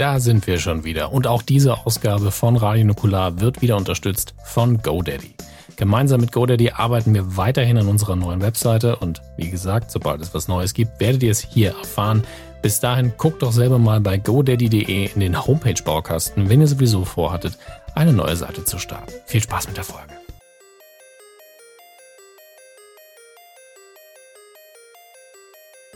da 0.00 0.18
sind 0.18 0.46
wir 0.46 0.58
schon 0.58 0.84
wieder. 0.84 1.12
Und 1.12 1.26
auch 1.26 1.42
diese 1.42 1.84
Ausgabe 1.84 2.30
von 2.30 2.56
Radio 2.56 2.86
Nukular 2.86 3.40
wird 3.40 3.60
wieder 3.60 3.76
unterstützt 3.76 4.34
von 4.42 4.80
GoDaddy. 4.80 5.34
Gemeinsam 5.76 6.22
mit 6.22 6.32
GoDaddy 6.32 6.70
arbeiten 6.70 7.12
wir 7.12 7.36
weiterhin 7.36 7.76
an 7.76 7.86
unserer 7.86 8.16
neuen 8.16 8.40
Webseite 8.40 8.96
und 8.96 9.20
wie 9.36 9.50
gesagt, 9.50 9.90
sobald 9.90 10.22
es 10.22 10.32
was 10.32 10.48
Neues 10.48 10.72
gibt, 10.72 11.00
werdet 11.00 11.22
ihr 11.22 11.30
es 11.30 11.40
hier 11.40 11.74
erfahren. 11.78 12.22
Bis 12.62 12.80
dahin 12.80 13.12
guckt 13.18 13.42
doch 13.42 13.52
selber 13.52 13.78
mal 13.78 14.00
bei 14.00 14.16
godaddy.de 14.16 15.10
in 15.14 15.20
den 15.20 15.46
Homepage-Baukasten, 15.46 16.48
wenn 16.48 16.60
ihr 16.62 16.66
sowieso 16.66 17.04
vorhattet, 17.04 17.58
eine 17.94 18.12
neue 18.12 18.36
Seite 18.36 18.64
zu 18.64 18.78
starten. 18.78 19.12
Viel 19.26 19.42
Spaß 19.42 19.68
mit 19.68 19.76
der 19.76 19.84
Folge. 19.84 20.19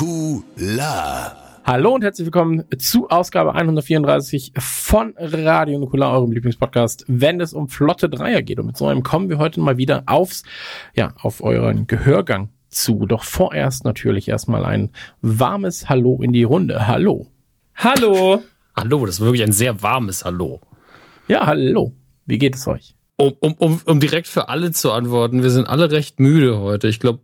Nukular. 0.00 1.36
Hallo 1.62 1.94
und 1.94 2.02
herzlich 2.02 2.24
willkommen 2.24 2.64
zu 2.78 3.10
Ausgabe 3.10 3.54
134 3.54 4.54
von 4.56 5.12
Radio 5.18 5.78
Nukular, 5.78 6.14
eurem 6.14 6.32
Lieblingspodcast, 6.32 7.04
wenn 7.06 7.38
es 7.38 7.52
um 7.52 7.68
flotte 7.68 8.08
Dreier 8.08 8.40
geht. 8.40 8.58
Und 8.58 8.66
mit 8.66 8.78
so 8.78 8.86
einem 8.86 9.02
kommen 9.02 9.28
wir 9.28 9.36
heute 9.36 9.60
mal 9.60 9.76
wieder 9.76 10.04
aufs, 10.06 10.42
ja, 10.94 11.12
auf 11.20 11.42
euren 11.42 11.86
Gehörgang 11.86 12.48
zu. 12.70 13.04
Doch 13.04 13.24
vorerst 13.24 13.84
natürlich 13.84 14.28
erstmal 14.28 14.64
ein 14.64 14.88
warmes 15.20 15.90
Hallo 15.90 16.22
in 16.22 16.32
die 16.32 16.44
Runde. 16.44 16.86
Hallo. 16.86 17.26
Hallo. 17.74 18.42
Hallo, 18.74 19.04
das 19.04 19.16
ist 19.16 19.20
wirklich 19.20 19.42
ein 19.42 19.52
sehr 19.52 19.82
warmes 19.82 20.24
Hallo. 20.24 20.62
Ja, 21.28 21.46
hallo. 21.46 21.92
Wie 22.24 22.38
geht 22.38 22.54
es 22.54 22.66
euch? 22.66 22.94
Um, 23.20 23.36
um, 23.40 23.52
um, 23.58 23.80
um 23.84 24.00
direkt 24.00 24.28
für 24.28 24.48
alle 24.48 24.72
zu 24.72 24.92
antworten, 24.92 25.42
wir 25.42 25.50
sind 25.50 25.66
alle 25.66 25.90
recht 25.90 26.20
müde 26.20 26.58
heute. 26.58 26.88
Ich 26.88 27.00
glaube, 27.00 27.20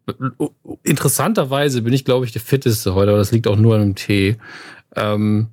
interessanterweise 0.83 1.81
bin 1.81 1.95
ich, 1.95 2.05
glaube 2.05 2.27
ich, 2.27 2.33
der 2.33 2.43
fitteste 2.43 2.95
heute, 2.95 3.13
aber 3.13 3.19
das 3.19 3.33
liegt 3.33 3.47
auch 3.47 3.57
nur 3.57 3.77
an 3.77 3.81
dem 3.81 3.95
Tee. 3.95 4.37
Ähm, 4.95 5.49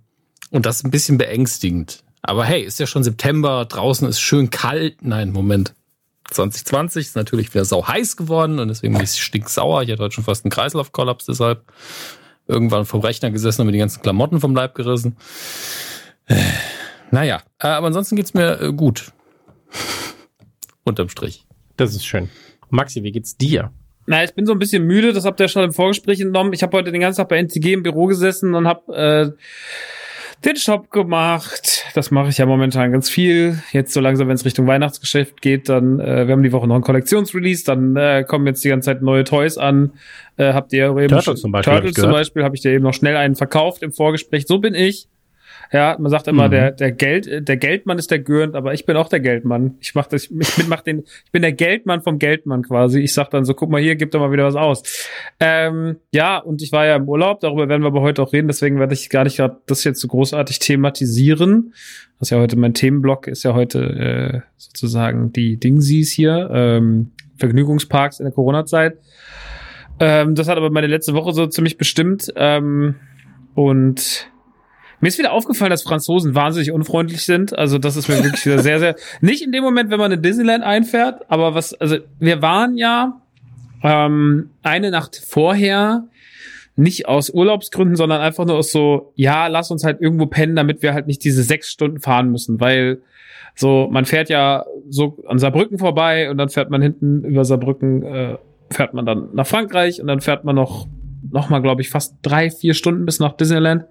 und 0.52 0.66
das 0.66 0.78
ist 0.78 0.84
ein 0.84 0.92
bisschen 0.92 1.18
beängstigend. 1.18 2.04
Aber 2.22 2.44
hey, 2.44 2.62
ist 2.62 2.78
ja 2.78 2.88
schon 2.88 3.06
September, 3.06 3.64
draußen 3.64 4.06
ist 4.06 4.20
schön 4.20 4.50
kalt. 4.50 5.02
Nein, 5.02 5.32
Moment. 5.32 5.76
2020 6.32 7.08
ist 7.08 7.16
natürlich 7.16 7.54
wieder 7.54 7.64
sau 7.64 7.88
heiß 7.88 8.18
geworden 8.18 8.60
und 8.60 8.68
deswegen 8.68 8.96
bin 8.96 9.04
ich 9.04 9.12
stinksauer. 9.12 9.84
Ich 9.84 9.92
hatte 9.92 10.04
heute 10.04 10.16
schon 10.16 10.26
fast 10.26 10.44
einen 10.44 10.52
Kreislaufkollaps 10.52 11.26
deshalb. 11.26 11.64
Irgendwann 12.50 12.84
vom 12.84 13.00
Rechner 13.00 13.32
gesessen 13.32 13.62
und 13.62 13.68
mir 13.68 13.74
die 13.74 13.80
ganzen 13.80 14.02
Klamotten 14.02 14.42
vom 14.42 14.54
Leib 14.54 14.76
gerissen. 14.76 15.16
Naja, 17.12 17.42
äh, 17.60 17.68
aber 17.68 17.88
ansonsten 17.88 18.18
geht's 18.18 18.34
mir 18.34 18.60
äh, 18.60 18.74
gut. 18.74 19.14
Unterm 20.84 21.10
Strich. 21.10 21.46
Das 21.78 21.96
ist 21.96 22.06
schön. 22.06 22.30
Maxi, 22.70 23.04
wie 23.04 23.12
geht's 23.12 23.38
dir? 23.38 23.72
Na, 24.06 24.24
ich 24.24 24.34
bin 24.34 24.46
so 24.46 24.52
ein 24.52 24.60
bisschen 24.60 24.86
müde, 24.86 25.14
das 25.14 25.26
habt 25.26 25.40
ihr 25.40 25.48
schon 25.48 25.64
im 25.64 25.72
Vorgespräch 25.72 26.20
entnommen. 26.20 26.52
Ich 26.54 26.62
habe 26.62 26.76
heute 26.76 26.92
den 26.92 27.02
ganzen 27.02 27.22
Tag 27.22 27.30
bei 27.30 27.38
NTG 27.38 27.74
im 27.74 27.84
Büro 27.84 28.06
gesessen 28.06 28.54
und 28.54 28.68
habe 28.68 28.94
äh, 28.94 29.32
den 30.44 30.58
Shop 30.58 30.92
gemacht. 30.92 31.86
Das 31.94 32.12
mache 32.12 32.30
ich 32.30 32.38
ja 32.38 32.46
momentan 32.46 32.92
ganz 32.92 33.10
viel. 33.10 33.60
Jetzt 33.72 33.94
so 33.94 34.02
langsam, 34.02 34.28
wenn 34.28 34.36
es 34.36 34.44
Richtung 34.44 34.68
Weihnachtsgeschäft 34.68 35.42
geht, 35.42 35.70
dann, 35.70 36.02
äh, 36.02 36.28
wir 36.28 36.34
haben 36.34 36.44
die 36.44 36.52
Woche 36.52 36.68
noch 36.68 36.76
ein 36.76 36.82
Kollektionsrelease, 36.82 37.64
dann 37.64 37.96
äh, 37.96 38.26
kommen 38.28 38.46
jetzt 38.48 38.64
die 38.64 38.70
ganze 38.70 38.88
Zeit 38.88 39.02
neue 39.02 39.24
Toys 39.24 39.58
an. 39.58 39.94
Äh, 40.36 40.54
habt 40.54 40.74
ihr 40.74 40.90
eben 40.98 41.08
Turtles 41.08 41.40
zum 41.40 41.54
Beispiel, 41.54 41.74
hab 41.74 41.82
Turtles 41.82 41.98
ich 41.98 42.04
zum. 42.04 42.12
Beispiel 42.12 42.44
habe 42.44 42.56
ich 42.56 42.62
dir 42.62 42.72
eben 42.72 42.84
noch 42.84 42.94
schnell 42.94 43.16
einen 43.16 43.36
verkauft 43.36 43.84
im 43.84 43.94
Vorgespräch. 43.94 44.46
So 44.48 44.60
bin 44.60 44.74
ich. 44.74 45.08
Ja, 45.74 45.98
man 46.00 46.12
sagt 46.12 46.28
immer, 46.28 46.48
Mhm. 46.48 46.52
der, 46.52 46.72
der 46.72 46.92
Geld, 46.92 47.48
der 47.48 47.58
Geldmann 47.58 47.98
ist 47.98 48.12
der 48.12 48.20
Gürnt, 48.20 48.54
aber 48.56 48.76
ich 48.76 48.86
bin 48.86 48.96
auch 48.96 49.10
der 49.10 49.20
Geldmann. 49.20 49.76
Ich 49.80 49.96
mach 49.96 50.06
das, 50.06 50.26
ich 50.26 50.30
bin, 50.30 50.70
mach 50.70 50.82
den, 50.82 51.00
ich 51.26 51.32
bin 51.32 51.42
der 51.42 51.52
Geldmann 51.52 52.02
vom 52.02 52.20
Geldmann 52.20 52.62
quasi. 52.62 53.00
Ich 53.00 53.12
sag 53.14 53.32
dann 53.32 53.44
so, 53.44 53.56
guck 53.56 53.72
mal 53.72 53.82
hier, 53.82 53.96
gib 53.96 54.12
doch 54.12 54.20
mal 54.20 54.32
wieder 54.32 54.46
was 54.46 54.56
aus. 54.56 54.84
Ähm, 55.40 55.98
ja, 56.14 56.38
und 56.38 56.62
ich 56.62 56.72
war 56.72 56.86
ja 56.86 56.96
im 56.96 57.10
Urlaub, 57.10 57.40
darüber 57.40 57.68
werden 57.70 57.82
wir 57.82 57.88
aber 57.88 58.02
heute 58.02 58.22
auch 58.22 58.34
reden, 58.34 58.48
deswegen 58.48 58.78
werde 58.78 58.94
ich 58.94 59.10
gar 59.10 59.24
nicht 59.24 59.38
gerade 59.38 59.58
das 59.66 59.84
jetzt 59.84 60.00
so 60.00 60.08
großartig 60.08 60.60
thematisieren. 60.60 61.74
Das 62.20 62.28
ist 62.28 62.30
ja 62.30 62.40
heute 62.40 62.56
mein 62.56 62.76
Themenblock, 62.76 63.28
ist 63.28 63.42
ja 63.44 63.56
heute 63.56 63.80
äh, 63.80 64.42
sozusagen 64.58 65.34
die 65.34 65.58
Dingsies 65.58 66.12
hier, 66.12 66.50
ähm, 66.54 67.12
Vergnügungsparks 67.38 68.20
in 68.20 68.26
der 68.26 68.34
Corona-Zeit. 68.34 69.00
Ähm, 70.00 70.36
das 70.36 70.48
hat 70.48 70.58
aber 70.58 70.70
meine 70.70 70.88
letzte 70.88 71.14
Woche 71.16 71.34
so 71.34 71.48
ziemlich 71.48 71.78
bestimmt. 71.78 72.32
Ähm, 72.36 72.96
und 73.56 74.30
mir 75.04 75.10
ist 75.10 75.20
wieder 75.20 75.34
aufgefallen, 75.34 75.70
dass 75.70 75.84
Franzosen 75.84 76.34
wahnsinnig 76.34 76.72
unfreundlich 76.72 77.24
sind. 77.24 77.58
Also 77.58 77.78
das 77.78 77.98
ist 77.98 78.08
mir 78.08 78.24
wirklich 78.24 78.46
wieder 78.46 78.60
sehr, 78.60 78.80
sehr. 78.80 78.96
Nicht 79.22 79.44
in 79.44 79.52
dem 79.52 79.62
Moment, 79.62 79.92
wenn 79.92 80.00
man 80.00 80.14
in 80.14 80.22
Disneyland 80.22 80.64
einfährt, 80.64 81.30
aber 81.30 81.54
was, 81.54 81.74
also 81.74 81.98
wir 82.20 82.42
waren 82.42 82.78
ja 82.78 83.22
ähm, 83.84 84.52
eine 84.62 84.92
Nacht 84.92 85.22
vorher 85.28 86.06
nicht 86.78 87.06
aus 87.06 87.30
Urlaubsgründen, 87.30 87.98
sondern 87.98 88.22
einfach 88.22 88.46
nur 88.46 88.56
aus 88.56 88.72
so, 88.72 89.12
ja, 89.16 89.48
lass 89.48 89.72
uns 89.72 89.84
halt 89.84 90.00
irgendwo 90.00 90.26
pennen, 90.26 90.56
damit 90.56 90.82
wir 90.82 90.94
halt 90.94 91.06
nicht 91.08 91.22
diese 91.26 91.44
sechs 91.44 91.70
Stunden 91.70 92.00
fahren 92.00 92.32
müssen, 92.32 92.62
weil 92.62 93.02
so, 93.56 93.90
man 93.92 94.06
fährt 94.06 94.30
ja 94.30 94.64
so 94.88 95.22
an 95.28 95.38
Saarbrücken 95.38 95.80
vorbei 95.80 96.32
und 96.32 96.38
dann 96.38 96.48
fährt 96.48 96.70
man 96.70 96.82
hinten 96.82 97.26
über 97.26 97.44
Saarbrücken, 97.44 98.04
äh, 98.04 98.38
fährt 98.70 98.94
man 98.94 99.06
dann 99.06 99.32
nach 99.34 99.48
Frankreich 99.48 100.00
und 100.00 100.08
dann 100.08 100.22
fährt 100.22 100.46
man 100.46 100.56
noch, 100.56 100.88
noch 101.30 101.50
mal, 101.50 101.62
glaube 101.62 101.82
ich, 101.82 101.90
fast 101.90 102.16
drei, 102.22 102.50
vier 102.50 102.74
Stunden 102.74 103.06
bis 103.06 103.20
nach 103.20 103.34
Disneyland. 103.34 103.84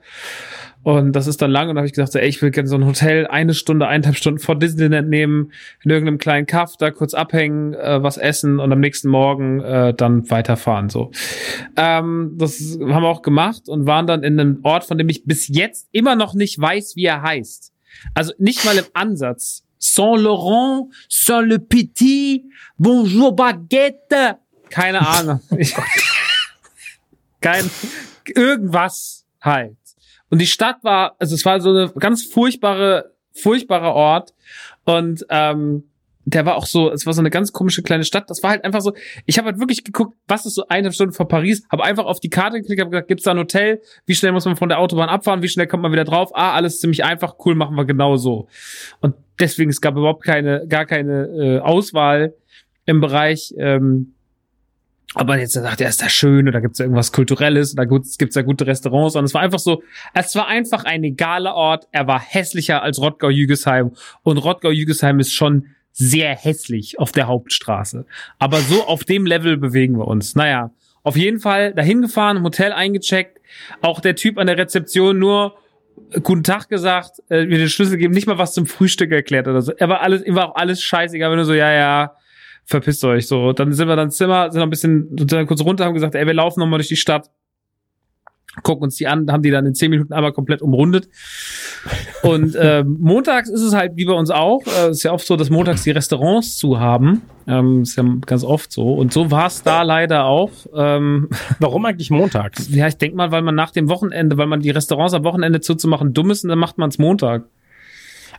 Und 0.82 1.12
das 1.12 1.26
ist 1.26 1.40
dann 1.40 1.50
lang 1.50 1.68
und 1.68 1.76
da 1.76 1.80
habe 1.80 1.86
ich 1.86 1.92
gesagt, 1.92 2.12
so, 2.12 2.18
ey, 2.18 2.28
ich 2.28 2.42
will 2.42 2.50
gerne 2.50 2.68
so 2.68 2.76
ein 2.76 2.84
Hotel 2.84 3.26
eine 3.26 3.54
Stunde, 3.54 3.86
eineinhalb 3.86 4.16
Stunden 4.16 4.40
vor 4.40 4.56
Disneyland 4.56 5.08
nehmen, 5.08 5.52
in 5.84 5.90
irgendeinem 5.90 6.18
kleinen 6.18 6.46
Kaff 6.46 6.76
da 6.76 6.90
kurz 6.90 7.14
abhängen, 7.14 7.74
äh, 7.74 8.02
was 8.02 8.16
essen 8.16 8.58
und 8.58 8.72
am 8.72 8.80
nächsten 8.80 9.08
Morgen 9.08 9.60
äh, 9.60 9.94
dann 9.94 10.28
weiterfahren. 10.28 10.88
So, 10.88 11.12
ähm, 11.76 12.32
das 12.36 12.78
haben 12.80 13.02
wir 13.02 13.08
auch 13.08 13.22
gemacht 13.22 13.68
und 13.68 13.86
waren 13.86 14.06
dann 14.06 14.24
in 14.24 14.40
einem 14.40 14.60
Ort, 14.64 14.84
von 14.84 14.98
dem 14.98 15.08
ich 15.08 15.24
bis 15.24 15.48
jetzt 15.48 15.88
immer 15.92 16.16
noch 16.16 16.34
nicht 16.34 16.60
weiß, 16.60 16.96
wie 16.96 17.04
er 17.04 17.22
heißt. 17.22 17.72
Also 18.14 18.32
nicht 18.38 18.64
mal 18.64 18.76
im 18.76 18.86
Ansatz. 18.94 19.64
Saint-Laurent, 19.78 20.92
Saint-Le-Petit, 21.08 22.44
Bonjour 22.78 23.34
Baguette. 23.34 24.38
Keine 24.70 25.06
Ahnung. 25.06 25.40
Ich, 25.58 25.74
kein, 27.40 27.68
irgendwas 28.34 29.26
halt. 29.40 29.76
Und 30.32 30.40
die 30.40 30.46
Stadt 30.46 30.82
war, 30.82 31.14
also 31.18 31.34
es 31.34 31.44
war 31.44 31.60
so 31.60 31.68
eine 31.68 31.90
ganz 31.90 32.24
furchtbare, 32.24 33.12
furchtbarer 33.34 33.92
Ort. 33.92 34.32
Und 34.86 35.26
ähm, 35.28 35.84
der 36.24 36.46
war 36.46 36.56
auch 36.56 36.64
so, 36.64 36.90
es 36.90 37.04
war 37.04 37.12
so 37.12 37.20
eine 37.20 37.28
ganz 37.28 37.52
komische 37.52 37.82
kleine 37.82 38.04
Stadt. 38.04 38.30
Das 38.30 38.42
war 38.42 38.48
halt 38.48 38.64
einfach 38.64 38.80
so, 38.80 38.94
ich 39.26 39.36
habe 39.36 39.48
halt 39.48 39.60
wirklich 39.60 39.84
geguckt, 39.84 40.16
was 40.26 40.46
ist 40.46 40.54
so 40.54 40.66
eine 40.68 40.90
Stunde 40.90 41.12
vor 41.12 41.28
Paris, 41.28 41.64
habe 41.70 41.84
einfach 41.84 42.06
auf 42.06 42.18
die 42.18 42.30
Karte 42.30 42.62
geklickt, 42.62 42.80
habe 42.80 42.88
gesagt, 42.88 43.08
gibt's 43.08 43.24
da 43.24 43.32
ein 43.32 43.38
Hotel? 43.38 43.82
Wie 44.06 44.14
schnell 44.14 44.32
muss 44.32 44.46
man 44.46 44.56
von 44.56 44.70
der 44.70 44.78
Autobahn 44.78 45.10
abfahren? 45.10 45.42
Wie 45.42 45.50
schnell 45.50 45.66
kommt 45.66 45.82
man 45.82 45.92
wieder 45.92 46.04
drauf? 46.04 46.30
Ah, 46.32 46.54
alles 46.54 46.80
ziemlich 46.80 47.04
einfach, 47.04 47.34
cool, 47.44 47.54
machen 47.54 47.76
wir 47.76 47.84
genau 47.84 48.16
so. 48.16 48.48
Und 49.02 49.14
deswegen, 49.38 49.68
es 49.68 49.82
gab 49.82 49.98
überhaupt 49.98 50.24
keine, 50.24 50.66
gar 50.66 50.86
keine 50.86 51.26
äh, 51.26 51.58
Auswahl 51.58 52.32
im 52.86 53.02
Bereich, 53.02 53.52
ähm, 53.58 54.14
aber 55.14 55.38
jetzt 55.38 55.52
sagt 55.52 55.80
er, 55.80 55.88
ist 55.88 56.02
da 56.02 56.08
schön 56.08 56.48
oder 56.48 56.60
gibt's 56.60 56.78
da 56.78 56.84
irgendwas 56.84 57.12
Kulturelles? 57.12 57.74
Oder 57.74 57.86
gibt's 57.86 58.34
da 58.34 58.42
gute 58.42 58.66
Restaurants. 58.66 59.16
Und 59.16 59.24
es 59.24 59.34
war 59.34 59.42
einfach 59.42 59.58
so, 59.58 59.82
es 60.14 60.34
war 60.34 60.46
einfach 60.46 60.84
ein 60.84 61.04
egaler 61.04 61.54
Ort, 61.54 61.86
er 61.92 62.06
war 62.06 62.20
hässlicher 62.20 62.82
als 62.82 62.98
Rottgau-Jügesheim 62.98 63.92
und 64.22 64.38
Rottgau-Jügesheim 64.38 65.20
ist 65.20 65.32
schon 65.32 65.66
sehr 65.92 66.34
hässlich 66.34 66.98
auf 66.98 67.12
der 67.12 67.26
Hauptstraße. 67.26 68.06
Aber 68.38 68.60
so 68.60 68.86
auf 68.86 69.04
dem 69.04 69.26
Level 69.26 69.58
bewegen 69.58 69.98
wir 69.98 70.08
uns. 70.08 70.34
Naja, 70.34 70.70
auf 71.02 71.16
jeden 71.16 71.40
Fall 71.40 71.74
dahin 71.74 72.00
gefahren, 72.00 72.42
Hotel 72.42 72.72
eingecheckt, 72.72 73.40
auch 73.82 74.00
der 74.00 74.16
Typ 74.16 74.38
an 74.38 74.46
der 74.46 74.56
Rezeption 74.56 75.18
nur 75.18 75.56
guten 76.22 76.42
Tag 76.42 76.68
gesagt, 76.68 77.22
äh, 77.28 77.44
mir 77.44 77.58
den 77.58 77.68
Schlüssel 77.68 77.98
geben, 77.98 78.14
nicht 78.14 78.26
mal 78.26 78.38
was 78.38 78.54
zum 78.54 78.66
Frühstück 78.66 79.12
erklärt 79.12 79.48
oder 79.48 79.60
so. 79.60 79.72
Er 79.72 79.88
war 79.88 80.00
alles, 80.00 80.24
ihm 80.24 80.34
war 80.34 80.50
auch 80.50 80.54
alles 80.54 80.82
scheißegal, 80.82 81.30
wenn 81.30 81.38
du 81.38 81.44
so, 81.44 81.54
ja, 81.54 81.70
ja, 81.70 82.16
verpisst 82.64 83.04
euch 83.04 83.26
so. 83.26 83.52
Dann 83.52 83.72
sind 83.72 83.88
wir 83.88 83.96
dann 83.96 84.10
Zimmer, 84.10 84.50
sind 84.50 84.60
noch 84.60 84.66
ein 84.66 84.70
bisschen 84.70 85.08
sind 85.16 85.32
dann 85.32 85.46
kurz 85.46 85.62
runter, 85.62 85.84
haben 85.84 85.94
gesagt, 85.94 86.14
ey, 86.14 86.26
wir 86.26 86.34
laufen 86.34 86.60
noch 86.60 86.66
mal 86.66 86.78
durch 86.78 86.88
die 86.88 86.96
Stadt. 86.96 87.30
gucken 88.62 88.84
uns 88.84 88.96
die 88.96 89.06
an, 89.06 89.30
haben 89.32 89.42
die 89.42 89.50
dann 89.50 89.64
in 89.64 89.74
zehn 89.74 89.90
Minuten 89.90 90.12
einmal 90.12 90.32
komplett 90.32 90.62
umrundet. 90.62 91.08
Und 92.22 92.54
äh, 92.56 92.84
montags 92.84 93.48
ist 93.48 93.62
es 93.62 93.74
halt 93.74 93.96
wie 93.96 94.04
bei 94.04 94.12
uns 94.12 94.30
auch. 94.30 94.60
Äh, 94.66 94.90
ist 94.90 95.02
ja 95.02 95.12
oft 95.12 95.26
so, 95.26 95.36
dass 95.36 95.50
montags 95.50 95.84
die 95.84 95.90
Restaurants 95.90 96.56
zu 96.56 96.78
haben. 96.78 97.22
Ähm, 97.46 97.82
ist 97.82 97.96
ja 97.96 98.04
ganz 98.26 98.44
oft 98.44 98.70
so. 98.70 98.94
Und 98.94 99.12
so 99.12 99.30
war 99.30 99.46
es 99.46 99.62
da 99.62 99.82
leider 99.82 100.26
auch. 100.26 100.50
Ähm, 100.74 101.30
Warum 101.58 101.84
eigentlich 101.86 102.10
montags? 102.10 102.68
ja, 102.70 102.86
ich 102.86 102.96
denk 102.96 103.14
mal, 103.14 103.32
weil 103.32 103.42
man 103.42 103.54
nach 103.54 103.70
dem 103.70 103.88
Wochenende, 103.88 104.36
weil 104.36 104.46
man 104.46 104.60
die 104.60 104.70
Restaurants 104.70 105.14
am 105.14 105.24
Wochenende 105.24 105.60
zuzumachen 105.60 106.12
dumm 106.12 106.30
ist, 106.30 106.44
und 106.44 106.50
dann 106.50 106.58
macht 106.58 106.78
man 106.78 106.90
es 106.90 106.98
Montag. 106.98 107.46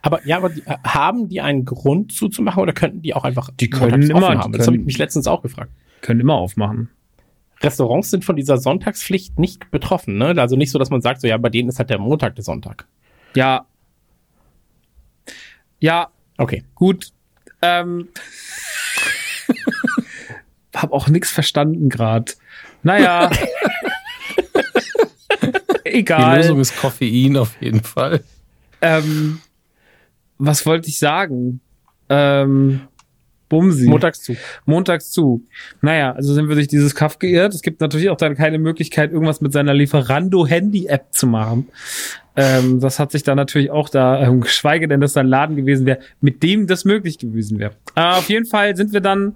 Aber 0.06 0.24
ja, 0.28 0.38
aber 0.38 0.50
die, 0.50 0.62
äh, 0.68 0.76
haben 0.86 1.30
die 1.30 1.40
einen 1.42 1.64
Grund 1.66 2.12
zuzumachen 2.12 2.62
oder 2.62 2.74
könnten 2.74 3.02
die 3.02 3.14
auch 3.16 3.24
einfach 3.24 3.50
Die 3.60 3.70
können 3.70 4.04
immer, 4.04 4.32
die 4.32 4.38
haben? 4.38 4.52
Das 4.52 4.68
habe 4.68 4.76
ich 4.76 4.80
können- 4.80 4.86
mich 4.86 4.98
letztens 5.00 5.26
auch 5.28 5.42
gefragt. 5.42 5.72
Können 6.02 6.20
immer 6.20 6.36
aufmachen. 6.36 6.90
Restaurants 7.62 8.10
sind 8.12 8.26
von 8.26 8.36
dieser 8.36 8.58
Sonntagspflicht 8.58 9.40
nicht 9.40 9.72
betroffen, 9.72 10.18
ne? 10.18 10.36
Also 10.38 10.58
nicht 10.58 10.72
so, 10.72 10.78
dass 10.78 10.90
man 10.90 11.00
sagt, 11.02 11.22
so 11.22 11.28
ja, 11.28 11.38
bei 11.38 11.48
denen 11.50 11.70
ist 11.70 11.80
halt 11.80 11.90
der 11.90 11.98
Montag 12.00 12.36
der 12.36 12.44
Sonntag. 12.44 12.86
Ja. 13.36 13.66
Ja, 15.80 16.10
Okay. 16.38 16.64
gut. 16.76 17.12
Ähm, 17.62 18.10
hab 20.76 20.92
auch 20.92 21.08
nichts 21.08 21.32
verstanden 21.32 21.88
gerade. 21.88 22.34
Naja. 22.84 23.30
Die 25.86 26.00
Egal. 26.00 26.38
Lösung 26.38 26.60
ist 26.60 26.76
Koffein 26.78 27.38
auf 27.38 27.56
jeden 27.62 27.84
Fall. 27.84 28.24
Ähm, 28.82 29.40
was 30.46 30.66
wollte 30.66 30.90
ich 30.90 31.00
sagen? 31.00 31.62
Ähm, 32.10 32.82
Bumsi. 33.50 33.88
Montags 33.88 34.24
zu. 34.24 34.36
montags 34.66 35.12
zu. 35.12 35.46
Naja, 35.82 36.14
also 36.14 36.34
sind 36.34 36.50
wir 36.50 36.56
durch 36.56 36.68
dieses 36.68 36.96
Kaff 36.96 37.20
geirrt. 37.20 37.54
Es 37.54 37.62
gibt 37.62 37.82
natürlich 37.82 38.10
auch 38.10 38.18
dann 38.18 38.36
keine 38.36 38.58
Möglichkeit, 38.58 39.12
irgendwas 39.12 39.42
mit 39.42 39.54
seiner 39.54 39.74
Lieferando-Handy-App 39.74 41.08
zu 41.12 41.28
machen. 41.28 41.68
Ähm, 42.36 42.80
das 42.80 42.98
hat 42.98 43.12
sich 43.12 43.22
dann 43.22 43.38
natürlich 43.38 43.70
auch 43.70 43.90
da, 43.90 44.24
ähm, 44.24 44.42
geschweige 44.42 44.88
denn, 44.88 45.02
dass 45.02 45.14
da 45.14 45.20
ein 45.22 45.28
Laden 45.28 45.56
gewesen 45.56 45.86
wäre, 45.86 46.00
mit 46.20 46.42
dem 46.42 46.66
das 46.66 46.84
möglich 46.84 47.20
gewesen 47.20 47.60
wäre. 47.60 47.74
Aber 47.94 48.18
auf 48.18 48.30
jeden 48.30 48.48
Fall 48.48 48.76
sind 48.76 48.92
wir 48.92 49.02
dann 49.02 49.36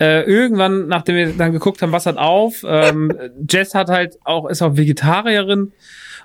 äh, 0.00 0.22
irgendwann, 0.22 0.88
nachdem 0.88 1.14
wir 1.14 1.32
dann 1.32 1.52
geguckt 1.52 1.82
haben, 1.82 1.92
was 1.92 2.06
hat 2.06 2.16
auf, 2.16 2.64
ähm, 2.66 3.12
Jess 3.48 3.74
hat 3.74 3.88
halt 3.88 4.18
auch, 4.24 4.48
ist 4.50 4.60
auch 4.60 4.76
Vegetarierin. 4.76 5.72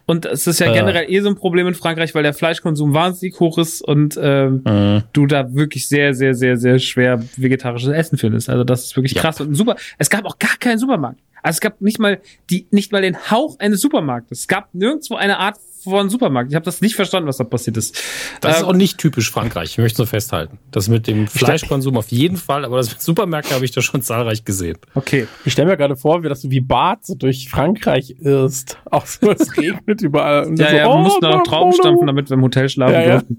Und 0.08 0.26
es 0.26 0.48
ist 0.48 0.60
ja 0.60 0.72
Äh. 0.72 0.74
generell 0.74 1.12
eh 1.12 1.20
so 1.20 1.28
ein 1.30 1.36
Problem 1.36 1.68
in 1.68 1.74
Frankreich, 1.76 2.16
weil 2.16 2.24
der 2.24 2.34
Fleischkonsum 2.34 2.94
wahnsinnig 2.94 3.40
hoch 3.40 3.58
ist 3.60 3.82
und 3.82 4.18
ähm, 4.20 4.62
Mhm. 4.66 5.04
du 5.14 5.28
da 5.28 5.54
wirklich 5.54 5.88
sehr, 5.88 6.14
sehr, 6.16 6.34
sehr, 6.34 6.58
sehr 6.58 6.80
schwer 6.80 7.22
vegetarisches 7.36 7.90
Essen 7.90 8.18
findest. 8.18 8.50
Also 8.50 8.64
das 8.64 8.86
ist 8.86 8.96
wirklich 8.96 9.14
Ja. 9.14 9.22
krass 9.22 9.40
und 9.42 9.54
super. 9.54 9.76
Es 10.00 10.10
gab 10.10 10.26
auch 10.26 10.40
gar 10.40 10.58
keinen 10.60 10.80
Supermarkt. 10.80 11.20
Also 11.44 11.58
es 11.58 11.62
gab 11.62 11.80
nicht 11.82 12.00
mal 12.00 12.20
die, 12.50 12.66
nicht 12.72 12.92
mal 12.92 13.02
den 13.02 13.16
Hauch 13.30 13.60
eines 13.60 13.82
Supermarktes. 13.82 14.40
Es 14.42 14.48
gab 14.48 14.74
nirgendwo 14.74 15.16
eine 15.16 15.38
Art 15.40 15.58
von 15.90 16.10
Supermarkt. 16.10 16.50
Ich 16.52 16.56
habe 16.56 16.66
das 16.66 16.82
nicht 16.82 16.96
verstanden, 16.96 17.28
was 17.28 17.38
da 17.38 17.44
passiert 17.44 17.78
ist. 17.78 18.02
Das 18.42 18.58
ist 18.58 18.62
Ähm, 18.64 18.70
auch 18.70 18.74
nicht 18.74 18.98
typisch 18.98 19.32
Frankreich. 19.32 19.72
Ich 19.72 19.78
möchte 19.78 19.96
es 19.96 19.98
nur 20.00 20.08
festhalten. 20.08 20.60
Das 20.72 20.88
mit 20.88 21.08
dem 21.08 21.28
Fleischkonsum 21.28 21.98
auf 21.98 22.10
jeden 22.10 22.38
Fall, 22.38 22.66
aber 22.66 22.78
das 22.78 22.90
mit 22.92 23.02
Supermärkten 23.02 23.54
habe 23.56 23.66
ich 23.66 23.72
da 23.72 23.82
schon 23.82 24.02
zahlreich 24.02 24.46
gesehen. 24.46 24.78
okay. 24.96 25.28
Ich 25.46 25.54
stelle 25.54 25.70
mir 25.70 25.78
gerade 25.78 25.96
vor, 25.96 26.24
wie 26.24 26.30
das 26.30 26.42
so 26.42 26.52
wie 26.52 26.60
Bart 26.62 27.06
so 27.06 27.16
durch 27.16 27.50
Frankreich 27.50 28.12
ist. 28.12 28.78
Auch 28.92 29.06
so, 29.06 29.32
es 29.32 29.56
regnet 29.58 30.02
überall. 30.02 30.46
Und 30.46 30.60
Ja, 30.60 30.70
so, 30.70 30.76
ja, 30.76 30.84
wir 30.86 30.90
oh, 30.92 30.98
mussten 31.00 31.26
auch 31.26 31.36
noch 31.38 31.44
Trauben 31.44 31.74
stampfen, 31.74 32.08
damit 32.08 32.30
wir 32.30 32.36
im 32.36 32.44
Hotel 32.44 32.70
schlafen 32.70 32.94
Ja, 32.94 33.02
ja. 33.02 33.22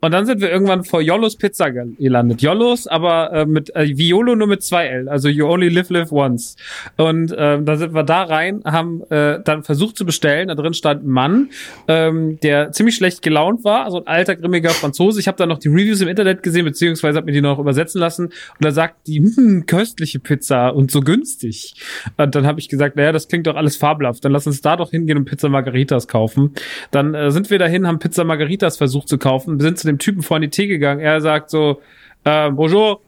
Und 0.00 0.12
dann 0.12 0.24
sind 0.24 0.40
wir 0.40 0.50
irgendwann 0.50 0.84
vor 0.84 1.00
Yollos 1.02 1.36
Pizza 1.36 1.70
gelandet. 1.70 2.40
Yollos, 2.40 2.86
aber 2.86 3.32
äh, 3.32 3.46
mit 3.46 3.74
äh, 3.74 3.88
wie 3.96 4.08
YOLO 4.08 4.36
nur 4.36 4.46
mit 4.46 4.62
zwei 4.62 4.86
L. 4.86 5.08
Also 5.08 5.28
you 5.28 5.46
only 5.46 5.68
live 5.68 5.90
live 5.90 6.12
once. 6.12 6.56
Und 6.96 7.34
ähm, 7.36 7.64
da 7.64 7.76
sind 7.76 7.92
wir 7.92 8.04
da 8.04 8.22
rein, 8.22 8.62
haben 8.64 9.02
äh, 9.10 9.40
dann 9.42 9.64
versucht 9.64 9.96
zu 9.96 10.06
bestellen. 10.06 10.48
Da 10.48 10.54
drin 10.54 10.74
stand 10.74 11.04
ein 11.04 11.08
Mann, 11.08 11.50
ähm, 11.88 12.38
der 12.40 12.72
ziemlich 12.72 12.94
schlecht 12.94 13.20
gelaunt 13.20 13.64
war, 13.64 13.84
also 13.84 13.98
ein 13.98 14.06
alter 14.06 14.36
grimmiger 14.36 14.70
Franzose. 14.70 15.18
Ich 15.18 15.28
habe 15.28 15.38
dann 15.38 15.48
noch 15.48 15.58
die 15.58 15.68
Reviews 15.68 16.00
im 16.00 16.08
Internet 16.08 16.42
gesehen, 16.42 16.64
beziehungsweise 16.64 17.16
habe 17.16 17.26
mir 17.26 17.32
die 17.32 17.40
noch 17.40 17.58
übersetzen 17.58 18.00
lassen. 18.00 18.26
Und 18.26 18.34
da 18.60 18.70
sagt 18.70 19.06
die 19.06 19.18
hm, 19.18 19.66
köstliche 19.66 20.20
Pizza 20.20 20.68
und 20.68 20.90
so 20.90 21.00
günstig. 21.00 21.74
Und 22.16 22.34
dann 22.34 22.46
habe 22.46 22.60
ich 22.60 22.68
gesagt, 22.68 22.96
naja, 22.96 23.12
das 23.12 23.28
klingt 23.28 23.46
doch 23.46 23.56
alles 23.56 23.76
fabelhaft. 23.76 24.24
Dann 24.24 24.32
lass 24.32 24.46
uns 24.46 24.60
da 24.60 24.76
doch 24.76 24.90
hingehen 24.90 25.18
und 25.18 25.24
Pizza 25.24 25.48
Margaritas 25.48 26.06
kaufen. 26.06 26.54
Dann 26.92 27.14
äh, 27.14 27.30
sind 27.30 27.50
wir 27.50 27.58
dahin, 27.58 27.86
haben 27.86 27.98
Pizza 27.98 28.24
Margaritas 28.24 28.76
versucht 28.76 29.08
zu 29.08 29.18
kaufen, 29.18 29.58
sind 29.66 29.78
zu 29.78 29.86
dem 29.86 29.98
Typen 29.98 30.22
vor 30.22 30.38
die 30.38 30.48
Tee 30.48 30.68
gegangen. 30.68 31.00
Er 31.00 31.20
sagt 31.20 31.50
so, 31.50 31.80
äh, 32.24 32.50
bonjour, 32.50 33.00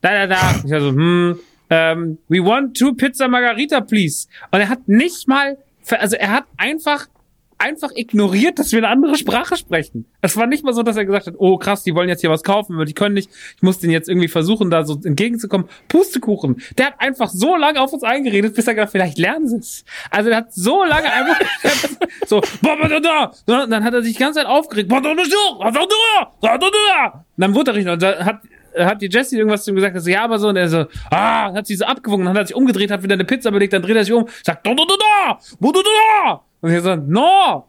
da, 0.00 0.10
da, 0.10 0.26
da. 0.26 0.62
Ich 0.64 0.72
also, 0.72 0.90
hm, 0.90 1.38
ähm, 1.70 2.18
we 2.28 2.38
want 2.38 2.76
two 2.76 2.94
Pizza 2.94 3.26
Margarita, 3.26 3.80
please. 3.80 4.28
Und 4.50 4.60
er 4.60 4.68
hat 4.68 4.86
nicht 4.86 5.26
mal, 5.26 5.58
also 5.90 6.16
er 6.16 6.30
hat 6.30 6.44
einfach 6.56 7.06
einfach 7.64 7.90
ignoriert, 7.94 8.58
dass 8.58 8.72
wir 8.72 8.78
eine 8.78 8.88
andere 8.88 9.16
Sprache 9.16 9.56
sprechen. 9.56 10.06
Es 10.20 10.36
war 10.36 10.46
nicht 10.46 10.64
mal 10.64 10.74
so, 10.74 10.82
dass 10.82 10.96
er 10.96 11.04
gesagt 11.04 11.26
hat, 11.26 11.34
oh 11.38 11.56
krass, 11.56 11.82
die 11.82 11.94
wollen 11.94 12.08
jetzt 12.08 12.20
hier 12.20 12.30
was 12.30 12.42
kaufen, 12.42 12.74
aber 12.74 12.84
die 12.84 12.92
können 12.92 13.14
nicht. 13.14 13.30
Ich 13.56 13.62
muss 13.62 13.78
denen 13.78 13.92
jetzt 13.92 14.08
irgendwie 14.08 14.28
versuchen, 14.28 14.70
da 14.70 14.84
so 14.84 15.00
entgegenzukommen. 15.02 15.68
Pustekuchen. 15.88 16.62
Der 16.76 16.86
hat 16.86 16.94
einfach 16.98 17.30
so 17.30 17.56
lange 17.56 17.80
auf 17.80 17.92
uns 17.92 18.02
eingeredet, 18.02 18.54
bis 18.54 18.66
er 18.66 18.74
gedacht, 18.74 18.92
vielleicht 18.92 19.18
lernen 19.18 19.48
sie 19.48 19.56
es. 19.56 19.84
Also 20.10 20.28
der 20.28 20.38
hat 20.38 20.52
so 20.52 20.84
lange 20.84 21.10
einfach 21.12 21.40
so, 22.26 22.40
"Ba, 22.60 22.76
ba, 22.80 22.88
da, 22.88 23.00
da." 23.00 23.32
So, 23.46 23.54
und 23.54 23.70
dann 23.70 23.82
hat 23.82 23.94
er 23.94 24.02
sich 24.02 24.14
die 24.14 24.22
ganze 24.22 24.40
Zeit 24.40 24.46
aufgeregt. 24.48 24.88
"Ba, 24.88 25.00
da, 25.00 25.14
da, 25.14 25.22
da, 25.22 25.70
da, 25.70 25.86
da, 25.86 25.88
da, 26.40 26.58
da, 26.58 26.66
da." 26.70 27.12
Und 27.14 27.24
dann 27.36 27.54
wurde 27.54 27.70
er 27.70 27.76
richtig, 27.76 27.92
und 27.92 28.02
da 28.02 28.24
hat 28.24 28.40
hat 28.76 29.00
die 29.02 29.08
Jessie 29.08 29.36
irgendwas 29.36 29.64
zu 29.64 29.70
ihm 29.70 29.76
gesagt, 29.76 29.96
dass 29.96 30.06
ja, 30.06 30.24
aber 30.24 30.38
so, 30.38 30.48
und 30.48 30.56
er 30.56 30.68
so, 30.68 30.86
ah, 31.10 31.52
hat 31.52 31.66
sie 31.66 31.76
so 31.76 31.84
abgewogen, 31.84 32.24
dann 32.24 32.34
hat 32.34 32.42
er 32.42 32.46
sich 32.48 32.56
umgedreht, 32.56 32.90
hat 32.90 33.02
wieder 33.02 33.14
eine 33.14 33.24
Pizza 33.24 33.50
belegt, 33.50 33.72
dann 33.72 33.82
dreht 33.82 33.96
er 33.96 34.04
sich 34.04 34.12
um, 34.12 34.26
sagt, 34.42 34.66
da, 34.66 34.74
da, 34.74 34.82
da, 34.84 34.94
da, 34.98 35.38
wo, 35.60 35.72
da, 35.72 35.80
da, 35.80 35.90
da. 36.24 36.40
Und 36.64 36.70
er 36.70 36.80
so, 36.80 36.96
no, 36.96 37.68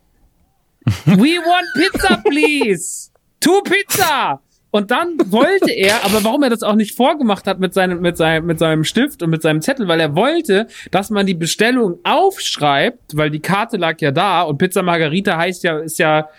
we 1.04 1.36
want 1.36 1.68
pizza, 1.76 2.16
please, 2.24 3.12
two 3.42 3.62
pizza. 3.64 4.40
Und 4.72 4.90
dann 4.90 5.18
wollte 5.32 5.70
er, 5.70 6.06
aber 6.06 6.24
warum 6.24 6.44
er 6.44 6.50
das 6.50 6.64
auch 6.64 6.76
nicht 6.76 6.96
vorgemacht 6.96 7.46
hat 7.46 7.60
mit 7.60 7.74
seinem, 7.74 8.00
mit 8.00 8.16
seinem, 8.16 8.46
mit 8.46 8.58
seinem 8.58 8.86
Stift 8.86 9.22
und 9.22 9.32
mit 9.32 9.42
seinem 9.42 9.60
Zettel, 9.60 9.90
weil 9.90 10.00
er 10.00 10.16
wollte, 10.16 10.68
dass 10.92 11.10
man 11.10 11.26
die 11.26 11.34
Bestellung 11.34 12.00
aufschreibt, 12.06 13.18
weil 13.18 13.32
die 13.32 13.42
Karte 13.42 13.76
lag 13.76 14.00
ja 14.00 14.12
da 14.12 14.44
und 14.44 14.60
Pizza 14.60 14.82
Margarita 14.82 15.36
heißt 15.36 15.66
ja, 15.66 15.80
ist 15.80 16.00
ja, 16.00 16.30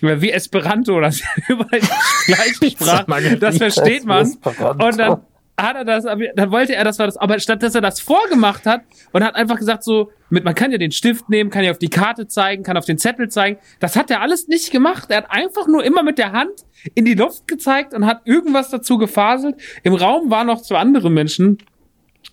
wie 0.00 0.30
Esperanto, 0.30 0.98
das 0.98 1.16
ist 1.20 1.24
ja 1.24 1.54
überall 1.54 1.80
die 1.80 2.32
gleiche 2.32 2.70
Sprache. 2.70 3.36
Das 3.36 3.58
versteht 3.58 4.06
man. 4.06 4.26
Und 4.26 4.98
dann 4.98 5.20
hat 5.58 5.76
er 5.76 5.84
das, 5.84 6.04
dann 6.04 6.50
wollte 6.50 6.74
er, 6.74 6.84
das 6.84 6.98
war 6.98 7.06
das, 7.06 7.16
aber 7.16 7.38
statt 7.38 7.62
dass 7.62 7.74
er 7.74 7.80
das 7.80 8.00
vorgemacht 8.00 8.66
hat 8.66 8.82
und 9.12 9.24
hat 9.24 9.34
einfach 9.34 9.56
gesagt 9.56 9.84
so, 9.84 10.10
mit, 10.28 10.44
man 10.44 10.54
kann 10.54 10.72
ja 10.72 10.78
den 10.78 10.92
Stift 10.92 11.28
nehmen, 11.28 11.50
kann 11.50 11.64
ja 11.64 11.70
auf 11.70 11.78
die 11.78 11.88
Karte 11.88 12.26
zeigen, 12.26 12.62
kann 12.62 12.76
auf 12.76 12.84
den 12.84 12.98
Zettel 12.98 13.28
zeigen. 13.28 13.58
Das 13.80 13.96
hat 13.96 14.10
er 14.10 14.20
alles 14.20 14.48
nicht 14.48 14.70
gemacht. 14.70 15.10
Er 15.10 15.18
hat 15.18 15.30
einfach 15.30 15.66
nur 15.66 15.84
immer 15.84 16.02
mit 16.02 16.18
der 16.18 16.32
Hand 16.32 16.64
in 16.94 17.04
die 17.04 17.14
Luft 17.14 17.46
gezeigt 17.46 17.94
und 17.94 18.06
hat 18.06 18.22
irgendwas 18.24 18.70
dazu 18.70 18.98
gefaselt. 18.98 19.56
Im 19.82 19.94
Raum 19.94 20.30
waren 20.30 20.48
noch 20.48 20.62
zwei 20.62 20.78
andere 20.78 21.10
Menschen, 21.10 21.58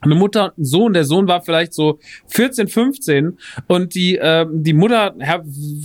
eine 0.03 0.15
Mutter 0.15 0.45
und 0.45 0.59
ein 0.59 0.65
Sohn. 0.65 0.93
Der 0.93 1.03
Sohn 1.03 1.27
war 1.27 1.41
vielleicht 1.41 1.73
so 1.73 1.99
14, 2.27 2.67
15 2.67 3.37
und 3.67 3.95
die 3.95 4.17
äh, 4.17 4.45
die 4.51 4.73
Mutter, 4.73 5.15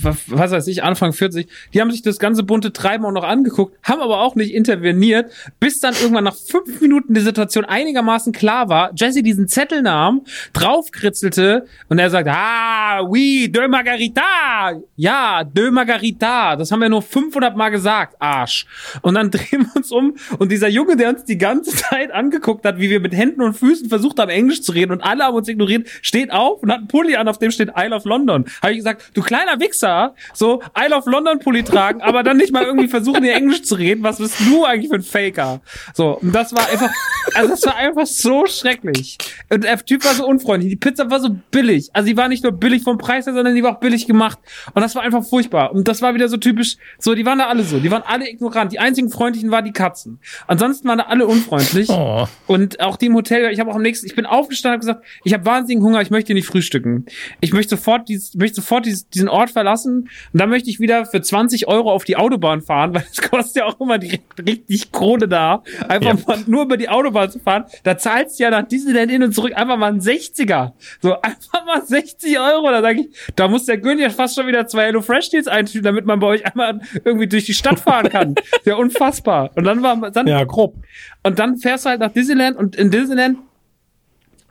was 0.03 0.51
weiß 0.51 0.67
ich, 0.69 0.83
Anfang 0.83 1.13
40, 1.13 1.49
die 1.75 1.81
haben 1.81 1.91
sich 1.91 2.03
das 2.03 2.19
ganze 2.19 2.43
bunte 2.43 2.73
Treiben 2.73 3.05
auch 3.05 3.13
noch 3.13 3.25
angeguckt, 3.25 3.77
haben 3.83 4.01
aber 4.01 4.21
auch 4.21 4.35
nicht 4.35 4.53
interveniert, 4.53 5.31
bis 5.61 5.81
dann 5.81 5.95
irgendwann 5.95 6.25
nach 6.25 6.37
fünf 6.37 6.81
Minuten 6.81 7.15
die 7.15 7.21
Situation 7.21 7.65
einigermaßen 7.65 8.33
klar 8.33 8.69
war. 8.69 8.93
Jesse 8.95 9.23
diesen 9.23 9.49
Zettel 9.49 9.83
nahm, 9.83 10.23
draufkritzelte 10.53 11.67
und 11.89 11.99
er 11.99 12.11
sagt, 12.11 12.29
ah, 12.29 13.03
oui, 13.03 13.51
de 13.51 13.69
Margarita. 13.69 14.81
Ja, 14.97 15.45
de 15.45 15.71
Margarita. 15.71 16.57
Das 16.57 16.71
haben 16.71 16.81
wir 16.81 16.89
nur 16.89 17.03
500 17.03 17.57
Mal 17.57 17.71
gesagt, 17.71 18.17
Arsch. 18.19 18.67
Und 19.03 19.15
dann 19.15 19.31
drehen 19.31 19.67
wir 19.67 19.77
uns 19.77 19.91
um 19.91 20.15
und 20.39 20.51
dieser 20.51 20.69
Junge, 20.69 20.97
der 20.97 21.11
uns 21.11 21.25
die 21.25 21.39
ganze 21.39 21.75
Zeit 21.77 22.11
angeguckt 22.13 22.65
hat, 22.65 22.79
wie 22.79 22.91
wir 22.91 23.01
mit 23.01 23.15
Händen 23.15 23.43
und 23.43 23.55
Füßen 23.55 23.89
versucht 24.09 24.19
haben, 24.19 24.31
Englisch 24.31 24.63
zu 24.63 24.73
reden 24.73 24.93
und 24.93 25.03
alle 25.03 25.25
haben 25.25 25.35
uns 25.35 25.49
ignoriert, 25.49 25.89
steht 26.03 26.31
auf 26.31 26.63
und 26.63 26.71
hat 26.71 26.79
einen 26.79 26.89
Pulli 26.89 27.17
an, 27.17 27.29
auf 27.29 27.39
dem 27.39 27.51
steht 27.51 27.71
I 27.79 27.87
love 27.87 28.09
London. 28.09 28.45
Habe 28.63 28.73
ich 28.73 28.79
gesagt, 28.79 29.11
du 29.15 29.23
kleiner 29.23 29.61
Wichser, 29.61 30.15
so 30.35 30.63
I 30.77 30.91
love 30.91 31.09
London 31.11 31.39
Pulli 31.39 31.63
tragen, 31.63 32.01
aber 32.01 32.23
dann 32.23 32.37
nicht 32.37 32.53
mal 32.53 32.65
irgendwie 32.65 32.89
versuchen, 32.89 33.23
dir 33.23 33.35
Englisch 33.35 33.63
zu 33.63 33.75
reden. 33.75 34.03
Was 34.03 34.19
bist 34.19 34.41
du 34.41 34.65
eigentlich 34.65 34.89
für 34.89 34.97
ein 34.97 35.03
Faker? 35.03 35.61
So, 35.95 36.19
und 36.19 36.35
das 36.35 36.55
war 36.55 36.69
einfach, 36.69 36.91
also 37.35 37.51
das 37.51 37.67
war 37.67 37.77
einfach 37.77 38.07
so 38.07 38.47
schrecklich. 38.47 39.19
Und 39.51 39.65
der 39.65 39.79
Typ 39.85 40.05
war 40.05 40.15
so 40.15 40.27
unfreundlich. 40.27 40.71
Die 40.71 40.77
Pizza 40.77 41.11
war 41.11 41.21
so 41.21 41.31
billig. 41.51 41.91
Also 41.93 42.09
die 42.09 42.17
war 42.17 42.29
nicht 42.29 42.43
nur 42.43 42.53
billig 42.53 42.83
vom 42.83 42.99
Preis 42.99 43.27
her, 43.27 43.35
sondern 43.35 43.55
die 43.55 43.63
war 43.63 43.77
auch 43.77 43.81
billig 43.81 44.07
gemacht. 44.07 44.39
Und 44.75 44.83
das 44.83 44.95
war 44.95 45.03
einfach 45.03 45.25
furchtbar. 45.25 45.73
Und 45.73 45.89
das 45.89 46.03
war 46.03 46.15
wieder 46.15 46.29
so 46.29 46.37
typisch, 46.37 46.77
so, 46.99 47.15
die 47.15 47.27
waren 47.27 47.39
da 47.39 47.47
alle 47.47 47.63
so. 47.63 47.79
Die 47.79 47.91
waren 47.91 48.03
alle 48.05 48.29
ignorant. 48.29 48.73
Die 48.73 48.79
einzigen 48.79 49.11
freundlichen 49.11 49.51
waren 49.51 49.65
die 49.65 49.73
Katzen. 49.73 50.21
Ansonsten 50.47 50.89
waren 50.89 50.99
da 50.99 51.05
alle 51.05 51.27
unfreundlich. 51.27 51.89
Oh. 51.89 52.27
Und 52.47 52.81
auch 52.81 52.97
die 52.97 53.07
im 53.07 53.15
Hotel, 53.15 53.51
ich 53.53 53.61
habe 53.61 53.71
auch 53.71 53.77
am 53.77 53.83
nächsten 53.83 53.98
nächsten, 53.99 54.07
ich 54.07 54.15
bin 54.15 54.27
aufgestanden 54.27 54.77
und 54.77 54.81
gesagt, 54.81 55.05
ich 55.25 55.35
habe 55.35 55.45
wahnsinnigen 55.45 55.85
Hunger, 55.85 56.01
ich 56.01 56.11
möchte 56.11 56.35
nicht 56.35 56.47
frühstücken. 56.47 57.07
Ich 57.41 57.53
möchte 57.53 57.77
sofort, 57.77 58.09
dieses, 58.09 58.35
möchte 58.35 58.57
sofort 58.57 58.87
dieses, 58.87 59.09
diesen 59.09 59.29
Ort 59.29 59.51
verlassen 59.51 60.09
und 60.33 60.41
dann 60.41 60.49
möchte 60.49 60.71
ich 60.71 60.81
wieder 60.81 61.07
für 61.07 61.21
20 61.21 61.69
Euro 61.69 61.93
auf 61.93 62.05
die 62.05 62.17
Autobahn 62.17 62.63
fahren, 62.63 62.95
weil 62.95 63.05
es 63.11 63.21
kostet 63.21 63.57
ja 63.57 63.67
auch 63.67 63.81
immer 63.81 63.99
direkt 63.99 64.47
richtig 64.47 64.93
Kohle 64.93 65.29
da, 65.29 65.63
einfach 65.89 66.19
ja. 66.19 66.25
mal 66.27 66.39
nur 66.47 66.63
über 66.65 66.77
die 66.77 66.89
Autobahn 66.89 67.31
zu 67.31 67.39
fahren. 67.39 67.65
Da 67.83 67.99
zahlst 67.99 68.39
du 68.39 68.45
ja 68.45 68.51
nach 68.51 68.67
Disneyland 68.67 69.11
hin 69.11 69.23
und 69.23 69.35
zurück 69.35 69.53
einfach 69.55 69.77
mal 69.77 69.93
ein 69.93 70.01
60er. 70.01 70.73
So 71.01 71.21
einfach 71.23 71.65
mal 71.67 71.85
60 71.85 72.39
Euro. 72.39 72.71
Da 72.71 72.83
sage 72.83 73.03
ich, 73.03 73.33
da 73.37 73.49
muss 73.49 73.65
der 73.65 73.79
Gönn 73.79 73.99
ja 73.99 74.11
fast 74.11 74.37
schon 74.37 74.47
wieder 74.47 74.67
zwei 74.67 74.87
Hello 74.87 75.03
Fresh 75.03 75.31
Deals 75.31 75.49
eintüten, 75.49 75.83
damit 75.83 76.07
man 76.07 76.21
bei 76.21 76.27
euch 76.29 76.47
einmal 76.47 76.81
irgendwie 77.05 77.27
durch 77.27 77.45
die 77.45 77.55
Stadt 77.55 77.81
fahren 77.81 78.09
kann. 78.09 78.35
ja 78.65 78.77
unfassbar. 78.77 79.51
Und 79.55 79.65
dann 79.65 79.83
war 79.83 80.11
dann 80.11 80.27
ja 80.27 80.45
grob. 80.45 80.77
Und 81.23 81.39
dann 81.39 81.57
fährst 81.57 81.85
du 81.85 81.91
halt 81.91 82.01
nach 82.01 82.13
Disneyland 82.13 82.57
und 82.57 82.77
in 82.77 82.91
Disneyland 82.91 83.39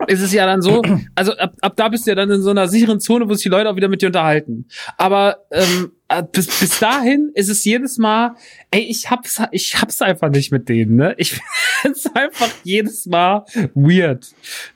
ist 0.06 0.22
es 0.22 0.32
ja 0.32 0.46
dann 0.46 0.62
so, 0.62 0.82
also 1.16 1.36
ab, 1.38 1.54
ab 1.62 1.74
da 1.76 1.90
bist 1.90 2.06
du 2.06 2.12
ja 2.12 2.16
dann 2.16 2.30
in 2.30 2.42
so 2.42 2.52
einer 2.52 2.68
sicheren 2.68 3.00
Zone, 3.00 3.28
wo 3.28 3.34
sich 3.34 3.44
die 3.44 3.50
Leute 3.50 3.70
auch 3.70 3.76
wieder 3.76 3.88
mit 3.88 4.02
dir 4.02 4.08
unterhalten. 4.08 4.68
Aber 4.98 5.38
ähm, 5.52 5.92
äh, 6.08 6.24
bis, 6.32 6.48
bis 6.60 6.80
dahin 6.80 7.32
ist 7.34 7.50
es 7.50 7.64
jedes 7.66 7.98
Mal, 7.98 8.36
ey, 8.72 8.82
ich 8.82 9.10
hab's, 9.10 9.42
ich 9.52 9.82
hab's 9.82 10.02
einfach 10.02 10.30
nicht 10.30 10.52
mit 10.52 10.70
denen, 10.70 10.96
ne? 10.96 11.16
Ich 11.18 11.40
find's 11.82 12.06
einfach 12.14 12.50
jedes 12.64 13.06
Mal 13.06 13.46
weird. 13.74 14.28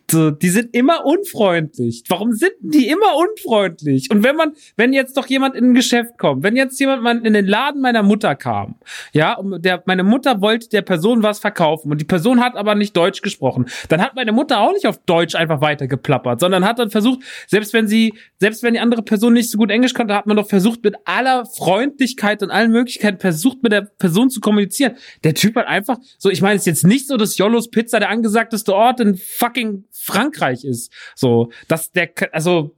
So, 0.10 0.30
die 0.30 0.50
sind 0.50 0.76
immer 0.76 1.06
unfreundlich. 1.06 2.04
Warum 2.10 2.34
sind 2.34 2.52
die 2.60 2.90
immer 2.90 3.16
unfreundlich? 3.16 4.12
Und 4.12 4.24
wenn 4.26 4.36
man, 4.36 4.52
wenn 4.76 4.92
jetzt 4.92 5.16
doch 5.16 5.26
jemand 5.28 5.56
in 5.56 5.70
ein 5.70 5.74
Geschäft 5.74 6.18
kommt, 6.18 6.44
wenn 6.44 6.58
jetzt 6.58 6.78
jemand 6.82 7.02
mal 7.02 7.26
in 7.26 7.34
den 7.34 7.48
Laden 7.48 7.82
meiner 7.82 8.04
Mutter 8.04 8.36
kam, 8.36 8.76
ja, 9.14 9.36
und 9.36 9.64
der, 9.64 9.82
meine 9.86 10.04
Mutter 10.04 10.42
wollte 10.42 10.68
der 10.68 10.82
Person 10.82 11.24
was 11.24 11.40
verkaufen 11.40 11.92
und 11.92 12.02
die 12.02 12.06
Person 12.06 12.42
hat 12.42 12.58
aber 12.58 12.76
nicht 12.76 12.96
Deutsch 12.98 13.22
gesprochen, 13.22 13.68
dann 13.88 14.02
hat 14.02 14.16
meine 14.16 14.34
Mutter 14.34 14.60
auch 14.60 14.74
nicht 14.74 14.86
auf 14.86 14.98
Deutsch 15.06 15.34
einfach 15.34 15.62
weitergeplappert, 15.62 16.42
sondern 16.42 16.66
hat 16.66 16.80
dann 16.80 16.90
versucht, 16.90 17.22
selbst 17.48 17.72
wenn 17.72 17.88
sie, 17.88 18.14
selbst 18.38 18.64
wenn 18.64 18.74
die 18.74 18.82
andere 18.82 19.04
Person 19.04 19.32
nicht 19.32 19.50
so 19.50 19.58
gut 19.58 19.72
Englisch 19.72 19.94
konnte, 19.94 20.14
hat 20.14 20.28
man 20.28 20.36
doch 20.36 20.50
versucht, 20.50 20.84
mit 20.84 20.96
aller 21.06 21.46
Freundlichkeit 21.46 22.44
und 22.44 22.52
allen 22.52 22.72
Möglichkeiten 22.72 23.20
versucht, 23.20 23.64
mit 23.64 23.72
der 23.72 23.81
Person 23.84 24.30
zu 24.30 24.40
kommunizieren. 24.40 24.96
Der 25.24 25.34
Typ 25.34 25.56
hat 25.56 25.68
einfach, 25.68 25.98
so, 26.18 26.30
ich 26.30 26.42
meine, 26.42 26.56
es 26.56 26.62
ist 26.64 26.68
jetzt 26.68 26.84
nicht 26.86 27.08
so, 27.08 27.18
dass 27.18 27.38
Jollos 27.38 27.70
Pizza 27.70 28.00
der 28.00 28.10
angesagteste 28.10 28.74
Ort 28.74 29.00
in 29.00 29.16
fucking 29.18 29.86
Frankreich 29.92 30.64
ist. 30.64 30.92
So, 31.16 31.52
dass 31.68 31.92
der, 31.92 32.10
also, 32.32 32.76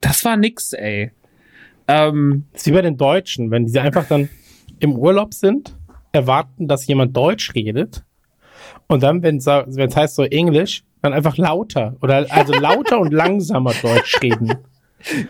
das 0.00 0.24
war 0.24 0.36
nix, 0.36 0.72
ey. 0.72 1.12
Ähm, 1.86 2.44
das 2.52 2.62
ist 2.62 2.66
wie 2.66 2.72
bei 2.72 2.82
den 2.82 2.96
Deutschen, 2.96 3.50
wenn 3.50 3.66
die 3.66 3.78
einfach 3.78 4.06
dann 4.06 4.28
im 4.78 4.96
Urlaub 4.96 5.34
sind, 5.34 5.74
erwarten, 6.12 6.68
dass 6.68 6.86
jemand 6.86 7.16
Deutsch 7.16 7.54
redet 7.54 8.04
und 8.88 9.02
dann, 9.02 9.22
wenn 9.22 9.36
es 9.36 9.46
heißt 9.96 10.16
so 10.16 10.24
Englisch, 10.24 10.84
dann 11.02 11.12
einfach 11.12 11.36
lauter 11.36 11.96
oder 12.00 12.26
also 12.30 12.52
lauter 12.60 12.98
und 12.98 13.12
langsamer 13.12 13.72
Deutsch 13.74 14.20
reden. 14.22 14.54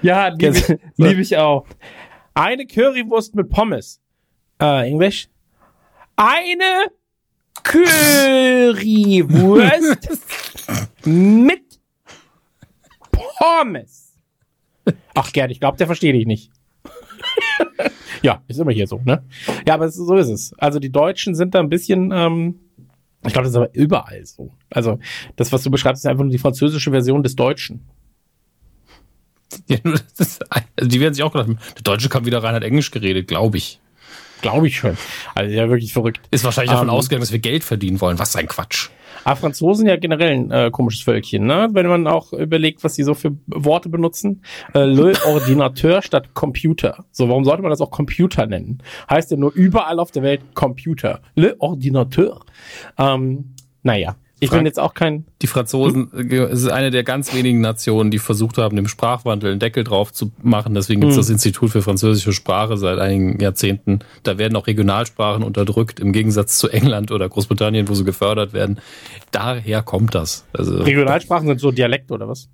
Ja, 0.00 0.28
liebe 0.28 0.78
lieb 0.96 1.18
ich 1.18 1.36
auch. 1.36 1.66
Eine 2.34 2.66
Currywurst 2.66 3.34
mit 3.34 3.50
Pommes. 3.50 4.00
Äh, 4.60 4.88
Englisch. 4.88 5.28
Eine 6.16 6.90
Currywurst 7.62 8.88
mit 11.04 11.78
Pommes. 13.12 14.14
Ach 15.14 15.32
Gerd, 15.32 15.50
ich 15.50 15.60
glaube, 15.60 15.76
der 15.76 15.86
versteht 15.86 16.14
dich 16.14 16.26
nicht. 16.26 16.50
ja, 18.22 18.42
ist 18.48 18.58
immer 18.58 18.72
hier 18.72 18.86
so, 18.86 19.00
ne? 19.04 19.22
Ja, 19.66 19.74
aber 19.74 19.90
so 19.90 20.16
ist 20.16 20.28
es. 20.28 20.54
Also 20.58 20.78
die 20.78 20.90
Deutschen 20.90 21.34
sind 21.34 21.54
da 21.54 21.60
ein 21.60 21.68
bisschen, 21.68 22.10
ähm, 22.12 22.60
ich 23.24 23.32
glaube, 23.32 23.44
das 23.44 23.50
ist 23.50 23.56
aber 23.56 23.74
überall 23.74 24.24
so. 24.24 24.50
Also 24.70 24.98
das, 25.36 25.52
was 25.52 25.62
du 25.62 25.70
beschreibst, 25.70 26.04
ist 26.04 26.10
einfach 26.10 26.24
nur 26.24 26.32
die 26.32 26.38
französische 26.38 26.90
Version 26.90 27.22
des 27.22 27.36
Deutschen. 27.36 27.86
Ja, 29.66 29.78
ist, 30.18 30.44
also 30.50 30.88
die 30.88 31.00
werden 31.00 31.14
sich 31.14 31.22
auch 31.22 31.32
gedacht, 31.32 31.48
der 31.76 31.82
Deutsche 31.82 32.08
kam 32.08 32.26
wieder 32.26 32.42
rein, 32.42 32.54
hat 32.54 32.64
Englisch 32.64 32.90
geredet, 32.90 33.28
glaube 33.28 33.56
ich. 33.58 33.80
Glaube 34.42 34.68
ich 34.68 34.76
schon. 34.76 34.96
Also 35.34 35.54
ja, 35.54 35.68
wirklich 35.68 35.92
verrückt. 35.92 36.20
Ist 36.30 36.44
wahrscheinlich 36.44 36.72
davon 36.72 36.88
ähm, 36.88 36.94
ausgegangen, 36.94 37.22
dass 37.22 37.32
wir 37.32 37.38
Geld 37.38 37.64
verdienen 37.64 38.00
wollen. 38.00 38.18
Was 38.18 38.36
ein 38.36 38.46
Quatsch. 38.46 38.90
Aber 39.24 39.36
Franzosen 39.36 39.86
ja 39.86 39.96
generell 39.96 40.30
ein 40.30 40.50
äh, 40.50 40.70
komisches 40.70 41.02
Völkchen, 41.02 41.44
ne? 41.44 41.68
Wenn 41.72 41.86
man 41.86 42.06
auch 42.06 42.32
überlegt, 42.32 42.84
was 42.84 42.94
sie 42.94 43.02
so 43.02 43.14
für 43.14 43.36
Worte 43.46 43.88
benutzen. 43.88 44.42
Äh, 44.74 44.84
Le 44.84 45.12
Ordinateur 45.26 46.02
statt 46.02 46.34
Computer. 46.34 47.04
So, 47.10 47.28
warum 47.28 47.44
sollte 47.44 47.62
man 47.62 47.70
das 47.70 47.80
auch 47.80 47.90
Computer 47.90 48.46
nennen? 48.46 48.78
Heißt 49.10 49.30
ja 49.30 49.36
nur 49.36 49.52
überall 49.52 49.98
auf 49.98 50.12
der 50.12 50.22
Welt 50.22 50.40
Computer. 50.54 51.20
Le 51.34 51.56
Ordinateur. 51.58 52.40
Ähm, 52.96 53.54
naja. 53.82 54.16
Ich 54.40 54.50
bin 54.50 54.66
jetzt 54.66 54.78
auch 54.78 54.94
kein. 54.94 55.24
Die 55.42 55.46
Franzosen 55.46 56.10
hm? 56.12 56.30
es 56.30 56.62
ist 56.62 56.68
eine 56.68 56.90
der 56.90 57.04
ganz 57.04 57.34
wenigen 57.34 57.60
Nationen, 57.60 58.10
die 58.10 58.18
versucht 58.18 58.58
haben, 58.58 58.76
dem 58.76 58.88
Sprachwandel 58.88 59.50
einen 59.50 59.60
Deckel 59.60 59.84
drauf 59.84 60.12
zu 60.12 60.32
machen. 60.42 60.74
Deswegen 60.74 61.00
gibt 61.00 61.10
es 61.10 61.16
hm. 61.16 61.22
das 61.22 61.30
Institut 61.30 61.70
für 61.70 61.82
französische 61.82 62.32
Sprache 62.32 62.76
seit 62.76 62.98
einigen 62.98 63.40
Jahrzehnten. 63.40 64.00
Da 64.22 64.38
werden 64.38 64.56
auch 64.56 64.66
Regionalsprachen 64.66 65.42
unterdrückt, 65.42 66.00
im 66.00 66.12
Gegensatz 66.12 66.58
zu 66.58 66.68
England 66.68 67.10
oder 67.10 67.28
Großbritannien, 67.28 67.88
wo 67.88 67.94
sie 67.94 68.04
gefördert 68.04 68.52
werden. 68.52 68.78
Daher 69.30 69.82
kommt 69.82 70.14
das. 70.14 70.46
Also, 70.52 70.78
Regionalsprachen 70.78 71.48
sind 71.48 71.60
so 71.60 71.70
Dialekt 71.70 72.10
oder 72.10 72.28
was? 72.28 72.48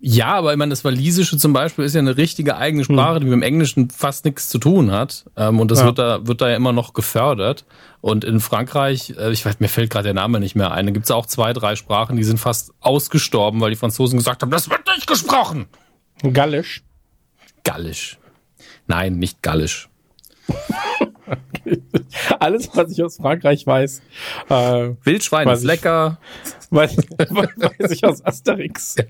Ja, 0.00 0.34
aber 0.34 0.52
ich 0.52 0.58
meine, 0.58 0.70
das 0.70 0.84
Walisische 0.84 1.36
zum 1.38 1.52
Beispiel 1.52 1.84
ist 1.84 1.94
ja 1.94 1.98
eine 1.98 2.16
richtige 2.16 2.56
eigene 2.56 2.84
hm. 2.86 2.94
Sprache, 2.94 3.16
hm. 3.16 3.20
die 3.20 3.26
mit 3.26 3.32
dem 3.32 3.42
Englischen 3.42 3.90
fast 3.90 4.24
nichts 4.24 4.48
zu 4.48 4.58
tun 4.58 4.92
hat. 4.92 5.24
Ähm, 5.36 5.58
und 5.58 5.70
das 5.70 5.80
ja. 5.80 5.86
wird 5.86 5.98
da 5.98 6.26
wird 6.26 6.40
da 6.40 6.48
ja 6.48 6.56
immer 6.56 6.72
noch 6.72 6.92
gefördert. 6.92 7.64
Und 8.00 8.24
in 8.24 8.38
Frankreich, 8.38 9.14
äh, 9.18 9.32
ich 9.32 9.44
weiß, 9.44 9.58
mir 9.58 9.68
fällt 9.68 9.90
gerade 9.90 10.04
der 10.04 10.14
Name 10.14 10.38
nicht 10.38 10.54
mehr 10.54 10.70
ein, 10.70 10.86
da 10.86 10.92
gibt 10.92 11.06
es 11.06 11.10
auch 11.10 11.26
zwei, 11.26 11.52
drei 11.52 11.74
Sprachen, 11.74 12.16
die 12.16 12.22
sind 12.22 12.38
fast 12.38 12.72
ausgestorben, 12.80 13.60
weil 13.60 13.70
die 13.70 13.76
Franzosen 13.76 14.18
gesagt 14.18 14.42
haben, 14.42 14.50
das 14.50 14.70
wird 14.70 14.86
nicht 14.94 15.08
gesprochen. 15.08 15.66
Gallisch. 16.32 16.84
Gallisch. 17.64 18.18
Nein, 18.86 19.18
nicht 19.18 19.42
Gallisch. 19.42 19.88
Alles, 22.38 22.70
was 22.74 22.92
ich 22.92 23.02
aus 23.02 23.16
Frankreich 23.16 23.66
weiß. 23.66 24.00
Äh, 24.48 24.90
Wildschwein 25.02 25.48
ist 25.48 25.64
lecker. 25.64 26.18
Weiß, 26.70 26.96
weiß 26.98 27.90
ich 27.92 28.04
aus 28.04 28.22
Asterix. 28.22 28.96
Ja. 28.96 29.04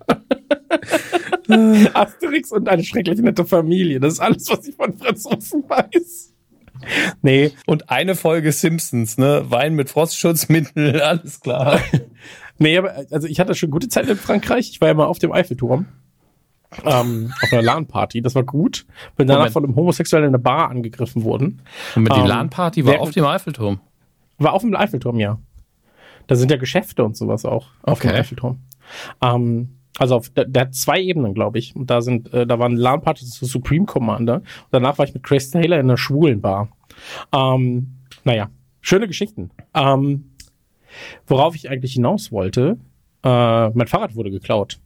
Asterix 1.95 2.53
und 2.53 2.69
eine 2.69 2.85
schrecklich 2.85 3.19
nette 3.21 3.45
Familie. 3.45 3.99
Das 3.99 4.13
ist 4.15 4.21
alles, 4.21 4.49
was 4.49 4.69
ich 4.69 4.77
von 4.77 4.97
Franzosen 4.97 5.65
weiß. 5.69 6.35
Nee. 7.23 7.51
Und 7.67 7.91
eine 7.91 8.15
Folge 8.15 8.53
Simpsons, 8.53 9.19
ne? 9.19 9.45
Wein 9.49 9.75
mit 9.75 9.91
Frostschutzmittel, 9.91 11.01
alles 11.03 11.41
klar. 11.41 11.81
nee, 12.59 12.79
aber 12.79 12.95
also 13.11 13.27
ich 13.27 13.41
hatte 13.41 13.57
schon 13.57 13.71
gute 13.71 13.89
Zeit 13.89 14.09
in 14.09 14.17
Frankreich. 14.17 14.71
Ich 14.71 14.81
war 14.81 14.89
ja 14.89 14.95
mal 14.95 15.07
auf 15.07 15.19
dem 15.19 15.33
Eiffelturm. 15.33 15.87
Ähm, 16.85 17.33
auf 17.43 17.53
einer 17.53 17.63
LAN-Party, 17.63 18.21
das 18.21 18.35
war 18.35 18.45
gut. 18.45 18.87
Bin 19.17 19.27
danach 19.27 19.41
Moment. 19.41 19.53
von 19.53 19.65
einem 19.65 19.77
Homosexuellen 19.77 20.29
in 20.29 20.35
einer 20.35 20.43
Bar 20.43 20.71
angegriffen 20.71 21.25
worden. 21.25 21.63
Und 21.97 22.09
die 22.15 22.21
ähm, 22.21 22.27
LAN-Party 22.27 22.85
war 22.85 23.01
auf 23.01 23.11
dem 23.11 23.25
Eiffelturm? 23.25 23.81
War 24.37 24.53
auf 24.53 24.63
dem 24.63 24.77
Eiffelturm, 24.77 25.19
ja. 25.19 25.39
Da 26.29 26.37
sind 26.37 26.51
ja 26.53 26.57
Geschäfte 26.57 27.03
und 27.05 27.17
sowas 27.17 27.45
auch 27.45 27.67
auf 27.83 27.99
okay. 27.99 28.09
dem 28.09 28.17
Eiffelturm. 28.17 28.59
Ähm, 29.21 29.71
also 29.99 30.15
auf, 30.15 30.29
der, 30.31 30.45
der 30.45 30.63
hat 30.63 30.75
zwei 30.75 31.01
Ebenen, 31.01 31.35
glaube 31.35 31.59
ich. 31.59 31.75
Und 31.75 31.91
da 31.91 32.01
sind, 32.01 32.33
äh, 32.33 32.47
da 32.47 32.59
waren 32.59 32.77
LAN-Partys 32.77 33.31
zu 33.31 33.47
Supreme 33.47 33.87
Commander. 33.87 34.37
Und 34.37 34.69
danach 34.71 34.99
war 34.99 35.07
ich 35.07 35.15
mit 35.15 35.25
Chris 35.25 35.51
Taylor 35.51 35.79
in 35.79 35.87
einer 35.87 35.97
schwulen 35.97 36.41
Bar. 36.41 36.69
Ähm, 37.33 37.95
naja, 38.25 38.51
schöne 38.81 39.09
Geschichten. 39.09 39.51
Ähm, 39.75 40.31
worauf 41.27 41.57
ich 41.57 41.69
eigentlich 41.69 41.95
hinaus 41.95 42.31
wollte, 42.31 42.79
äh, 43.25 43.69
mein 43.71 43.87
Fahrrad 43.87 44.15
wurde 44.15 44.31
geklaut. 44.31 44.79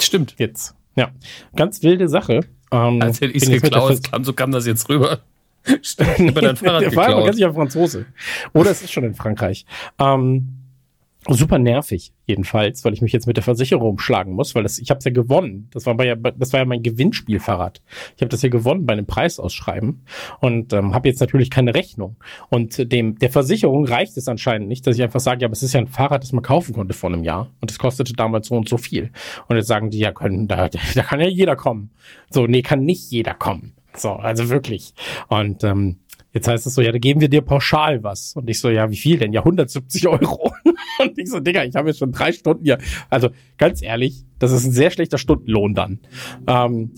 Stimmt. 0.00 0.36
Jetzt. 0.38 0.76
Ja. 0.94 1.10
Ganz 1.56 1.82
wilde 1.82 2.08
Sache. 2.08 2.40
Ähm, 2.70 3.02
Als 3.02 3.20
hätte 3.20 3.32
ich 3.32 3.42
es 3.42 3.62
geklaut, 3.62 4.10
kam, 4.10 4.24
so 4.24 4.32
kam 4.32 4.52
das 4.52 4.66
jetzt 4.66 4.88
rüber. 4.88 5.20
Stimmt, 5.82 6.36
dein 6.36 6.56
Fahrrad 6.56 7.26
der 7.26 7.32
sich 7.32 7.42
ja 7.42 7.52
Franzose. 7.52 8.06
Oder 8.52 8.70
es 8.70 8.82
ist 8.82 8.92
schon 8.92 9.04
in 9.04 9.14
Frankreich. 9.14 9.66
Ähm, 9.98 10.60
super 11.28 11.58
nervig 11.58 12.12
jedenfalls, 12.26 12.84
weil 12.84 12.94
ich 12.94 13.02
mich 13.02 13.12
jetzt 13.12 13.26
mit 13.26 13.36
der 13.36 13.44
Versicherung 13.44 13.98
schlagen 13.98 14.32
muss, 14.32 14.54
weil 14.54 14.62
das 14.62 14.78
ich 14.78 14.90
habe 14.90 14.98
es 14.98 15.04
ja 15.04 15.10
gewonnen. 15.10 15.68
Das 15.72 15.84
war 15.84 16.02
ja 16.02 16.14
das 16.14 16.52
war 16.52 16.60
ja 16.60 16.66
mein 16.66 16.82
Gewinnspielfahrrad. 16.82 17.82
Ich 18.16 18.22
habe 18.22 18.30
das 18.30 18.42
ja 18.42 18.48
gewonnen 18.48 18.86
bei 18.86 18.94
einem 18.94 19.06
Preisausschreiben 19.06 20.04
und 20.40 20.72
ähm, 20.72 20.94
habe 20.94 21.08
jetzt 21.08 21.20
natürlich 21.20 21.50
keine 21.50 21.74
Rechnung. 21.74 22.16
Und 22.48 22.90
dem 22.90 23.18
der 23.18 23.30
Versicherung 23.30 23.84
reicht 23.84 24.16
es 24.16 24.28
anscheinend 24.28 24.68
nicht, 24.68 24.86
dass 24.86 24.96
ich 24.96 25.02
einfach 25.02 25.20
sage, 25.20 25.42
ja, 25.42 25.48
aber 25.48 25.52
es 25.52 25.62
ist 25.62 25.74
ja 25.74 25.80
ein 25.80 25.88
Fahrrad, 25.88 26.22
das 26.22 26.32
man 26.32 26.42
kaufen 26.42 26.74
konnte 26.74 26.94
vor 26.94 27.12
einem 27.12 27.24
Jahr 27.24 27.50
und 27.60 27.70
es 27.70 27.78
kostete 27.78 28.14
damals 28.14 28.48
so 28.48 28.54
und 28.54 28.68
so 28.68 28.78
viel. 28.78 29.10
Und 29.48 29.56
jetzt 29.56 29.68
sagen 29.68 29.90
die, 29.90 29.98
ja, 29.98 30.12
können 30.12 30.48
da 30.48 30.68
da 30.68 31.02
kann 31.02 31.20
ja 31.20 31.28
jeder 31.28 31.56
kommen. 31.56 31.90
So, 32.30 32.46
nee, 32.46 32.62
kann 32.62 32.84
nicht 32.84 33.10
jeder 33.10 33.34
kommen. 33.34 33.74
So, 33.96 34.12
also 34.12 34.48
wirklich. 34.48 34.94
Und 35.28 35.64
ähm, 35.64 35.96
Jetzt 36.32 36.46
heißt 36.46 36.66
es 36.66 36.74
so, 36.74 36.80
ja, 36.80 36.92
da 36.92 36.98
geben 36.98 37.20
wir 37.20 37.28
dir 37.28 37.40
pauschal 37.40 38.04
was. 38.04 38.34
Und 38.36 38.48
ich 38.48 38.60
so, 38.60 38.70
ja, 38.70 38.90
wie 38.90 38.96
viel 38.96 39.18
denn? 39.18 39.32
Ja, 39.32 39.40
170 39.40 40.06
Euro. 40.06 40.52
Und 41.00 41.18
ich 41.18 41.28
so, 41.28 41.40
Digga, 41.40 41.64
ich 41.64 41.74
habe 41.74 41.88
jetzt 41.88 41.98
schon 41.98 42.12
drei 42.12 42.32
Stunden 42.32 42.64
hier. 42.64 42.78
Also 43.08 43.30
ganz 43.58 43.82
ehrlich, 43.82 44.24
das 44.38 44.52
ist 44.52 44.64
ein 44.64 44.72
sehr 44.72 44.90
schlechter 44.90 45.18
Stundenlohn 45.18 45.74
dann. 45.74 45.98
Ähm, 46.46 46.92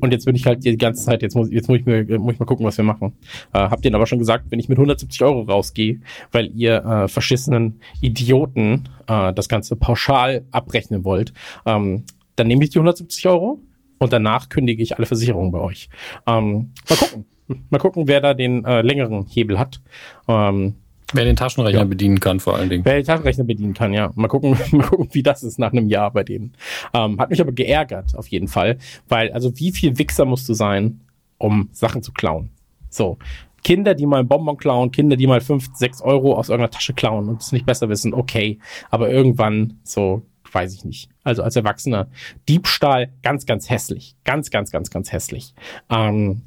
und 0.00 0.12
jetzt 0.12 0.26
bin 0.26 0.36
ich 0.36 0.46
halt 0.46 0.64
die 0.64 0.76
ganze 0.76 1.04
Zeit, 1.04 1.22
jetzt 1.22 1.34
muss, 1.34 1.50
jetzt 1.50 1.68
muss 1.68 1.78
ich 1.78 1.86
mir, 1.86 2.04
muss 2.18 2.34
ich 2.34 2.38
mal 2.38 2.44
gucken, 2.44 2.66
was 2.66 2.76
wir 2.76 2.84
machen. 2.84 3.14
Äh, 3.52 3.58
habt 3.58 3.84
ihr 3.84 3.94
aber 3.94 4.06
schon 4.06 4.18
gesagt, 4.18 4.46
wenn 4.50 4.58
ich 4.58 4.68
mit 4.68 4.78
170 4.78 5.22
Euro 5.22 5.42
rausgehe, 5.42 6.00
weil 6.32 6.50
ihr 6.54 6.84
äh, 6.84 7.08
verschissenen 7.08 7.80
Idioten 8.00 8.88
äh, 9.06 9.32
das 9.32 9.48
Ganze 9.48 9.74
pauschal 9.76 10.44
abrechnen 10.50 11.04
wollt, 11.04 11.32
ähm, 11.64 12.04
dann 12.36 12.46
nehme 12.46 12.62
ich 12.64 12.70
die 12.70 12.78
170 12.78 13.26
Euro 13.26 13.60
und 13.98 14.12
danach 14.12 14.48
kündige 14.48 14.82
ich 14.82 14.96
alle 14.96 15.06
Versicherungen 15.06 15.52
bei 15.52 15.60
euch. 15.60 15.88
Ähm, 16.26 16.72
mal 16.88 16.96
gucken. 16.96 17.24
Mal 17.70 17.78
gucken, 17.78 18.08
wer 18.08 18.20
da 18.20 18.34
den 18.34 18.64
äh, 18.64 18.82
längeren 18.82 19.24
Hebel 19.28 19.58
hat. 19.58 19.80
Ähm, 20.26 20.74
Wer 21.12 21.24
den 21.24 21.36
Taschenrechner 21.36 21.82
ja. 21.82 21.84
bedienen 21.84 22.18
kann, 22.18 22.40
vor 22.40 22.56
allen 22.56 22.68
Dingen. 22.68 22.84
Wer 22.84 22.96
den 22.96 23.04
Taschenrechner 23.04 23.44
bedienen 23.44 23.74
kann, 23.74 23.92
ja. 23.92 24.10
Mal 24.16 24.26
gucken, 24.26 24.56
mal 24.72 24.82
gucken, 24.82 25.08
wie 25.12 25.22
das 25.22 25.44
ist 25.44 25.58
nach 25.58 25.70
einem 25.70 25.86
Jahr 25.86 26.10
bei 26.10 26.24
denen. 26.24 26.54
Ähm, 26.92 27.20
hat 27.20 27.30
mich 27.30 27.40
aber 27.40 27.52
geärgert, 27.52 28.16
auf 28.16 28.26
jeden 28.26 28.48
Fall. 28.48 28.78
Weil, 29.08 29.32
also 29.32 29.56
wie 29.58 29.70
viel 29.70 29.98
Wichser 29.98 30.24
musst 30.24 30.48
du 30.48 30.54
sein, 30.54 31.00
um 31.38 31.68
Sachen 31.72 32.02
zu 32.02 32.12
klauen? 32.12 32.50
So. 32.90 33.18
Kinder, 33.62 33.94
die 33.94 34.06
mal 34.06 34.18
einen 34.18 34.28
Bonbon 34.28 34.56
klauen, 34.56 34.90
Kinder, 34.90 35.16
die 35.16 35.26
mal 35.26 35.40
fünf, 35.40 35.68
sechs 35.74 36.00
Euro 36.00 36.34
aus 36.34 36.48
irgendeiner 36.48 36.70
Tasche 36.70 36.94
klauen 36.94 37.28
und 37.28 37.40
es 37.40 37.52
nicht 37.52 37.66
besser 37.66 37.88
wissen, 37.88 38.14
okay. 38.14 38.58
Aber 38.90 39.10
irgendwann, 39.10 39.78
so, 39.82 40.22
weiß 40.56 40.72
ich 40.72 40.86
nicht. 40.86 41.10
Also 41.22 41.42
als 41.42 41.54
Erwachsener. 41.54 42.08
Diebstahl, 42.48 43.12
ganz, 43.22 43.44
ganz 43.44 43.68
hässlich. 43.68 44.16
Ganz, 44.24 44.50
ganz, 44.50 44.70
ganz, 44.70 44.88
ganz 44.88 45.12
hässlich. 45.12 45.54
Ähm, 45.90 46.42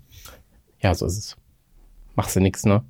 ja, 0.81 0.95
so 0.95 1.05
ist 1.05 1.17
es. 1.17 1.37
Machst 2.15 2.35
du 2.35 2.39
nix, 2.39 2.65
ne? 2.65 2.83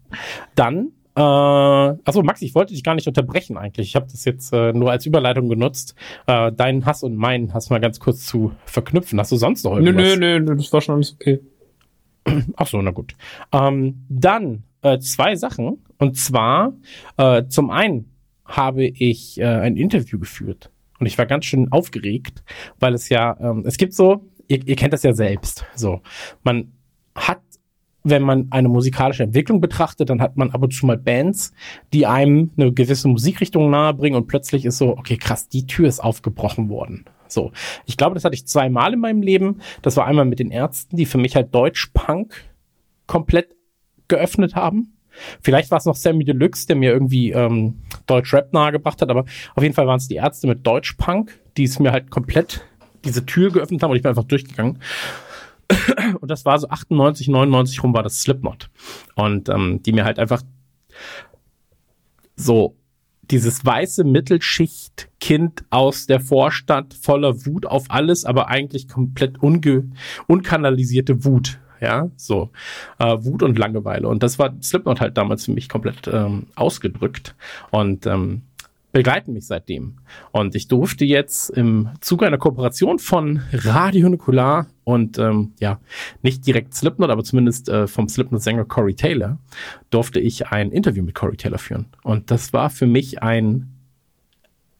Dann 0.55 0.93
äh, 1.15 1.21
achso, 1.21 2.23
Max, 2.23 2.41
ich 2.41 2.55
wollte 2.55 2.73
dich 2.73 2.83
gar 2.83 2.95
nicht 2.95 3.07
unterbrechen 3.07 3.57
eigentlich. 3.57 3.89
Ich 3.89 3.95
habe 3.97 4.07
das 4.09 4.23
jetzt 4.23 4.53
äh, 4.53 4.71
nur 4.71 4.91
als 4.91 5.05
Überleitung 5.05 5.49
genutzt, 5.49 5.93
äh, 6.27 6.49
deinen 6.53 6.85
Hass 6.85 7.03
und 7.03 7.17
meinen 7.17 7.53
Hass 7.53 7.69
mal 7.69 7.81
ganz 7.81 7.99
kurz 7.99 8.25
zu 8.25 8.53
verknüpfen. 8.63 9.19
Hast 9.19 9.33
du 9.33 9.35
sonst 9.35 9.65
noch 9.65 9.75
irgendwas? 9.75 10.17
Nö, 10.17 10.17
nö, 10.17 10.39
nö, 10.39 10.55
das 10.55 10.71
war 10.71 10.79
schon 10.79 10.95
alles 10.95 11.15
okay. 11.15 11.41
Ach 12.55 12.67
so, 12.67 12.81
na 12.81 12.91
gut. 12.91 13.15
Ähm, 13.51 14.05
dann 14.07 14.63
äh, 14.81 14.99
zwei 14.99 15.35
Sachen. 15.35 15.83
Und 15.97 16.15
zwar, 16.15 16.71
äh, 17.17 17.43
zum 17.49 17.69
einen 17.69 18.09
habe 18.45 18.85
ich 18.85 19.39
äh, 19.39 19.45
ein 19.45 19.75
Interview 19.75 20.19
geführt. 20.19 20.71
Und 20.99 21.05
ich 21.05 21.17
war 21.17 21.25
ganz 21.25 21.45
schön 21.45 21.71
aufgeregt, 21.71 22.43
weil 22.79 22.93
es 22.93 23.09
ja, 23.09 23.37
ähm, 23.39 23.63
es 23.65 23.77
gibt 23.77 23.93
so, 23.93 24.25
ihr, 24.47 24.65
ihr 24.67 24.75
kennt 24.75 24.93
das 24.93 25.03
ja 25.03 25.13
selbst, 25.13 25.65
so, 25.75 26.01
man 26.43 26.71
hat 27.15 27.39
wenn 28.03 28.23
man 28.23 28.47
eine 28.51 28.69
musikalische 28.69 29.23
Entwicklung 29.23 29.59
betrachtet, 29.61 30.09
dann 30.09 30.21
hat 30.21 30.37
man 30.37 30.51
ab 30.51 30.63
und 30.63 30.73
zu 30.73 30.85
mal 30.85 30.97
Bands, 30.97 31.51
die 31.93 32.05
einem 32.05 32.51
eine 32.57 32.71
gewisse 32.71 33.07
Musikrichtung 33.07 33.69
nahebringen 33.69 34.19
und 34.19 34.27
plötzlich 34.27 34.65
ist 34.65 34.77
so, 34.77 34.97
okay, 34.97 35.17
krass, 35.17 35.49
die 35.49 35.67
Tür 35.67 35.87
ist 35.87 35.99
aufgebrochen 35.99 36.69
worden. 36.69 37.05
So. 37.27 37.51
Ich 37.85 37.97
glaube, 37.97 38.15
das 38.15 38.23
hatte 38.23 38.35
ich 38.35 38.47
zweimal 38.47 38.93
in 38.93 38.99
meinem 38.99 39.21
Leben. 39.21 39.59
Das 39.81 39.97
war 39.97 40.05
einmal 40.05 40.25
mit 40.25 40.39
den 40.39 40.51
Ärzten, 40.51 40.95
die 40.95 41.05
für 41.05 41.17
mich 41.17 41.35
halt 41.35 41.53
Deutsch-Punk 41.53 42.33
komplett 43.05 43.55
geöffnet 44.07 44.55
haben. 44.55 44.97
Vielleicht 45.41 45.71
war 45.71 45.77
es 45.77 45.85
noch 45.85 45.95
Sammy 45.95 46.23
Deluxe, 46.25 46.67
der 46.67 46.75
mir 46.75 46.91
irgendwie 46.91 47.31
ähm, 47.31 47.81
Deutsch-Rap 48.07 48.53
nahegebracht 48.53 49.01
hat, 49.01 49.09
aber 49.09 49.25
auf 49.55 49.63
jeden 49.63 49.75
Fall 49.75 49.87
waren 49.87 49.97
es 49.97 50.07
die 50.07 50.15
Ärzte 50.15 50.47
mit 50.47 50.65
Deutsch-Punk, 50.65 51.39
die 51.57 51.63
es 51.63 51.79
mir 51.79 51.91
halt 51.91 52.09
komplett 52.09 52.65
diese 53.05 53.25
Tür 53.25 53.51
geöffnet 53.51 53.81
haben 53.83 53.91
und 53.91 53.97
ich 53.97 54.03
bin 54.03 54.09
einfach 54.09 54.23
durchgegangen. 54.23 54.79
Und 56.19 56.31
das 56.31 56.45
war 56.45 56.57
so 56.57 56.67
98, 56.69 57.27
99 57.27 57.83
rum 57.83 57.93
war 57.93 58.03
das 58.03 58.21
Slipknot. 58.21 58.69
Und 59.15 59.49
ähm, 59.49 59.83
die 59.83 59.91
mir 59.91 60.03
halt 60.03 60.17
einfach 60.17 60.41
so 62.35 62.75
dieses 63.29 63.63
weiße 63.63 64.03
Mittelschicht-Kind 64.03 65.63
aus 65.69 66.07
der 66.07 66.19
Vorstadt 66.19 66.95
voller 66.95 67.45
Wut 67.45 67.65
auf 67.65 67.85
alles, 67.89 68.25
aber 68.25 68.47
eigentlich 68.47 68.87
komplett 68.87 69.41
unge 69.43 69.91
unkanalisierte 70.27 71.23
Wut. 71.25 71.59
Ja, 71.81 72.09
so 72.15 72.49
äh, 72.97 73.17
Wut 73.19 73.43
und 73.43 73.57
Langeweile. 73.57 74.07
Und 74.07 74.23
das 74.23 74.39
war 74.39 74.53
Slipknot 74.61 75.01
halt 75.01 75.17
damals 75.17 75.45
für 75.45 75.51
mich 75.51 75.69
komplett 75.69 76.07
ähm, 76.11 76.47
ausgedrückt. 76.55 77.35
Und 77.71 78.05
ähm, 78.05 78.41
begleiten 78.91 79.33
mich 79.33 79.45
seitdem. 79.45 79.97
Und 80.31 80.55
ich 80.55 80.67
durfte 80.67 81.05
jetzt 81.05 81.49
im 81.51 81.89
Zuge 82.01 82.25
einer 82.25 82.37
Kooperation 82.37 82.99
von 82.99 83.41
Radio 83.51 84.09
Nukular 84.09 84.67
und 84.83 85.19
ähm, 85.19 85.53
ja, 85.59 85.79
nicht 86.23 86.45
direkt 86.47 86.73
Slipknot, 86.73 87.11
aber 87.11 87.23
zumindest 87.23 87.69
äh, 87.69 87.87
vom 87.87 88.09
Slipknot-Sänger 88.09 88.65
Corey 88.65 88.95
Taylor, 88.95 89.37
durfte 89.91 90.19
ich 90.19 90.47
ein 90.47 90.71
Interview 90.71 91.03
mit 91.03 91.13
Corey 91.15 91.37
Taylor 91.37 91.59
führen. 91.59 91.85
Und 92.03 92.31
das 92.31 92.51
war 92.53 92.69
für 92.69 92.87
mich 92.87 93.21
ein 93.21 93.69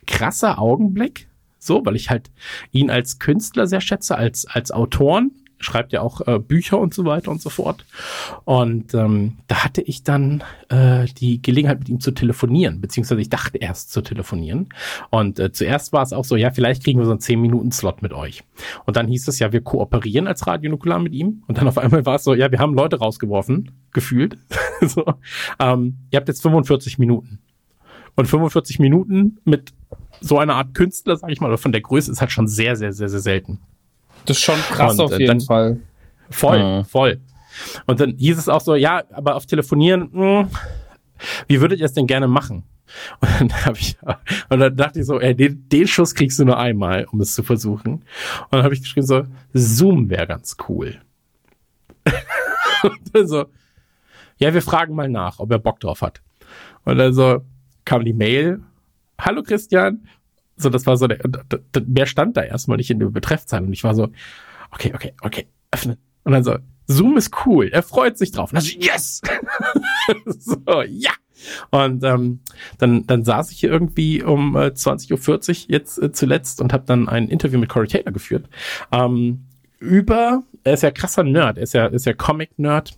krasser 0.08 0.58
Augenblick, 0.58 1.28
so, 1.60 1.86
weil 1.86 1.96
ich 1.96 2.10
halt 2.10 2.32
ihn 2.72 2.90
als 2.90 3.20
Künstler 3.20 3.68
sehr 3.68 3.82
schätze, 3.82 4.18
als, 4.18 4.48
als 4.48 4.72
Autoren 4.72 5.32
schreibt 5.60 5.94
ja 5.94 6.02
auch 6.02 6.26
äh, 6.26 6.40
Bücher 6.40 6.80
und 6.80 6.94
so 6.94 7.06
weiter 7.06 7.32
und 7.32 7.42
so 7.42 7.50
fort. 7.50 7.86
Und 8.46 8.94
ähm, 8.94 9.38
da 9.48 9.64
hatte 9.64 9.82
ich 9.82 10.04
dann 10.04 10.44
äh, 10.70 11.06
die 11.06 11.42
Gelegenheit, 11.42 11.80
mit 11.80 11.90
ihm 11.90 12.00
zu 12.00 12.12
telefonieren, 12.12 12.82
beziehungsweise 12.82 13.22
ich 13.22 13.30
dachte 13.30 13.58
erst 13.58 13.92
zu 13.92 14.02
telefonieren. 14.02 14.70
Und 15.10 15.40
äh, 15.40 15.52
zuerst 15.52 15.94
war 15.94 16.02
es 16.04 16.14
auch 16.14 16.26
so, 16.26 16.36
ja, 16.36 16.52
vielleicht 16.52 16.84
kriegen 16.84 17.00
wir 17.00 17.06
so 17.06 17.12
einen 17.12 17.20
10-Minuten-Slot 17.20 18.02
mit 18.02 18.14
euch. 18.14 18.44
Und 18.86 18.96
dann 18.96 19.08
hieß 19.08 19.28
es 19.28 19.40
ja, 19.40 19.52
wir 19.52 19.62
kooperieren 19.62 20.28
als 20.28 20.48
Radio 20.48 20.72
Nukular 20.72 21.00
mit 21.00 21.14
ihm. 21.14 21.44
Und 21.48 21.58
dann 21.58 21.68
auf 21.68 21.78
einmal 21.78 22.06
war 22.06 22.16
es 22.16 22.24
so, 22.24 22.34
ja, 22.34 22.52
wir 22.52 22.60
haben 22.60 22.74
Leute 22.74 22.98
rausgeworfen, 22.98 23.72
gefühlt. 23.92 24.38
so, 24.82 25.06
ähm, 25.60 25.98
ihr 26.12 26.18
habt 26.18 26.28
jetzt 26.30 26.42
45 26.42 26.98
Minuten. 26.98 27.40
Und 28.16 28.28
45 28.28 28.80
Minuten 28.80 29.38
mit 29.46 29.74
so 30.22 30.40
einer 30.40 30.56
Art 30.56 30.74
Künstler, 30.74 31.16
sag 31.18 31.32
ich 31.32 31.40
mal, 31.40 31.48
oder 31.48 31.58
von 31.58 31.72
der 31.72 31.82
Größe 31.82 32.12
ist 32.12 32.22
halt 32.22 32.32
schon 32.32 32.48
sehr, 32.48 32.76
sehr, 32.76 32.92
sehr, 32.92 33.10
sehr 33.10 33.20
selten. 33.20 33.60
Das 34.26 34.38
ist 34.38 34.44
schon 34.44 34.60
krass 34.60 34.94
und, 34.94 35.02
auf 35.02 35.12
äh, 35.12 35.20
jeden 35.20 35.28
dann, 35.28 35.42
Fall. 35.42 35.80
Voll, 36.30 36.60
ja. 36.60 36.84
voll. 36.84 37.20
Und 37.86 38.00
dann 38.00 38.16
hieß 38.18 38.38
es 38.38 38.50
auch 38.50 38.62
so, 38.62 38.76
ja, 38.76 39.04
aber 39.12 39.36
auf 39.36 39.46
Telefonieren, 39.46 40.10
mh, 40.12 40.42
hm, 40.42 40.50
wie 41.48 41.62
würdet 41.62 41.80
ihr 41.80 41.86
es 41.86 41.94
denn 41.94 42.08
gerne 42.08 42.28
machen? 42.28 42.64
Und 43.20 43.30
dann 43.52 43.52
habe 43.66 43.78
ich, 43.78 43.98
und 44.50 44.60
dann 44.60 44.76
dachte 44.76 45.00
ich 45.00 45.06
so, 45.06 45.20
ey, 45.20 45.36
den, 45.36 45.68
den 45.70 45.88
Schuss 45.88 46.16
kriegst 46.16 46.40
du 46.40 46.46
nur 46.46 46.58
einmal, 46.58 47.06
um 47.12 47.22
es 47.22 47.36
zu 47.36 47.44
versuchen. 47.44 47.94
Und 47.94 48.04
dann 48.52 48.64
habe 48.64 48.74
ich 48.74 48.82
geschrieben 48.82 49.06
so, 49.06 49.26
Zoom 49.54 50.10
wäre 50.10 50.28
ganz 50.28 50.58
cool. 50.68 51.00
und 52.84 53.00
dann 53.14 53.28
so, 53.28 53.46
ja, 54.38 54.54
wir 54.54 54.62
fragen 54.62 54.96
mal 54.96 55.10
nach, 55.10 55.40
ob 55.40 55.52
er 55.52 55.60
Bock 55.60 55.80
drauf 55.80 56.02
hat. 56.02 56.22
Und 56.86 56.98
dann 56.98 57.14
so 57.14 57.42
kam 57.86 58.06
die 58.06 58.14
Mail, 58.14 58.62
hallo 59.20 59.44
Christian, 59.44 60.08
so, 60.60 60.70
das 60.70 60.86
war 60.86 60.98
so, 60.98 61.08
der, 61.08 61.20
der, 61.74 62.06
stand 62.06 62.36
da 62.38 62.42
erstmal 62.42 62.78
nicht 62.78 62.92
in 62.92 63.00
der 63.00 63.08
Betreffzeile. 63.08 63.66
Und 63.66 63.74
ich 63.74 63.84
war 63.84 63.96
so, 63.96 64.10
okay, 64.72 64.92
okay, 64.94 65.14
okay, 65.22 65.48
öffnen. 65.72 65.98
Und 66.24 66.34
dann 66.34 66.44
so, 66.44 66.58
Zoom 66.88 67.18
ist 67.18 67.34
cool, 67.46 67.70
er 67.70 67.82
freut 67.82 68.18
sich 68.18 68.32
drauf. 68.32 68.52
Und 68.52 68.58
dann 68.58 68.64
so, 68.64 68.78
yes! 68.78 69.22
so, 70.26 70.82
ja! 70.82 71.12
Und 71.70 72.04
ähm, 72.04 72.42
dann, 72.78 73.08
dann 73.08 73.24
saß 73.24 73.52
ich 73.52 73.60
hier 73.60 73.72
irgendwie 73.72 74.22
um 74.22 74.58
äh, 74.58 74.68
20.40 74.68 75.14
Uhr 75.14 75.66
jetzt 75.70 75.98
äh, 76.02 76.12
zuletzt 76.12 76.60
und 76.60 76.74
habe 76.74 76.84
dann 76.86 77.08
ein 77.08 77.30
Interview 77.30 77.58
mit 77.58 77.70
Corey 77.70 77.88
Taylor 77.88 78.12
geführt. 78.12 78.50
Ähm, 78.92 79.46
über, 79.80 80.44
er 80.66 80.74
ist 80.74 80.84
ja 80.84 80.92
krasser 80.92 81.24
Nerd, 81.24 81.58
er 81.58 81.64
ist 81.64 81.74
ja, 81.74 81.86
ist 81.86 82.06
ja 82.06 82.14
Comic-Nerd, 82.14 82.98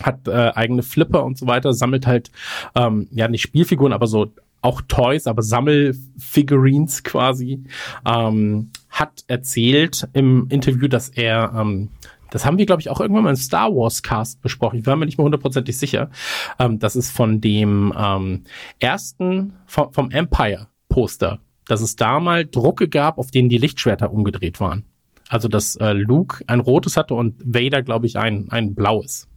hat 0.00 0.28
äh, 0.28 0.52
eigene 0.54 0.84
Flipper 0.84 1.24
und 1.24 1.36
so 1.36 1.48
weiter, 1.48 1.72
sammelt 1.72 2.06
halt, 2.06 2.30
ähm, 2.76 3.08
ja, 3.10 3.26
nicht 3.26 3.42
Spielfiguren, 3.42 3.92
aber 3.92 4.06
so 4.06 4.32
auch 4.66 4.82
Toys, 4.88 5.28
aber 5.28 5.42
Sammelfigurines 5.42 7.04
quasi, 7.04 7.62
ähm, 8.04 8.70
hat 8.90 9.24
erzählt 9.28 10.08
im 10.12 10.48
Interview, 10.50 10.88
dass 10.88 11.08
er, 11.08 11.52
ähm, 11.56 11.90
das 12.30 12.44
haben 12.44 12.58
wir, 12.58 12.66
glaube 12.66 12.80
ich, 12.80 12.90
auch 12.90 13.00
irgendwann 13.00 13.22
mal 13.22 13.30
im 13.30 13.36
Star 13.36 13.70
Wars 13.70 14.02
Cast 14.02 14.42
besprochen. 14.42 14.80
Ich 14.80 14.86
war 14.86 14.96
mir 14.96 15.06
nicht 15.06 15.18
mehr 15.18 15.24
hundertprozentig 15.24 15.78
sicher. 15.78 16.10
Ähm, 16.58 16.80
das 16.80 16.96
ist 16.96 17.12
von 17.12 17.40
dem 17.40 17.94
ähm, 17.96 18.42
ersten, 18.80 19.52
vom, 19.66 19.92
vom 19.92 20.10
Empire 20.10 20.66
Poster, 20.88 21.38
dass 21.68 21.80
es 21.80 21.94
da 21.94 22.18
mal 22.18 22.44
Drucke 22.44 22.88
gab, 22.88 23.18
auf 23.18 23.30
denen 23.30 23.48
die 23.48 23.58
Lichtschwerter 23.58 24.10
umgedreht 24.10 24.58
waren. 24.60 24.84
Also, 25.28 25.46
dass 25.46 25.76
äh, 25.76 25.92
Luke 25.92 26.42
ein 26.48 26.60
rotes 26.60 26.96
hatte 26.96 27.14
und 27.14 27.34
Vader, 27.44 27.82
glaube 27.82 28.06
ich, 28.06 28.18
ein, 28.18 28.48
ein 28.50 28.74
blaues. 28.74 29.28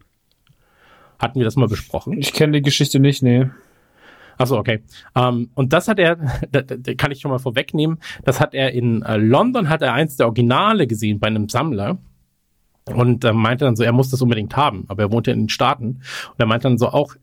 Hatten 1.19 1.39
wir 1.39 1.45
das 1.45 1.55
mal 1.55 1.67
besprochen? 1.67 2.17
Ich 2.17 2.33
kenne 2.33 2.53
die 2.53 2.61
Geschichte 2.61 2.99
nicht, 2.99 3.21
nee. 3.21 3.49
Achso, 4.39 4.57
okay. 4.57 4.81
Ähm, 5.15 5.49
und 5.53 5.73
das 5.73 5.87
hat 5.89 5.99
er, 5.99 6.15
da, 6.51 6.61
da 6.61 6.93
kann 6.95 7.11
ich 7.11 7.19
schon 7.19 7.29
mal 7.29 7.39
vorwegnehmen, 7.39 7.99
das 8.23 8.39
hat 8.39 8.55
er 8.55 8.71
in 8.71 9.03
äh, 9.03 9.17
London, 9.17 9.69
hat 9.69 9.81
er 9.81 9.93
eins 9.93 10.15
der 10.15 10.27
Originale 10.27 10.87
gesehen 10.87 11.19
bei 11.19 11.27
einem 11.27 11.49
Sammler 11.49 11.99
und 12.85 13.25
äh, 13.25 13.33
meinte 13.33 13.65
dann 13.65 13.75
so, 13.75 13.83
er 13.83 13.91
muss 13.91 14.09
das 14.09 14.21
unbedingt 14.21 14.55
haben, 14.55 14.85
aber 14.87 15.03
er 15.03 15.11
wohnt 15.11 15.27
ja 15.27 15.33
in 15.33 15.41
den 15.41 15.49
Staaten 15.49 16.01
und 16.29 16.39
er 16.39 16.45
meinte 16.45 16.69
dann 16.69 16.77
so 16.77 16.87
auch, 16.87 17.15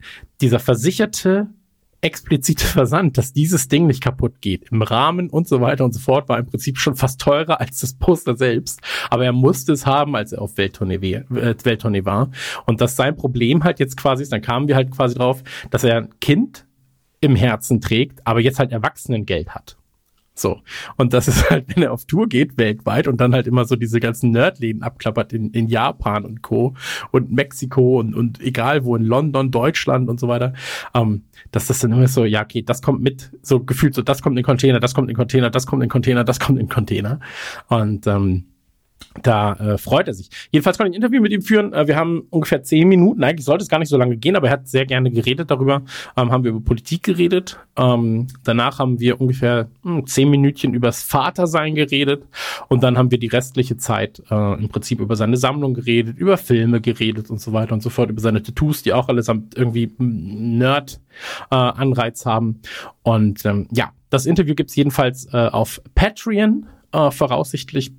dieser 0.43 0.59
versicherte 0.61 1.49
explizite 2.03 2.67
Versand, 2.67 3.17
dass 3.17 3.33
dieses 3.33 3.69
Ding 3.69 3.87
nicht 3.87 4.03
kaputt 4.03 4.43
geht, 4.43 4.71
im 4.71 4.83
Rahmen 4.83 5.31
und 5.31 5.49
so 5.49 5.63
weiter 5.63 5.87
und 5.87 5.95
so 5.95 6.01
fort, 6.01 6.29
war 6.29 6.39
im 6.39 6.47
Prinzip 6.47 6.79
schon 6.79 6.97
fast 6.97 7.19
teurer 7.19 7.61
als 7.63 7.81
das 7.81 7.95
Poster 7.95 8.37
selbst. 8.37 8.81
Aber 9.09 9.25
er 9.25 9.33
musste 9.33 9.73
es 9.73 9.87
haben, 9.87 10.15
als 10.15 10.33
er 10.33 10.43
auf 10.43 10.59
Welttournee, 10.59 10.97
äh, 10.97 11.55
Welttournee 11.65 12.05
war. 12.05 12.31
Und 12.67 12.83
dass 12.83 12.95
sein 12.95 13.17
Problem 13.17 13.65
halt 13.65 13.81
jetzt 13.81 13.97
quasi 13.97 14.23
ist, 14.23 14.33
dann 14.33 14.43
kamen 14.43 14.69
wir 14.69 14.77
halt 14.77 14.91
quasi 14.91 15.15
drauf, 15.15 15.43
dass 15.71 15.83
er 15.83 15.97
ein 15.97 16.21
Kind 16.21 16.66
im 17.27 17.37
Herzen 17.37 17.81
trägt, 17.81 18.27
aber 18.27 18.41
jetzt 18.41 18.59
halt 18.59 18.73
Erwachsenengeld 18.73 19.51
hat. 19.51 19.77
So. 20.39 20.61
Und 20.97 21.15
das 21.15 21.29
ist 21.29 21.51
halt, 21.51 21.65
wenn 21.75 21.83
er 21.83 21.93
auf 21.93 22.05
Tour 22.05 22.29
geht, 22.29 22.59
weltweit 22.59 23.09
und 23.09 23.21
dann 23.21 23.35
halt 23.35 23.47
immer 23.47 23.65
so 23.65 23.75
diese 23.75 24.01
ganzen 24.01 24.31
Nerdläden 24.31 24.83
abklappert 24.83 25.33
in, 25.33 25.51
in 25.51 25.69
Japan 25.69 26.25
und 26.25 26.43
Co. 26.43 26.75
und 27.11 27.33
Mexiko 27.33 27.99
und, 27.99 28.15
und 28.15 28.41
egal 28.41 28.85
wo, 28.85 28.95
in 28.97 29.05
London, 29.05 29.51
Deutschland 29.51 30.09
und 30.09 30.21
so 30.21 30.29
weiter, 30.29 30.53
ähm, 30.95 31.23
dass 31.53 31.67
das 31.69 31.79
dann 31.79 31.93
immer 31.93 32.07
so, 32.07 32.25
ja, 32.25 32.43
okay, 32.43 32.63
das 32.63 32.83
kommt 32.83 33.03
mit, 33.03 33.33
so 33.43 33.61
gefühlt 33.61 33.95
so, 33.95 34.03
das 34.03 34.21
kommt 34.21 34.39
in 34.39 34.45
Container, 34.45 34.79
das 34.79 34.95
kommt 34.95 35.09
in 35.09 35.17
Container, 35.17 35.51
das 35.51 35.67
kommt 35.67 35.83
in 35.83 35.89
Container, 35.89 36.23
das 36.23 36.39
kommt 36.39 36.59
in 36.59 36.69
Container. 36.69 37.19
Und 37.69 38.07
ähm, 38.07 38.45
da 39.23 39.53
äh, 39.55 39.79
freut 39.79 40.09
er 40.09 40.15
sich. 40.15 40.29
Jedenfalls 40.51 40.79
konnte 40.79 40.91
ich 40.91 40.95
ein 40.95 41.03
Interview 41.03 41.21
mit 41.21 41.33
ihm 41.33 41.43
führen. 41.43 41.73
Äh, 41.73 41.87
wir 41.87 41.97
haben 41.97 42.27
ungefähr 42.31 42.63
zehn 42.63 42.89
Minuten. 42.89 43.23
Eigentlich 43.25 43.45
sollte 43.45 43.63
es 43.63 43.69
gar 43.69 43.79
nicht 43.79 43.89
so 43.89 43.97
lange 43.97 44.17
gehen, 44.17 44.37
aber 44.37 44.49
er 44.49 44.55
hat 44.55 44.69
sehr 44.69 44.87
gerne 44.87 45.11
geredet 45.11 45.51
darüber. 45.51 45.83
Ähm, 46.17 46.33
haben 46.33 46.45
wir 46.45 46.51
über 46.51 46.61
Politik 46.61 47.03
geredet. 47.03 47.59
Ähm, 47.77 48.27
danach 48.45 48.79
haben 48.79 49.01
wir 49.01 49.21
ungefähr 49.21 49.69
mh, 49.83 49.97
hm, 49.97 50.07
zehn 50.07 50.31
Minütchen 50.31 50.75
übers 50.75 51.03
Vatersein 51.03 51.75
geredet. 51.75 52.25
Und 52.69 52.83
dann 52.83 52.99
haben 52.99 53.11
wir 53.11 53.19
die 53.19 53.29
restliche 53.29 53.77
Zeit 53.77 54.23
äh, 54.31 54.55
im 54.55 54.69
Prinzip 54.69 55.01
über 55.01 55.17
seine 55.17 55.37
Sammlung 55.37 55.75
geredet, 55.75 56.17
über 56.19 56.37
Filme 56.37 56.81
geredet 56.81 57.31
und 57.31 57.41
so 57.41 57.53
weiter 57.53 57.73
und 57.73 57.83
so 57.83 57.91
fort, 57.91 58.11
über 58.11 58.21
seine 58.21 58.43
Tattoos, 58.43 58.83
die 58.83 58.93
auch 58.93 59.09
allesamt 59.09 59.57
irgendwie 59.57 59.93
Nerd-Anreiz 59.99 62.27
äh, 62.27 62.29
haben. 62.29 62.61
Und 63.03 63.45
ähm, 63.45 63.69
ja, 63.73 63.91
das 64.11 64.27
Interview 64.27 64.55
gibt's 64.55 64.77
jedenfalls 64.77 65.27
äh, 65.33 65.49
auf 65.49 65.81
Patreon. 65.95 66.67
Äh, 66.93 67.11
voraussichtlich 67.11 67.93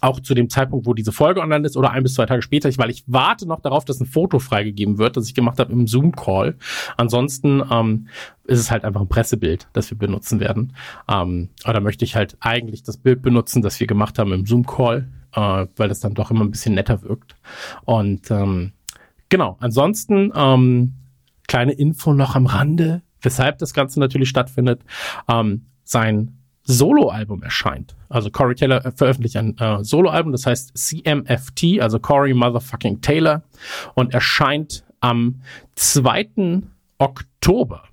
auch 0.00 0.20
zu 0.20 0.34
dem 0.34 0.48
Zeitpunkt, 0.48 0.86
wo 0.86 0.94
diese 0.94 1.12
Folge 1.12 1.40
online 1.40 1.66
ist 1.66 1.76
oder 1.76 1.90
ein 1.90 2.02
bis 2.02 2.14
zwei 2.14 2.26
Tage 2.26 2.42
später, 2.42 2.70
weil 2.78 2.90
ich 2.90 3.04
warte 3.06 3.46
noch 3.46 3.60
darauf, 3.60 3.84
dass 3.84 4.00
ein 4.00 4.06
Foto 4.06 4.38
freigegeben 4.38 4.98
wird, 4.98 5.16
das 5.16 5.26
ich 5.26 5.34
gemacht 5.34 5.58
habe 5.58 5.72
im 5.72 5.86
Zoom-Call. 5.86 6.56
Ansonsten 6.96 7.62
ähm, 7.70 8.08
ist 8.44 8.60
es 8.60 8.70
halt 8.70 8.84
einfach 8.84 9.00
ein 9.00 9.08
Pressebild, 9.08 9.68
das 9.72 9.90
wir 9.90 9.98
benutzen 9.98 10.40
werden. 10.40 10.74
Ähm, 11.08 11.50
aber 11.64 11.74
da 11.74 11.80
möchte 11.80 12.04
ich 12.04 12.16
halt 12.16 12.36
eigentlich 12.40 12.82
das 12.82 12.96
Bild 12.96 13.22
benutzen, 13.22 13.62
das 13.62 13.78
wir 13.80 13.86
gemacht 13.86 14.18
haben 14.18 14.32
im 14.32 14.46
Zoom-Call, 14.46 15.08
äh, 15.34 15.66
weil 15.76 15.88
das 15.88 16.00
dann 16.00 16.14
doch 16.14 16.30
immer 16.30 16.44
ein 16.44 16.50
bisschen 16.50 16.74
netter 16.74 17.02
wirkt. 17.02 17.36
Und 17.84 18.30
ähm, 18.30 18.72
genau, 19.28 19.56
ansonsten 19.60 20.32
ähm, 20.34 20.94
kleine 21.46 21.72
Info 21.72 22.14
noch 22.14 22.34
am 22.34 22.46
Rande, 22.46 23.02
weshalb 23.20 23.58
das 23.58 23.74
Ganze 23.74 24.00
natürlich 24.00 24.28
stattfindet. 24.28 24.82
Ähm, 25.28 25.66
sein 25.84 26.41
Soloalbum 26.64 27.42
erscheint. 27.42 27.94
Also 28.08 28.30
Corey 28.30 28.54
Taylor 28.54 28.80
veröffentlicht 28.92 29.36
ein 29.36 29.56
äh, 29.58 29.82
Soloalbum, 29.82 30.32
das 30.32 30.46
heißt 30.46 30.76
CMFT, 30.76 31.80
also 31.80 31.98
Corey 31.98 32.34
Motherfucking 32.34 33.00
Taylor, 33.00 33.42
und 33.94 34.14
erscheint 34.14 34.84
am 35.00 35.42
2. 35.74 36.62
Oktober. 36.98 37.84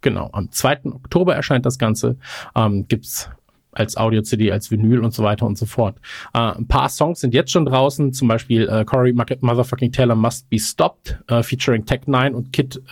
Genau, 0.00 0.30
am 0.32 0.52
2. 0.52 0.92
Oktober 0.92 1.34
erscheint 1.34 1.66
das 1.66 1.78
Ganze. 1.78 2.16
Ähm, 2.54 2.86
gibt's 2.86 3.28
als 3.76 3.96
Audio-CD, 3.96 4.52
als 4.52 4.70
Vinyl 4.70 5.04
und 5.04 5.12
so 5.12 5.22
weiter 5.22 5.46
und 5.46 5.58
so 5.58 5.66
fort. 5.66 5.96
Äh, 6.34 6.38
ein 6.38 6.66
paar 6.66 6.88
Songs 6.88 7.20
sind 7.20 7.34
jetzt 7.34 7.50
schon 7.50 7.64
draußen, 7.64 8.12
zum 8.12 8.28
Beispiel 8.28 8.68
äh, 8.68 8.84
Corey 8.84 9.12
Motherfucking 9.12 9.92
Taylor 9.92 10.16
Must 10.16 10.48
Be 10.48 10.58
Stopped, 10.58 11.18
äh, 11.28 11.42
featuring 11.42 11.84
Tech 11.84 12.02
9 12.06 12.34
und 12.34 12.52
Kid 12.52 12.82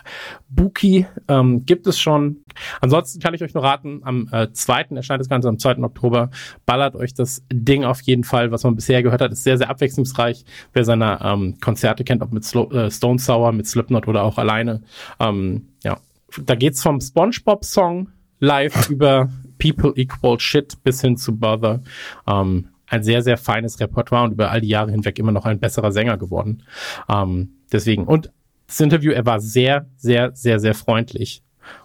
Buki 0.49 1.07
ähm, 1.29 1.65
gibt 1.67 1.87
es 1.87 1.99
schon. 1.99 2.45
Ansonsten 2.81 3.21
kann 3.21 3.35
ich 3.35 3.43
euch 3.43 3.55
nur 3.55 3.65
raten, 3.65 4.01
am 4.05 4.29
äh, 4.31 4.53
2. 4.53 4.87
erscheint 4.95 5.21
das 5.21 5.29
Ganze, 5.29 5.49
am 5.49 5.59
2. 5.59 5.79
Oktober, 5.79 6.31
ballert 6.67 6.95
euch 6.95 7.15
das 7.15 7.43
Ding 7.53 7.85
auf 7.85 8.01
jeden 8.03 8.25
Fall, 8.25 8.51
was 8.51 8.63
man 8.65 8.77
bisher 8.77 9.03
gehört 9.03 9.21
hat, 9.21 9.33
ist 9.33 9.43
sehr, 9.43 9.59
sehr 9.59 9.71
abwechslungsreich. 9.71 10.45
Wer 10.73 10.85
seine 10.85 11.19
ähm, 11.23 11.59
Konzerte 11.61 12.05
kennt, 12.05 12.23
ob 12.23 12.33
mit 12.33 12.45
Slo 12.45 12.71
äh, 12.71 12.91
Stone 12.91 13.19
Sour, 13.19 13.53
mit 13.53 13.67
Slipknot 13.67 14.07
oder 14.07 14.23
auch 14.23 14.39
alleine, 14.39 14.83
ähm, 15.19 15.69
ja, 15.83 15.99
da 16.45 16.55
geht's 16.55 16.83
vom 16.83 17.01
SpongeBob-Song 17.01 18.09
live 18.41 18.89
über 18.91 19.29
People 19.73 19.93
Equal 19.97 20.39
Shit 20.39 20.83
bis 20.83 21.01
hin 21.01 21.17
zu 21.17 21.37
Bother. 21.37 21.83
Ähm, 22.27 22.69
ein 22.87 23.03
sehr, 23.03 23.23
sehr 23.23 23.39
feines 23.39 23.81
Repertoire 23.81 24.25
und 24.25 24.33
über 24.33 24.51
all 24.51 24.61
die 24.61 24.69
Jahre 24.69 24.91
hinweg 24.91 25.19
immer 25.19 25.33
noch 25.33 25.47
ein 25.47 25.59
besserer 25.59 25.91
Sänger 25.91 26.19
geworden. 26.19 26.63
Ähm, 27.09 27.55
deswegen, 27.73 28.05
und 28.05 28.31
das 28.67 28.81
Interview, 28.81 29.13
er 29.13 29.27
war 29.27 29.41
sehr, 29.41 29.87
sehr, 29.97 30.33
sehr, 30.35 30.61
sehr 30.61 30.75
freundlich. 30.75 31.43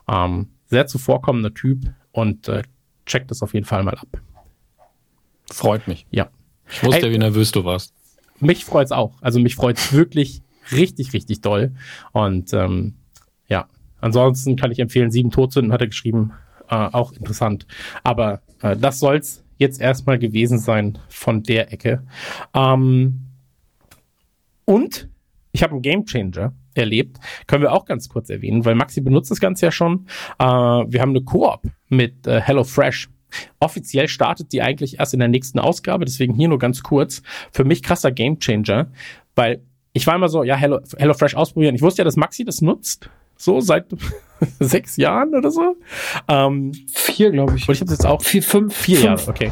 Ähm, 0.08 0.50
sehr 0.68 0.88
zuvorkommender 0.88 1.54
Typ 1.54 1.94
und 2.12 2.48
äh, 2.48 2.64
checkt 3.06 3.32
das 3.32 3.42
auf 3.42 3.54
jeden 3.54 3.66
Fall 3.66 3.84
mal 3.84 3.96
ab. 3.96 4.08
Freut 5.52 5.88
mich. 5.88 6.06
Ja. 6.12 6.30
Ich 6.70 6.84
wusste, 6.84 7.08
hey, 7.08 7.12
wie 7.12 7.18
nervös 7.18 7.52
du 7.52 7.64
warst. 7.64 7.94
Mich 8.40 8.66
freut's 8.66 8.92
auch. 8.92 9.14
Also 9.22 9.40
mich 9.40 9.56
freut's 9.56 9.92
wirklich 9.94 10.42
richtig, 10.72 11.14
richtig 11.14 11.42
doll. 11.42 11.72
Und 12.12 12.54
ähm, 12.54 12.96
ja, 13.48 13.68
ansonsten 14.00 14.56
kann 14.56 14.72
ich 14.72 14.80
empfehlen, 14.80 15.12
sieben 15.12 15.32
Todsünden 15.32 15.74
hat 15.74 15.82
er 15.82 15.88
geschrieben 15.88 16.34
äh, 16.70 16.76
auch 16.76 17.12
interessant. 17.14 17.68
Aber 18.04 18.42
äh, 18.62 18.76
das 18.78 19.00
soll's 19.00 19.44
jetzt 19.58 19.82
erstmal 19.82 20.20
gewesen 20.20 20.60
sein 20.60 20.98
von 21.10 21.44
der 21.44 21.72
Ecke. 21.74 22.04
Ähm, 22.54 23.22
und 24.66 25.10
ich 25.52 25.64
habe 25.64 25.74
einen 25.74 25.82
Gamechanger 25.82 26.54
erlebt, 26.76 27.18
können 27.48 27.64
wir 27.64 27.74
auch 27.74 27.86
ganz 27.86 28.08
kurz 28.08 28.30
erwähnen, 28.30 28.66
weil 28.66 28.76
Maxi 28.76 29.02
benutzt 29.02 29.32
das 29.32 29.40
Ganze 29.40 29.66
ja 29.66 29.72
schon. 29.72 30.08
Äh, 30.38 30.46
wir 30.46 31.02
haben 31.02 31.10
eine 31.10 31.24
Koop 31.24 31.64
mit 31.90 32.28
äh, 32.28 32.40
HelloFresh. 32.40 33.10
Offiziell 33.60 34.08
startet 34.08 34.54
die 34.54 34.62
eigentlich 34.62 35.00
erst 35.00 35.14
in 35.14 35.20
der 35.20 35.28
nächsten 35.28 35.60
Ausgabe, 35.60 36.06
deswegen 36.06 36.34
hier 36.34 36.48
nur 36.48 36.58
ganz 36.58 36.82
kurz. 36.82 37.22
Für 37.52 37.64
mich 37.64 37.84
krasser 37.84 38.12
Gamechanger, 38.12 38.92
weil 39.36 39.62
ich 39.94 40.08
war 40.08 40.16
immer 40.16 40.30
so, 40.30 40.44
ja, 40.44 40.56
Hello, 40.56 40.80
HelloFresh 40.98 41.36
ausprobieren. 41.36 41.76
Ich 41.76 41.82
wusste 41.82 42.02
ja, 42.02 42.06
dass 42.06 42.16
Maxi 42.16 42.46
das 42.46 42.62
nutzt 42.62 43.10
so 43.36 43.60
seit 43.60 43.86
sechs 44.60 44.98
Jahren 44.98 45.36
oder 45.36 45.52
so. 45.52 45.76
Ähm, 46.28 46.72
vier, 46.94 47.32
glaube 47.32 47.56
ich. 47.56 47.68
Und 47.68 47.76
ich 47.76 47.82
habe 47.82 47.92
jetzt 47.92 48.06
auch 48.06 48.22
vier, 48.24 48.44
fünf, 48.44 48.76
vier 48.76 48.98
fünf. 48.98 49.06
Jahre. 49.06 49.30
Okay. 49.30 49.52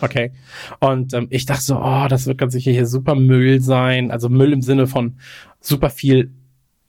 Okay. 0.00 0.32
Und 0.78 1.12
ähm, 1.12 1.26
ich 1.30 1.46
dachte 1.46 1.62
so, 1.62 1.80
oh, 1.80 2.06
das 2.08 2.26
wird 2.26 2.38
ganz 2.38 2.52
sicher 2.52 2.70
hier 2.70 2.86
super 2.86 3.14
Müll 3.14 3.60
sein. 3.60 4.10
Also 4.10 4.28
Müll 4.28 4.52
im 4.52 4.62
Sinne 4.62 4.86
von 4.86 5.18
super 5.60 5.90
viel 5.90 6.32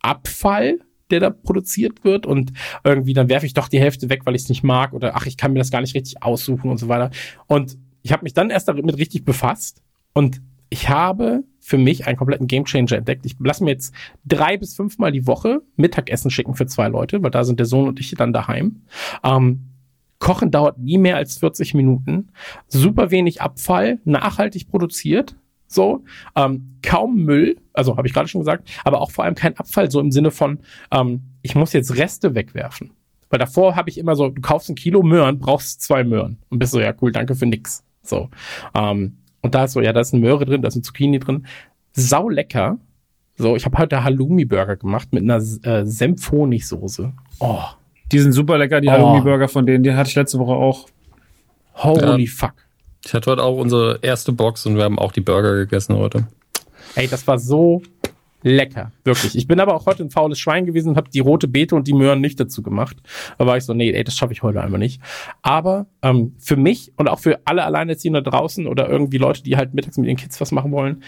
Abfall, 0.01 0.79
der 1.09 1.19
da 1.19 1.29
produziert 1.29 2.03
wird. 2.03 2.25
Und 2.25 2.53
irgendwie 2.83 3.13
dann 3.13 3.29
werfe 3.29 3.45
ich 3.45 3.53
doch 3.53 3.67
die 3.67 3.79
Hälfte 3.79 4.09
weg, 4.09 4.21
weil 4.25 4.35
ich 4.35 4.43
es 4.43 4.49
nicht 4.49 4.63
mag. 4.63 4.93
Oder 4.93 5.15
ach, 5.15 5.25
ich 5.25 5.37
kann 5.37 5.53
mir 5.53 5.59
das 5.59 5.71
gar 5.71 5.81
nicht 5.81 5.95
richtig 5.95 6.23
aussuchen 6.23 6.69
und 6.69 6.77
so 6.77 6.87
weiter. 6.87 7.11
Und 7.47 7.77
ich 8.03 8.11
habe 8.11 8.23
mich 8.23 8.33
dann 8.33 8.49
erst 8.49 8.67
damit 8.67 8.97
richtig 8.97 9.25
befasst. 9.25 9.81
Und 10.13 10.41
ich 10.69 10.89
habe 10.89 11.43
für 11.71 11.77
mich 11.77 12.05
einen 12.05 12.17
kompletten 12.17 12.47
Gamechanger 12.47 12.97
entdeckt. 12.97 13.25
Ich 13.25 13.37
lasse 13.39 13.63
mir 13.63 13.71
jetzt 13.71 13.95
drei 14.25 14.57
bis 14.57 14.75
fünfmal 14.75 15.13
die 15.13 15.25
Woche 15.25 15.61
Mittagessen 15.77 16.29
schicken 16.29 16.53
für 16.53 16.65
zwei 16.65 16.89
Leute, 16.89 17.23
weil 17.23 17.31
da 17.31 17.45
sind 17.45 17.59
der 17.59 17.65
Sohn 17.65 17.87
und 17.87 17.97
ich 18.01 18.13
dann 18.15 18.33
daheim. 18.33 18.81
Ähm, 19.23 19.69
Kochen 20.19 20.51
dauert 20.51 20.77
nie 20.77 20.97
mehr 20.97 21.15
als 21.15 21.37
40 21.37 21.73
Minuten. 21.73 22.33
Super 22.67 23.09
wenig 23.09 23.41
Abfall, 23.41 23.99
nachhaltig 24.03 24.69
produziert. 24.69 25.37
So, 25.65 26.03
ähm, 26.35 26.75
kaum 26.83 27.15
Müll, 27.23 27.55
also 27.71 27.95
habe 27.95 28.05
ich 28.05 28.13
gerade 28.13 28.27
schon 28.27 28.41
gesagt, 28.41 28.69
aber 28.83 28.99
auch 28.99 29.11
vor 29.11 29.23
allem 29.23 29.35
kein 29.35 29.55
Abfall, 29.55 29.89
so 29.89 30.01
im 30.01 30.11
Sinne 30.11 30.31
von, 30.31 30.59
ähm, 30.91 31.21
ich 31.41 31.55
muss 31.55 31.71
jetzt 31.71 31.95
Reste 31.95 32.35
wegwerfen. 32.35 32.91
Weil 33.29 33.39
davor 33.39 33.77
habe 33.77 33.89
ich 33.89 33.97
immer 33.97 34.17
so, 34.17 34.27
du 34.27 34.41
kaufst 34.41 34.69
ein 34.69 34.75
Kilo 34.75 35.03
Möhren, 35.03 35.39
brauchst 35.39 35.81
zwei 35.81 36.03
Möhren 36.03 36.37
und 36.49 36.59
bist 36.59 36.73
so, 36.73 36.81
ja 36.81 36.93
cool, 37.01 37.13
danke 37.13 37.33
für 37.33 37.45
nix. 37.45 37.85
So, 38.03 38.29
ähm, 38.75 39.20
und 39.41 39.55
da 39.55 39.65
ist 39.65 39.73
so, 39.73 39.81
ja, 39.81 39.93
da 39.93 40.01
ist 40.01 40.13
eine 40.13 40.21
Möhre 40.21 40.45
drin, 40.45 40.61
da 40.61 40.67
ist 40.67 40.75
eine 40.75 40.83
Zucchini 40.83 41.19
drin. 41.19 41.45
Sau 41.93 42.29
lecker. 42.29 42.77
So, 43.37 43.55
ich 43.55 43.65
habe 43.65 43.77
heute 43.77 44.03
Halloumi-Burger 44.03 44.75
gemacht 44.77 45.09
mit 45.11 45.23
einer 45.23 45.37
äh, 45.37 45.85
Senf-Honigsoße. 45.85 47.11
Oh. 47.39 47.59
Die 48.11 48.19
sind 48.19 48.33
super 48.33 48.57
lecker, 48.57 48.81
die 48.81 48.87
oh. 48.87 48.91
Halloumi-Burger 48.91 49.47
von 49.47 49.65
denen. 49.65 49.83
Die 49.83 49.93
hatte 49.93 50.09
ich 50.09 50.15
letzte 50.15 50.39
Woche 50.39 50.53
auch. 50.53 50.87
Holy 51.75 52.25
ja. 52.25 52.31
fuck. 52.31 52.53
Ich 53.03 53.13
hatte 53.13 53.31
heute 53.31 53.43
auch 53.43 53.57
unsere 53.57 53.99
erste 54.01 54.31
Box 54.31 54.65
und 54.65 54.75
wir 54.75 54.83
haben 54.83 54.99
auch 54.99 55.11
die 55.11 55.21
Burger 55.21 55.55
gegessen 55.55 55.95
heute. 55.95 56.27
Ey, 56.95 57.07
das 57.07 57.25
war 57.25 57.39
so 57.39 57.81
lecker, 58.43 58.91
wirklich. 59.03 59.35
Ich 59.35 59.47
bin 59.47 59.59
aber 59.59 59.75
auch 59.75 59.85
heute 59.85 60.03
ein 60.03 60.09
faules 60.09 60.39
Schwein 60.39 60.65
gewesen 60.65 60.89
und 60.89 60.97
habe 60.97 61.09
die 61.09 61.19
rote 61.19 61.47
Beete 61.47 61.75
und 61.75 61.87
die 61.87 61.93
Möhren 61.93 62.21
nicht 62.21 62.39
dazu 62.39 62.61
gemacht. 62.61 62.97
Da 63.37 63.45
war 63.45 63.57
ich 63.57 63.63
so, 63.63 63.73
nee, 63.73 63.91
ey, 63.91 64.03
das 64.03 64.15
schaffe 64.15 64.33
ich 64.33 64.43
heute 64.43 64.61
einmal 64.61 64.79
nicht. 64.79 65.01
Aber 65.41 65.87
ähm, 66.01 66.35
für 66.39 66.55
mich 66.55 66.91
und 66.97 67.07
auch 67.07 67.19
für 67.19 67.39
alle 67.45 67.63
Alleinerziehende 67.63 68.23
draußen 68.23 68.67
oder 68.67 68.89
irgendwie 68.89 69.17
Leute, 69.17 69.43
die 69.43 69.57
halt 69.57 69.73
mittags 69.73 69.97
mit 69.97 70.07
ihren 70.07 70.17
Kids 70.17 70.41
was 70.41 70.51
machen 70.51 70.71
wollen, 70.71 71.03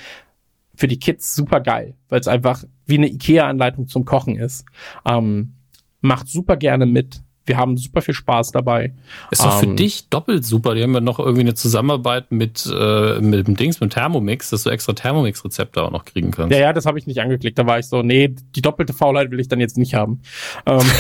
für 0.76 0.88
die 0.88 1.00
Kids 1.00 1.36
super 1.36 1.60
geil, 1.60 1.96
weil 2.10 2.20
es 2.20 2.28
einfach 2.28 2.64
wie 2.86 2.98
eine 2.98 3.08
Ikea-Anleitung 3.08 3.88
zum 3.88 4.06
Kochen 4.06 4.36
ist. 4.36 4.66
Ähm, 5.06 5.54
macht 6.02 6.28
super 6.28 6.58
gerne 6.58 6.86
mit, 6.86 7.22
wir 7.46 7.58
haben 7.58 7.78
super 7.78 8.02
viel 8.02 8.14
Spaß 8.14 8.52
dabei. 8.52 8.94
Ist 9.32 9.44
doch 9.44 9.60
für 9.60 9.66
ähm, 9.66 9.76
dich 9.76 10.10
doppelt 10.10 10.46
super. 10.46 10.76
Die 10.76 10.84
haben 10.84 10.94
ja 10.94 11.02
noch 11.02 11.20
irgendwie 11.20 11.42
eine 11.42 11.56
Zusammenarbeit 11.56 12.32
mit, 12.32 12.66
äh, 12.66 13.20
mit 13.20 13.48
dem 13.48 13.56
Dings, 13.56 13.80
mit 13.82 13.94
Thermomix, 13.94 14.50
dass 14.50 14.64
du 14.64 14.70
extra 14.70 14.94
Thermomix-Rezepte 14.94 15.82
auch 15.82 15.92
noch 15.92 16.06
kriegen 16.06 16.32
kannst. 16.32 16.54
Ja, 16.54 16.60
ja, 16.60 16.74
das 16.74 16.86
habe 16.86 16.98
ich 17.00 17.08
nicht 17.08 17.20
angeklickt. 17.22 17.58
Da 17.58 17.66
war 17.66 17.80
ich 17.80 17.88
so, 17.88 18.02
nee, 18.02 18.34
die 18.56 18.62
doppelte 18.62 18.94
Faulheit 18.94 19.32
will 19.32 19.40
ich 19.40 19.48
dann 19.48 19.60
jetzt 19.60 19.78
nicht 19.78 19.94
haben. 19.94 20.22
Ähm, 20.66 20.82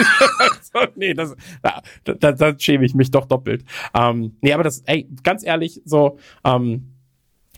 so, 0.62 0.80
nee, 0.96 1.14
das, 1.14 1.34
da, 1.62 1.82
da, 2.04 2.32
da 2.32 2.58
schäme 2.58 2.84
ich 2.84 2.94
mich 2.94 3.10
doch 3.10 3.26
doppelt. 3.26 3.64
Ähm, 3.94 4.36
nee, 4.40 4.52
aber 4.52 4.62
das, 4.62 4.80
ey, 4.86 5.08
ganz 5.22 5.44
ehrlich, 5.44 5.80
so, 5.84 6.18
ähm, 6.44 6.91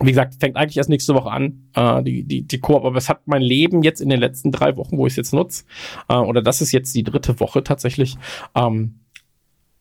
wie 0.00 0.11
gesagt, 0.11 0.35
fängt 0.40 0.57
eigentlich 0.57 0.76
erst 0.76 0.90
nächste 0.90 1.14
Woche 1.14 1.30
an, 1.30 1.70
äh, 1.74 2.02
die, 2.02 2.24
die, 2.24 2.42
die 2.42 2.59
Koop, 2.59 2.85
aber 2.85 2.96
es 2.96 3.09
hat 3.09 3.26
mein 3.26 3.42
Leben 3.42 3.83
jetzt 3.83 4.00
in 4.00 4.09
den 4.09 4.18
letzten 4.18 4.50
drei 4.50 4.76
Wochen, 4.76 4.98
wo 4.98 5.07
ich 5.07 5.12
es 5.12 5.16
jetzt 5.16 5.33
nutze, 5.33 5.64
äh, 6.09 6.16
oder 6.16 6.42
das 6.42 6.61
ist 6.61 6.72
jetzt 6.72 6.94
die 6.94 7.04
dritte 7.04 7.38
Woche 7.38 7.62
tatsächlich, 7.62 8.16
ähm, 8.54 9.00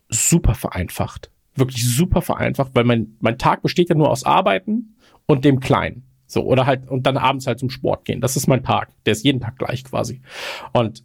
super 0.09 0.53
vereinfacht. 0.53 1.31
Wirklich 1.55 1.87
super 1.87 2.21
vereinfacht, 2.21 2.71
weil 2.75 2.83
mein, 2.83 3.15
mein 3.19 3.37
Tag 3.37 3.61
besteht 3.61 3.89
ja 3.89 3.95
nur 3.95 4.09
aus 4.09 4.23
Arbeiten 4.23 4.95
und 5.25 5.45
dem 5.45 5.59
Kleinen. 5.59 6.03
So, 6.27 6.43
oder 6.43 6.65
halt, 6.65 6.89
und 6.89 7.05
dann 7.05 7.17
abends 7.17 7.45
halt 7.45 7.59
zum 7.59 7.69
Sport 7.69 8.05
gehen. 8.05 8.21
Das 8.21 8.35
ist 8.35 8.47
mein 8.47 8.63
Tag. 8.63 8.89
Der 9.05 9.13
ist 9.13 9.23
jeden 9.23 9.39
Tag 9.39 9.57
gleich 9.57 9.83
quasi. 9.83 10.21
Und 10.71 11.03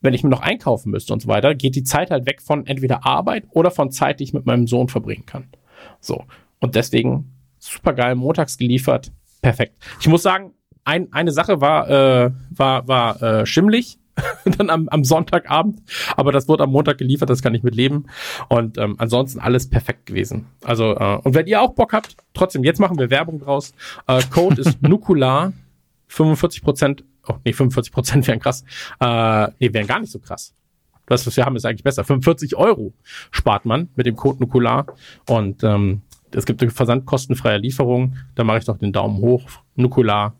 wenn 0.00 0.14
ich 0.14 0.22
mir 0.22 0.30
noch 0.30 0.40
einkaufen 0.40 0.90
müsste 0.90 1.12
und 1.12 1.20
so 1.20 1.28
weiter, 1.28 1.54
geht 1.54 1.74
die 1.74 1.82
Zeit 1.82 2.10
halt 2.10 2.26
weg 2.26 2.40
von 2.40 2.66
entweder 2.66 3.04
Arbeit 3.04 3.44
oder 3.50 3.72
von 3.72 3.90
Zeit, 3.90 4.20
die 4.20 4.24
ich 4.24 4.32
mit 4.32 4.46
meinem 4.46 4.68
Sohn 4.68 4.88
verbringen 4.88 5.26
kann. 5.26 5.48
So. 6.00 6.24
Und 6.60 6.76
deswegen 6.76 7.32
super 7.68 7.92
geil, 7.92 8.14
montags 8.14 8.58
geliefert. 8.58 9.12
Perfekt. 9.42 9.76
Ich 10.00 10.08
muss 10.08 10.22
sagen, 10.22 10.54
ein, 10.84 11.12
eine 11.12 11.32
Sache 11.32 11.60
war, 11.60 11.88
äh, 11.88 12.30
war, 12.50 12.88
war 12.88 13.22
äh, 13.22 13.46
schimmlig. 13.46 13.98
dann 14.58 14.70
am, 14.70 14.88
am 14.88 15.04
Sonntagabend. 15.04 15.80
Aber 16.16 16.32
das 16.32 16.48
wurde 16.48 16.64
am 16.64 16.70
Montag 16.70 16.98
geliefert, 16.98 17.30
das 17.30 17.42
kann 17.42 17.54
ich 17.54 17.62
mit 17.62 17.74
leben. 17.74 18.06
Und 18.48 18.78
ähm, 18.78 18.96
ansonsten 18.98 19.40
alles 19.40 19.68
perfekt 19.68 20.06
gewesen. 20.06 20.46
Also, 20.64 20.96
äh, 20.96 21.18
und 21.22 21.34
wenn 21.34 21.46
ihr 21.46 21.60
auch 21.62 21.74
Bock 21.74 21.92
habt, 21.92 22.16
trotzdem, 22.34 22.64
jetzt 22.64 22.80
machen 22.80 22.98
wir 22.98 23.10
Werbung 23.10 23.38
draus. 23.38 23.74
Äh, 24.06 24.22
Code 24.30 24.60
ist 24.60 24.82
Nukular. 24.86 25.52
45 26.10 26.62
Prozent, 26.62 27.04
oh 27.28 27.34
nee, 27.44 27.52
45 27.52 27.92
Prozent 27.92 28.26
wären 28.26 28.40
krass. 28.40 28.64
Äh, 28.98 29.48
nee, 29.58 29.72
wären 29.72 29.86
gar 29.86 30.00
nicht 30.00 30.10
so 30.10 30.18
krass. 30.18 30.54
Das, 31.04 31.26
was 31.26 31.36
wir 31.36 31.44
haben, 31.44 31.56
ist 31.56 31.64
eigentlich 31.64 31.84
besser. 31.84 32.04
45 32.04 32.56
Euro 32.56 32.94
spart 33.30 33.64
man 33.64 33.88
mit 33.94 34.06
dem 34.06 34.16
Code 34.16 34.40
Nukular. 34.40 34.86
Und 35.26 35.62
ähm, 35.64 36.02
es 36.32 36.46
gibt 36.46 36.62
eine 36.62 36.70
versandkostenfreie 36.70 37.58
Lieferung. 37.58 38.16
Da 38.34 38.44
mache 38.44 38.58
ich 38.58 38.64
doch 38.64 38.78
den 38.78 38.92
Daumen 38.92 39.18
hoch. 39.18 39.48
Nukular 39.76 40.34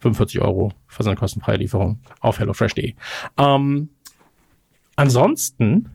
45 0.00 0.40
Euro 0.40 0.72
versandkostenfreie 0.88 1.56
Lieferung 1.56 2.00
auf 2.20 2.38
hellofresh.de. 2.38 2.94
Ähm, 3.38 3.90
ansonsten, 4.96 5.90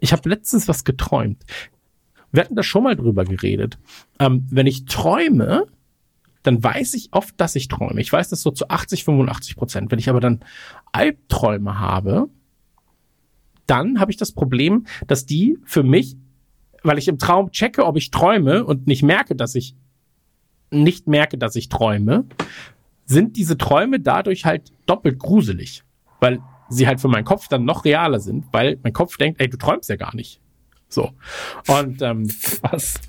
ich 0.00 0.12
habe 0.12 0.28
letztens 0.28 0.68
was 0.68 0.84
geträumt. 0.84 1.44
Wir 2.30 2.42
hatten 2.42 2.56
da 2.56 2.62
schon 2.62 2.82
mal 2.82 2.94
drüber 2.94 3.24
geredet. 3.24 3.78
Ähm, 4.18 4.46
wenn 4.50 4.66
ich 4.66 4.84
träume, 4.84 5.66
dann 6.42 6.62
weiß 6.62 6.94
ich 6.94 7.08
oft, 7.12 7.34
dass 7.40 7.56
ich 7.56 7.68
träume. 7.68 8.00
Ich 8.00 8.12
weiß 8.12 8.28
das 8.28 8.42
so 8.42 8.50
zu 8.50 8.68
80, 8.68 9.04
85 9.04 9.56
Prozent. 9.56 9.90
Wenn 9.90 9.98
ich 9.98 10.08
aber 10.08 10.20
dann 10.20 10.40
Albträume 10.92 11.80
habe, 11.80 12.28
dann 13.66 14.00
habe 14.00 14.10
ich 14.10 14.16
das 14.16 14.32
Problem, 14.32 14.86
dass 15.06 15.26
die 15.26 15.58
für 15.64 15.82
mich, 15.82 16.16
weil 16.82 16.98
ich 16.98 17.08
im 17.08 17.18
Traum 17.18 17.50
checke, 17.50 17.84
ob 17.86 17.96
ich 17.96 18.10
träume 18.10 18.64
und 18.64 18.86
nicht 18.86 19.02
merke, 19.02 19.34
dass 19.34 19.54
ich 19.54 19.74
nicht 20.70 21.06
merke, 21.06 21.38
dass 21.38 21.56
ich 21.56 21.68
träume, 21.68 22.24
sind 23.06 23.36
diese 23.36 23.56
Träume 23.56 24.00
dadurch 24.00 24.44
halt 24.44 24.72
doppelt 24.86 25.18
gruselig, 25.18 25.82
weil 26.20 26.40
sie 26.68 26.86
halt 26.86 27.00
für 27.00 27.08
meinen 27.08 27.24
Kopf 27.24 27.48
dann 27.48 27.64
noch 27.64 27.84
realer 27.84 28.20
sind, 28.20 28.46
weil 28.52 28.78
mein 28.82 28.92
Kopf 28.92 29.16
denkt, 29.16 29.40
ey, 29.40 29.48
du 29.48 29.56
träumst 29.56 29.88
ja 29.88 29.96
gar 29.96 30.14
nicht. 30.14 30.40
So. 30.88 31.12
Und 31.66 32.02
ähm, 32.02 32.28
was? 32.62 33.00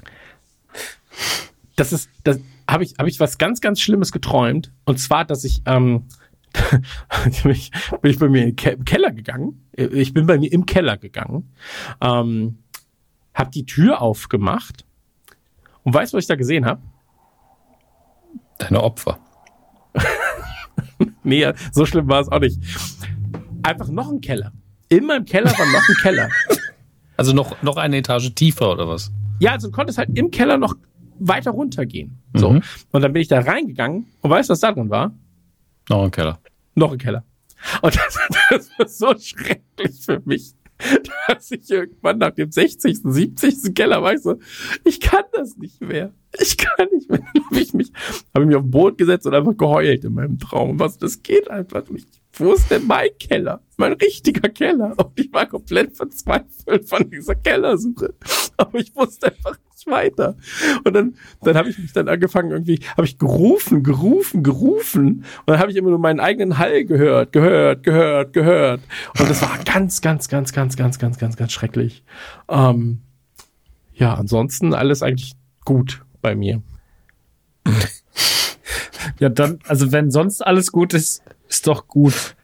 Das 1.76 1.94
ist, 1.94 2.10
das 2.24 2.40
habe 2.70 2.84
ich, 2.84 2.96
habe 2.98 3.10
ich 3.10 3.20
was 3.20 3.38
ganz, 3.38 3.62
ganz 3.62 3.82
Schlimmes 3.82 4.12
geträumt. 4.12 4.72
Und 4.86 5.00
zwar, 5.00 5.26
dass 5.26 5.44
ich, 5.44 5.62
ähm, 5.66 6.06
bin 7.44 7.52
ich 7.52 8.20
bei 8.20 8.30
mir 8.30 8.48
im 8.48 8.56
Keller 8.56 9.12
gegangen. 9.12 9.70
Ich 9.74 10.14
bin 10.14 10.26
bei 10.26 10.38
mir 10.38 10.52
im 10.52 10.66
Keller 10.66 10.98
gegangen, 10.98 11.54
ähm, 12.02 12.60
habe 13.40 13.50
die 13.52 13.66
Tür 13.66 14.02
aufgemacht 14.02 14.86
und 15.84 15.94
weißt, 15.94 16.14
was 16.14 16.24
ich 16.24 16.28
da 16.28 16.36
gesehen 16.36 16.66
habe? 16.66 16.82
Deine 18.58 18.84
Opfer. 18.84 19.18
nee, 21.24 21.52
so 21.72 21.86
schlimm 21.86 22.10
war 22.10 22.20
es 22.20 22.30
auch 22.30 22.40
nicht. 22.40 22.60
Einfach 23.64 23.88
noch 23.88 24.12
ein 24.12 24.20
Keller. 24.20 24.52
Immer 24.90 25.18
im 25.18 25.26
Keller 25.26 25.52
war 25.52 25.66
noch 25.66 25.90
ein 25.90 25.96
Keller. 26.02 26.30
Also 27.18 27.34
noch, 27.34 27.62
noch 27.62 27.76
eine 27.76 27.98
Etage 27.98 28.34
tiefer 28.34 28.72
oder 28.72 28.88
was? 28.88 29.12
Ja, 29.42 29.52
also 29.52 29.68
du 29.68 29.74
konntest 29.74 29.98
halt 29.98 30.18
im 30.18 30.32
Keller 30.32 30.58
noch 30.58 30.76
weiter 31.20 31.52
runtergehen. 31.52 32.18
So. 32.34 32.52
Mhm. 32.52 32.64
Und 32.92 33.02
dann 33.02 33.12
bin 33.12 33.22
ich 33.22 33.28
da 33.28 33.42
reingegangen 33.42 34.06
und 34.22 34.30
weißt 34.30 34.48
du, 34.48 34.54
was 34.54 34.62
da 34.62 34.72
drin 34.72 34.90
war? 34.90 35.14
Noch 35.90 36.06
ein 36.06 36.12
Keller. 36.12 36.40
Noch 36.76 36.94
ein 36.94 36.98
Keller. 36.98 37.26
Und 37.82 37.94
das, 37.98 38.18
das 38.50 38.70
war 38.78 38.88
so 38.88 39.20
schrecklich 39.20 40.00
für 40.00 40.22
mich. 40.24 40.54
dass 41.28 41.52
ich 41.52 41.70
irgendwann 41.70 42.18
nach 42.18 42.32
dem 42.32 42.52
60., 42.52 43.00
70. 43.04 43.74
Keller 43.76 44.02
war 44.02 44.14
ich 44.14 44.22
so, 44.22 44.36
ich 44.86 45.00
kann 45.00 45.26
das 45.34 45.58
nicht 45.58 45.82
mehr. 45.82 46.14
Ich 46.40 46.58
kann 46.58 46.88
nicht 46.94 47.10
mehr. 47.10 47.20
habe 47.46 47.60
ich 47.60 47.74
mich, 47.74 47.92
habe 48.34 48.44
ich 48.44 48.48
mich 48.48 48.56
auf 48.56 48.64
den 48.64 48.72
Boot 48.72 48.98
gesetzt 48.98 49.26
und 49.26 49.34
einfach 49.34 49.58
geheult 49.58 50.06
in 50.06 50.14
meinem 50.14 50.40
Traum. 50.40 50.80
Was, 50.80 50.98
das 50.98 51.22
geht 51.22 51.50
einfach 51.50 51.90
nicht. 51.90 52.08
Wo 52.34 52.54
ist 52.54 52.70
denn 52.70 52.88
mein 52.88 53.10
Keller? 53.20 53.62
Mein 53.78 53.94
richtiger 53.94 54.50
Keller. 54.50 54.94
Und 54.98 55.20
ich 55.20 55.34
war 55.34 55.48
komplett 55.48 55.98
verzweifelt 55.98 56.88
von 56.88 57.10
dieser 57.10 57.36
Kellersuche. 57.36 58.14
Aber 58.58 58.80
ich 58.80 58.96
wusste 58.96 59.28
einfach 59.28 59.58
nicht 59.80 59.92
weiter. 59.92 60.36
Und 60.84 60.94
dann, 60.94 61.16
dann 61.42 61.56
habe 61.56 61.70
ich 61.70 61.78
mich 61.78 61.94
dann 61.94 62.08
angefangen, 62.08 62.52
irgendwie, 62.52 62.80
habe 62.92 63.06
ich 63.06 63.18
gerufen, 63.18 63.84
gerufen, 63.84 64.44
gerufen. 64.44 65.08
Und 65.08 65.48
dann 65.48 65.60
habe 65.60 65.72
ich 65.72 65.78
immer 65.78 65.90
nur 65.90 66.00
meinen 66.00 66.20
eigenen 66.20 66.58
Hall 66.58 66.86
gehört, 66.86 67.32
gehört, 67.32 67.84
gehört, 67.84 68.34
gehört. 68.34 68.82
Und 69.20 69.30
das 69.30 69.42
war 69.42 69.58
ganz, 69.66 70.02
ganz, 70.02 70.30
ganz, 70.30 70.52
ganz, 70.52 70.76
ganz, 70.76 71.00
ganz, 71.00 71.18
ganz, 71.18 71.38
ganz 71.38 71.52
schrecklich. 71.52 72.04
Ähm, 72.48 73.02
ja, 73.94 74.14
ansonsten 74.14 74.74
alles 74.74 75.04
eigentlich 75.04 75.34
gut 75.66 76.04
bei 76.22 76.36
mir. 76.36 76.62
Ja, 79.20 79.30
dann, 79.30 79.60
also 79.68 79.92
wenn 79.92 80.12
sonst 80.12 80.46
alles 80.46 80.72
gut 80.72 80.94
ist, 80.94 81.24
ist 81.48 81.68
doch 81.68 81.88
gut. 81.88 82.36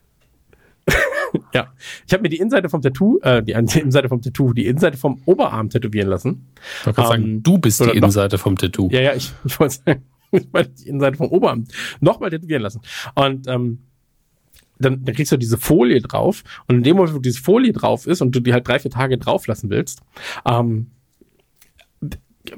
Ja. 1.55 1.73
Ich 2.05 2.13
habe 2.13 2.21
mir 2.21 2.29
die 2.29 2.37
Innenseite 2.37 2.69
vom 2.69 2.81
Tattoo, 2.81 3.19
äh, 3.21 3.41
die 3.41 3.53
Innenseite 3.53 4.09
vom 4.09 4.21
Tattoo, 4.21 4.53
die 4.53 4.65
Innenseite 4.67 4.97
vom 4.97 5.21
Oberarm 5.25 5.69
tätowieren 5.69 6.09
lassen. 6.09 6.47
Ich 6.81 6.87
wollte 6.87 7.01
ähm, 7.01 7.07
sagen, 7.07 7.43
du 7.43 7.57
bist 7.57 7.79
die 7.79 7.89
Innenseite 7.89 8.35
noch, 8.35 8.43
vom 8.43 8.57
Tattoo. 8.57 8.89
Ja, 8.91 9.01
ja, 9.01 9.13
ich, 9.13 9.31
ich 9.45 9.59
wollte 9.59 9.75
sagen, 9.75 10.03
ich 10.31 10.53
wollte 10.53 10.71
die 10.71 10.89
Innenseite 10.89 11.17
vom 11.17 11.27
Oberarm 11.27 11.65
nochmal 11.99 12.29
tätowieren 12.29 12.61
lassen. 12.61 12.81
Und 13.15 13.47
ähm, 13.47 13.79
dann, 14.77 15.05
dann 15.05 15.15
kriegst 15.15 15.31
du 15.31 15.37
diese 15.37 15.57
Folie 15.57 16.01
drauf 16.01 16.43
und 16.67 16.75
in 16.75 16.83
dem 16.83 16.97
Moment, 16.97 17.15
wo 17.15 17.19
diese 17.19 17.41
Folie 17.41 17.71
drauf 17.71 18.07
ist 18.07 18.21
und 18.21 18.35
du 18.35 18.41
die 18.41 18.53
halt 18.53 18.67
drei, 18.67 18.79
vier 18.79 18.91
Tage 18.91 19.17
drauf 19.17 19.47
lassen 19.47 19.69
willst, 19.69 20.01
ähm, 20.45 20.91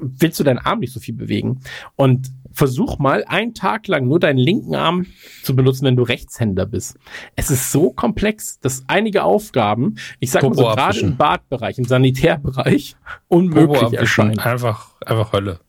willst 0.00 0.38
du 0.40 0.44
deinen 0.44 0.58
Arm 0.58 0.80
nicht 0.80 0.92
so 0.92 1.00
viel 1.00 1.14
bewegen. 1.14 1.60
Und 1.96 2.30
versuch 2.52 2.98
mal 2.98 3.24
einen 3.26 3.54
Tag 3.54 3.86
lang 3.86 4.08
nur 4.08 4.18
deinen 4.18 4.38
linken 4.38 4.74
Arm 4.74 5.06
zu 5.42 5.54
benutzen, 5.54 5.84
wenn 5.84 5.96
du 5.96 6.02
Rechtshänder 6.02 6.66
bist. 6.66 6.98
Es 7.36 7.50
ist 7.50 7.70
so 7.70 7.90
komplex, 7.90 8.58
dass 8.60 8.84
einige 8.88 9.22
Aufgaben, 9.22 9.94
ich 10.18 10.30
sag 10.30 10.42
mal 10.42 10.54
so 10.54 10.64
gerade 10.64 10.98
im 10.98 11.16
Badbereich, 11.16 11.78
im 11.78 11.84
Sanitärbereich, 11.84 12.96
unmöglich 13.28 13.92
erscheinen. 13.92 14.38
Einfach, 14.38 15.00
einfach 15.04 15.32
Hölle. 15.32 15.60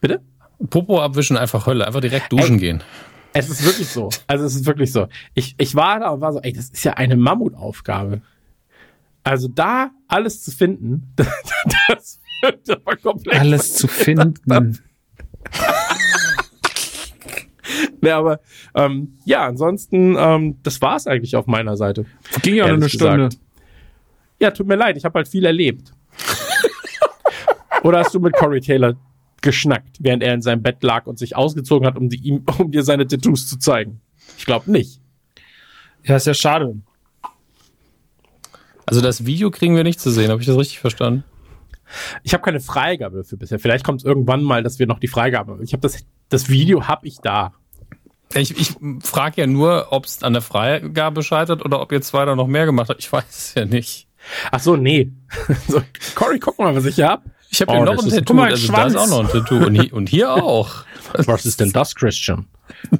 Bitte? 0.00 0.20
Popo 0.70 1.00
abwischen, 1.00 1.36
einfach 1.36 1.66
Hölle. 1.66 1.86
Einfach 1.86 2.00
direkt 2.00 2.32
duschen 2.32 2.54
ey, 2.54 2.60
gehen. 2.60 2.82
Es 3.32 3.50
ist 3.50 3.64
wirklich 3.64 3.88
so. 3.88 4.10
Also 4.28 4.44
es 4.44 4.54
ist 4.54 4.66
wirklich 4.66 4.92
so. 4.92 5.08
Ich, 5.34 5.56
ich 5.58 5.74
war 5.74 5.98
da 5.98 6.10
und 6.10 6.20
war 6.20 6.32
so, 6.32 6.40
ey, 6.40 6.52
das 6.52 6.70
ist 6.70 6.84
ja 6.84 6.94
eine 6.94 7.16
Mammutaufgabe. 7.16 8.22
Also 9.24 9.48
da 9.48 9.90
alles 10.06 10.44
zu 10.44 10.52
finden, 10.52 11.12
das, 11.88 12.20
das 12.64 12.76
aber 12.76 12.96
komplett. 12.96 13.40
Alles 13.40 13.74
zu 13.74 13.88
finden. 13.88 14.34
nee, 18.00 18.10
aber 18.10 18.40
ähm, 18.74 19.18
ja, 19.24 19.46
ansonsten, 19.46 20.16
ähm, 20.18 20.58
das 20.62 20.80
war's 20.80 21.06
eigentlich 21.06 21.36
auf 21.36 21.46
meiner 21.46 21.76
Seite. 21.76 22.06
Ging 22.42 22.56
ja 22.56 22.66
nur 22.66 22.76
eine 22.76 22.88
Stunde. 22.88 23.28
Gesagt. 23.28 23.38
Ja, 24.40 24.50
tut 24.50 24.66
mir 24.66 24.76
leid, 24.76 24.96
ich 24.96 25.04
habe 25.04 25.18
halt 25.18 25.28
viel 25.28 25.44
erlebt. 25.44 25.92
Oder 27.82 28.00
hast 28.00 28.14
du 28.14 28.20
mit 28.20 28.34
Corey 28.34 28.60
Taylor 28.60 28.96
geschnackt, 29.40 29.98
während 30.00 30.22
er 30.22 30.34
in 30.34 30.42
seinem 30.42 30.62
Bett 30.62 30.82
lag 30.82 31.06
und 31.06 31.18
sich 31.18 31.36
ausgezogen 31.36 31.86
hat, 31.86 31.96
um, 31.96 32.08
die, 32.08 32.16
ihm, 32.16 32.44
um 32.58 32.70
dir 32.70 32.82
seine 32.82 33.06
Tattoos 33.06 33.46
zu 33.46 33.58
zeigen? 33.58 34.00
Ich 34.38 34.46
glaube 34.46 34.70
nicht. 34.70 35.00
Ja, 36.02 36.16
ist 36.16 36.26
ja 36.26 36.34
schade. 36.34 36.76
Also 38.86 39.00
das 39.00 39.24
Video 39.24 39.50
kriegen 39.50 39.76
wir 39.76 39.84
nicht 39.84 40.00
zu 40.00 40.10
sehen, 40.10 40.30
habe 40.30 40.40
ich 40.40 40.46
das 40.46 40.58
richtig 40.58 40.78
verstanden? 40.78 41.24
Ich 42.22 42.32
habe 42.32 42.42
keine 42.42 42.60
Freigabe 42.60 43.18
dafür 43.18 43.38
bisher. 43.38 43.58
Vielleicht 43.58 43.84
kommt 43.84 44.00
es 44.00 44.04
irgendwann 44.04 44.42
mal, 44.42 44.62
dass 44.62 44.78
wir 44.78 44.86
noch 44.86 44.98
die 44.98 45.08
Freigabe 45.08 45.52
haben. 45.52 45.62
Ich 45.62 45.72
habe 45.72 45.80
das, 45.80 46.04
das 46.28 46.48
Video 46.48 46.88
habe 46.88 47.06
ich 47.06 47.18
da. 47.18 47.52
Ich, 48.34 48.58
ich 48.58 48.74
frage 49.02 49.42
ja 49.42 49.46
nur, 49.46 49.88
ob 49.90 50.06
es 50.06 50.22
an 50.22 50.32
der 50.32 50.42
Freigabe 50.42 51.22
scheitert 51.22 51.64
oder 51.64 51.80
ob 51.80 51.92
ihr 51.92 52.02
zwei 52.02 52.24
da 52.24 52.34
noch 52.34 52.48
mehr 52.48 52.66
gemacht 52.66 52.88
habt. 52.88 53.00
Ich 53.00 53.12
weiß 53.12 53.24
es 53.28 53.54
ja 53.54 53.64
nicht. 53.64 54.08
Ach 54.50 54.60
so, 54.60 54.76
nee. 54.76 55.12
so, 55.68 55.82
Cory, 56.14 56.38
guck 56.38 56.58
mal, 56.58 56.74
was 56.74 56.86
ich 56.86 56.96
hier 56.96 57.08
hab. 57.08 57.24
Ich 57.50 57.60
habe 57.60 57.70
oh, 57.72 57.74
hier 57.76 57.84
noch 57.84 58.02
ein 58.02 58.10
Tattoo. 58.10 58.34
Mal, 58.34 58.50
also 58.50 58.72
da 58.72 58.86
ist 58.86 58.96
auch 58.96 59.06
noch 59.06 59.20
ein 59.20 59.28
Tattoo. 59.28 59.64
Und 59.64 59.74
hier, 59.74 59.92
und 59.92 60.08
hier 60.08 60.32
auch. 60.32 60.84
Was 61.26 61.46
ist 61.46 61.60
denn 61.60 61.70
das, 61.70 61.94
Christian? 61.94 62.46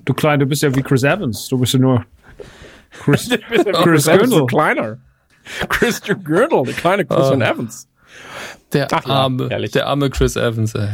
Du 0.04 0.14
Klein, 0.14 0.38
du 0.38 0.46
bist 0.46 0.62
ja 0.62 0.72
wie 0.72 0.82
Chris 0.82 1.02
Evans. 1.02 1.48
Du 1.48 1.58
bist 1.58 1.72
ja 1.72 1.80
nur 1.80 2.04
Chris, 3.02 3.28
Chris 3.82 4.06
Evans 4.06 4.46
kleiner. 4.46 4.98
Christian 5.68 6.22
Girdle, 6.22 6.62
der 6.64 6.74
kleine 6.74 7.04
Christian 7.04 7.40
uh. 7.40 7.46
Evans. 7.46 7.88
Der 8.72 8.88
Ach, 8.92 9.04
arme, 9.06 9.48
ja, 9.50 9.58
der 9.58 9.86
arme 9.86 10.10
Chris 10.10 10.36
Evans, 10.36 10.74
ey. 10.74 10.88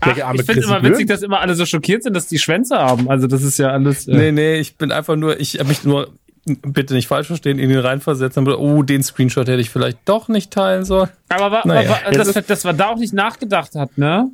Ach, 0.00 0.34
ich 0.34 0.42
finde 0.44 0.62
immer 0.62 0.82
witzig, 0.82 1.08
dass 1.08 1.22
immer 1.22 1.40
alle 1.40 1.54
so 1.54 1.64
schockiert 1.64 2.02
sind, 2.02 2.14
dass 2.14 2.26
die 2.26 2.38
Schwänze 2.38 2.76
haben. 2.76 3.08
Also 3.08 3.26
das 3.26 3.42
ist 3.42 3.58
ja 3.58 3.70
alles. 3.70 4.06
Äh 4.06 4.16
nee, 4.16 4.32
nee, 4.32 4.54
ich 4.56 4.76
bin 4.76 4.92
einfach 4.92 5.16
nur, 5.16 5.40
ich 5.40 5.58
habe 5.58 5.68
mich 5.68 5.84
nur 5.84 6.12
bitte 6.44 6.94
nicht 6.94 7.08
falsch 7.08 7.26
verstehen, 7.26 7.58
in 7.58 7.70
den 7.70 7.78
reinversetzen, 7.80 8.46
aber 8.46 8.60
oh, 8.60 8.82
den 8.82 9.02
Screenshot 9.02 9.48
hätte 9.48 9.60
ich 9.60 9.70
vielleicht 9.70 9.98
doch 10.04 10.28
nicht 10.28 10.52
teilen 10.52 10.84
sollen. 10.84 11.08
Aber, 11.28 11.50
war, 11.50 11.66
Naja. 11.66 11.98
aber 12.06 12.16
dass, 12.16 12.32
dass 12.46 12.64
man 12.64 12.76
da 12.76 12.88
auch 12.88 12.98
nicht 12.98 13.12
nachgedacht 13.12 13.74
hat, 13.74 13.98
ne? 13.98 14.30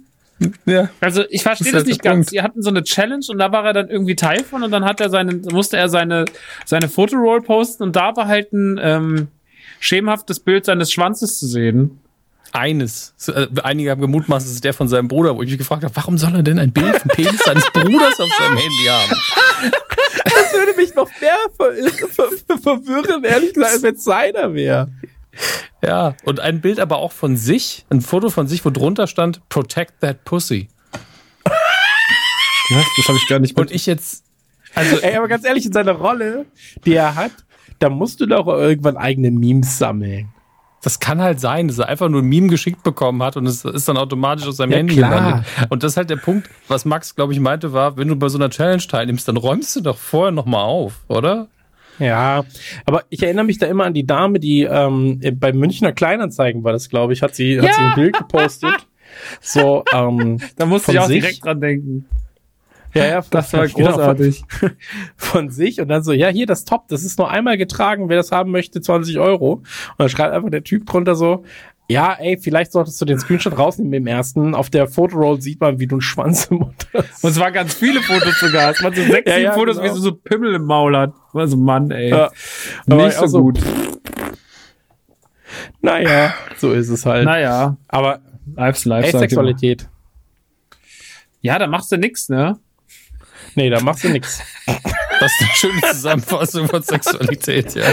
Ja. 0.67 0.91
Also 1.01 1.23
ich 1.31 1.43
verstehe 1.43 1.73
Das 1.73 1.73
das, 1.73 1.81
halt 1.81 1.87
nicht 1.87 2.05
der 2.05 2.11
ganz. 2.13 2.27
Punkt. 2.27 2.33
Wir 2.33 2.43
hatten 2.43 2.63
so 2.63 2.71
eine 2.71 2.83
Challenge 2.83 3.25
und 3.29 3.39
da 3.39 3.53
war 3.53 3.65
er 3.65 3.73
dann 3.73 3.89
irgendwie 3.89 4.17
Teil 4.17 4.43
von 4.45 4.63
und 4.63 4.71
dann 4.73 4.85
hat 4.85 5.01
er 5.01 5.09
seine, 5.09 5.35
musste 5.35 5.77
er 5.77 5.89
seine, 5.89 6.25
seine 6.67 6.89
Fotoroll 6.89 7.43
posten 7.43 7.85
und 7.85 7.97
da 7.97 8.15
war 8.17 8.27
halt 8.27 8.53
ein 8.53 8.79
ähm, 8.83 9.29
schemenhaftes 9.83 10.39
Bild 10.41 10.65
seines 10.65 10.93
Schwanzes 10.93 11.39
zu 11.39 11.47
sehen. 11.47 11.99
Eines. 12.53 13.15
Äh, 13.29 13.47
Einige 13.63 13.91
haben 13.91 14.01
gemutmaßt, 14.01 14.47
es 14.47 14.53
ist 14.53 14.65
der 14.65 14.75
von 14.75 14.87
seinem 14.87 15.09
Bruder, 15.09 15.35
wo 15.37 15.43
ich 15.43 15.49
mich 15.49 15.59
gefragt 15.59 15.85
habe, 15.85 15.97
warum 15.97 16.19
soll 16.19 16.35
er 16.37 16.43
denn 16.43 16.59
ein 16.59 16.71
Bild 16.71 16.97
vom 16.99 17.11
Penis 17.11 17.41
seines 17.45 17.65
Bruders 17.73 18.21
auf 18.21 18.31
seinem 18.39 18.57
Handy 18.57 18.85
haben? 18.89 19.11
Das 20.25 20.53
würde 20.53 20.75
mich 20.77 20.95
noch 20.95 21.09
mehr 21.21 21.37
ver 21.57 21.73
ver 22.09 22.29
ver 22.47 22.59
verwirren, 22.59 23.25
ehrlich 23.25 23.55
gesagt, 23.55 23.73
als 23.73 23.83
wenn 23.83 23.95
es 23.95 24.05
seiner 24.05 24.55
wäre. 24.55 24.89
Ja, 25.83 26.15
und 26.25 26.41
ein 26.41 26.61
Bild 26.61 26.79
aber 26.79 26.99
auch 26.99 27.13
von 27.13 27.37
sich, 27.37 27.85
ein 27.91 28.03
Foto 28.03 28.31
von 28.31 28.47
sich, 28.47 28.65
wo 28.65 28.71
drunter 28.71 29.07
stand, 29.07 29.47
Protect 29.49 30.01
that 30.01 30.25
pussy. 30.25 30.69
Ja, 32.71 32.83
das 32.97 33.09
habe 33.09 33.19
ich 33.19 33.29
gar 33.29 33.41
nicht 33.41 33.59
Und 33.59 33.71
ich 33.71 33.87
jetzt, 33.87 34.25
also 34.75 34.99
Ey, 34.99 35.17
aber 35.17 35.29
ganz 35.29 35.45
ehrlich, 35.45 35.67
in 35.67 35.73
seiner 35.73 35.93
Rolle, 35.93 36.47
die 36.85 36.95
er 36.95 37.15
hat, 37.15 37.33
da 37.83 37.89
musst 37.91 38.21
du 38.21 38.27
doch 38.27 38.47
irgendwann 38.47 38.97
eigene 38.97 39.31
Memes 39.31 39.79
sammeln. 39.79 40.29
das 40.83 40.99
kann 41.01 41.21
halt 41.21 41.39
sein, 41.41 41.69
dass 41.69 41.79
er 41.79 41.89
einfach 41.89 42.09
nur 42.09 42.23
ein 42.23 42.29
Meme 42.29 42.49
geschickt 42.49 42.83
bekommen 42.83 43.23
hat 43.23 43.37
und 43.37 43.47
es 43.47 43.65
ist 43.65 43.89
dann 43.89 43.97
automatisch 43.97 44.47
aus 44.49 44.57
seinem 44.57 44.73
Ja, 44.73 44.77
Handy 44.79 44.97
klar. 44.97 45.11
gelandet. 45.11 45.45
Und 45.69 45.83
das 45.85 45.93
ist 45.93 45.97
halt 45.97 46.11
der 46.11 46.17
Punkt, 46.17 46.49
was 46.69 46.85
Max, 46.85 47.15
glaube 47.15 47.33
ich, 47.33 47.39
meinte, 47.41 47.73
war, 47.73 47.97
wenn 47.97 48.09
du 48.09 48.17
bei 48.17 48.29
so 48.29 48.37
einer 48.39 48.51
Challenge 48.51 48.83
teilnimmst, 48.83 49.29
dann 49.29 49.37
räumst 49.37 49.77
du 49.77 49.81
doch 49.81 49.97
vorher 49.97 50.33
nochmal 50.33 50.65
auf, 50.65 51.05
oder? 51.09 51.49
Ja, 51.99 52.45
aber 52.87 53.05
ich 53.11 53.23
erinnere 53.23 53.45
mich 53.45 53.59
da 53.59 53.67
immer 53.67 53.85
an 53.85 53.95
die 53.95 54.07
Dame, 54.07 54.41
die 54.41 54.63
ähm, 54.63 55.21
bei 55.35 55.53
Münchner 55.53 55.93
Kleinanzeigen 55.93 56.65
war 56.65 56.73
das, 56.73 56.89
glaube 56.89 57.13
ich, 57.13 57.23
hat 57.23 57.35
sie, 57.37 57.59
hat 57.59 57.67
Ja. 57.67 57.73
sie 57.75 57.81
ein 57.83 57.95
Bild 57.95 58.17
gepostet. 58.19 58.75
So, 59.41 59.85
ähm, 59.95 60.39
da 60.57 60.67
musste 60.67 60.93
ich 60.93 60.99
auch 60.99 61.07
sich? 61.07 61.21
direkt 61.21 61.45
dran 61.45 61.61
denken. 61.61 62.07
Ja, 62.95 63.07
ja, 63.07 63.25
Das 63.31 63.53
war 63.53 63.67
genau, 63.69 63.91
großartig. 63.91 64.45
Von, 64.49 64.71
von 65.17 65.51
sich 65.51 65.81
und 65.81 65.89
dann 65.89 66.03
so, 66.03 66.13
ja, 66.13 66.29
hier 66.29 66.47
das 66.47 66.65
Top, 66.65 66.89
das 66.89 67.05
ist 67.05 67.19
nur 67.19 67.31
einmal 67.31 67.57
getragen, 67.57 68.09
wer 68.09 68.17
das 68.17 68.33
haben 68.33 68.51
möchte, 68.51 68.81
20 68.81 69.19
Euro. 69.19 69.53
Und 69.55 69.65
dann 69.99 70.09
schreibt 70.09 70.35
einfach 70.35 70.51
der 70.51 70.65
Typ 70.65 70.87
drunter 70.87 71.15
so, 71.15 71.45
ja, 71.89 72.15
ey, 72.15 72.39
vielleicht 72.39 72.73
solltest 72.73 73.01
du 73.01 73.05
den 73.05 73.19
Screenshot 73.19 73.59
rausnehmen 73.59 73.93
im 73.93 74.07
ersten. 74.07 74.55
Auf 74.55 74.71
der 74.71 74.87
Fotoroll 74.87 75.43
sieht 75.43 75.61
man, 75.61 75.79
wie 75.79 75.87
du 75.87 75.97
einen 75.97 76.01
Schwanz 76.01 76.47
im 76.47 76.59
Mund 76.59 76.87
hast. 76.95 77.23
Und 77.23 77.31
es 77.31 77.39
waren 77.39 77.53
ganz 77.53 77.75
viele 77.75 78.01
Fotos 78.01 78.41
sogar. 78.41 78.71
Es 78.71 78.83
waren 78.83 78.95
so 78.95 79.03
sechs, 79.03 79.23
Ja, 79.29 79.35
sieben 79.35 79.45
ja, 79.45 79.53
Fotos, 79.53 79.77
genau. 79.77 79.91
wie 79.91 79.95
sie 79.97 80.03
so 80.03 80.13
Pimmel 80.15 80.55
im 80.55 80.65
Maul 80.65 80.97
hat. 80.97 81.13
Also 81.35 81.57
Mann, 81.57 81.91
ey. 81.91 82.09
Ja. 82.09 82.31
Nicht 82.87 83.19
auch 83.19 83.27
so 83.27 83.43
gut. 83.43 83.59
Naja, 85.83 86.33
so 86.57 86.73
ist 86.73 86.89
es 86.89 87.05
halt. 87.05 87.25
Naja, 87.25 87.77
Aber 87.89 88.21
life's 88.57 88.85
life. 88.85 89.15
Asexualität. 89.17 89.89
Ja, 91.41 91.59
da 91.59 91.67
machst 91.67 91.93
du 91.93 91.97
nix, 91.97 92.29
ne? 92.29 92.59
Nee, 93.55 93.71
da 93.71 93.81
machst 93.81 94.05
du 94.05 94.09
nix. 94.09 94.41
Das 95.21 95.33
ist 95.33 95.41
eine 95.43 95.51
schöne 95.55 95.81
Zusammenfassung 95.93 96.69
von 96.69 96.83
Sexualität, 96.83 97.75
ja. 97.75 97.85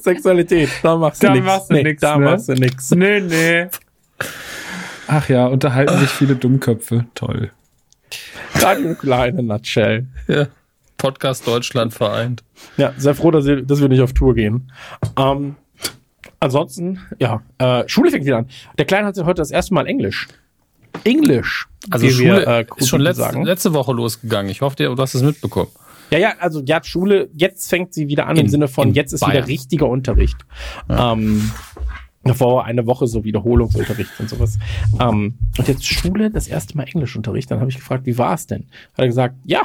Sexualität, 0.00 0.70
da 0.82 0.96
machst 0.96 1.22
du 1.22 1.26
Da 1.26 1.32
nix. 1.34 1.44
machst 1.46 1.70
du 1.70 1.74
nee, 1.74 1.82
nix, 1.82 2.00
Da 2.00 2.16
ne? 2.16 2.24
machst 2.24 2.48
du 2.48 2.52
nix. 2.54 2.90
Nee, 2.92 3.20
nee. 3.20 3.66
Ach 5.06 5.28
ja, 5.28 5.46
unterhalten 5.46 5.98
sich 5.98 6.10
viele 6.10 6.36
Dummköpfe. 6.36 7.06
Toll. 7.14 7.50
In 8.54 9.38
a 9.38 9.42
nutshell. 9.42 10.06
ja. 10.26 10.46
Podcast 10.96 11.46
Deutschland 11.46 11.94
vereint. 11.94 12.42
Ja, 12.76 12.92
sehr 12.96 13.14
froh, 13.14 13.30
dass, 13.30 13.46
ihr, 13.46 13.62
dass 13.62 13.80
wir 13.80 13.88
nicht 13.88 14.00
auf 14.00 14.12
Tour 14.14 14.34
gehen. 14.34 14.72
Ähm, 15.16 15.54
ansonsten, 16.40 17.00
ja, 17.20 17.42
äh, 17.58 17.84
Schule 17.88 18.10
fängt 18.10 18.24
wieder 18.24 18.38
an. 18.38 18.48
Der 18.78 18.84
Kleine 18.84 19.06
hat 19.06 19.16
heute 19.18 19.34
das 19.40 19.50
erste 19.52 19.74
Mal 19.74 19.86
Englisch. 19.86 20.26
Englisch. 21.04 21.66
Also 21.90 22.06
wie 22.06 22.10
Schule 22.10 22.40
wir, 22.40 22.46
äh, 22.46 22.66
ist 22.76 22.88
schon 22.88 23.00
letzte, 23.00 23.22
sagen. 23.22 23.44
letzte 23.44 23.72
Woche 23.74 23.92
losgegangen. 23.92 24.50
Ich 24.50 24.60
hoffe, 24.60 24.76
du 24.76 24.96
hast 24.96 25.14
es 25.14 25.22
mitbekommen. 25.22 25.70
Ja, 26.10 26.18
ja, 26.18 26.34
also 26.38 26.62
ja, 26.64 26.82
Schule, 26.82 27.28
jetzt 27.34 27.68
fängt 27.68 27.92
sie 27.94 28.08
wieder 28.08 28.26
an 28.26 28.36
im 28.36 28.46
In- 28.46 28.50
Sinne 28.50 28.68
von, 28.68 28.94
jetzt 28.94 29.12
ist 29.12 29.20
Bayern. 29.20 29.32
wieder 29.38 29.48
richtiger 29.48 29.88
Unterricht. 29.88 30.36
Ähm, 30.88 31.50
davor 32.24 32.56
war 32.56 32.64
eine 32.64 32.86
Woche 32.86 33.06
so 33.06 33.24
Wiederholungsunterricht 33.24 34.10
und 34.18 34.28
sowas. 34.30 34.58
Ähm, 35.00 35.34
und 35.58 35.68
jetzt 35.68 35.84
Schule, 35.86 36.30
das 36.30 36.48
erste 36.48 36.76
Mal 36.76 36.84
Englischunterricht. 36.84 37.50
Dann 37.50 37.60
habe 37.60 37.68
ich 37.70 37.76
gefragt, 37.76 38.06
wie 38.06 38.16
war 38.16 38.34
es 38.34 38.46
denn? 38.46 38.62
Hat 38.94 39.00
er 39.04 39.06
gesagt, 39.06 39.36
ja, 39.44 39.62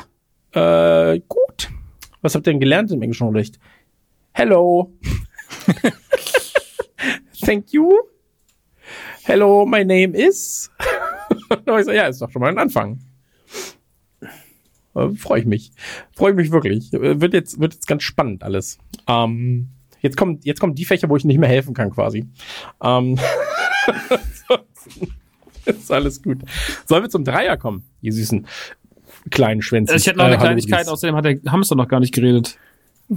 äh, 0.52 1.20
gut. 1.28 1.70
Was 2.22 2.36
habt 2.36 2.46
ihr 2.48 2.52
denn 2.54 2.60
gelernt 2.60 2.92
im 2.92 3.02
Englischunterricht? 3.02 3.58
Hello. 4.34 4.92
Thank 7.46 7.72
you. 7.74 7.92
Hello, 9.24 9.66
my 9.66 9.84
name 9.86 10.14
is. 10.16 10.70
Gesagt, 11.66 11.96
ja, 11.98 12.08
ist 12.08 12.22
doch 12.22 12.32
schon 12.32 12.42
mal 12.42 12.50
ein 12.50 12.58
Anfang. 12.58 13.00
Äh, 14.96 15.10
Freue 15.10 15.42
ich 15.42 15.46
mich. 15.46 15.72
Freue 16.16 16.32
ich 16.32 16.38
mich 16.38 16.52
wirklich. 16.52 16.94
Äh, 16.94 17.20
Wird 17.22 17.34
jetzt, 17.34 17.60
wird 17.60 17.74
jetzt 17.74 17.88
ganz 17.88 18.04
spannend 18.04 18.44
alles. 18.44 18.78
Ähm, 19.08 19.70
jetzt 20.02 20.18
kommen, 20.18 20.39
jetzt 20.44 20.60
kommen 20.60 20.76
die 20.76 20.86
Fächer, 20.86 21.10
wo 21.10 21.18
ich 21.18 21.26
nicht 21.26 21.39
mehr 21.39 21.50
helfen 21.50 21.74
kann, 21.74 21.92
quasi. 21.92 22.26
Ähm, 22.82 23.18
ansonsten 24.10 25.13
ist 25.66 25.92
alles 25.92 26.22
gut. 26.22 26.39
Sollen 26.86 27.04
wir 27.04 27.10
zum 27.10 27.24
Dreier 27.24 27.58
kommen, 27.58 27.84
ihr 28.02 28.13
süßen 28.13 28.46
kleinen 29.30 29.62
Schwänze? 29.62 29.96
Ich 29.96 30.08
hätte 30.08 30.18
noch 30.18 30.26
eine 30.26 30.38
Kleinigkeit, 30.38 30.88
außerdem 30.88 31.16
hat 31.16 31.26
der 31.26 31.39
Hamster 31.48 31.76
noch 31.76 31.88
gar 31.88 32.00
nicht 32.00 32.13
geredet. 32.13 32.58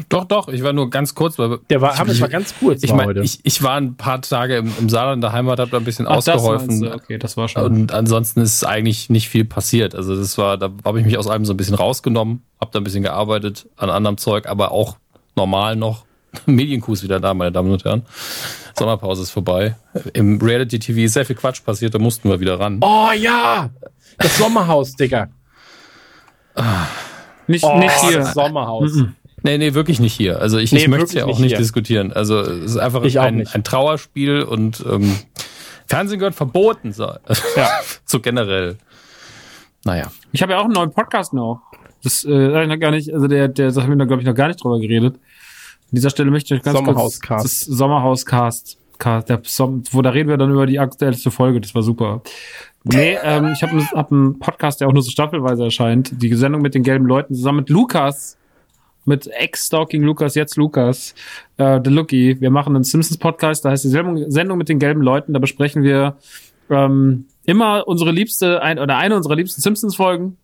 Doch, 0.09 0.25
doch, 0.25 0.49
ich 0.49 0.63
war 0.63 0.73
nur 0.73 0.91
ganz 0.91 1.15
kurz, 1.15 1.39
weil 1.39 1.59
Der 1.71 1.81
war, 1.81 1.95
ich, 1.95 2.07
wir 2.07 2.21
war 2.21 2.29
ganz 2.29 2.55
kurz 2.59 2.83
ich 2.83 2.93
heute. 2.93 3.21
ich, 3.21 3.39
ich 3.45 3.63
war 3.63 3.77
ein 3.77 3.95
paar 3.97 4.21
Tage 4.21 4.57
im, 4.57 4.73
im 4.79 4.89
Saarland 4.89 5.17
in 5.19 5.21
der 5.23 5.33
Heimat, 5.33 5.59
habe 5.61 5.71
da 5.71 5.79
ein 5.79 5.85
bisschen 5.85 6.07
Ach, 6.07 6.17
das 6.17 6.29
ausgeholfen. 6.29 6.83
du? 6.83 6.93
Okay, 6.95 7.19
das 7.19 7.37
war 7.37 7.49
schon. 7.49 7.63
Und 7.63 7.93
ansonsten 7.93 8.41
ist 8.41 8.65
eigentlich 8.65 9.09
nicht 9.11 9.29
viel 9.29 9.45
passiert. 9.45 9.95
Also 9.95 10.17
das 10.17 10.37
war, 10.39 10.59
da 10.59 10.71
habe 10.85 10.99
ich 11.01 11.07
mich 11.07 11.17
aus 11.17 11.29
allem 11.29 11.45
so 11.47 11.55
ein 11.55 11.57
bisschen 11.57 11.77
rausgenommen, 11.77 12.43
habe 12.61 12.71
da 12.73 12.81
ein 12.81 12.85
bisschen 12.85 13.05
gearbeitet 13.05 13.69
an 13.77 13.89
anderem 13.89 14.19
Zeug, 14.19 14.47
aber 14.47 14.73
auch 14.73 14.97
normal 15.37 15.77
noch. 15.77 16.05
Medienkuh 16.47 16.93
ist 16.93 17.03
wieder 17.05 17.21
da, 17.21 17.33
meine 17.33 17.53
Damen 17.53 17.71
und 17.71 17.85
Herren. 17.85 18.03
Sommerpause 18.79 19.23
ist 19.23 19.31
vorbei. 19.31 19.77
Im 20.13 20.39
Reality 20.43 20.79
TV 20.79 21.01
ist 21.03 21.15
sehr 21.15 21.25
viel 21.25 21.37
Quatsch 21.37 21.65
passiert, 21.65 21.95
da 21.95 21.99
mussten 21.99 22.29
wir 22.29 22.41
wieder 22.41 22.61
ran. 22.61 22.81
oh 22.83 23.09
ja! 23.17 23.71
Das 24.19 24.37
Sommerhaus, 24.37 24.93
Digga. 24.97 25.29
nicht, 27.47 27.65
Oh, 27.65 27.79
nicht 27.79 27.95
hier. 28.01 28.19
das 28.19 28.35
Sommerhaus. 28.35 28.91
Nee, 29.47 29.59
nee, 29.59 29.75
wirklich 29.75 30.01
nicht 30.01 30.13
hier. 30.15 30.41
Also 30.41 30.59
ich, 30.59 30.73
Nee, 30.73 30.81
ich 30.81 30.89
möchte 30.89 31.05
es 31.07 31.13
ja 31.15 31.25
auch 31.25 31.29
nicht 31.29 31.41
nicht 31.41 31.51
hier. 31.53 31.59
diskutieren. 31.59 32.13
Also 32.13 32.41
es 32.41 32.73
ist 32.73 32.77
einfach 32.77 33.03
ein, 33.03 33.47
ein 33.47 33.65
Trauerspiel 33.65 34.43
und 34.43 34.85
ähm, 34.91 35.17
Fernsehen 35.87 36.19
gehört 36.19 36.35
verboten. 36.35 36.93
So, 36.93 37.05
Ja. 37.57 37.69
so 38.05 38.21
generell. 38.21 38.77
Naja. 39.85 40.11
Ich 40.33 40.43
habe 40.43 40.53
ja 40.53 40.59
auch 40.59 40.65
einen 40.65 40.73
neuen 40.75 40.93
Podcast 40.93 41.33
noch. 41.33 41.63
Das 42.03 42.25
äh, 42.25 42.53
hab 42.53 42.63
ich 42.63 42.69
noch 42.69 42.79
gar 42.79 42.91
nicht, 42.91 43.13
also 43.13 43.27
der, 43.27 43.49
der, 43.49 43.71
da 43.73 43.83
haben 43.83 43.99
wir, 43.99 44.07
glaube 44.07 44.21
ich, 44.23 44.27
noch 44.29 44.35
gar 44.35 44.49
nicht 44.49 44.63
drüber 44.63 44.79
geredet. 44.79 45.15
An 45.15 45.93
dieser 45.93 46.11
Stelle 46.11 46.31
möchte 46.31 46.53
ich 46.55 46.61
euch 46.61 46.65
ganz 46.65 46.77
Sommerhauscast. 46.77 47.43
kurz 47.45 47.61
das 47.67 47.77
Sommerhauscast, 47.79 48.79
Cast, 48.99 49.29
der 49.29 49.41
Som 49.45 49.83
wo 49.93 50.03
da 50.03 50.11
reden 50.11 50.29
wir 50.29 50.37
dann 50.37 50.51
über 50.51 50.67
die 50.67 50.79
aktuellste 50.79 51.31
Folge. 51.31 51.61
Das 51.61 51.75
war 51.75 51.83
super. 51.83 52.23
Nee, 52.85 53.17
ähm, 53.23 53.53
ich 53.53 53.63
habe 53.63 53.81
hab 53.95 54.11
einen 54.13 54.39
Podcast, 54.39 54.81
der 54.81 54.89
auch 54.89 54.93
nur 54.93 55.03
so 55.03 55.11
staffelweise 55.11 55.65
erscheint. 55.65 56.11
Die 56.23 56.33
Sendung 56.35 56.63
mit 56.63 56.75
den 56.75 56.83
gelben 56.83 57.07
Leuten 57.07 57.35
zusammen 57.35 57.59
mit 57.59 57.69
Lukas, 57.71 58.37
mit 59.07 59.27
Ex-Stalking 59.27 60.03
Lukas, 60.03 60.35
jetzt 60.35 60.57
Lukas, 60.57 61.15
äh, 61.57 61.81
The 61.83 61.91
Lookie. 61.91 62.41
Wir 62.41 62.51
machen 62.51 62.75
einen 62.75 62.85
Simpsons-Podcast, 62.85 63.65
da 63.65 63.71
heißt 63.71 63.85
die 63.85 63.89
Sendung, 63.89 64.59
mit 64.59 64.69
den 64.69 64.79
gelben 64.79 65.03
Leuten. 65.03 65.33
Da 65.33 65.39
besprechen 65.39 65.83
wir 65.83 66.17
ähm, 66.71 67.27
immer 67.45 67.87
unsere 67.87 68.11
liebste, 68.11 68.63
ein, 68.63 68.79
oder 68.79 68.97
eine 68.99 69.17
unserer 69.17 69.37
liebsten 69.37 69.61
Simpsons-Folgen. 69.61 70.37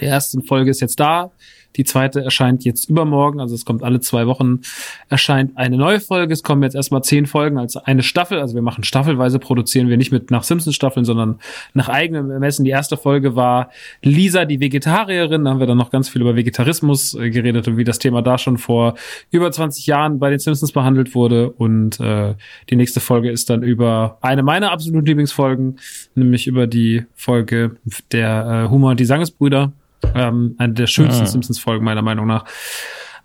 Die 0.00 0.04
erste 0.04 0.40
Folge 0.42 0.70
ist 0.70 0.80
jetzt 0.80 1.00
da. 1.00 1.30
Die 1.76 1.84
zweite 1.84 2.22
erscheint 2.22 2.64
jetzt 2.64 2.88
übermorgen, 2.88 3.40
also 3.40 3.54
es 3.54 3.64
kommt 3.64 3.82
alle 3.82 4.00
zwei 4.00 4.26
Wochen, 4.26 4.60
erscheint 5.08 5.56
eine 5.56 5.76
neue 5.76 6.00
Folge. 6.00 6.32
Es 6.32 6.42
kommen 6.42 6.62
jetzt 6.62 6.74
erstmal 6.74 7.02
zehn 7.02 7.26
Folgen 7.26 7.58
als 7.58 7.76
eine 7.76 8.02
Staffel. 8.02 8.40
Also 8.40 8.54
wir 8.54 8.62
machen 8.62 8.84
staffelweise, 8.84 9.38
produzieren 9.38 9.88
wir 9.88 9.96
nicht 9.96 10.12
mit 10.12 10.30
nach 10.30 10.42
Simpsons-Staffeln, 10.42 11.04
sondern 11.04 11.38
nach 11.74 11.88
eigenem 11.88 12.30
Ermessen. 12.30 12.64
Die 12.64 12.70
erste 12.70 12.96
Folge 12.96 13.36
war 13.36 13.70
Lisa, 14.02 14.44
die 14.44 14.60
Vegetarierin. 14.60 15.44
Da 15.44 15.50
haben 15.50 15.60
wir 15.60 15.66
dann 15.66 15.78
noch 15.78 15.90
ganz 15.90 16.08
viel 16.08 16.22
über 16.22 16.36
Vegetarismus 16.36 17.14
äh, 17.14 17.30
geredet 17.30 17.68
und 17.68 17.76
wie 17.76 17.84
das 17.84 17.98
Thema 17.98 18.22
da 18.22 18.38
schon 18.38 18.58
vor 18.58 18.94
über 19.30 19.50
20 19.50 19.86
Jahren 19.86 20.18
bei 20.18 20.30
den 20.30 20.38
Simpsons 20.38 20.72
behandelt 20.72 21.14
wurde. 21.14 21.50
Und 21.50 22.00
äh, 22.00 22.34
die 22.70 22.76
nächste 22.76 23.00
Folge 23.00 23.30
ist 23.30 23.50
dann 23.50 23.62
über 23.62 24.18
eine 24.20 24.42
meiner 24.42 24.72
absoluten 24.72 25.06
Lieblingsfolgen, 25.06 25.78
nämlich 26.14 26.46
über 26.46 26.66
die 26.66 27.04
Folge 27.14 27.76
der 28.12 28.64
äh, 28.66 28.70
Humor 28.70 28.90
und 28.90 29.00
die 29.00 29.04
Sangesbrüder. 29.04 29.72
Ähm, 30.14 30.54
eine 30.58 30.74
der 30.74 30.86
schönsten 30.86 31.24
Ah. 31.24 31.26
Simpsons-Folgen 31.26 31.84
meiner 31.84 32.02
Meinung 32.02 32.26
nach. 32.26 32.44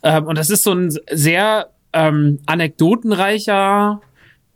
Ähm, 0.04 0.26
und 0.26 0.38
das 0.38 0.50
ist 0.50 0.64
so 0.64 0.74
ein 0.74 0.90
sehr 1.12 1.70
ähm, 1.94 2.40
anekdotenreicher, 2.46 4.02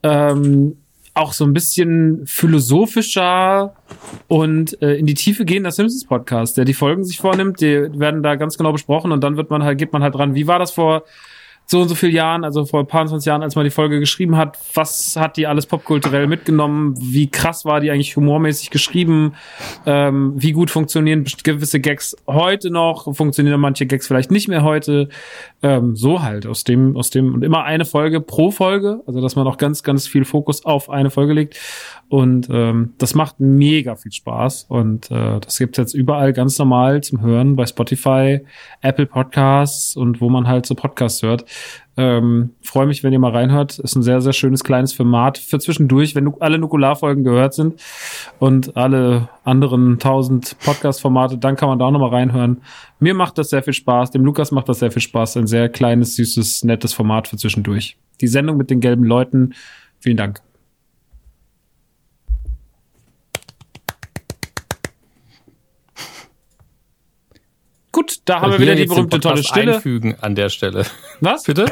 ähm, 0.03 0.78
auch 1.13 1.32
so 1.34 1.45
ein 1.45 1.53
bisschen 1.53 2.26
philosophischer 2.26 3.74
und 4.28 4.82
äh, 4.82 4.95
in 4.95 5.05
die 5.05 5.13
Tiefe 5.13 5.45
gehender 5.45 5.72
Simpsons 5.72 6.05
Podcast, 6.05 6.57
der 6.57 6.66
die 6.66 6.74
Folgen 6.74 7.05
sich 7.05 7.18
vornimmt, 7.20 7.61
die 7.61 7.88
werden 7.99 8.22
da 8.22 8.36
ganz 8.36 8.57
genau 8.57 8.74
besprochen 8.74 9.11
und 9.11 9.24
dann 9.24 9.38
wird 9.38 9.49
man 9.49 9.63
halt, 9.63 9.78
geht 9.78 9.93
man 9.93 10.03
halt 10.03 10.16
dran, 10.16 10.36
wie 10.36 10.47
war 10.47 10.59
das 10.59 10.72
vor 10.72 11.03
so 11.66 11.82
und 11.82 11.89
so 11.89 11.95
vielen 11.95 12.13
Jahren, 12.13 12.43
also 12.43 12.66
vor 12.66 12.82
ein 12.82 12.88
paar 12.88 13.05
20 13.05 13.26
Jahren, 13.26 13.43
als 13.43 13.55
man 13.55 13.66
die 13.66 13.72
Folge 13.72 13.99
geschrieben 13.99 14.38
hat, 14.38 14.57
was 14.74 15.16
hat 15.16 15.38
die 15.38 15.47
alles 15.47 15.66
popkulturell 15.66 16.28
mitgenommen, 16.28 16.95
wie 16.99 17.30
krass 17.30 17.66
war 17.66 17.80
die 17.80 17.91
eigentlich 17.91 18.16
humormäßig 18.16 18.70
geschrieben, 18.70 19.34
ähm, 19.86 20.34
wie 20.36 20.51
gut 20.51 20.70
funktionieren 20.70 21.26
gewisse 21.43 21.80
Gags 21.80 22.16
heute 22.28 22.70
noch, 22.70 23.13
funktionieren 23.16 23.59
manche 23.59 23.86
Gags 23.86 24.07
vielleicht 24.07 24.32
nicht 24.32 24.47
mehr 24.47 24.63
heute, 24.63 25.09
ähm, 25.63 25.95
so 25.95 26.22
halt 26.22 26.45
aus 26.45 26.63
dem, 26.63 26.95
aus 26.95 27.09
dem 27.09 27.34
und 27.34 27.43
immer 27.43 27.63
eine 27.63 27.86
Folge 27.86 28.22
pro 28.22 28.51
Folge, 28.51 29.01
also 29.07 29.22
dass 29.22 29.36
man 29.36 29.47
auch 29.47 29.57
ganz, 29.57 29.84
ganz 29.84 30.07
viel 30.07 30.26
Fokus 30.26 30.66
auf 30.66 30.89
eine 30.89 31.09
Folge 31.09 31.34
legt. 31.34 31.57
Und 32.07 32.49
ähm, 32.51 32.93
das 32.99 33.16
macht 33.16 33.39
mega 33.39 33.95
viel 33.95 34.11
Spaß. 34.11 34.66
Und 34.70 35.09
äh, 35.09 35.39
das 35.39 35.57
gibt's 35.57 35.78
jetzt 35.78 35.93
überall 35.93 36.34
ganz 36.34 36.57
normal 36.59 37.01
zum 37.01 37.22
Hören 37.22 37.55
bei 37.55 37.66
Spotify, 37.66 38.41
Apple 38.82 39.07
Podcasts 39.07 39.95
und 39.95 40.22
wo 40.22 40.30
man 40.30 40.47
halt 40.47 40.66
so 40.66 40.76
Podcasts 40.76 41.24
hört. 41.24 41.45
Ähm, 41.97 42.51
Freue 42.62 42.88
mich, 42.88 43.03
wenn 43.03 43.14
ihr 43.14 43.20
mal 43.20 43.32
reinhört. 43.32 43.80
Ist 43.80 43.95
ein 43.95 44.03
sehr, 44.03 44.22
sehr 44.22 44.34
schönes 44.34 44.64
kleines 44.64 44.93
Format 44.93 45.38
für 45.38 45.60
zwischendurch, 45.60 46.16
wenn 46.16 46.34
alle 46.39 46.58
Nukularfolgen 46.58 47.24
gehört 47.24 47.53
sind 47.53 47.82
und 48.39 48.76
alle 48.76 49.30
anderen 49.43 49.99
tausend 49.99 50.58
Podcast-Formate, 50.60 51.38
dann 51.38 51.56
kann 51.56 51.70
man 51.70 51.80
da 51.80 51.86
auch 51.86 51.91
nochmal 51.91 52.10
reinhören. 52.10 52.62
Mir 52.99 53.14
macht 53.14 53.38
das 53.38 53.49
sehr 53.49 53.64
viel 53.64 53.74
Spaß, 53.74 54.12
dem 54.12 54.26
Lukas 54.26 54.51
macht 54.51 54.68
das 54.70 54.80
sehr 54.80 54.91
viel 54.91 55.01
Spaß. 55.01 55.38
Ein 55.38 55.47
sehr 55.47 55.70
kleines, 55.70 56.16
süßes, 56.16 56.64
nettes 56.64 56.93
Format 56.93 57.28
für 57.28 57.38
zwischendurch. 57.38 57.97
Die 58.22 58.28
Sendung 58.28 58.58
mit 58.58 58.70
den 58.70 58.80
gelben 58.80 59.03
Leuten. 59.03 59.53
Vielen 59.99 60.18
Dank. 60.18 60.41
Gut, 67.96 68.18
da 68.26 68.41
haben 68.41 68.52
wir 68.52 68.60
wieder 68.60 68.76
die 68.76 68.86
berühmte 68.88 69.22
tolle 69.22 69.41
Stille. 69.41 69.76
einfügen 69.76 70.16
an 70.20 70.36
der 70.36 70.50
Stelle. 70.50 70.86
Was? 71.22 71.43
Bitte? 71.43 71.66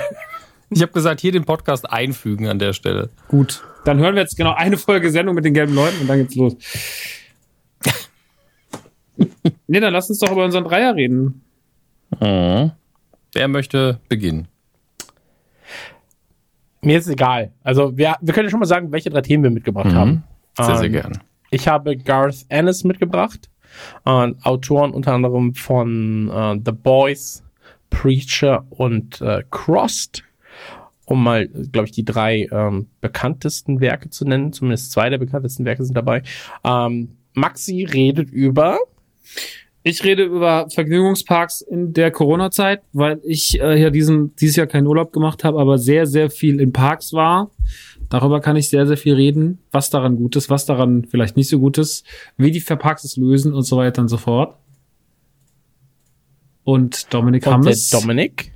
Ich 0.70 0.82
habe 0.82 0.94
gesagt, 0.94 1.20
hier 1.20 1.34
den 1.34 1.44
Podcast 1.44 1.90
einfügen 1.92 2.48
an 2.48 2.60
der 2.60 2.72
Stelle. 2.72 3.10
Gut, 3.28 3.62
dann 3.84 4.00
hören 4.00 4.16
wir 4.16 4.22
jetzt 4.22 4.38
genau 4.38 4.54
eine 4.54 4.78
Folge 4.78 5.12
Sendung 5.12 5.36
mit 5.36 5.44
den 5.44 5.54
gelben 5.54 5.76
Leuten 5.76 6.00
und 6.00 6.08
dann 6.08 6.20
geht's 6.20 6.36
los. 6.36 6.56
nee, 9.68 9.80
dann 9.82 9.92
lass 9.92 10.10
uns 10.10 10.20
doch 10.20 10.32
über 10.32 10.46
unseren 10.46 10.64
Dreier 10.64 10.96
reden. 10.96 11.42
Mhm. 12.22 12.72
Wer 13.34 13.48
möchte 13.50 14.00
beginnen? 14.08 14.48
Mir 16.82 17.00
ist 17.00 17.08
egal. 17.10 17.52
Also 17.64 17.98
wir, 17.98 18.16
wir 18.22 18.34
können 18.34 18.50
schon 18.50 18.60
mal 18.62 18.66
sagen, 18.66 18.92
welche 18.94 19.10
drei 19.10 19.22
Themen 19.22 19.44
wir 19.44 19.52
mitgebracht 19.52 19.88
Mhm. 19.92 19.96
haben. 19.96 20.24
Sehr, 20.58 20.78
sehr 20.78 20.86
Ähm, 20.86 20.92
gern. 20.94 21.20
Ich 21.52 21.68
habe 21.68 21.98
Garth 21.98 22.46
Ennis 22.50 22.84
mitgebracht. 22.86 23.50
Äh, 24.06 24.34
Autoren 24.44 24.92
unter 24.92 25.14
anderem 25.14 25.54
von 25.54 26.30
äh, 26.30 26.60
The 26.66 26.72
Boys, 26.72 27.44
Preacher 27.90 28.66
und 28.70 29.22
äh, 29.22 29.44
Crossed. 29.52 30.24
Um 31.06 31.22
mal, 31.22 31.48
glaube 31.48 31.88
ich, 31.88 31.92
die 31.92 32.06
drei 32.06 32.48
ähm, 32.50 32.88
bekanntesten 33.02 33.82
Werke 33.82 34.10
zu 34.10 34.26
nennen. 34.26 34.54
Zumindest 34.54 34.94
zwei 34.94 35.10
der 35.10 35.18
bekanntesten 35.18 35.66
Werke 35.66 35.84
sind 35.84 35.96
dabei. 35.96 36.24
Ähm, 36.64 37.18
Maxi 37.34 37.84
redet 37.84 38.30
über 38.30 38.80
Ich 39.84 40.04
rede 40.06 40.24
über 40.24 40.70
Vergnügungsparks 40.70 41.60
in 41.60 41.92
der 41.92 42.10
Corona-Zeit, 42.10 42.84
weil 42.94 43.20
ich 43.26 43.60
äh, 43.60 43.82
ja 43.82 43.90
diesen, 43.90 44.34
dieses 44.38 44.56
Jahr 44.56 44.68
keinen 44.68 44.88
Urlaub 44.88 45.12
gemacht 45.12 45.44
habe, 45.44 45.60
aber 45.60 45.78
sehr, 45.78 46.06
sehr 46.06 46.30
viel 46.30 46.62
in 46.62 46.72
Parks 46.72 47.12
war. 47.12 47.52
Darüber 48.14 48.42
kann 48.42 48.56
ich 48.56 48.70
sehr, 48.70 48.86
sehr 48.86 48.96
viel 48.96 49.16
reden, 49.16 49.58
was 49.72 49.90
daran 49.90 50.18
gut 50.18 50.36
ist, 50.36 50.52
was 50.52 50.68
daran 50.68 51.04
vielleicht 51.10 51.36
nicht 51.36 51.50
so 51.50 51.58
gut 51.58 51.80
ist, 51.80 52.06
wie 52.38 52.52
die 52.52 52.60
Parks 52.60 53.04
es 53.04 53.18
lösen 53.18 53.54
und 53.54 53.64
so 53.64 53.78
weiter 53.78 54.04
und 54.04 54.08
so 54.08 54.18
fort. 54.18 54.56
Und 56.64 57.12
Dominik 57.12 57.48
und 57.48 57.50
der 57.50 57.54
Hammes. 57.54 57.90
Dominik. 57.90 58.52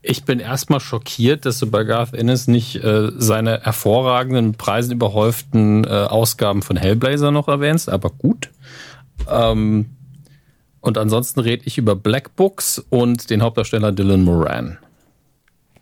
Ich 0.00 0.22
bin 0.22 0.38
erstmal 0.38 0.78
schockiert, 0.78 1.44
dass 1.44 1.58
du 1.58 1.68
bei 1.68 1.82
Garth 1.82 2.14
Ennis 2.14 2.46
nicht 2.46 2.76
äh, 2.76 3.10
seine 3.16 3.62
hervorragenden, 3.62 4.54
Preisen 4.54 4.92
überhäuften 4.92 5.82
äh, 5.82 5.88
Ausgaben 5.88 6.62
von 6.62 6.76
Hellblazer 6.76 7.32
noch 7.32 7.48
erwähnst, 7.48 7.88
aber 7.88 8.10
gut. 8.10 8.50
Ähm, 9.28 9.86
und 10.80 10.98
ansonsten 10.98 11.40
rede 11.40 11.64
ich 11.66 11.78
über 11.78 11.96
Black 11.96 12.36
Books 12.36 12.78
und 12.90 13.28
den 13.28 13.42
Hauptdarsteller 13.42 13.90
Dylan 13.90 14.22
Moran. 14.22 14.78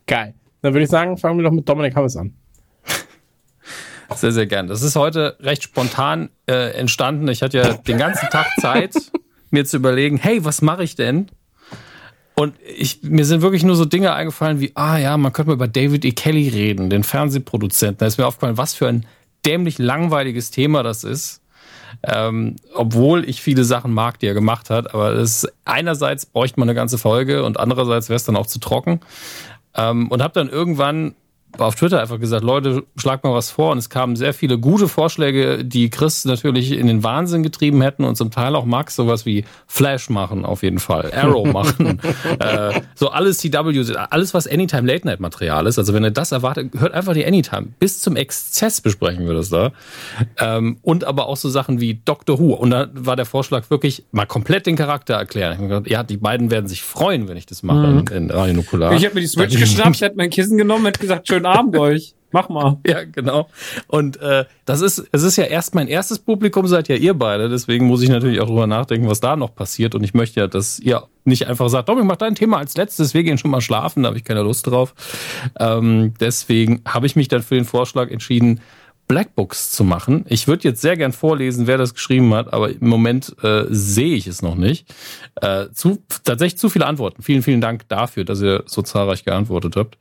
Geil. 0.07 0.33
Dann 0.63 0.75
würde 0.75 0.85
ich 0.85 0.91
sagen, 0.91 1.17
fangen 1.17 1.39
wir 1.39 1.45
doch 1.45 1.53
mit 1.53 1.69
Dominik 1.69 1.95
Hammes 1.95 2.17
an. 2.17 2.35
Sehr, 4.15 4.33
sehr 4.33 4.47
gern. 4.47 4.69
Das 4.69 4.83
ist 4.83 4.95
heute 4.95 5.37
recht 5.41 5.65
spontan 5.65 6.31
äh, 6.47 6.71
entstanden. 6.79 7.27
Ich 7.29 7.43
hatte 7.43 7.59
ja 7.59 7.73
den 7.75 7.99
ganzen 7.99 8.29
Tag 8.31 8.47
Zeit, 8.61 8.95
mir 9.51 9.65
zu 9.65 9.77
überlegen, 9.77 10.17
hey, 10.17 10.45
was 10.45 10.63
mache 10.63 10.85
ich 10.85 10.95
denn? 10.95 11.29
Und 12.39 12.55
ich, 12.65 13.03
mir 13.03 13.25
sind 13.25 13.41
wirklich 13.41 13.65
nur 13.65 13.77
so 13.77 13.87
Dinge 13.87 14.13
eingefallen 14.13 14.61
wie, 14.61 14.73
ah 14.75 14.99
ja, 14.99 15.17
man 15.17 15.33
könnte 15.33 15.49
mal 15.49 15.55
über 15.55 15.69
David 15.69 16.05
E. 16.05 16.13
Kelly 16.13 16.49
reden, 16.49 16.91
den 16.91 17.03
Fernsehproduzenten. 17.03 17.99
Da 17.99 18.07
ist 18.07 18.19
mir 18.19 18.27
aufgefallen, 18.27 18.59
was 18.59 18.75
für 18.75 18.87
ein 18.87 19.07
dämlich 19.47 19.79
langweiliges 19.79 20.51
Thema 20.51 20.83
das 20.83 21.03
ist. 21.03 21.41
Ähm, 22.03 22.57
obwohl 22.75 23.27
ich 23.27 23.41
viele 23.41 23.65
Sachen 23.65 23.95
mag, 23.95 24.19
die 24.19 24.27
er 24.27 24.35
gemacht 24.35 24.69
hat. 24.69 24.93
Aber 24.93 25.15
es, 25.15 25.49
einerseits 25.65 26.27
bräuchte 26.27 26.61
man 26.61 26.69
eine 26.69 26.77
ganze 26.77 26.99
Folge 26.99 27.43
und 27.43 27.59
andererseits 27.59 28.11
wäre 28.11 28.17
es 28.17 28.25
dann 28.25 28.37
auch 28.37 28.47
zu 28.47 28.59
trocken. 28.59 29.01
Ähm, 29.77 30.09
und 30.09 30.23
habe 30.23 30.35
dann 30.35 30.49
irgendwann 30.49 31.15
auf 31.61 31.75
Twitter 31.75 32.01
einfach 32.01 32.21
gesagt, 32.21 32.45
Leute, 32.45 32.85
schlag 32.97 33.25
mal 33.25 33.33
was 33.33 33.51
vor. 33.51 33.73
Und 33.73 33.79
es 33.79 33.91
kamen 33.91 34.17
sehr 34.17 34.35
viele 34.35 34.59
gute 34.59 34.89
Vorschläge, 34.89 35.65
die 35.65 35.91
Chris 35.91 36.25
natürlich 36.25 36.73
in 36.73 36.87
den 36.87 37.03
Wahnsinn 37.03 37.43
getrieben 37.43 37.83
hätten 37.83 38.05
und 38.05 38.17
zum 38.17 38.31
Teil 38.31 38.55
auch 38.57 38.65
Max 38.65 38.97
sowas 38.97 39.27
wie 39.27 39.45
Flash 39.67 40.11
machen 40.11 40.45
auf 40.45 40.63
jeden 40.63 40.79
Fall, 40.79 41.13
Arrow 41.15 41.47
machen, 41.53 42.01
äh, 42.39 42.81
so 42.95 43.11
alles 43.11 43.39
CW, 43.39 43.97
alles 44.11 44.35
was 44.35 44.47
Anytime 44.47 44.87
Late 44.87 45.07
Night 45.07 45.21
Material 45.21 45.67
ist. 45.67 45.79
Also 45.79 45.95
wenn 45.95 46.05
ihr 46.05 46.11
das 46.11 46.33
erwartet, 46.33 46.73
hört 46.79 46.93
einfach 46.93 47.15
die 47.15 47.25
Anytime. 47.25 47.69
Bis 47.79 48.01
zum 48.01 48.17
Exzess 48.17 48.81
besprechen 48.81 49.27
wir 49.27 49.35
das 49.35 49.49
da. 49.49 49.73
Ähm, 50.39 50.79
und 50.83 51.05
aber 51.05 51.27
auch 51.27 51.37
so 51.37 51.49
Sachen 51.49 51.81
wie 51.81 52.01
Doctor 52.05 52.39
Who. 52.39 52.55
Und 52.55 52.71
da 52.71 52.89
war 52.93 53.17
der 53.17 53.27
Vorschlag 53.27 53.71
wirklich 53.71 54.05
mal 54.13 54.27
komplett 54.27 54.67
den 54.67 54.77
Charakter 54.77 55.15
erklären. 55.15 55.53
Ich 55.55 55.61
gedacht, 55.61 55.89
ja, 55.89 56.03
die 56.03 56.17
beiden 56.17 56.51
werden 56.51 56.67
sich 56.67 56.83
freuen, 56.83 57.29
wenn 57.29 57.37
ich 57.37 57.47
das 57.47 57.63
mache 57.63 57.87
in, 57.87 58.07
in 58.07 58.31
Radio 58.31 58.55
Nukular. 58.55 58.93
Ich 58.93 59.03
hätte 59.03 59.15
mir 59.15 59.21
die 59.21 59.27
Switch 59.27 59.59
geschnappt, 59.59 60.01
hätte 60.01 60.17
mein 60.17 60.31
Kissen 60.31 60.59
genommen, 60.59 60.87
hätte 60.87 61.01
gesagt, 61.01 61.29
schönen 61.29 61.46
Abend 61.47 61.77
euch. 61.79 62.15
Mach 62.33 62.49
mal. 62.49 62.77
Ja, 62.87 63.05
genau. 63.05 63.49
Und 63.87 64.21
äh, 64.21 64.45
das 64.65 64.81
ist, 64.81 65.09
es 65.11 65.23
ist 65.23 65.37
ja 65.37 65.45
erst 65.45 65.75
mein 65.75 65.89
erstes 65.89 66.19
Publikum, 66.19 66.67
seid 66.67 66.89
ja 66.89 66.97
ihr 66.97 67.15
beide. 67.15 67.49
Deswegen 67.49 67.87
muss 67.87 68.03
ich 68.03 68.09
natürlich 68.09 68.41
auch 68.41 68.47
drüber 68.47 68.67
nachdenken, 68.67 69.09
was 69.09 69.21
da 69.21 69.37
noch 69.37 69.55
passiert. 69.55 69.95
Und 69.95 70.05
ich 70.05 70.13
möchte 70.13 70.41
ja, 70.41 70.47
dass 70.47 70.79
ihr 70.79 71.05
nicht 71.25 71.47
einfach 71.47 71.69
sagt, 71.69 71.89
Dominik, 71.89 72.09
mach 72.09 72.17
dein 72.17 72.35
Thema 72.35 72.59
als 72.59 72.77
letztes, 72.77 73.15
wir 73.15 73.23
gehen 73.23 73.39
schon 73.39 73.51
mal 73.51 73.61
schlafen, 73.61 74.03
da 74.03 74.09
habe 74.09 74.19
ich 74.19 74.25
keine 74.25 74.43
Lust 74.43 74.67
drauf. 74.67 74.95
Ähm, 75.59 76.15
deswegen 76.21 76.83
habe 76.87 77.07
ich 77.07 77.17
mich 77.17 77.29
dann 77.29 77.43
für 77.43 77.55
den 77.55 77.65
Vorschlag 77.65 78.11
entschieden, 78.11 78.61
Blackbooks 79.09 79.71
zu 79.71 79.85
machen. 79.85 80.25
Ich 80.29 80.49
würde 80.49 80.65
jetzt 80.65 80.81
sehr 80.81 80.97
gern 80.97 81.13
vorlesen, 81.13 81.67
wer 81.67 81.79
das 81.79 81.95
geschrieben 81.95 82.35
hat, 82.35 82.53
aber 82.53 82.71
im 82.71 82.89
Moment 82.89 83.37
äh, 83.43 83.65
sehe 83.69 84.17
ich 84.17 84.27
es 84.27 84.43
noch 84.43 84.57
nicht. 84.57 84.93
Äh, 85.41 85.67
zu, 85.73 86.03
tatsächlich 86.25 86.59
zu 86.59 86.69
viele 86.69 86.87
Antworten. 86.87 87.23
Vielen, 87.23 87.43
vielen 87.43 87.61
Dank 87.61 87.89
dafür, 87.89 88.25
dass 88.25 88.43
ihr 88.43 88.65
so 88.67 88.83
zahlreich 88.83 89.25
geantwortet 89.25 89.77
habt. 89.77 89.97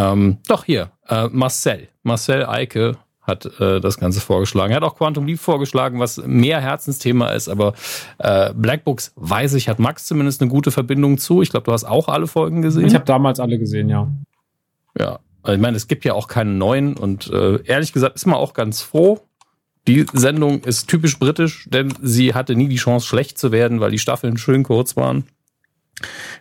Ähm, 0.00 0.38
doch 0.48 0.64
hier, 0.64 0.90
äh, 1.08 1.28
Marcel. 1.28 1.88
Marcel 2.02 2.46
Eike 2.46 2.96
hat 3.20 3.44
äh, 3.60 3.80
das 3.80 3.98
Ganze 3.98 4.20
vorgeschlagen. 4.20 4.72
Er 4.72 4.76
hat 4.76 4.82
auch 4.82 4.96
Quantum 4.96 5.26
Leap 5.26 5.38
vorgeschlagen, 5.38 6.00
was 6.00 6.16
mehr 6.24 6.60
Herzensthema 6.60 7.28
ist, 7.30 7.48
aber 7.48 7.74
äh, 8.18 8.52
Blackbooks, 8.54 9.12
weiß 9.16 9.54
ich, 9.54 9.68
hat 9.68 9.78
Max 9.78 10.06
zumindest 10.06 10.40
eine 10.40 10.50
gute 10.50 10.70
Verbindung 10.70 11.18
zu. 11.18 11.42
Ich 11.42 11.50
glaube, 11.50 11.64
du 11.64 11.72
hast 11.72 11.84
auch 11.84 12.08
alle 12.08 12.26
Folgen 12.26 12.62
gesehen. 12.62 12.86
Ich 12.86 12.94
habe 12.94 13.04
damals 13.04 13.40
alle 13.40 13.58
gesehen, 13.58 13.90
ja. 13.90 14.10
Ja, 14.98 15.20
also 15.42 15.54
ich 15.54 15.60
meine, 15.60 15.76
es 15.76 15.86
gibt 15.86 16.04
ja 16.04 16.14
auch 16.14 16.28
keinen 16.28 16.56
neuen 16.56 16.96
und 16.96 17.30
äh, 17.30 17.62
ehrlich 17.64 17.92
gesagt 17.92 18.16
ist 18.16 18.26
man 18.26 18.36
auch 18.36 18.54
ganz 18.54 18.80
froh. 18.80 19.20
Die 19.86 20.06
Sendung 20.12 20.62
ist 20.64 20.88
typisch 20.88 21.18
britisch, 21.18 21.68
denn 21.70 21.92
sie 22.02 22.34
hatte 22.34 22.54
nie 22.54 22.68
die 22.68 22.76
Chance, 22.76 23.06
schlecht 23.06 23.38
zu 23.38 23.52
werden, 23.52 23.80
weil 23.80 23.90
die 23.90 23.98
Staffeln 23.98 24.38
schön 24.38 24.62
kurz 24.62 24.96
waren. 24.96 25.24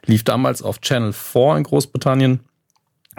Lief 0.06 0.24
damals 0.24 0.62
auf 0.62 0.80
Channel 0.80 1.14
4 1.14 1.58
in 1.58 1.64
Großbritannien. 1.64 2.40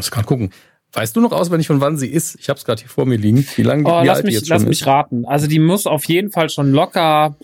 Ich 0.07 0.11
kann 0.11 0.27
gucken. 0.27 0.51
Weißt 0.93 1.15
du 1.15 1.21
noch 1.21 1.31
auswendig, 1.33 1.69
von 1.69 1.81
wann 1.81 1.97
sie 1.97 2.09
ist? 2.09 2.37
Ich 2.41 2.49
habe 2.49 2.59
es 2.59 2.65
gerade 2.65 2.81
hier 2.81 2.91
vor 2.91 3.07
mir 3.07 3.17
liegen. 3.17 3.47
Wie 3.57 3.63
lange 3.63 3.85
Oh, 3.89 4.03
wie 4.03 4.07
lass 4.09 4.17
alt 4.19 4.27
mich, 4.27 4.35
jetzt 4.35 4.49
lass 4.49 4.65
mich 4.65 4.81
ist? 4.81 4.87
raten. 4.87 5.25
Also 5.25 5.47
die 5.47 5.61
muss 5.61 5.87
auf 5.87 6.05
jeden 6.07 6.31
Fall 6.33 6.51
schon 6.51 6.73
locker. 6.73 7.37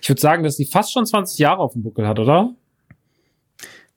Ich 0.00 0.08
würde 0.08 0.20
sagen, 0.20 0.42
dass 0.42 0.56
sie 0.56 0.64
fast 0.64 0.92
schon 0.92 1.04
20 1.04 1.38
Jahre 1.38 1.58
auf 1.58 1.74
dem 1.74 1.82
Buckel 1.82 2.08
hat, 2.08 2.18
oder? 2.18 2.54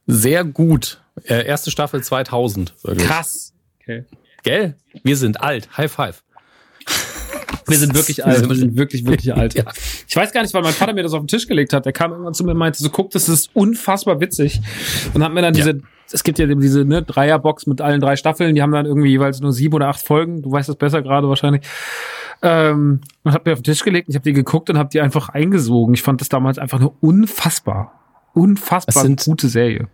Sehr 0.06 0.44
gut. 0.44 1.02
Äh, 1.26 1.46
erste 1.46 1.72
Staffel 1.72 2.04
2000. 2.04 2.74
Wirklich. 2.84 3.08
Krass. 3.08 3.54
Okay. 3.82 4.04
Gell? 4.44 4.76
Wir 5.04 5.16
sind 5.16 5.40
alt. 5.42 5.70
High 5.78 5.92
five. 5.92 6.24
Wir 7.68 7.78
sind 7.78 7.94
wirklich 7.96 8.26
alt. 8.26 8.48
Wir 8.50 8.56
sind 8.56 8.76
wirklich, 8.76 9.06
wirklich 9.06 9.34
alt. 9.34 9.54
ja. 9.54 9.64
Ich 10.08 10.16
weiß 10.16 10.34
gar 10.34 10.42
nicht, 10.42 10.54
weil 10.54 10.62
mein 10.64 10.74
Vater 10.74 10.94
mir 10.94 11.04
das 11.04 11.14
auf 11.14 11.22
den 11.22 11.28
Tisch 11.28 11.48
gelegt 11.48 11.72
hat. 11.72 11.86
Der 11.86 11.94
kam 11.94 12.12
irgendwann 12.12 12.34
zu 12.34 12.44
mir 12.44 12.52
und 12.52 12.58
meinte, 12.58 12.84
so 12.84 12.90
guck, 12.90 13.12
das 13.12 13.30
ist 13.30 13.50
unfassbar 13.54 14.20
witzig. 14.20 14.60
Und 15.14 15.24
hat 15.24 15.32
mir 15.34 15.42
dann 15.42 15.54
diese, 15.54 15.80
es 16.12 16.24
gibt 16.24 16.40
ja 16.40 16.46
diese 16.46 16.86
ne, 16.86 17.02
Dreierbox 17.02 17.68
mit 17.68 17.82
allen 17.82 18.02
drei 18.02 18.16
Staffeln, 18.16 18.56
die 18.56 18.62
haben 18.62 18.72
dann 18.72 18.86
irgendwie 18.86 19.10
jeweils 19.10 19.40
nur 19.40 19.54
sieben 19.54 19.76
oder 19.76 19.88
acht 19.88 20.06
Folgen. 20.06 20.42
Du 20.42 20.52
weißt 20.52 20.70
das 20.70 20.76
besser 20.76 21.02
gerade 21.02 21.30
wahrscheinlich. 21.30 21.66
Ähm, 22.42 23.02
und 23.24 23.32
hat 23.32 23.46
mir 23.46 23.54
auf 23.54 23.60
den 23.60 23.64
Tisch 23.64 23.84
gelegt, 23.84 24.10
ich 24.10 24.16
habe 24.16 24.24
die 24.24 24.34
geguckt 24.34 24.70
und 24.70 24.78
habe 24.78 24.90
die 24.90 25.02
einfach 25.02 25.30
eingesogen. 25.30 25.94
Ich 25.94 26.04
fand 26.04 26.22
das 26.22 26.30
damals 26.30 26.58
einfach 26.58 26.80
nur 26.80 26.96
unfassbar. 27.00 28.00
Unfassbar 28.34 29.08
gute 29.26 29.48
Serie. 29.48 29.88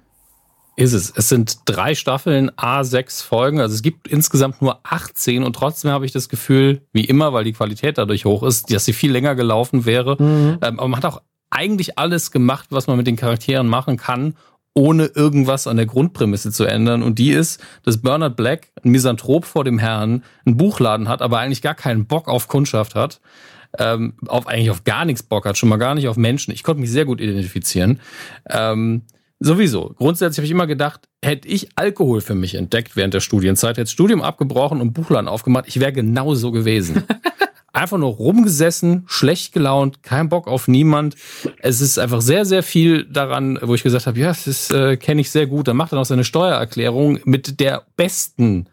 Ist 0.75 0.93
es. 0.93 1.11
Es 1.13 1.27
sind 1.27 1.59
drei 1.65 1.93
Staffeln, 1.93 2.51
A6 2.51 3.23
Folgen. 3.23 3.59
Also 3.59 3.75
es 3.75 3.81
gibt 3.81 4.07
insgesamt 4.07 4.61
nur 4.61 4.79
18 4.83 5.43
und 5.43 5.53
trotzdem 5.53 5.91
habe 5.91 6.05
ich 6.05 6.13
das 6.13 6.29
Gefühl, 6.29 6.81
wie 6.93 7.03
immer, 7.03 7.33
weil 7.33 7.43
die 7.43 7.51
Qualität 7.51 7.97
dadurch 7.97 8.23
hoch 8.23 8.43
ist, 8.43 8.73
dass 8.73 8.85
sie 8.85 8.93
viel 8.93 9.11
länger 9.11 9.35
gelaufen 9.35 9.85
wäre. 9.85 10.15
Mhm. 10.17 10.57
Ähm, 10.61 10.79
aber 10.79 10.87
man 10.87 10.97
hat 10.97 11.05
auch 11.05 11.21
eigentlich 11.49 11.99
alles 11.99 12.31
gemacht, 12.31 12.67
was 12.69 12.87
man 12.87 12.95
mit 12.95 13.07
den 13.07 13.17
Charakteren 13.17 13.67
machen 13.67 13.97
kann, 13.97 14.35
ohne 14.79 15.07
irgendwas 15.07 15.67
an 15.67 15.75
der 15.75 15.85
Grundprämisse 15.85 16.53
zu 16.53 16.63
ändern. 16.63 17.03
Und 17.03 17.19
die 17.19 17.31
ist, 17.31 17.61
dass 17.83 18.01
Bernard 18.01 18.37
Black, 18.37 18.69
ein 18.81 18.91
Misanthrop 18.91 19.43
vor 19.43 19.65
dem 19.65 19.77
Herrn, 19.77 20.23
einen 20.45 20.55
Buchladen 20.55 21.09
hat, 21.09 21.21
aber 21.21 21.39
eigentlich 21.39 21.61
gar 21.61 21.75
keinen 21.75 22.05
Bock 22.05 22.29
auf 22.29 22.47
Kundschaft 22.47 22.95
hat. 22.95 23.19
Ähm, 23.77 24.13
auf 24.25 24.47
eigentlich 24.47 24.71
auf 24.71 24.85
gar 24.85 25.03
nichts 25.03 25.21
Bock 25.21 25.45
hat, 25.45 25.57
schon 25.57 25.69
mal 25.69 25.77
gar 25.77 25.95
nicht 25.95 26.07
auf 26.07 26.15
Menschen. 26.15 26.53
Ich 26.53 26.63
konnte 26.63 26.79
mich 26.79 26.89
sehr 26.91 27.05
gut 27.05 27.19
identifizieren. 27.19 27.99
Ähm, 28.49 29.03
Sowieso. 29.41 29.93
Grundsätzlich 29.97 30.39
habe 30.39 30.45
ich 30.45 30.51
immer 30.51 30.67
gedacht, 30.67 31.07
hätte 31.23 31.47
ich 31.47 31.69
Alkohol 31.75 32.19
für 32.19 32.35
mich 32.35 32.55
entdeckt 32.55 32.97
während 32.97 33.13
der 33.13 33.21
Studienzeit, 33.21 33.71
hätte 33.71 33.83
das 33.83 33.91
Studium 33.91 34.21
abgebrochen 34.21 34.81
und 34.81 34.91
Buchladen 34.91 35.29
aufgemacht, 35.29 35.65
ich 35.67 35.79
wäre 35.79 35.93
genau 35.93 36.35
so 36.35 36.51
gewesen. 36.51 37.03
einfach 37.73 37.97
nur 37.97 38.11
rumgesessen, 38.11 39.03
schlecht 39.07 39.53
gelaunt, 39.53 40.03
kein 40.03 40.29
Bock 40.29 40.47
auf 40.47 40.67
niemand. 40.67 41.15
Es 41.59 41.81
ist 41.81 41.99
einfach 41.99 42.21
sehr, 42.21 42.45
sehr 42.45 42.63
viel 42.63 43.05
daran, 43.05 43.59
wo 43.61 43.75
ich 43.75 43.83
gesagt 43.83 44.07
habe, 44.07 44.19
ja, 44.19 44.29
das 44.29 44.71
äh, 44.71 44.97
kenne 44.97 45.21
ich 45.21 45.31
sehr 45.31 45.47
gut. 45.47 45.67
Dann 45.67 45.77
macht 45.77 45.93
er 45.93 45.97
noch 45.97 46.05
seine 46.05 46.23
Steuererklärung 46.23 47.19
mit 47.25 47.59
der 47.59 47.83
besten, 47.95 48.67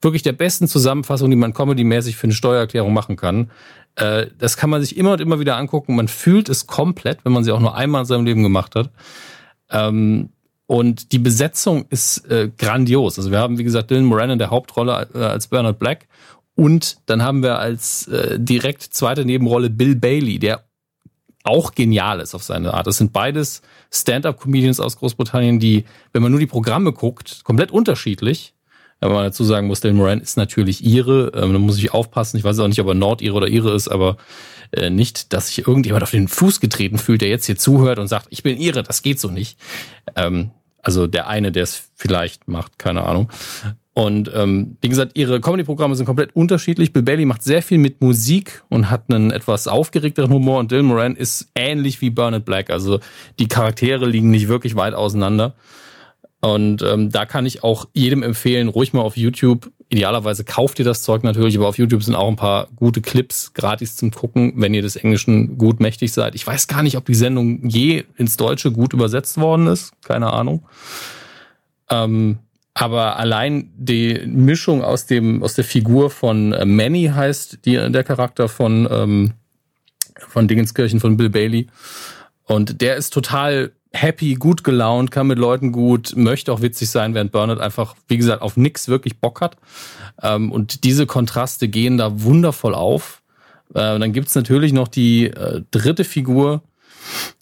wirklich 0.00 0.22
der 0.22 0.32
besten 0.32 0.68
Zusammenfassung, 0.68 1.30
die 1.30 1.36
man 1.36 1.52
comedymäßig 1.54 2.16
für 2.16 2.24
eine 2.24 2.34
Steuererklärung 2.34 2.92
machen 2.92 3.16
kann. 3.16 3.50
Äh, 3.96 4.26
das 4.38 4.56
kann 4.56 4.70
man 4.70 4.80
sich 4.80 4.96
immer 4.96 5.12
und 5.12 5.20
immer 5.20 5.40
wieder 5.40 5.56
angucken. 5.56 5.94
Man 5.94 6.08
fühlt 6.08 6.48
es 6.48 6.66
komplett, 6.66 7.24
wenn 7.24 7.32
man 7.32 7.44
sie 7.44 7.52
auch 7.52 7.60
nur 7.60 7.76
einmal 7.76 8.02
in 8.02 8.06
seinem 8.06 8.24
Leben 8.24 8.42
gemacht 8.42 8.74
hat. 8.74 8.90
Ähm, 9.70 10.30
und 10.66 11.12
die 11.12 11.18
Besetzung 11.18 11.84
ist 11.90 12.30
äh, 12.30 12.50
grandios. 12.56 13.18
Also 13.18 13.30
wir 13.30 13.38
haben, 13.38 13.58
wie 13.58 13.64
gesagt, 13.64 13.90
Dylan 13.90 14.04
Moran 14.04 14.30
in 14.30 14.38
der 14.38 14.50
Hauptrolle 14.50 15.08
äh, 15.14 15.18
als 15.18 15.48
Bernard 15.48 15.78
Black. 15.78 16.06
Und 16.54 16.98
dann 17.06 17.22
haben 17.22 17.42
wir 17.42 17.58
als 17.58 18.06
äh, 18.08 18.38
direkt 18.38 18.82
zweite 18.82 19.24
Nebenrolle 19.24 19.70
Bill 19.70 19.96
Bailey, 19.96 20.38
der 20.38 20.64
auch 21.44 21.74
genial 21.74 22.20
ist 22.20 22.34
auf 22.34 22.42
seine 22.42 22.74
Art. 22.74 22.86
Das 22.86 22.98
sind 22.98 23.12
beides 23.12 23.62
Stand-up-Comedians 23.90 24.80
aus 24.80 24.96
Großbritannien, 24.96 25.58
die, 25.58 25.84
wenn 26.12 26.22
man 26.22 26.30
nur 26.30 26.40
die 26.40 26.46
Programme 26.46 26.92
guckt, 26.92 27.42
komplett 27.44 27.70
unterschiedlich. 27.70 28.54
Aber 29.00 29.14
man 29.14 29.24
dazu 29.24 29.42
sagen 29.42 29.66
muss, 29.66 29.80
Dylan 29.80 29.96
Moran 29.96 30.20
ist 30.20 30.36
natürlich 30.36 30.84
ihre. 30.84 31.32
Ähm, 31.34 31.52
da 31.52 31.58
muss 31.58 31.78
ich 31.78 31.92
aufpassen. 31.92 32.36
Ich 32.36 32.44
weiß 32.44 32.60
auch 32.60 32.68
nicht, 32.68 32.80
ob 32.80 32.86
er 32.86 32.94
Nord-Ihre 32.94 33.34
oder 33.34 33.48
ihre 33.48 33.74
ist, 33.74 33.88
aber 33.88 34.16
äh, 34.70 34.90
nicht, 34.90 35.32
dass 35.32 35.48
sich 35.48 35.66
irgendjemand 35.66 36.04
auf 36.04 36.12
den 36.12 36.28
Fuß 36.28 36.60
getreten 36.60 36.98
fühlt, 36.98 37.20
der 37.20 37.28
jetzt 37.28 37.46
hier 37.46 37.56
zuhört 37.56 37.98
und 37.98 38.06
sagt, 38.06 38.28
ich 38.30 38.44
bin 38.44 38.58
ihre, 38.58 38.84
das 38.84 39.02
geht 39.02 39.18
so 39.18 39.28
nicht. 39.28 39.58
Ähm, 40.14 40.52
also 40.80 41.08
der 41.08 41.26
eine, 41.26 41.50
der 41.50 41.64
es 41.64 41.90
vielleicht 41.96 42.46
macht, 42.46 42.78
keine 42.78 43.04
Ahnung. 43.04 43.28
Und 43.94 44.30
ähm, 44.34 44.78
wie 44.80 44.88
gesagt, 44.88 45.12
ihre 45.14 45.40
Comedy-Programme 45.40 45.94
sind 45.94 46.06
komplett 46.06 46.34
unterschiedlich. 46.34 46.94
Bill 46.94 47.02
Bailey 47.02 47.26
macht 47.26 47.42
sehr 47.42 47.62
viel 47.62 47.76
mit 47.76 48.00
Musik 48.00 48.62
und 48.70 48.90
hat 48.90 49.04
einen 49.08 49.30
etwas 49.30 49.68
aufgeregteren 49.68 50.32
Humor. 50.32 50.60
Und 50.60 50.70
Dylan 50.70 50.86
Moran 50.86 51.14
ist 51.14 51.50
ähnlich 51.54 52.00
wie 52.00 52.08
Bernard 52.08 52.46
Black. 52.46 52.70
Also 52.70 53.00
die 53.38 53.48
Charaktere 53.48 54.06
liegen 54.06 54.30
nicht 54.30 54.48
wirklich 54.48 54.76
weit 54.76 54.94
auseinander. 54.94 55.54
Und 56.40 56.82
ähm, 56.82 57.10
da 57.10 57.26
kann 57.26 57.46
ich 57.46 57.62
auch 57.62 57.86
jedem 57.92 58.22
empfehlen, 58.22 58.68
ruhig 58.68 58.94
mal 58.94 59.02
auf 59.02 59.16
YouTube. 59.16 59.70
Idealerweise 59.90 60.42
kauft 60.42 60.78
ihr 60.78 60.84
das 60.84 61.02
Zeug 61.02 61.22
natürlich, 61.22 61.56
aber 61.56 61.68
auf 61.68 61.78
YouTube 61.78 62.02
sind 62.02 62.16
auch 62.16 62.28
ein 62.28 62.36
paar 62.36 62.68
gute 62.74 63.02
Clips 63.02 63.52
gratis 63.52 63.94
zum 63.94 64.10
Gucken, 64.10 64.54
wenn 64.56 64.72
ihr 64.74 64.82
des 64.82 64.96
Englischen 64.96 65.58
gut 65.58 65.80
mächtig 65.80 66.12
seid. 66.12 66.34
Ich 66.34 66.44
weiß 66.46 66.66
gar 66.66 66.82
nicht, 66.82 66.96
ob 66.96 67.04
die 67.04 67.14
Sendung 67.14 67.68
je 67.68 68.04
ins 68.16 68.38
Deutsche 68.38 68.72
gut 68.72 68.94
übersetzt 68.94 69.38
worden 69.38 69.68
ist. 69.68 69.92
Keine 70.02 70.32
Ahnung. 70.32 70.64
Ähm, 71.90 72.38
aber 72.74 73.18
allein 73.18 73.70
die 73.76 74.22
Mischung 74.26 74.82
aus 74.82 75.06
dem 75.06 75.42
aus 75.42 75.54
der 75.54 75.64
Figur 75.64 76.10
von 76.10 76.52
äh, 76.52 76.64
Manny 76.64 77.10
heißt 77.14 77.64
die 77.64 77.74
der 77.74 78.04
Charakter 78.04 78.48
von 78.48 78.88
ähm, 78.90 79.32
von 80.28 80.48
Dingenskirchen 80.48 81.00
von 81.00 81.16
Bill 81.16 81.30
Bailey 81.30 81.68
und 82.44 82.80
der 82.80 82.96
ist 82.96 83.10
total 83.12 83.72
happy, 83.92 84.34
gut 84.34 84.64
gelaunt, 84.64 85.10
kann 85.10 85.26
mit 85.26 85.38
Leuten 85.38 85.72
gut, 85.72 86.14
möchte 86.16 86.52
auch 86.52 86.62
witzig 86.62 86.90
sein, 86.90 87.14
während 87.14 87.32
Bernard 87.32 87.60
einfach, 87.60 87.94
wie 88.08 88.16
gesagt, 88.16 88.42
auf 88.42 88.56
nix 88.56 88.88
wirklich 88.88 89.20
Bock 89.20 89.40
hat. 89.40 89.56
Ähm, 90.22 90.50
und 90.50 90.84
diese 90.84 91.06
Kontraste 91.06 91.68
gehen 91.68 91.98
da 91.98 92.22
wundervoll 92.22 92.74
auf. 92.74 93.22
Äh, 93.70 93.98
dann 93.98 94.12
gibt's 94.12 94.34
natürlich 94.34 94.72
noch 94.72 94.88
die 94.88 95.26
äh, 95.26 95.62
dritte 95.70 96.04
Figur. 96.04 96.62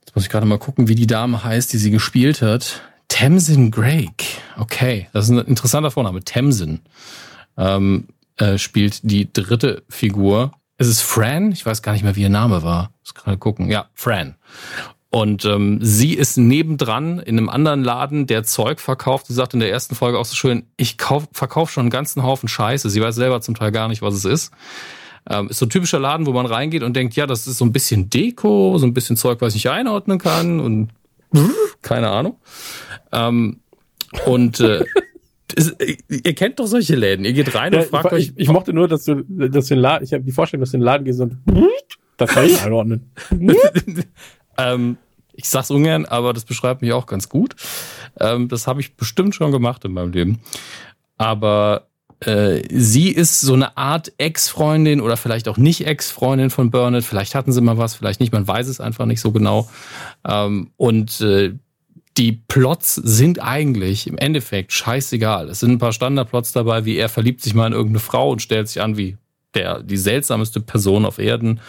Jetzt 0.01 0.15
muss 0.15 0.25
ich 0.25 0.31
gerade 0.31 0.47
mal 0.47 0.59
gucken, 0.59 0.89
wie 0.89 0.95
die 0.95 1.07
Dame 1.07 1.45
heißt, 1.45 1.73
die 1.73 1.79
sie 1.79 1.91
gespielt 1.91 2.43
hat. 2.43 2.83
Tamsin 3.11 3.71
Drake. 3.71 4.25
Okay, 4.57 5.09
das 5.13 5.27
ist 5.27 5.31
ein 5.31 5.39
interessanter 5.47 5.91
Vorname. 5.91 6.25
Tamsin 6.25 6.81
ähm, 7.59 8.07
äh, 8.39 8.57
spielt 8.57 9.01
die 9.03 9.31
dritte 9.31 9.83
Figur. 9.91 10.53
Es 10.79 10.89
ist 10.89 11.03
Fran. 11.03 11.53
Ich 11.53 11.67
weiß 11.67 11.83
gar 11.83 11.93
nicht 11.93 12.03
mehr, 12.03 12.17
wie 12.17 12.23
ihr 12.23 12.31
Name 12.31 12.63
war. 12.63 12.93
Muss 13.03 13.15
gerade 13.15 13.37
gucken. 13.37 13.69
Ja, 13.69 13.91
Fran. 13.93 14.37
Und 15.11 15.45
ähm, 15.45 15.81
sie 15.83 16.15
ist 16.15 16.37
nebendran 16.37 17.19
in 17.19 17.37
einem 17.37 17.49
anderen 17.49 17.83
Laden, 17.83 18.27
der 18.27 18.45
Zeug 18.45 18.81
verkauft. 18.81 19.27
Sie 19.27 19.35
sagt 19.35 19.55
in 19.55 19.61
der 19.61 19.71
ersten 19.71 19.97
Folge 19.97 20.19
auch 20.19 20.25
so 20.25 20.37
schön, 20.37 20.63
ich 20.77 20.97
kauf, 20.97 21.29
verkaufe 21.33 21.73
schon 21.73 21.83
einen 21.83 21.91
ganzen 21.91 22.23
Haufen 22.23 22.49
Scheiße. 22.49 22.89
Sie 22.89 23.03
weiß 23.03 23.17
selber 23.17 23.41
zum 23.41 23.57
Teil 23.57 23.73
gar 23.73 23.89
nicht, 23.89 24.03
was 24.03 24.15
es 24.15 24.25
ist. 24.25 24.53
Ähm, 25.29 25.49
ist 25.49 25.59
so 25.59 25.67
ein 25.67 25.71
typischer 25.71 25.99
Laden, 25.99 26.27
wo 26.27 26.33
man 26.33 26.47
reingeht 26.47 26.85
und 26.85 26.95
denkt, 26.95 27.17
ja, 27.17 27.27
das 27.27 27.49
ist 27.49 27.59
so 27.59 27.65
ein 27.65 27.73
bisschen 27.73 28.09
Deko, 28.09 28.79
so 28.79 28.87
ein 28.87 28.95
bisschen 28.95 29.17
Zeug, 29.17 29.41
was 29.41 29.57
ich 29.57 29.69
einordnen 29.69 30.19
kann 30.19 30.61
und 30.61 30.91
keine 31.83 32.11
Ahnung. 32.11 32.37
Ähm, 33.13 33.61
und 34.27 34.61
äh, 34.61 34.85
ihr 36.09 36.35
kennt 36.35 36.59
doch 36.59 36.67
solche 36.67 36.97
Läden. 36.97 37.25
Ihr 37.25 37.33
geht 37.33 37.55
rein 37.55 37.75
und 37.75 37.85
fragt 37.85 38.13
ich, 38.13 38.13
euch. 38.13 38.33
Ich, 38.37 38.49
mochte 38.49 38.73
nur, 38.73 38.89
dass 38.89 39.05
du, 39.05 39.25
dass 39.27 39.67
du 39.67 39.75
den 39.75 39.81
Laden, 39.81 40.05
ich 40.05 40.13
habe 40.13 40.25
die 40.25 40.33
Vorstellung, 40.33 40.63
dass 40.63 40.71
du 40.71 40.79
den 40.79 40.85
Laden 40.85 41.05
gehst 41.05 41.21
und 41.21 41.39
das 42.17 42.31
kann 42.31 42.47
ich 42.47 42.61
einordnen. 42.63 43.11
Ähm, 44.59 44.97
ich 45.33 45.49
sag's 45.49 45.71
ungern, 45.71 46.05
aber 46.05 46.33
das 46.33 46.45
beschreibt 46.45 46.83
mich 46.83 46.93
auch 46.93 47.07
ganz 47.07 47.29
gut. 47.29 47.57
Ähm, 48.19 48.49
das 48.49 48.67
habe 48.67 48.81
ich 48.81 48.97
bestimmt 48.97 49.35
schon 49.35 49.53
gemacht 49.53 49.85
in 49.85 49.93
meinem 49.93 50.13
Leben. 50.13 50.41
Aber 51.17 51.90
äh, 52.21 52.63
sie 52.71 53.09
ist 53.09 53.41
so 53.41 53.55
eine 53.55 53.77
Art 53.77 54.13
Ex-Freundin 54.19 55.01
oder 55.01 55.17
vielleicht 55.17 55.49
auch 55.49 55.57
nicht 55.57 55.87
Ex-Freundin 55.87 56.51
von 56.51 56.71
Burnett. 56.71 57.05
Vielleicht 57.05 57.35
hatten 57.35 57.53
sie 57.53 57.61
mal 57.61 57.79
was, 57.79 57.95
vielleicht 57.95 58.21
nicht. 58.21 58.33
Man 58.33 58.47
weiß 58.47 58.69
es 58.69 58.81
einfach 58.81 59.07
nicht 59.07 59.21
so 59.21 59.33
genau. 59.33 59.69
Ähm, 60.29 60.71
und 60.77 61.21
äh, 61.21 61.55
die 62.17 62.33
Plots 62.33 62.97
sind 62.97 63.41
eigentlich 63.43 64.07
im 64.07 64.19
Endeffekt 64.19 64.73
scheißegal. 64.73 65.49
Es 65.49 65.61
sind 65.61 65.73
ein 65.73 65.79
paar 65.79 65.93
Standardplots 65.93 66.53
dabei, 66.53 66.85
wie 66.85 66.97
er 66.97 67.09
verliebt 67.09 67.41
sich 67.41 67.55
mal 67.55 67.67
in 67.67 67.73
irgendeine 67.73 68.01
Frau 68.01 68.31
und 68.31 68.43
stellt 68.43 68.69
sich 68.69 68.83
an 68.83 68.97
wie 68.97 69.17
der 69.55 69.83
die 69.83 69.97
seltsamste 69.97 70.61
Person 70.61 71.05
auf 71.05 71.19
Erden. 71.19 71.61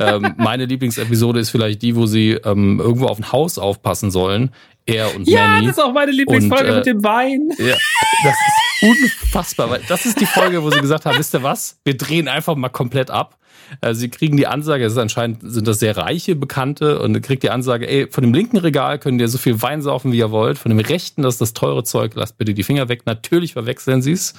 ähm, 0.00 0.34
meine 0.36 0.66
Lieblingsepisode 0.66 1.40
ist 1.40 1.50
vielleicht 1.50 1.82
die, 1.82 1.96
wo 1.96 2.06
sie 2.06 2.32
ähm, 2.32 2.80
irgendwo 2.80 3.06
auf 3.06 3.18
ein 3.18 3.32
Haus 3.32 3.58
aufpassen 3.58 4.10
sollen. 4.10 4.50
Er 4.86 5.14
und 5.14 5.28
ja, 5.28 5.46
Manny. 5.46 5.66
das 5.66 5.76
ist 5.76 5.82
auch 5.82 5.92
meine 5.92 6.12
Lieblingsfolge 6.12 6.64
und, 6.64 6.72
äh, 6.72 6.76
mit 6.76 6.86
dem 6.86 7.04
Wein. 7.04 7.50
Ja, 7.58 7.76
das 8.24 8.34
ist 8.34 9.12
unfassbar. 9.22 9.70
Weil 9.70 9.82
das 9.88 10.06
ist 10.06 10.20
die 10.20 10.26
Folge, 10.26 10.62
wo 10.62 10.70
sie 10.70 10.80
gesagt 10.80 11.06
haben, 11.06 11.18
wisst 11.18 11.34
ihr 11.34 11.42
was? 11.42 11.78
Wir 11.84 11.96
drehen 11.96 12.28
einfach 12.28 12.56
mal 12.56 12.68
komplett 12.70 13.10
ab. 13.10 13.38
Äh, 13.80 13.94
sie 13.94 14.08
kriegen 14.08 14.36
die 14.36 14.46
Ansage, 14.46 14.84
es 14.84 14.92
ist 14.92 14.98
anscheinend 14.98 15.38
sind 15.42 15.66
das 15.68 15.78
sehr 15.78 15.96
reiche 15.96 16.34
Bekannte 16.34 17.00
und 17.00 17.20
kriegt 17.22 17.42
die 17.42 17.50
Ansage, 17.50 17.88
ey, 17.88 18.08
von 18.10 18.22
dem 18.22 18.34
linken 18.34 18.56
Regal 18.56 18.98
könnt 18.98 19.20
ihr 19.20 19.28
so 19.28 19.38
viel 19.38 19.60
Wein 19.62 19.82
saufen, 19.82 20.12
wie 20.12 20.18
ihr 20.18 20.30
wollt. 20.30 20.58
Von 20.58 20.70
dem 20.70 20.80
rechten, 20.80 21.22
das 21.22 21.34
ist 21.34 21.40
das 21.40 21.52
teure 21.52 21.84
Zeug, 21.84 22.12
lasst 22.14 22.38
bitte 22.38 22.54
die 22.54 22.62
Finger 22.62 22.88
weg. 22.88 23.02
Natürlich 23.06 23.52
verwechseln 23.52 24.02
sie 24.02 24.12
es 24.12 24.34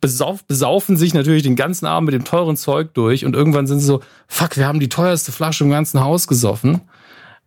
besauf, 0.00 0.44
besaufen 0.44 0.98
sich 0.98 1.14
natürlich 1.14 1.44
den 1.44 1.56
ganzen 1.56 1.86
Abend 1.86 2.10
mit 2.10 2.14
dem 2.14 2.24
teuren 2.24 2.58
Zeug 2.58 2.92
durch 2.92 3.24
und 3.24 3.34
irgendwann 3.34 3.66
sind 3.66 3.80
sie 3.80 3.86
so, 3.86 4.02
fuck, 4.28 4.58
wir 4.58 4.66
haben 4.66 4.78
die 4.78 4.90
teuerste 4.90 5.32
Flasche 5.32 5.64
im 5.64 5.70
ganzen 5.70 6.00
Haus 6.00 6.26
gesoffen. 6.26 6.82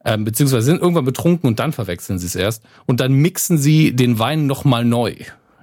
Ähm, 0.07 0.23
beziehungsweise 0.23 0.65
sind 0.65 0.81
irgendwann 0.81 1.03
betrunken 1.03 1.49
und 1.49 1.59
dann 1.59 1.73
verwechseln 1.73 2.17
sie 2.17 2.27
es 2.27 2.35
erst. 2.35 2.63
Und 2.85 3.01
dann 3.01 3.11
mixen 3.11 3.57
sie 3.57 3.93
den 3.93 4.19
Wein 4.19 4.47
nochmal 4.47 4.85
neu 4.85 5.15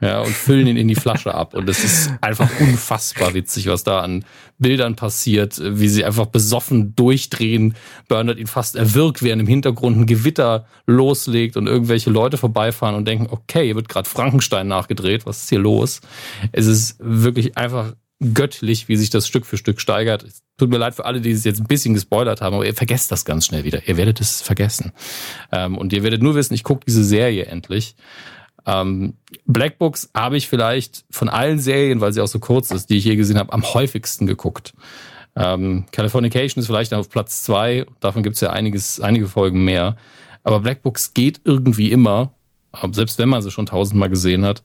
ja, 0.03 0.21
und 0.21 0.33
füllen 0.33 0.67
ihn 0.67 0.77
in 0.77 0.87
die 0.87 0.95
Flasche 0.95 1.35
ab. 1.35 1.55
Und 1.55 1.67
es 1.67 1.83
ist 1.83 2.11
einfach 2.21 2.51
unfassbar 2.61 3.33
witzig, 3.33 3.69
was 3.69 3.85
da 3.85 4.01
an 4.01 4.27
Bildern 4.59 4.97
passiert, 4.97 5.59
wie 5.63 5.89
sie 5.89 6.05
einfach 6.05 6.27
besoffen 6.27 6.95
durchdrehen. 6.95 7.75
Bernard 8.07 8.39
ihn 8.39 8.47
fast 8.47 8.77
erwirkt, 8.77 9.23
während 9.23 9.41
im 9.41 9.49
Hintergrund 9.49 9.97
ein 9.97 10.07
Gewitter 10.07 10.67
loslegt 10.87 11.57
und 11.57 11.67
irgendwelche 11.67 12.11
Leute 12.11 12.37
vorbeifahren 12.37 12.97
und 12.97 13.09
denken, 13.09 13.29
okay, 13.31 13.65
hier 13.65 13.77
wird 13.77 13.89
gerade 13.89 14.07
Frankenstein 14.07 14.69
nachgedreht, 14.69 15.25
was 15.25 15.45
ist 15.45 15.49
hier 15.49 15.61
los? 15.61 16.03
Es 16.53 16.67
ist 16.67 16.97
wirklich 17.01 17.57
einfach 17.57 17.95
göttlich, 18.33 18.89
wie 18.89 18.97
sich 18.97 19.11
das 19.11 19.27
Stück 19.27 19.47
für 19.47 19.57
Stück 19.57 19.81
steigert. 19.81 20.27
Tut 20.57 20.71
mir 20.71 20.79
leid 20.79 20.95
für 20.95 21.05
alle, 21.05 21.21
die 21.21 21.33
es 21.33 21.45
jetzt 21.45 21.61
ein 21.61 21.67
bisschen 21.67 21.95
gespoilert 21.95 22.41
haben, 22.41 22.55
aber 22.55 22.67
ihr 22.67 22.75
vergesst 22.75 23.11
das 23.11 23.25
ganz 23.25 23.47
schnell 23.47 23.65
wieder. 23.65 23.87
Ihr 23.89 23.97
werdet 23.97 24.21
es 24.21 24.41
vergessen. 24.41 24.93
Ähm, 25.53 25.77
und 25.77 25.93
ihr 25.93 26.03
werdet 26.03 26.23
nur 26.23 26.35
wissen, 26.35 26.55
ich 26.55 26.65
gucke 26.65 26.85
diese 26.87 27.05
Serie 27.05 27.47
endlich. 27.47 27.97
Ähm, 28.67 29.15
Black 29.47 29.79
Books 29.79 30.11
habe 30.15 30.37
ich 30.37 30.49
vielleicht 30.49 31.05
von 31.11 31.29
allen 31.29 31.59
Serien, 31.59 32.01
weil 32.01 32.13
sie 32.13 32.21
auch 32.21 32.29
so 32.29 32.39
kurz 32.39 32.71
ist, 32.71 32.89
die 32.91 32.97
ich 32.97 33.05
je 33.05 33.17
gesehen 33.17 33.39
habe, 33.39 33.53
am 33.53 33.63
häufigsten 33.63 34.27
geguckt. 34.27 34.75
Ähm, 35.37 35.87
Californication 35.91 36.61
ist 36.61 36.67
vielleicht 36.67 36.95
auf 36.95 37.11
Platz 37.11 37.43
zwei. 37.43 37.87
Davon 38.01 38.23
gibt 38.23 38.37
es 38.37 38.41
ja 38.41 38.51
einiges, 38.51 39.01
einige 39.01 39.27
Folgen 39.27 39.65
mehr. 39.65 39.97
Aber 40.45 40.61
Black 40.61 40.83
Books 40.83 41.15
geht 41.15 41.41
irgendwie 41.45 41.91
immer, 41.91 42.33
selbst 42.93 43.19
wenn 43.19 43.29
man 43.29 43.43
sie 43.43 43.51
schon 43.51 43.67
tausendmal 43.67 44.11
gesehen 44.11 44.45
hat. 44.45 44.63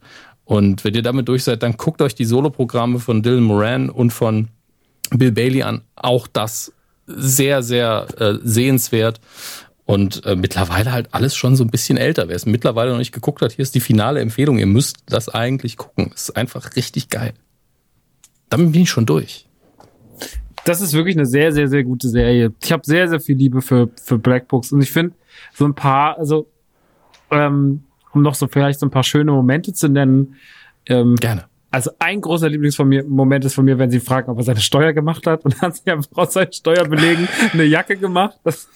Und 0.49 0.83
wenn 0.83 0.95
ihr 0.95 1.03
damit 1.03 1.27
durch 1.27 1.43
seid, 1.43 1.61
dann 1.61 1.77
guckt 1.77 2.01
euch 2.01 2.15
die 2.15 2.25
Soloprogramme 2.25 2.97
von 2.97 3.21
Dylan 3.21 3.43
Moran 3.43 3.91
und 3.91 4.09
von 4.09 4.47
Bill 5.11 5.31
Bailey 5.31 5.61
an. 5.61 5.83
Auch 5.95 6.25
das 6.25 6.73
sehr, 7.05 7.61
sehr 7.61 8.07
äh, 8.17 8.33
sehenswert. 8.41 9.21
Und 9.85 10.25
äh, 10.25 10.35
mittlerweile 10.35 10.91
halt 10.91 11.09
alles 11.13 11.35
schon 11.35 11.55
so 11.55 11.63
ein 11.63 11.69
bisschen 11.69 11.99
älter. 11.99 12.29
Wer 12.29 12.35
es 12.35 12.47
mittlerweile 12.47 12.89
noch 12.89 12.97
nicht 12.97 13.11
geguckt 13.11 13.43
hat, 13.43 13.51
hier 13.51 13.61
ist 13.61 13.75
die 13.75 13.79
finale 13.79 14.21
Empfehlung. 14.21 14.57
Ihr 14.57 14.65
müsst 14.65 14.97
das 15.05 15.29
eigentlich 15.29 15.77
gucken. 15.77 16.11
Ist 16.15 16.35
einfach 16.35 16.75
richtig 16.75 17.09
geil. 17.09 17.35
Damit 18.49 18.71
bin 18.71 18.81
ich 18.81 18.89
schon 18.89 19.05
durch. 19.05 19.45
Das 20.65 20.81
ist 20.81 20.93
wirklich 20.93 21.15
eine 21.15 21.27
sehr, 21.27 21.51
sehr, 21.51 21.67
sehr 21.67 21.83
gute 21.83 22.09
Serie. 22.09 22.53
Ich 22.63 22.71
habe 22.71 22.81
sehr, 22.87 23.07
sehr 23.07 23.19
viel 23.19 23.37
Liebe 23.37 23.61
für, 23.61 23.91
für 24.01 24.17
Black 24.17 24.47
Books. 24.47 24.71
Und 24.71 24.81
ich 24.81 24.91
finde 24.91 25.13
so 25.53 25.65
ein 25.65 25.75
paar, 25.75 26.17
also 26.17 26.47
ähm, 27.29 27.83
um 28.13 28.21
noch 28.21 28.35
so 28.35 28.47
vielleicht 28.47 28.79
so 28.79 28.85
ein 28.85 28.91
paar 28.91 29.03
schöne 29.03 29.31
Momente 29.31 29.73
zu 29.73 29.89
nennen. 29.89 30.35
Ähm, 30.87 31.15
Gerne. 31.15 31.45
Also 31.71 31.91
ein 31.99 32.19
großer 32.19 32.49
Lieblingsmoment 32.49 33.45
ist 33.45 33.53
von 33.53 33.63
mir, 33.63 33.77
wenn 33.77 33.91
sie 33.91 33.99
fragen, 33.99 34.31
ob 34.31 34.39
er 34.39 34.43
seine 34.43 34.59
Steuer 34.59 34.91
gemacht 34.91 35.27
hat 35.27 35.45
und 35.45 35.53
dann 35.53 35.61
hat 35.61 35.75
sie 35.75 35.91
einfach 35.91 36.09
aus 36.15 36.33
seinen 36.33 36.51
Steuerbelegen 36.51 37.27
eine 37.53 37.63
Jacke 37.63 37.95
gemacht. 37.95 38.39
Das, 38.43 38.67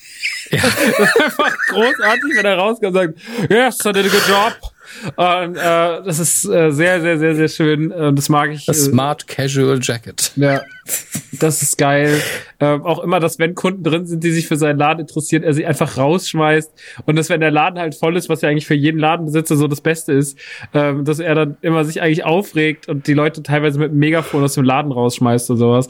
ja. 0.51 0.59
das 0.61 0.69
ist 0.69 1.19
einfach 1.19 1.57
großartig, 1.69 2.35
wenn 2.35 2.45
er 2.45 2.57
rauskommt 2.57 2.95
und 2.95 3.15
sagt, 3.15 3.49
yes, 3.49 3.79
I 3.85 3.93
did 3.93 4.05
a 4.05 4.09
good 4.09 4.27
job. 4.27 4.72
Und 5.15 5.55
äh, 5.55 6.03
das 6.03 6.19
ist 6.19 6.45
äh, 6.45 6.71
sehr, 6.71 7.01
sehr, 7.01 7.19
sehr, 7.19 7.35
sehr 7.35 7.47
schön. 7.47 7.91
Und 7.91 8.17
das 8.17 8.29
mag 8.29 8.51
ich. 8.51 8.67
A 8.69 8.73
Smart 8.73 9.27
Casual 9.27 9.79
Jacket. 9.81 10.31
Ja, 10.35 10.61
das 11.31 11.61
ist 11.61 11.77
geil. 11.77 12.21
Ähm, 12.59 12.83
auch 12.83 13.03
immer, 13.03 13.19
dass 13.19 13.39
wenn 13.39 13.55
Kunden 13.55 13.83
drin 13.83 14.05
sind, 14.05 14.23
die 14.23 14.31
sich 14.31 14.47
für 14.47 14.55
seinen 14.55 14.77
Laden 14.77 15.01
interessieren, 15.01 15.43
er 15.43 15.53
sie 15.53 15.65
einfach 15.65 15.97
rausschmeißt. 15.97 16.71
Und 17.05 17.15
dass 17.15 17.29
wenn 17.29 17.41
der 17.41 17.51
Laden 17.51 17.79
halt 17.79 17.95
voll 17.95 18.17
ist, 18.17 18.29
was 18.29 18.41
ja 18.41 18.49
eigentlich 18.49 18.67
für 18.67 18.75
jeden 18.75 18.99
Ladenbesitzer 18.99 19.55
so 19.55 19.67
das 19.67 19.81
Beste 19.81 20.13
ist, 20.13 20.37
ähm, 20.73 21.05
dass 21.05 21.19
er 21.19 21.35
dann 21.35 21.57
immer 21.61 21.85
sich 21.85 22.01
eigentlich 22.01 22.23
aufregt 22.23 22.87
und 22.87 23.07
die 23.07 23.13
Leute 23.13 23.43
teilweise 23.43 23.79
mit 23.79 23.91
einem 23.91 23.99
Megafon 23.99 24.43
aus 24.43 24.53
dem 24.53 24.63
Laden 24.63 24.91
rausschmeißt 24.91 25.49
und 25.51 25.57
sowas. 25.57 25.87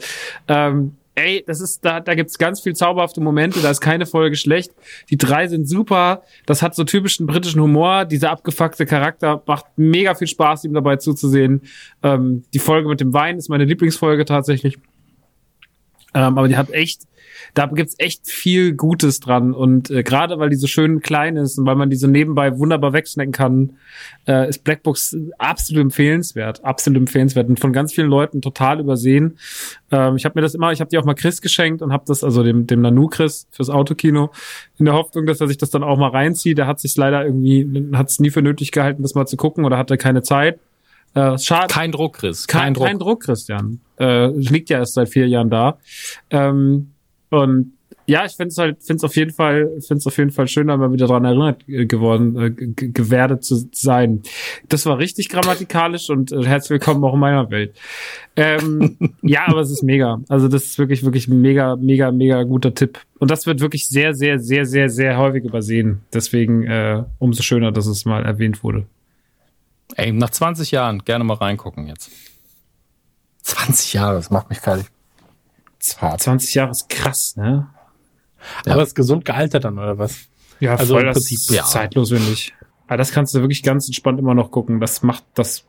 Ähm, 0.48 0.96
ey, 1.14 1.44
das 1.46 1.60
ist, 1.60 1.84
da, 1.84 2.00
da 2.00 2.14
gibt's 2.14 2.38
ganz 2.38 2.60
viel 2.60 2.74
zauberhafte 2.74 3.20
Momente, 3.20 3.60
da 3.60 3.70
ist 3.70 3.80
keine 3.80 4.06
Folge 4.06 4.36
schlecht. 4.36 4.72
Die 5.10 5.16
drei 5.16 5.48
sind 5.48 5.68
super, 5.68 6.22
das 6.46 6.62
hat 6.62 6.74
so 6.74 6.84
typischen 6.84 7.26
britischen 7.26 7.60
Humor, 7.60 8.04
dieser 8.04 8.30
abgefuckte 8.30 8.86
Charakter 8.86 9.42
macht 9.46 9.66
mega 9.76 10.14
viel 10.14 10.26
Spaß, 10.26 10.64
ihm 10.64 10.74
dabei 10.74 10.96
zuzusehen. 10.96 11.62
Ähm, 12.02 12.44
die 12.52 12.58
Folge 12.58 12.88
mit 12.88 13.00
dem 13.00 13.12
Wein 13.12 13.38
ist 13.38 13.48
meine 13.48 13.64
Lieblingsfolge 13.64 14.24
tatsächlich. 14.24 14.78
Ähm, 16.14 16.38
aber 16.38 16.48
die 16.48 16.56
hat 16.56 16.70
echt, 16.70 17.02
da 17.54 17.66
gibt's 17.66 17.96
echt 17.98 18.28
viel 18.28 18.74
Gutes 18.74 19.20
dran. 19.20 19.52
Und 19.52 19.90
äh, 19.90 20.02
gerade 20.02 20.38
weil 20.38 20.48
die 20.48 20.56
so 20.56 20.66
schön 20.66 21.00
klein 21.00 21.36
ist 21.36 21.58
und 21.58 21.66
weil 21.66 21.74
man 21.74 21.90
diese 21.90 22.08
nebenbei 22.08 22.56
wunderbar 22.56 22.92
wegsnacken 22.92 23.32
kann, 23.32 23.76
äh, 24.26 24.48
ist 24.48 24.64
Blackbox 24.64 25.16
absolut 25.38 25.82
empfehlenswert. 25.82 26.64
Absolut 26.64 26.98
empfehlenswert. 26.98 27.48
Und 27.48 27.60
von 27.60 27.72
ganz 27.72 27.92
vielen 27.92 28.08
Leuten 28.08 28.40
total 28.40 28.80
übersehen. 28.80 29.38
Ähm, 29.90 30.16
ich 30.16 30.24
habe 30.24 30.38
mir 30.38 30.42
das 30.42 30.54
immer, 30.54 30.72
ich 30.72 30.80
habe 30.80 30.90
die 30.90 30.98
auch 30.98 31.04
mal 31.04 31.14
Chris 31.14 31.40
geschenkt 31.40 31.82
und 31.82 31.92
habe 31.92 32.04
das, 32.06 32.22
also 32.22 32.42
dem, 32.42 32.66
dem 32.66 32.80
Nanu 32.80 33.08
Chris 33.08 33.48
fürs 33.50 33.70
Autokino, 33.70 34.30
in 34.78 34.84
der 34.84 34.94
Hoffnung, 34.94 35.26
dass 35.26 35.40
er 35.40 35.48
sich 35.48 35.58
das 35.58 35.70
dann 35.70 35.82
auch 35.82 35.98
mal 35.98 36.10
reinzieht. 36.10 36.58
Der 36.58 36.66
hat 36.66 36.80
sich 36.80 36.96
leider 36.96 37.24
irgendwie, 37.24 37.88
hat 37.94 38.08
es 38.08 38.20
nie 38.20 38.30
für 38.30 38.42
nötig 38.42 38.70
gehalten, 38.70 39.02
das 39.02 39.14
mal 39.14 39.26
zu 39.26 39.36
gucken 39.36 39.64
oder 39.64 39.78
hatte 39.78 39.96
keine 39.96 40.22
Zeit. 40.22 40.60
Äh, 41.14 41.38
schade. 41.38 41.72
Kein 41.72 41.92
Druck, 41.92 42.14
Chris. 42.14 42.46
Kein, 42.46 42.60
kein 42.60 42.74
Druck. 42.74 42.86
Kein 42.86 42.98
Druck, 42.98 43.22
Christian. 43.22 43.80
Äh, 43.98 44.28
liegt 44.28 44.70
ja 44.70 44.78
erst 44.78 44.94
seit 44.94 45.08
vier 45.08 45.28
Jahren 45.28 45.50
da. 45.50 45.78
Ähm, 46.30 46.92
und 47.30 47.74
ja, 48.06 48.26
ich 48.26 48.32
finde 48.32 48.48
es 48.48 48.58
halt, 48.58 48.82
finde 48.82 48.96
es 48.96 49.04
auf 49.04 49.16
jeden 49.16 49.30
Fall, 49.30 49.80
finde 49.80 49.96
es 49.98 50.06
auf 50.06 50.18
jeden 50.18 50.30
Fall 50.30 50.46
schön, 50.46 50.68
aber 50.68 50.92
wieder 50.92 51.06
daran 51.06 51.24
erinnert 51.24 51.66
äh, 51.68 51.86
geworden, 51.86 52.36
äh, 52.38 52.50
gewerdet 52.50 53.44
zu 53.44 53.68
sein. 53.72 54.22
Das 54.68 54.84
war 54.84 54.98
richtig 54.98 55.30
grammatikalisch 55.30 56.10
und 56.10 56.30
äh, 56.30 56.44
herzlich 56.44 56.70
willkommen 56.70 57.02
auch 57.04 57.14
in 57.14 57.20
meiner 57.20 57.50
Welt. 57.50 57.74
Ähm, 58.36 58.98
ja, 59.22 59.46
aber 59.46 59.60
es 59.60 59.70
ist 59.70 59.82
mega. 59.82 60.20
Also 60.28 60.48
das 60.48 60.64
ist 60.64 60.78
wirklich, 60.78 61.02
wirklich 61.02 61.28
mega, 61.28 61.76
mega, 61.76 62.10
mega 62.12 62.42
guter 62.42 62.74
Tipp. 62.74 62.98
Und 63.18 63.30
das 63.30 63.46
wird 63.46 63.60
wirklich 63.60 63.88
sehr, 63.88 64.14
sehr, 64.14 64.38
sehr, 64.38 64.66
sehr, 64.66 64.90
sehr 64.90 65.16
häufig 65.16 65.44
übersehen. 65.44 66.02
Deswegen 66.12 66.64
äh, 66.64 67.04
umso 67.18 67.42
schöner, 67.42 67.72
dass 67.72 67.86
es 67.86 68.04
mal 68.04 68.24
erwähnt 68.24 68.62
wurde. 68.62 68.84
Ey, 69.96 70.12
nach 70.12 70.30
20 70.30 70.70
Jahren 70.70 71.04
gerne 71.04 71.24
mal 71.24 71.34
reingucken 71.34 71.86
jetzt. 71.86 72.10
20 73.42 73.92
Jahre, 73.92 74.14
das 74.14 74.30
macht 74.30 74.50
mich 74.50 74.60
fertig. 74.60 74.86
20 75.78 76.54
Jahre 76.54 76.70
ist 76.70 76.88
krass, 76.88 77.36
ne? 77.36 77.68
Ja. 78.66 78.72
Aber 78.72 78.82
ist 78.82 78.94
gesund 78.94 79.24
gealtert 79.24 79.64
dann, 79.64 79.78
oder 79.78 79.98
was? 79.98 80.28
Ja, 80.60 80.76
also 80.76 80.94
voll 80.94 81.06
im 81.06 81.12
Prinzip 81.12 81.38
das 81.46 81.56
ja. 81.56 81.64
zeitlos, 81.64 82.10
finde 82.10 82.30
ich. 82.32 82.54
Aber 82.86 82.96
das 82.96 83.12
kannst 83.12 83.34
du 83.34 83.40
wirklich 83.40 83.62
ganz 83.62 83.86
entspannt 83.86 84.18
immer 84.18 84.34
noch 84.34 84.50
gucken. 84.50 84.80
Das 84.80 85.02
macht 85.02 85.24
das. 85.34 85.64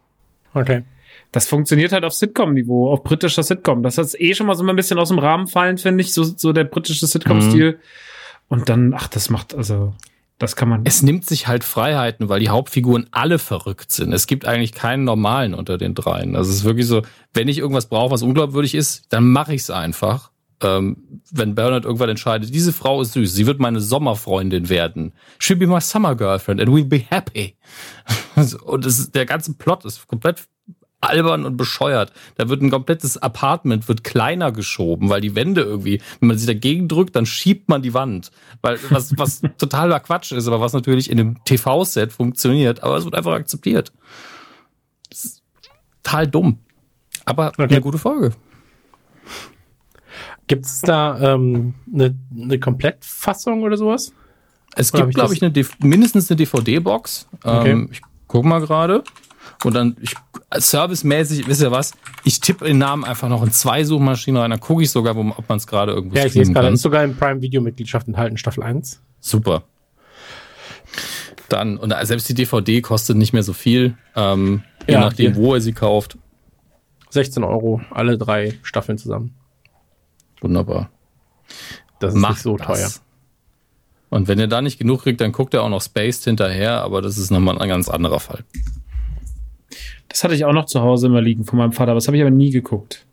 Okay. 0.53 0.83
Das 1.31 1.47
funktioniert 1.47 1.91
halt 1.91 2.05
auf 2.05 2.13
Sitcom-Niveau, 2.13 2.91
auf 2.91 3.03
britischer 3.03 3.43
Sitcom. 3.43 3.83
Das 3.83 3.97
hat 3.97 4.13
eh 4.19 4.33
schon 4.33 4.47
mal 4.47 4.55
so 4.55 4.65
ein 4.65 4.75
bisschen 4.75 4.99
aus 4.99 5.09
dem 5.09 5.19
Rahmen 5.19 5.47
fallen, 5.47 5.77
finde 5.77 6.01
ich, 6.01 6.13
so, 6.13 6.23
so 6.23 6.53
der 6.53 6.65
britische 6.65 7.07
Sitcom-Stil. 7.07 7.73
Mhm. 7.73 7.77
Und 8.47 8.69
dann, 8.69 8.93
ach, 8.93 9.07
das 9.07 9.29
macht, 9.29 9.55
also, 9.55 9.93
das 10.37 10.55
kann 10.55 10.67
man. 10.67 10.81
Es 10.83 11.01
nimmt 11.01 11.25
sich 11.25 11.47
halt 11.47 11.63
Freiheiten, 11.63 12.27
weil 12.27 12.41
die 12.41 12.49
Hauptfiguren 12.49 13.07
alle 13.11 13.39
verrückt 13.39 13.91
sind. 13.91 14.11
Es 14.11 14.27
gibt 14.27 14.45
eigentlich 14.45 14.73
keinen 14.73 15.05
normalen 15.05 15.53
unter 15.53 15.77
den 15.77 15.95
dreien. 15.95 16.35
Also 16.35 16.51
es 16.51 16.57
ist 16.57 16.63
wirklich 16.65 16.87
so, 16.87 17.03
wenn 17.33 17.47
ich 17.47 17.57
irgendwas 17.57 17.87
brauche, 17.87 18.11
was 18.11 18.21
unglaubwürdig 18.21 18.75
ist, 18.75 19.05
dann 19.13 19.29
mache 19.31 19.53
ich 19.53 19.61
es 19.61 19.69
einfach. 19.69 20.31
Ähm, 20.61 21.21
wenn 21.31 21.55
Bernard 21.55 21.85
irgendwann 21.85 22.09
entscheidet, 22.09 22.53
diese 22.53 22.73
Frau 22.73 23.01
ist 23.01 23.13
süß, 23.13 23.33
sie 23.33 23.45
wird 23.45 23.59
meine 23.59 23.81
Sommerfreundin 23.81 24.69
werden. 24.69 25.13
She'll 25.39 25.57
be 25.57 25.67
my 25.67 25.81
summer 25.81 26.15
girlfriend 26.15 26.61
and 26.61 26.69
we'll 26.69 26.85
be 26.85 26.99
happy. 27.09 27.57
und 28.63 28.85
es, 28.85 29.11
der 29.11 29.25
ganze 29.25 29.53
Plot 29.53 29.85
ist 29.85 30.07
komplett 30.07 30.47
albern 31.05 31.45
und 31.45 31.57
bescheuert. 31.57 32.11
Da 32.35 32.49
wird 32.49 32.61
ein 32.61 32.69
komplettes 32.69 33.17
Apartment 33.17 33.87
wird 33.87 34.03
kleiner 34.03 34.51
geschoben, 34.51 35.09
weil 35.09 35.21
die 35.21 35.35
Wände 35.35 35.61
irgendwie, 35.61 36.01
wenn 36.19 36.27
man 36.29 36.37
sich 36.37 36.47
dagegen 36.47 36.87
drückt, 36.87 37.15
dann 37.15 37.25
schiebt 37.25 37.69
man 37.69 37.81
die 37.81 37.93
Wand. 37.93 38.31
Weil 38.61 38.79
was, 38.89 39.17
was 39.17 39.41
totaler 39.57 39.99
Quatsch 39.99 40.31
ist, 40.31 40.47
aber 40.47 40.61
was 40.61 40.73
natürlich 40.73 41.09
in 41.09 41.19
einem 41.19 41.43
TV-Set 41.45 42.13
funktioniert, 42.13 42.83
aber 42.83 42.97
es 42.97 43.05
wird 43.05 43.15
einfach 43.15 43.33
akzeptiert. 43.33 43.91
Das 45.09 45.25
ist 45.25 45.43
total 46.03 46.27
dumm. 46.27 46.59
Aber 47.25 47.49
okay. 47.49 47.63
eine 47.63 47.81
gute 47.81 47.97
Folge. 47.97 48.33
Gibt 50.47 50.65
es 50.65 50.81
da 50.81 51.33
ähm, 51.33 51.73
eine, 51.91 52.15
eine 52.39 52.59
Komplettfassung 52.59 53.63
oder 53.63 53.77
sowas? 53.77 54.13
Es 54.75 54.93
oder 54.93 55.03
gibt, 55.03 55.15
glaube 55.15 55.33
ich, 55.33 55.41
eine, 55.41 55.53
mindestens 55.79 56.29
eine 56.29 56.37
DVD-Box. 56.37 57.27
Okay. 57.43 57.71
Ähm, 57.71 57.89
ich 57.91 58.01
guck 58.27 58.45
mal 58.45 58.59
gerade. 58.59 59.03
Und 59.63 59.73
dann, 59.73 59.97
ich, 60.01 60.15
servicemäßig, 60.53 61.47
wisst 61.47 61.61
ihr 61.61 61.71
was? 61.71 61.93
Ich 62.23 62.39
tippe 62.39 62.65
den 62.65 62.77
Namen 62.77 63.03
einfach 63.03 63.29
noch 63.29 63.43
in 63.43 63.51
zwei 63.51 63.83
Suchmaschinen 63.83 64.39
rein, 64.41 64.51
dann 64.51 64.59
gucke 64.59 64.83
ich 64.83 64.91
sogar, 64.91 65.15
wo, 65.15 65.21
ob 65.21 65.49
man 65.49 65.57
es 65.57 65.67
gerade 65.67 65.93
irgendwo 65.93 66.17
Ja, 66.17 66.25
ich 66.25 66.33
sehe 66.33 66.43
es 66.43 66.53
gerade, 66.53 66.69
ist 66.69 66.81
sogar 66.81 67.03
in 67.03 67.15
Prime 67.15 67.41
Video 67.41 67.61
Mitgliedschaft 67.61 68.07
enthalten, 68.07 68.37
Staffel 68.37 68.63
1. 68.63 69.01
Super. 69.19 69.63
Dann, 71.49 71.77
und 71.77 71.93
selbst 72.03 72.27
die 72.29 72.33
DVD 72.33 72.81
kostet 72.81 73.17
nicht 73.17 73.33
mehr 73.33 73.43
so 73.43 73.53
viel, 73.53 73.97
ähm, 74.15 74.63
je 74.87 74.93
ja, 74.93 74.99
nachdem, 74.99 75.33
hier. 75.33 75.41
wo 75.41 75.53
er 75.53 75.61
sie 75.61 75.73
kauft. 75.73 76.17
16 77.09 77.43
Euro, 77.43 77.81
alle 77.91 78.17
drei 78.17 78.59
Staffeln 78.63 78.97
zusammen. 78.97 79.35
Wunderbar. 80.41 80.89
Das 81.99 82.13
ist 82.13 82.19
Macht 82.19 82.33
nicht 82.33 82.41
so 82.41 82.57
das. 82.57 82.67
teuer. 82.67 82.89
Und 84.09 84.27
wenn 84.27 84.39
ihr 84.39 84.47
da 84.47 84.61
nicht 84.61 84.79
genug 84.79 85.03
kriegt, 85.03 85.21
dann 85.21 85.31
guckt 85.31 85.53
er 85.53 85.63
auch 85.63 85.69
noch 85.69 85.81
Spaced 85.81 86.23
hinterher, 86.23 86.81
aber 86.81 87.01
das 87.01 87.17
ist 87.17 87.31
nochmal 87.31 87.59
ein 87.59 87.69
ganz 87.69 87.89
anderer 87.89 88.19
Fall. 88.19 88.43
Das 90.15 90.23
hatte 90.23 90.33
ich 90.33 90.45
auch 90.45 90.53
noch 90.53 90.65
zu 90.65 90.79
Hause 90.79 91.07
immer 91.07 91.19
liegen 91.19 91.43
von 91.43 91.59
meinem 91.59 91.73
Vater, 91.73 91.91
aber 91.91 91.97
das 91.97 92.07
habe 92.07 92.15
ich 92.15 92.23
aber 92.23 92.31
nie 92.31 92.49
geguckt. 92.49 93.05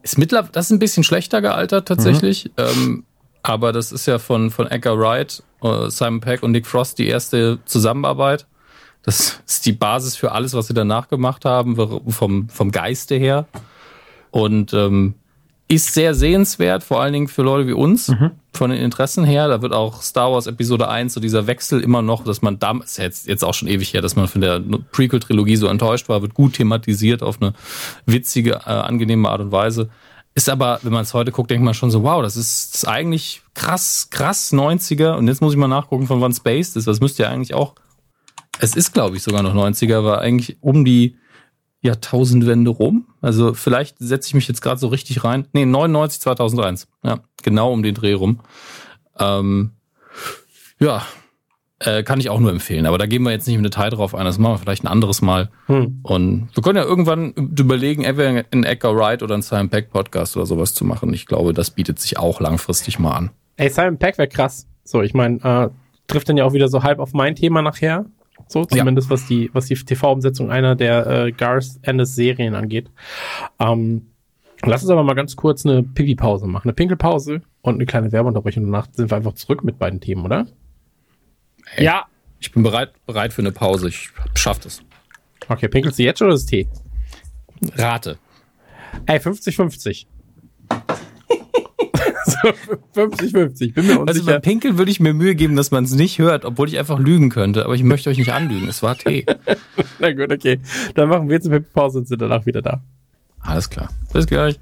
Ist 0.00 0.16
mittlerweile, 0.16 0.50
das 0.50 0.64
ist 0.64 0.70
ein 0.70 0.78
bisschen 0.78 1.04
schlechter 1.04 1.42
gealtert 1.42 1.88
tatsächlich. 1.88 2.46
Mhm. 2.46 2.50
Ähm, 2.56 3.04
aber 3.42 3.72
das 3.72 3.92
ist 3.92 4.06
ja 4.06 4.18
von, 4.18 4.50
von 4.50 4.66
Edgar 4.66 4.98
Wright, 4.98 5.42
äh, 5.60 5.90
Simon 5.90 6.20
Peck 6.20 6.42
und 6.42 6.52
Nick 6.52 6.66
Frost 6.66 6.98
die 6.98 7.06
erste 7.06 7.58
Zusammenarbeit. 7.66 8.46
Das 9.02 9.42
ist 9.46 9.66
die 9.66 9.72
Basis 9.72 10.16
für 10.16 10.32
alles, 10.32 10.54
was 10.54 10.68
sie 10.68 10.74
danach 10.74 11.10
gemacht 11.10 11.44
haben, 11.44 11.76
vom, 12.10 12.48
vom 12.48 12.70
Geiste 12.70 13.16
her. 13.16 13.46
Und 14.30 14.72
ähm, 14.72 15.16
ist 15.68 15.92
sehr 15.92 16.14
sehenswert, 16.14 16.82
vor 16.82 17.02
allen 17.02 17.12
Dingen 17.12 17.28
für 17.28 17.42
Leute 17.42 17.68
wie 17.68 17.74
uns, 17.74 18.08
mhm. 18.08 18.30
von 18.54 18.70
den 18.70 18.80
Interessen 18.80 19.24
her. 19.24 19.48
Da 19.48 19.60
wird 19.60 19.74
auch 19.74 20.00
Star 20.00 20.32
Wars 20.32 20.46
Episode 20.46 20.88
1, 20.88 21.12
so 21.12 21.20
dieser 21.20 21.46
Wechsel 21.46 21.80
immer 21.82 22.00
noch, 22.00 22.24
dass 22.24 22.40
man 22.40 22.58
damals, 22.58 22.96
jetzt, 22.96 23.26
jetzt 23.28 23.44
auch 23.44 23.52
schon 23.52 23.68
ewig 23.68 23.92
her, 23.92 24.00
dass 24.00 24.16
man 24.16 24.28
von 24.28 24.40
der 24.40 24.60
Prequel-Trilogie 24.92 25.56
so 25.56 25.66
enttäuscht 25.66 26.08
war, 26.08 26.22
wird 26.22 26.32
gut 26.32 26.54
thematisiert 26.54 27.22
auf 27.22 27.40
eine 27.42 27.52
witzige, 28.06 28.62
äh, 28.64 28.70
angenehme 28.70 29.28
Art 29.28 29.42
und 29.42 29.52
Weise. 29.52 29.90
Ist 30.34 30.48
aber, 30.48 30.78
wenn 30.82 30.92
man 30.92 31.02
es 31.02 31.12
heute 31.12 31.32
guckt, 31.32 31.50
denkt 31.50 31.64
man 31.64 31.74
schon 31.74 31.90
so, 31.90 32.02
wow, 32.02 32.22
das 32.22 32.36
ist, 32.36 32.72
das 32.72 32.82
ist 32.84 32.88
eigentlich 32.88 33.42
krass, 33.54 34.08
krass 34.10 34.52
90er. 34.52 35.16
Und 35.16 35.28
jetzt 35.28 35.42
muss 35.42 35.52
ich 35.52 35.58
mal 35.58 35.68
nachgucken, 35.68 36.06
von 36.06 36.20
wann 36.22 36.32
Space 36.32 36.76
ist. 36.76 36.86
Das 36.86 37.00
müsste 37.00 37.24
ja 37.24 37.28
eigentlich 37.28 37.52
auch, 37.52 37.74
es 38.58 38.74
ist, 38.74 38.94
glaube 38.94 39.16
ich, 39.16 39.22
sogar 39.22 39.42
noch 39.42 39.54
90er, 39.54 40.02
war 40.02 40.20
eigentlich 40.20 40.56
um 40.60 40.84
die 40.84 41.16
Jahrtausendwende 41.80 42.70
rum. 42.70 43.06
Also 43.20 43.54
vielleicht 43.54 43.96
setze 43.98 44.28
ich 44.28 44.34
mich 44.34 44.48
jetzt 44.48 44.62
gerade 44.62 44.80
so 44.80 44.88
richtig 44.88 45.24
rein. 45.24 45.46
Nee, 45.52 45.64
99, 45.64 46.20
2001. 46.20 46.88
Ja, 47.04 47.20
genau 47.42 47.72
um 47.72 47.82
den 47.82 47.94
Dreh 47.94 48.14
rum. 48.14 48.40
Ähm, 49.18 49.72
ja, 50.80 51.02
äh, 51.80 52.02
kann 52.02 52.18
ich 52.18 52.30
auch 52.30 52.40
nur 52.40 52.50
empfehlen. 52.50 52.86
Aber 52.86 52.98
da 52.98 53.06
gehen 53.06 53.22
wir 53.22 53.30
jetzt 53.30 53.46
nicht 53.46 53.56
im 53.56 53.62
Detail 53.62 53.90
drauf 53.90 54.14
ein. 54.14 54.24
Das 54.24 54.38
machen 54.38 54.54
wir 54.54 54.58
vielleicht 54.58 54.82
ein 54.82 54.88
anderes 54.88 55.22
Mal. 55.22 55.50
Hm. 55.66 56.00
Und 56.02 56.48
wir 56.52 56.62
können 56.62 56.76
ja 56.76 56.84
irgendwann 56.84 57.32
überlegen, 57.32 58.02
entweder 58.02 58.44
einen 58.50 58.64
Edgar 58.64 58.96
Wright 58.96 59.22
oder 59.22 59.34
einen 59.34 59.42
Simon 59.42 59.68
Peck 59.68 59.90
Podcast 59.90 60.36
oder 60.36 60.46
sowas 60.46 60.74
zu 60.74 60.84
machen. 60.84 61.12
Ich 61.14 61.26
glaube, 61.26 61.52
das 61.52 61.70
bietet 61.70 62.00
sich 62.00 62.18
auch 62.18 62.40
langfristig 62.40 62.98
mal 62.98 63.12
an. 63.12 63.30
Ey, 63.56 63.70
Simon 63.70 63.98
Peck 63.98 64.18
wäre 64.18 64.28
krass. 64.28 64.66
So, 64.82 65.02
ich 65.02 65.14
meine, 65.14 65.38
äh, 65.42 65.68
trifft 66.08 66.28
dann 66.28 66.36
ja 66.36 66.44
auch 66.44 66.52
wieder 66.52 66.68
so 66.68 66.82
halb 66.82 66.98
auf 66.98 67.12
mein 67.12 67.36
Thema 67.36 67.62
nachher. 67.62 68.06
So, 68.48 68.64
zumindest 68.64 69.08
ja. 69.08 69.14
was 69.14 69.26
die, 69.26 69.50
was 69.52 69.66
die 69.66 69.74
TV-Umsetzung 69.74 70.50
einer 70.50 70.74
der 70.74 71.06
äh, 71.06 71.32
Garth 71.32 71.78
Ennis 71.82 72.14
Serien 72.14 72.54
angeht. 72.54 72.90
Ähm, 73.58 74.06
lass 74.64 74.82
uns 74.82 74.90
aber 74.90 75.02
mal 75.02 75.14
ganz 75.14 75.36
kurz 75.36 75.66
eine 75.66 75.82
Pipi-Pause 75.82 76.46
machen. 76.46 76.64
Eine 76.64 76.72
Pinkelpause 76.72 77.42
und 77.60 77.74
eine 77.74 77.86
kleine 77.86 78.10
Werbeunterbrechung. 78.10 78.64
Danach 78.64 78.88
sind 78.92 79.10
wir 79.10 79.16
einfach 79.16 79.34
zurück 79.34 79.64
mit 79.64 79.78
beiden 79.78 80.00
Themen, 80.00 80.24
oder? 80.24 80.46
Hey, 81.66 81.84
ja. 81.84 82.06
Ich 82.40 82.52
bin 82.52 82.62
bereit, 82.62 82.92
bereit 83.04 83.32
für 83.32 83.42
eine 83.42 83.52
Pause. 83.52 83.88
Ich 83.88 84.10
schaff 84.34 84.58
das. 84.60 84.80
Okay, 85.48 85.68
pinkelst 85.68 85.98
du 85.98 86.02
jetzt 86.02 86.18
schon 86.18 86.28
oder 86.28 86.36
ist 86.36 86.46
Tee? 86.46 86.66
Rate. 87.76 88.18
Ey, 89.06 89.18
50-50. 89.18 90.06
50-50. 92.94 93.74
Bin 93.74 93.86
mir 93.86 94.00
unsicher. 94.00 94.08
Also 94.08 94.24
beim 94.24 94.42
Pinkeln 94.42 94.78
würde 94.78 94.90
ich 94.90 95.00
mir 95.00 95.14
Mühe 95.14 95.34
geben, 95.34 95.56
dass 95.56 95.70
man 95.70 95.84
es 95.84 95.92
nicht 95.92 96.18
hört, 96.18 96.44
obwohl 96.44 96.68
ich 96.68 96.78
einfach 96.78 96.98
lügen 96.98 97.30
könnte. 97.30 97.64
Aber 97.64 97.74
ich 97.74 97.82
möchte 97.82 98.10
euch 98.10 98.18
nicht 98.18 98.32
anlügen. 98.32 98.68
Es 98.68 98.82
war 98.82 98.96
Tee. 98.96 99.24
Na 99.98 100.12
gut, 100.12 100.32
okay. 100.32 100.60
Dann 100.94 101.08
machen 101.08 101.28
wir 101.28 101.36
jetzt 101.36 101.46
eine 101.46 101.60
Pause 101.60 101.98
und 101.98 102.08
sind 102.08 102.20
danach 102.20 102.46
wieder 102.46 102.62
da. 102.62 102.82
Alles 103.40 103.70
klar. 103.70 103.88
Bis 104.12 104.26
gleich. 104.26 104.58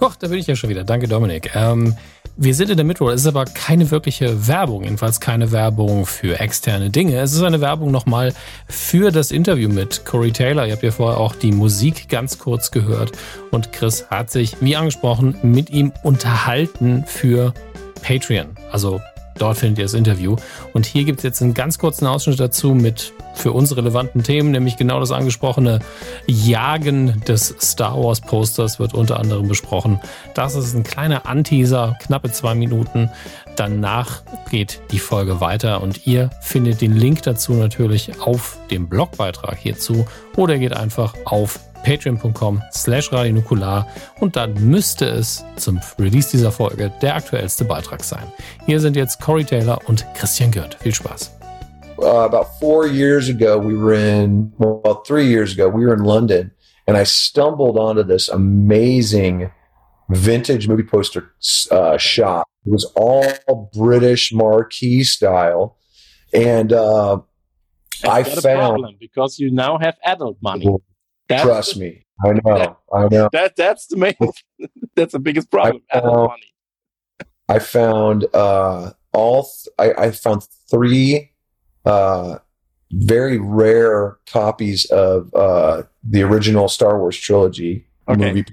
Huch, 0.00 0.16
da 0.16 0.28
bin 0.28 0.38
ich 0.38 0.46
ja 0.46 0.56
schon 0.56 0.70
wieder. 0.70 0.84
Danke, 0.84 1.06
Dominik. 1.06 1.54
Ähm, 1.54 1.94
wir 2.36 2.54
sind 2.54 2.70
in 2.70 2.76
der 2.76 2.86
Midroll. 2.86 3.12
Es 3.12 3.22
ist 3.22 3.26
aber 3.26 3.44
keine 3.44 3.90
wirkliche 3.90 4.48
Werbung, 4.48 4.84
jedenfalls 4.84 5.20
keine 5.20 5.52
Werbung 5.52 6.06
für 6.06 6.40
externe 6.40 6.90
Dinge. 6.90 7.18
Es 7.18 7.32
ist 7.32 7.42
eine 7.42 7.60
Werbung 7.60 7.90
nochmal 7.90 8.32
für 8.68 9.10
das 9.10 9.30
Interview 9.30 9.68
mit 9.68 10.04
Corey 10.04 10.32
Taylor. 10.32 10.66
Ihr 10.66 10.72
habt 10.72 10.82
ja 10.82 10.90
vorher 10.90 11.18
auch 11.18 11.34
die 11.34 11.52
Musik 11.52 12.08
ganz 12.08 12.38
kurz 12.38 12.70
gehört. 12.70 13.12
Und 13.50 13.72
Chris 13.72 14.06
hat 14.10 14.30
sich, 14.30 14.56
wie 14.60 14.76
angesprochen, 14.76 15.36
mit 15.42 15.70
ihm 15.70 15.92
unterhalten 16.02 17.04
für 17.06 17.52
Patreon. 18.02 18.56
Also 18.70 19.00
Dort 19.38 19.58
findet 19.58 19.78
ihr 19.78 19.84
das 19.84 19.94
Interview. 19.94 20.36
Und 20.72 20.86
hier 20.86 21.04
gibt 21.04 21.18
es 21.20 21.24
jetzt 21.24 21.42
einen 21.42 21.54
ganz 21.54 21.78
kurzen 21.78 22.06
Ausschnitt 22.06 22.40
dazu 22.40 22.74
mit 22.74 23.12
für 23.34 23.52
uns 23.52 23.74
relevanten 23.76 24.22
Themen, 24.22 24.50
nämlich 24.50 24.76
genau 24.76 25.00
das 25.00 25.10
angesprochene 25.10 25.80
Jagen 26.26 27.22
des 27.26 27.54
Star 27.60 27.96
Wars 27.96 28.20
Posters 28.20 28.78
wird 28.78 28.94
unter 28.94 29.18
anderem 29.18 29.48
besprochen. 29.48 30.00
Das 30.34 30.54
ist 30.54 30.74
ein 30.74 30.82
kleiner 30.82 31.26
Anteaser, 31.26 31.96
knappe 32.00 32.30
zwei 32.30 32.54
Minuten. 32.54 33.10
Danach 33.56 34.22
geht 34.50 34.80
die 34.90 34.98
Folge 34.98 35.40
weiter 35.40 35.82
und 35.82 36.06
ihr 36.06 36.30
findet 36.40 36.80
den 36.80 36.94
Link 36.96 37.22
dazu 37.22 37.54
natürlich 37.54 38.20
auf 38.20 38.58
dem 38.70 38.88
Blogbeitrag 38.88 39.58
hierzu 39.58 40.06
oder 40.36 40.58
geht 40.58 40.74
einfach 40.74 41.14
auf 41.24 41.58
patreon.com 41.82 42.62
slash 42.72 43.12
radionukular 43.12 43.86
und 44.20 44.36
dann 44.36 44.54
müsste 44.68 45.06
es 45.06 45.44
zum 45.56 45.80
Release 45.98 46.30
dieser 46.30 46.52
Folge 46.52 46.92
der 47.02 47.16
aktuellste 47.16 47.64
Beitrag 47.64 48.02
sein. 48.04 48.24
Hier 48.66 48.80
sind 48.80 48.96
jetzt 48.96 49.20
Corey 49.20 49.44
Taylor 49.44 49.80
und 49.86 50.06
Christian 50.14 50.50
Gürnt. 50.50 50.74
Viel 50.74 50.94
Spaß. 50.94 51.38
Uh, 51.98 52.24
about 52.24 52.46
four 52.58 52.86
years 52.86 53.28
ago, 53.28 53.58
we 53.58 53.74
were 53.74 53.94
in, 53.94 54.52
well, 54.58 55.02
three 55.06 55.26
years 55.26 55.52
ago, 55.52 55.68
we 55.68 55.84
were 55.84 55.94
in 55.94 56.04
London 56.04 56.50
and 56.86 56.96
I 56.96 57.04
stumbled 57.04 57.78
onto 57.78 58.02
this 58.02 58.28
amazing 58.28 59.50
vintage 60.08 60.68
movie 60.68 60.82
poster 60.82 61.32
uh, 61.70 61.96
shop. 61.98 62.48
It 62.66 62.70
was 62.70 62.84
all 62.96 63.24
British 63.72 64.32
marquee 64.32 65.04
style. 65.04 65.76
And 66.32 66.72
uh, 66.72 67.20
I 68.04 68.22
found 68.22 68.84
because 68.98 69.38
you 69.38 69.50
now 69.50 69.78
have 69.78 69.96
adult 70.04 70.38
money. 70.42 70.66
That's 71.32 71.42
Trust 71.42 71.74
the, 71.74 71.80
me, 71.80 72.06
I 72.24 72.32
know. 72.32 72.58
That, 72.58 72.76
I 72.92 73.08
know. 73.08 73.28
That 73.32 73.56
that's 73.56 73.86
the 73.86 73.96
main. 73.96 74.14
that's 74.96 75.12
the 75.12 75.18
biggest 75.18 75.50
problem. 75.50 75.82
I 75.90 76.00
found, 76.00 76.42
I 77.48 77.58
found 77.58 78.26
uh, 78.34 78.92
all. 79.12 79.44
Th- 79.44 79.96
I, 79.96 80.06
I, 80.06 80.10
found 80.10 80.46
three 80.70 81.32
uh, 81.84 82.38
very 82.92 83.38
rare 83.38 84.18
copies 84.26 84.84
of 84.86 85.34
uh, 85.34 85.82
the 86.02 86.22
original 86.22 86.68
Star 86.68 86.98
Wars 86.98 87.16
trilogy 87.16 87.86
okay. 88.08 88.32
movie. 88.32 88.44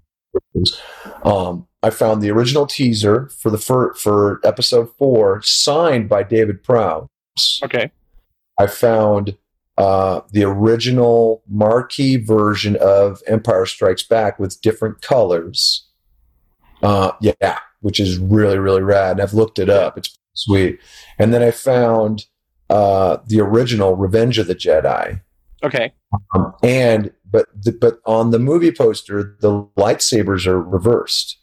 Um, 1.23 1.67
I 1.81 1.89
found 1.89 2.21
the 2.21 2.31
original 2.31 2.65
teaser 2.65 3.29
for 3.29 3.49
the 3.49 3.57
for, 3.57 3.93
for 3.95 4.39
episode 4.43 4.89
four, 4.97 5.41
signed 5.43 6.09
by 6.09 6.23
David 6.23 6.63
Prowse. 6.63 7.07
Okay. 7.63 7.91
I 8.59 8.67
found 8.67 9.37
uh, 9.79 10.21
the 10.33 10.43
original 10.43 11.41
marquee 11.47 12.17
version 12.17 12.75
of 12.81 13.23
Empire 13.27 13.65
Strikes 13.65 14.03
Back 14.03 14.37
with 14.37 14.61
different 14.61 15.01
colors. 15.01 15.87
Uh, 16.83 17.13
yeah, 17.21 17.59
which 17.79 17.99
is 17.99 18.17
really 18.17 18.59
really 18.59 18.81
rad. 18.81 19.13
And 19.13 19.21
I've 19.21 19.33
looked 19.33 19.57
it 19.57 19.69
up; 19.69 19.97
it's 19.97 20.19
sweet. 20.33 20.79
And 21.17 21.33
then 21.33 21.41
I 21.41 21.51
found 21.51 22.25
uh, 22.69 23.17
the 23.25 23.39
original 23.39 23.95
Revenge 23.95 24.37
of 24.37 24.47
the 24.47 24.55
Jedi. 24.55 25.21
Okay. 25.63 25.93
Um, 26.35 26.53
and 26.61 27.11
but 27.31 27.47
the, 27.55 27.71
but 27.71 27.99
on 28.05 28.31
the 28.31 28.39
movie 28.39 28.71
poster, 28.71 29.37
the 29.39 29.63
lightsabers 29.77 30.45
are 30.45 30.61
reversed. 30.61 31.37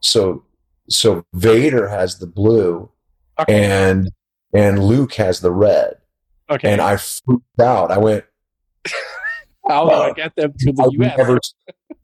So 0.00 0.44
so 0.88 1.24
Vader 1.34 1.88
has 1.88 2.20
the 2.20 2.26
blue, 2.26 2.90
okay. 3.38 3.64
and 3.64 4.10
and 4.54 4.82
Luke 4.82 5.14
has 5.14 5.40
the 5.40 5.52
red. 5.52 5.96
Okay. 6.48 6.72
And 6.72 6.80
I 6.80 6.96
freaked 6.96 7.60
out. 7.60 7.90
I 7.90 7.98
went, 7.98 8.24
How 9.68 9.84
do 9.84 9.90
I 9.90 10.12
get 10.12 10.36
them 10.36 10.52
to 10.58 10.72
the 10.72 10.82
I've 10.82 11.06
US? 11.06 11.16
Never, 11.16 11.40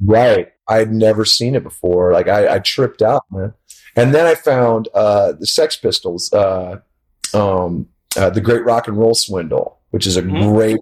right. 0.04 0.48
I 0.68 0.76
had 0.76 0.92
never 0.92 1.24
seen 1.24 1.54
it 1.54 1.62
before. 1.62 2.12
Like 2.12 2.28
I, 2.28 2.56
I 2.56 2.58
tripped 2.58 3.02
out, 3.02 3.24
man. 3.30 3.54
And 3.94 4.14
then 4.14 4.26
I 4.26 4.34
found 4.34 4.88
uh, 4.94 5.32
the 5.32 5.46
Sex 5.46 5.76
Pistols, 5.76 6.32
uh, 6.32 6.80
um, 7.34 7.88
uh, 8.16 8.30
the 8.30 8.40
Great 8.40 8.64
Rock 8.64 8.88
and 8.88 8.96
Roll 8.96 9.14
Swindle, 9.14 9.78
which 9.90 10.06
is 10.06 10.16
a 10.16 10.22
mm-hmm. 10.22 10.52
great, 10.52 10.80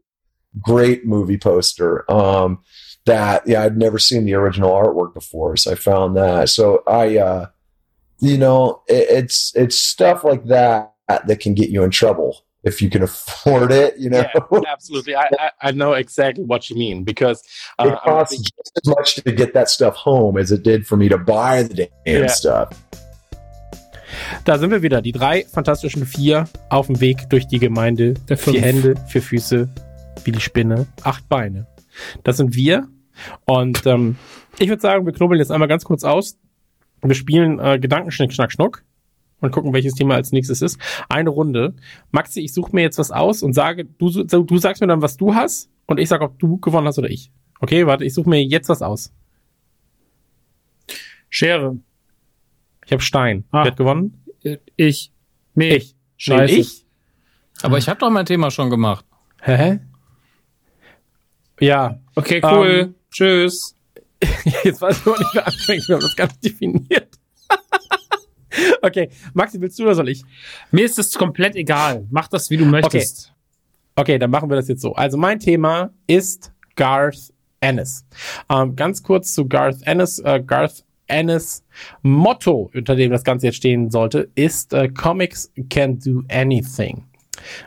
great 0.61 1.05
movie 1.05 1.39
poster. 1.39 2.11
Um, 2.11 2.63
that 3.07 3.47
yeah, 3.47 3.63
I'd 3.63 3.77
never 3.77 3.99
seen 3.99 4.25
the 4.25 4.35
original 4.35 4.71
artwork 4.71 5.15
before, 5.15 5.57
so 5.57 5.73
I 5.73 5.75
found 5.75 6.17
that. 6.17 6.51
So 6.51 6.83
I, 6.87 7.17
uh, 7.17 7.47
you 8.21 8.37
know, 8.37 8.83
it, 8.87 9.09
it's 9.11 9.53
it's 9.57 9.77
stuff 9.77 10.23
like 10.23 10.45
that 10.47 10.93
that 11.09 11.41
can 11.41 11.55
get 11.55 11.71
you 11.71 11.83
in 11.83 11.91
trouble 11.91 12.45
if 12.63 12.83
you 12.83 12.91
can 12.91 13.03
afford 13.03 13.73
it, 13.73 13.99
you 13.99 14.11
know. 14.11 14.25
Yeah, 14.53 14.61
absolutely, 14.69 15.15
I, 15.17 15.29
I, 15.39 15.51
I 15.69 15.73
know 15.73 15.93
exactly 15.95 16.45
what 16.45 16.69
you 16.69 16.77
mean 16.77 17.05
because 17.05 17.43
uh, 17.79 17.89
it 17.89 17.99
costs 18.05 18.37
just 18.37 18.73
as 18.77 18.87
much 18.87 19.15
to 19.17 19.33
get 19.33 19.55
that 19.55 19.69
stuff 19.69 19.97
home 19.97 20.37
as 20.37 20.53
it 20.53 20.63
did 20.63 20.87
for 20.87 20.97
me 20.97 21.09
to 21.09 21.19
buy 21.19 21.63
the 21.63 21.89
damn 22.05 22.23
yeah. 22.23 22.27
stuff. 22.27 22.71
Da 24.45 24.59
sind 24.59 24.71
wir 24.71 24.83
wieder, 24.83 25.03
die 25.03 25.13
drei 25.13 25.45
fantastischen 25.45 26.05
vier 26.05 26.49
auf 26.69 26.87
dem 26.87 27.01
Weg 27.01 27.31
durch 27.31 27.47
die 27.47 27.59
Gemeinde. 27.59 28.15
Der 28.29 28.37
vier 28.37 28.61
Hände, 28.61 28.95
vier 29.07 29.23
Füße, 29.23 29.69
wie 30.25 30.33
die 30.33 30.41
Spinne, 30.41 30.87
acht 31.03 31.29
Beine. 31.29 31.67
Das 32.25 32.37
sind 32.37 32.55
wir. 32.55 32.89
Und 33.45 33.87
ähm, 33.87 34.17
ich 34.59 34.69
würde 34.69 34.83
sagen, 34.83 35.07
wir 35.07 35.13
knubbeln 35.13 35.39
jetzt 35.39 35.53
einmal 35.53 35.69
ganz 35.69 35.85
kurz 35.85 36.05
aus. 36.05 36.39
Wir 37.03 37.15
spielen 37.15 37.59
äh, 37.61 37.79
Gedankenschnick, 37.79 38.33
Schnack, 38.33 38.53
Schnuck 38.53 38.83
und 39.41 39.51
gucken, 39.53 39.73
welches 39.73 39.95
Thema 39.95 40.15
als 40.15 40.33
nächstes 40.33 40.63
ist. 40.63 40.79
Eine 41.09 41.31
Runde. 41.31 41.75
Maxi, 42.11 42.41
ich 42.41 42.53
suche 42.53 42.75
mir 42.75 42.83
jetzt 42.83 42.99
was 42.99 43.11
aus 43.11 43.43
und 43.43 43.53
sage, 43.53 43.85
du, 43.85 44.11
du 44.11 44.59
sagst 44.59 44.81
mir 44.81 44.87
dann, 44.87 45.03
was 45.03 45.17
du 45.17 45.35
hast 45.35 45.71
und 45.87 45.99
ich 45.99 46.09
sage, 46.09 46.25
ob 46.25 46.39
du 46.39 46.59
gewonnen 46.59 46.87
hast 46.87 46.99
oder 46.99 47.11
ich. 47.11 47.33
Okay, 47.61 47.87
warte, 47.87 48.05
ich 48.05 48.15
suche 48.15 48.29
mir 48.29 48.43
jetzt 48.43 48.69
was 48.69 48.83
aus. 48.83 49.13
Schere. 51.29 51.79
Ich 52.85 52.93
habe 52.93 53.03
Stein. 53.03 53.45
Ah. 53.51 53.65
Wer 53.65 53.71
hat 53.71 53.77
gewonnen? 53.77 54.25
Ich. 54.77 55.13
Nee. 55.55 55.77
Ich. 55.77 55.95
Scheiße. 56.17 56.55
Nee, 56.55 56.61
ich? 56.61 56.87
Aber 57.63 57.79
ich 57.79 57.89
habe 57.89 58.01
doch 58.01 58.11
mein 58.11 58.27
Thema 58.27 58.51
schon 58.51 58.71
gemacht. 58.71 59.05
Hä? 59.43 59.81
Ja. 61.61 62.01
Okay, 62.15 62.41
cool. 62.43 62.67
Um, 62.67 62.67
ähm, 62.67 62.95
Tschüss. 63.11 63.77
Jetzt 64.65 64.81
weiß 64.81 64.99
ich 64.99 65.07
noch 65.07 65.19
nicht, 65.19 65.31
wer 65.35 65.47
anfängt. 65.47 65.89
Wir 65.89 65.95
haben 65.95 66.03
das 66.03 66.17
gar 66.17 66.27
nicht 66.27 66.45
definiert. 66.45 67.20
okay, 68.83 69.11
Maxi, 69.35 69.61
willst 69.61 69.79
du 69.79 69.85
oder 69.85 69.95
soll 69.95 70.09
ich? 70.09 70.23
Mir 70.71 70.85
ist 70.85 70.99
es 70.99 71.15
komplett 71.15 71.57
egal. 71.57 72.07
Mach 72.11 72.29
das, 72.29 72.51
wie 72.51 72.57
du 72.57 72.65
möchtest. 72.65 73.33
Okay, 73.97 74.19
dann 74.19 74.31
machen 74.31 74.49
wir 74.49 74.57
das 74.57 74.69
jetzt 74.69 74.83
so. 74.83 74.95
Also 74.95 75.17
mein 75.17 75.39
Thema 75.39 75.91
ist 76.07 76.53
Garth 76.77 77.33
Ennis. 77.61 78.07
Ähm, 78.49 78.77
ganz 78.77 79.03
kurz 79.03 79.35
zu 79.35 79.47
Garth 79.47 79.83
Ennis. 79.83 80.19
Äh, 80.21 80.43
Garth 80.45 80.85
Ennis 81.07 81.65
Motto, 82.03 82.71
unter 82.75 82.97
dem 82.97 83.11
das 83.11 83.25
Ganze 83.25 83.47
jetzt 83.47 83.57
stehen 83.57 83.91
sollte, 83.91 84.31
ist 84.35 84.73
äh, 84.73 84.89
Comics 84.89 85.53
can 85.69 85.99
do 85.99 86.23
anything. 86.31 87.05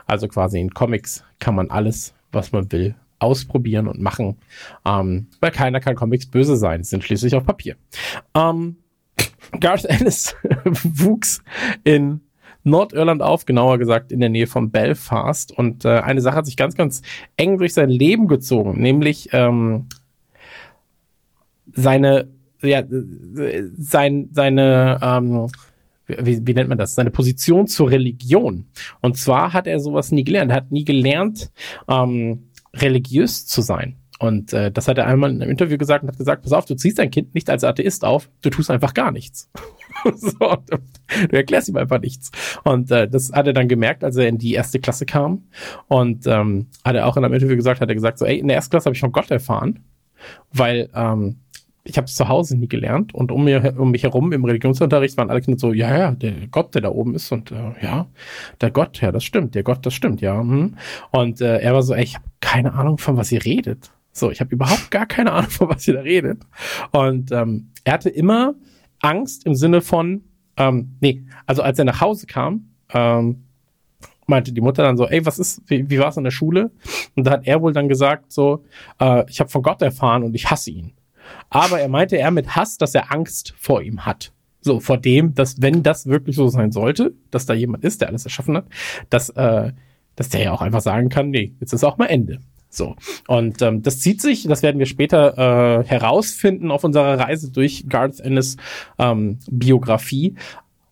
Also 0.05 0.27
quasi 0.27 0.59
in 0.59 0.73
Comics 0.73 1.23
kann 1.39 1.55
man 1.55 1.69
alles, 1.69 2.13
was 2.31 2.51
man 2.51 2.71
will, 2.71 2.95
ausprobieren 3.19 3.87
und 3.87 4.01
machen, 4.01 4.37
ähm, 4.85 5.27
weil 5.39 5.51
keiner 5.51 5.79
kann 5.79 5.95
Comics 5.95 6.25
böse 6.25 6.57
sein, 6.57 6.83
Sie 6.83 6.89
sind 6.89 7.03
schließlich 7.03 7.35
auf 7.35 7.45
Papier. 7.45 7.75
Ähm, 8.35 8.77
Garth 9.59 9.85
Ennis 9.85 10.35
wuchs 10.83 11.43
in 11.83 12.21
Nordirland 12.63 13.21
auf, 13.21 13.45
genauer 13.45 13.77
gesagt 13.77 14.11
in 14.11 14.19
der 14.19 14.29
Nähe 14.29 14.47
von 14.47 14.71
Belfast. 14.71 15.51
Und 15.51 15.85
äh, 15.85 15.99
eine 15.99 16.21
Sache 16.21 16.37
hat 16.37 16.45
sich 16.45 16.57
ganz, 16.57 16.75
ganz 16.75 17.01
eng 17.35 17.57
durch 17.57 17.73
sein 17.73 17.89
Leben 17.89 18.27
gezogen, 18.27 18.81
nämlich 18.81 19.29
ähm, 19.33 19.87
seine, 21.73 22.29
ja, 22.61 22.83
sein, 23.77 24.29
seine, 24.31 24.99
ähm, 25.01 25.47
wie, 26.07 26.45
wie 26.45 26.53
nennt 26.53 26.69
man 26.69 26.77
das? 26.77 26.95
Seine 26.95 27.11
Position 27.11 27.67
zur 27.67 27.91
Religion. 27.91 28.65
Und 29.01 29.17
zwar 29.17 29.53
hat 29.53 29.67
er 29.67 29.79
sowas 29.79 30.11
nie 30.11 30.23
gelernt. 30.23 30.51
Er 30.51 30.57
hat 30.57 30.71
nie 30.71 30.85
gelernt, 30.85 31.51
ähm, 31.89 32.49
religiös 32.73 33.45
zu 33.45 33.61
sein. 33.61 33.97
Und 34.19 34.53
äh, 34.53 34.71
das 34.71 34.87
hat 34.87 34.97
er 34.97 35.07
einmal 35.07 35.31
in 35.31 35.41
einem 35.41 35.51
Interview 35.51 35.77
gesagt 35.77 36.03
und 36.03 36.09
hat 36.09 36.17
gesagt, 36.17 36.43
pass 36.43 36.53
auf, 36.53 36.65
du 36.65 36.75
ziehst 36.75 36.99
dein 36.99 37.11
Kind 37.11 37.33
nicht 37.33 37.49
als 37.49 37.63
Atheist 37.63 38.05
auf, 38.05 38.29
du 38.41 38.49
tust 38.49 38.69
einfach 38.69 38.93
gar 38.93 39.11
nichts. 39.11 39.49
so, 40.15 40.57
du 40.67 41.35
erklärst 41.35 41.69
ihm 41.69 41.77
einfach 41.77 41.99
nichts. 41.99 42.31
Und 42.63 42.91
äh, 42.91 43.07
das 43.09 43.31
hat 43.31 43.47
er 43.47 43.53
dann 43.53 43.67
gemerkt, 43.67 44.03
als 44.03 44.15
er 44.15 44.27
in 44.27 44.37
die 44.37 44.53
erste 44.53 44.79
Klasse 44.79 45.05
kam. 45.05 45.43
Und 45.87 46.27
ähm, 46.27 46.67
hat 46.85 46.95
er 46.95 47.07
auch 47.07 47.17
in 47.17 47.25
einem 47.25 47.33
Interview 47.33 47.55
gesagt, 47.55 47.81
hat 47.81 47.89
er 47.89 47.95
gesagt, 47.95 48.19
so, 48.19 48.25
ey, 48.25 48.37
in 48.37 48.47
der 48.47 48.55
ersten 48.55 48.71
Klasse 48.71 48.85
habe 48.85 48.95
ich 48.95 49.01
von 49.01 49.11
Gott 49.11 49.31
erfahren, 49.31 49.79
weil 50.51 50.89
ähm, 50.93 51.37
ich 51.83 51.97
habe 51.97 52.05
es 52.05 52.15
zu 52.15 52.27
Hause 52.29 52.57
nie 52.57 52.67
gelernt 52.67 53.13
und 53.13 53.31
um, 53.31 53.43
mir, 53.43 53.75
um 53.77 53.91
mich 53.91 54.03
herum 54.03 54.31
im 54.31 54.45
Religionsunterricht 54.45 55.17
waren 55.17 55.29
alle 55.29 55.41
Kinder 55.41 55.59
so, 55.59 55.73
ja, 55.73 55.97
ja, 55.97 56.11
der 56.11 56.47
Gott, 56.49 56.73
der 56.75 56.81
da 56.81 56.89
oben 56.89 57.13
ist 57.13 57.31
und 57.31 57.51
äh, 57.51 57.73
ja, 57.81 58.07
der 58.61 58.71
Gott, 58.71 59.01
ja, 59.01 59.11
das 59.11 59.23
stimmt, 59.23 59.53
der 59.55 59.63
Gott, 59.63 59.85
das 59.85 59.93
stimmt, 59.93 60.21
ja. 60.21 60.39
Hm. 60.39 60.75
Und 61.11 61.41
äh, 61.41 61.59
er 61.59 61.73
war 61.73 61.83
so, 61.83 61.93
ey, 61.93 62.03
ich 62.03 62.15
habe 62.15 62.25
keine 62.39 62.73
Ahnung, 62.73 62.97
von 62.99 63.17
was 63.17 63.31
ihr 63.31 63.43
redet. 63.43 63.91
So, 64.13 64.29
ich 64.31 64.39
habe 64.39 64.53
überhaupt 64.53 64.91
gar 64.91 65.07
keine 65.07 65.31
Ahnung, 65.31 65.49
von 65.49 65.69
was 65.69 65.87
ihr 65.87 65.95
da 65.95 66.01
redet. 66.01 66.43
Und 66.91 67.31
ähm, 67.31 67.71
er 67.83 67.93
hatte 67.93 68.09
immer 68.09 68.53
Angst 69.01 69.45
im 69.45 69.55
Sinne 69.55 69.81
von, 69.81 70.23
ähm, 70.55 70.95
nee, 71.01 71.23
also 71.45 71.63
als 71.63 71.79
er 71.79 71.85
nach 71.85 71.99
Hause 71.99 72.27
kam, 72.27 72.69
ähm, 72.93 73.43
meinte 74.27 74.53
die 74.53 74.61
Mutter 74.61 74.83
dann 74.83 74.97
so, 74.97 75.07
ey, 75.07 75.25
was 75.25 75.39
ist, 75.39 75.63
wie, 75.65 75.89
wie 75.89 75.99
war 75.99 76.09
es 76.09 76.17
in 76.17 76.23
der 76.23 76.31
Schule? 76.31 76.71
Und 77.15 77.25
da 77.25 77.31
hat 77.31 77.47
er 77.47 77.61
wohl 77.61 77.73
dann 77.73 77.89
gesagt 77.89 78.31
so, 78.31 78.63
äh, 78.99 79.25
ich 79.29 79.39
habe 79.39 79.49
von 79.49 79.63
Gott 79.63 79.81
erfahren 79.81 80.23
und 80.23 80.35
ich 80.35 80.49
hasse 80.49 80.71
ihn. 80.71 80.93
Aber 81.49 81.79
er 81.79 81.89
meinte 81.89 82.17
er 82.17 82.31
mit 82.31 82.55
Hass, 82.55 82.77
dass 82.77 82.95
er 82.95 83.11
Angst 83.11 83.53
vor 83.57 83.81
ihm 83.81 84.05
hat. 84.05 84.31
So, 84.61 84.79
vor 84.79 84.97
dem, 84.97 85.33
dass 85.33 85.61
wenn 85.61 85.83
das 85.83 86.05
wirklich 86.05 86.35
so 86.35 86.47
sein 86.47 86.71
sollte, 86.71 87.13
dass 87.31 87.45
da 87.45 87.53
jemand 87.53 87.83
ist, 87.83 87.99
der 87.99 88.07
alles 88.07 88.23
erschaffen 88.23 88.55
hat, 88.55 88.65
dass, 89.09 89.29
äh, 89.29 89.73
dass 90.15 90.29
der 90.29 90.41
ja 90.41 90.51
auch 90.51 90.61
einfach 90.61 90.81
sagen 90.81 91.09
kann, 91.09 91.31
nee, 91.31 91.53
jetzt 91.59 91.73
ist 91.73 91.83
auch 91.83 91.97
mal 91.97 92.05
Ende. 92.05 92.39
So. 92.75 92.95
Und 93.27 93.61
ähm, 93.61 93.81
das 93.83 93.99
zieht 93.99 94.21
sich, 94.21 94.43
das 94.47 94.63
werden 94.63 94.79
wir 94.79 94.85
später 94.85 95.81
äh, 95.81 95.85
herausfinden 95.85 96.71
auf 96.71 96.83
unserer 96.83 97.19
Reise 97.19 97.51
durch 97.51 97.85
Garth 97.87 98.19
Ennis 98.19 98.57
ähm, 98.97 99.39
Biografie. 99.49 100.35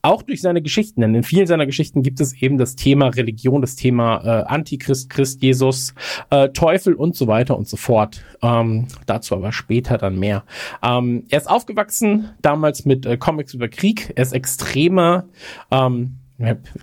Auch 0.04 0.24
durch 0.24 0.42
seine 0.42 0.64
Geschichten, 0.64 1.02
denn 1.02 1.14
in 1.14 1.22
vielen 1.22 1.46
seiner 1.46 1.68
Geschichten 1.68 2.02
gibt 2.02 2.20
es 2.22 2.34
eben 2.42 2.58
das 2.58 2.76
Thema 2.76 3.10
Religion, 3.10 3.62
das 3.62 3.76
Thema 3.76 4.24
äh, 4.24 4.44
Antichrist, 4.46 5.12
Christ, 5.12 5.44
Jesus, 5.44 5.94
äh, 6.32 6.50
Teufel 6.50 6.96
und 6.96 7.16
so 7.16 7.28
weiter 7.28 7.56
und 7.56 7.68
so 7.68 7.78
fort. 7.78 8.24
Ähm, 8.42 8.88
dazu 9.06 9.36
aber 9.36 9.52
später 9.52 10.00
dann 10.00 10.18
mehr. 10.18 10.44
Ähm, 10.82 11.26
er 11.30 11.38
ist 11.38 11.48
aufgewachsen 11.48 12.32
damals 12.42 12.84
mit 12.84 13.06
äh, 13.06 13.18
Comics 13.18 13.54
über 13.54 13.68
Krieg. 13.68 14.12
Er 14.16 14.24
ist 14.24 14.34
extremer 14.34 15.26
ähm, 15.70 16.18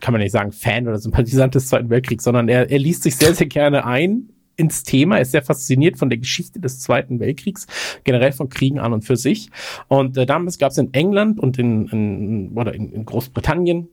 kann 0.01 0.13
man 0.13 0.21
nicht 0.21 0.33
sagen 0.33 0.53
Fan 0.53 0.87
oder 0.87 0.99
Sympathisant 0.99 1.55
des 1.55 1.67
Zweiten 1.67 1.91
Weltkriegs, 1.91 2.25
sondern 2.25 2.49
er, 2.49 2.71
er 2.71 2.79
liest 2.79 3.03
sich 3.03 3.17
sehr, 3.17 3.35
sehr 3.35 3.49
gerne 3.49 3.85
ein 3.85 4.29
ins 4.59 4.83
Thema, 4.83 5.19
ist 5.19 5.31
sehr 5.31 5.43
fasziniert 5.43 5.97
von 5.97 6.11
der 6.11 6.19
Geschichte 6.19 6.61
des 6.61 6.81
Zweiten 6.81 7.21
Weltkriegs, 7.21 7.67
generell 8.05 8.33
von 8.33 8.49
Kriegen 8.49 8.79
an 8.79 8.93
und 8.93 9.05
für 9.05 9.17
sich. 9.17 9.51
Und 9.87 10.19
äh, 10.19 10.27
damals 10.27 10.59
gab 10.59 10.73
es 10.73 10.79
in 10.79 10.93
England 10.93 11.39
und 11.39 11.59
in, 11.59 11.87
in 11.89 12.53
oder 12.55 12.75
in, 12.75 12.93
in 12.93 13.07
Großbritannien 13.07 13.89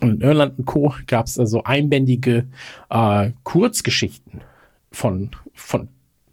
und 0.00 0.10
in 0.10 0.20
Irland 0.20 0.58
und 0.58 0.66
Co. 0.66 0.94
gab 1.06 1.26
es 1.26 1.38
also 1.38 1.64
einbändige 1.64 2.46
äh, 2.90 3.30
Kurzgeschichten 3.44 4.42
von, 4.92 5.30
von, 5.54 5.88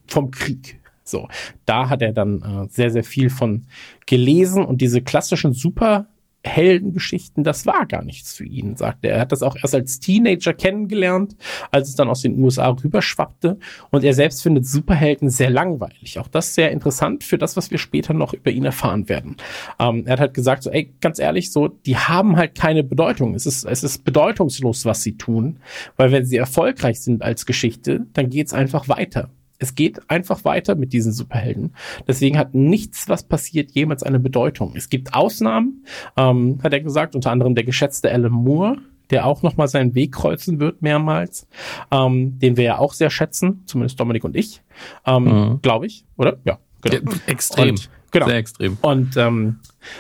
vom 0.06 0.32
Krieg. 0.32 0.80
So, 1.04 1.30
da 1.66 1.90
hat 1.90 2.02
er 2.02 2.12
dann 2.12 2.42
äh, 2.42 2.68
sehr, 2.70 2.92
sehr 2.92 3.04
viel 3.04 3.30
von 3.30 3.66
gelesen 4.06 4.66
und 4.66 4.82
diese 4.82 5.02
klassischen 5.02 5.54
Super 5.54 6.08
Heldengeschichten, 6.44 7.44
das 7.44 7.66
war 7.66 7.86
gar 7.86 8.04
nichts 8.04 8.34
für 8.34 8.46
ihn, 8.46 8.76
sagt 8.76 9.06
er. 9.06 9.14
Er 9.14 9.22
hat 9.22 9.32
das 9.32 9.44
auch 9.44 9.56
erst 9.56 9.76
als 9.76 10.00
Teenager 10.00 10.54
kennengelernt, 10.54 11.36
als 11.70 11.90
es 11.90 11.96
dann 11.96 12.10
aus 12.10 12.22
den 12.22 12.42
USA 12.44 12.70
rüberschwappte. 12.70 13.60
Und 13.92 14.04
er 14.04 14.14
selbst 14.14 14.42
findet 14.42 14.66
Superhelden 14.66 15.30
sehr 15.30 15.52
langweilig. 15.52 16.18
Auch 16.18 16.28
das 16.28 16.56
sehr 16.56 16.72
interessant 16.72 17.24
für 17.24 17.38
das, 17.38 17.58
was 17.58 17.70
wir 17.70 17.78
später 17.78 18.14
noch 18.14 18.34
über 18.34 18.50
ihn 18.50 18.66
erfahren 18.66 19.08
werden. 19.08 19.38
Ähm, 19.80 20.04
er 20.08 20.14
hat 20.14 20.20
halt 20.20 20.34
gesagt, 20.34 20.64
so, 20.64 20.72
ey, 20.72 20.94
ganz 21.00 21.20
ehrlich, 21.20 21.52
so, 21.52 21.68
die 21.68 21.98
haben 21.98 22.36
halt 22.38 22.56
keine 22.56 22.84
Bedeutung. 22.84 23.36
Es 23.36 23.46
ist, 23.46 23.64
es 23.66 23.84
ist 23.84 24.04
bedeutungslos, 24.04 24.86
was 24.86 25.04
sie 25.04 25.18
tun. 25.18 25.58
Weil 25.96 26.12
wenn 26.12 26.26
sie 26.26 26.38
erfolgreich 26.38 27.02
sind 27.02 27.22
als 27.22 27.46
Geschichte, 27.46 28.08
dann 28.14 28.30
geht's 28.30 28.54
einfach 28.54 28.90
weiter. 28.90 29.30
Es 29.62 29.76
geht 29.76 30.10
einfach 30.10 30.44
weiter 30.44 30.74
mit 30.74 30.92
diesen 30.92 31.14
Superhelden. 31.14 31.76
Deswegen 32.08 32.38
hat 32.38 32.56
nichts, 32.56 33.08
was 33.08 33.24
passiert, 33.24 33.72
jemals 33.72 34.02
eine 34.02 34.20
Bedeutung. 34.20 34.74
Es 34.76 34.90
gibt 34.90 35.14
Ausnahmen, 35.14 35.86
ähm, 36.18 36.58
hat 36.64 36.74
er 36.74 36.82
gesagt, 36.82 37.14
unter 37.14 37.30
anderem 37.30 37.54
der 37.54 37.64
geschätzte 37.64 38.12
Alan 38.12 38.32
Moore, 38.32 38.78
der 39.12 39.28
auch 39.28 39.44
nochmal 39.44 39.68
seinen 39.68 39.94
Weg 39.94 40.14
kreuzen 40.14 40.60
wird 40.60 40.82
mehrmals, 40.82 41.48
ähm, 41.92 42.40
den 42.40 42.58
wir 42.58 42.64
ja 42.64 42.78
auch 42.80 42.94
sehr 42.94 43.12
schätzen, 43.12 43.62
zumindest 43.68 44.00
Dominik 44.00 44.24
und 44.24 44.36
ich, 44.36 44.64
ähm, 45.06 45.26
mhm. 45.26 45.62
glaube 45.62 45.86
ich, 45.86 46.06
oder? 46.18 46.40
Ja, 46.44 46.58
genau. 46.82 47.12
Ja, 47.12 47.18
extrem. 47.28 47.70
Und, 47.70 47.90
genau. 48.10 48.26
Sehr 48.26 48.38
extrem. 48.38 48.78
Und 48.82 49.16
ähm, 49.16 49.60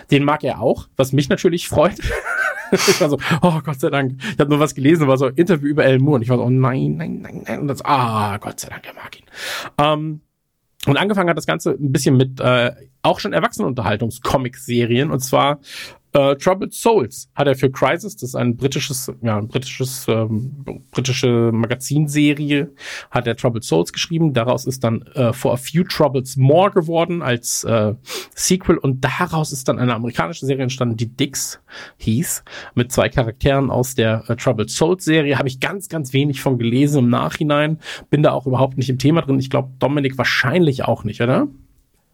den 0.09 0.23
mag 0.23 0.43
er 0.43 0.59
auch, 0.59 0.87
was 0.95 1.13
mich 1.13 1.29
natürlich 1.29 1.67
freut. 1.67 1.99
ich 2.87 3.01
war 3.01 3.09
so, 3.09 3.17
oh 3.41 3.59
Gott 3.63 3.79
sei 3.79 3.89
Dank. 3.89 4.15
Ich 4.21 4.39
habe 4.39 4.49
nur 4.49 4.59
was 4.59 4.75
gelesen, 4.75 5.07
war 5.07 5.17
so 5.17 5.27
Interview 5.27 5.67
über 5.67 5.83
Alan 5.83 6.01
Moore 6.01 6.15
und 6.15 6.21
ich 6.21 6.29
war 6.29 6.37
so, 6.37 6.43
oh 6.43 6.49
nein, 6.49 6.95
nein, 6.97 7.21
nein, 7.21 7.43
nein. 7.45 7.59
Und 7.59 7.67
das, 7.67 7.83
ah, 7.83 8.37
Gott 8.37 8.59
sei 8.59 8.69
Dank, 8.69 8.85
er 8.87 8.93
mag 8.93 9.19
ihn. 9.19 9.25
Ähm, 9.77 10.21
und 10.87 10.97
angefangen 10.97 11.29
hat 11.29 11.37
das 11.37 11.45
Ganze 11.45 11.71
ein 11.71 11.91
bisschen 11.91 12.17
mit 12.17 12.39
äh, 12.39 12.71
auch 13.03 13.19
schon 13.19 13.33
Erwachsenenunterhaltungs-Comic-Serien 13.33 15.11
und 15.11 15.19
zwar 15.19 15.59
äh, 16.13 16.35
Troubled 16.35 16.73
Souls 16.73 17.29
hat 17.35 17.47
er 17.47 17.55
für 17.55 17.71
Crisis, 17.71 18.15
das 18.15 18.29
ist 18.29 18.35
ein 18.35 18.57
britisches, 18.57 19.11
ja, 19.21 19.37
ein 19.37 19.47
britisches, 19.47 20.05
ähm, 20.07 20.83
britische 20.91 21.51
Magazinserie, 21.53 22.69
hat 23.09 23.27
er 23.27 23.35
Troubled 23.35 23.63
Souls 23.63 23.93
geschrieben. 23.93 24.33
Daraus 24.33 24.65
ist 24.65 24.83
dann 24.83 25.03
äh, 25.13 25.31
For 25.33 25.53
a 25.53 25.57
Few 25.57 25.83
Troubles 25.83 26.37
More 26.37 26.71
geworden 26.71 27.21
als 27.21 27.63
äh, 27.63 27.93
Sequel 28.35 28.77
und 28.77 29.03
daraus 29.03 29.51
ist 29.51 29.67
dann 29.67 29.79
eine 29.79 29.95
amerikanische 29.95 30.45
Serie 30.45 30.63
entstanden, 30.63 30.97
die 30.97 31.15
Dix 31.15 31.61
hieß, 31.97 32.43
mit 32.75 32.91
zwei 32.91 33.09
Charakteren 33.09 33.69
aus 33.69 33.95
der 33.95 34.23
äh, 34.27 34.35
Troubled 34.35 34.69
Souls 34.69 35.05
Serie. 35.05 35.37
Habe 35.37 35.47
ich 35.47 35.59
ganz, 35.59 35.87
ganz 35.87 36.13
wenig 36.13 36.41
von 36.41 36.57
gelesen 36.57 37.05
im 37.05 37.09
Nachhinein. 37.09 37.79
Bin 38.09 38.23
da 38.23 38.31
auch 38.31 38.45
überhaupt 38.45 38.77
nicht 38.77 38.89
im 38.89 38.97
Thema 38.97 39.21
drin. 39.21 39.39
Ich 39.39 39.49
glaube, 39.49 39.71
Dominik 39.79 40.17
wahrscheinlich 40.17 40.83
auch 40.83 41.03
nicht, 41.03 41.21
oder? 41.21 41.47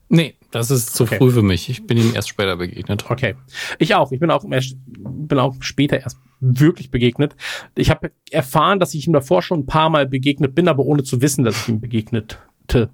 Nee, 0.09 0.35
das 0.51 0.71
ist 0.71 0.95
zu 0.95 1.03
okay. 1.03 1.17
früh 1.17 1.31
für 1.31 1.41
mich. 1.41 1.69
Ich 1.69 1.85
bin 1.85 1.97
ihm 1.97 2.15
erst 2.15 2.29
später 2.29 2.55
begegnet. 2.55 3.09
Okay. 3.09 3.35
Ich 3.77 3.93
auch. 3.95 4.11
Ich 4.11 4.19
bin 4.19 4.31
auch, 4.31 4.45
bin 4.45 5.39
auch 5.39 5.55
später 5.59 5.99
erst 5.99 6.17
wirklich 6.39 6.91
begegnet. 6.91 7.35
Ich 7.75 7.89
habe 7.89 8.11
erfahren, 8.31 8.79
dass 8.79 8.93
ich 8.93 9.05
ihm 9.07 9.13
davor 9.13 9.41
schon 9.41 9.61
ein 9.61 9.65
paar 9.65 9.89
Mal 9.89 10.07
begegnet 10.07 10.55
bin, 10.55 10.67
aber 10.67 10.85
ohne 10.85 11.03
zu 11.03 11.21
wissen, 11.21 11.43
dass 11.43 11.61
ich 11.61 11.69
ihm 11.69 11.81
begegnete. 11.81 12.37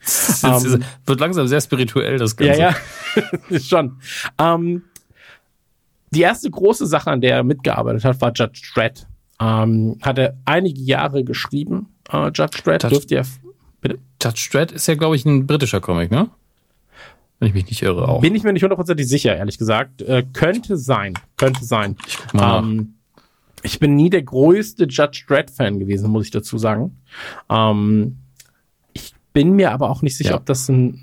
das 0.00 0.44
um, 0.44 0.84
wird 1.06 1.20
langsam 1.20 1.46
sehr 1.46 1.60
spirituell, 1.60 2.18
das 2.18 2.36
Ganze. 2.36 2.60
Ja, 2.60 2.74
ja. 3.50 3.58
schon. 3.60 4.00
Um, 4.40 4.82
die 6.10 6.22
erste 6.22 6.50
große 6.50 6.86
Sache, 6.86 7.10
an 7.10 7.20
der 7.20 7.36
er 7.36 7.44
mitgearbeitet 7.44 8.04
hat, 8.04 8.20
war 8.20 8.32
Judge 8.34 8.62
Dredd. 8.74 9.06
Um, 9.38 9.98
hat 10.02 10.18
er 10.18 10.36
einige 10.44 10.80
Jahre 10.80 11.24
geschrieben, 11.24 11.88
uh, 12.12 12.26
Judge 12.34 12.62
Dredd. 12.64 12.82
Dürfte 12.82 13.16
er 13.16 13.26
Bitte? 13.80 13.98
Judge 14.22 14.48
Dredd 14.52 14.72
ist 14.72 14.86
ja, 14.86 14.94
glaube 14.94 15.16
ich, 15.16 15.24
ein 15.24 15.46
britischer 15.46 15.80
Comic, 15.80 16.10
ne? 16.10 16.28
Wenn 17.38 17.48
ich 17.48 17.54
mich 17.54 17.66
nicht 17.66 17.82
irre 17.82 18.06
auch. 18.08 18.20
Bin 18.20 18.34
ich 18.34 18.42
mir 18.42 18.52
nicht 18.52 18.62
hundertprozentig 18.62 19.08
sicher, 19.08 19.34
ehrlich 19.36 19.56
gesagt. 19.56 20.02
Äh, 20.02 20.24
könnte 20.34 20.76
sein. 20.76 21.14
Könnte 21.38 21.64
sein. 21.64 21.96
Ich, 22.06 22.18
guck 22.18 22.34
mal 22.34 22.58
ähm, 22.58 22.94
ich 23.62 23.78
bin 23.78 23.94
nie 23.96 24.10
der 24.10 24.22
größte 24.22 24.84
Judge 24.84 25.24
Dredd-Fan 25.26 25.78
gewesen, 25.78 26.10
muss 26.10 26.24
ich 26.26 26.30
dazu 26.30 26.58
sagen. 26.58 26.98
Ähm, 27.48 28.18
ich 28.92 29.14
bin 29.32 29.52
mir 29.52 29.72
aber 29.72 29.88
auch 29.90 30.02
nicht 30.02 30.16
sicher, 30.18 30.30
Ja. 30.30 30.36
ob 30.36 30.44
das 30.46 30.68
ein, 30.68 31.00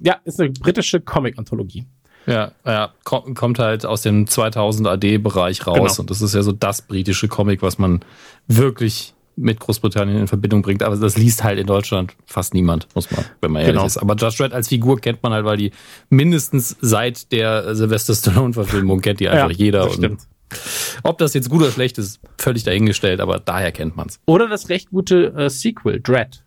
ja, 0.00 0.16
ist 0.24 0.40
eine 0.40 0.50
britische 0.50 1.00
Comic-Anthologie. 1.00 1.86
Ja, 2.26 2.52
ja, 2.64 2.90
kom- 3.04 3.34
kommt 3.34 3.58
halt 3.58 3.84
aus 3.84 4.02
dem 4.02 4.28
2000 4.28 4.86
AD-Bereich 4.86 5.66
raus 5.66 5.76
Genau. 5.96 6.00
und 6.02 6.10
das 6.10 6.22
ist 6.22 6.34
ja 6.36 6.42
so 6.42 6.52
das 6.52 6.82
britische 6.82 7.26
Comic, 7.26 7.62
was 7.62 7.78
man 7.78 8.00
wirklich 8.46 9.14
mit 9.36 9.60
Großbritannien 9.60 10.18
in 10.18 10.26
Verbindung 10.28 10.62
bringt. 10.62 10.82
Aber 10.82 10.96
das 10.96 11.16
liest 11.16 11.42
halt 11.42 11.58
in 11.58 11.66
Deutschland 11.66 12.14
fast 12.26 12.52
niemand, 12.54 12.86
muss 12.94 13.10
man, 13.10 13.24
wenn 13.40 13.50
man 13.52 13.62
ehrlich 13.62 13.74
Genau. 13.76 13.86
ist. 13.86 13.96
Aber 13.98 14.14
Judge 14.14 14.36
Dredd 14.38 14.52
als 14.52 14.68
Figur 14.68 15.00
kennt 15.00 15.22
man 15.22 15.32
halt, 15.32 15.44
weil 15.44 15.56
die 15.56 15.72
mindestens 16.10 16.76
seit 16.80 17.32
der 17.32 17.74
Sylvester 17.74 18.14
Stallone-Verfilmung 18.14 19.00
kennt 19.00 19.20
die 19.20 19.28
einfach 19.28 19.50
jeder. 19.50 19.84
das 19.84 19.96
Und 19.96 20.04
stimmt. 20.04 20.20
ob 21.02 21.18
das 21.18 21.34
jetzt 21.34 21.48
gut 21.48 21.62
oder 21.62 21.70
schlecht 21.70 21.98
ist, 21.98 22.20
völlig 22.38 22.64
dahingestellt, 22.64 23.20
aber 23.20 23.38
daher 23.38 23.72
kennt 23.72 23.96
man's. 23.96 24.20
Oder 24.26 24.48
das 24.48 24.68
recht 24.68 24.90
gute 24.90 25.32
äh, 25.34 25.48
Sequel, 25.50 26.00
Dread. 26.00 26.44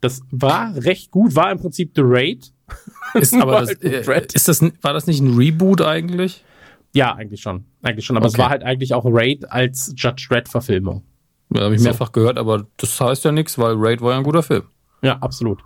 Das 0.00 0.20
war 0.30 0.74
recht 0.76 1.10
gut, 1.10 1.34
war 1.36 1.50
im 1.52 1.58
Prinzip 1.58 1.92
The 1.94 2.02
Raid. 2.04 2.52
Ist, 3.14 3.32
aber 3.34 3.60
das, 3.60 3.68
Halt 3.70 3.84
äh, 3.84 4.26
ist 4.34 4.48
das, 4.48 4.60
war 4.82 4.92
das 4.92 5.06
nicht 5.06 5.20
ein 5.20 5.36
Reboot 5.36 5.80
eigentlich? 5.80 6.44
Ja, 6.92 7.14
eigentlich 7.14 7.40
schon. 7.40 7.64
Eigentlich 7.82 8.04
schon. 8.04 8.16
Aber 8.16 8.26
es 8.26 8.34
Okay. 8.34 8.42
war 8.42 8.50
halt 8.50 8.62
eigentlich 8.64 8.92
auch 8.92 9.04
Raid 9.06 9.50
als 9.50 9.94
Judge 9.96 10.26
Dredd-Verfilmung. 10.28 11.02
Ja, 11.54 11.62
habe 11.62 11.74
ich 11.74 11.80
So. 11.80 11.88
mehrfach 11.88 12.12
gehört, 12.12 12.38
aber 12.38 12.66
das 12.76 13.00
heißt 13.00 13.24
ja 13.24 13.32
nichts, 13.32 13.58
weil 13.58 13.74
Raid 13.76 14.00
war 14.00 14.12
ja 14.12 14.18
ein 14.18 14.24
guter 14.24 14.42
Film. 14.42 14.64
Ja, 15.02 15.18
absolut. 15.18 15.60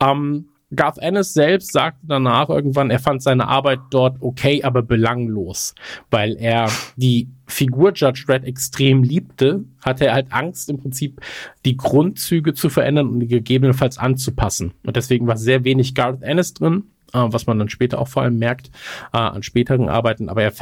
Ähm, 0.00 0.46
Garth 0.74 0.98
Ennis 0.98 1.32
selbst 1.32 1.72
sagte 1.72 2.00
danach 2.08 2.48
irgendwann, 2.48 2.90
er 2.90 2.98
fand 2.98 3.22
seine 3.22 3.46
Arbeit 3.46 3.78
dort 3.90 4.16
okay, 4.20 4.64
aber 4.64 4.82
belanglos, 4.82 5.74
weil 6.10 6.36
er 6.36 6.68
die 6.96 7.28
Figur 7.46 7.92
Judge 7.94 8.24
Dredd 8.26 8.44
extrem 8.44 9.04
liebte, 9.04 9.64
hatte 9.80 10.06
er 10.06 10.14
halt 10.14 10.32
Angst, 10.32 10.68
im 10.68 10.78
Prinzip 10.78 11.20
die 11.64 11.76
Grundzüge 11.76 12.54
zu 12.54 12.68
verändern 12.68 13.08
und 13.08 13.20
die 13.20 13.28
gegebenenfalls 13.28 13.98
anzupassen. 13.98 14.72
Und 14.84 14.96
deswegen 14.96 15.28
war 15.28 15.36
sehr 15.36 15.62
wenig 15.62 15.94
Garth 15.94 16.22
Ennis 16.22 16.54
drin, 16.54 16.84
äh, 17.12 17.18
was 17.22 17.46
man 17.46 17.60
dann 17.60 17.68
später 17.68 18.00
auch 18.00 18.08
vor 18.08 18.22
allem 18.24 18.38
merkt 18.38 18.70
äh, 19.12 19.18
an 19.18 19.44
späteren 19.44 19.88
Arbeiten. 19.88 20.28
Aber 20.28 20.42
er, 20.42 20.52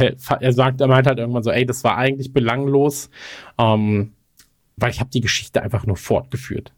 er 0.41 0.53
sagt, 0.53 0.83
er 0.83 0.89
meint 0.89 1.07
halt 1.07 1.19
irgendwann 1.19 1.43
so, 1.43 1.51
ey, 1.51 1.65
das 1.65 1.83
war 1.83 1.97
eigentlich 1.97 2.35
belanglos, 2.35 3.09
ähm, 3.57 4.13
weil 4.77 4.91
ich 4.91 5.01
habe 5.01 5.11
die 5.11 5.21
Geschichte 5.21 5.63
einfach 5.63 5.87
nur 5.87 5.97
fortgeführt. 5.97 6.73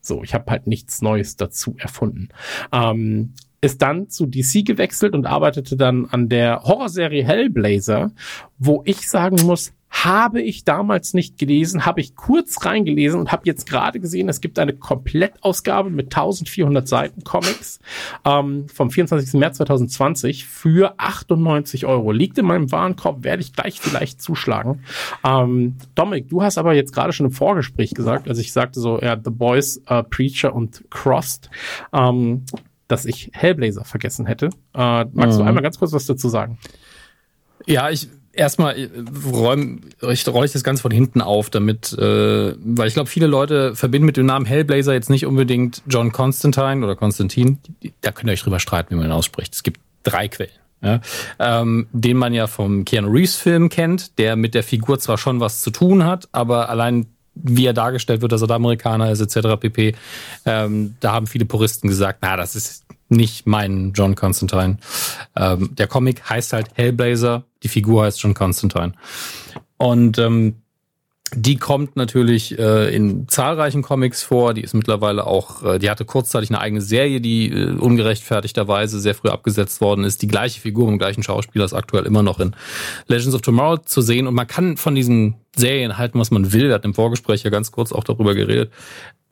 So, 0.00 0.22
ich 0.22 0.34
habe 0.34 0.50
halt 0.50 0.66
nichts 0.66 1.02
Neues 1.02 1.36
dazu 1.36 1.74
erfunden. 1.78 2.28
Ähm, 2.72 3.34
ist 3.60 3.82
dann 3.82 4.08
zu 4.08 4.26
DC 4.26 4.64
gewechselt 4.64 5.14
und 5.14 5.26
arbeitete 5.26 5.76
dann 5.76 6.06
an 6.06 6.28
der 6.28 6.62
Horrorserie 6.62 7.24
Hellblazer, 7.24 8.12
wo 8.58 8.82
ich 8.84 9.08
sagen 9.08 9.44
muss, 9.44 9.72
habe 10.04 10.42
ich 10.42 10.64
damals 10.64 11.14
nicht 11.14 11.38
gelesen, 11.38 11.86
habe 11.86 12.00
ich 12.00 12.16
kurz 12.16 12.64
reingelesen 12.64 13.18
und 13.18 13.32
habe 13.32 13.42
jetzt 13.46 13.66
gerade 13.68 13.98
gesehen, 14.00 14.28
es 14.28 14.40
gibt 14.40 14.58
eine 14.58 14.74
Komplettausgabe 14.74 15.90
mit 15.90 16.06
1400 16.06 16.86
Seiten 16.86 17.24
Comics 17.24 17.78
ähm, 18.24 18.66
vom 18.68 18.90
24. 18.90 19.38
März 19.40 19.56
2020 19.58 20.46
für 20.46 20.94
98 20.98 21.86
Euro. 21.86 22.12
Liegt 22.12 22.36
in 22.38 22.46
meinem 22.46 22.70
Warenkorb, 22.70 23.24
werde 23.24 23.42
ich 23.42 23.52
gleich 23.52 23.80
vielleicht 23.80 24.20
zuschlagen. 24.20 24.82
Ähm, 25.24 25.76
Dominik, 25.94 26.28
du 26.28 26.42
hast 26.42 26.58
aber 26.58 26.74
jetzt 26.74 26.92
gerade 26.92 27.12
schon 27.12 27.26
im 27.26 27.32
Vorgespräch 27.32 27.94
gesagt, 27.94 28.28
als 28.28 28.38
ich 28.38 28.52
sagte 28.52 28.80
so, 28.80 29.00
ja, 29.00 29.16
The 29.22 29.30
Boys, 29.30 29.80
äh, 29.86 30.02
Preacher 30.02 30.54
und 30.54 30.84
Crossed, 30.90 31.48
ähm, 31.92 32.44
dass 32.88 33.04
ich 33.04 33.30
Hellblazer 33.32 33.84
vergessen 33.84 34.26
hätte. 34.26 34.50
Äh, 34.74 35.04
magst 35.12 35.38
du 35.38 35.42
Mhm. 35.42 35.48
einmal 35.48 35.62
ganz 35.62 35.78
kurz 35.78 35.92
was 35.92 36.06
dazu 36.06 36.28
sagen? 36.28 36.58
Ja, 37.66 37.90
ich 37.90 38.08
erstmal 38.36 38.78
äh, 38.78 38.88
räum, 39.30 39.80
ich 40.08 40.26
roll 40.28 40.44
ich 40.44 40.52
das 40.52 40.64
Ganze 40.64 40.82
von 40.82 40.90
hinten 40.90 41.20
auf, 41.20 41.50
damit, 41.50 41.92
äh, 41.92 42.54
weil 42.58 42.88
ich 42.88 42.94
glaube, 42.94 43.08
viele 43.08 43.26
Leute 43.26 43.74
verbinden 43.74 44.06
mit 44.06 44.16
dem 44.16 44.26
Namen 44.26 44.46
Hellblazer 44.46 44.92
jetzt 44.92 45.10
nicht 45.10 45.26
unbedingt 45.26 45.82
John 45.86 46.12
Constantine 46.12 46.84
oder 46.84 46.96
Konstantin. 46.96 47.58
Da 48.00 48.12
könnt 48.12 48.28
ihr 48.28 48.32
euch 48.32 48.42
drüber 48.42 48.60
streiten, 48.60 48.90
wie 48.90 48.96
man 48.96 49.06
ihn 49.06 49.12
ausspricht. 49.12 49.54
Es 49.54 49.62
gibt 49.62 49.80
drei 50.02 50.28
Quellen. 50.28 50.50
Ja, 50.82 51.00
ähm, 51.38 51.86
den 51.92 52.18
man 52.18 52.34
ja 52.34 52.46
vom 52.46 52.84
Keanu 52.84 53.08
Reeves 53.10 53.36
Film 53.36 53.70
kennt, 53.70 54.18
der 54.18 54.36
mit 54.36 54.54
der 54.54 54.62
Figur 54.62 54.98
zwar 54.98 55.16
schon 55.16 55.40
was 55.40 55.62
zu 55.62 55.70
tun 55.70 56.04
hat, 56.04 56.28
aber 56.32 56.68
allein 56.68 57.06
wie 57.36 57.66
er 57.66 57.72
dargestellt 57.72 58.22
wird, 58.22 58.32
dass 58.32 58.42
er 58.42 58.50
Amerikaner 58.50 59.10
ist, 59.10 59.20
etc. 59.20 59.60
pp. 59.60 59.94
Ähm, 60.44 60.96
da 61.00 61.12
haben 61.12 61.26
viele 61.26 61.44
Puristen 61.44 61.88
gesagt, 61.88 62.20
na, 62.22 62.36
das 62.36 62.56
ist 62.56 62.84
nicht 63.08 63.46
mein 63.46 63.92
John 63.94 64.14
Constantine. 64.14 64.78
Ähm, 65.36 65.74
der 65.76 65.86
Comic 65.86 66.28
heißt 66.28 66.52
halt 66.52 66.68
Hellblazer, 66.74 67.44
die 67.62 67.68
Figur 67.68 68.04
heißt 68.04 68.20
John 68.20 68.34
Constantine. 68.34 68.92
Und 69.76 70.18
ähm, 70.18 70.56
die 71.34 71.56
kommt 71.56 71.96
natürlich 71.96 72.58
äh, 72.58 72.94
in 72.94 73.26
zahlreichen 73.28 73.82
Comics 73.82 74.22
vor. 74.22 74.54
Die 74.54 74.60
ist 74.60 74.74
mittlerweile 74.74 75.26
auch, 75.26 75.62
äh, 75.62 75.78
die 75.78 75.90
hatte 75.90 76.04
kurzzeitig 76.04 76.50
eine 76.50 76.60
eigene 76.60 76.80
Serie, 76.80 77.20
die 77.20 77.50
äh, 77.50 77.70
ungerechtfertigterweise 77.72 79.00
sehr 79.00 79.14
früh 79.14 79.28
abgesetzt 79.28 79.80
worden 79.80 80.04
ist. 80.04 80.22
Die 80.22 80.28
gleiche 80.28 80.60
Figur 80.60 80.88
im 80.88 80.98
gleichen 80.98 81.22
Schauspieler 81.22 81.64
ist 81.64 81.72
aktuell 81.72 82.06
immer 82.06 82.22
noch 82.22 82.38
in 82.38 82.54
Legends 83.08 83.34
of 83.34 83.42
Tomorrow 83.42 83.78
zu 83.78 84.00
sehen. 84.02 84.26
Und 84.26 84.34
man 84.34 84.46
kann 84.46 84.76
von 84.76 84.94
diesen 84.94 85.36
Serien 85.56 85.98
halten, 85.98 86.18
was 86.18 86.30
man 86.30 86.52
will. 86.52 86.68
Wir 86.68 86.74
hatten 86.74 86.88
im 86.88 86.94
Vorgespräch 86.94 87.42
ja 87.42 87.50
ganz 87.50 87.72
kurz 87.72 87.92
auch 87.92 88.04
darüber 88.04 88.34
geredet. 88.34 88.70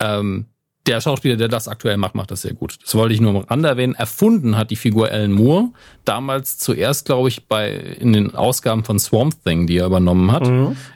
Ähm, 0.00 0.46
der 0.86 1.00
Schauspieler, 1.00 1.36
der 1.36 1.48
das 1.48 1.66
aktuell 1.66 1.96
macht, 1.96 2.14
macht 2.14 2.30
das 2.30 2.42
sehr 2.42 2.52
gut. 2.52 2.76
Das 2.82 2.94
wollte 2.94 3.14
ich 3.14 3.20
nur 3.20 3.30
am 3.30 3.36
Rande 3.38 3.68
erwähnen. 3.68 3.94
Erfunden 3.94 4.56
hat 4.56 4.70
die 4.70 4.76
Figur 4.76 5.10
Alan 5.10 5.32
Moore 5.32 5.70
damals 6.04 6.58
zuerst, 6.58 7.06
glaube 7.06 7.28
ich, 7.28 7.46
bei 7.46 7.70
in 7.70 8.12
den 8.12 8.34
Ausgaben 8.34 8.84
von 8.84 8.98
Swamp 8.98 9.42
Thing, 9.44 9.66
die 9.66 9.78
er 9.78 9.86
übernommen 9.86 10.30
hat, 10.30 10.46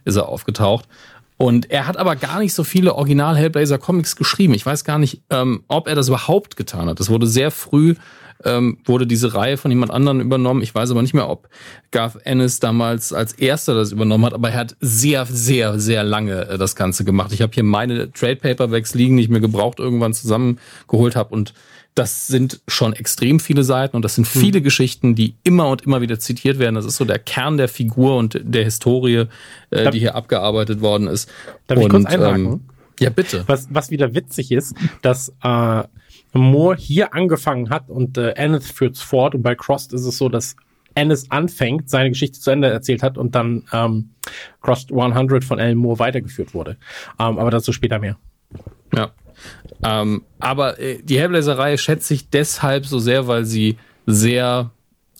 ist 0.04 0.16
er 0.16 0.28
aufgetaucht. 0.28 0.86
Und 1.38 1.70
er 1.70 1.86
hat 1.86 1.96
aber 1.96 2.16
gar 2.16 2.40
nicht 2.40 2.52
so 2.52 2.64
viele 2.64 2.96
Original 2.96 3.36
Hellblazer 3.36 3.78
Comics 3.78 4.16
geschrieben. 4.16 4.54
Ich 4.54 4.66
weiß 4.66 4.84
gar 4.84 4.98
nicht, 4.98 5.22
ähm, 5.30 5.62
ob 5.68 5.86
er 5.86 5.94
das 5.94 6.08
überhaupt 6.08 6.56
getan 6.56 6.88
hat. 6.88 6.98
Das 6.98 7.10
wurde 7.10 7.28
sehr 7.28 7.52
früh 7.52 7.94
ähm, 8.44 8.78
wurde 8.84 9.06
diese 9.06 9.34
Reihe 9.34 9.56
von 9.56 9.70
jemand 9.70 9.92
anderen 9.92 10.20
übernommen. 10.20 10.62
Ich 10.62 10.74
weiß 10.74 10.90
aber 10.90 11.02
nicht 11.02 11.14
mehr, 11.14 11.28
ob 11.28 11.48
Garth 11.90 12.18
Ennis 12.24 12.60
damals 12.60 13.12
als 13.12 13.32
erster 13.32 13.74
das 13.74 13.92
übernommen 13.92 14.24
hat, 14.24 14.34
aber 14.34 14.50
er 14.50 14.58
hat 14.58 14.76
sehr, 14.80 15.26
sehr, 15.26 15.78
sehr 15.80 16.04
lange 16.04 16.48
äh, 16.48 16.58
das 16.58 16.76
Ganze 16.76 17.04
gemacht. 17.04 17.32
Ich 17.32 17.42
habe 17.42 17.52
hier 17.52 17.64
meine 17.64 18.12
Trade 18.12 18.36
Paperbacks 18.36 18.94
liegen, 18.94 19.16
die 19.16 19.24
ich 19.24 19.28
mir 19.28 19.40
gebraucht 19.40 19.78
irgendwann 19.78 20.14
zusammengeholt 20.14 21.16
habe 21.16 21.34
und 21.34 21.54
das 21.94 22.28
sind 22.28 22.60
schon 22.68 22.92
extrem 22.92 23.40
viele 23.40 23.64
Seiten 23.64 23.96
und 23.96 24.04
das 24.04 24.14
sind 24.14 24.26
viele 24.26 24.62
Geschichten, 24.62 25.16
die 25.16 25.34
immer 25.42 25.68
und 25.68 25.82
immer 25.82 26.00
wieder 26.00 26.20
zitiert 26.20 26.60
werden. 26.60 26.76
Das 26.76 26.84
ist 26.84 26.96
so 26.96 27.04
der 27.04 27.18
Kern 27.18 27.56
der 27.56 27.66
Figur 27.66 28.16
und 28.16 28.40
der 28.40 28.62
Historie, 28.62 29.24
äh, 29.70 29.84
Darf- 29.84 29.90
die 29.90 29.98
hier 29.98 30.14
abgearbeitet 30.14 30.80
worden 30.80 31.08
ist. 31.08 31.28
Darf 31.66 31.78
ich 31.78 31.84
und, 31.86 31.90
kurz 31.90 32.04
einhaken? 32.04 32.46
Ähm, 32.46 32.60
ja, 33.00 33.10
bitte. 33.10 33.42
Was, 33.48 33.66
was 33.70 33.90
wieder 33.90 34.14
witzig 34.14 34.52
ist, 34.52 34.76
dass 35.02 35.32
äh, 35.42 35.82
Moore 36.32 36.76
hier 36.76 37.14
angefangen 37.14 37.70
hat 37.70 37.88
und 37.88 38.18
äh, 38.18 38.30
Ennis 38.30 38.70
führt's 38.70 39.02
fort 39.02 39.34
und 39.34 39.42
bei 39.42 39.54
Crossed 39.54 39.92
ist 39.92 40.04
es 40.04 40.18
so, 40.18 40.28
dass 40.28 40.56
Ennis 40.94 41.30
anfängt, 41.30 41.88
seine 41.88 42.10
Geschichte 42.10 42.40
zu 42.40 42.50
Ende 42.50 42.68
erzählt 42.68 43.02
hat 43.02 43.18
und 43.18 43.34
dann 43.34 43.64
ähm, 43.72 44.10
Crossed 44.60 44.90
100 44.90 45.44
von 45.44 45.60
Alan 45.60 45.76
Moore 45.76 45.98
weitergeführt 46.00 46.54
wurde. 46.54 46.76
Ähm, 47.18 47.38
aber 47.38 47.50
dazu 47.50 47.72
später 47.72 47.98
mehr. 47.98 48.16
Ja. 48.94 49.12
Ähm, 49.84 50.24
aber 50.40 50.80
äh, 50.80 51.00
die 51.02 51.20
Hellblazer-Reihe 51.20 51.78
schätze 51.78 52.14
ich 52.14 52.30
deshalb 52.30 52.84
so 52.86 52.98
sehr, 52.98 53.28
weil 53.28 53.44
sie 53.44 53.78
sehr, 54.06 54.70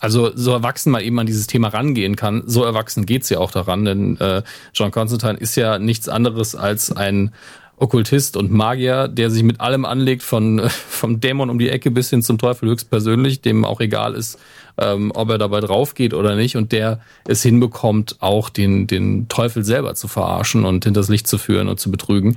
also 0.01 0.33
so 0.35 0.53
erwachsen 0.53 0.91
mal 0.91 1.03
eben 1.03 1.19
an 1.21 1.27
dieses 1.27 1.47
Thema 1.47 1.69
rangehen 1.69 2.17
kann. 2.17 2.43
So 2.47 2.65
erwachsen 2.65 3.07
geht 3.07 3.25
sie 3.25 3.37
auch 3.37 3.53
daran, 3.53 3.85
denn 3.85 4.17
äh, 4.19 4.43
John 4.75 4.91
Constantine 4.91 5.39
ist 5.39 5.55
ja 5.55 5.79
nichts 5.79 6.09
anderes 6.09 6.57
als 6.57 6.91
ein 6.91 7.33
Okkultist 7.79 8.37
und 8.37 8.51
Magier, 8.51 9.09
der 9.09 9.31
sich 9.31 9.43
mit 9.43 9.61
allem 9.61 9.85
anlegt, 9.85 10.23
von 10.23 10.59
äh, 10.59 10.69
vom 10.69 11.21
Dämon 11.21 11.51
um 11.51 11.59
die 11.59 11.71
Ecke 11.71 11.91
bis 11.91 12.11
hin 12.11 12.23
zum 12.23 12.39
Teufel 12.39 12.69
höchstpersönlich, 12.69 13.41
dem 13.41 13.65
auch 13.65 13.81
egal 13.81 14.15
ist, 14.15 14.39
ähm, 14.79 15.13
ob 15.15 15.31
er 15.31 15.39
dabei 15.39 15.61
drauf 15.61 15.95
geht 15.95 16.15
oder 16.15 16.37
nicht, 16.37 16.57
und 16.57 16.73
der 16.73 17.01
es 17.27 17.43
hinbekommt, 17.43 18.17
auch 18.21 18.49
den, 18.49 18.87
den 18.87 19.29
Teufel 19.29 19.65
selber 19.65 19.95
zu 19.95 20.09
verarschen 20.09 20.65
und 20.65 20.85
hinters 20.85 21.09
Licht 21.09 21.27
zu 21.27 21.39
führen 21.39 21.69
und 21.69 21.81
zu 21.81 21.91
betrügen. 21.91 22.37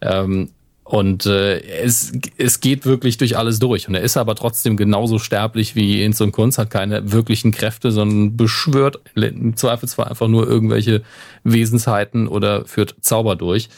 Ähm, 0.00 0.50
und 0.90 1.24
äh, 1.24 1.60
es, 1.60 2.12
es 2.36 2.58
geht 2.58 2.84
wirklich 2.84 3.16
durch 3.16 3.38
alles 3.38 3.60
durch. 3.60 3.86
Und 3.86 3.94
er 3.94 4.00
ist 4.00 4.16
aber 4.16 4.34
trotzdem 4.34 4.76
genauso 4.76 5.20
sterblich 5.20 5.76
wie 5.76 6.02
Inz 6.02 6.20
und 6.20 6.32
Kunz, 6.32 6.58
hat 6.58 6.70
keine 6.70 7.12
wirklichen 7.12 7.52
Kräfte, 7.52 7.92
sondern 7.92 8.36
beschwört 8.36 8.98
im 9.14 9.56
Zweifelsfall 9.56 10.08
einfach 10.08 10.26
nur 10.26 10.48
irgendwelche 10.48 11.02
Wesensheiten 11.44 12.26
oder 12.26 12.64
führt 12.64 12.96
Zauber 13.02 13.36
durch. 13.36 13.68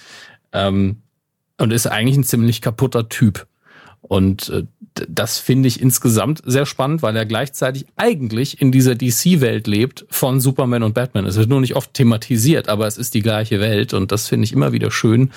Ähm, 0.52 1.02
und 1.58 1.72
ist 1.72 1.86
eigentlich 1.86 2.16
ein 2.16 2.24
ziemlich 2.24 2.60
kaputter 2.60 3.08
Typ. 3.08 3.46
Und 4.00 4.48
äh, 4.48 4.64
das 5.08 5.38
finde 5.38 5.68
ich 5.68 5.80
insgesamt 5.80 6.42
sehr 6.44 6.66
spannend, 6.66 7.02
weil 7.02 7.16
er 7.16 7.24
gleichzeitig 7.24 7.86
eigentlich 7.96 8.60
in 8.60 8.72
dieser 8.72 8.94
DC-Welt 8.94 9.66
lebt 9.66 10.04
von 10.10 10.40
Superman 10.40 10.82
und 10.82 10.92
Batman. 10.92 11.24
Es 11.24 11.36
wird 11.36 11.48
nur 11.48 11.60
nicht 11.60 11.76
oft 11.76 11.94
thematisiert, 11.94 12.68
aber 12.68 12.86
es 12.86 12.98
ist 12.98 13.14
die 13.14 13.22
gleiche 13.22 13.60
Welt 13.60 13.94
und 13.94 14.12
das 14.12 14.28
finde 14.28 14.44
ich 14.44 14.52
immer 14.52 14.72
wieder 14.72 14.90
schön, 14.90 15.30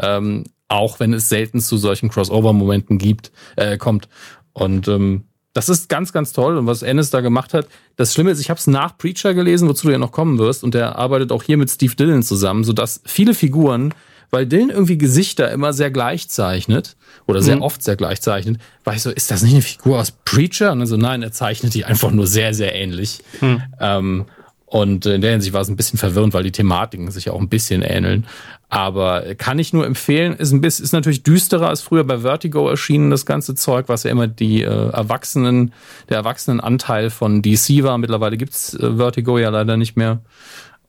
ähm, 0.00 0.44
auch 0.68 1.00
wenn 1.00 1.12
es 1.12 1.28
selten 1.28 1.60
zu 1.60 1.76
solchen 1.76 2.08
Crossover-Momenten 2.10 2.98
gibt, 2.98 3.32
äh, 3.56 3.78
kommt. 3.78 4.08
Und 4.52 4.86
ähm, 4.86 5.24
das 5.52 5.68
ist 5.68 5.88
ganz, 5.88 6.12
ganz 6.12 6.32
toll. 6.32 6.56
Und 6.56 6.66
was 6.66 6.82
Ennis 6.82 7.10
da 7.10 7.22
gemacht 7.22 7.54
hat, 7.54 7.66
das 7.96 8.14
Schlimme 8.14 8.30
ist, 8.30 8.40
ich 8.40 8.50
habe 8.50 8.58
es 8.58 8.68
nach 8.68 8.96
Preacher 8.96 9.34
gelesen, 9.34 9.68
wozu 9.68 9.88
du 9.88 9.92
ja 9.92 9.98
noch 9.98 10.12
kommen 10.12 10.38
wirst, 10.38 10.62
und 10.62 10.74
der 10.74 10.96
arbeitet 10.96 11.32
auch 11.32 11.42
hier 11.42 11.56
mit 11.56 11.70
Steve 11.70 11.96
Dillon 11.96 12.22
zusammen, 12.22 12.62
sodass 12.62 13.00
viele 13.04 13.34
Figuren 13.34 13.92
weil 14.30 14.46
Dylan 14.46 14.70
irgendwie 14.70 14.98
Gesichter 14.98 15.50
immer 15.50 15.72
sehr 15.72 15.90
gleich 15.90 16.28
zeichnet 16.28 16.96
oder 17.26 17.42
sehr 17.42 17.56
Mhm. 17.56 17.62
oft 17.62 17.82
sehr 17.82 17.96
gleich 17.96 18.20
zeichnet, 18.20 18.58
war 18.84 18.94
ich 18.94 19.02
so, 19.02 19.10
ist 19.10 19.30
das 19.30 19.42
nicht 19.42 19.52
eine 19.52 19.62
Figur 19.62 19.98
aus 19.98 20.12
Preacher? 20.24 20.72
Und 20.72 20.80
dann 20.80 20.88
so, 20.88 20.96
nein, 20.96 21.22
er 21.22 21.32
zeichnet 21.32 21.74
die 21.74 21.84
einfach 21.84 22.10
nur 22.10 22.26
sehr, 22.26 22.54
sehr 22.54 22.74
ähnlich. 22.74 23.20
Mhm. 23.40 23.62
Ähm, 23.80 24.24
und 24.66 25.04
in 25.04 25.20
der 25.20 25.32
Hinsicht 25.32 25.52
war 25.52 25.62
es 25.62 25.68
ein 25.68 25.74
bisschen 25.74 25.98
verwirrend, 25.98 26.32
weil 26.32 26.44
die 26.44 26.52
Thematiken 26.52 27.10
sich 27.10 27.28
auch 27.28 27.40
ein 27.40 27.48
bisschen 27.48 27.82
ähneln. 27.82 28.24
Aber 28.68 29.34
kann 29.34 29.58
ich 29.58 29.72
nur 29.72 29.84
empfehlen, 29.84 30.34
ist 30.36 30.52
ein 30.52 30.60
bisschen, 30.60 30.84
ist 30.84 30.92
natürlich 30.92 31.24
düsterer 31.24 31.68
als 31.68 31.80
früher 31.80 32.04
bei 32.04 32.18
Vertigo 32.18 32.68
erschienen, 32.68 33.10
das 33.10 33.26
ganze 33.26 33.56
Zeug, 33.56 33.88
was 33.88 34.04
ja 34.04 34.12
immer 34.12 34.28
die 34.28 34.62
äh, 34.62 34.90
Erwachsenen, 34.90 35.72
der 36.08 36.18
Erwachsenenanteil 36.18 37.10
von 37.10 37.42
DC 37.42 37.82
war. 37.82 37.98
Mittlerweile 37.98 38.36
gibt's 38.36 38.74
äh, 38.74 38.94
Vertigo 38.96 39.38
ja 39.38 39.48
leider 39.50 39.76
nicht 39.76 39.96
mehr. 39.96 40.20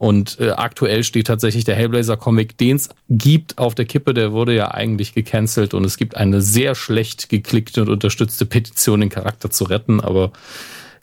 Und 0.02 0.40
äh, 0.40 0.50
aktuell 0.50 1.04
steht 1.04 1.28
tatsächlich 1.28 1.64
der 1.64 1.76
Hellblazer-Comic, 1.76 2.58
den 2.58 2.78
es 2.78 2.90
gibt, 3.08 3.60
auf 3.60 3.76
der 3.76 3.86
Kippe. 3.86 4.16
Der 4.16 4.32
wurde 4.32 4.56
ja 4.56 4.72
eigentlich 4.72 5.14
gecancelt 5.14 5.76
und 5.76 5.86
es 5.86 5.96
gibt 5.96 6.18
eine 6.18 6.42
sehr 6.42 6.74
schlecht 6.74 7.30
geklickte 7.30 7.84
und 7.84 7.90
unterstützte 7.90 8.48
Petition, 8.48 9.02
den 9.02 9.10
Charakter 9.10 9.52
zu 9.52 9.64
retten. 9.64 10.02
Aber 10.02 10.32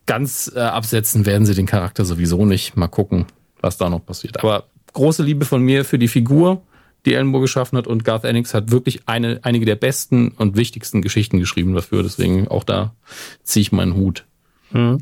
ganz 0.06 0.50
äh, 0.52 0.58
absetzen 0.58 1.26
werden 1.26 1.46
sie 1.46 1.54
den 1.54 1.66
Charakter 1.66 2.04
sowieso 2.04 2.44
nicht. 2.44 2.76
Mal 2.76 2.88
gucken, 2.88 3.26
was 3.60 3.78
da 3.78 3.88
noch 3.88 4.04
passiert. 4.04 4.40
Aber 4.40 4.64
große 4.94 5.22
Liebe 5.22 5.44
von 5.44 5.62
mir 5.62 5.84
für 5.84 6.00
die 6.00 6.08
Figur, 6.08 6.62
die 7.06 7.22
Moore 7.22 7.42
geschaffen 7.42 7.78
hat. 7.78 7.86
Und 7.86 8.04
Garth 8.04 8.24
Ennis 8.24 8.52
hat 8.52 8.72
wirklich 8.72 9.02
eine, 9.06 9.38
einige 9.44 9.64
der 9.64 9.76
besten 9.76 10.30
und 10.30 10.56
wichtigsten 10.56 11.02
Geschichten 11.02 11.38
geschrieben 11.38 11.72
dafür. 11.72 12.02
Deswegen 12.02 12.48
auch 12.48 12.64
da 12.64 12.96
ziehe 13.44 13.62
ich 13.62 13.70
meinen 13.70 13.94
Hut. 13.94 14.26
Mhm. 14.72 14.98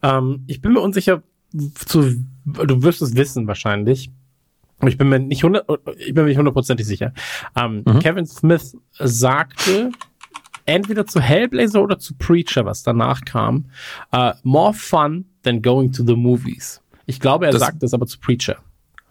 Ähm, 0.00 0.44
ich 0.46 0.62
bin 0.62 0.74
mir 0.74 0.80
unsicher, 0.80 1.24
zu, 1.86 2.24
du 2.44 2.82
wirst 2.82 3.02
es 3.02 3.14
wissen 3.16 3.46
wahrscheinlich. 3.46 4.10
Ich 4.84 4.98
bin 4.98 5.08
mir 5.08 5.20
nicht 5.20 5.44
hundert, 5.44 5.66
ich 5.98 6.12
bin 6.12 6.24
mir 6.24 6.30
nicht 6.30 6.38
hundertprozentig 6.38 6.86
sicher. 6.86 7.12
Ähm, 7.56 7.82
Mhm. 7.86 7.98
Kevin 8.00 8.26
Smith 8.26 8.76
sagte 8.98 9.92
entweder 10.66 11.06
zu 11.06 11.20
Hellblazer 11.20 11.82
oder 11.82 11.98
zu 11.98 12.14
Preacher, 12.14 12.64
was 12.64 12.82
danach 12.82 13.20
kam, 13.24 13.66
äh, 14.12 14.32
more 14.42 14.72
fun 14.74 15.24
than 15.42 15.62
going 15.62 15.92
to 15.92 16.04
the 16.04 16.16
movies. 16.16 16.80
Ich 17.06 17.20
glaube, 17.20 17.46
er 17.46 17.52
Das- 17.52 17.60
sagt 17.60 17.82
das 17.82 17.94
aber 17.94 18.06
zu 18.06 18.18
Preacher. 18.18 18.56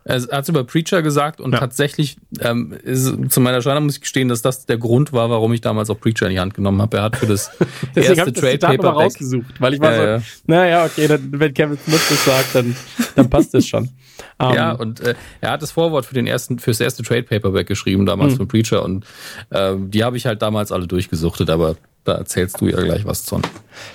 Er 0.03 0.21
hat 0.31 0.49
über 0.49 0.63
Preacher 0.63 1.01
gesagt 1.03 1.39
und 1.39 1.51
Ja. 1.53 1.59
tatsächlich 1.59 2.17
ähm, 2.39 2.73
ist, 2.83 3.13
zu 3.31 3.39
meiner 3.39 3.61
Schande 3.61 3.81
muss 3.81 3.95
ich 3.95 4.01
gestehen, 4.01 4.29
dass 4.29 4.41
das 4.41 4.65
der 4.65 4.77
Grund 4.77 5.13
war, 5.13 5.29
warum 5.29 5.53
ich 5.53 5.61
damals 5.61 5.89
auch 5.91 5.99
Preacher 5.99 6.25
in 6.25 6.31
die 6.33 6.39
Hand 6.39 6.53
genommen 6.55 6.81
habe. 6.81 6.97
Er 6.97 7.03
hat 7.03 7.15
für 7.17 7.27
das 7.27 7.51
erste 7.95 8.31
das 8.31 8.41
Trade 8.41 8.59
aber 8.67 8.77
Paperback 8.77 8.95
rausgesucht, 9.05 9.61
weil 9.61 9.73
ich 9.75 9.79
war 9.79 9.91
Ja, 9.91 9.97
so, 9.97 10.03
ja. 10.03 10.21
naja, 10.47 10.85
okay, 10.85 11.07
dann, 11.07 11.29
wenn 11.31 11.53
Kevin 11.53 11.77
Smith 11.77 12.01
das 12.09 12.25
sagt, 12.25 12.55
dann, 12.55 12.75
dann 13.15 13.29
passt 13.29 13.53
das 13.53 13.65
schon. 13.67 13.89
Ähm, 14.39 14.53
Ja, 14.53 14.71
und 14.73 14.99
äh, 14.99 15.15
er 15.39 15.51
hat 15.51 15.61
das 15.63 15.71
Vorwort 15.71 16.05
für 16.05 16.13
den 16.13 16.27
ersten, 16.27 16.59
fürs 16.59 16.79
erste 16.79 17.01
Trade 17.01 17.23
Paperback 17.23 17.65
geschrieben, 17.67 18.05
damals 18.05 18.33
Mhm. 18.33 18.37
von 18.37 18.47
Preacher. 18.47 18.83
Und 18.83 19.05
ähm, 19.51 19.89
die 19.89 20.03
habe 20.03 20.15
ich 20.17 20.25
halt 20.27 20.41
damals 20.43 20.71
alle 20.71 20.85
durchgesuchtet, 20.85 21.49
aber 21.49 21.75
da 22.03 22.13
erzählst 22.13 22.59
du 22.61 22.67
ja 22.67 22.81
gleich 22.81 23.05
was 23.05 23.27
von. 23.27 23.41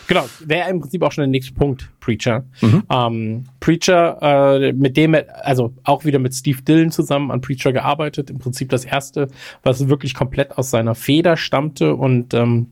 Genau, 0.07 0.25
wäre 0.45 0.71
im 0.71 0.81
Prinzip 0.81 1.03
auch 1.03 1.13
schon 1.13 1.23
der 1.23 1.29
nächste 1.29 1.55
Punkt, 1.55 1.91
Preacher. 2.01 2.45
Mhm. 2.61 2.83
Ähm, 2.91 3.45
Preacher, 3.61 4.19
äh, 4.61 4.73
mit 4.73 4.97
dem, 4.97 5.15
er- 5.15 5.45
also 5.47 5.73
auch 5.85 6.05
wieder 6.05 6.19
mit 6.19 6.35
Steve 6.35 6.63
Dillon 6.63 6.91
zusammen 6.91 7.31
an 7.31 7.41
Preacher 7.41 7.73
gearbeitet. 7.73 8.31
Im 8.31 8.39
Prinzip 8.39 8.69
das 8.71 8.85
erste, 8.85 9.29
was 9.63 9.89
wirklich 9.89 10.15
komplett 10.15 10.57
aus 10.57 10.71
seiner 10.71 10.95
Feder 10.95 11.37
stammte 11.37 11.95
und 11.97 12.33
ähm, 12.35 12.69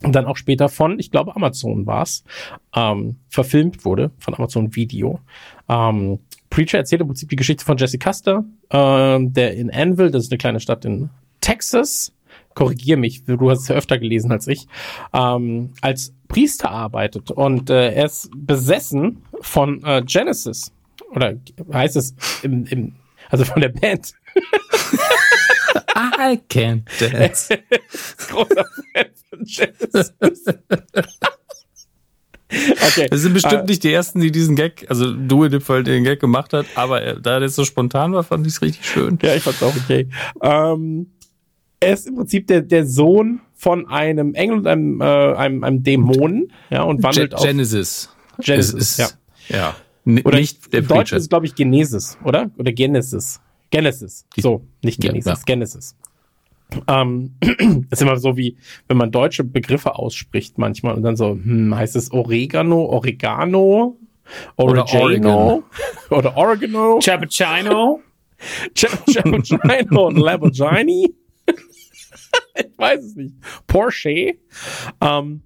dann 0.00 0.26
auch 0.26 0.36
später 0.36 0.68
von, 0.68 0.98
ich 0.98 1.10
glaube, 1.10 1.34
Amazon 1.34 1.86
war's, 1.86 2.24
ähm, 2.74 3.16
verfilmt 3.28 3.84
wurde, 3.84 4.10
von 4.18 4.34
Amazon 4.34 4.74
Video. 4.76 5.20
Ähm, 5.68 6.18
Preacher 6.50 6.78
erzählt 6.78 7.00
im 7.00 7.06
Prinzip 7.06 7.30
die 7.30 7.36
Geschichte 7.36 7.64
von 7.64 7.78
Jesse 7.78 7.98
Custer, 7.98 8.44
ähm, 8.70 9.32
der 9.32 9.54
in 9.54 9.70
Anvil, 9.70 10.10
das 10.10 10.24
ist 10.24 10.32
eine 10.32 10.38
kleine 10.38 10.60
Stadt 10.60 10.84
in 10.84 11.08
Texas, 11.40 12.12
korrigier 12.54 12.96
mich, 12.96 13.24
du 13.24 13.50
hast 13.50 13.62
es 13.62 13.68
ja 13.68 13.76
öfter 13.76 13.98
gelesen 13.98 14.32
als 14.32 14.46
ich, 14.46 14.66
ähm, 15.12 15.72
als 15.80 16.14
Priester 16.28 16.70
arbeitet. 16.70 17.30
Und 17.30 17.70
äh, 17.70 17.92
er 17.92 18.06
ist 18.06 18.30
besessen 18.34 19.22
von 19.40 19.82
äh, 19.84 20.02
Genesis. 20.04 20.72
Oder 21.10 21.34
heißt 21.72 21.96
es 21.96 22.14
im, 22.42 22.66
im 22.66 22.94
also 23.30 23.44
von 23.44 23.60
der 23.60 23.68
Band. 23.68 24.12
I 25.96 26.40
can't 26.48 26.82
dance. 26.98 27.48
Großer 28.28 28.64
Fan 28.94 29.06
von 29.30 29.44
Genesis. 29.44 30.12
okay. 32.50 33.06
Wir 33.10 33.18
sind 33.18 33.34
bestimmt 33.34 33.62
Äh, 33.62 33.66
nicht 33.66 33.84
die 33.84 33.92
Ersten, 33.92 34.20
die 34.20 34.30
diesen 34.30 34.56
Gag, 34.56 34.86
also 34.88 35.12
du 35.12 35.44
in 35.44 35.52
dem 35.52 35.60
Fall 35.60 35.84
den 35.84 36.04
Gag 36.04 36.20
gemacht 36.20 36.52
hat, 36.52 36.66
aber 36.74 37.02
er, 37.02 37.20
da 37.20 37.38
der 37.40 37.48
so 37.48 37.64
spontan 37.64 38.12
war, 38.12 38.24
fand 38.24 38.46
ich 38.46 38.54
es 38.54 38.62
richtig 38.62 38.86
schön. 38.86 39.18
Ja, 39.22 39.34
ich 39.34 39.42
fand's 39.42 39.62
auch 39.62 39.74
okay. 39.76 40.08
Ähm, 40.42 41.10
er 41.84 41.94
ist 41.94 42.06
im 42.06 42.16
Prinzip 42.16 42.46
der, 42.46 42.62
der 42.62 42.86
Sohn 42.86 43.40
von 43.54 43.86
einem 43.88 44.34
Engel 44.34 44.58
und 44.58 44.66
einem, 44.66 45.00
äh, 45.00 45.04
einem, 45.04 45.64
einem 45.64 45.82
Dämonen, 45.82 46.52
ja, 46.70 46.82
und 46.82 47.02
wandelt 47.02 47.30
Ge 47.30 47.38
auf 47.38 47.44
Genesis. 47.44 48.10
Genesis, 48.40 48.74
Es 48.74 48.98
ist, 48.98 48.98
ja. 49.48 49.56
ja. 49.56 49.76
N 50.06 50.20
Oder 50.22 50.38
nicht 50.38 50.72
der 50.72 50.80
im 50.80 50.88
Deutschen 50.88 51.16
ist 51.16 51.24
es, 51.24 51.28
glaube 51.28 51.46
ich, 51.46 51.54
Genesis, 51.54 52.18
oder? 52.24 52.50
Oder 52.58 52.72
Genesis. 52.72 53.40
Genesis. 53.70 54.26
So, 54.36 54.62
nicht 54.82 55.02
Ja, 55.02 55.10
Genesis, 55.10 55.38
ja. 55.38 55.44
Genesis. 55.46 55.96
Ähm, 56.88 57.36
ist 57.90 58.02
immer 58.02 58.16
so 58.18 58.36
wie, 58.36 58.56
wenn 58.88 58.96
man 58.96 59.10
deutsche 59.10 59.44
Begriffe 59.44 59.96
ausspricht 59.96 60.58
manchmal 60.58 60.94
und 60.94 61.02
dann 61.02 61.16
so, 61.16 61.30
hm, 61.30 61.74
heißt 61.74 61.96
es 61.96 62.12
Oregano, 62.12 62.84
Oregano, 62.86 63.96
Oder 64.56 64.86
Oregano 64.94 65.64
oder 66.10 66.36
Oregano, 66.36 66.98
Chappuccino. 67.02 68.00
Chappuccino 68.74 70.06
und 70.06 70.18
Lamborghini. 70.18 71.14
ich 72.58 72.78
weiß 72.78 73.02
es 73.04 73.16
nicht. 73.16 73.34
Porsche. 73.66 74.34
Ähm, 75.00 75.42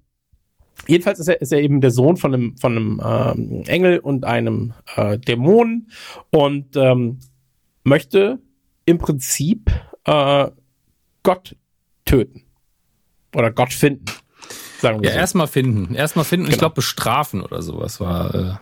jedenfalls 0.87 1.19
ist 1.19 1.27
er, 1.27 1.41
ist 1.41 1.51
er 1.51 1.61
eben 1.61 1.81
der 1.81 1.91
Sohn 1.91 2.17
von 2.17 2.33
einem, 2.33 2.57
von 2.57 2.71
einem 2.75 3.01
ähm, 3.03 3.63
Engel 3.67 3.99
und 3.99 4.25
einem 4.25 4.73
äh, 4.95 5.17
Dämonen 5.17 5.91
und 6.31 6.75
ähm, 6.75 7.19
möchte 7.83 8.39
im 8.85 8.97
Prinzip 8.97 9.71
äh, 10.05 10.47
Gott 11.23 11.55
töten. 12.05 12.43
Oder 13.35 13.51
Gott 13.51 13.73
finden. 13.73 14.05
Sagen 14.79 15.01
wir 15.01 15.09
Ja, 15.09 15.13
so. 15.13 15.19
erstmal 15.19 15.47
finden. 15.47 15.93
Erstmal 15.93 16.25
finden 16.25 16.45
und 16.45 16.49
ich 16.51 16.55
Genau. 16.55 16.69
glaube 16.69 16.75
bestrafen 16.75 17.41
oder 17.41 17.61
sowas 17.61 17.99
war. 17.99 18.33
Äh, 18.35 18.53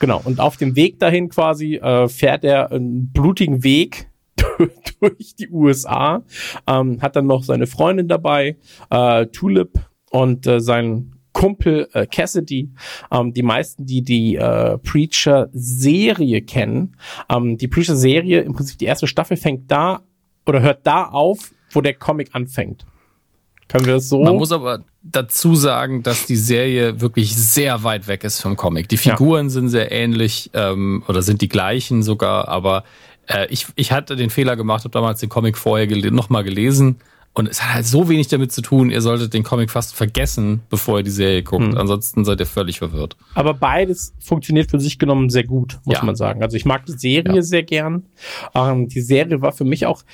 Genau. 0.00 0.20
Und 0.24 0.40
auf 0.40 0.56
dem 0.56 0.76
Weg 0.76 0.98
dahin 0.98 1.28
quasi 1.28 1.76
äh, 1.76 2.08
fährt 2.08 2.44
er 2.44 2.72
einen 2.72 3.10
blutigen 3.12 3.62
Weg 3.62 4.08
durch 5.00 5.34
die 5.36 5.48
USA, 5.50 6.22
ähm, 6.66 7.00
hat 7.00 7.16
dann 7.16 7.26
noch 7.26 7.44
seine 7.44 7.66
Freundin 7.66 8.08
dabei, 8.08 8.56
äh, 8.90 9.26
Tulip 9.26 9.78
und 10.10 10.46
äh, 10.46 10.60
sein 10.60 11.12
Kumpel 11.32 11.88
äh, 11.92 12.06
Cassidy. 12.06 12.70
Ähm, 13.10 13.34
die 13.34 13.42
meisten, 13.42 13.84
die 13.84 14.02
die 14.02 14.36
äh, 14.36 14.78
Preacher-Serie 14.78 16.42
kennen, 16.42 16.96
ähm, 17.28 17.58
die 17.58 17.68
Preacher-Serie, 17.68 18.40
im 18.40 18.54
Prinzip 18.54 18.78
die 18.78 18.86
erste 18.86 19.06
Staffel 19.06 19.36
fängt 19.36 19.70
da 19.70 20.02
oder 20.46 20.62
hört 20.62 20.86
da 20.86 21.04
auf, 21.04 21.52
wo 21.72 21.80
der 21.80 21.94
Comic 21.94 22.30
anfängt. 22.32 22.86
Können 23.68 23.86
wir 23.86 23.94
das 23.94 24.08
so? 24.08 24.22
Man 24.22 24.36
muss 24.36 24.52
aber 24.52 24.84
dazu 25.02 25.54
sagen, 25.54 26.02
dass 26.02 26.26
die 26.26 26.36
Serie 26.36 27.00
wirklich 27.00 27.34
sehr 27.34 27.82
weit 27.82 28.08
weg 28.08 28.24
ist 28.24 28.40
vom 28.40 28.56
Comic. 28.56 28.88
Die 28.88 28.96
Ja. 28.96 29.16
Figuren 29.16 29.50
sind 29.50 29.68
sehr 29.68 29.90
ähnlich 29.90 30.50
ähm, 30.54 31.02
oder 31.08 31.22
sind 31.22 31.40
die 31.40 31.48
gleichen 31.48 32.02
sogar, 32.02 32.48
aber 32.48 32.84
äh, 33.28 33.46
ich, 33.50 33.66
ich 33.76 33.92
hatte 33.92 34.16
den 34.16 34.30
Fehler 34.30 34.56
gemacht, 34.56 34.84
habe 34.84 34.92
damals 34.92 35.20
den 35.20 35.28
Comic 35.28 35.56
vorher 35.58 35.86
gele 35.86 36.10
nochmal 36.10 36.44
gelesen 36.44 36.96
und 37.32 37.48
es 37.48 37.62
hat 37.62 37.74
halt 37.74 37.86
so 37.86 38.08
wenig 38.08 38.28
damit 38.28 38.52
zu 38.52 38.62
tun, 38.62 38.90
ihr 38.90 39.00
solltet 39.00 39.34
den 39.34 39.42
Comic 39.42 39.70
fast 39.70 39.94
vergessen, 39.96 40.60
bevor 40.70 40.98
ihr 40.98 41.02
die 41.04 41.10
Serie 41.10 41.42
guckt. 41.42 41.64
Hm. 41.64 41.76
Ansonsten 41.76 42.24
seid 42.24 42.38
ihr 42.40 42.46
völlig 42.46 42.78
verwirrt. 42.78 43.16
Aber 43.34 43.54
beides 43.54 44.14
funktioniert 44.20 44.70
für 44.70 44.78
sich 44.78 44.98
genommen 45.00 45.30
sehr 45.30 45.44
gut, 45.44 45.80
muss 45.84 45.96
Ja. 45.96 46.04
man 46.04 46.14
sagen. 46.14 46.42
Also 46.42 46.56
ich 46.56 46.64
mag 46.64 46.86
die 46.86 46.92
Serie 46.92 47.34
Ja. 47.36 47.42
sehr 47.42 47.64
gern. 47.64 48.04
Ähm, 48.54 48.88
die 48.88 49.00
Serie 49.00 49.40
war 49.42 49.50
für 49.52 49.64
mich 49.64 49.84
auch, 49.86 50.04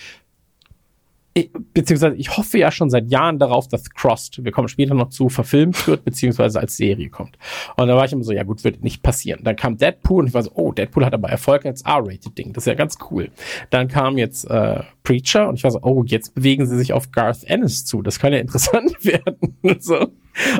beziehungsweise 1.75 2.17
ich 2.17 2.37
hoffe 2.37 2.59
ja 2.59 2.73
schon 2.73 2.91
seit 2.91 3.11
Jahren 3.11 3.39
darauf, 3.39 3.69
dass 3.69 3.91
Crossed, 3.91 4.45
wir 4.45 4.51
kommen 4.51 4.69
später 4.69 4.95
noch 4.95 5.11
zu, 5.11 5.29
verfilmt 5.29 5.87
wird, 5.87 6.05
beziehungsweise 6.05 6.59
als 6.59 6.77
Serie 6.77 7.09
kommt. 7.09 7.39
Und 7.77 7.87
da 7.87 7.97
war 7.97 8.05
ich 8.05 8.13
immer 8.13 8.25
so, 8.25 8.33
ja 8.33 8.43
gut, 8.43 8.65
wird 8.65 8.83
nicht 8.83 9.03
passieren. 9.03 9.41
Dann 9.45 9.57
kam 9.57 9.77
Deadpool 9.77 10.23
und 10.23 10.29
ich 10.29 10.35
war 10.35 10.43
so, 10.43 10.51
oh, 10.55 10.73
Deadpool 10.73 11.05
hat 11.05 11.15
aber 11.15 11.29
Erfolg 11.29 11.67
als 11.67 11.83
R-Rated-Ding. 11.83 12.53
Das 12.53 12.63
ist 12.63 12.67
ja 12.67 12.75
ganz 12.75 12.99
cool. 13.11 13.31
Dann 13.71 13.87
kam 13.89 14.19
jetzt 14.19 14.45
äh, 14.45 14.83
Preacher 15.05 15.49
und 15.49 15.55
ich 15.55 15.65
war 15.65 15.71
so, 15.71 15.81
oh, 15.83 16.03
jetzt 16.05 16.35
bewegen 16.35 16.67
sie 16.67 16.77
sich 16.77 16.93
auf 16.93 17.13
Garth 17.13 17.45
Ennis 17.45 17.85
zu. 17.85 18.03
Das 18.03 18.19
kann 18.19 18.33
ja 18.33 18.39
interessant 18.41 19.05
werden. 19.05 19.57
so. 19.81 20.09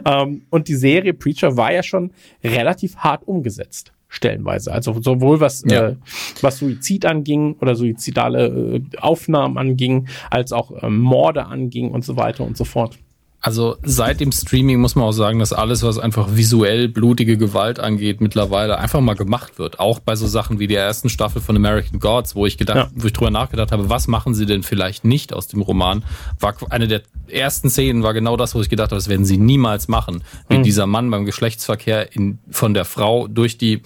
ähm, 0.05 0.43
und 0.51 0.69
die 0.69 0.77
Serie 0.77 1.15
Preacher 1.15 1.57
war 1.57 1.73
ja 1.73 1.83
schon 1.83 2.13
relativ 2.45 2.97
hart 2.97 3.27
umgesetzt. 3.27 3.93
Stellenweise. 4.11 4.73
Also 4.73 5.01
sowohl 5.01 5.41
was, 5.41 5.63
Ja. 5.67 5.89
äh, 5.89 5.97
was 6.43 6.59
Suizid 6.59 7.07
anging 7.07 7.57
oder 7.61 7.77
suizidale 7.77 8.47
äh, 8.47 8.83
Aufnahmen 8.99 9.57
anging, 9.57 10.09
als 10.31 10.53
auch 10.53 10.83
äh, 10.83 10.91
Morde 10.91 11.47
anging 11.47 11.93
und 11.93 12.05
so 12.05 12.17
weiter 12.17 12.45
und 12.45 12.57
so 12.57 12.65
fort. 12.65 12.99
Also 13.43 13.77
seit 13.83 14.21
dem 14.21 14.33
Streaming 14.33 14.81
muss 14.81 14.97
man 14.97 15.07
auch 15.07 15.13
sagen, 15.13 15.39
dass 15.39 15.55
alles, 15.55 15.83
was 15.83 15.99
einfach 15.99 16.37
visuell 16.37 16.89
blutige 16.89 17.39
Gewalt 17.39 17.81
angeht, 17.81 18.21
mittlerweile 18.21 18.79
einfach 18.79 19.01
mal 19.01 19.15
gemacht 19.15 19.59
wird. 19.59 19.81
Auch 19.81 19.99
bei 19.99 20.15
so 20.15 20.27
Sachen 20.27 20.59
wie 20.59 20.67
der 20.67 20.83
ersten 20.83 21.09
Staffel 21.09 21.41
von 21.41 21.57
American 21.57 22.01
Gods, 22.01 22.37
wo 22.37 22.45
ich 22.45 22.59
gedacht, 22.59 22.77
ja. 22.77 22.91
wo 22.95 23.07
ich 23.07 23.15
drüber 23.15 23.31
nachgedacht 23.31 23.73
habe, 23.73 23.89
was 23.89 24.09
machen 24.09 24.35
sie 24.35 24.45
denn 24.45 24.63
vielleicht 24.63 25.07
nicht 25.07 25.33
aus 25.33 25.47
dem 25.47 25.63
Roman, 25.63 26.05
war 26.39 26.55
eine 26.69 26.87
der 26.87 27.01
ersten 27.29 27.71
Szenen 27.71 28.03
war 28.03 28.13
genau 28.13 28.37
das, 28.37 28.55
wo 28.55 28.61
ich 28.61 28.69
gedacht 28.69 28.91
habe, 28.91 28.97
das 28.97 29.09
werden 29.09 29.25
sie 29.25 29.39
niemals 29.39 29.89
machen. 29.89 30.23
Wie 30.49 30.59
mhm. 30.59 30.63
dieser 30.63 30.87
Mann 30.87 31.11
beim 31.11 31.25
Geschlechtsverkehr 31.25 32.15
in, 32.15 32.41
von 32.51 32.75
der 32.75 32.85
Frau 32.85 33.27
durch 33.27 33.57
die, 33.57 33.81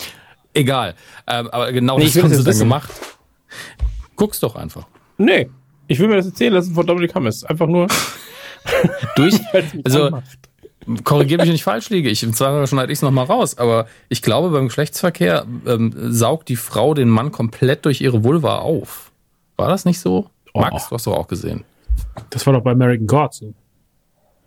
egal. 0.55 0.95
Ähm, 1.27 1.49
aber 1.49 1.73
genau 1.73 1.99
nee, 1.99 2.05
das 2.05 2.23
haben 2.23 2.33
sie 2.33 2.45
dann 2.45 2.59
gemacht. 2.59 2.91
Guck's 4.17 4.41
doch 4.41 4.57
einfach. 4.57 4.87
Nee, 5.19 5.51
ich 5.87 5.99
will 5.99 6.09
mir 6.09 6.17
das 6.17 6.27
erzählen 6.27 6.53
lassen 6.53 6.75
von 6.75 6.87
Dominic 6.87 7.15
Hammes. 7.15 7.45
Einfach 7.45 7.67
nur. 7.67 7.89
durch, 9.17 9.35
also, 9.85 10.19
korrigiere 11.05 11.41
mich, 11.41 11.49
wenn 11.49 11.55
ich 11.55 11.65
falsch 11.65 11.91
liege. 11.91 12.09
Ich, 12.09 12.23
im 12.23 12.33
Zweifel 12.33 12.67
schneide 12.67 12.93
ich 12.93 12.99
es 12.99 13.03
nochmal 13.03 13.27
raus. 13.27 13.59
Aber 13.59 13.87
ich 14.09 14.23
glaube, 14.23 14.51
beim 14.51 14.69
Geschlechtsverkehr 14.69 15.47
ähm, 15.67 15.93
saugt 15.95 16.49
die 16.49 16.57
Frau 16.57 16.95
den 16.95 17.09
Mann 17.09 17.33
komplett 17.33 17.85
durch 17.85 18.01
ihre 18.01 18.25
Vulva 18.25 18.59
auf. 18.59 19.13
War 19.57 19.69
das 19.69 19.85
nicht 19.85 20.01
so? 20.01 20.31
Oh. 20.53 20.61
Max, 20.61 20.89
du 20.89 20.95
hast 20.95 21.07
doch 21.07 21.17
auch 21.17 21.29
gesehen. 21.29 21.65
Das 22.31 22.47
war 22.47 22.53
doch 22.53 22.63
bei 22.63 22.73
American 22.73 23.07
Gods 23.07 23.39
so. 23.39 23.55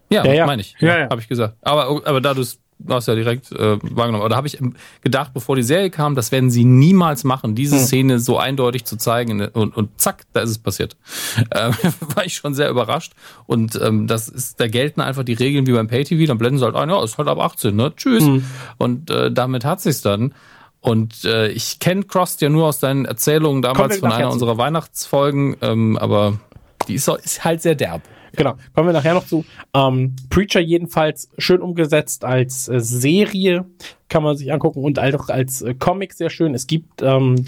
Ja, 0.10 0.26
ja, 0.26 0.34
ja. 0.34 0.46
meine 0.46 0.62
ich. 0.62 0.76
Ja, 0.80 1.00
ja. 1.00 1.10
habe 1.10 1.20
ich 1.20 1.28
gesagt. 1.28 1.58
Aber, 1.62 2.02
aber 2.06 2.22
da 2.22 2.34
du 2.34 2.42
es 2.42 2.60
hast 2.88 3.08
ja 3.08 3.16
direkt 3.16 3.52
äh, 3.52 3.78
wahrgenommen. 3.82 4.22
Aber 4.22 4.30
da 4.30 4.36
habe 4.36 4.48
ich 4.48 4.60
gedacht, 5.02 5.34
bevor 5.34 5.56
die 5.56 5.64
Serie 5.64 5.90
kam, 5.90 6.16
das 6.16 6.32
werden 6.32 6.50
sie 6.50 6.64
niemals 6.64 7.24
machen, 7.24 7.56
diese 7.56 7.78
hm. 7.78 7.84
Szene 7.84 8.20
so 8.20 8.38
eindeutig 8.38 8.86
zu 8.86 8.98
zeigen. 8.98 9.42
Und, 9.42 9.76
und 9.76 10.00
zack, 10.00 10.24
da 10.34 10.42
ist 10.42 10.50
es 10.52 10.58
passiert. 10.58 10.96
Äh, 11.52 11.72
war 12.16 12.26
ich 12.26 12.34
schon 12.34 12.54
sehr 12.54 12.70
überrascht. 12.70 13.14
Und 13.46 13.80
ähm, 13.82 14.08
das 14.08 14.28
ist, 14.28 14.60
da 14.60 14.68
gelten 14.68 15.02
einfach 15.02 15.24
die 15.24 15.34
Regeln 15.34 15.66
wie 15.68 15.72
beim 15.72 15.88
Pay-TV. 15.88 16.26
Dann 16.26 16.38
blenden 16.38 16.60
sie 16.60 16.66
halt 16.66 16.76
ein, 16.76 16.90
ja, 16.90 17.02
ist 17.04 17.18
halt 17.18 17.28
ab 17.28 17.40
18, 17.40 17.76
ne? 17.76 17.94
Tschüss. 17.96 18.24
Hm. 18.24 18.44
Und 18.78 19.10
äh, 19.10 19.32
damit 19.32 19.64
hat 19.64 19.82
sich's 19.82 20.02
dann. 20.02 20.34
Und 20.82 21.26
äh, 21.26 21.50
ich 21.50 21.80
kenne 21.80 22.04
Cross 22.04 22.40
ja 22.40 22.50
nur 22.50 22.66
aus 22.66 22.80
deinen 22.80 23.06
Erzählungen 23.06 23.62
damals 23.62 23.98
von 23.98 24.12
einer 24.12 24.32
unserer 24.32 24.58
Weihnachtsfolgen, 24.58 25.58
ähm, 25.62 25.98
aber 25.98 26.40
die 26.88 26.96
ist, 26.96 27.08
ist 27.08 27.44
halt 27.44 27.62
sehr 27.62 27.76
derb. 27.76 28.04
Genau, 28.38 28.56
kommen 28.76 28.88
wir 28.88 28.94
nachher 28.94 29.16
noch 29.16 29.26
zu. 29.26 29.44
Ähm, 29.74 30.16
Preacher 30.30 30.60
jedenfalls 30.60 31.30
schön 31.40 31.60
umgesetzt 31.60 32.24
als 32.24 32.70
äh, 32.70 32.80
Serie, 32.80 33.66
kann 34.10 34.22
man 34.22 34.38
sich 34.38 34.54
angucken 34.54 34.84
und 34.84 35.00
auch 35.00 35.30
als 35.30 35.64
äh, 35.64 35.74
Comic 35.74 36.14
sehr 36.14 36.30
schön. 36.30 36.54
Es 36.54 36.68
gibt 36.68 37.02
ähm, 37.02 37.46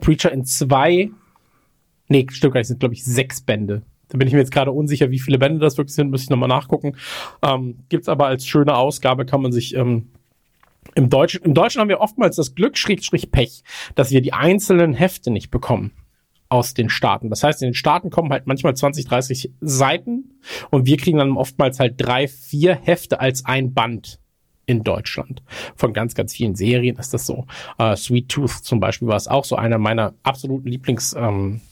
Preacher 0.00 0.30
in 0.30 0.44
zwei, 0.44 1.10
nee, 2.08 2.26
stimmt 2.30 2.52
gar 2.52 2.60
nicht, 2.60 2.68
sind 2.68 2.80
glaube 2.80 2.94
ich 2.94 3.02
sechs 3.04 3.40
Bände. 3.40 3.80
Da 4.10 4.18
bin 4.18 4.28
ich 4.28 4.34
mir 4.34 4.40
jetzt 4.40 4.52
gerade 4.52 4.70
unsicher, 4.70 5.10
wie 5.10 5.18
viele 5.18 5.38
Bände 5.38 5.60
das 5.60 5.78
wirklich 5.78 5.94
sind, 5.94 6.10
muss 6.10 6.22
ich 6.22 6.28
nochmal 6.28 6.50
nachgucken. 6.50 6.94
Ähm, 7.40 7.78
gibt's 7.88 8.10
aber 8.10 8.26
als 8.26 8.46
schöne 8.46 8.76
Ausgabe, 8.76 9.24
kann 9.24 9.40
man 9.40 9.50
sich 9.50 9.74
ähm, 9.74 10.10
im 10.94 11.08
Deutschen, 11.08 11.42
im 11.42 11.54
Deutschen 11.54 11.80
haben 11.80 11.88
wir 11.88 12.00
oftmals 12.00 12.36
das 12.36 12.54
Glück, 12.54 12.76
Schrägstrich 12.76 13.30
Pech, 13.30 13.62
dass 13.94 14.10
wir 14.10 14.20
die 14.20 14.34
einzelnen 14.34 14.92
Hefte 14.92 15.30
nicht 15.30 15.50
bekommen 15.50 15.92
aus 16.52 16.74
den 16.74 16.90
Staaten. 16.90 17.30
Das 17.30 17.42
heißt, 17.42 17.62
in 17.62 17.68
den 17.68 17.74
Staaten 17.74 18.10
kommen 18.10 18.30
halt 18.30 18.46
manchmal 18.46 18.76
20, 18.76 19.06
30 19.06 19.52
Seiten 19.62 20.34
und 20.70 20.84
wir 20.84 20.98
kriegen 20.98 21.16
dann 21.16 21.38
oftmals 21.38 21.80
halt 21.80 21.94
drei, 21.96 22.28
vier 22.28 22.74
Hefte 22.74 23.20
als 23.20 23.46
ein 23.46 23.72
Band 23.72 24.20
in 24.66 24.84
Deutschland. 24.84 25.42
Von 25.76 25.94
ganz, 25.94 26.14
ganz 26.14 26.34
vielen 26.34 26.54
Serien 26.54 26.96
ist 26.96 27.14
das 27.14 27.26
so. 27.26 27.46
Uh, 27.80 27.96
Sweet 27.96 28.28
Tooth 28.28 28.50
zum 28.50 28.80
Beispiel 28.80 29.08
war 29.08 29.16
es 29.16 29.28
auch 29.28 29.46
so 29.46 29.56
einer 29.56 29.78
meiner 29.78 30.12
absoluten 30.22 30.68
Lieblings 30.68 31.14
ähm, 31.18 31.62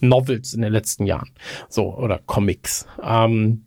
Novels 0.00 0.52
in 0.52 0.62
den 0.62 0.72
letzten 0.72 1.06
Jahren. 1.06 1.30
So, 1.68 1.94
oder 1.96 2.18
Comics. 2.26 2.88
Ähm, 3.02 3.66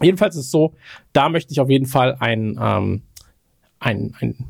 jedenfalls 0.00 0.36
ist 0.36 0.46
es 0.46 0.50
so, 0.50 0.72
da 1.12 1.28
möchte 1.28 1.52
ich 1.52 1.60
auf 1.60 1.68
jeden 1.68 1.86
Fall 1.86 2.16
ein, 2.18 2.58
ähm, 2.58 3.02
ein, 3.78 4.14
ein 4.20 4.46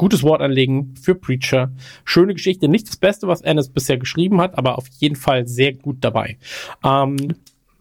gutes 0.00 0.22
Wort 0.22 0.40
anlegen 0.40 0.94
für 0.98 1.14
Preacher. 1.14 1.70
Schöne 2.06 2.32
Geschichte, 2.32 2.68
nicht 2.68 2.88
das 2.88 2.96
Beste, 2.96 3.28
was 3.28 3.42
Ennis 3.42 3.68
bisher 3.68 3.98
geschrieben 3.98 4.40
hat, 4.40 4.56
aber 4.56 4.78
auf 4.78 4.86
jeden 4.98 5.14
Fall 5.14 5.46
sehr 5.46 5.74
gut 5.74 5.98
dabei. 6.00 6.38
Ähm, 6.82 7.34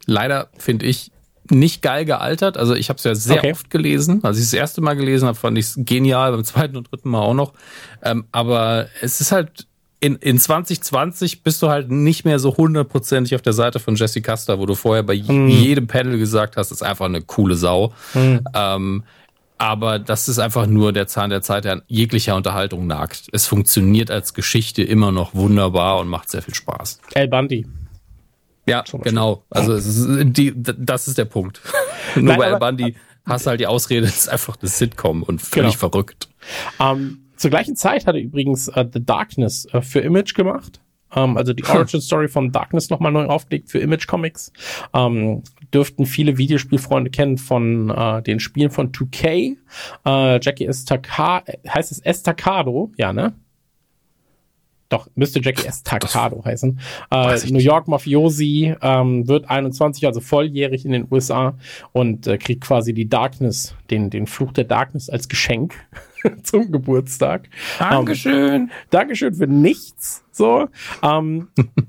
Leider 0.06 0.50
finde 0.58 0.86
ich 0.86 1.14
nicht 1.50 1.82
geil 1.82 2.04
gealtert. 2.04 2.58
Also 2.58 2.76
ich 2.76 2.90
habe 2.90 2.98
es 2.98 3.06
ja 3.06 3.16
sehr 3.16 3.38
okay. 3.38 3.54
oft 3.54 3.70
gelesen. 3.70 4.22
Als 4.22 4.38
ich 4.38 4.44
das 4.44 4.54
erste 4.54 4.82
Mal 4.82 4.96
gelesen 4.96 5.30
habe, 5.30 5.38
fand 5.38 5.58
ich 5.58 5.68
es 5.68 5.76
genial, 5.78 6.34
beim 6.34 6.44
zweiten 6.44 6.76
und 6.76 6.92
dritten 6.92 7.10
Mal 7.10 7.22
auch 7.22 7.34
noch. 7.34 7.54
Ähm, 8.04 8.26
aber 8.34 8.88
es 9.02 9.22
ist 9.22 9.32
halt 9.32 9.68
in, 10.02 10.18
in 10.18 10.38
2020 10.38 11.42
bist 11.42 11.62
du 11.62 11.70
halt 11.70 11.90
nicht 11.90 12.26
mehr 12.26 12.40
so 12.40 12.58
hundertprozentig 12.58 13.34
auf 13.34 13.42
der 13.42 13.54
Seite 13.54 13.80
von 13.80 13.96
Jesse 13.96 14.22
Custer, 14.22 14.60
wo 14.60 14.66
du 14.66 14.76
vorher 14.76 15.04
bei 15.04 15.16
mm. 15.16 15.48
jedem 15.48 15.88
Panel 15.88 16.20
gesagt 16.20 16.58
hast, 16.58 16.72
ist 16.72 16.84
einfach 16.84 17.06
eine 17.06 17.22
coole 17.22 17.56
Sau. 17.56 17.94
Mm. 18.14 18.38
Ähm, 18.54 19.04
aber 19.60 20.00
das 20.00 20.30
ist 20.30 20.40
einfach 20.40 20.68
nur 20.68 20.94
der 20.94 21.06
Zahn 21.06 21.30
der 21.30 21.42
Zeit, 21.42 21.66
der 21.66 21.74
an 21.74 21.82
jeglicher 21.88 22.36
Unterhaltung 22.36 22.88
nagt. 22.88 23.28
Es 23.34 23.46
funktioniert 23.46 24.10
als 24.10 24.34
Geschichte 24.34 24.82
immer 24.82 25.12
noch 25.12 25.36
wunderbar 25.36 26.00
und 26.00 26.08
macht 26.08 26.32
sehr 26.32 26.42
viel 26.42 26.56
Spaß. 26.56 27.02
El 27.14 27.28
Bundy. 27.28 27.68
Ja, 28.66 28.86
genau. 29.04 29.44
Also 29.50 29.74
ist, 29.74 30.08
die, 30.08 30.54
das 30.56 31.10
ist 31.10 31.18
der 31.18 31.26
Punkt. 31.26 31.60
nur 32.16 32.24
Nein, 32.24 32.38
bei 32.38 32.46
El 32.46 32.58
Bundy 32.58 32.96
hast 33.26 33.46
du 33.46 33.50
halt 33.50 33.60
die 33.60 33.68
Ausrede, 33.68 34.06
es 34.06 34.20
ist 34.20 34.30
einfach 34.30 34.56
eine 34.60 34.70
Sitcom 34.70 35.24
und 35.24 35.42
völlig 35.42 35.72
genau. 35.72 35.90
verrückt. 35.92 36.30
Um, 36.80 37.30
zur 37.36 37.50
gleichen 37.50 37.76
Zeit 37.76 38.08
hat 38.08 38.16
er 38.16 38.22
übrigens 38.22 38.70
uh, 38.70 38.86
The 38.92 39.04
Darkness 39.04 39.68
uh, 39.74 39.82
für 39.82 40.00
Image 40.00 40.36
gemacht. 40.36 40.80
Um, 41.14 41.38
also 41.38 41.54
die 41.54 41.66
Origin 41.66 42.00
Story 42.00 42.28
von 42.30 42.52
Darkness 42.52 42.90
nochmal 42.90 43.12
neu 43.12 43.26
aufgelegt 43.26 43.70
für 43.70 43.80
Image 43.80 44.08
Comics. 44.08 44.54
Um, 44.94 45.44
dürften 45.74 46.06
viele 46.06 46.38
Videospielfreunde 46.38 47.12
kennen 47.12 47.38
von 47.38 47.90
äh, 47.90 48.22
den 48.22 48.40
Spielen 48.40 48.72
von 48.72 48.92
2K. 48.92 49.58
Äh, 50.06 50.40
Jackie 50.42 50.66
Estacado, 50.66 51.52
heißt 51.68 51.92
es 51.92 52.00
Estacado? 52.00 52.92
Ja, 52.98 53.14
ne? 53.14 53.34
Doch, 54.90 55.08
müsste 55.14 55.40
Jackie 55.40 55.68
Estacado 55.68 56.44
heißen. 56.44 56.80
Äh, 57.12 57.38
New 57.52 57.60
York 57.60 57.88
Mafiosi 57.88 58.76
ähm, 58.82 59.28
wird 59.28 59.48
21, 59.48 60.06
also 60.08 60.20
volljährig 60.20 60.84
in 60.84 60.92
den 60.92 61.08
USA 61.12 61.56
und 61.92 62.26
äh, 62.26 62.40
kriegt 62.40 62.62
quasi 62.62 62.94
die 62.96 63.08
Darkness, 63.08 63.76
den, 63.92 64.10
den 64.10 64.26
Fluch 64.26 64.52
der 64.52 64.64
Darkness 64.64 65.08
als 65.08 65.30
Geschenk 65.30 65.76
zum 66.44 66.72
Geburtstag. 66.72 67.50
Dankeschön. 67.78 68.64
Ähm, 68.64 68.70
Dankeschön 68.90 69.36
für 69.36 69.46
nichts. 69.46 70.24
So. 70.32 70.70
Ähm, 71.04 71.50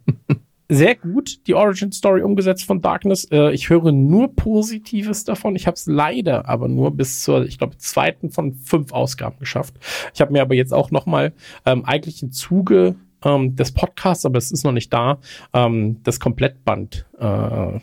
sehr 0.71 0.95
gut, 0.95 1.47
die 1.47 1.55
Origin 1.55 1.93
Story 1.93 2.23
umgesetzt 2.23 2.65
von 2.65 2.81
Darkness. 2.81 3.25
Äh, 3.31 3.53
ich 3.53 3.69
höre 3.69 3.93
nur 3.93 4.35
Positives 4.35 5.25
davon. 5.25 5.57
Ich 5.57 5.67
habe 5.67 5.75
es 5.75 5.87
leider 5.87 6.49
aber 6.49 6.69
nur 6.69 6.93
bis 6.93 7.23
zur, 7.23 7.45
ich 7.45 7.59
glaube, 7.59 7.77
zweiten 7.77 8.31
von 8.31 8.55
fünf 8.55 8.93
Ausgaben 8.93 9.39
geschafft. 9.39 9.75
Ich 10.15 10.21
habe 10.21 10.33
mir 10.33 10.43
aber 10.43 10.55
jetzt 10.55 10.73
auch 10.73 10.91
nochmal 10.91 11.33
ähm, 11.67 11.85
eigentlich 11.85 12.23
im 12.23 12.31
Zuge 12.31 12.95
ähm, 13.25 13.57
des 13.57 13.73
Podcasts, 13.73 14.25
aber 14.25 14.39
es 14.39 14.53
ist 14.53 14.65
noch 14.65 14.73
nicht 14.73 14.93
da, 14.93 15.19
ähm, 15.53 16.01
das 16.05 16.21
Komplettband 16.21 17.05
äh, 17.19 17.81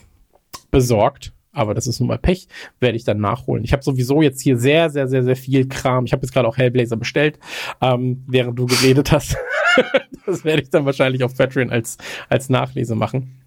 besorgt 0.72 1.34
aber 1.58 1.74
das 1.74 1.88
ist 1.88 2.00
nun 2.00 2.08
mal 2.08 2.20
Pech, 2.20 2.48
werde 2.80 2.96
ich 2.96 3.04
dann 3.04 3.20
nachholen. 3.20 3.64
Ich 3.64 3.74
habe 3.74 3.84
sowieso 3.84 4.22
jetzt 4.22 4.42
hier 4.42 4.58
sehr, 4.58 4.90
sehr, 4.90 5.08
sehr, 5.08 5.24
sehr 5.24 5.36
viel 5.36 5.68
Kram. 5.68 6.06
Ich 6.06 6.14
habe 6.14 6.22
jetzt 6.22 6.32
gerade 6.32 6.48
auch 6.48 6.58
Hellblazer 6.58 6.98
bestellt, 6.98 7.40
ähm, 7.82 8.24
während 8.28 8.60
du 8.60 8.68
geredet 8.68 9.12
hast. 9.12 9.36
das 10.26 10.46
werde 10.46 10.62
ich 10.62 10.70
dann 10.70 10.86
wahrscheinlich 10.86 11.24
auf 11.24 11.36
Patreon 11.36 11.72
als, 11.72 11.98
als 12.30 12.50
Nachlese 12.50 12.96
machen, 12.96 13.42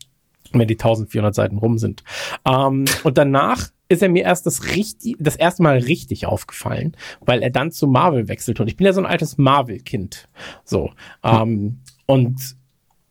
wenn 0.53 0.67
die 0.67 0.75
1400 0.75 1.35
Seiten 1.35 1.59
rum 1.59 1.79
sind. 1.79 2.03
Ähm, 2.45 2.85
und 3.05 3.17
danach 3.17 3.69
ist 3.89 4.03
er 4.03 4.09
mir 4.09 4.25
erst 4.25 4.47
das 4.47 4.75
richtig, 4.75 5.17
das 5.21 5.37
erste 5.37 5.63
Mal 5.63 5.79
richtig 5.79 6.27
aufgefallen, 6.27 6.97
weil 7.21 7.43
er 7.43 7.51
dann 7.51 7.71
zu 7.71 7.87
Marvel 7.87 8.27
wechselt. 8.27 8.59
Und 8.59 8.67
ich 8.67 8.77
bin 8.77 8.87
ja 8.87 8.93
so 8.93 9.01
ein 9.01 9.07
altes 9.07 9.39
Marvel-Kind. 9.39 10.29
So. 10.65 10.91
Hm. 11.23 11.43
Ähm, 11.43 11.79
und 12.07 12.60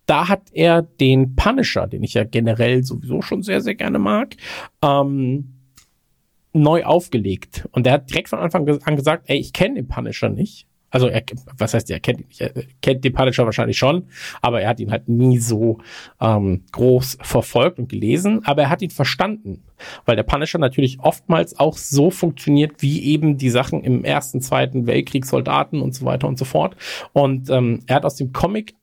da 0.09 0.27
hat 0.27 0.49
er 0.53 0.81
den 0.81 1.35
Punisher, 1.35 1.85
den 1.85 2.03
ich 2.03 2.15
ja 2.15 2.23
generell 2.23 2.83
sowieso 2.83 3.21
schon 3.21 3.43
sehr, 3.43 3.61
sehr 3.61 3.75
gerne 3.75 3.99
mag, 3.99 4.35
ähm, 4.83 5.53
neu 6.51 6.83
aufgelegt. 6.83 7.67
Und 7.71 7.85
er 7.85 7.93
hat 7.93 8.09
direkt 8.09 8.29
von 8.29 8.39
Anfang 8.39 8.67
an 8.83 8.95
gesagt, 8.95 9.25
ey, 9.27 9.37
ich 9.37 9.53
kenne 9.53 9.75
den 9.75 9.87
Punisher 9.87 10.29
nicht. 10.29 10.65
Also 10.91 11.07
er, 11.07 11.21
was 11.55 11.75
heißt, 11.75 11.91
er 11.91 11.99
kennt 11.99 12.21
ihn 12.21 12.27
nicht, 12.27 12.41
er 12.41 12.51
kennt 12.81 13.05
den 13.05 13.13
Punisher 13.13 13.45
wahrscheinlich 13.45 13.77
schon, 13.77 14.07
aber 14.41 14.61
er 14.61 14.69
hat 14.69 14.79
ihn 14.79 14.89
halt 14.89 15.07
nie 15.07 15.37
so 15.37 15.77
ähm, 16.19 16.63
groß 16.71 17.19
verfolgt 17.21 17.77
und 17.77 17.89
gelesen, 17.89 18.43
aber 18.45 18.63
er 18.63 18.69
hat 18.71 18.81
ihn 18.81 18.89
verstanden, 18.89 19.63
weil 20.05 20.15
der 20.15 20.23
Punisher 20.23 20.57
natürlich 20.57 20.99
oftmals 20.99 21.59
auch 21.59 21.77
so 21.77 22.09
funktioniert, 22.09 22.81
wie 22.81 23.03
eben 23.03 23.37
die 23.37 23.51
Sachen 23.51 23.83
im 23.83 24.03
ersten, 24.03 24.41
zweiten 24.41 24.87
Weltkrieg, 24.87 25.27
Soldaten 25.27 25.79
und 25.79 25.93
so 25.93 26.05
weiter 26.05 26.27
und 26.27 26.39
so 26.39 26.45
fort. 26.45 26.75
Und 27.13 27.51
ähm, 27.51 27.81
er 27.85 27.97
hat 27.97 28.05
aus 28.05 28.15
dem 28.15 28.33
Comic 28.33 28.73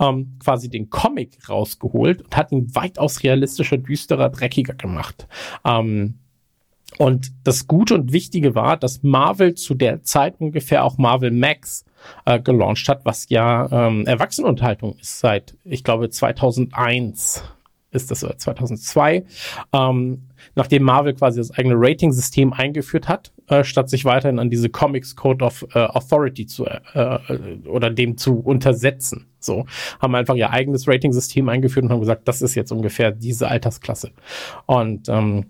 ähm, 0.00 0.36
quasi 0.38 0.68
den 0.68 0.90
Comic 0.90 1.48
rausgeholt 1.48 2.22
und 2.22 2.36
hat 2.36 2.52
ihn 2.52 2.74
weitaus 2.74 3.22
realistischer, 3.22 3.78
düsterer, 3.78 4.30
dreckiger 4.30 4.74
gemacht. 4.74 5.26
Ähm, 5.64 6.18
und 6.98 7.32
das 7.44 7.66
Gute 7.66 7.94
und 7.94 8.12
Wichtige 8.12 8.54
war, 8.54 8.76
dass 8.76 9.02
Marvel 9.02 9.54
zu 9.54 9.74
der 9.74 10.02
Zeit 10.02 10.40
ungefähr 10.40 10.84
auch 10.84 10.98
Marvel 10.98 11.30
Max 11.30 11.84
äh, 12.24 12.40
gelauncht 12.40 12.88
hat, 12.88 13.04
was 13.04 13.28
ja 13.28 13.68
ähm, 13.70 14.06
Erwachsenenunterhaltung 14.06 14.96
ist 14.98 15.18
seit, 15.18 15.56
ich 15.64 15.84
glaube, 15.84 16.08
2001 16.08 17.44
ist 17.96 18.10
das 18.10 18.20
2002, 18.20 19.24
ähm, 19.72 20.22
nachdem 20.54 20.82
Marvel 20.82 21.14
quasi 21.14 21.40
das 21.40 21.50
eigene 21.50 21.74
Rating-System 21.76 22.52
eingeführt 22.52 23.08
hat, 23.08 23.32
äh, 23.48 23.64
statt 23.64 23.90
sich 23.90 24.04
weiterhin 24.04 24.38
an 24.38 24.50
diese 24.50 24.68
Comics 24.68 25.16
Code 25.16 25.44
of 25.44 25.66
äh, 25.74 25.78
Authority 25.80 26.46
zu 26.46 26.66
äh, 26.66 26.78
äh, 26.94 27.66
oder 27.66 27.90
dem 27.90 28.16
zu 28.16 28.38
untersetzen. 28.38 29.26
So 29.40 29.66
haben 30.00 30.14
einfach 30.14 30.34
ihr 30.34 30.50
eigenes 30.50 30.86
Rating-System 30.86 31.48
eingeführt 31.48 31.84
und 31.84 31.92
haben 31.92 32.00
gesagt, 32.00 32.28
das 32.28 32.42
ist 32.42 32.54
jetzt 32.54 32.72
ungefähr 32.72 33.10
diese 33.10 33.48
Altersklasse. 33.48 34.12
Und 34.66 35.08
ähm, 35.08 35.46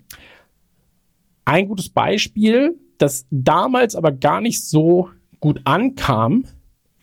ein 1.45 1.67
gutes 1.67 1.89
Beispiel, 1.89 2.75
das 2.97 3.25
damals 3.29 3.95
aber 3.95 4.11
gar 4.11 4.41
nicht 4.41 4.63
so 4.63 5.09
gut 5.39 5.61
ankam, 5.65 6.45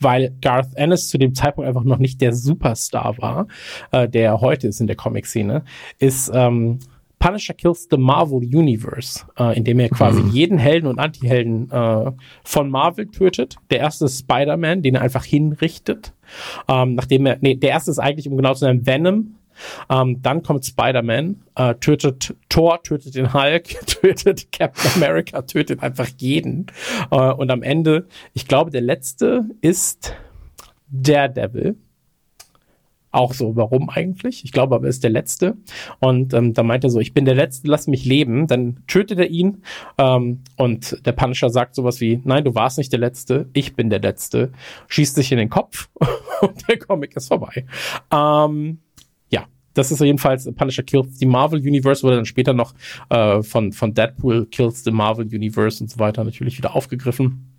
weil 0.01 0.35
Garth 0.41 0.75
Ennis 0.75 1.09
zu 1.09 1.19
dem 1.19 1.35
Zeitpunkt 1.35 1.69
einfach 1.69 1.85
noch 1.85 1.99
nicht 1.99 2.21
der 2.21 2.33
Superstar 2.33 3.17
war, 3.19 3.47
äh, 3.91 4.09
der 4.09 4.25
er 4.25 4.41
heute 4.41 4.69
ist 4.69 4.81
in 4.81 4.87
der 4.87 4.97
Comic-Szene, 4.97 5.65
ist 5.99 6.31
ähm, 6.35 6.79
Punisher 7.25 7.55
Kills 7.55 7.89
the 7.91 7.97
Marvel 7.97 8.39
Universe, 8.39 9.25
äh, 9.39 9.57
indem 9.57 9.81
er 9.81 9.89
quasi 9.89 10.21
mhm. 10.21 10.31
jeden 10.31 10.59
Helden 10.59 10.87
und 10.87 10.99
Anti-Helden 10.99 11.71
äh, 11.71 12.13
von 12.45 12.69
Marvel 12.69 13.07
tötet. 13.07 13.57
Der 13.71 13.79
erste 13.79 14.05
ist 14.05 14.19
Spider-Man, 14.21 14.83
den 14.83 14.97
er 14.97 15.01
einfach 15.01 15.25
hinrichtet. 15.25 16.13
Ähm, 16.69 16.95
nachdem 16.95 17.25
er, 17.25 17.39
nee, 17.41 17.55
der 17.55 17.71
erste 17.71 17.91
ist 17.91 17.99
eigentlich, 17.99 18.29
um 18.29 18.37
genau 18.37 18.53
zu 18.53 18.61
sein, 18.61 18.85
Venom, 18.85 19.37
ähm, 19.91 20.21
dann 20.23 20.43
kommt 20.43 20.65
Spider-Man, 20.65 21.43
äh, 21.57 21.75
tötet 21.77 22.35
Thor, 22.49 22.83
tötet 22.83 23.15
den 23.15 23.33
Hulk, 23.33 23.65
tötet 23.87 24.53
Captain 24.53 24.91
America, 24.95 25.43
tötet 25.43 25.83
einfach 25.83 26.09
jeden. 26.19 26.67
Äh, 27.11 27.33
und 27.33 27.51
am 27.51 27.63
Ende, 27.63 28.07
ich 28.33 28.47
glaube, 28.47 28.71
der 28.71 28.83
letzte 28.83 29.45
ist 29.61 30.15
Daredevil. 30.89 31.77
Auch 33.15 33.33
so, 33.33 33.55
warum 33.55 33.91
eigentlich? 33.91 34.45
Ich 34.45 34.51
glaube 34.51 34.75
aber, 34.75 34.87
er 34.87 34.91
ist 34.91 35.05
der 35.05 35.11
Letzte. 35.11 35.57
Und 36.01 36.35
ähm, 36.35 36.53
da 36.53 36.65
meint 36.65 36.83
er 36.83 36.91
so, 36.91 36.99
ich 36.99 37.15
bin 37.15 37.25
der 37.25 37.37
Letzte, 37.37 37.69
lass 37.69 37.87
mich 37.87 38.05
leben. 38.05 38.49
Dann 38.49 38.83
tötet 38.89 39.21
er 39.21 39.31
ihn. 39.31 39.63
Ähm, 39.99 40.41
und 40.57 41.07
der 41.07 41.13
Punisher 41.13 41.49
sagt 41.49 41.77
sowas 41.77 42.01
wie, 42.01 42.21
nein, 42.25 42.43
du 42.43 42.57
warst 42.57 42.77
nicht 42.77 42.91
der 42.91 42.99
Letzte, 42.99 43.49
ich 43.53 43.77
bin 43.77 43.89
der 43.89 44.01
Letzte. 44.01 44.51
Schießt 44.89 45.15
sich 45.15 45.31
in 45.31 45.39
den 45.39 45.49
Kopf 45.49 45.89
und 46.41 46.69
der 46.69 46.77
Comic 46.77 47.15
ist 47.15 47.29
vorbei. 47.29 47.67
Ähm, 48.13 48.79
das 49.75 49.91
ist 49.91 50.01
jedenfalls 50.01 50.51
Punisher 50.55 50.83
Kills 50.83 51.19
the 51.19 51.27
Marvel 51.27 51.61
Universe, 51.61 52.03
wurde 52.03 52.17
dann 52.17 52.25
später 52.25 52.53
noch 52.53 52.75
äh, 53.11 53.43
von, 53.43 53.73
von 53.73 53.93
Deadpool 53.93 54.47
Kills 54.47 54.85
the 54.85 54.91
Marvel 54.91 55.27
Universe 55.27 55.83
und 55.83 55.91
so 55.91 55.99
weiter 55.99 56.25
natürlich 56.25 56.57
wieder 56.57 56.75
aufgegriffen. 56.75 57.51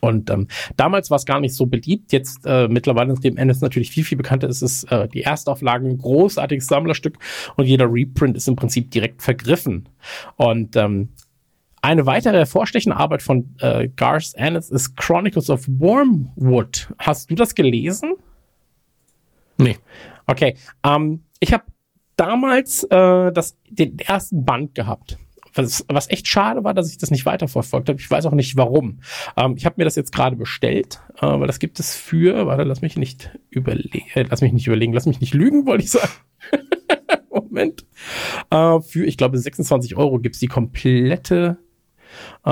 Und 0.00 0.30
ähm, 0.30 0.48
damals 0.76 1.10
war 1.10 1.16
es 1.16 1.26
gar 1.26 1.40
nicht 1.40 1.54
so 1.54 1.66
beliebt. 1.66 2.12
Jetzt 2.12 2.44
äh, 2.44 2.66
mittlerweile, 2.66 3.12
nachdem 3.12 3.36
Ennis 3.36 3.60
natürlich 3.60 3.90
viel, 3.90 4.04
viel 4.04 4.18
bekannter 4.18 4.48
ist, 4.48 4.62
ist 4.62 4.84
äh, 4.90 5.06
die 5.08 5.22
Erstauflage 5.22 5.86
ein 5.86 5.98
großartiges 5.98 6.66
Sammlerstück 6.66 7.18
und 7.56 7.66
jeder 7.66 7.92
Reprint 7.92 8.36
ist 8.36 8.48
im 8.48 8.56
Prinzip 8.56 8.90
direkt 8.90 9.22
vergriffen. 9.22 9.88
Und 10.36 10.76
ähm, 10.76 11.10
eine 11.82 12.06
weitere 12.06 12.38
hervorstechende 12.38 12.96
Arbeit 12.96 13.22
von 13.22 13.54
äh, 13.58 13.88
Garth 13.88 14.32
Ennis 14.34 14.70
ist 14.70 14.96
Chronicles 14.96 15.50
of 15.50 15.66
Wormwood. 15.68 16.88
Hast 16.98 17.30
du 17.30 17.34
das 17.34 17.54
gelesen? 17.54 18.14
Nee. 19.58 19.76
Okay. 20.26 20.56
Ähm, 20.84 21.24
ich 21.40 21.52
habe 21.52 21.64
damals 22.16 22.84
äh, 22.84 23.32
das, 23.32 23.56
den 23.68 23.98
ersten 23.98 24.44
Band 24.44 24.74
gehabt. 24.74 25.18
Was, 25.54 25.84
was 25.88 26.08
echt 26.08 26.28
schade 26.28 26.64
war, 26.64 26.72
dass 26.72 26.90
ich 26.90 26.96
das 26.96 27.10
nicht 27.10 27.26
weiterverfolgt 27.26 27.88
habe. 27.90 28.00
Ich 28.00 28.10
weiß 28.10 28.24
auch 28.24 28.32
nicht 28.32 28.56
warum. 28.56 29.00
Ähm, 29.36 29.54
ich 29.56 29.66
habe 29.66 29.74
mir 29.78 29.84
das 29.84 29.96
jetzt 29.96 30.12
gerade 30.12 30.36
bestellt, 30.36 31.00
äh, 31.20 31.26
weil 31.26 31.46
das 31.46 31.58
gibt 31.58 31.78
es 31.78 31.94
für, 31.94 32.46
warte, 32.46 32.62
lass 32.62 32.80
mich 32.80 32.96
nicht 32.96 33.38
überlegen, 33.50 34.06
äh, 34.14 34.24
lass 34.28 34.40
mich 34.40 34.52
nicht 34.52 34.66
überlegen, 34.66 34.94
lass 34.94 35.04
mich 35.04 35.20
nicht 35.20 35.34
lügen, 35.34 35.66
wollte 35.66 35.84
ich 35.84 35.90
sagen. 35.90 36.12
Moment. 37.28 37.84
Äh, 38.50 38.80
für, 38.80 39.04
ich 39.04 39.18
glaube, 39.18 39.36
26 39.36 39.96
Euro 39.96 40.18
gibt's 40.20 40.38
die 40.38 40.46
komplette, 40.46 41.58
äh, 42.44 42.50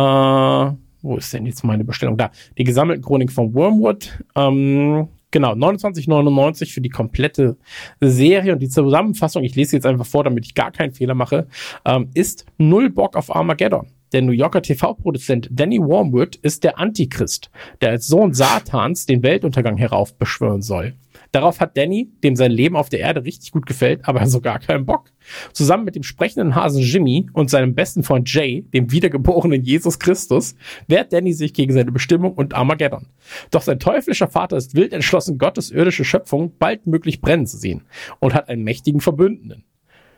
wo 1.03 1.17
ist 1.17 1.33
denn 1.33 1.47
jetzt 1.47 1.65
meine 1.65 1.85
Bestellung? 1.85 2.17
Da, 2.17 2.31
die 2.59 2.65
gesammelten 2.65 3.05
Chronik 3.05 3.33
von 3.33 3.55
Wormwood. 3.55 4.23
Ähm, 4.37 5.09
Genau, 5.31 5.53
29,99 5.53 6.73
für 6.73 6.81
die 6.81 6.89
komplette 6.89 7.57
Serie 8.01 8.53
und 8.53 8.59
die 8.61 8.69
Zusammenfassung, 8.69 9.45
ich 9.45 9.55
lese 9.55 9.77
jetzt 9.77 9.87
einfach 9.87 10.07
vor, 10.07 10.25
damit 10.25 10.45
ich 10.45 10.55
gar 10.55 10.73
keinen 10.73 10.93
Fehler 10.93 11.15
mache, 11.15 11.47
ähm, 11.85 12.11
ist 12.15 12.47
null 12.59 12.91
Bock 12.91 13.17
auf 13.17 13.35
Armageddon. 13.35 13.87
Der 14.13 14.23
New 14.23 14.33
Yorker 14.33 14.61
TV-Produzent 14.61 15.49
Danny 15.53 15.79
Wormwood 15.79 16.35
ist 16.37 16.65
der 16.65 16.79
Antichrist, 16.79 17.51
der 17.81 17.91
als 17.91 18.09
Sohn 18.09 18.35
Satans 18.35 19.07
den 19.07 19.23
Weltuntergang 19.23 19.77
heraufbeschwören 19.77 20.63
soll. 20.63 20.95
Darauf 21.33 21.61
hat 21.61 21.77
Danny, 21.77 22.11
dem 22.25 22.35
sein 22.35 22.51
Leben 22.51 22.77
auf 22.77 22.89
der 22.89 23.01
Erde 23.01 23.25
richtig 23.25 23.53
gut 23.53 23.67
gefällt, 23.67 24.07
aber 24.09 24.27
so 24.29 24.41
gar 24.41 24.59
keinen 24.59 24.87
Bock. 24.87 25.13
Zusammen 25.53 25.85
mit 25.85 25.95
dem 25.95 26.03
sprechenden 26.03 26.55
Hasen 26.55 26.83
Jimmy 26.83 27.29
und 27.33 27.51
seinem 27.51 27.75
besten 27.75 28.03
Freund 28.03 28.33
Jay, 28.33 28.63
dem 28.75 28.91
wiedergeborenen 28.91 29.63
Jesus 29.63 29.99
Christus, 29.99 30.57
wehrt 30.89 31.13
Danny 31.13 31.33
sich 31.33 31.55
gegen 31.55 31.73
seine 31.73 31.93
Bestimmung 31.93 32.35
und 32.35 32.55
Armageddon. 32.55 33.07
Doch 33.51 33.63
sein 33.63 33.79
teuflischer 33.79 34.29
Vater 34.29 34.57
ist 34.57 34.75
wild 34.75 34.93
entschlossen, 34.93 35.39
Gottes 35.39 35.71
irdische 35.71 36.05
Schöpfung 36.05 36.57
baldmöglich 36.59 37.21
brennen 37.21 37.47
zu 37.47 37.57
sehen 37.57 37.83
und 38.19 38.35
hat 38.35 38.49
einen 38.49 38.65
mächtigen 38.65 39.01
Verbündeten. 39.01 39.65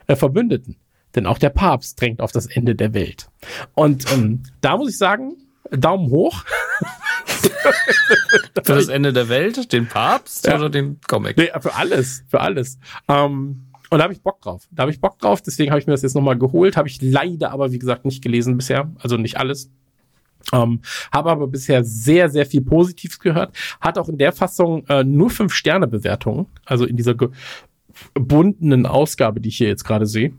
Äh, 0.07 0.17
Verbündeten. 0.17 0.77
Denn 1.15 1.27
auch 1.27 1.39
der 1.39 1.51
Papst 1.51 2.01
drängt 2.01 2.21
auf 2.21 2.33
das 2.33 2.47
Ende 2.47 2.75
der 2.75 2.95
Welt. 2.95 3.29
Und 3.75 4.11
ähm, 4.13 4.43
da 4.63 4.79
muss 4.79 4.91
ich 4.91 4.99
sagen, 4.99 5.37
Daumen 5.71 6.11
hoch. 6.11 6.45
für 8.65 8.75
das 8.75 8.89
Ende 8.89 9.13
der 9.13 9.29
Welt, 9.29 9.73
den 9.73 9.87
Papst 9.87 10.47
ja. 10.47 10.57
oder 10.57 10.71
den 10.71 11.01
Comic? 11.07 11.37
Nee, 11.37 11.51
für 11.61 11.75
alles, 11.75 12.25
für 12.29 12.41
alles. 12.41 12.79
Ähm, 13.09 13.67
und 13.91 13.99
da 13.99 14.05
habe 14.05 14.15
ich 14.15 14.23
Bock 14.23 14.41
drauf. 14.41 14.67
Da 14.71 14.83
habe 14.83 14.91
ich 14.91 15.01
Bock 15.01 15.19
drauf, 15.19 15.43
deswegen 15.43 15.71
habe 15.71 15.81
ich 15.81 15.87
mir 15.87 15.93
das 15.93 16.03
jetzt 16.03 16.15
nochmal 16.15 16.39
geholt. 16.39 16.77
Habe 16.77 16.89
ich 16.89 17.03
leider 17.03 17.51
aber, 17.51 17.73
wie 17.73 17.79
gesagt, 17.79 18.05
nicht 18.05 18.23
gelesen 18.23 18.57
bisher. 18.57 18.91
Also 18.99 19.19
nicht 19.19 19.37
alles. 19.37 19.71
Ähm, 20.53 20.81
habe 21.13 21.31
aber 21.31 21.47
bisher 21.47 21.85
sehr, 21.85 22.31
sehr 22.31 22.47
viel 22.47 22.63
Positives 22.63 23.19
gehört. 23.19 23.55
Hat 23.81 23.99
auch 23.99 24.09
in 24.09 24.19
der 24.19 24.33
Fassung 24.33 24.87
äh, 24.89 25.05
nur 25.05 25.31
fünf 25.31 25.53
Sterne 25.53 25.87
Bewertungen. 25.87 26.47
Also 26.65 26.87
in 26.87 26.97
dieser 26.97 27.15
gebundenen 28.15 28.87
Ausgabe, 28.87 29.41
die 29.41 29.51
ich 29.51 29.59
hier 29.59 29.69
jetzt 29.69 29.85
gerade 29.85 30.07
sehe. 30.07 30.33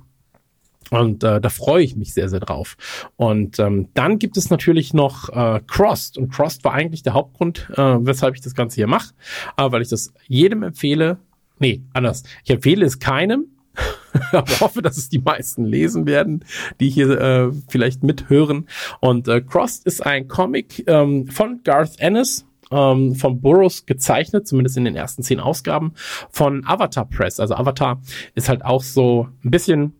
Und 0.94 1.24
äh, 1.24 1.42
da 1.42 1.50
freue 1.50 1.84
ich 1.84 1.96
mich 1.96 2.14
sehr, 2.14 2.30
sehr 2.30 2.40
drauf. 2.40 2.78
Und 3.16 3.58
ähm, 3.58 3.88
dann 3.96 4.20
gibt 4.20 4.38
es 4.38 4.52
natürlich 4.52 4.94
noch 4.94 5.30
äh, 5.30 5.60
Crossed. 5.66 6.20
Und 6.20 6.32
Crossed 6.32 6.64
war 6.64 6.74
eigentlich 6.74 7.02
der 7.02 7.14
Hauptgrund, 7.14 7.68
äh, 7.76 7.82
weshalb 7.82 8.36
ich 8.36 8.42
das 8.42 8.54
Ganze 8.54 8.76
hier 8.76 8.86
mache. 8.86 9.16
Äh, 9.58 9.72
weil 9.72 9.82
ich 9.82 9.90
das 9.90 10.14
jedem 10.28 10.62
empfehle. 10.62 11.18
Nee, 11.58 11.82
anders. 11.94 12.22
Ich 12.44 12.52
empfehle 12.52 12.86
es 12.86 13.00
keinem, 13.00 13.48
aber 14.32 14.60
hoffe, 14.60 14.84
dass 14.84 14.98
es 14.98 15.10
die 15.10 15.18
meisten 15.18 15.66
lesen 15.66 16.06
werden, 16.06 16.46
die 16.80 16.92
hier 16.92 17.10
äh, 17.20 17.52
vielleicht 17.70 18.04
mithören. 18.04 18.68
Und 19.00 19.28
äh, 19.28 19.42
Crossed 19.42 19.88
ist 19.88 20.06
ein 20.06 20.28
Comic 20.28 20.84
ähm, 20.86 21.26
von 21.26 21.62
Garth 21.64 22.00
Ennis, 22.00 22.46
ähm, 22.70 23.16
von 23.16 23.42
Burroughs 23.42 23.88
gezeichnet, 23.88 24.48
zumindest 24.48 24.78
in 24.78 24.86
den 24.86 24.96
ersten 24.96 25.24
zehn 25.24 25.40
Ausgaben, 25.40 25.94
von 26.30 26.64
Avatar 26.68 27.06
Press. 27.06 27.40
Also 27.40 27.56
Avatar 27.56 28.00
ist 28.36 28.48
halt 28.48 28.64
auch 28.64 28.84
so 28.84 29.30
ein 29.44 29.50
bisschen 29.50 29.94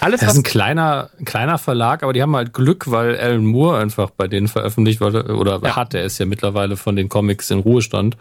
alles, 0.00 0.20
das 0.20 0.32
ist 0.32 0.38
ein 0.38 0.42
kleiner, 0.42 1.10
kleiner 1.24 1.58
Verlag, 1.58 2.02
aber 2.02 2.12
die 2.12 2.20
haben 2.20 2.36
halt 2.36 2.52
Glück, 2.52 2.90
weil 2.90 3.16
Alan 3.16 3.44
Moore 3.44 3.78
einfach 3.78 4.10
bei 4.10 4.28
denen 4.28 4.48
veröffentlicht 4.48 5.00
wurde 5.00 5.34
oder 5.34 5.60
ja. 5.62 5.76
hat. 5.76 5.94
Er 5.94 6.04
ist 6.04 6.18
ja 6.18 6.26
mittlerweile 6.26 6.76
von 6.76 6.94
den 6.96 7.08
Comics 7.08 7.50
in 7.50 7.60
Ruhestand. 7.60 8.16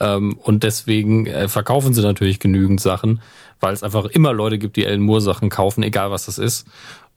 Ähm, 0.00 0.36
und 0.42 0.64
deswegen 0.64 1.26
äh, 1.26 1.48
verkaufen 1.48 1.94
sie 1.94 2.02
natürlich 2.02 2.40
genügend 2.40 2.80
Sachen, 2.80 3.20
weil 3.60 3.72
es 3.72 3.82
einfach 3.82 4.06
immer 4.06 4.32
Leute 4.32 4.58
gibt, 4.58 4.76
die 4.76 4.86
Alan 4.86 5.00
Moore 5.00 5.20
Sachen 5.20 5.50
kaufen, 5.50 5.82
egal 5.82 6.10
was 6.10 6.26
das 6.26 6.38
ist. 6.38 6.66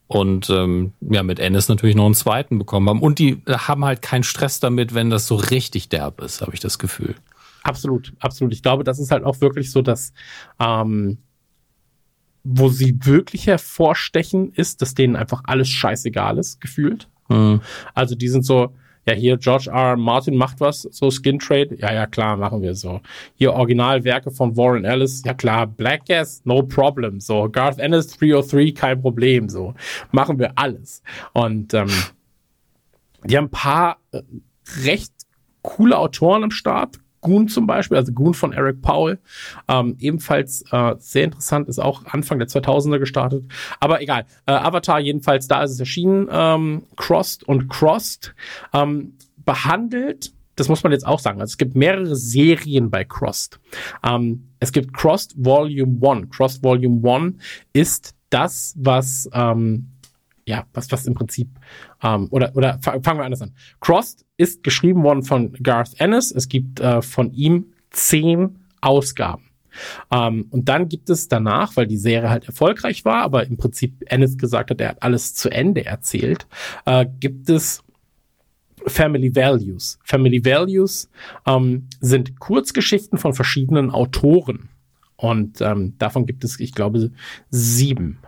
Und 0.08 0.50
ähm, 0.50 0.94
ja, 1.02 1.24
mit 1.24 1.40
Ennis 1.40 1.70
natürlich 1.70 1.96
noch 1.96 2.06
einen 2.06 2.14
zweiten 2.14 2.60
bekommen 2.60 2.88
haben. 2.90 3.02
Und 3.02 3.18
die 3.18 3.42
haben 3.48 3.84
halt 3.84 4.02
keinen 4.02 4.24
Stress 4.24 4.60
damit, 4.60 4.94
wenn 4.94 5.10
das 5.10 5.26
so 5.26 5.36
richtig 5.36 5.90
derb 5.90 6.22
ist, 6.22 6.42
habe 6.42 6.54
ich 6.54 6.60
das 6.60 6.78
Gefühl. 6.78 7.16
Absolut, 7.64 8.14
absolut. 8.20 8.54
Ich 8.54 8.62
glaube, 8.62 8.84
das 8.84 9.00
ist 9.00 9.10
halt 9.10 9.24
auch 9.24 9.42
wirklich 9.42 9.72
so, 9.72 9.82
dass 9.82 10.14
ähm, 10.60 11.18
wo 12.44 12.68
sie 12.70 12.98
wirklich 13.04 13.48
hervorstechen, 13.48 14.52
ist, 14.54 14.82
dass 14.82 14.96
denen 14.96 15.16
einfach 15.16 15.42
alles 15.46 15.70
scheißegal 15.70 16.38
ist, 16.38 16.60
gefühlt. 16.60 17.08
Mhm. 17.30 17.62
Also 17.94 18.16
die 18.16 18.28
sind 18.28 18.46
so, 18.46 18.74
ja, 19.06 19.14
hier 19.14 19.38
George 19.38 19.70
R. 19.72 19.98
Martin 19.98 20.36
macht 20.36 20.60
was, 20.60 20.84
so 20.84 21.10
Skin 21.12 21.40
Trade, 21.40 21.76
ja, 21.78 21.94
ja, 21.94 22.08
klar, 22.08 22.38
machen 22.38 22.62
wir 22.62 22.76
so. 22.76 23.02
Hier 23.36 23.54
Originalwerke 23.54 24.32
von 24.32 24.56
Warren 24.56 24.86
Ellis, 24.86 25.24
ja 25.26 25.34
klar, 25.34 25.68
Black 25.68 26.06
Gas, 26.06 26.42
no 26.46 26.64
problem, 26.64 27.20
so. 27.20 27.50
Garth 27.50 27.80
Ennis 27.80 28.08
303, 28.18 28.72
kein 28.72 29.02
Problem, 29.02 29.50
so. 29.50 29.74
Machen 30.12 30.40
wir 30.40 30.58
alles. 30.58 31.02
Und 31.34 31.74
ähm, 31.74 31.90
die 33.26 33.38
haben 33.38 33.46
ein 33.46 33.52
paar 33.52 33.98
äh, 34.12 34.22
recht 34.84 35.12
coole 35.62 35.98
Autoren 35.98 36.44
am 36.44 36.52
Start, 36.52 36.98
Goon 37.24 37.48
zum 37.48 37.66
Beispiel, 37.66 37.98
also 37.98 38.14
Goon 38.14 38.36
von 38.36 38.54
Eric 38.54 38.82
Powell, 38.82 39.20
ähm, 39.68 39.96
ebenfalls 40.00 40.64
äh, 40.72 40.96
sehr 41.00 41.24
interessant, 41.24 41.68
ist 41.68 41.80
auch 41.80 42.06
Anfang 42.06 42.38
der 42.38 42.48
2000er 42.48 43.00
gestartet. 43.00 43.46
Aber 43.80 44.02
egal, 44.02 44.26
äh, 44.46 44.52
Avatar 44.52 45.00
jedenfalls, 45.00 45.48
da 45.48 45.64
ist 45.64 45.72
es 45.72 45.80
erschienen, 45.80 46.28
ähm, 46.32 46.84
Crossed 46.96 47.44
und 47.44 47.70
Crossed, 47.70 48.36
ähm, 48.74 49.18
behandelt 49.44 50.32
das 50.56 50.70
muss 50.70 50.84
man 50.84 50.92
jetzt 50.92 51.08
auch 51.08 51.20
sagen. 51.20 51.42
Also 51.42 51.54
es 51.54 51.58
gibt 51.58 51.76
mehrere 51.76 52.16
Serien 52.16 52.92
bei 52.92 53.04
Crossed. 53.04 53.60
Ähm, 54.04 54.50
es 54.60 54.72
gibt 54.72 54.94
Crossed 54.94 55.34
Volume 55.36 55.98
1. 56.08 56.30
Crossed 56.30 56.64
Volume 56.64 57.02
1 57.10 57.36
ist 57.74 58.16
das, 58.30 58.76
was, 58.78 59.28
ähm, 59.34 59.90
ja, 60.46 60.66
was, 60.74 60.92
was 60.92 61.06
im 61.06 61.14
Prinzip, 61.14 61.50
ähm, 62.02 62.28
oder, 62.32 62.56
oder 62.56 62.80
fangen 62.82 63.04
wir 63.04 63.26
anders 63.26 63.42
an. 63.42 63.54
Crossed 63.80 64.26
ist 64.38 64.64
geschrieben 64.64 65.04
worden 65.04 65.24
von 65.24 65.54
Garth 65.54 66.00
Ennis. 66.00 66.32
Es 66.32 66.50
gibt 66.50 66.80
äh, 66.80 67.02
von 67.02 67.32
ihm 67.34 67.74
zehn 67.92 68.60
Ausgaben. 68.82 69.50
Ähm, 70.12 70.48
und 70.52 70.70
dann 70.70 70.90
gibt 70.90 71.10
es 71.10 71.28
danach, 71.28 71.76
weil 71.76 71.88
die 71.88 71.98
Serie 71.98 72.30
halt 72.30 72.46
erfolgreich 72.46 73.06
war, 73.06 73.24
aber 73.24 73.46
im 73.46 73.58
Prinzip 73.58 74.04
Ennis 74.06 74.38
gesagt 74.38 74.70
hat, 74.70 74.82
er 74.82 74.90
hat 74.90 75.04
alles 75.04 75.34
zu 75.34 75.50
Ende 75.50 75.86
erzählt, 75.86 76.48
äh, 76.86 77.06
gibt 77.20 77.50
es 77.50 77.84
Family 78.86 79.34
Values. 79.36 79.98
Family 80.04 80.44
Values 80.44 81.10
ähm, 81.48 81.88
sind 82.02 82.40
Kurzgeschichten 82.40 83.18
von 83.18 83.34
verschiedenen 83.34 83.90
Autoren. 83.92 84.70
Und 85.16 85.62
ähm, 85.62 85.98
davon 85.98 86.26
gibt 86.26 86.44
es, 86.44 86.60
ich 86.60 86.74
glaube, 86.74 87.12
sieben 87.50 88.20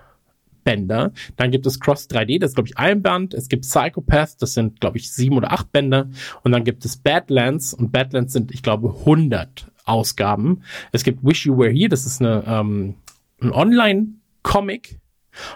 Bänder. 0.65 1.13
Dann 1.37 1.51
gibt 1.51 1.65
es 1.65 1.79
Cross 1.79 2.09
3D, 2.09 2.39
das 2.39 2.51
ist, 2.51 2.55
glaube 2.55 2.67
ich, 2.67 2.77
ein 2.77 3.01
Band. 3.01 3.33
Es 3.33 3.47
gibt 3.47 3.63
Psychopath, 3.63 4.41
das 4.41 4.53
sind, 4.53 4.81
glaube 4.81 4.97
ich, 4.97 5.13
sieben 5.13 5.37
oder 5.37 5.53
acht 5.53 5.71
Bänder. 5.71 6.09
Und 6.43 6.51
dann 6.51 6.65
gibt 6.65 6.83
es 6.83 6.97
Badlands 6.97 7.73
und 7.73 7.93
Badlands 7.93 8.33
sind, 8.33 8.51
ich 8.51 8.61
glaube, 8.61 8.89
100 8.89 9.71
Ausgaben. 9.85 10.63
Es 10.91 11.03
gibt 11.03 11.23
Wish 11.23 11.45
You 11.45 11.57
Were 11.57 11.71
Here, 11.71 11.87
das 11.87 12.05
ist 12.05 12.19
eine, 12.19 12.43
ähm, 12.45 12.95
ein 13.39 13.53
Online-Comic. 13.53 14.99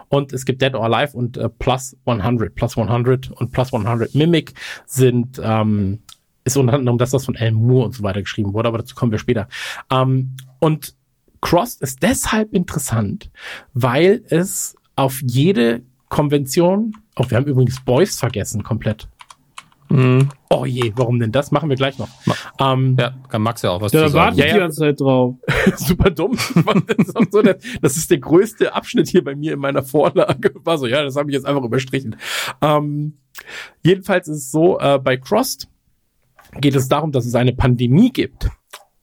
Und 0.10 0.34
es 0.34 0.46
gibt 0.46 0.62
Dead 0.62 0.74
or 0.76 0.84
Alive 0.84 1.18
und 1.18 1.38
äh, 1.38 1.50
Plus 1.50 1.98
100. 2.06 2.54
Plus 2.54 2.78
100 2.78 3.32
und 3.32 3.52
Plus 3.52 3.74
100 3.74 4.14
Mimic 4.14 4.54
sind, 4.86 5.40
ähm, 5.42 6.00
ist 6.44 6.58
unter 6.58 6.74
anderem 6.74 6.98
das, 6.98 7.14
was 7.14 7.26
von 7.26 7.38
Alan 7.38 7.54
Moore 7.54 7.86
und 7.86 7.96
so 7.96 8.04
weiter 8.04 8.22
geschrieben 8.22 8.54
wurde, 8.54 8.68
aber 8.68 8.80
dazu 8.80 8.96
kommen 8.96 9.12
wir 9.12 9.20
später. 9.20 9.48
Ähm, 9.90 10.36
und 10.60 10.96
Crossed 11.42 11.82
ist 11.82 12.04
deshalb 12.04 12.54
interessant, 12.54 13.32
weil 13.74 14.24
es 14.28 14.76
auf 15.00 15.22
jede 15.26 15.82
Konvention, 16.10 16.92
oh, 17.16 17.24
wir 17.30 17.38
haben 17.38 17.46
übrigens 17.46 17.80
Boys 17.86 18.20
vergessen 18.20 18.64
komplett. 18.64 19.08
Mhm. 19.88 20.28
Oh 20.50 20.66
je, 20.66 20.92
warum 20.96 21.20
denn 21.20 21.32
das? 21.32 21.52
Machen 21.52 21.70
wir 21.70 21.78
gleich 21.78 21.98
noch. 21.98 22.10
Ähm, 22.60 22.98
ja, 23.00 23.16
kann 23.30 23.42
Max 23.42 23.62
ja 23.62 23.72
auch 23.72 23.82
was 23.82 23.94
ja, 23.94 24.06
zu 24.06 24.10
sagen. 24.10 24.36
Ja, 24.36 24.48
ja. 24.48 24.54
die 24.54 24.60
ganze 24.60 24.80
Zeit 24.80 25.00
drauf. 25.00 25.36
Super 25.78 26.10
dumm. 26.10 26.38
das, 27.82 27.96
ist 27.96 28.12
der 28.12 28.18
größte 28.18 28.74
Abschnitt 28.74 29.08
hier 29.08 29.24
bei 29.24 29.36
mir 29.36 29.54
in 29.54 29.60
meiner 29.60 29.84
Vorlage. 29.84 30.52
War 30.66 30.78
so, 30.78 30.86
ja, 30.86 31.02
das 31.02 31.16
habe 31.16 31.32
ich 31.32 31.34
jetzt 31.34 31.46
einfach 31.46 31.64
überstrichen. 31.64 32.18
Ähm, 32.62 33.20
jedenfalls 33.82 34.28
ist 34.28 34.38
es 34.38 34.52
so, 34.52 34.80
äh, 34.80 35.00
bei 35.00 35.16
Crossed 35.16 35.70
geht 36.60 36.76
es 36.76 36.90
darum, 36.90 37.14
dass 37.14 37.26
es 37.26 37.36
eine 37.36 37.54
Pandemie 37.54 38.12
gibt. 38.12 38.50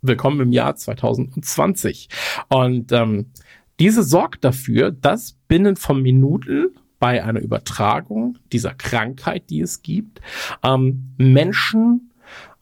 Willkommen 0.02 0.40
im 0.40 0.52
Jahr 0.52 0.76
2020. 0.76 2.10
Und 2.48 2.92
ähm, 2.92 3.32
diese 3.78 4.02
sorgt 4.02 4.44
dafür, 4.44 4.90
dass 4.90 5.36
binnen 5.48 5.76
von 5.76 6.00
Minuten 6.00 6.68
bei 6.98 7.22
einer 7.22 7.40
Übertragung 7.40 8.38
dieser 8.52 8.74
Krankheit, 8.74 9.50
die 9.50 9.60
es 9.60 9.82
gibt, 9.82 10.20
ähm, 10.62 11.12
Menschen 11.18 12.12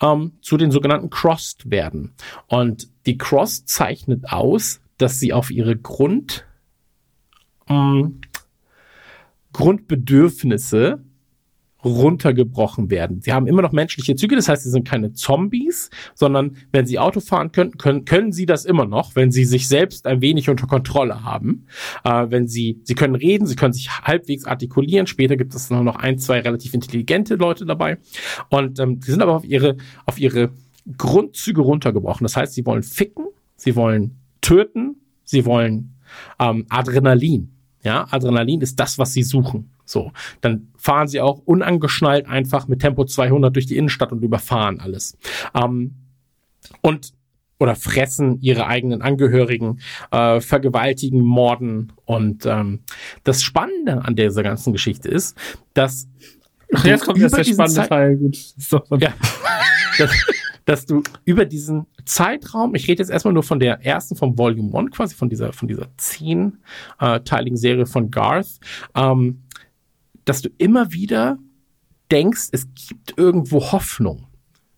ähm, 0.00 0.32
zu 0.40 0.56
den 0.56 0.70
sogenannten 0.70 1.10
Crossed 1.10 1.70
werden. 1.70 2.12
Und 2.48 2.88
die 3.06 3.16
Cross 3.16 3.64
zeichnet 3.64 4.30
aus, 4.30 4.80
dass 4.98 5.20
sie 5.20 5.32
auf 5.32 5.50
ihre 5.50 5.76
Grund, 5.76 6.46
ähm, 7.68 8.20
Grundbedürfnisse 9.52 11.04
runtergebrochen 11.84 12.90
werden. 12.90 13.20
Sie 13.20 13.32
haben 13.32 13.46
immer 13.46 13.62
noch 13.62 13.72
menschliche 13.72 14.16
Züge, 14.16 14.36
das 14.36 14.48
heißt, 14.48 14.62
sie 14.62 14.70
sind 14.70 14.88
keine 14.88 15.12
Zombies, 15.12 15.90
sondern 16.14 16.56
wenn 16.72 16.86
sie 16.86 16.98
Auto 16.98 17.20
fahren 17.20 17.52
können, 17.52 17.72
können, 17.78 18.04
können 18.04 18.32
sie 18.32 18.46
das 18.46 18.64
immer 18.64 18.86
noch, 18.86 19.14
wenn 19.16 19.30
sie 19.30 19.44
sich 19.44 19.68
selbst 19.68 20.06
ein 20.06 20.20
wenig 20.20 20.48
unter 20.48 20.66
Kontrolle 20.66 21.22
haben. 21.22 21.66
Äh, 22.04 22.26
wenn 22.30 22.48
sie, 22.48 22.80
sie 22.84 22.94
können 22.94 23.14
reden, 23.14 23.46
sie 23.46 23.56
können 23.56 23.72
sich 23.72 23.90
halbwegs 23.90 24.44
artikulieren. 24.44 25.06
Später 25.06 25.36
gibt 25.36 25.54
es 25.54 25.70
noch 25.70 25.96
ein, 25.96 26.18
zwei 26.18 26.40
relativ 26.40 26.74
intelligente 26.74 27.34
Leute 27.36 27.66
dabei. 27.66 27.98
Und 28.50 28.78
ähm, 28.78 29.00
sie 29.02 29.10
sind 29.10 29.22
aber 29.22 29.36
auf 29.36 29.44
ihre, 29.44 29.76
auf 30.06 30.18
ihre 30.18 30.50
Grundzüge 30.96 31.60
runtergebrochen. 31.60 32.24
Das 32.24 32.36
heißt, 32.36 32.54
sie 32.54 32.64
wollen 32.66 32.82
ficken, 32.82 33.26
sie 33.56 33.76
wollen 33.76 34.18
töten, 34.40 34.96
sie 35.24 35.44
wollen 35.46 35.94
ähm, 36.38 36.66
Adrenalin. 36.68 37.50
Ja, 37.82 38.06
Adrenalin 38.10 38.60
ist 38.60 38.80
das, 38.80 38.98
was 38.98 39.12
sie 39.12 39.22
suchen. 39.22 39.70
So, 39.84 40.12
dann 40.40 40.68
fahren 40.76 41.08
sie 41.08 41.20
auch 41.20 41.40
unangeschnallt 41.44 42.26
einfach 42.26 42.68
mit 42.68 42.80
Tempo 42.80 43.04
200 43.04 43.54
durch 43.54 43.66
die 43.66 43.76
Innenstadt 43.76 44.12
und 44.12 44.22
überfahren 44.22 44.80
alles. 44.80 45.16
Ähm, 45.54 45.94
und 46.80 47.12
oder 47.58 47.76
fressen 47.76 48.40
ihre 48.40 48.66
eigenen 48.66 49.00
Angehörigen, 49.00 49.80
äh, 50.10 50.40
vergewaltigen, 50.40 51.20
morden. 51.20 51.92
Und 52.04 52.46
ähm, 52.46 52.80
das 53.22 53.42
Spannende 53.42 54.04
an 54.04 54.16
dieser 54.16 54.42
ganzen 54.42 54.72
Geschichte 54.72 55.08
ist, 55.08 55.36
dass 55.72 56.08
Ach, 56.74 56.84
jetzt 56.84 57.04
kommt 57.04 57.18
jetzt 57.18 57.36
der 57.36 57.44
spannende 57.44 57.74
Zeit 57.74 57.88
Teil. 57.88 58.16
Gut. 58.16 58.36
So. 58.36 58.82
Ja, 58.98 59.14
dass, 59.98 60.10
dass 60.64 60.86
du 60.86 61.02
über 61.24 61.44
diesen 61.44 61.86
Zeitraum, 62.04 62.74
ich 62.74 62.88
rede 62.88 63.00
jetzt 63.00 63.10
erstmal 63.10 63.34
nur 63.34 63.42
von 63.42 63.60
der 63.60 63.84
ersten, 63.84 64.16
vom 64.16 64.36
Volume 64.36 64.76
1 64.76 64.90
quasi, 64.90 65.14
von 65.14 65.28
dieser, 65.28 65.52
von 65.52 65.68
dieser 65.68 65.88
zehnteiligen 65.96 67.56
Serie 67.56 67.86
von 67.86 68.10
Garth, 68.10 68.58
ähm, 68.94 69.43
dass 70.24 70.42
du 70.42 70.50
immer 70.58 70.92
wieder 70.92 71.38
denkst, 72.10 72.48
es 72.52 72.68
gibt 72.74 73.16
irgendwo 73.16 73.72
Hoffnung. 73.72 74.26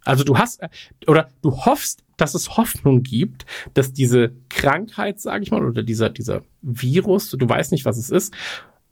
Also 0.05 0.23
du 0.23 0.39
hast 0.39 0.61
oder 1.07 1.29
du 1.43 1.53
hoffst, 1.65 2.05
dass 2.17 2.35
es 2.35 2.57
Hoffnung 2.57 3.03
gibt, 3.03 3.45
dass 3.75 3.93
diese 3.93 4.33
Krankheit, 4.49 5.21
sage 5.21 5.43
ich 5.43 5.51
mal, 5.51 5.65
oder 5.65 5.83
dieser 5.83 6.11
dieser 6.11 6.43
Virus, 6.63 7.31
du 7.31 7.49
weißt 7.49 7.73
nicht, 7.73 7.85
was 7.85 7.99
es 7.99 8.11
ist, 8.11 8.33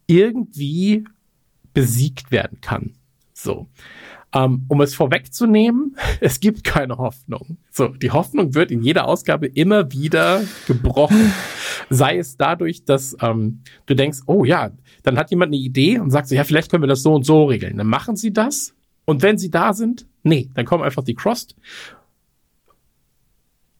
irgendwie 0.07 1.05
besiegt 1.73 2.31
werden 2.31 2.59
kann. 2.61 2.93
So. 3.33 3.67
Um, 4.33 4.65
um 4.67 4.81
es 4.81 4.93
vorwegzunehmen, 4.93 5.95
es 6.19 6.41
gibt 6.41 6.65
keine 6.65 6.97
Hoffnung. 6.97 7.57
So, 7.71 7.87
die 7.87 8.11
Hoffnung 8.11 8.53
wird 8.53 8.69
in 8.69 8.81
jeder 8.81 9.07
Ausgabe 9.07 9.47
immer 9.47 9.93
wieder 9.93 10.43
gebrochen. 10.67 11.31
Sei 11.89 12.17
es 12.17 12.35
dadurch, 12.35 12.83
dass 12.83 13.15
ähm, 13.21 13.61
du 13.85 13.95
denkst, 13.95 14.19
oh 14.25 14.43
ja, 14.43 14.71
dann 15.05 15.17
hat 15.17 15.29
jemand 15.29 15.49
eine 15.49 15.61
Idee 15.61 15.99
und 15.99 16.09
sagt 16.09 16.27
so, 16.27 16.35
ja, 16.35 16.43
vielleicht 16.43 16.71
können 16.71 16.83
wir 16.83 16.87
das 16.87 17.03
so 17.03 17.13
und 17.13 17.23
so 17.25 17.45
regeln. 17.45 17.77
Dann 17.77 17.87
machen 17.87 18.15
sie 18.15 18.33
das. 18.33 18.73
Und 19.05 19.21
wenn 19.21 19.37
sie 19.37 19.51
da 19.51 19.73
sind, 19.73 20.07
nee, 20.23 20.49
dann 20.55 20.65
kommen 20.65 20.83
einfach 20.83 21.03
die 21.03 21.13
Crossed 21.13 21.55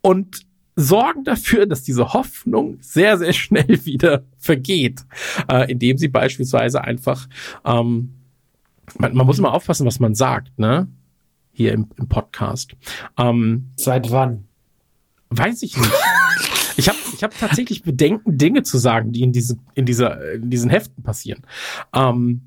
und 0.02 0.46
sorgen 0.76 1.24
dafür, 1.24 1.66
dass 1.66 1.82
diese 1.82 2.14
Hoffnung 2.14 2.78
sehr, 2.82 3.18
sehr 3.18 3.34
schnell 3.34 3.68
wieder 3.86 4.24
vergeht, 4.38 5.02
äh, 5.50 5.72
indem 5.72 5.98
sie 5.98 6.10
beispielsweise 6.10 6.84
einfach, 6.84 7.28
ähm, 7.66 8.14
man, 9.00 9.16
man 9.16 9.26
muss 9.26 9.40
immer 9.40 9.54
aufpassen, 9.54 9.88
was 9.88 10.00
man 10.00 10.14
sagt, 10.14 10.60
ne? 10.60 10.88
Hier 11.54 11.74
im, 11.74 11.88
im 11.98 12.08
Podcast. 12.08 12.76
Ähm, 13.18 13.72
Seit 13.78 14.12
wann? 14.12 14.46
Weiß 15.30 15.64
ich 15.64 15.76
nicht. 15.76 15.92
Habe 17.26 17.34
ich 17.36 17.42
hab 17.42 17.50
tatsächlich 17.50 17.84
Bedenken, 17.84 18.38
Dinge 18.38 18.64
zu 18.64 18.78
sagen, 18.78 19.12
die 19.12 19.22
in, 19.22 19.32
diese, 19.32 19.58
in, 19.74 19.86
dieser, 19.86 20.34
in 20.34 20.50
diesen 20.50 20.70
Heften 20.70 21.04
passieren. 21.04 21.42
Ähm, 21.94 22.42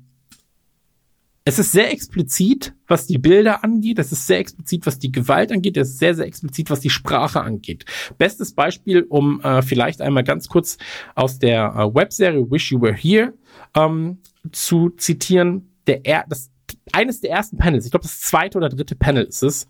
es 1.49 1.57
ist 1.57 1.71
sehr 1.71 1.91
explizit, 1.91 2.75
was 2.87 3.07
die 3.07 3.17
Bilder 3.17 3.63
angeht. 3.63 3.97
Es 3.97 4.11
ist 4.11 4.27
sehr 4.27 4.37
explizit, 4.37 4.85
was 4.85 4.99
die 4.99 5.11
Gewalt 5.11 5.51
angeht. 5.51 5.77
Es 5.77 5.89
ist 5.89 5.97
sehr, 5.97 6.13
sehr 6.13 6.27
explizit, 6.27 6.69
was 6.69 6.79
die 6.79 6.91
Sprache 6.91 7.41
angeht. 7.41 7.85
Bestes 8.19 8.53
Beispiel, 8.53 9.01
um 9.01 9.41
äh, 9.41 9.63
vielleicht 9.63 10.01
einmal 10.01 10.23
ganz 10.23 10.47
kurz 10.47 10.77
aus 11.15 11.39
der 11.39 11.73
äh, 11.75 11.95
Webserie 11.95 12.51
Wish 12.51 12.71
You 12.71 12.81
Were 12.81 12.93
Here 12.93 13.33
ähm, 13.75 14.19
zu 14.51 14.91
zitieren. 14.91 15.71
Der, 15.87 16.05
er 16.05 16.25
das, 16.29 16.51
eines 16.91 17.21
der 17.21 17.31
ersten 17.31 17.57
Panels, 17.57 17.85
ich 17.85 17.91
glaube 17.91 18.03
das 18.03 18.21
zweite 18.21 18.57
oder 18.59 18.69
dritte 18.69 18.95
Panel 18.95 19.23
ist 19.23 19.41
es, 19.41 19.67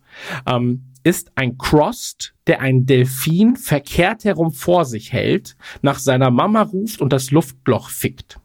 ähm, 0.48 0.84
ist 1.04 1.32
ein 1.36 1.58
Crossed, 1.58 2.34
der 2.48 2.62
einen 2.62 2.86
Delfin 2.86 3.56
verkehrt 3.56 4.26
herum 4.26 4.52
vor 4.52 4.86
sich 4.86 5.14
hält, 5.14 5.56
nach 5.82 6.00
seiner 6.00 6.32
Mama 6.32 6.62
ruft 6.62 7.02
und 7.02 7.14
das 7.14 7.32
Luftloch 7.32 7.90
fickt. 7.90 8.40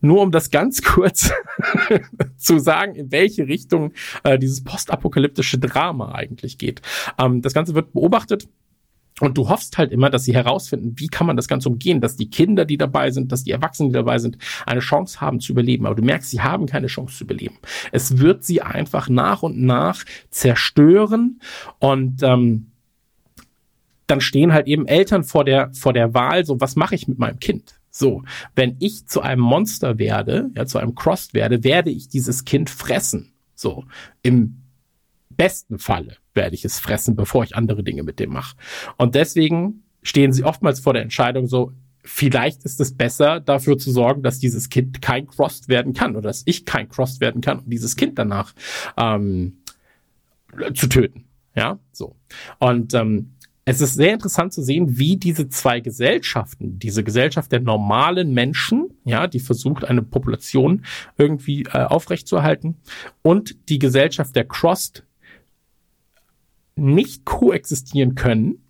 Nur 0.00 0.22
um 0.22 0.32
das 0.32 0.50
ganz 0.50 0.82
kurz 0.82 1.30
zu 2.36 2.58
sagen, 2.58 2.94
in 2.94 3.12
welche 3.12 3.46
Richtung 3.46 3.92
äh, 4.24 4.38
dieses 4.38 4.64
postapokalyptische 4.64 5.58
Drama 5.58 6.12
eigentlich 6.12 6.58
geht. 6.58 6.82
Ähm, 7.18 7.42
das 7.42 7.54
Ganze 7.54 7.74
wird 7.74 7.92
beobachtet 7.92 8.48
und 9.20 9.36
du 9.38 9.48
hoffst 9.48 9.78
halt 9.78 9.92
immer, 9.92 10.10
dass 10.10 10.24
sie 10.24 10.34
herausfinden, 10.34 10.94
wie 10.96 11.08
kann 11.08 11.26
man 11.26 11.36
das 11.36 11.48
Ganze 11.48 11.68
umgehen, 11.68 12.00
dass 12.00 12.16
die 12.16 12.30
Kinder, 12.30 12.64
die 12.64 12.78
dabei 12.78 13.10
sind, 13.10 13.30
dass 13.30 13.44
die 13.44 13.50
Erwachsenen, 13.50 13.90
die 13.90 13.94
dabei 13.94 14.18
sind, 14.18 14.38
eine 14.66 14.80
Chance 14.80 15.20
haben 15.20 15.40
zu 15.40 15.52
überleben. 15.52 15.86
Aber 15.86 15.94
du 15.94 16.02
merkst, 16.02 16.30
sie 16.30 16.40
haben 16.40 16.66
keine 16.66 16.86
Chance 16.86 17.18
zu 17.18 17.24
überleben. 17.24 17.58
Es 17.92 18.18
wird 18.18 18.44
sie 18.44 18.62
einfach 18.62 19.08
nach 19.08 19.42
und 19.42 19.60
nach 19.60 20.04
zerstören 20.30 21.40
und 21.78 22.22
ähm, 22.22 22.68
dann 24.06 24.20
stehen 24.20 24.52
halt 24.52 24.66
eben 24.66 24.86
Eltern 24.86 25.24
vor 25.24 25.44
der 25.44 25.70
vor 25.74 25.92
der 25.92 26.12
Wahl, 26.14 26.44
so 26.44 26.60
was 26.60 26.76
mache 26.76 26.94
ich 26.94 27.08
mit 27.08 27.18
meinem 27.18 27.38
Kind? 27.38 27.76
So, 27.90 28.22
wenn 28.54 28.76
ich 28.80 29.06
zu 29.06 29.20
einem 29.20 29.42
Monster 29.42 29.98
werde, 29.98 30.50
ja, 30.56 30.66
zu 30.66 30.78
einem 30.78 30.94
Crossed 30.94 31.34
werde, 31.34 31.62
werde 31.62 31.90
ich 31.90 32.08
dieses 32.08 32.44
Kind 32.44 32.70
fressen. 32.70 33.32
So, 33.54 33.84
im 34.22 34.61
besten 35.42 35.80
Falle 35.80 36.18
werde 36.34 36.54
ich 36.54 36.64
es 36.64 36.78
fressen, 36.78 37.16
bevor 37.16 37.42
ich 37.42 37.56
andere 37.56 37.82
Dinge 37.82 38.04
mit 38.04 38.20
dem 38.20 38.30
mache. 38.30 38.56
Und 38.96 39.16
deswegen 39.16 39.82
stehen 40.04 40.32
sie 40.32 40.44
oftmals 40.44 40.78
vor 40.78 40.92
der 40.92 41.02
Entscheidung 41.02 41.48
so, 41.48 41.72
vielleicht 42.04 42.64
ist 42.64 42.80
es 42.80 42.96
besser, 42.96 43.40
dafür 43.40 43.76
zu 43.76 43.90
sorgen, 43.90 44.22
dass 44.22 44.38
dieses 44.38 44.68
Kind 44.68 45.02
kein 45.02 45.26
Crossed 45.26 45.66
werden 45.66 45.94
kann 45.94 46.12
oder 46.12 46.28
dass 46.28 46.44
ich 46.46 46.64
kein 46.64 46.88
Crossed 46.88 47.20
werden 47.20 47.40
kann, 47.40 47.58
um 47.58 47.68
dieses 47.68 47.96
Kind 47.96 48.20
danach 48.20 48.54
ähm, 48.96 49.56
zu 50.74 50.86
töten. 50.86 51.24
Ja, 51.56 51.80
so. 51.90 52.14
Und 52.60 52.94
ähm, 52.94 53.32
es 53.64 53.80
ist 53.80 53.94
sehr 53.94 54.14
interessant 54.14 54.52
zu 54.52 54.62
sehen, 54.62 54.96
wie 54.96 55.16
diese 55.16 55.48
zwei 55.48 55.80
Gesellschaften, 55.80 56.78
diese 56.78 57.02
Gesellschaft 57.02 57.50
der 57.50 57.60
normalen 57.60 58.32
Menschen, 58.32 58.90
ja, 59.04 59.26
die 59.26 59.40
versucht, 59.40 59.84
eine 59.84 60.02
Population 60.02 60.84
irgendwie 61.18 61.64
äh, 61.64 61.82
aufrechtzuerhalten, 61.82 62.76
und 63.22 63.68
die 63.68 63.80
Gesellschaft 63.80 64.36
der 64.36 64.44
Crossed 64.44 65.04
nicht 66.76 67.24
koexistieren 67.24 68.14
können. 68.14 68.64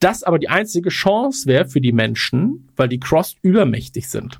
Das 0.00 0.22
aber 0.22 0.38
die 0.38 0.48
einzige 0.48 0.88
Chance 0.90 1.46
wäre 1.46 1.66
für 1.66 1.80
die 1.80 1.92
Menschen, 1.92 2.68
weil 2.76 2.88
die 2.88 3.00
Crossed 3.00 3.38
übermächtig 3.42 4.08
sind. 4.08 4.38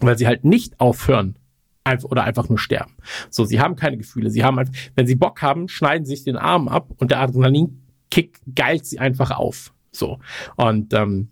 Weil 0.00 0.18
sie 0.18 0.26
halt 0.26 0.44
nicht 0.44 0.78
aufhören, 0.80 1.36
einfach 1.84 2.10
oder 2.10 2.24
einfach 2.24 2.48
nur 2.48 2.58
sterben. 2.58 2.94
So, 3.30 3.44
sie 3.44 3.60
haben 3.60 3.76
keine 3.76 3.96
Gefühle. 3.96 4.30
Sie 4.30 4.44
haben, 4.44 4.58
einfach, 4.58 4.74
wenn 4.94 5.06
sie 5.06 5.14
Bock 5.14 5.42
haben, 5.42 5.68
schneiden 5.68 6.04
sich 6.04 6.24
den 6.24 6.36
Arm 6.36 6.68
ab 6.68 6.90
und 6.98 7.10
der 7.10 7.20
Adrenalinkick 7.20 8.40
geilt 8.54 8.84
sie 8.86 8.98
einfach 8.98 9.30
auf. 9.30 9.72
So 9.92 10.18
und 10.56 10.92
ähm, 10.92 11.28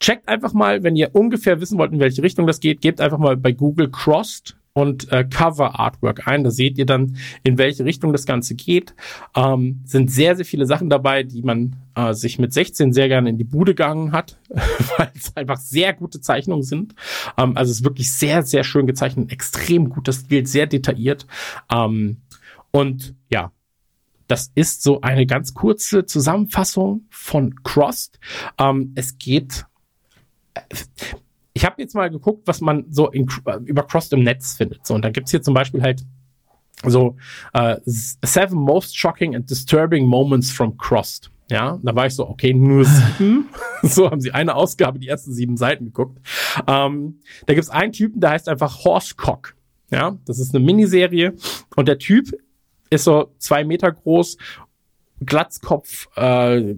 checkt 0.00 0.28
einfach 0.28 0.52
mal, 0.52 0.82
wenn 0.82 0.96
ihr 0.96 1.14
ungefähr 1.14 1.60
wissen 1.60 1.78
wollt, 1.78 1.92
in 1.92 2.00
welche 2.00 2.22
Richtung 2.22 2.46
das 2.46 2.60
geht, 2.60 2.80
gebt 2.80 3.00
einfach 3.00 3.18
mal 3.18 3.36
bei 3.36 3.52
Google 3.52 3.90
Crossed 3.90 4.56
und 4.74 5.12
äh, 5.12 5.24
Cover 5.24 5.78
Artwork 5.78 6.26
ein. 6.26 6.44
Da 6.44 6.50
seht 6.50 6.78
ihr 6.78 6.86
dann, 6.86 7.16
in 7.42 7.58
welche 7.58 7.84
Richtung 7.84 8.12
das 8.12 8.26
Ganze 8.26 8.54
geht. 8.54 8.94
Ähm, 9.36 9.80
sind 9.84 10.10
sehr, 10.10 10.36
sehr 10.36 10.44
viele 10.44 10.66
Sachen 10.66 10.88
dabei, 10.88 11.22
die 11.22 11.42
man 11.42 11.76
äh, 11.94 12.14
sich 12.14 12.38
mit 12.38 12.52
16 12.52 12.92
sehr 12.92 13.08
gerne 13.08 13.30
in 13.30 13.38
die 13.38 13.44
Bude 13.44 13.74
gegangen 13.74 14.12
hat, 14.12 14.38
weil 14.96 15.10
es 15.14 15.36
einfach 15.36 15.58
sehr 15.58 15.92
gute 15.92 16.20
Zeichnungen 16.20 16.62
sind. 16.62 16.94
Ähm, 17.36 17.56
also 17.56 17.70
es 17.70 17.78
ist 17.78 17.84
wirklich 17.84 18.12
sehr, 18.12 18.42
sehr 18.42 18.64
schön 18.64 18.86
gezeichnet, 18.86 19.30
extrem 19.30 19.90
gut, 19.90 20.08
das 20.08 20.24
Bild 20.24 20.48
sehr 20.48 20.66
detailliert. 20.66 21.26
Ähm, 21.70 22.18
und 22.70 23.14
ja, 23.30 23.52
das 24.26 24.50
ist 24.54 24.82
so 24.82 25.02
eine 25.02 25.26
ganz 25.26 25.52
kurze 25.52 26.06
Zusammenfassung 26.06 27.06
von 27.10 27.54
Crossed. 27.64 28.18
Ähm, 28.58 28.92
es 28.94 29.18
geht 29.18 29.66
ich 31.54 31.64
habe 31.64 31.80
jetzt 31.82 31.94
mal 31.94 32.10
geguckt, 32.10 32.46
was 32.46 32.60
man 32.60 32.86
so 32.90 33.10
in, 33.10 33.26
über 33.64 33.82
Crossed 33.82 34.12
im 34.12 34.22
Netz 34.22 34.56
findet. 34.56 34.86
So, 34.86 34.94
und 34.94 35.04
da 35.04 35.10
gibt's 35.10 35.30
hier 35.30 35.42
zum 35.42 35.54
Beispiel 35.54 35.82
halt 35.82 36.02
so 36.84 37.16
äh, 37.52 37.76
Seven 37.84 38.58
Most 38.58 38.96
Shocking 38.96 39.36
and 39.36 39.48
Disturbing 39.48 40.06
Moments 40.06 40.50
from 40.50 40.76
Crossed. 40.76 41.30
Ja, 41.50 41.78
da 41.82 41.94
war 41.94 42.06
ich 42.06 42.14
so, 42.14 42.26
okay, 42.28 42.54
nur 42.54 42.84
sieben. 42.84 43.48
so 43.82 44.10
haben 44.10 44.20
sie 44.20 44.32
eine 44.32 44.54
Ausgabe, 44.54 44.98
die 44.98 45.08
ersten 45.08 45.34
sieben 45.34 45.56
Seiten 45.56 45.86
geguckt. 45.86 46.18
Ähm, 46.66 47.20
da 47.46 47.54
gibt's 47.54 47.68
einen 47.68 47.92
Typen, 47.92 48.20
der 48.20 48.30
heißt 48.30 48.48
einfach 48.48 48.84
Horsecock. 48.84 49.54
Ja, 49.90 50.16
das 50.24 50.38
ist 50.38 50.54
eine 50.54 50.64
Miniserie 50.64 51.34
und 51.76 51.86
der 51.86 51.98
Typ 51.98 52.30
ist 52.88 53.04
so 53.04 53.34
zwei 53.38 53.64
Meter 53.64 53.92
groß, 53.92 54.38
Glatzkopf, 55.20 56.08
äh, 56.16 56.74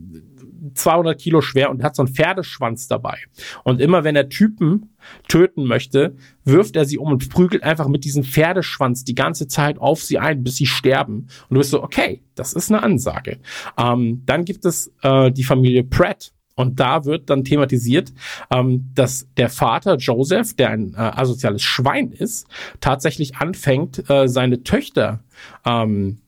200 0.72 1.20
Kilo 1.20 1.40
schwer 1.40 1.70
und 1.70 1.82
hat 1.82 1.96
so 1.96 2.02
einen 2.02 2.14
Pferdeschwanz 2.14 2.88
dabei. 2.88 3.18
Und 3.62 3.80
immer 3.80 4.04
wenn 4.04 4.16
er 4.16 4.28
Typen 4.28 4.94
töten 5.28 5.64
möchte, 5.64 6.16
wirft 6.44 6.76
er 6.76 6.84
sie 6.84 6.98
um 6.98 7.12
und 7.12 7.28
prügelt 7.28 7.62
einfach 7.62 7.88
mit 7.88 8.04
diesem 8.04 8.24
Pferdeschwanz 8.24 9.04
die 9.04 9.14
ganze 9.14 9.46
Zeit 9.46 9.78
auf 9.78 10.02
sie 10.02 10.18
ein, 10.18 10.42
bis 10.42 10.56
sie 10.56 10.66
sterben. 10.66 11.28
Und 11.48 11.54
du 11.54 11.58
bist 11.58 11.70
so, 11.70 11.82
okay, 11.82 12.22
das 12.34 12.52
ist 12.52 12.70
eine 12.70 12.82
Ansage. 12.82 13.38
Ähm, 13.78 14.22
dann 14.26 14.44
gibt 14.44 14.64
es 14.64 14.92
äh, 15.02 15.30
die 15.30 15.44
Familie 15.44 15.84
Pratt. 15.84 16.32
Und 16.56 16.78
da 16.78 17.04
wird 17.04 17.30
dann 17.30 17.42
thematisiert, 17.42 18.12
ähm, 18.48 18.88
dass 18.94 19.26
der 19.36 19.48
Vater 19.48 19.96
Joseph, 19.96 20.54
der 20.54 20.70
ein 20.70 20.94
äh, 20.94 20.98
asoziales 20.98 21.62
Schwein 21.62 22.12
ist, 22.12 22.46
tatsächlich 22.78 23.36
anfängt, 23.36 24.08
äh, 24.08 24.28
seine 24.28 24.62
Töchter 24.62 25.24
ähm, 25.66 26.18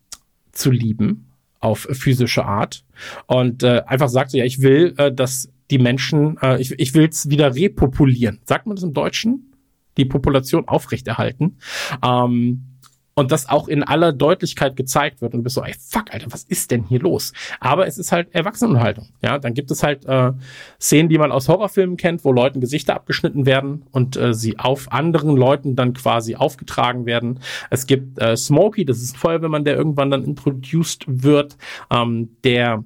zu 0.51 0.73
lieben 0.73 1.26
auf 1.67 1.89
physische 1.91 2.45
Art 2.45 2.85
und 3.27 3.63
äh, 3.63 3.83
einfach 3.87 4.09
sagt 4.09 4.31
so, 4.31 4.39
ja, 4.39 4.45
ich 4.45 4.63
will, 4.63 4.95
äh, 4.97 5.13
dass 5.13 5.51
die 5.71 5.79
Menschen, 5.79 6.39
äh, 6.41 6.61
ich, 6.61 6.79
ich 6.79 6.95
will 6.95 7.09
es 7.09 7.29
wieder 7.29 7.55
repopulieren. 7.55 8.41
Sagt 8.45 8.67
man 8.67 8.77
das 8.77 8.85
im 8.85 8.95
Deutschen? 8.95 9.53
Die 9.97 10.05
Population 10.05 10.69
aufrechterhalten. 10.69 11.59
Ähm, 12.05 12.76
und 13.17 13.33
das 13.33 13.49
auch 13.49 13.67
in 13.67 13.83
aller 13.83 14.13
Deutlichkeit 14.13 14.77
gezeigt 14.77 15.23
wird 15.23 15.33
und 15.33 15.41
du 15.41 15.45
bist 15.45 15.55
so, 15.55 15.65
ey, 15.65 15.75
fuck, 15.79 16.13
Alter, 16.13 16.27
was 16.31 16.45
ist 16.45 16.71
denn 16.71 16.85
hier 16.85 17.01
los? 17.01 17.33
Aber 17.61 17.87
es 17.87 17.97
ist 17.97 18.13
halt 18.13 18.33
Erwachsenenunterhaltung. 18.35 19.09
Ja, 19.23 19.39
dann 19.39 19.55
gibt 19.55 19.71
es 19.71 19.83
halt 19.83 20.05
äh, 20.05 20.33
Szenen, 20.79 21.09
die 21.09 21.17
man 21.17 21.33
aus 21.33 21.49
Horrorfilmen 21.49 21.97
kennt, 21.97 22.25
wo 22.25 22.31
Leuten 22.31 22.61
Gesichter 22.61 22.95
abgeschnitten 22.95 23.47
werden 23.47 23.87
und 23.91 24.17
äh, 24.17 24.35
sie 24.35 24.59
auf 24.59 24.93
anderen 24.93 25.35
Leuten 25.35 25.77
dann 25.77 25.95
quasi 25.95 26.37
aufgetragen 26.37 27.07
werden. 27.07 27.41
Es 27.71 27.87
gibt 27.87 28.21
äh, 28.21 28.37
Smokey, 28.37 28.85
das 28.85 28.99
ist 28.99 29.15
ein 29.15 29.19
Feuerwehrmann, 29.19 29.65
der 29.65 29.77
irgendwann 29.77 30.11
dann 30.11 30.25
introduced 30.25 31.05
wird, 31.09 31.57
ähm, 31.91 32.37
der 32.45 32.85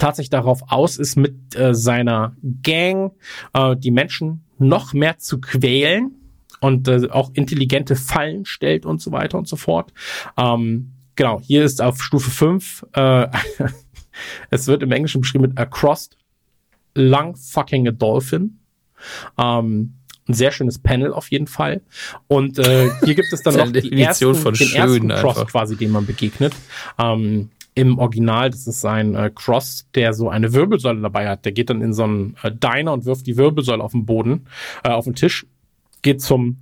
tatsächlich 0.00 0.30
darauf 0.30 0.72
aus 0.72 0.98
ist, 0.98 1.14
mit 1.14 1.54
äh, 1.54 1.72
seiner 1.72 2.34
Gang 2.64 3.12
äh, 3.52 3.76
die 3.76 3.92
Menschen 3.92 4.44
noch 4.58 4.92
mehr 4.92 5.18
zu 5.18 5.40
quälen 5.40 6.25
und 6.60 6.88
äh, 6.88 7.08
auch 7.10 7.30
intelligente 7.34 7.96
Fallen 7.96 8.44
stellt 8.44 8.86
und 8.86 9.00
so 9.00 9.12
weiter 9.12 9.38
und 9.38 9.48
so 9.48 9.56
fort. 9.56 9.92
Ähm, 10.36 10.92
genau, 11.14 11.40
hier 11.40 11.64
ist 11.64 11.82
auf 11.82 12.02
Stufe 12.02 12.30
5, 12.30 12.86
äh, 12.92 13.28
es 14.50 14.66
wird 14.66 14.82
im 14.82 14.92
Englischen 14.92 15.20
beschrieben 15.20 15.42
mit 15.48 15.58
a 15.58 15.66
crossed 15.66 16.16
lung 16.94 17.36
fucking 17.36 17.86
a 17.88 17.92
dolphin. 17.92 18.58
Ähm, 19.38 19.94
ein 20.28 20.34
sehr 20.34 20.50
schönes 20.50 20.78
Panel 20.78 21.12
auf 21.12 21.30
jeden 21.30 21.46
Fall. 21.46 21.82
Und 22.26 22.58
äh, 22.58 22.90
hier 23.04 23.14
gibt 23.14 23.32
es 23.32 23.42
dann 23.42 23.54
noch 23.56 23.70
die 23.70 23.92
ersten, 23.92 24.34
von 24.34 24.54
den 24.54 24.72
ersten 24.72 25.08
Cross 25.08 25.36
einfach. 25.36 25.50
quasi, 25.50 25.76
den 25.76 25.90
man 25.90 26.04
begegnet. 26.04 26.52
Ähm, 26.98 27.50
Im 27.74 27.98
Original, 27.98 28.50
das 28.50 28.66
ist 28.66 28.84
ein 28.84 29.14
äh, 29.14 29.30
Cross, 29.32 29.86
der 29.94 30.14
so 30.14 30.28
eine 30.28 30.52
Wirbelsäule 30.52 31.00
dabei 31.00 31.28
hat. 31.28 31.44
Der 31.44 31.52
geht 31.52 31.70
dann 31.70 31.80
in 31.80 31.92
so 31.92 32.04
einen 32.04 32.36
äh, 32.42 32.50
Diner 32.50 32.92
und 32.92 33.04
wirft 33.04 33.26
die 33.26 33.36
Wirbelsäule 33.36 33.82
auf 33.82 33.92
den 33.92 34.04
Boden, 34.04 34.46
äh, 34.82 34.88
auf 34.88 35.04
den 35.04 35.14
Tisch 35.14 35.46
geht 36.02 36.22
zum 36.22 36.58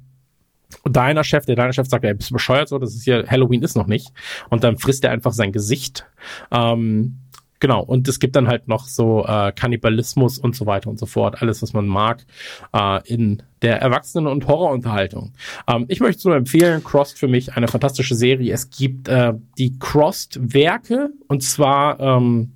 deiner 0.84 1.24
Chef, 1.24 1.46
der 1.46 1.56
deiner 1.56 1.72
Chef 1.72 1.88
sagt, 1.88 2.04
ey, 2.04 2.14
bist 2.14 2.30
du 2.30 2.34
bescheuert 2.34 2.68
so, 2.68 2.78
das 2.78 2.94
ist 2.94 3.04
hier, 3.04 3.24
Halloween 3.28 3.62
ist 3.62 3.76
noch 3.76 3.86
nicht. 3.86 4.12
Und 4.50 4.64
dann 4.64 4.78
frisst 4.78 5.04
er 5.04 5.10
einfach 5.10 5.32
sein 5.32 5.52
Gesicht. 5.52 6.06
Ähm, 6.50 7.18
genau, 7.60 7.82
und 7.82 8.08
es 8.08 8.18
gibt 8.18 8.36
dann 8.36 8.48
halt 8.48 8.68
noch 8.68 8.86
so 8.86 9.24
äh, 9.24 9.52
Kannibalismus 9.52 10.38
und 10.38 10.56
so 10.56 10.66
weiter 10.66 10.90
und 10.90 10.98
so 10.98 11.06
fort. 11.06 11.40
Alles, 11.42 11.62
was 11.62 11.72
man 11.72 11.86
mag 11.86 12.24
äh, 12.72 13.06
in 13.06 13.42
der 13.62 13.80
Erwachsenen- 13.80 14.26
und 14.26 14.46
Horrorunterhaltung. 14.46 15.32
Ähm, 15.68 15.86
ich 15.88 16.00
möchte 16.00 16.28
nur 16.28 16.36
empfehlen, 16.36 16.82
Crossed 16.82 17.18
für 17.18 17.28
mich 17.28 17.56
eine 17.56 17.68
fantastische 17.68 18.14
Serie. 18.14 18.52
Es 18.52 18.70
gibt 18.70 19.08
äh, 19.08 19.34
die 19.58 19.78
Crossed-Werke 19.78 21.10
und 21.28 21.42
zwar 21.42 22.00
ähm, 22.00 22.53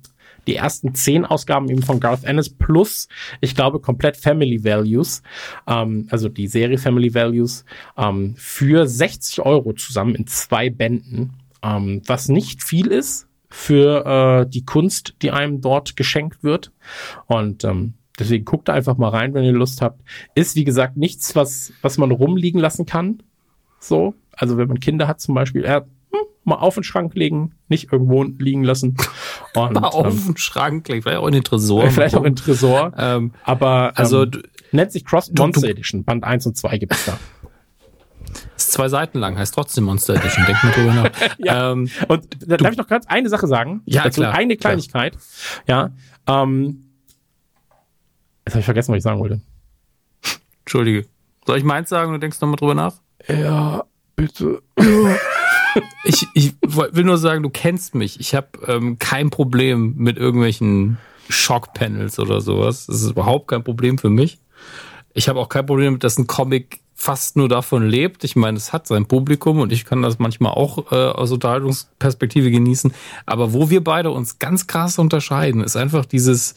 die 0.49 0.55
ersten 0.55 0.95
zehn 0.95 1.25
Ausgaben 1.25 1.69
eben 1.69 1.83
von 1.83 1.99
Garth 1.99 2.23
Ennis 2.23 2.49
plus, 2.49 3.07
ich 3.39 3.53
glaube, 3.53 3.79
komplett 3.79 4.17
Family 4.17 4.63
Values, 4.63 5.21
ähm, 5.67 6.07
also 6.09 6.27
die 6.27 6.47
Serie 6.47 6.79
Family 6.79 7.13
Values, 7.13 7.65
ähm, 7.95 8.33
für 8.35 8.87
60 8.87 9.41
Euro 9.45 9.73
zusammen 9.73 10.15
in 10.15 10.25
zwei 10.25 10.71
Bänden, 10.71 11.33
ähm, 11.61 12.01
was 12.07 12.29
nicht 12.29 12.63
viel 12.63 12.87
ist 12.87 13.27
für 13.51 14.05
äh, 14.05 14.49
die 14.49 14.65
Kunst, 14.65 15.15
die 15.21 15.29
einem 15.29 15.61
dort 15.61 15.95
geschenkt 15.95 16.43
wird. 16.43 16.71
Und 17.27 17.63
ähm, 17.63 17.93
deswegen 18.17 18.45
guckt 18.45 18.71
einfach 18.71 18.97
mal 18.97 19.09
rein, 19.09 19.35
wenn 19.35 19.43
ihr 19.43 19.51
Lust 19.51 19.83
habt. 19.83 20.01
Ist, 20.33 20.55
wie 20.55 20.63
gesagt, 20.63 20.97
nichts, 20.97 21.35
was, 21.35 21.73
was 21.83 21.99
man 21.99 22.09
rumliegen 22.09 22.59
lassen 22.59 22.87
kann. 22.87 23.21
So. 23.79 24.15
Also 24.31 24.57
wenn 24.57 24.67
man 24.67 24.79
Kinder 24.79 25.07
hat 25.07 25.19
zum 25.21 25.35
Beispiel, 25.35 25.63
er 25.63 25.85
mal 26.49 26.55
auf 26.55 26.75
den 26.75 26.83
Schrank 26.83 27.15
legen, 27.15 27.55
nicht 27.67 27.91
irgendwo 27.91 28.23
liegen 28.23 28.63
lassen. 28.63 28.97
Und, 29.55 29.73
mal 29.73 29.87
auf 29.87 30.13
ähm, 30.13 30.25
den 30.27 30.37
Schrank 30.37 30.87
legen, 30.87 31.01
vielleicht 31.01 31.19
auch 31.19 31.27
in 31.27 31.33
den 31.33 31.43
Tresor. 31.43 31.89
Vielleicht 31.91 32.15
auch 32.15 32.23
in 32.23 32.35
den 32.35 32.35
Tresor. 32.35 32.93
Ähm, 32.97 33.31
aber 33.43 33.93
also 33.95 34.23
ähm, 34.23 34.43
nennt 34.71 34.91
sich 34.91 35.05
Cross 35.05 35.31
Monster 35.37 35.67
du, 35.67 35.71
Edition. 35.71 36.03
Band 36.03 36.23
1 36.23 36.45
und 36.45 36.57
2 36.57 36.77
gibt 36.77 36.93
es 36.93 37.05
da. 37.05 37.17
Ist 38.55 38.73
zwei 38.73 38.89
Seiten 38.89 39.17
lang, 39.17 39.37
heißt 39.37 39.53
trotzdem 39.55 39.85
Monster 39.85 40.15
Edition. 40.15 40.45
Denk 40.45 40.63
mal 40.63 40.71
drüber 40.71 40.93
nach. 40.93 41.11
ja. 41.39 41.71
ähm, 41.71 41.89
und 42.07 42.27
da 42.45 42.57
darf 42.57 42.71
ich 42.71 42.77
noch 42.77 42.87
ganz 42.87 43.07
eine 43.07 43.29
Sache 43.29 43.47
sagen? 43.47 43.81
Ja, 43.85 44.03
dazu 44.03 44.21
klar. 44.21 44.35
Eine 44.35 44.55
Kleinigkeit. 44.55 45.17
Klar. 45.65 45.91
Ja. 46.27 46.43
Ähm, 46.43 46.85
jetzt 48.45 48.53
habe 48.53 48.59
ich 48.59 48.65
vergessen, 48.65 48.91
was 48.91 48.97
ich 48.97 49.03
sagen 49.03 49.19
wollte. 49.19 49.41
Entschuldige. 50.61 51.07
Soll 51.45 51.57
ich 51.57 51.63
meins 51.63 51.89
sagen 51.89 52.09
und 52.09 52.13
du 52.13 52.19
denkst 52.19 52.39
nochmal 52.41 52.57
drüber 52.57 52.75
nach? 52.75 52.95
Ja, 53.27 53.85
bitte. 54.15 54.61
Ich, 56.03 56.27
ich 56.33 56.53
will 56.61 57.03
nur 57.03 57.17
sagen, 57.17 57.43
du 57.43 57.49
kennst 57.49 57.95
mich. 57.95 58.19
Ich 58.19 58.35
habe 58.35 58.47
ähm, 58.67 58.97
kein 58.99 59.29
Problem 59.29 59.95
mit 59.97 60.17
irgendwelchen 60.17 60.97
Schockpanels 61.29 62.19
oder 62.19 62.41
sowas. 62.41 62.87
Das 62.87 63.01
ist 63.01 63.11
überhaupt 63.11 63.47
kein 63.47 63.63
Problem 63.63 63.97
für 63.97 64.09
mich. 64.09 64.39
Ich 65.13 65.29
habe 65.29 65.39
auch 65.39 65.49
kein 65.49 65.65
Problem 65.65 65.85
damit, 65.85 66.03
dass 66.03 66.17
ein 66.17 66.27
Comic 66.27 66.81
fast 66.95 67.37
nur 67.37 67.47
davon 67.47 67.87
lebt. 67.87 68.23
Ich 68.25 68.35
meine, 68.35 68.57
es 68.57 68.73
hat 68.73 68.85
sein 68.85 69.05
Publikum 69.05 69.59
und 69.59 69.71
ich 69.71 69.85
kann 69.85 70.01
das 70.01 70.19
manchmal 70.19 70.51
auch 70.51 70.91
äh, 70.91 70.95
aus 70.95 71.31
Unterhaltungsperspektive 71.31 72.51
genießen. 72.51 72.93
Aber 73.25 73.53
wo 73.53 73.69
wir 73.69 73.83
beide 73.83 74.11
uns 74.11 74.37
ganz 74.37 74.67
krass 74.67 74.99
unterscheiden, 74.99 75.63
ist 75.63 75.77
einfach 75.77 76.05
dieses, 76.05 76.55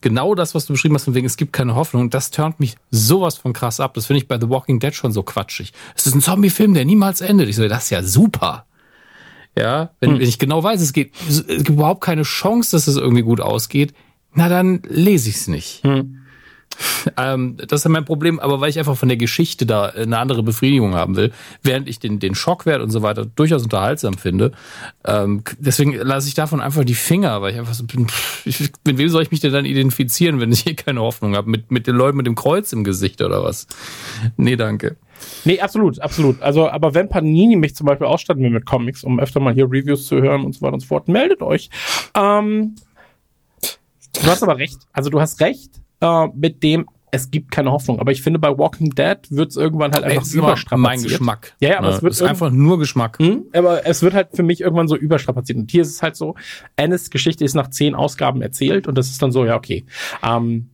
genau 0.00 0.34
das, 0.34 0.54
was 0.54 0.66
du 0.66 0.72
beschrieben 0.72 0.94
hast, 0.94 1.04
von 1.04 1.14
wegen, 1.14 1.26
es 1.26 1.36
gibt 1.36 1.52
keine 1.52 1.74
Hoffnung, 1.74 2.10
das 2.10 2.30
turnt 2.30 2.60
mich 2.60 2.76
sowas 2.90 3.36
von 3.36 3.52
krass 3.52 3.80
ab. 3.80 3.94
Das 3.94 4.06
finde 4.06 4.18
ich 4.18 4.28
bei 4.28 4.38
The 4.38 4.48
Walking 4.48 4.80
Dead 4.80 4.94
schon 4.94 5.12
so 5.12 5.22
quatschig. 5.22 5.72
Es 5.94 6.06
ist 6.06 6.14
ein 6.14 6.20
Zombie-Film, 6.20 6.74
der 6.74 6.84
niemals 6.84 7.20
endet. 7.20 7.48
Ich 7.48 7.56
so, 7.56 7.66
das 7.68 7.84
ist 7.84 7.90
ja 7.90 8.02
super. 8.02 8.66
Ja, 9.56 9.90
wenn, 10.00 10.12
hm. 10.12 10.20
wenn 10.20 10.28
ich 10.28 10.38
genau 10.38 10.62
weiß, 10.62 10.80
es 10.80 10.92
geht, 10.92 11.12
es 11.28 11.46
gibt 11.46 11.68
überhaupt 11.70 12.02
keine 12.02 12.22
Chance, 12.22 12.72
dass 12.72 12.86
es 12.86 12.96
irgendwie 12.96 13.22
gut 13.22 13.40
ausgeht, 13.40 13.94
na 14.32 14.48
dann 14.48 14.82
lese 14.88 15.28
ich 15.28 15.36
es 15.36 15.48
nicht. 15.48 15.82
Hm. 15.82 16.19
Ähm, 17.16 17.56
das 17.56 17.84
ist 17.84 17.88
mein 17.88 18.04
Problem, 18.04 18.38
aber 18.40 18.60
weil 18.60 18.70
ich 18.70 18.78
einfach 18.78 18.96
von 18.96 19.08
der 19.08 19.16
Geschichte 19.16 19.66
da 19.66 19.86
eine 19.86 20.18
andere 20.18 20.42
Befriedigung 20.42 20.94
haben 20.94 21.16
will, 21.16 21.32
während 21.62 21.88
ich 21.88 21.98
den, 21.98 22.18
den 22.18 22.34
Schockwert 22.34 22.80
und 22.80 22.90
so 22.90 23.02
weiter 23.02 23.26
durchaus 23.26 23.62
unterhaltsam 23.62 24.14
finde. 24.14 24.52
Ähm, 25.04 25.42
deswegen 25.58 25.94
lasse 25.94 26.28
ich 26.28 26.34
davon 26.34 26.60
einfach 26.60 26.84
die 26.84 26.94
Finger, 26.94 27.42
weil 27.42 27.52
ich 27.52 27.58
einfach 27.58 27.74
so 27.74 27.84
bin, 27.84 28.08
pff, 28.08 28.46
mit 28.84 28.98
wem 28.98 29.08
soll 29.08 29.22
ich 29.22 29.30
mich 29.30 29.40
denn 29.40 29.52
dann 29.52 29.64
identifizieren, 29.64 30.40
wenn 30.40 30.52
ich 30.52 30.60
hier 30.60 30.76
keine 30.76 31.00
Hoffnung 31.00 31.36
habe? 31.36 31.50
Mit, 31.50 31.70
mit 31.70 31.86
den 31.86 31.96
Leuten 31.96 32.16
mit 32.16 32.26
dem 32.26 32.34
Kreuz 32.34 32.72
im 32.72 32.84
Gesicht 32.84 33.22
oder 33.22 33.42
was? 33.42 33.66
Nee, 34.36 34.56
danke. 34.56 34.96
Nee, 35.44 35.60
absolut, 35.60 36.00
absolut. 36.00 36.40
Also, 36.40 36.70
aber 36.70 36.94
wenn 36.94 37.08
Panini 37.08 37.56
mich 37.56 37.74
zum 37.76 37.86
Beispiel 37.86 38.06
ausstatten 38.06 38.42
will 38.42 38.50
mit 38.50 38.64
Comics, 38.64 39.04
um 39.04 39.20
öfter 39.20 39.40
mal 39.40 39.52
hier 39.52 39.66
Reviews 39.66 40.06
zu 40.06 40.20
hören 40.20 40.44
und 40.44 40.54
so 40.54 40.62
weiter 40.62 40.74
und 40.74 40.80
so 40.80 40.86
fort, 40.86 41.08
meldet 41.08 41.42
euch. 41.42 41.68
Ähm, 42.14 42.74
du 44.14 44.26
hast 44.26 44.42
aber 44.42 44.56
recht. 44.56 44.78
Also 44.92 45.10
du 45.10 45.20
hast 45.20 45.40
recht 45.40 45.80
äh, 46.00 46.28
mit 46.34 46.62
dem 46.62 46.86
es 47.12 47.30
gibt 47.30 47.50
keine 47.50 47.72
Hoffnung. 47.72 47.98
Aber 47.98 48.12
ich 48.12 48.22
finde, 48.22 48.38
bei 48.38 48.56
Walking 48.56 48.90
Dead 48.90 49.18
wird 49.30 49.50
es 49.50 49.56
irgendwann 49.56 49.92
halt 49.92 50.04
einfach 50.04 50.32
überstrapaziert. 50.32 50.80
Mein 50.80 51.02
Geschmack. 51.02 51.54
Ja, 51.60 51.70
ja 51.70 51.78
aber 51.78 51.90
ja, 51.90 51.96
es 51.96 52.02
wird 52.02 52.12
ist 52.12 52.22
einfach 52.22 52.50
nur 52.50 52.78
Geschmack. 52.78 53.18
Mh, 53.18 53.38
aber 53.52 53.86
es 53.86 54.02
wird 54.02 54.14
halt 54.14 54.28
für 54.34 54.42
mich 54.42 54.60
irgendwann 54.60 54.88
so 54.88 54.96
überstrapaziert. 54.96 55.58
Und 55.58 55.70
hier 55.70 55.82
ist 55.82 55.90
es 55.90 56.02
halt 56.02 56.16
so, 56.16 56.34
Annes 56.76 57.10
Geschichte 57.10 57.44
ist 57.44 57.54
nach 57.54 57.70
zehn 57.70 57.94
Ausgaben 57.94 58.42
erzählt 58.42 58.86
und 58.86 58.96
das 58.96 59.10
ist 59.10 59.22
dann 59.22 59.32
so, 59.32 59.44
ja, 59.44 59.56
okay. 59.56 59.84
Ähm, 60.22 60.70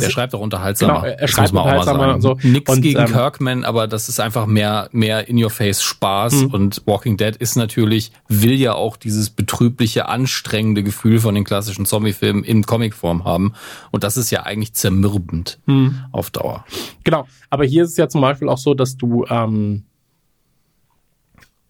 er 0.00 0.10
schreibt 0.10 0.34
auch 0.34 0.40
unterhaltsamer. 0.40 1.02
Genau, 1.02 1.14
er 1.14 1.28
schreibt 1.28 1.50
unterhaltsamer. 1.50 2.20
So. 2.20 2.38
Nix 2.42 2.70
und, 2.70 2.82
gegen 2.82 3.00
ähm, 3.00 3.06
Kirkman, 3.06 3.64
aber 3.64 3.86
das 3.86 4.08
ist 4.08 4.20
einfach 4.20 4.46
mehr, 4.46 4.88
mehr 4.92 5.28
in-your-face 5.28 5.82
Spaß. 5.82 6.34
Mhm. 6.34 6.46
Und 6.54 6.82
Walking 6.86 7.16
Dead 7.16 7.36
ist 7.36 7.56
natürlich, 7.56 8.12
will 8.28 8.54
ja 8.54 8.74
auch 8.74 8.96
dieses 8.96 9.30
betrübliche, 9.30 10.08
anstrengende 10.08 10.82
Gefühl 10.82 11.18
von 11.18 11.34
den 11.34 11.44
klassischen 11.44 11.86
Zombie-Filmen 11.86 12.44
in 12.44 12.64
Comicform 12.64 13.24
haben. 13.24 13.54
Und 13.90 14.04
das 14.04 14.16
ist 14.16 14.30
ja 14.30 14.44
eigentlich 14.44 14.74
zermürbend 14.74 15.58
mhm. 15.66 16.04
auf 16.12 16.30
Dauer. 16.30 16.64
Genau. 17.04 17.26
Aber 17.50 17.64
hier 17.64 17.84
ist 17.84 17.90
es 17.90 17.96
ja 17.96 18.08
zum 18.08 18.20
Beispiel 18.20 18.48
auch 18.48 18.58
so, 18.58 18.74
dass 18.74 18.96
du, 18.96 19.26
ähm, 19.28 19.84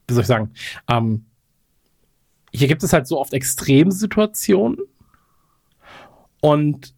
wie 0.06 0.14
soll 0.14 0.22
ich 0.22 0.28
sagen, 0.28 0.50
ähm, 0.88 1.24
hier 2.52 2.68
gibt 2.68 2.82
es 2.82 2.92
halt 2.92 3.06
so 3.06 3.18
oft 3.18 3.32
Extremsituationen. 3.32 4.78
Und 6.40 6.94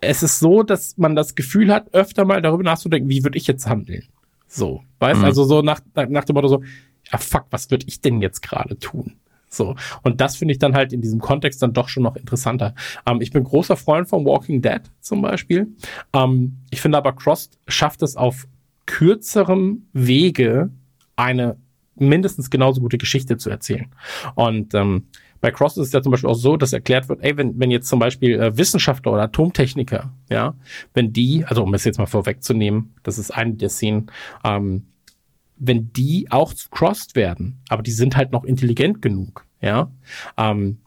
es 0.00 0.22
ist 0.22 0.38
so, 0.38 0.62
dass 0.62 0.96
man 0.96 1.14
das 1.14 1.34
Gefühl 1.34 1.72
hat, 1.72 1.92
öfter 1.94 2.24
mal 2.24 2.42
darüber 2.42 2.62
nachzudenken, 2.62 3.08
wie 3.08 3.22
würde 3.24 3.38
ich 3.38 3.46
jetzt 3.46 3.66
handeln? 3.66 4.04
So, 4.46 4.82
weißt, 4.98 5.20
mhm. 5.20 5.26
also 5.26 5.44
so 5.44 5.62
nach, 5.62 5.80
nach 6.08 6.24
dem 6.24 6.34
Motto 6.34 6.48
so, 6.48 6.62
ja 7.10 7.18
fuck, 7.18 7.46
was 7.50 7.70
würde 7.70 7.86
ich 7.86 8.00
denn 8.00 8.20
jetzt 8.20 8.42
gerade 8.42 8.78
tun? 8.78 9.16
So. 9.48 9.74
Und 10.02 10.20
das 10.20 10.36
finde 10.36 10.52
ich 10.52 10.58
dann 10.58 10.74
halt 10.74 10.92
in 10.92 11.00
diesem 11.00 11.20
Kontext 11.20 11.62
dann 11.62 11.72
doch 11.72 11.88
schon 11.88 12.04
noch 12.04 12.16
interessanter. 12.16 12.74
Ähm, 13.04 13.20
ich 13.20 13.32
bin 13.32 13.44
großer 13.44 13.76
Freund 13.76 14.08
von 14.08 14.24
Walking 14.24 14.62
Dead 14.62 14.80
zum 15.00 15.22
Beispiel. 15.22 15.68
Ähm, 16.12 16.58
ich 16.70 16.80
finde 16.80 16.98
aber 16.98 17.12
Cross 17.12 17.50
schafft 17.66 18.02
es 18.02 18.16
auf 18.16 18.46
kürzerem 18.86 19.86
Wege 19.92 20.70
eine 21.16 21.56
mindestens 21.96 22.48
genauso 22.48 22.80
gute 22.80 22.98
Geschichte 22.98 23.36
zu 23.36 23.50
erzählen. 23.50 23.86
Und 24.34 24.72
ähm, 24.74 25.08
bei 25.40 25.50
Cross 25.50 25.76
ist 25.78 25.88
es 25.88 25.92
ja 25.92 26.02
zum 26.02 26.12
Beispiel 26.12 26.28
auch 26.28 26.34
so, 26.34 26.56
dass 26.56 26.72
erklärt 26.72 27.08
wird, 27.08 27.22
ey, 27.22 27.36
wenn, 27.36 27.58
wenn 27.58 27.70
jetzt 27.70 27.88
zum 27.88 27.98
Beispiel 27.98 28.38
äh, 28.38 28.56
Wissenschaftler 28.56 29.12
oder 29.12 29.22
Atomtechniker, 29.22 30.12
ja, 30.28 30.54
wenn 30.94 31.12
die, 31.12 31.44
also 31.44 31.62
um 31.62 31.72
es 31.74 31.84
jetzt 31.84 31.98
mal 31.98 32.06
vorwegzunehmen, 32.06 32.94
das 33.02 33.18
ist 33.18 33.30
eine 33.30 33.54
der 33.54 33.70
Szenen, 33.70 34.10
ähm, 34.44 34.86
wenn 35.56 35.92
die 35.92 36.28
auch 36.30 36.52
crossed 36.70 37.16
werden, 37.16 37.60
aber 37.68 37.82
die 37.82 37.90
sind 37.90 38.16
halt 38.16 38.32
noch 38.32 38.44
intelligent 38.44 39.02
genug, 39.02 39.46
ja, 39.60 39.90
ähm, 40.36 40.78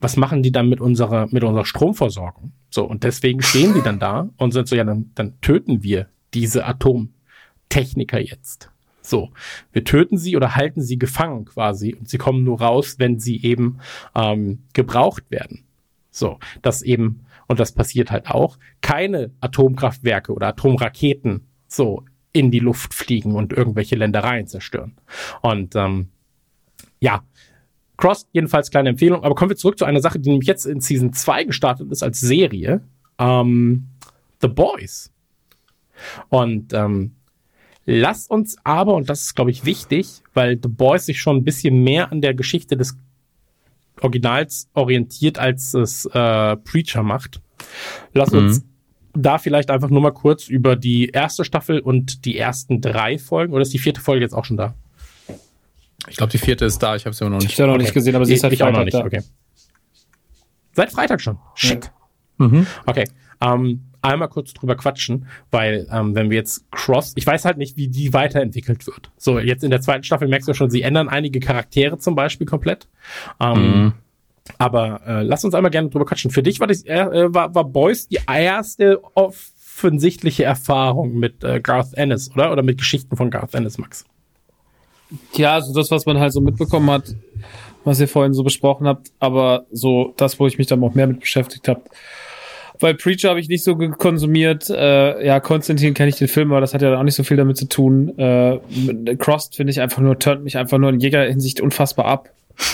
was 0.00 0.16
machen 0.16 0.42
die 0.42 0.52
dann 0.52 0.68
mit 0.68 0.80
unserer, 0.80 1.28
mit 1.30 1.44
unserer 1.44 1.66
Stromversorgung? 1.66 2.52
So, 2.70 2.84
und 2.84 3.04
deswegen 3.04 3.42
stehen 3.42 3.74
die 3.74 3.82
dann 3.82 3.98
da 3.98 4.30
und 4.38 4.52
sind 4.52 4.66
so, 4.66 4.76
ja, 4.76 4.84
dann, 4.84 5.10
dann 5.14 5.38
töten 5.40 5.82
wir 5.82 6.08
diese 6.32 6.64
Atomtechniker 6.64 8.18
jetzt. 8.18 8.70
So, 9.10 9.30
wir 9.72 9.82
töten 9.82 10.16
sie 10.18 10.36
oder 10.36 10.54
halten 10.54 10.82
sie 10.82 10.96
gefangen 10.96 11.44
quasi 11.44 11.94
und 11.94 12.08
sie 12.08 12.16
kommen 12.16 12.44
nur 12.44 12.60
raus, 12.60 12.94
wenn 12.98 13.18
sie 13.18 13.42
eben 13.42 13.80
ähm, 14.14 14.62
gebraucht 14.72 15.24
werden. 15.30 15.64
So, 16.12 16.38
dass 16.62 16.82
eben, 16.82 17.26
und 17.48 17.58
das 17.58 17.72
passiert 17.72 18.12
halt 18.12 18.30
auch, 18.30 18.56
keine 18.82 19.32
Atomkraftwerke 19.40 20.32
oder 20.32 20.46
Atomraketen 20.46 21.48
so 21.66 22.04
in 22.32 22.52
die 22.52 22.60
Luft 22.60 22.94
fliegen 22.94 23.34
und 23.34 23.52
irgendwelche 23.52 23.96
Ländereien 23.96 24.46
zerstören. 24.46 24.96
Und 25.42 25.74
ähm, 25.74 26.10
ja, 27.00 27.24
Cross, 27.96 28.28
jedenfalls 28.30 28.70
kleine 28.70 28.90
Empfehlung. 28.90 29.24
Aber 29.24 29.34
kommen 29.34 29.50
wir 29.50 29.56
zurück 29.56 29.76
zu 29.76 29.86
einer 29.86 30.00
Sache, 30.00 30.20
die 30.20 30.30
nämlich 30.30 30.46
jetzt 30.46 30.66
in 30.66 30.80
Season 30.80 31.12
2 31.12 31.44
gestartet 31.44 31.90
ist 31.90 32.04
als 32.04 32.20
Serie. 32.20 32.82
Ähm, 33.18 33.88
The 34.40 34.46
Boys. 34.46 35.12
Und 36.28 36.72
ähm, 36.72 37.16
Lass 37.92 38.28
uns 38.28 38.56
aber, 38.62 38.94
und 38.94 39.10
das 39.10 39.22
ist, 39.22 39.34
glaube 39.34 39.50
ich, 39.50 39.64
wichtig, 39.64 40.22
weil 40.32 40.56
The 40.62 40.68
Boys 40.68 41.06
sich 41.06 41.20
schon 41.20 41.38
ein 41.38 41.44
bisschen 41.44 41.82
mehr 41.82 42.12
an 42.12 42.20
der 42.20 42.34
Geschichte 42.34 42.76
des 42.76 42.96
Originals 44.00 44.68
orientiert, 44.74 45.40
als 45.40 45.74
es 45.74 46.06
äh, 46.06 46.56
Preacher 46.56 47.02
macht. 47.02 47.40
Lass 48.12 48.30
mhm. 48.30 48.38
uns 48.38 48.64
da 49.12 49.38
vielleicht 49.38 49.72
einfach 49.72 49.90
nur 49.90 50.00
mal 50.02 50.12
kurz 50.12 50.46
über 50.46 50.76
die 50.76 51.08
erste 51.08 51.44
Staffel 51.44 51.80
und 51.80 52.24
die 52.26 52.38
ersten 52.38 52.80
drei 52.80 53.18
Folgen, 53.18 53.52
oder 53.54 53.62
ist 53.62 53.72
die 53.72 53.80
vierte 53.80 54.00
Folge 54.00 54.24
jetzt 54.24 54.34
auch 54.34 54.44
schon 54.44 54.56
da? 54.56 54.74
Ich 56.06 56.16
glaube, 56.16 56.30
die 56.30 56.38
vierte 56.38 56.66
ist 56.66 56.78
da, 56.78 56.94
ich 56.94 57.06
habe 57.06 57.16
sie 57.16 57.24
aber 57.24 57.30
noch 57.30 57.40
nicht. 57.40 57.50
Ich 57.50 57.58
habe 57.58 57.66
noch 57.66 57.74
okay. 57.74 57.82
nicht 57.82 57.94
gesehen, 57.94 58.14
aber 58.14 58.24
sie 58.24 58.34
ist 58.34 58.44
halt 58.44 58.56
Freitag 58.56 58.68
auch 58.72 58.78
noch 58.78 58.84
nicht. 58.84 58.94
Da. 58.94 59.04
Okay. 59.04 59.22
Seit 60.74 60.92
Freitag 60.92 61.20
schon. 61.20 61.38
Schick. 61.56 61.90
Ja. 62.38 62.46
Mhm. 62.46 62.66
Okay. 62.86 63.08
Ähm, 63.40 63.89
einmal 64.02 64.28
kurz 64.28 64.52
drüber 64.54 64.76
quatschen, 64.76 65.26
weil 65.50 65.86
ähm, 65.92 66.14
wenn 66.14 66.30
wir 66.30 66.36
jetzt 66.36 66.70
Cross, 66.70 67.12
ich 67.16 67.26
weiß 67.26 67.44
halt 67.44 67.58
nicht, 67.58 67.76
wie 67.76 67.88
die 67.88 68.12
weiterentwickelt 68.12 68.86
wird. 68.86 69.10
So, 69.16 69.38
jetzt 69.38 69.64
in 69.64 69.70
der 69.70 69.80
zweiten 69.80 70.04
Staffel 70.04 70.28
merkst 70.28 70.48
du 70.48 70.54
schon, 70.54 70.70
sie 70.70 70.82
ändern 70.82 71.08
einige 71.08 71.40
Charaktere 71.40 71.98
zum 71.98 72.14
Beispiel 72.14 72.46
komplett. 72.46 72.88
Ähm, 73.40 73.82
mhm. 73.82 73.92
Aber 74.58 75.00
äh, 75.06 75.22
lass 75.22 75.44
uns 75.44 75.54
einmal 75.54 75.70
gerne 75.70 75.90
drüber 75.90 76.06
quatschen. 76.06 76.30
Für 76.30 76.42
dich 76.42 76.60
war, 76.60 76.66
das, 76.66 76.84
äh, 76.84 77.32
war, 77.32 77.54
war 77.54 77.64
Boys 77.64 78.08
die 78.08 78.18
erste 78.26 79.00
offensichtliche 79.14 80.44
Erfahrung 80.44 81.18
mit 81.18 81.44
äh, 81.44 81.60
Garth 81.60 81.94
Ennis, 81.94 82.30
oder? 82.32 82.52
Oder 82.52 82.62
mit 82.62 82.78
Geschichten 82.78 83.16
von 83.16 83.30
Garth 83.30 83.54
Ennis, 83.54 83.78
Max? 83.78 84.04
Ja, 85.34 85.54
also 85.54 85.74
das, 85.74 85.90
was 85.90 86.06
man 86.06 86.18
halt 86.18 86.32
so 86.32 86.40
mitbekommen 86.40 86.90
hat, 86.90 87.14
was 87.84 88.00
ihr 88.00 88.08
vorhin 88.08 88.34
so 88.34 88.42
besprochen 88.42 88.86
habt, 88.86 89.10
aber 89.18 89.66
so 89.70 90.14
das, 90.16 90.38
wo 90.38 90.46
ich 90.46 90.58
mich 90.58 90.66
dann 90.66 90.82
auch 90.82 90.94
mehr 90.94 91.06
mit 91.06 91.20
beschäftigt 91.20 91.66
habe, 91.68 91.82
weil 92.80 92.94
Preacher 92.94 93.30
habe 93.30 93.40
ich 93.40 93.48
nicht 93.48 93.62
so 93.62 93.76
konsumiert. 93.76 94.68
Äh, 94.70 95.24
ja, 95.26 95.40
Konstantin 95.40 95.94
kenne 95.94 96.08
ich 96.08 96.16
den 96.16 96.28
Film, 96.28 96.50
aber 96.50 96.60
das 96.60 96.74
hat 96.74 96.82
ja 96.82 96.98
auch 96.98 97.02
nicht 97.02 97.14
so 97.14 97.22
viel 97.22 97.36
damit 97.36 97.56
zu 97.56 97.66
tun. 97.66 98.18
Äh, 98.18 98.58
Crossed 99.16 99.56
finde 99.56 99.70
ich 99.70 99.80
einfach 99.80 100.00
nur, 100.00 100.18
turnt 100.18 100.44
mich 100.44 100.56
einfach 100.56 100.78
nur 100.78 100.90
in 100.90 101.00
jeder 101.00 101.24
Hinsicht 101.24 101.60
unfassbar 101.60 102.06
ab. 102.06 102.30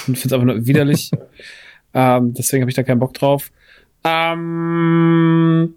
Und 0.06 0.18
finde 0.18 0.26
es 0.26 0.32
einfach 0.32 0.46
nur 0.46 0.66
widerlich. 0.66 1.10
ähm, 1.94 2.34
deswegen 2.34 2.62
habe 2.62 2.70
ich 2.70 2.76
da 2.76 2.82
keinen 2.82 2.98
Bock 2.98 3.14
drauf. 3.14 3.50
Ähm, 4.04 5.74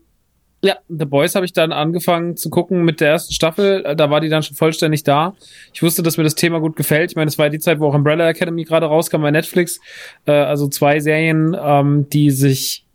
ja, 0.61 0.77
The 0.89 1.05
Boys 1.05 1.35
habe 1.35 1.45
ich 1.45 1.53
dann 1.53 1.71
angefangen 1.71 2.35
zu 2.35 2.49
gucken 2.49 2.83
mit 2.83 2.99
der 2.99 3.09
ersten 3.09 3.33
Staffel. 3.33 3.95
Da 3.95 4.09
war 4.09 4.19
die 4.19 4.29
dann 4.29 4.43
schon 4.43 4.57
vollständig 4.57 5.03
da. 5.03 5.33
Ich 5.73 5.81
wusste, 5.81 6.03
dass 6.03 6.17
mir 6.17 6.23
das 6.23 6.35
Thema 6.35 6.59
gut 6.59 6.75
gefällt. 6.75 7.11
Ich 7.11 7.15
meine, 7.15 7.29
es 7.29 7.37
war 7.37 7.49
die 7.49 7.59
Zeit, 7.59 7.79
wo 7.79 7.87
auch 7.87 7.93
Umbrella 7.93 8.27
Academy 8.27 8.65
gerade 8.65 8.85
rauskam 8.85 9.21
bei 9.21 9.31
Netflix. 9.31 9.79
Äh, 10.25 10.33
also 10.33 10.67
zwei 10.67 10.99
Serien, 10.99 11.55
ähm, 11.59 12.09
die 12.09 12.31
sich 12.31 12.85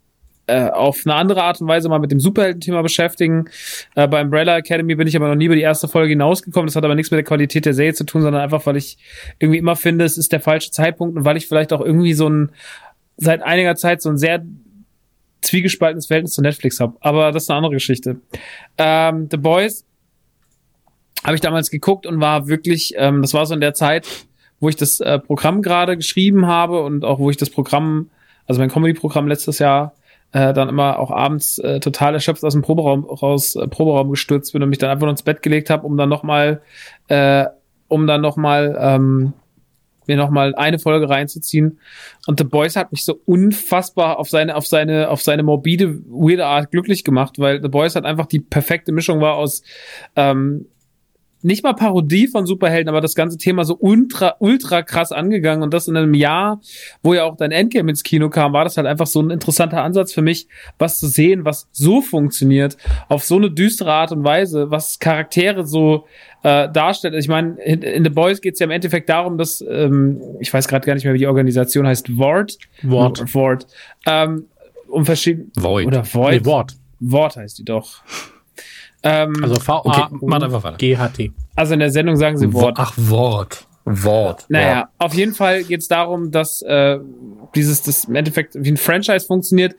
äh, 0.46 0.68
auf 0.68 1.02
eine 1.04 1.14
andere 1.14 1.42
Art 1.42 1.60
und 1.60 1.68
Weise 1.68 1.88
mal 1.88 1.98
mit 1.98 2.10
dem 2.10 2.20
Superhelden-Thema 2.20 2.82
beschäftigen. 2.82 3.46
Äh, 3.94 4.08
bei 4.08 4.20
Umbrella 4.20 4.58
Academy 4.58 4.94
bin 4.94 5.06
ich 5.06 5.16
aber 5.16 5.28
noch 5.28 5.34
nie 5.34 5.46
über 5.46 5.54
die 5.54 5.62
erste 5.62 5.88
Folge 5.88 6.10
hinausgekommen. 6.10 6.66
Das 6.66 6.76
hat 6.76 6.84
aber 6.84 6.94
nichts 6.94 7.10
mit 7.10 7.18
der 7.18 7.24
Qualität 7.24 7.64
der 7.64 7.74
Serie 7.74 7.94
zu 7.94 8.04
tun, 8.04 8.22
sondern 8.22 8.42
einfach, 8.42 8.66
weil 8.66 8.76
ich 8.76 8.98
irgendwie 9.38 9.58
immer 9.58 9.76
finde, 9.76 10.04
es 10.04 10.18
ist 10.18 10.32
der 10.32 10.40
falsche 10.40 10.70
Zeitpunkt 10.70 11.16
und 11.16 11.24
weil 11.24 11.36
ich 11.36 11.48
vielleicht 11.48 11.72
auch 11.72 11.80
irgendwie 11.80 12.14
so 12.14 12.28
ein 12.28 12.50
seit 13.16 13.42
einiger 13.42 13.76
Zeit 13.76 14.02
so 14.02 14.10
ein 14.10 14.18
sehr 14.18 14.44
zwiegespaltenes 15.40 16.06
Verhältnis 16.06 16.34
zu 16.34 16.42
Netflix 16.42 16.80
habe. 16.80 16.96
Aber 17.00 17.32
das 17.32 17.44
ist 17.44 17.50
eine 17.50 17.58
andere 17.58 17.74
Geschichte. 17.74 18.20
Ähm, 18.78 19.28
The 19.30 19.36
Boys 19.36 19.84
habe 21.22 21.36
ich 21.36 21.40
damals 21.40 21.70
geguckt 21.70 22.06
und 22.06 22.20
war 22.20 22.48
wirklich, 22.48 22.94
ähm, 22.96 23.22
das 23.22 23.34
war 23.34 23.46
so 23.46 23.54
in 23.54 23.60
der 23.60 23.74
Zeit, 23.74 24.06
wo 24.60 24.68
ich 24.68 24.76
das 24.76 25.00
äh, 25.00 25.18
Programm 25.18 25.62
gerade 25.62 25.96
geschrieben 25.96 26.46
habe 26.46 26.82
und 26.82 27.04
auch 27.04 27.18
wo 27.18 27.30
ich 27.30 27.36
das 27.36 27.50
Programm, 27.50 28.10
also 28.46 28.60
mein 28.60 28.70
Comedy-Programm 28.70 29.28
letztes 29.28 29.58
Jahr 29.58 29.94
äh, 30.34 30.52
dann 30.52 30.68
immer 30.68 30.98
auch 30.98 31.12
abends 31.12 31.58
äh, 31.58 31.78
total 31.78 32.14
erschöpft 32.14 32.44
aus 32.44 32.52
dem 32.52 32.62
Proberaum 32.62 33.04
raus, 33.04 33.54
äh, 33.54 33.68
Proberaum 33.68 34.10
gestürzt 34.10 34.52
bin 34.52 34.62
und 34.62 34.68
mich 34.68 34.78
dann 34.78 34.90
einfach 34.90 35.02
nur 35.02 35.12
ins 35.12 35.22
Bett 35.22 35.42
gelegt 35.42 35.70
habe, 35.70 35.86
um 35.86 35.96
dann 35.96 36.08
noch 36.08 36.24
mal, 36.24 36.60
äh, 37.06 37.46
um 37.86 38.08
dann 38.08 38.20
noch 38.20 38.36
mal 38.36 38.76
ähm, 38.78 39.32
mir 40.06 40.16
noch 40.16 40.30
mal 40.30 40.54
eine 40.56 40.80
Folge 40.80 41.08
reinzuziehen. 41.08 41.78
Und 42.26 42.40
The 42.40 42.44
Boys 42.44 42.74
hat 42.74 42.90
mich 42.90 43.04
so 43.04 43.20
unfassbar 43.24 44.18
auf 44.18 44.28
seine, 44.28 44.56
auf 44.56 44.66
seine, 44.66 45.08
auf 45.08 45.22
seine 45.22 45.44
morbide, 45.44 46.00
weirde 46.08 46.46
Art 46.46 46.72
glücklich 46.72 47.04
gemacht, 47.04 47.38
weil 47.38 47.62
The 47.62 47.68
Boys 47.68 47.94
hat 47.94 48.04
einfach 48.04 48.26
die 48.26 48.40
perfekte 48.40 48.90
Mischung 48.90 49.20
war 49.20 49.36
aus 49.36 49.62
ähm, 50.16 50.66
nicht 51.44 51.62
mal 51.62 51.74
Parodie 51.74 52.26
von 52.26 52.46
Superhelden, 52.46 52.88
aber 52.88 53.00
das 53.00 53.14
ganze 53.14 53.36
Thema 53.36 53.64
so 53.64 53.76
ultra, 53.78 54.36
ultra 54.38 54.82
krass 54.82 55.12
angegangen 55.12 55.62
und 55.62 55.74
das 55.74 55.88
in 55.88 55.96
einem 55.96 56.14
Jahr, 56.14 56.60
wo 57.02 57.14
ja 57.14 57.24
auch 57.24 57.36
dein 57.36 57.52
Endgame 57.52 57.90
ins 57.90 58.02
Kino 58.02 58.30
kam, 58.30 58.52
war 58.52 58.64
das 58.64 58.76
halt 58.76 58.86
einfach 58.86 59.06
so 59.06 59.20
ein 59.20 59.30
interessanter 59.30 59.82
Ansatz 59.82 60.12
für 60.12 60.22
mich, 60.22 60.48
was 60.78 60.98
zu 60.98 61.06
sehen, 61.06 61.44
was 61.44 61.68
so 61.72 62.00
funktioniert, 62.00 62.76
auf 63.08 63.24
so 63.24 63.36
eine 63.36 63.50
düstere 63.50 63.92
Art 63.92 64.10
und 64.12 64.24
Weise, 64.24 64.70
was 64.70 64.98
Charaktere 64.98 65.66
so 65.66 66.06
äh, 66.42 66.70
darstellt. 66.70 67.14
Ich 67.14 67.28
meine, 67.28 67.60
in, 67.62 67.82
in 67.82 68.04
The 68.04 68.10
Boys 68.10 68.40
geht 68.40 68.54
es 68.54 68.60
ja 68.60 68.64
im 68.64 68.70
Endeffekt 68.70 69.08
darum, 69.08 69.36
dass, 69.36 69.62
ähm, 69.68 70.20
ich 70.40 70.52
weiß 70.52 70.66
gerade 70.66 70.86
gar 70.86 70.94
nicht 70.94 71.04
mehr, 71.04 71.14
wie 71.14 71.18
die 71.18 71.26
Organisation 71.26 71.86
heißt, 71.86 72.16
Ward? 72.18 72.58
Ward. 72.82 73.34
Ward. 73.34 73.66
Ähm, 74.06 74.46
um 74.88 75.04
verschiedene, 75.04 75.48
Void. 75.56 75.86
oder 75.86 76.04
Void. 76.04 76.40
Nee, 76.40 76.44
Wort. 76.46 76.74
Wort 77.00 77.36
heißt 77.36 77.58
die 77.58 77.64
doch. 77.64 78.02
Ähm, 79.04 79.34
Also 79.42 79.60
v 79.60 79.82
Okay, 79.84 80.04
mach 80.22 80.42
einfach 80.42 80.64
weiter. 80.64 80.76
g 80.76 80.96
h 80.96 81.08
t 81.08 81.32
also 81.56 81.74
in 81.74 81.80
der 81.80 81.90
Sendung 81.90 82.16
sagen 82.16 82.36
sie 82.36 82.52
Wort. 82.52 82.76
Ach, 82.78 82.92
Wort. 82.96 83.66
Wort. 83.84 84.46
Naja, 84.48 84.88
auf 84.98 85.12
jeden 85.14 85.34
Fall 85.34 85.62
geht 85.62 85.80
es 85.80 85.88
darum, 85.88 86.30
dass 86.30 86.62
äh, 86.62 86.98
dieses 87.54 87.82
das 87.82 88.04
im 88.06 88.14
Endeffekt 88.14 88.54
wie 88.58 88.70
ein 88.72 88.78
Franchise 88.78 89.26
funktioniert 89.26 89.76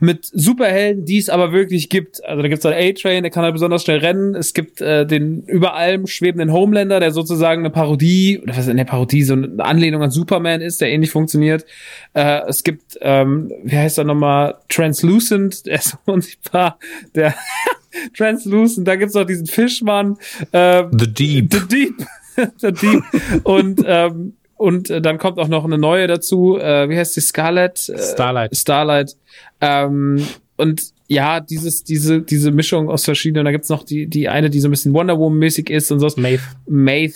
mit 0.00 0.26
Superhelden, 0.26 1.04
die 1.04 1.18
es 1.18 1.28
aber 1.28 1.52
wirklich 1.52 1.88
gibt. 1.88 2.24
Also 2.24 2.42
da 2.42 2.48
gibt 2.48 2.60
es 2.60 2.66
einen 2.66 2.90
A-Train, 2.90 3.24
der 3.24 3.30
kann 3.30 3.42
halt 3.42 3.54
besonders 3.54 3.82
schnell 3.82 3.98
rennen. 3.98 4.34
Es 4.34 4.54
gibt 4.54 4.80
äh, 4.80 5.06
den 5.06 5.42
über 5.42 5.74
allem 5.74 6.06
schwebenden 6.06 6.52
Homelander, 6.52 7.00
der 7.00 7.10
sozusagen 7.10 7.62
eine 7.62 7.70
Parodie, 7.70 8.38
oder 8.40 8.52
was 8.52 8.64
ist 8.64 8.68
eine 8.68 8.84
Parodie, 8.84 9.22
so 9.24 9.34
eine 9.34 9.64
Anlehnung 9.64 10.02
an 10.02 10.10
Superman 10.10 10.60
ist, 10.60 10.80
der 10.80 10.90
ähnlich 10.90 11.10
funktioniert. 11.10 11.66
Äh, 12.14 12.42
es 12.46 12.62
gibt, 12.62 12.98
ähm, 13.00 13.52
wie 13.64 13.76
heißt 13.76 13.98
er 13.98 14.04
nochmal, 14.04 14.56
Translucent, 14.68 15.66
der 15.66 15.76
ist 15.76 15.98
unsichtbar, 16.04 16.78
der 17.14 17.34
Translucent, 18.16 18.86
da 18.86 18.96
gibt's 18.96 19.14
noch 19.14 19.26
diesen 19.26 19.46
Fischmann, 19.46 20.16
äh, 20.52 20.84
The 20.96 21.12
Deep. 21.12 21.52
The 21.52 21.68
Deep. 21.68 22.06
The 22.58 22.72
Deep. 22.72 23.02
Und, 23.44 23.82
ähm, 23.84 24.34
und 24.58 24.90
äh, 24.90 25.00
dann 25.00 25.18
kommt 25.18 25.38
auch 25.38 25.48
noch 25.48 25.64
eine 25.64 25.78
neue 25.78 26.06
dazu. 26.06 26.58
Äh, 26.58 26.90
wie 26.90 26.98
heißt 26.98 27.16
die? 27.16 27.20
Scarlet? 27.20 27.88
Äh, 27.88 27.98
Starlight. 27.98 28.56
Starlight. 28.56 29.16
Ähm, 29.60 30.26
und 30.56 30.82
ja, 31.06 31.40
dieses, 31.40 31.84
diese, 31.84 32.20
diese 32.20 32.50
Mischung 32.50 32.90
aus 32.90 33.04
verschiedenen, 33.04 33.46
da 33.46 33.52
gibt's 33.52 33.70
noch 33.70 33.84
die, 33.84 34.08
die 34.08 34.28
eine, 34.28 34.50
die 34.50 34.60
so 34.60 34.68
ein 34.68 34.72
bisschen 34.72 34.92
Wonder 34.92 35.18
Woman-mäßig 35.18 35.70
ist 35.70 35.90
und 35.90 36.00
so. 36.00 36.08
Maeve. 36.20 36.42
Maeve. 36.66 37.14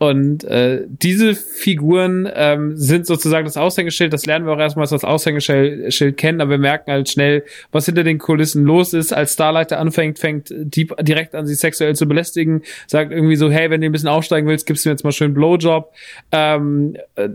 Und 0.00 0.44
äh, 0.44 0.86
diese 0.88 1.34
Figuren 1.34 2.26
ähm, 2.34 2.74
sind 2.74 3.06
sozusagen 3.06 3.44
das 3.44 3.58
Aushängeschild. 3.58 4.14
Das 4.14 4.24
lernen 4.24 4.46
wir 4.46 4.54
auch 4.54 4.58
erstmal 4.58 4.88
als 4.88 5.04
Aushängeschild 5.04 5.92
Schild 5.92 6.16
kennen, 6.16 6.40
aber 6.40 6.52
wir 6.52 6.58
merken 6.58 6.90
halt 6.90 7.10
schnell, 7.10 7.44
was 7.70 7.84
hinter 7.84 8.02
den 8.02 8.16
Kulissen 8.16 8.64
los 8.64 8.94
ist. 8.94 9.12
Als 9.12 9.34
Starlighter 9.34 9.78
anfängt, 9.78 10.18
fängt 10.18 10.54
Deep 10.56 10.96
direkt 11.02 11.34
an, 11.34 11.46
sie 11.46 11.54
sexuell 11.54 11.94
zu 11.96 12.08
belästigen, 12.08 12.62
sagt 12.86 13.12
irgendwie 13.12 13.36
so, 13.36 13.50
hey, 13.50 13.68
wenn 13.68 13.82
du 13.82 13.88
ein 13.88 13.92
bisschen 13.92 14.08
aufsteigen 14.08 14.48
willst, 14.48 14.64
gibst 14.64 14.86
du 14.86 14.88
mir 14.88 14.94
jetzt 14.94 15.04
mal 15.04 15.12
schön 15.12 15.34
Blowjob. 15.34 15.92
Ähm, 16.32 16.96
äh, 17.16 17.28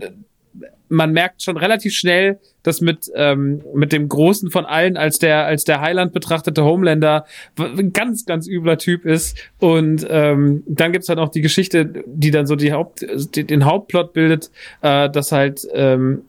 man 0.88 1.12
merkt 1.12 1.42
schon 1.42 1.56
relativ 1.56 1.94
schnell, 1.94 2.38
dass 2.62 2.80
mit 2.80 3.10
ähm, 3.14 3.62
mit 3.74 3.92
dem 3.92 4.08
großen 4.08 4.50
von 4.50 4.64
allen 4.64 4.96
als 4.96 5.18
der 5.18 5.46
als 5.46 5.64
der 5.64 5.80
Highland 5.80 6.12
betrachtete 6.12 6.64
Homelander 6.64 7.26
ein 7.58 7.92
ganz 7.92 8.26
ganz 8.26 8.48
übler 8.48 8.78
Typ 8.78 9.04
ist 9.04 9.36
und 9.58 10.06
ähm, 10.08 10.62
dann 10.66 10.92
gibt's 10.92 11.08
halt 11.08 11.18
auch 11.18 11.28
die 11.28 11.42
Geschichte, 11.42 12.04
die 12.06 12.30
dann 12.30 12.46
so 12.46 12.56
die 12.56 12.72
Haupt 12.72 13.06
die, 13.34 13.44
den 13.44 13.64
Hauptplot 13.64 14.12
bildet, 14.12 14.50
äh, 14.82 15.08
dass 15.10 15.32
halt 15.32 15.66
ähm, 15.72 16.22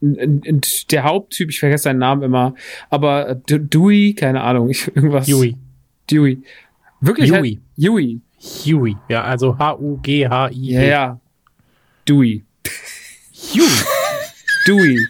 der 0.00 1.04
Haupttyp, 1.04 1.50
ich 1.50 1.60
vergesse 1.60 1.84
seinen 1.84 1.98
Namen 1.98 2.22
immer, 2.22 2.54
aber 2.90 3.30
äh, 3.30 3.36
Dewey, 3.46 4.14
keine 4.14 4.42
Ahnung, 4.42 4.68
ich 4.70 4.94
irgendwas 4.94 5.26
Huey. 5.28 5.56
Dewey. 6.10 6.42
Wirklich 7.00 7.30
Huey. 7.30 7.58
Halt, 7.76 7.88
Huey. 7.88 8.20
Huey. 8.66 8.96
Ja, 9.08 9.22
also 9.24 9.58
H-U-G-H-I. 9.58 10.72
Ja, 10.72 10.82
ja. 10.82 11.20
Dewey. 12.06 12.44
Huey. 13.54 13.68
Dewey. 14.66 15.08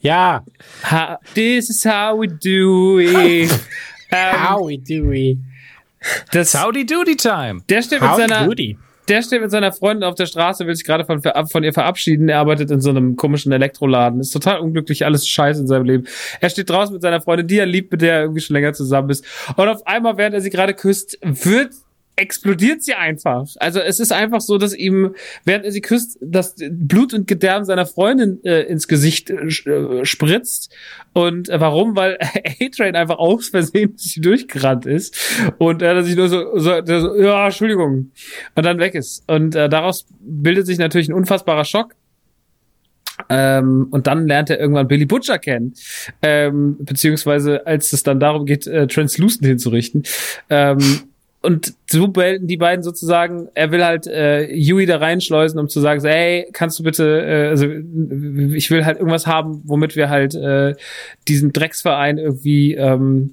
Ja. 0.00 0.44
Ha, 0.84 1.18
this 1.34 1.68
is 1.68 1.84
how 1.84 2.16
we 2.16 2.28
do 2.28 3.00
it. 3.00 3.50
ähm, 4.12 4.48
Howie 4.48 4.78
Dewey. 4.78 5.38
das, 6.30 6.54
Howdy 6.54 6.86
Doody 6.86 7.16
Time. 7.16 7.60
der 7.68 7.82
steht 7.82 8.00
mit 8.00 8.10
Howdy 8.10 8.22
seiner, 8.22 8.46
Doody. 8.46 8.78
der 9.08 9.22
steht 9.22 9.42
mit 9.42 9.50
seiner 9.50 9.72
Freundin 9.72 10.04
auf 10.04 10.14
der 10.14 10.26
Straße, 10.26 10.68
will 10.68 10.76
sich 10.76 10.86
gerade 10.86 11.04
von, 11.04 11.20
von 11.50 11.64
ihr 11.64 11.72
verabschieden. 11.72 12.28
Er 12.28 12.38
arbeitet 12.38 12.70
in 12.70 12.80
so 12.80 12.90
einem 12.90 13.16
komischen 13.16 13.50
Elektroladen. 13.50 14.20
Ist 14.20 14.30
total 14.30 14.60
unglücklich, 14.60 15.04
alles 15.04 15.26
scheiße 15.26 15.62
in 15.62 15.66
seinem 15.66 15.84
Leben. 15.84 16.06
Er 16.40 16.50
steht 16.50 16.70
draußen 16.70 16.92
mit 16.92 17.02
seiner 17.02 17.20
Freundin, 17.20 17.48
die 17.48 17.58
er 17.58 17.66
liebt, 17.66 17.90
mit 17.90 18.02
der 18.02 18.14
er 18.14 18.20
irgendwie 18.22 18.40
schon 18.40 18.54
länger 18.54 18.72
zusammen 18.72 19.10
ist. 19.10 19.24
Und 19.56 19.68
auf 19.68 19.84
einmal, 19.84 20.16
während 20.16 20.34
er 20.34 20.40
sie 20.42 20.50
gerade 20.50 20.74
küsst, 20.74 21.18
wird 21.22 21.72
explodiert 22.18 22.82
sie 22.82 22.94
einfach. 22.94 23.46
Also 23.56 23.80
es 23.80 24.00
ist 24.00 24.12
einfach 24.12 24.40
so, 24.40 24.58
dass 24.58 24.74
ihm, 24.74 25.14
während 25.44 25.64
er 25.64 25.72
sie 25.72 25.80
küsst, 25.80 26.18
das 26.20 26.54
Blut 26.70 27.14
und 27.14 27.26
Gedärm 27.26 27.64
seiner 27.64 27.86
Freundin 27.86 28.42
äh, 28.44 28.62
ins 28.62 28.88
Gesicht 28.88 29.30
äh, 29.30 29.46
äh, 29.46 30.04
spritzt. 30.04 30.74
Und 31.12 31.48
äh, 31.48 31.60
warum? 31.60 31.96
Weil 31.96 32.18
A-Train 32.60 32.96
einfach 32.96 33.18
aus 33.18 33.48
Versehen 33.48 33.94
durchgerannt 34.16 34.86
ist 34.86 35.16
und 35.58 35.82
er 35.82 36.02
sich 36.02 36.16
nur 36.16 36.28
so, 36.28 36.58
so, 36.58 36.80
so, 36.84 37.16
ja, 37.16 37.46
Entschuldigung, 37.46 38.10
und 38.54 38.66
dann 38.66 38.78
weg 38.78 38.94
ist. 38.94 39.24
Und 39.26 39.54
äh, 39.54 39.68
daraus 39.68 40.06
bildet 40.20 40.66
sich 40.66 40.78
natürlich 40.78 41.08
ein 41.08 41.14
unfassbarer 41.14 41.64
Schock. 41.64 41.94
Ähm, 43.28 43.88
und 43.90 44.06
dann 44.06 44.26
lernt 44.26 44.50
er 44.50 44.60
irgendwann 44.60 44.86
Billy 44.86 45.04
Butcher 45.04 45.38
kennen. 45.38 45.74
Ähm, 46.22 46.76
beziehungsweise 46.78 47.66
als 47.66 47.92
es 47.92 48.02
dann 48.02 48.20
darum 48.20 48.46
geht, 48.46 48.66
äh, 48.66 48.86
Translucent 48.86 49.44
hinzurichten. 49.44 50.04
Ähm, 50.48 51.07
und 51.48 51.72
so 51.86 52.08
behalten 52.08 52.46
die 52.46 52.58
beiden 52.58 52.82
sozusagen, 52.82 53.48
er 53.54 53.72
will 53.72 53.82
halt 53.82 54.06
äh, 54.06 54.52
Yui 54.54 54.84
da 54.84 54.98
reinschleusen, 54.98 55.58
um 55.58 55.70
zu 55.70 55.80
sagen, 55.80 55.98
so, 55.98 56.06
hey, 56.06 56.46
kannst 56.52 56.78
du 56.78 56.82
bitte, 56.82 57.22
äh, 57.22 57.48
also 57.48 57.66
ich 58.54 58.70
will 58.70 58.84
halt 58.84 58.98
irgendwas 58.98 59.26
haben, 59.26 59.62
womit 59.64 59.96
wir 59.96 60.10
halt 60.10 60.34
äh, 60.34 60.74
diesen 61.26 61.54
Drecksverein 61.54 62.18
irgendwie 62.18 62.74
ähm, 62.74 63.30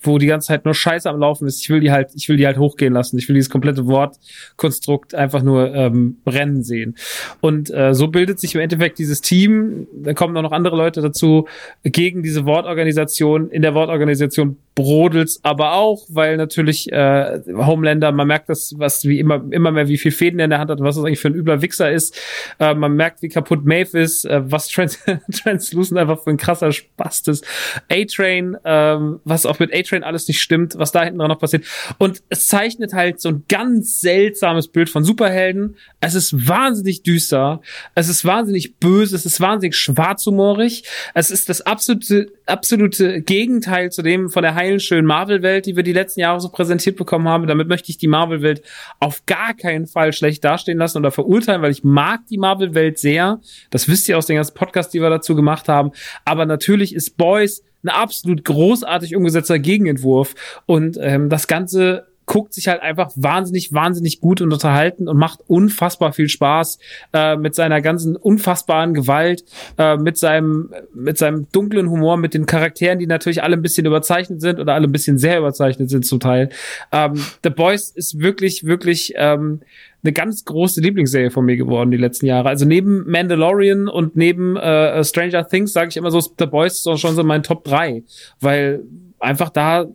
wo 0.00 0.18
die 0.18 0.26
ganze 0.26 0.46
Zeit 0.46 0.64
nur 0.64 0.74
Scheiße 0.74 1.10
am 1.10 1.18
Laufen 1.18 1.48
ist. 1.48 1.60
Ich 1.60 1.68
will 1.68 1.80
die 1.80 1.90
halt, 1.90 2.10
ich 2.14 2.28
will 2.28 2.36
die 2.36 2.46
halt 2.46 2.58
hochgehen 2.58 2.92
lassen. 2.92 3.18
Ich 3.18 3.28
will 3.28 3.34
dieses 3.34 3.50
komplette 3.50 3.86
Wortkonstrukt 3.86 5.16
einfach 5.16 5.42
nur 5.42 5.74
ähm, 5.74 6.18
brennen 6.24 6.62
sehen. 6.62 6.94
Und 7.40 7.74
äh, 7.74 7.94
so 7.94 8.06
bildet 8.06 8.38
sich 8.38 8.54
im 8.54 8.60
Endeffekt 8.60 9.00
dieses 9.00 9.22
Team. 9.22 9.88
Da 9.92 10.14
kommen 10.14 10.36
auch 10.36 10.42
noch 10.42 10.52
andere 10.52 10.76
Leute 10.76 11.00
dazu 11.00 11.48
gegen 11.82 12.22
diese 12.22 12.44
Wortorganisation. 12.44 13.50
In 13.50 13.62
der 13.62 13.74
Wortorganisation 13.74 14.58
brodelt's 14.76 15.40
aber 15.42 15.72
auch, 15.72 16.04
weil 16.10 16.36
natürlich 16.36 16.92
äh, 16.92 17.40
Homelander, 17.48 18.12
man 18.12 18.28
merkt 18.28 18.50
das, 18.50 18.74
was 18.76 19.06
wie 19.06 19.18
immer 19.18 19.42
immer 19.50 19.72
mehr 19.72 19.88
wie 19.88 19.96
viel 19.96 20.12
Fäden 20.12 20.38
er 20.38 20.44
in 20.44 20.50
der 20.50 20.58
Hand 20.58 20.70
hat, 20.70 20.80
was 20.80 20.96
das 20.96 21.04
eigentlich 21.04 21.18
für 21.18 21.28
ein 21.28 21.34
übler 21.34 21.62
Wichser 21.62 21.90
ist. 21.90 22.14
Äh, 22.60 22.74
man 22.74 22.94
merkt, 22.94 23.22
wie 23.22 23.28
kaputt 23.28 23.64
Maeve 23.64 23.98
ist, 23.98 24.26
äh, 24.26 24.42
was 24.44 24.68
Trans 24.68 24.98
Translucent 25.32 25.98
einfach 25.98 26.22
für 26.22 26.28
ein 26.28 26.36
krasser 26.36 26.72
Spast 26.72 27.26
ist. 27.28 27.44
A-Train, 27.90 28.58
ähm, 28.64 29.20
was 29.24 29.46
auch 29.46 29.58
mit 29.58 29.74
A-Train 29.74 30.04
alles 30.04 30.28
nicht 30.28 30.42
stimmt, 30.42 30.74
was 30.76 30.92
da 30.92 31.04
hinten 31.04 31.20
dran 31.20 31.28
noch 31.28 31.38
passiert. 31.38 31.64
Und 31.96 32.22
es 32.28 32.46
zeichnet 32.46 32.92
halt 32.92 33.18
so 33.18 33.30
ein 33.30 33.44
ganz 33.48 34.02
seltsames 34.02 34.68
Bild 34.68 34.90
von 34.90 35.04
Superhelden. 35.04 35.76
Es 36.00 36.14
ist 36.14 36.48
wahnsinnig 36.48 37.02
düster, 37.02 37.62
es 37.94 38.10
ist 38.10 38.26
wahnsinnig 38.26 38.76
böse, 38.76 39.16
es 39.16 39.24
ist 39.24 39.40
wahnsinnig 39.40 39.74
schwarzhumorig. 39.74 40.84
Es 41.14 41.30
ist 41.30 41.48
das 41.48 41.62
absolute, 41.62 42.26
absolute 42.44 43.22
Gegenteil 43.22 43.90
zu 43.90 44.02
dem 44.02 44.28
von 44.28 44.42
der 44.42 44.54
heilen, 44.66 44.80
schönen 44.80 45.06
Marvel-Welt, 45.06 45.66
die 45.66 45.76
wir 45.76 45.82
die 45.82 45.92
letzten 45.92 46.20
Jahre 46.20 46.40
so 46.40 46.48
präsentiert 46.48 46.96
bekommen 46.96 47.28
haben. 47.28 47.46
Damit 47.46 47.68
möchte 47.68 47.90
ich 47.90 47.98
die 47.98 48.08
Marvel-Welt 48.08 48.62
auf 49.00 49.24
gar 49.26 49.54
keinen 49.54 49.86
Fall 49.86 50.12
schlecht 50.12 50.44
dastehen 50.44 50.78
lassen 50.78 50.98
oder 50.98 51.10
verurteilen, 51.10 51.62
weil 51.62 51.70
ich 51.70 51.84
mag 51.84 52.26
die 52.28 52.38
Marvel-Welt 52.38 52.98
sehr. 52.98 53.40
Das 53.70 53.88
wisst 53.88 54.08
ihr 54.08 54.18
aus 54.18 54.26
den 54.26 54.36
ganzen 54.36 54.54
Podcasts, 54.54 54.92
die 54.92 55.00
wir 55.00 55.10
dazu 55.10 55.34
gemacht 55.34 55.68
haben. 55.68 55.92
Aber 56.24 56.46
natürlich 56.46 56.94
ist 56.94 57.16
Boys 57.16 57.62
ein 57.84 57.88
absolut 57.88 58.44
großartig 58.44 59.14
umgesetzter 59.14 59.58
Gegenentwurf. 59.58 60.34
Und 60.66 60.98
ähm, 61.00 61.28
das 61.28 61.46
Ganze 61.46 62.06
guckt 62.26 62.52
sich 62.52 62.68
halt 62.68 62.82
einfach 62.82 63.10
wahnsinnig, 63.14 63.72
wahnsinnig 63.72 64.20
gut 64.20 64.40
und 64.40 64.52
unterhalten 64.52 65.08
und 65.08 65.16
macht 65.16 65.40
unfassbar 65.46 66.12
viel 66.12 66.28
Spaß 66.28 66.78
äh, 67.12 67.36
mit 67.36 67.54
seiner 67.54 67.80
ganzen 67.80 68.16
unfassbaren 68.16 68.94
Gewalt, 68.94 69.44
äh, 69.78 69.96
mit 69.96 70.18
seinem, 70.18 70.70
mit 70.92 71.18
seinem 71.18 71.46
dunklen 71.52 71.88
Humor, 71.88 72.16
mit 72.16 72.34
den 72.34 72.46
Charakteren, 72.46 72.98
die 72.98 73.06
natürlich 73.06 73.42
alle 73.42 73.56
ein 73.56 73.62
bisschen 73.62 73.86
überzeichnet 73.86 74.40
sind 74.40 74.58
oder 74.58 74.74
alle 74.74 74.88
ein 74.88 74.92
bisschen 74.92 75.18
sehr 75.18 75.38
überzeichnet 75.38 75.88
sind 75.88 76.04
zum 76.04 76.20
Teil. 76.20 76.50
Ähm, 76.92 77.14
The 77.44 77.50
Boys 77.50 77.90
ist 77.90 78.20
wirklich, 78.20 78.64
wirklich 78.64 79.14
ähm, 79.16 79.60
eine 80.02 80.12
ganz 80.12 80.44
große 80.44 80.80
Lieblingsserie 80.80 81.30
von 81.30 81.44
mir 81.44 81.56
geworden 81.56 81.90
die 81.90 81.96
letzten 81.96 82.26
Jahre. 82.26 82.48
Also 82.48 82.64
neben 82.64 83.08
Mandalorian 83.10 83.88
und 83.88 84.16
neben 84.16 84.56
äh, 84.56 85.02
Stranger 85.04 85.46
Things 85.48 85.72
sage 85.72 85.88
ich 85.90 85.96
immer 85.96 86.10
so, 86.10 86.20
The 86.20 86.46
Boys 86.46 86.74
ist 86.74 86.86
auch 86.86 86.96
schon 86.96 87.14
so 87.14 87.22
mein 87.22 87.42
Top 87.42 87.64
3, 87.64 88.02
weil 88.40 88.82
einfach 89.18 89.50
da 89.50 89.86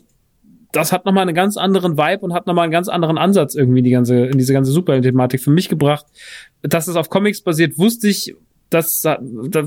das 0.72 0.92
hat 0.92 1.06
nochmal 1.06 1.24
einen 1.24 1.36
ganz 1.36 1.58
anderen 1.58 1.98
Vibe 1.98 2.22
und 2.22 2.34
hat 2.34 2.48
nochmal 2.48 2.64
einen 2.64 2.72
ganz 2.72 2.88
anderen 2.88 3.18
Ansatz 3.18 3.56
irgendwie 3.56 3.80
in 3.80 3.86
die 3.86 3.92
ganze, 3.92 4.26
in 4.26 4.38
diese 4.38 4.54
ganze 4.54 4.72
Superhelden-Thematik 4.72 5.42
für 5.42 5.52
mich 5.52 5.70
gebracht. 5.70 6.06
Dass 6.62 6.88
es 6.88 6.96
auf 6.96 7.10
Comics 7.10 7.42
basiert, 7.42 7.78
wusste 7.78 8.08
ich, 8.08 8.36
das, 8.70 9.02
da 9.02 9.20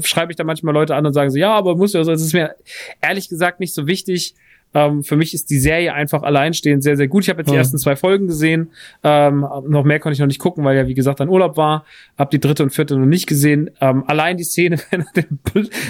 schreibe 0.03 0.33
ich 0.33 0.37
da 0.37 0.45
manchmal 0.45 0.73
Leute 0.73 0.95
an 0.95 1.05
und 1.05 1.13
sagen 1.13 1.31
so, 1.31 1.37
ja, 1.37 1.53
aber 1.53 1.77
muss 1.77 1.93
ja 1.93 2.03
so, 2.05 2.13
es 2.13 2.23
ist 2.23 2.33
mir 2.33 2.55
ehrlich 3.03 3.29
gesagt 3.29 3.61
nicht 3.61 3.75
so 3.75 3.87
wichtig. 3.87 4.35
Ähm, 4.75 5.03
für 5.03 5.17
mich 5.17 5.33
ist 5.35 5.51
die 5.51 5.59
Serie 5.59 5.95
einfach 5.95 6.23
alleinstehend 6.23 6.83
sehr, 6.83 6.97
sehr 6.97 7.09
gut. 7.09 7.23
Ich 7.25 7.31
habe 7.31 7.41
jetzt 7.41 7.51
die 7.51 7.57
ersten 7.57 7.79
zwei 7.79 7.97
Folgen 7.97 8.27
gesehen. 8.27 8.73
Ähm, 9.03 9.47
noch 9.69 9.85
mehr 9.85 10.01
konnte 10.01 10.15
ich 10.15 10.21
noch 10.21 10.27
nicht 10.27 10.41
gucken, 10.41 10.65
weil 10.65 10.77
ja, 10.77 10.87
wie 10.87 10.95
gesagt, 10.95 11.21
ein 11.21 11.29
Urlaub 11.29 11.57
war. 11.57 11.85
Hab 12.19 12.31
die 12.31 12.41
dritte 12.41 12.63
und 12.63 12.71
vierte 12.71 12.97
noch 12.99 13.07
nicht 13.07 13.27
gesehen. 13.27 13.71
Ähm, 13.81 14.05
allein 14.07 14.37
die 14.37 14.45
Szene, 14.45 14.79
wenn, 14.91 15.05
den, 15.17 15.39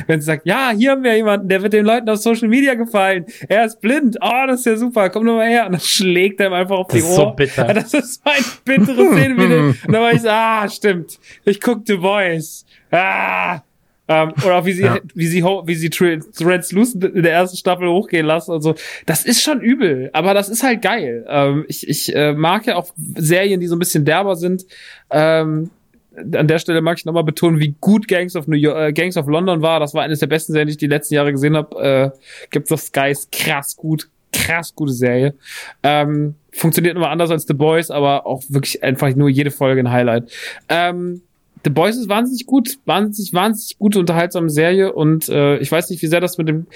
wenn 0.06 0.20
sie 0.20 0.26
sagt, 0.26 0.46
ja, 0.46 0.70
hier 0.76 0.92
haben 0.92 1.02
wir 1.02 1.16
jemanden, 1.16 1.48
der 1.48 1.62
wird 1.62 1.72
den 1.72 1.84
Leuten 1.84 2.08
auf 2.08 2.18
Social 2.18 2.48
Media 2.48 2.74
gefallen. 2.74 3.24
Er 3.48 3.64
ist 3.64 3.80
blind. 3.80 4.18
Oh, 4.20 4.46
das 4.46 4.60
ist 4.60 4.66
ja 4.66 4.76
super. 4.76 5.10
Komm 5.10 5.24
nur 5.24 5.36
mal 5.36 5.48
her. 5.48 5.66
Und 5.66 5.72
dann 5.72 5.80
schlägt 5.80 6.40
er 6.40 6.48
ihm 6.48 6.52
einfach 6.52 6.76
auf 6.76 6.88
Das 6.88 6.94
die 6.94 7.00
ist 7.00 7.10
Ohr. 7.10 7.14
so 7.16 7.30
bitter. 7.32 7.64
Das 7.74 7.94
ist 7.94 8.14
so 8.14 8.30
eine 8.30 8.44
bittere 8.64 9.06
Szene. 9.12 9.36
Wie 9.36 9.48
den, 9.48 9.64
und 9.86 9.94
dann 9.94 10.02
war 10.02 10.12
ich 10.12 10.22
so, 10.22 10.28
ah, 10.28 10.68
stimmt. 10.68 11.18
Ich 11.44 11.60
guck 11.60 11.82
The 11.86 11.96
Voice. 11.96 12.64
Ah. 12.90 13.60
Ähm, 14.06 14.32
oder 14.44 14.56
auch 14.56 14.66
wie 14.66 14.72
sie, 14.74 14.82
Ja. 14.82 14.98
wie 15.14 15.26
sie, 15.26 15.42
ho- 15.42 15.62
wie 15.66 15.74
sie 15.74 15.88
Tr- 15.88 16.22
Translucent 16.36 17.04
in 17.04 17.22
der 17.22 17.32
ersten 17.32 17.56
Staffel 17.56 17.88
hochgehen 17.88 18.26
lassen 18.26 18.50
und 18.52 18.60
so. 18.62 18.74
Das 19.06 19.24
ist 19.24 19.42
schon 19.42 19.60
übel, 19.62 20.10
aber 20.12 20.34
das 20.34 20.48
ist 20.50 20.62
halt 20.62 20.82
geil. 20.82 21.24
Ähm, 21.28 21.64
ich 21.68 21.88
ich 21.88 22.14
äh, 22.14 22.32
mag 22.34 22.66
ja 22.66 22.76
auch 22.76 22.88
Serien, 23.16 23.60
die 23.60 23.66
so 23.66 23.76
ein 23.76 23.78
bisschen 23.78 24.04
derber 24.04 24.36
sind. 24.36 24.66
Ähm, 25.10 25.70
an 26.16 26.46
der 26.46 26.58
Stelle 26.58 26.80
mag 26.82 26.98
ich 26.98 27.06
nochmal 27.06 27.24
betonen, 27.24 27.58
wie 27.60 27.74
gut 27.80 28.06
Gangs 28.06 28.36
of 28.36 28.46
New 28.46 28.56
York, 28.56 28.76
äh, 28.78 28.92
Gangs 28.92 29.16
of 29.16 29.26
London 29.26 29.62
war. 29.62 29.80
Das 29.80 29.94
war 29.94 30.02
eines 30.02 30.20
der 30.20 30.26
besten 30.28 30.52
Serien, 30.52 30.68
die 30.68 30.72
ich 30.72 30.78
die 30.78 30.86
letzten 30.86 31.14
Jahre 31.14 31.32
gesehen 31.32 31.56
habe. 31.56 32.12
Äh, 32.14 32.18
gibt's 32.50 32.70
auf 32.72 32.80
Sky, 32.82 33.10
ist 33.10 33.32
krass 33.32 33.74
gut, 33.74 34.08
krass 34.32 34.74
gute 34.74 34.92
Serie. 34.92 35.34
Ähm, 35.82 36.34
funktioniert 36.52 36.94
immer 36.94 37.08
anders 37.10 37.30
als 37.30 37.46
The 37.48 37.54
Boys, 37.54 37.90
aber 37.90 38.26
auch 38.26 38.42
wirklich 38.48 38.82
einfach 38.84 39.14
nur 39.16 39.28
jede 39.28 39.50
Folge 39.50 39.80
ein 39.80 39.90
Highlight. 39.90 40.30
Ähm, 40.68 41.22
The 41.64 41.70
Boys 41.70 41.96
ist 41.96 42.08
wahnsinnig 42.08 42.46
gut, 42.46 42.78
wahnsinnig, 42.84 43.32
wahnsinnig 43.32 43.78
gute, 43.78 43.98
unterhaltsame 43.98 44.50
Serie 44.50 44.92
und 44.92 45.28
äh, 45.28 45.56
ich 45.58 45.72
weiß 45.72 45.90
nicht, 45.90 46.02
wie 46.02 46.06
sehr 46.06 46.20
das 46.20 46.36
mit 46.36 46.48
dem, 46.48 46.66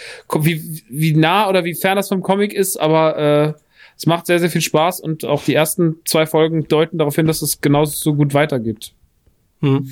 wie, 0.40 0.82
wie 0.88 1.14
nah 1.14 1.48
oder 1.48 1.64
wie 1.64 1.74
fern 1.74 1.96
das 1.96 2.08
vom 2.08 2.22
Comic 2.22 2.54
ist, 2.54 2.78
aber 2.78 3.18
äh, 3.18 3.52
es 3.96 4.06
macht 4.06 4.26
sehr, 4.26 4.38
sehr 4.38 4.50
viel 4.50 4.62
Spaß 4.62 5.00
und 5.00 5.24
auch 5.24 5.44
die 5.44 5.54
ersten 5.54 5.96
zwei 6.04 6.24
Folgen 6.24 6.68
deuten 6.68 6.98
darauf 6.98 7.16
hin, 7.16 7.26
dass 7.26 7.42
es 7.42 7.60
genauso 7.60 7.96
so 7.96 8.14
gut 8.14 8.32
weitergeht. 8.32 8.94
Hm. 9.60 9.90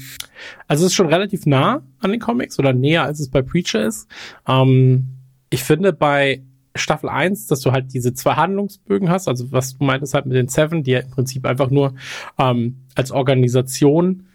Also 0.69 0.87
es 0.87 0.93
ist 0.93 0.97
schon 0.97 1.09
relativ 1.09 1.45
nah 1.45 1.83
an 1.99 2.13
den 2.13 2.21
Comics 2.21 2.59
oder 2.59 2.73
näher, 2.73 3.03
als 3.03 3.21
es 3.21 3.29
bei 3.29 3.43
Preacher 3.43 3.85
ist. 3.85 4.09
Ähm, 4.47 5.09
ich 5.51 5.63
finde 5.63 5.93
bei 5.93 6.43
Staffel 6.75 7.09
1, 7.09 7.49
dass 7.49 7.61
du 7.61 7.73
halt 7.73 7.93
diese 7.93 8.15
zwei 8.15 8.35
Handlungsbögen 8.35 9.11
hast, 9.11 9.29
also 9.29 9.51
was 9.51 9.77
du 9.77 9.85
meintest 9.85 10.15
halt 10.15 10.27
mit 10.27 10.37
den 10.37 10.49
Seven, 10.49 10.83
die 10.83 10.93
ja 10.93 11.01
im 11.01 11.11
Prinzip 11.11 11.45
einfach 11.45 11.71
nur 11.71 11.95
ähm, 12.39 12.77
als 12.95 13.11
Organisation 13.11 14.27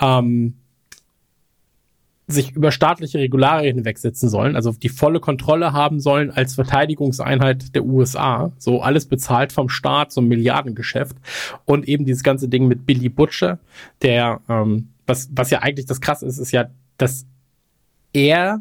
ähm, 0.00 0.54
sich 2.28 2.52
über 2.52 2.72
staatliche 2.72 3.18
Regularien 3.18 3.76
hinwegsetzen 3.76 4.28
sollen, 4.28 4.56
also 4.56 4.72
die 4.72 4.88
volle 4.88 5.20
Kontrolle 5.20 5.72
haben 5.72 6.00
sollen 6.00 6.30
als 6.30 6.54
Verteidigungseinheit 6.54 7.74
der 7.74 7.84
USA. 7.84 8.50
So 8.58 8.82
alles 8.82 9.06
bezahlt 9.06 9.52
vom 9.52 9.68
Staat, 9.68 10.10
so 10.10 10.20
ein 10.20 10.28
Milliardengeschäft. 10.28 11.16
Und 11.64 11.86
eben 11.86 12.04
dieses 12.04 12.24
ganze 12.24 12.48
Ding 12.48 12.66
mit 12.66 12.84
Billy 12.84 13.08
Butcher, 13.08 13.60
der, 14.02 14.40
ähm, 14.48 14.88
was, 15.06 15.30
was 15.32 15.50
ja 15.50 15.60
eigentlich 15.60 15.86
das 15.86 16.00
krasse 16.00 16.26
ist, 16.26 16.38
ist 16.38 16.50
ja, 16.50 16.66
dass 16.98 17.26
er 18.12 18.60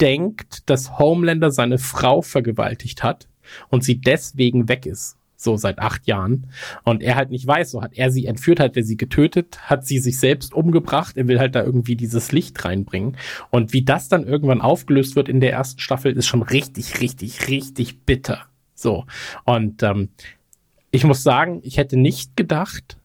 denkt, 0.00 0.68
dass 0.70 0.98
Homelander 0.98 1.50
seine 1.50 1.78
Frau 1.78 2.22
vergewaltigt 2.22 3.02
hat 3.02 3.28
und 3.68 3.84
sie 3.84 4.00
deswegen 4.00 4.68
weg 4.68 4.86
ist. 4.86 5.16
So 5.44 5.56
seit 5.56 5.78
acht 5.78 6.06
Jahren. 6.06 6.48
Und 6.82 7.02
er 7.02 7.16
halt 7.16 7.30
nicht 7.30 7.46
weiß, 7.46 7.70
so 7.70 7.82
hat 7.82 7.92
er 7.94 8.10
sie 8.10 8.26
entführt, 8.26 8.60
hat 8.60 8.76
er 8.76 8.82
sie 8.82 8.96
getötet, 8.96 9.58
hat 9.62 9.86
sie 9.86 9.98
sich 9.98 10.18
selbst 10.18 10.54
umgebracht. 10.54 11.16
Er 11.16 11.28
will 11.28 11.38
halt 11.38 11.54
da 11.54 11.62
irgendwie 11.62 11.96
dieses 11.96 12.32
Licht 12.32 12.64
reinbringen. 12.64 13.16
Und 13.50 13.72
wie 13.72 13.84
das 13.84 14.08
dann 14.08 14.26
irgendwann 14.26 14.62
aufgelöst 14.62 15.16
wird 15.16 15.28
in 15.28 15.40
der 15.40 15.52
ersten 15.52 15.80
Staffel, 15.80 16.16
ist 16.16 16.26
schon 16.26 16.42
richtig, 16.42 17.00
richtig, 17.00 17.48
richtig 17.48 18.00
bitter. 18.06 18.46
So. 18.74 19.04
Und 19.44 19.82
ähm, 19.82 20.08
ich 20.90 21.04
muss 21.04 21.22
sagen, 21.22 21.60
ich 21.62 21.76
hätte 21.76 21.98
nicht 21.98 22.36
gedacht, 22.36 22.96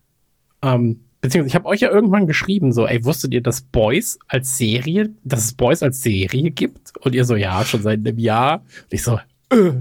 ähm, 0.61 1.01
beziehungsweise 1.21 1.49
ich 1.49 1.55
habe 1.55 1.67
euch 1.67 1.81
ja 1.81 1.89
irgendwann 1.89 2.27
geschrieben, 2.27 2.71
so, 2.71 2.87
ey, 2.87 3.03
wusstet 3.03 3.33
ihr, 3.33 3.41
dass 3.41 3.61
Boys 3.61 4.17
als 4.27 4.57
Serie, 4.57 5.09
dass 5.23 5.45
es 5.45 5.53
Boys 5.53 5.83
als 5.83 6.01
Serie 6.01 6.51
gibt? 6.51 6.93
Und 7.01 7.15
ihr 7.15 7.25
so, 7.25 7.35
ja, 7.35 7.65
schon 7.65 7.81
seit 7.81 7.99
einem 7.99 8.17
Jahr. 8.17 8.63
Und 8.83 8.93
ich 8.93 9.03
so, 9.03 9.19
äh. 9.49 9.73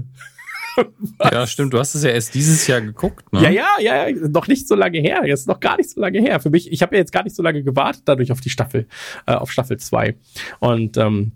Ja, 1.31 1.45
stimmt. 1.47 1.73
Du 1.73 1.79
hast 1.79 1.95
es 1.95 2.03
ja 2.03 2.11
erst 2.11 2.33
dieses 2.33 2.65
Jahr 2.67 2.81
geguckt, 2.81 3.31
ne? 3.33 3.41
Ja, 3.43 3.49
ja, 3.49 3.67
ja, 3.79 4.07
ja, 4.07 4.27
noch 4.27 4.47
nicht 4.47 4.67
so 4.67 4.75
lange 4.75 4.99
her. 4.99 5.25
Jetzt 5.25 5.47
noch 5.47 5.59
gar 5.59 5.77
nicht 5.77 5.89
so 5.89 5.99
lange 5.99 6.19
her. 6.19 6.39
Für 6.39 6.49
mich, 6.49 6.71
ich 6.71 6.81
habe 6.81 6.95
ja 6.95 6.99
jetzt 6.99 7.11
gar 7.11 7.23
nicht 7.23 7.35
so 7.35 7.43
lange 7.43 7.63
gewartet 7.63 8.03
dadurch 8.05 8.31
auf 8.31 8.41
die 8.41 8.49
Staffel, 8.49 8.87
äh, 9.25 9.33
auf 9.33 9.51
Staffel 9.51 9.77
2. 9.77 10.15
Und 10.59 10.97
ähm, 10.97 11.33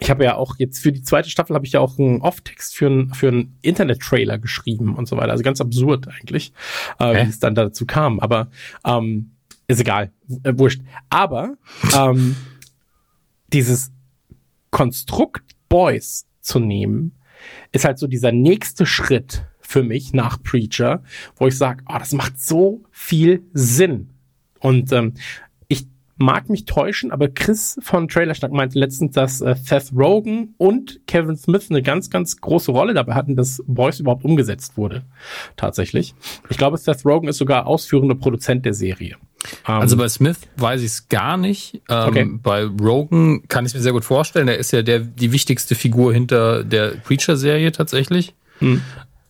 ich 0.00 0.10
habe 0.10 0.24
ja 0.24 0.36
auch 0.36 0.56
jetzt 0.58 0.78
für 0.80 0.92
die 0.92 1.02
zweite 1.02 1.30
Staffel 1.30 1.54
habe 1.54 1.66
ich 1.66 1.72
ja 1.72 1.80
auch 1.80 1.98
einen 1.98 2.20
Off-Text 2.20 2.76
für 2.76 2.86
einen 2.86 3.14
für 3.14 3.28
einen 3.28 3.58
Internet-Trailer 3.62 4.38
geschrieben 4.38 4.94
und 4.94 5.08
so 5.08 5.16
weiter. 5.16 5.32
Also 5.32 5.42
ganz 5.42 5.60
absurd 5.60 6.06
eigentlich, 6.08 6.52
äh, 7.00 7.14
Hä? 7.14 7.24
wie 7.24 7.30
es 7.30 7.40
dann 7.40 7.54
dazu 7.54 7.86
kam. 7.86 8.20
Aber 8.20 8.48
ähm, 8.84 9.32
ist 9.66 9.80
egal, 9.80 10.12
äh, 10.44 10.52
wurscht. 10.56 10.80
Aber 11.10 11.56
ähm, 11.96 12.36
dieses 13.52 13.90
Konstrukt 14.70 15.42
Boys 15.68 16.26
zu 16.40 16.58
nehmen, 16.58 17.17
ist 17.72 17.84
halt 17.84 17.98
so 17.98 18.06
dieser 18.06 18.32
nächste 18.32 18.86
Schritt 18.86 19.44
für 19.60 19.82
mich 19.82 20.12
nach 20.12 20.42
Preacher, 20.42 21.02
wo 21.36 21.46
ich 21.46 21.56
sage, 21.58 21.82
ah, 21.86 21.98
das 21.98 22.12
macht 22.12 22.40
so 22.40 22.82
viel 22.90 23.42
Sinn. 23.52 24.10
Und 24.60 24.92
ähm, 24.92 25.14
mag 26.18 26.48
mich 26.50 26.64
täuschen, 26.64 27.12
aber 27.12 27.28
Chris 27.28 27.78
von 27.80 28.08
Trailerschnack 28.08 28.52
meinte 28.52 28.78
letztens, 28.78 29.12
dass 29.14 29.40
äh, 29.40 29.54
Seth 29.62 29.92
Rogen 29.96 30.54
und 30.58 31.00
Kevin 31.06 31.36
Smith 31.36 31.68
eine 31.70 31.80
ganz, 31.82 32.10
ganz 32.10 32.40
große 32.40 32.72
Rolle 32.72 32.92
dabei 32.92 33.14
hatten, 33.14 33.36
dass 33.36 33.62
Boys 33.66 34.00
überhaupt 34.00 34.24
umgesetzt 34.24 34.76
wurde. 34.76 35.04
Tatsächlich. 35.56 36.14
Ich 36.50 36.58
glaube, 36.58 36.76
Seth 36.76 37.04
Rogen 37.04 37.28
ist 37.28 37.38
sogar 37.38 37.66
ausführender 37.66 38.16
Produzent 38.16 38.64
der 38.66 38.74
Serie. 38.74 39.16
Ähm, 39.68 39.74
Also 39.76 39.96
bei 39.96 40.08
Smith 40.08 40.38
weiß 40.56 40.80
ich 40.80 40.86
es 40.88 41.08
gar 41.08 41.36
nicht. 41.36 41.80
Ähm, 41.88 42.08
Okay. 42.08 42.28
Bei 42.42 42.64
Rogan 42.64 43.42
kann 43.48 43.64
ich 43.64 43.70
es 43.70 43.74
mir 43.76 43.82
sehr 43.82 43.92
gut 43.92 44.04
vorstellen. 44.04 44.46
Der 44.48 44.58
ist 44.58 44.72
ja 44.72 44.82
der 44.82 44.98
die 45.00 45.30
wichtigste 45.32 45.74
Figur 45.74 46.12
hinter 46.12 46.64
der 46.64 46.88
Preacher-Serie 47.04 47.70
tatsächlich, 47.72 48.34
Hm. 48.58 48.82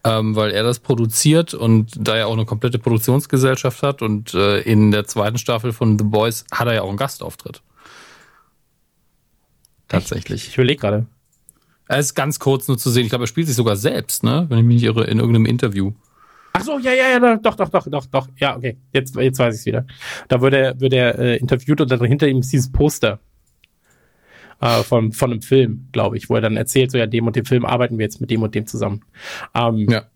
Ähm, 0.09 0.36
weil 0.36 0.51
er 0.52 0.62
das 0.62 0.78
produziert 0.80 1.55
und 1.55 1.93
da 1.98 2.16
er 2.16 2.28
auch 2.28 2.32
eine 2.32 2.47
komplette 2.47 2.78
Produktionsgesellschaft 2.78 3.82
hat 3.82 4.02
und 4.02 4.35
äh, 4.35 4.60
in 4.60 4.90
der 4.90 5.06
zweiten 5.06 5.39
Staffel 5.39 5.72
von 5.72 5.98
The 5.98 6.05
Boys 6.05 6.44
hat 6.51 6.68
er 6.68 6.74
ja 6.74 6.82
auch 6.82 6.89
einen 6.89 6.97
Gastauftritt. 6.97 7.62
Tatsächlich. 9.89 10.48
ich 10.48 10.55
überlege 10.55 10.80
gerade. 10.80 11.06
Er 11.89 11.98
ist 11.98 12.14
ganz 12.14 12.39
kurz 12.39 12.68
nur 12.68 12.76
zu 12.76 12.90
sehen. 12.90 13.05
Ich 13.05 13.09
glaube, 13.09 13.24
er 13.24 13.28
spielt 13.28 13.47
sich 13.47 13.56
sogar 13.56 13.76
selbst, 13.76 14.22
ne? 14.22 14.47
Wenn 14.48 14.59
ich 14.59 14.64
mich 14.64 14.74
nicht 14.76 14.85
irre, 14.85 15.05
in 15.05 15.18
irgendeinem 15.18 15.47
Interview. 15.47 15.93
Ach 16.52 16.62
so, 16.62 16.78
ja, 16.78 16.93
ja, 16.93 17.09
ja, 17.09 17.36
doch, 17.36 17.55
doch, 17.55 17.68
doch, 17.68 17.86
doch, 17.86 18.06
doch. 18.06 18.28
Ja, 18.36 18.56
okay. 18.56 18.76
Jetzt, 18.93 19.16
jetzt 19.16 19.39
weiß 19.39 19.55
ich 19.55 19.60
es 19.60 19.66
wieder. 19.66 19.86
Da 20.28 20.40
wird 20.43 20.55
er, 20.55 20.78
wird 20.80 20.93
er 20.93 21.18
äh, 21.18 21.36
interviewt 21.36 21.80
und 21.80 21.90
dann 21.90 22.05
hinter 22.05 22.28
ihm 22.28 22.40
ist 22.40 22.52
dieses 22.52 22.70
Poster 22.70 23.20
äh, 24.60 24.82
von, 24.82 25.12
von 25.12 25.32
einem 25.32 25.43
Film, 25.43 25.89
glaube 25.93 26.16
ich, 26.16 26.28
wo 26.28 26.35
er 26.35 26.40
dann 26.40 26.56
erzählt, 26.56 26.90
so 26.90 26.98
ja, 26.98 27.06
dem 27.06 27.26
und 27.26 27.36
dem 27.36 27.44
Film 27.44 27.64
arbeiten 27.64 27.98
wir 27.98 28.05
jetzt 28.05 28.20
mit 28.20 28.30
dem 28.30 28.43
und 28.43 28.55
dem 28.55 28.66
zusammen. 28.66 29.05
Ähm, 29.55 29.86
Ja. 29.89 30.06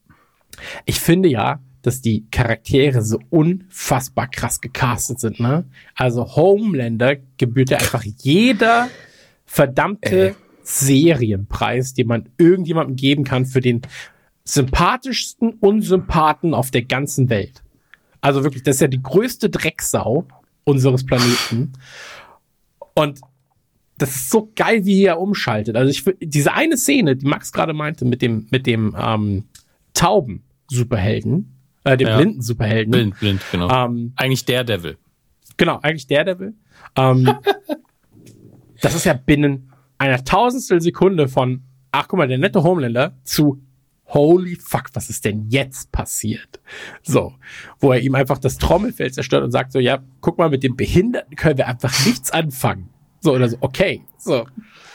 Ich 0.85 1.01
finde 1.01 1.29
ja, 1.29 1.61
dass 1.83 2.01
die 2.01 2.27
Charaktere 2.31 3.03
so 3.03 3.19
unfassbar 3.31 4.29
krass 4.29 4.61
gecastet 4.61 5.19
sind, 5.19 5.41
ne? 5.41 5.65
Also 5.95 6.37
Homelander 6.37 7.17
gebührt 7.39 7.71
ja 7.71 7.79
einfach 7.79 8.05
jeder 8.05 8.89
verdammte 9.45 10.29
Ey. 10.29 10.35
Serienpreis, 10.63 11.95
den 11.95 12.07
man 12.07 12.29
irgendjemandem 12.39 12.97
geben 12.97 13.25
kann 13.25 13.47
für 13.47 13.61
den 13.61 13.83
sympathischsten 14.45 15.55
Unsympathen 15.55 16.55
auf 16.55 16.71
der 16.71 16.83
ganzen 16.83 17.31
Welt. 17.31 17.63
Also 18.21 18.45
wirklich, 18.45 18.63
das 18.63 18.77
ist 18.77 18.81
ja 18.81 18.89
die 18.89 19.03
größte 19.03 19.51
Drecksau 19.51 20.27
unseres 20.65 21.05
Planeten. 21.05 21.73
Und 22.95 23.21
das 24.03 24.17
ist 24.17 24.31
so 24.31 24.51
geil, 24.57 24.85
wie 24.85 25.05
er 25.05 25.21
umschaltet. 25.21 25.77
Also 25.77 25.91
ich 25.91 26.05
diese 26.21 26.53
eine 26.53 26.77
Szene, 26.77 27.17
die 27.17 27.27
Max 27.27 27.53
gerade 27.53 27.73
meinte, 27.73 28.05
mit 28.05 28.21
dem, 28.21 28.49
mit 28.51 28.67
dem 28.67 28.97
ähm, 28.99 29.45
Tauben, 29.95 30.43
Superhelden, 30.71 31.57
äh, 31.85 31.97
dem 31.97 32.09
Ja. 32.09 32.17
blinden 32.17 32.43
Superhelden. 32.43 32.91
Blind, 32.91 33.19
blind, 33.21 33.41
genau. 33.51 33.71
Ähm, 33.71 34.13
Eigentlich 34.17 34.45
der 34.45 34.65
Devil. 34.65 34.97
genau, 35.57 35.79
eigentlich 35.83 36.07
Daredevil. 36.07 36.55
Ähm, 36.97 37.31
das 38.81 38.95
ist 38.95 39.05
ja 39.05 39.13
binnen 39.15 39.71
einer 39.99 40.25
tausendstel 40.25 40.81
Sekunde 40.81 41.29
von, 41.29 41.63
ach 41.93 42.09
guck 42.09 42.19
mal, 42.19 42.29
der 42.29 42.39
nette 42.39 42.63
Homelander 42.63 43.17
zu 43.23 43.63
Holy 44.07 44.57
fuck, 44.57 44.91
was 44.93 45.09
ist 45.09 45.25
denn 45.25 45.49
jetzt 45.49 45.91
passiert? 45.93 46.61
So, 47.03 47.35
wo 47.79 47.93
er 47.93 48.01
ihm 48.01 48.15
einfach 48.15 48.39
das 48.39 48.59
Trommelfell 48.59 49.11
zerstört 49.13 49.43
und 49.45 49.53
sagt 49.53 49.73
so, 49.73 49.79
ja, 49.79 50.03
guck 50.21 50.37
mal, 50.39 50.51
mit 50.51 50.63
dem 50.63 50.77
Behinderten 50.77 51.35
können 51.37 51.57
wir 51.57 51.67
einfach 51.69 52.05
nichts 52.05 52.31
anfangen. 52.31 52.91
So, 53.23 53.35
oder 53.35 53.49
so, 53.49 53.57
okay, 53.61 54.03
so, 54.19 54.45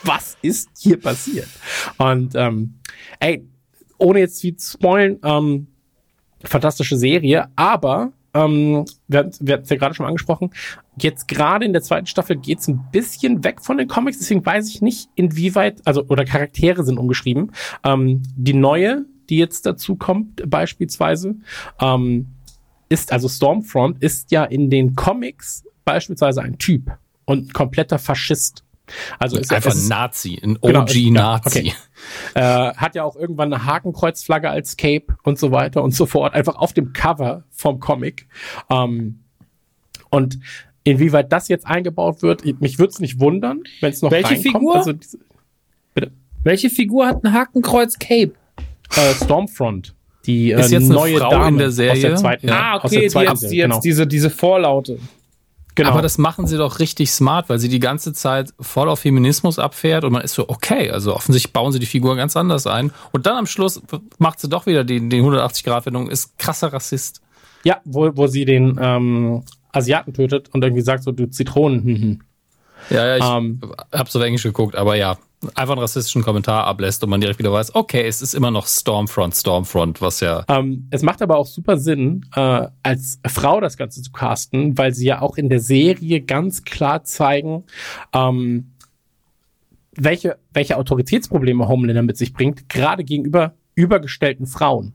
was 0.04 0.38
ist 0.42 0.70
hier 0.78 1.00
passiert? 1.00 1.48
Und, 1.98 2.36
ähm, 2.36 2.74
ey, 3.22 3.48
ohne 3.98 4.20
jetzt 4.20 4.42
viel 4.42 4.58
zu 4.58 4.74
spoilen, 4.74 5.18
ähm, 5.24 5.68
fantastische 6.44 6.98
Serie, 6.98 7.48
aber 7.56 8.12
ähm, 8.34 8.86
wir, 9.08 9.32
wir 9.40 9.54
hatten 9.54 9.64
es 9.64 9.70
ja 9.70 9.78
gerade 9.78 9.96
schon 9.96 10.06
angesprochen, 10.06 10.52
jetzt 11.02 11.30
gerade 11.30 11.66
in 11.66 11.72
der 11.72 11.82
zweiten 11.82 12.06
Staffel 12.06 12.36
geht's 12.36 12.68
ein 12.68 12.90
bisschen 12.92 13.46
weg 13.46 13.62
von 13.62 13.78
den 13.78 13.88
Comics, 13.88 14.20
deswegen 14.20 14.46
weiß 14.46 14.68
ich 14.70 14.82
nicht, 14.82 15.10
inwieweit, 15.16 15.82
also, 15.86 16.06
oder 16.08 16.26
Charaktere 16.26 16.84
sind 16.84 16.98
umgeschrieben. 16.98 17.54
Ähm, 17.86 18.24
die 18.36 18.54
neue, 18.54 19.06
die 19.30 19.38
jetzt 19.38 19.66
dazu 19.66 19.96
kommt, 19.96 20.44
beispielsweise, 20.50 21.36
ähm, 21.80 22.28
ist, 22.90 23.14
also 23.14 23.30
Stormfront 23.30 24.04
ist 24.04 24.32
ja 24.32 24.44
in 24.44 24.70
den 24.70 24.96
Comics 24.96 25.64
beispielsweise 25.86 26.42
ein 26.42 26.58
Typ 26.58 26.92
und 27.28 27.54
kompletter 27.54 28.00
Faschist. 28.00 28.64
Also 29.20 29.38
ist 29.38 29.52
Einfach 29.52 29.72
ein 29.72 29.78
ist- 29.78 29.90
Nazi, 29.90 30.40
ein 30.42 30.58
Genau, 30.62 30.82
OG-Nazi. 30.84 31.12
ja, 31.14 31.42
okay. 31.46 31.74
äh, 32.36 32.74
hat 32.74 32.96
ja 32.96 33.04
auch 33.04 33.18
irgendwann 33.18 33.54
eine 33.54 33.66
Hakenkreuzflagge 33.66 34.50
als 34.50 34.78
Cape 34.78 35.08
und 35.24 35.38
so 35.38 35.52
weiter 35.52 35.84
und 35.84 35.94
so 35.94 36.06
fort, 36.06 36.34
einfach 36.34 36.56
auf 36.56 36.72
dem 36.72 36.94
Cover 36.94 37.44
vom 37.52 37.82
Comic. 37.82 38.28
Ähm, 38.70 39.20
und 40.10 40.40
inwieweit 40.86 41.34
das 41.34 41.50
jetzt 41.50 41.68
eingebaut 41.68 42.22
wird, 42.22 42.46
mich 42.62 42.80
würde 42.80 42.92
es 42.92 43.00
nicht 43.02 43.20
wundern, 43.20 43.64
wenn 43.82 43.92
es 43.92 44.02
noch 44.02 44.10
Welche 44.10 44.30
reinkommt. 44.36 44.54
Figur? 44.56 44.76
Also 44.78 44.94
diese, 44.94 45.18
Welche 46.44 46.70
Figur 46.70 47.08
hat 47.08 47.26
ein 47.26 47.34
Hakenkreuz 47.34 48.00
Cape? 48.00 48.32
äh, 48.96 49.14
Stormfront, 49.16 49.96
die 50.26 50.52
äh, 50.52 50.62
Ist 50.62 50.72
jetzt 50.72 50.86
eine 50.86 50.94
neue 50.94 51.18
Frau 51.18 51.30
Dame 51.30 51.48
in 51.50 51.58
der 51.58 51.68
aus 51.68 51.76
Serie? 51.76 52.02
der 52.02 52.16
zweiten, 52.16 52.48
Ja. 52.48 52.56
ah, 52.58 52.78
aus 52.78 52.86
okay, 52.86 52.94
der 52.96 53.02
die 53.02 53.10
zweiten 53.10 53.30
jetzt, 53.32 53.42
die 53.42 53.48
Serie, 53.48 53.58
jetzt 53.64 53.70
genau. 53.72 53.82
diese, 53.82 54.08
diese 54.08 54.30
Vorlaute. 54.30 54.98
Genau. 55.78 55.92
Aber 55.92 56.02
das 56.02 56.18
machen 56.18 56.46
sie 56.48 56.58
doch 56.58 56.80
richtig 56.80 57.12
smart, 57.12 57.48
weil 57.48 57.60
sie 57.60 57.70
die 57.70 57.80
ganze 57.80 58.12
Zeit 58.12 58.54
voll 58.60 58.90
auf 58.90 59.00
Feminismus 59.00 59.58
abfährt 59.60 60.04
und 60.04 60.12
man 60.12 60.22
ist 60.22 60.34
so, 60.34 60.50
okay, 60.50 60.92
also 60.92 61.16
offensichtlich 61.16 61.54
bauen 61.54 61.72
sie 61.72 61.80
die 61.80 61.86
Figur 61.86 62.18
ganz 62.18 62.36
anders 62.36 62.68
ein. 62.68 62.92
Und 63.14 63.26
dann 63.26 63.38
am 63.38 63.46
Schluss 63.48 63.82
macht 64.18 64.40
sie 64.42 64.50
doch 64.50 64.66
wieder 64.66 64.84
die, 64.84 65.08
die 65.08 65.22
180-Grad-Wendung, 65.22 66.10
ist 66.10 66.38
krasser 66.38 66.74
Rassist. 66.74 67.22
ja, 67.64 67.80
wo, 67.86 68.12
wo 68.16 68.28
sie 68.28 68.44
den 68.46 68.78
ähm, 68.82 69.44
Asiaten 69.72 70.14
tötet 70.14 70.50
und 70.54 70.64
irgendwie 70.64 70.82
sagt 70.84 71.04
so, 71.04 71.12
du 71.14 71.28
Zitronen. 71.30 71.84
Hm, 71.84 71.96
hm. 72.02 72.22
Ja, 72.90 73.06
ja, 73.08 73.18
ich 73.18 73.24
Ähm. 73.24 73.60
hab's 73.92 74.16
auf 74.16 74.22
Englisch 74.22 74.44
geguckt, 74.44 74.76
aber 74.76 74.96
ja, 74.96 75.18
einfach 75.54 75.74
einen 75.74 75.82
rassistischen 75.82 76.24
Kommentar 76.24 76.66
ablässt 76.66 77.04
und 77.04 77.10
man 77.10 77.22
direkt 77.22 77.40
wieder 77.40 77.52
weiß, 77.52 77.76
okay, 77.76 78.08
es 78.08 78.22
ist 78.22 78.34
immer 78.34 78.50
noch 78.50 78.68
Stormfront, 78.68 79.36
Stormfront, 79.36 80.02
was 80.02 80.20
ja 80.20 80.44
Ähm, 80.48 80.88
es 80.90 81.04
macht 81.04 81.22
aber 81.22 81.38
auch 81.38 81.46
super 81.46 81.78
Sinn, 81.78 82.26
äh, 82.36 82.68
als 82.82 83.20
Frau 83.28 83.62
das 83.62 83.78
Ganze 83.78 84.02
zu 84.02 84.12
casten, 84.12 84.78
weil 84.78 84.94
sie 84.94 85.06
ja 85.06 85.22
auch 85.22 85.38
in 85.38 85.50
der 85.50 85.60
Serie 85.60 86.22
ganz 86.22 86.64
klar 86.64 87.04
zeigen, 87.04 87.66
ähm, 88.14 88.72
welche, 89.96 90.38
welche 90.54 90.78
Autoritätsprobleme 90.78 91.68
Homelander 91.68 92.04
mit 92.04 92.18
sich 92.18 92.34
bringt, 92.34 92.70
gerade 92.70 93.04
gegenüber 93.04 93.54
übergestellten 93.76 94.48
Frauen. 94.48 94.94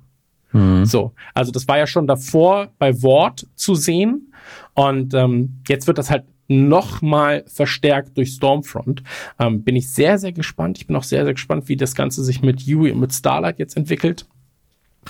So, 0.85 1.13
also 1.33 1.51
das 1.51 1.67
war 1.67 1.79
ja 1.79 1.87
schon 1.87 2.07
davor 2.07 2.69
bei 2.79 3.01
Wort 3.03 3.47
zu 3.55 3.75
sehen 3.75 4.35
und 4.75 5.15
ähm, 5.15 5.63
jetzt 5.67 5.87
wird 5.87 5.97
das 5.97 6.11
halt 6.11 6.25
noch 6.49 7.03
mal 7.03 7.45
verstärkt 7.47 8.17
durch 8.17 8.33
Stormfront. 8.33 9.03
Ähm, 9.39 9.63
bin 9.63 9.77
ich 9.77 9.91
sehr, 9.91 10.19
sehr 10.19 10.33
gespannt. 10.33 10.79
Ich 10.79 10.87
bin 10.87 10.97
auch 10.97 11.05
sehr, 11.05 11.25
sehr 11.25 11.35
gespannt, 11.35 11.69
wie 11.69 11.77
das 11.77 11.95
Ganze 11.95 12.25
sich 12.25 12.43
mit 12.43 12.63
Yui 12.63 12.91
und 12.91 13.01
mit 13.01 13.13
Starlight 13.13 13.59
jetzt 13.59 13.77
entwickelt. 13.77 14.27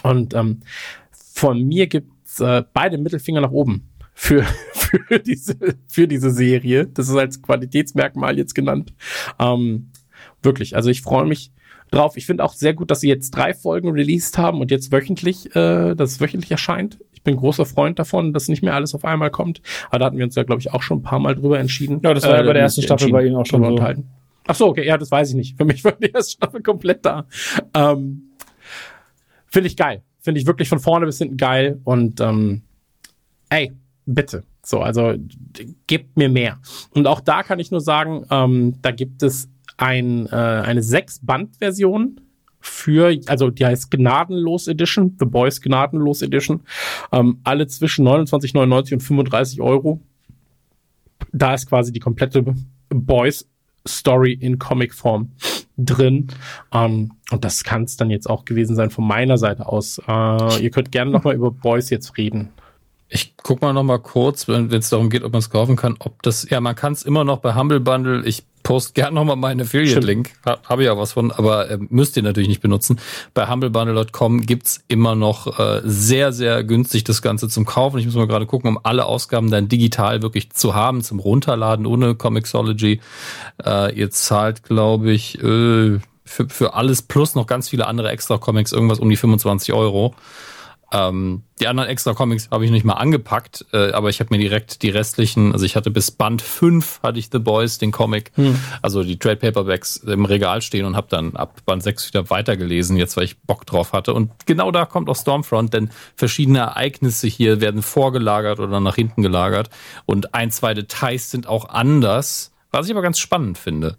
Und 0.03 0.35
ähm, 0.35 0.61
von 1.11 1.63
mir 1.63 1.87
gibt's 1.87 2.41
äh, 2.41 2.63
beide 2.73 2.99
Mittelfinger 2.99 3.41
nach 3.41 3.51
oben 3.51 3.89
für, 4.15 4.45
für, 4.73 5.19
diese, 5.19 5.57
für 5.89 6.07
diese 6.07 6.31
Serie. 6.31 6.87
Das 6.87 7.09
ist 7.09 7.17
als 7.17 7.43
Qualitätsmerkmal 7.43 8.39
jetzt 8.39 8.55
genannt. 8.55 8.95
Ähm, 9.39 9.91
wirklich, 10.43 10.77
also 10.77 10.91
ich 10.91 11.03
freue 11.03 11.27
mich 11.27 11.53
drauf. 11.91 12.17
Ich 12.17 12.27
finde 12.27 12.45
auch 12.45 12.55
sehr 12.55 12.75
gut, 12.75 12.91
dass 12.91 13.01
sie 13.01 13.09
jetzt 13.09 13.31
drei 13.31 13.55
Folgen 13.55 13.91
released 13.91 14.39
haben 14.39 14.61
und 14.61 14.71
jetzt 14.71 14.93
wöchentlich, 14.93 15.55
äh, 15.55 15.95
dass 15.95 16.13
es 16.13 16.21
wöchentlich 16.21 16.51
erscheint. 16.51 16.99
Ich 17.23 17.25
bin 17.25 17.37
großer 17.37 17.67
Freund 17.67 18.01
davon, 18.01 18.33
dass 18.33 18.49
nicht 18.49 18.65
mehr 18.65 18.75
alles 18.75 18.97
auf 18.97 19.05
einmal 19.05 19.31
kommt. 19.31 19.63
Aber 19.91 20.01
da 20.01 20.07
hatten 20.07 20.19
wir 20.19 20.25
uns 20.25 20.35
ja, 20.35 20.43
glaube 20.43 20.61
ich, 20.61 20.73
auch 20.73 20.83
schon 20.83 20.99
ein 20.99 21.03
paar 21.03 21.21
Mal 21.21 21.37
drüber 21.37 21.61
entschieden. 21.61 22.01
Ja, 22.03 22.15
das 22.15 22.25
war 22.25 22.37
ja 22.37 22.43
bei 22.43 22.53
der 22.53 22.63
ersten 22.63 22.83
Staffel 22.83 23.13
bei 23.13 23.25
Ihnen 23.25 23.37
auch 23.37 23.47
schon 23.47 23.63
so. 23.63 23.69
unterhalten. 23.69 24.09
Ach 24.49 24.57
so, 24.57 24.67
okay, 24.67 24.85
ja, 24.85 24.99
das 24.99 25.13
weiß 25.13 25.29
ich 25.29 25.37
nicht. 25.37 25.57
Für 25.57 25.65
mich 25.65 25.85
war 25.85 25.93
die 25.93 26.11
erste 26.11 26.33
Staffel 26.33 26.63
komplett 26.63 27.07
da. 27.07 27.27
Ähm, 27.75 28.31
Finde 29.47 29.69
ich 29.69 29.77
geil. 29.77 30.03
Finde 30.19 30.41
ich 30.41 30.49
wirklich 30.49 30.69
von 30.69 30.81
vorne 30.81 31.07
bis 31.07 31.19
hinten 31.19 31.37
geil. 31.37 31.81
Und 31.85 32.21
ähm, 32.21 32.63
ey, 33.51 33.71
bitte. 34.05 34.43
So, 34.65 34.81
also 34.81 35.15
gebt 35.87 36.17
mir 36.17 36.29
mehr. 36.29 36.59
Und 36.91 37.07
auch 37.07 37.21
da 37.21 37.45
kann 37.45 37.61
ich 37.61 37.71
nur 37.71 37.81
sagen, 37.81 38.27
ähm, 38.31 38.83
da 38.83 38.91
gibt 38.91 39.23
es 39.23 39.49
ein, 39.77 40.27
äh, 40.27 40.35
eine 40.35 40.83
Sechs-Band-Version 40.83 42.21
für, 42.63 43.15
also 43.27 43.51
die 43.51 43.67
heißt 43.67 43.91
Gnadenlos 43.91 44.69
Edition, 44.69 45.17
The 45.19 45.27
Boys 45.27 45.61
Gnadenlos 45.61 46.23
Edition. 46.23 46.61
Ähm, 47.11 47.41
alle 47.45 47.67
zwischen 47.67 48.07
29,99 48.07 48.95
und 48.95 49.01
35 49.01 49.61
Euro. 49.61 50.01
Da 51.33 51.55
ist 51.55 51.69
quasi 51.69 51.93
die 51.93 52.01
komplette 52.01 52.45
Boys 52.89 53.49
Story 53.87 54.33
in 54.33 54.59
Comic-Form 54.59 55.33
drin. 55.77 56.29
Ähm, 56.73 57.13
und 57.31 57.45
das 57.45 57.65
kann 57.65 57.85
es 57.85 57.97
dann 57.97 58.11
jetzt 58.11 58.31
auch 58.31 58.45
gewesen 58.45 58.77
sein 58.77 58.91
von 58.91 59.07
meiner 59.07 59.39
Seite 59.39 59.67
aus. 59.67 60.01
Äh, 60.07 60.63
ihr 60.63 60.71
könnt 60.71 60.93
gerne 60.93 61.11
nochmal 61.11 61.35
über 61.35 61.51
Boys 61.51 61.91
jetzt 61.91 62.17
reden. 62.17 62.51
Ich 63.09 63.35
guck 63.37 63.61
mal 63.61 63.73
noch 63.73 63.83
mal 63.83 63.99
kurz, 63.99 64.49
wenn 64.49 64.73
es 64.73 64.89
darum 64.89 65.11
geht, 65.11 65.23
ob 65.23 65.33
man 65.33 65.41
es 65.41 65.51
kaufen 65.51 65.77
kann, 65.77 65.97
ob 65.99 66.23
das, 66.23 66.49
ja, 66.49 66.61
man 66.61 66.75
kann 66.75 66.95
es 66.95 67.03
immer 67.03 67.25
noch 67.25 67.41
bei 67.41 67.55
Humble 67.55 67.81
Bundle. 67.81 68.25
Ich 68.25 68.45
poste 68.63 68.93
gerne 68.95 69.15
noch 69.15 69.25
mal 69.25 69.37
meinen 69.37 69.61
Affiliate-Link. 69.61 70.31
Ha, 70.47 70.59
Habe 70.69 70.83
ich 70.83 70.87
ja 70.87 70.97
was 70.97 71.13
von, 71.13 71.31
aber 71.31 71.71
äh, 71.71 71.79
müsst 71.89 72.17
ihr 72.17 72.23
natürlich 72.23 72.49
nicht 72.49 72.61
benutzen. 72.61 72.99
Bei 73.35 73.49
humblebundle.com 73.49 74.43
gibt's 74.43 74.85
immer 74.89 75.15
noch 75.15 75.59
äh, 75.59 75.81
sehr, 75.85 76.33
sehr 76.33 76.65
günstig 76.65 77.05
das 77.05 77.23
Ganze 77.23 77.49
zum 77.49 77.65
Kaufen. 77.65 77.99
Ich 77.99 78.07
muss 78.07 78.15
mal 78.15 78.27
gerade 78.27 78.47
gucken, 78.47 78.69
um 78.71 78.79
alle 78.83 79.07
Ausgaben 79.07 79.51
dann 79.51 79.69
digital 79.69 80.23
wirklich 80.23 80.51
zu 80.51 80.75
haben, 80.75 81.03
zum 81.03 81.19
Runterladen 81.19 81.87
ohne 81.87 82.15
Comixology. 82.15 83.01
Äh, 83.65 83.95
ihr 83.95 84.11
zahlt, 84.11 84.63
glaube 84.63 85.13
ich, 85.13 85.39
äh, 85.43 85.99
für, 86.25 86.49
für 86.49 86.75
alles 86.75 87.03
plus 87.03 87.35
noch 87.35 87.47
ganz 87.47 87.69
viele 87.69 87.87
andere 87.87 88.11
extra 88.11 88.39
Comics 88.39 88.73
irgendwas 88.73 89.01
um 89.01 89.11
die 89.11 89.17
25 89.17 89.75
Euro. 89.75 90.15
Ähm, 90.95 91.45
die 91.59 91.69
anderen 91.69 91.89
extra 91.89 92.13
Comics 92.13 92.51
habe 92.51 92.67
ich 92.67 92.71
nicht 92.71 92.85
mal 92.85 92.95
angepackt, 92.95 93.65
äh, 93.73 93.93
aber 93.93 94.11
ich 94.11 94.21
habe 94.21 94.29
mir 94.31 94.39
direkt 94.39 94.83
die 94.83 94.91
restlichen, 94.91 95.53
also 95.53 95.65
ich 95.65 95.75
hatte 95.75 95.91
bis 95.91 96.11
Band 96.11 96.43
5 96.43 97.01
hatte 97.03 97.19
ich 97.19 97.31
The 97.33 97.39
Boys, 97.39 97.79
den 97.79 97.93
Comic, 97.93 98.31
also 98.83 99.03
die 99.03 99.19
Trade 99.19 99.37
Paperbacks 99.37 99.97
im 99.97 100.27
Regal 100.27 100.61
stehen 100.61 100.85
und 100.85 100.95
habe 100.95 101.07
dann 101.09 101.35
ab 101.35 101.63
Band 101.65 101.83
6 101.83 102.09
wieder 102.09 102.29
weitergelesen, 102.29 102.99
jetzt 102.99 103.17
weil 103.17 103.25
ich 103.25 103.41
Bock 103.41 103.65
drauf 103.65 103.95
hatte. 103.95 104.13
Und 104.13 104.31
genau 104.45 104.71
da 104.71 104.85
kommt 104.85 105.09
auch 105.09 105.17
Stormfront, 105.17 105.73
denn 105.73 105.89
verschiedene 106.15 106.59
Ereignisse 106.59 107.27
hier 107.27 107.63
werden 107.63 107.81
vorgelagert 107.81 108.61
oder 108.61 108.79
nach 108.79 108.97
hinten 108.97 109.23
gelagert 109.23 109.71
und 110.05 110.35
ein, 110.35 110.51
zwei 110.51 110.75
Details 110.75 111.31
sind 111.31 111.47
auch 111.47 111.71
anders, 111.71 112.53
was 112.71 112.87
ich 112.87 112.93
aber 112.93 113.03
ganz 113.03 113.19
spannend 113.19 113.57
finde. 113.57 113.97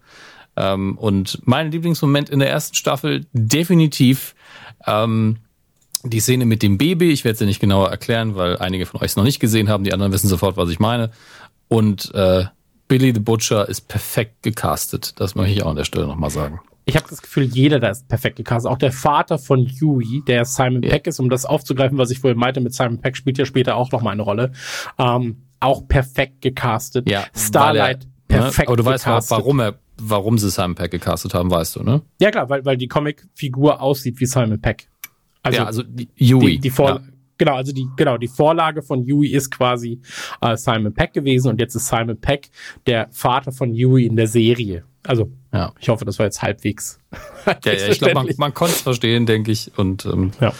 Ähm, 0.56 0.96
und 1.00 1.40
mein 1.48 1.72
Lieblingsmoment 1.72 2.30
in 2.30 2.38
der 2.38 2.52
ersten 2.52 2.76
Staffel 2.76 3.26
definitiv 3.34 4.36
ähm, 4.86 5.38
die 6.04 6.20
Szene 6.20 6.46
mit 6.46 6.62
dem 6.64 6.78
Baby, 6.78 7.12
ich 7.12 7.24
werde 7.24 7.38
sie 7.40 7.46
nicht 7.46 7.60
genauer 7.60 7.90
erklären, 7.90 8.36
weil 8.36 8.58
einige 8.58 8.86
von 8.86 9.00
euch 9.02 9.08
es 9.12 9.16
noch 9.16 9.24
nicht 9.24 9.40
gesehen 9.40 9.70
haben, 9.70 9.84
die 9.84 9.94
anderen 9.94 10.12
wissen 10.12 10.28
sofort, 10.28 10.58
was 10.58 10.70
ich 10.70 10.80
meine. 10.80 11.12
Und 11.70 12.14
äh, 12.14 12.46
Billy 12.88 13.14
the 13.14 13.20
Butcher 13.22 13.68
ist 13.70 13.88
perfekt 13.88 14.44
gecastet. 14.44 15.14
Das 15.20 15.36
möchte 15.36 15.54
ich 15.54 15.64
auch 15.64 15.70
an 15.70 15.76
der 15.78 15.86
Stelle 15.86 16.06
nochmal 16.08 16.30
sagen. 16.30 16.60
Ich 16.86 16.98
habe 16.98 17.06
das 17.10 17.22
Gefühl, 17.22 17.46
jeder 17.46 17.80
da 17.80 17.90
ist 17.90 18.08
perfekt 18.10 18.36
gecastet. 18.36 18.70
Auch 18.70 18.78
der 18.78 18.92
Vater 18.92 19.40
von 19.40 19.60
Yui, 19.66 20.22
der 20.28 20.44
Simon 20.44 20.82
Peck 20.82 21.08
ist, 21.08 21.20
um 21.22 21.30
das 21.30 21.46
aufzugreifen, 21.46 21.98
was 21.98 22.12
ich 22.12 22.20
vorhin 22.20 22.38
meinte 22.38 22.60
mit 22.60 22.74
Simon 22.74 23.00
Peck, 23.00 23.16
spielt 23.16 23.38
ja 23.38 23.46
später 23.46 23.78
auch 23.78 23.92
noch 23.94 24.02
mal 24.02 24.12
eine 24.12 24.22
Rolle. 24.22 24.52
Ähm, 25.00 25.38
auch 25.62 25.88
perfekt 25.88 26.42
gecastet. 26.42 27.10
Ja, 27.10 27.24
Starlight 27.34 28.06
er- 28.28 28.36
ne? 28.36 28.42
perfekt 28.44 28.68
Aber 28.68 28.76
du 28.76 28.84
weißt, 28.84 29.06
gecastet. 29.06 29.38
warum 29.38 29.62
er, 29.62 29.76
warum 29.98 30.38
sie 30.38 30.50
Simon 30.50 30.76
Peck 30.76 30.92
gecastet 30.92 31.34
haben, 31.34 31.50
weißt 31.50 31.78
du, 31.78 31.84
ne? 31.84 32.02
Ja 32.20 32.32
klar, 32.32 32.50
weil, 32.50 32.66
weil 32.66 32.76
die 32.76 32.90
Comic-Figur 32.90 33.82
aussieht 33.82 34.20
wie 34.20 34.26
Simon 34.26 34.60
Peck. 34.60 34.90
Also, 35.44 35.60
ja, 35.60 35.66
also 35.66 35.84
die, 35.84 36.10
Yui. 36.16 36.54
die, 36.54 36.60
die 36.60 36.70
Vor 36.70 36.90
ja. 36.90 37.02
Genau, 37.38 37.56
also 37.56 37.72
die, 37.74 37.88
genau, 37.98 38.18
die 38.18 38.28
Vorlage 38.28 38.82
von 38.84 39.04
Yui 39.04 39.28
ist 39.30 39.50
quasi 39.50 40.00
äh, 40.42 40.56
Simon 40.56 40.94
Peck 40.94 41.14
gewesen 41.14 41.50
und 41.50 41.60
jetzt 41.60 41.76
ist 41.76 41.88
Simon 41.88 42.16
Peck 42.20 42.50
der 42.86 43.08
Vater 43.12 43.52
von 43.52 43.74
Yui 43.74 44.06
in 44.06 44.16
der 44.16 44.28
Serie. 44.28 44.84
Also, 45.06 45.32
Ja. 45.52 45.74
ich 45.80 45.90
hoffe, 45.90 46.06
das 46.06 46.20
war 46.20 46.28
jetzt 46.28 46.42
halbwegs. 46.42 47.00
Ja, 47.46 47.58
ja, 47.66 47.88
ich 47.90 47.98
glaube, 47.98 48.14
man, 48.14 48.30
man 48.38 48.54
konnte 48.54 48.76
es 48.76 48.82
verstehen, 48.82 49.26
denke 49.26 49.52
ich. 49.52 49.72
Und 49.78 50.06
ähm, 50.06 50.32
Ja. 50.40 50.54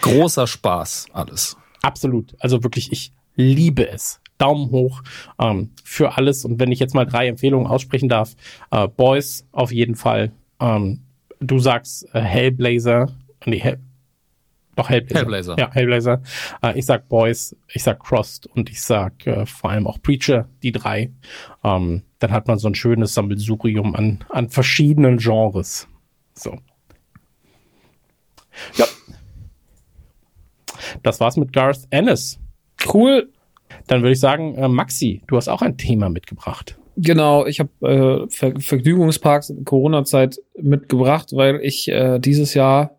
Großer 0.00 0.46
Spaß, 0.46 1.06
alles. 1.12 1.56
Absolut. 1.82 2.34
Also 2.40 2.62
wirklich, 2.64 2.92
ich 2.92 3.12
liebe 3.36 3.88
es. 3.88 4.20
Daumen 4.36 4.70
hoch 4.70 5.02
ähm, 5.40 5.70
für 5.84 6.16
alles. 6.16 6.44
Und 6.44 6.60
wenn 6.60 6.70
ich 6.72 6.78
jetzt 6.80 6.94
mal 6.94 7.04
drei 7.06 7.28
Empfehlungen 7.28 7.66
aussprechen 7.66 8.08
darf, 8.08 8.34
äh, 8.70 8.86
Boys 8.88 9.46
auf 9.52 9.72
jeden 9.72 9.94
Fall. 9.94 10.32
Ähm, 10.60 11.00
du 11.40 11.58
sagst 11.58 12.06
äh, 12.12 12.20
Hellblazer. 12.20 13.08
Nee, 13.46 13.60
Hell, 13.60 13.78
doch 14.78 14.88
Hellblazer. 14.88 15.18
Hellblazer. 15.18 15.56
Ja, 15.58 15.70
Hellblazer. 15.72 16.22
Äh, 16.62 16.78
ich 16.78 16.86
sag 16.86 17.08
Boys, 17.08 17.56
ich 17.72 17.82
sag 17.82 17.98
Crossed 17.98 18.46
und 18.46 18.70
ich 18.70 18.80
sag 18.80 19.26
äh, 19.26 19.44
vor 19.44 19.70
allem 19.70 19.88
auch 19.88 20.00
Preacher, 20.00 20.48
die 20.62 20.70
drei. 20.70 21.10
Ähm, 21.64 22.02
dann 22.20 22.30
hat 22.30 22.46
man 22.46 22.58
so 22.58 22.68
ein 22.68 22.76
schönes 22.76 23.12
Sammelsurium 23.12 23.96
an, 23.96 24.24
an 24.28 24.48
verschiedenen 24.48 25.18
Genres. 25.18 25.88
So. 26.34 26.58
Ja. 28.76 28.86
Das 31.02 31.18
war's 31.18 31.36
mit 31.36 31.52
Garth 31.52 31.88
Ennis. 31.90 32.38
Cool. 32.92 33.32
Dann 33.88 34.02
würde 34.02 34.12
ich 34.12 34.20
sagen, 34.20 34.54
äh, 34.54 34.68
Maxi, 34.68 35.22
du 35.26 35.36
hast 35.36 35.48
auch 35.48 35.62
ein 35.62 35.76
Thema 35.76 36.08
mitgebracht. 36.08 36.78
Genau, 36.96 37.46
ich 37.46 37.60
habe 37.60 37.70
äh, 37.82 38.30
Ver 38.30 38.60
Vergnügungsparks 38.60 39.50
in 39.50 39.64
Corona-Zeit 39.64 40.38
mitgebracht, 40.60 41.30
weil 41.32 41.60
ich 41.62 41.88
äh, 41.88 42.20
dieses 42.20 42.54
Jahr 42.54 42.97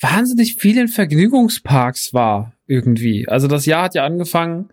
wahnsinnig 0.00 0.56
viel 0.56 0.78
in 0.78 0.88
Vergnügungsparks 0.88 2.14
war 2.14 2.54
irgendwie. 2.66 3.28
Also 3.28 3.46
das 3.46 3.66
Jahr 3.66 3.84
hat 3.84 3.94
ja 3.94 4.04
angefangen 4.04 4.70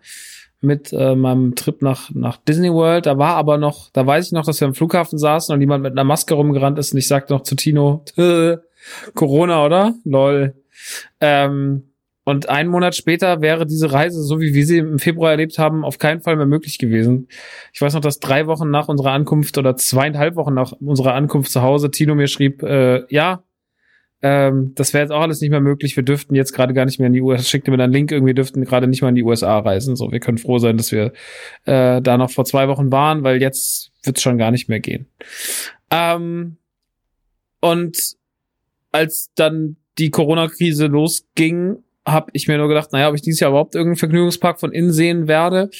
mit 0.60 0.92
äh, 0.92 1.14
meinem 1.14 1.54
Trip 1.54 1.82
nach 1.82 2.10
nach 2.12 2.36
Disney 2.38 2.72
World. 2.72 3.06
Da 3.06 3.18
war 3.18 3.36
aber 3.36 3.58
noch, 3.58 3.90
da 3.92 4.06
weiß 4.06 4.26
ich 4.26 4.32
noch, 4.32 4.44
dass 4.44 4.60
wir 4.60 4.66
am 4.66 4.74
Flughafen 4.74 5.18
saßen 5.18 5.54
und 5.54 5.60
jemand 5.60 5.82
mit 5.82 5.92
einer 5.92 6.04
Maske 6.04 6.34
rumgerannt 6.34 6.78
ist 6.78 6.92
und 6.92 6.98
ich 6.98 7.08
sagte 7.08 7.32
noch 7.32 7.42
zu 7.42 7.54
Tino, 7.54 8.04
Corona, 9.14 9.64
oder? 9.64 9.94
Lol. 10.04 10.54
Ähm, 11.20 11.84
und 12.24 12.50
einen 12.50 12.68
Monat 12.68 12.94
später 12.94 13.40
wäre 13.40 13.64
diese 13.64 13.90
Reise, 13.90 14.22
so 14.22 14.38
wie 14.38 14.52
wir 14.52 14.66
sie 14.66 14.78
im 14.78 14.98
Februar 14.98 15.30
erlebt 15.30 15.58
haben, 15.58 15.82
auf 15.82 15.98
keinen 15.98 16.20
Fall 16.20 16.36
mehr 16.36 16.44
möglich 16.44 16.78
gewesen. 16.78 17.26
Ich 17.72 17.80
weiß 17.80 17.94
noch, 17.94 18.02
dass 18.02 18.20
drei 18.20 18.46
Wochen 18.46 18.70
nach 18.70 18.88
unserer 18.88 19.12
Ankunft 19.12 19.56
oder 19.56 19.76
zweieinhalb 19.76 20.36
Wochen 20.36 20.52
nach 20.52 20.72
unserer 20.72 21.14
Ankunft 21.14 21.50
zu 21.50 21.62
Hause 21.62 21.90
Tino 21.90 22.14
mir 22.14 22.26
schrieb, 22.26 22.62
äh, 22.62 23.04
ja, 23.08 23.44
ähm, 24.20 24.72
das 24.74 24.92
wäre 24.92 25.04
jetzt 25.04 25.12
auch 25.12 25.20
alles 25.20 25.40
nicht 25.40 25.50
mehr 25.50 25.60
möglich. 25.60 25.96
Wir 25.96 26.02
dürften 26.02 26.34
jetzt 26.34 26.52
gerade 26.52 26.74
gar 26.74 26.84
nicht 26.84 26.98
mehr 26.98 27.06
in 27.06 27.12
die 27.12 27.22
USA. 27.22 27.44
Schickte 27.44 27.70
mir 27.70 27.76
dann 27.76 27.92
Link, 27.92 28.10
irgendwie 28.10 28.34
dürften 28.34 28.64
gerade 28.64 28.88
nicht 28.88 29.02
mal 29.02 29.10
in 29.10 29.14
die 29.14 29.22
USA 29.22 29.58
reisen. 29.58 29.94
So, 29.94 30.10
wir 30.10 30.20
können 30.20 30.38
froh 30.38 30.58
sein, 30.58 30.76
dass 30.76 30.90
wir 30.90 31.12
äh, 31.64 32.02
da 32.02 32.18
noch 32.18 32.30
vor 32.30 32.44
zwei 32.44 32.68
Wochen 32.68 32.90
waren, 32.90 33.22
weil 33.22 33.40
jetzt 33.40 33.92
wird 34.02 34.16
es 34.16 34.22
schon 34.22 34.38
gar 34.38 34.50
nicht 34.50 34.68
mehr 34.68 34.80
gehen. 34.80 35.06
Ähm, 35.90 36.56
und 37.60 37.96
als 38.90 39.30
dann 39.36 39.76
die 39.98 40.10
Corona-Krise 40.10 40.86
losging, 40.86 41.76
habe 42.10 42.30
ich 42.32 42.48
mir 42.48 42.58
nur 42.58 42.68
gedacht, 42.68 42.92
naja, 42.92 43.08
ob 43.08 43.14
ich 43.14 43.22
dieses 43.22 43.40
Jahr 43.40 43.50
überhaupt 43.50 43.74
irgendeinen 43.74 43.96
Vergnügungspark 43.96 44.60
von 44.60 44.72
innen 44.72 44.92
sehen 44.92 45.28
werde. 45.28 45.70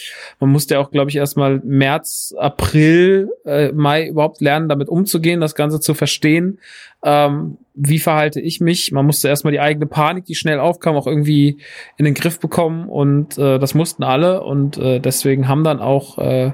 Man 0.41 0.51
musste 0.51 0.75
ja 0.75 0.81
auch, 0.81 0.91
glaube 0.91 1.11
ich, 1.11 1.17
erstmal 1.17 1.61
März, 1.65 2.35
April, 2.39 3.31
äh, 3.45 3.73
Mai 3.73 4.09
überhaupt 4.09 4.41
lernen, 4.41 4.69
damit 4.69 4.89
umzugehen, 4.89 5.41
das 5.41 5.55
Ganze 5.55 5.81
zu 5.81 5.95
verstehen. 5.95 6.59
Ähm, 7.05 7.59
wie 7.75 8.01
verhalte 8.01 8.41
ich 8.41 8.61
mich? 8.61 8.91
Man 8.91 9.07
musste 9.07 9.29
erstmal 9.29 9.53
die 9.53 9.61
eigene 9.61 9.87
Panik, 9.87 10.25
die 10.25 10.35
schnell 10.35 10.59
aufkam, 10.59 10.97
auch 10.97 11.07
irgendwie 11.07 11.59
in 11.97 12.05
den 12.05 12.15
Griff 12.15 12.41
bekommen 12.41 12.89
und 12.89 13.39
äh, 13.39 13.61
das 13.61 13.75
mussten 13.75 14.03
alle 14.03 14.43
und 14.43 14.79
äh, 14.79 14.99
deswegen 14.99 15.47
haben 15.47 15.63
dann 15.63 15.79
auch, 15.79 16.19
äh, 16.19 16.53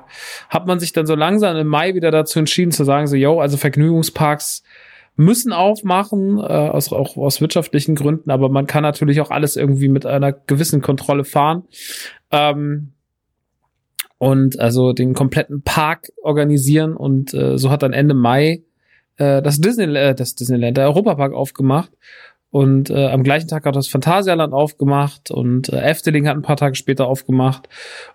hat 0.50 0.66
man 0.66 0.80
sich 0.80 0.92
dann 0.92 1.06
so 1.06 1.14
langsam 1.14 1.56
im 1.56 1.66
Mai 1.66 1.94
wieder 1.94 2.10
dazu 2.10 2.38
entschieden 2.38 2.72
zu 2.72 2.84
sagen, 2.84 3.06
so, 3.06 3.16
yo, 3.16 3.40
also 3.40 3.56
Vergnügungsparks 3.56 4.62
müssen 5.16 5.52
aufmachen, 5.52 6.38
äh, 6.38 6.42
aus, 6.42 6.92
auch 6.92 7.16
aus 7.16 7.40
wirtschaftlichen 7.40 7.94
Gründen, 7.94 8.30
aber 8.30 8.48
man 8.48 8.66
kann 8.66 8.82
natürlich 8.82 9.20
auch 9.20 9.30
alles 9.30 9.56
irgendwie 9.56 9.88
mit 9.88 10.06
einer 10.06 10.32
gewissen 10.32 10.80
Kontrolle 10.82 11.24
fahren. 11.24 11.64
Ähm, 12.30 12.92
und 14.18 14.58
also 14.58 14.92
den 14.92 15.12
kompletten 15.12 15.62
Park 15.62 16.10
organisieren 16.22 16.96
und 16.96 17.34
äh, 17.34 17.58
so 17.58 17.70
hat 17.70 17.82
dann 17.82 17.92
Ende 17.92 18.14
Mai 18.14 18.62
äh, 19.16 19.42
das 19.42 19.60
Disney 19.60 19.94
äh, 19.96 20.14
das 20.14 20.34
Disneyland 20.34 20.76
der 20.76 20.86
Europapark 20.86 21.34
aufgemacht 21.34 21.90
und 22.54 22.88
äh, 22.88 23.06
am 23.06 23.24
gleichen 23.24 23.48
Tag 23.48 23.66
hat 23.66 23.74
das 23.74 23.88
Phantasialand 23.88 24.52
aufgemacht 24.52 25.32
und 25.32 25.70
äh, 25.70 25.80
Efteling 25.80 26.28
hat 26.28 26.36
ein 26.36 26.42
paar 26.42 26.56
Tage 26.56 26.76
später 26.76 27.08
aufgemacht. 27.08 27.68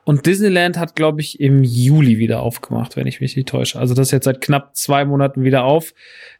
Und 0.06 0.26
Disneyland 0.28 0.78
hat, 0.78 0.96
glaube 0.96 1.20
ich, 1.20 1.42
im 1.42 1.62
Juli 1.62 2.20
wieder 2.20 2.42
aufgemacht, 2.42 2.96
wenn 2.96 3.06
ich 3.06 3.20
mich 3.20 3.36
nicht 3.36 3.50
täusche. 3.50 3.78
Also 3.78 3.94
das 3.96 4.08
ist 4.08 4.12
jetzt 4.12 4.24
seit 4.24 4.40
knapp 4.40 4.78
zwei 4.78 5.04
Monaten 5.04 5.44
wieder 5.44 5.66
auf. 5.66 5.94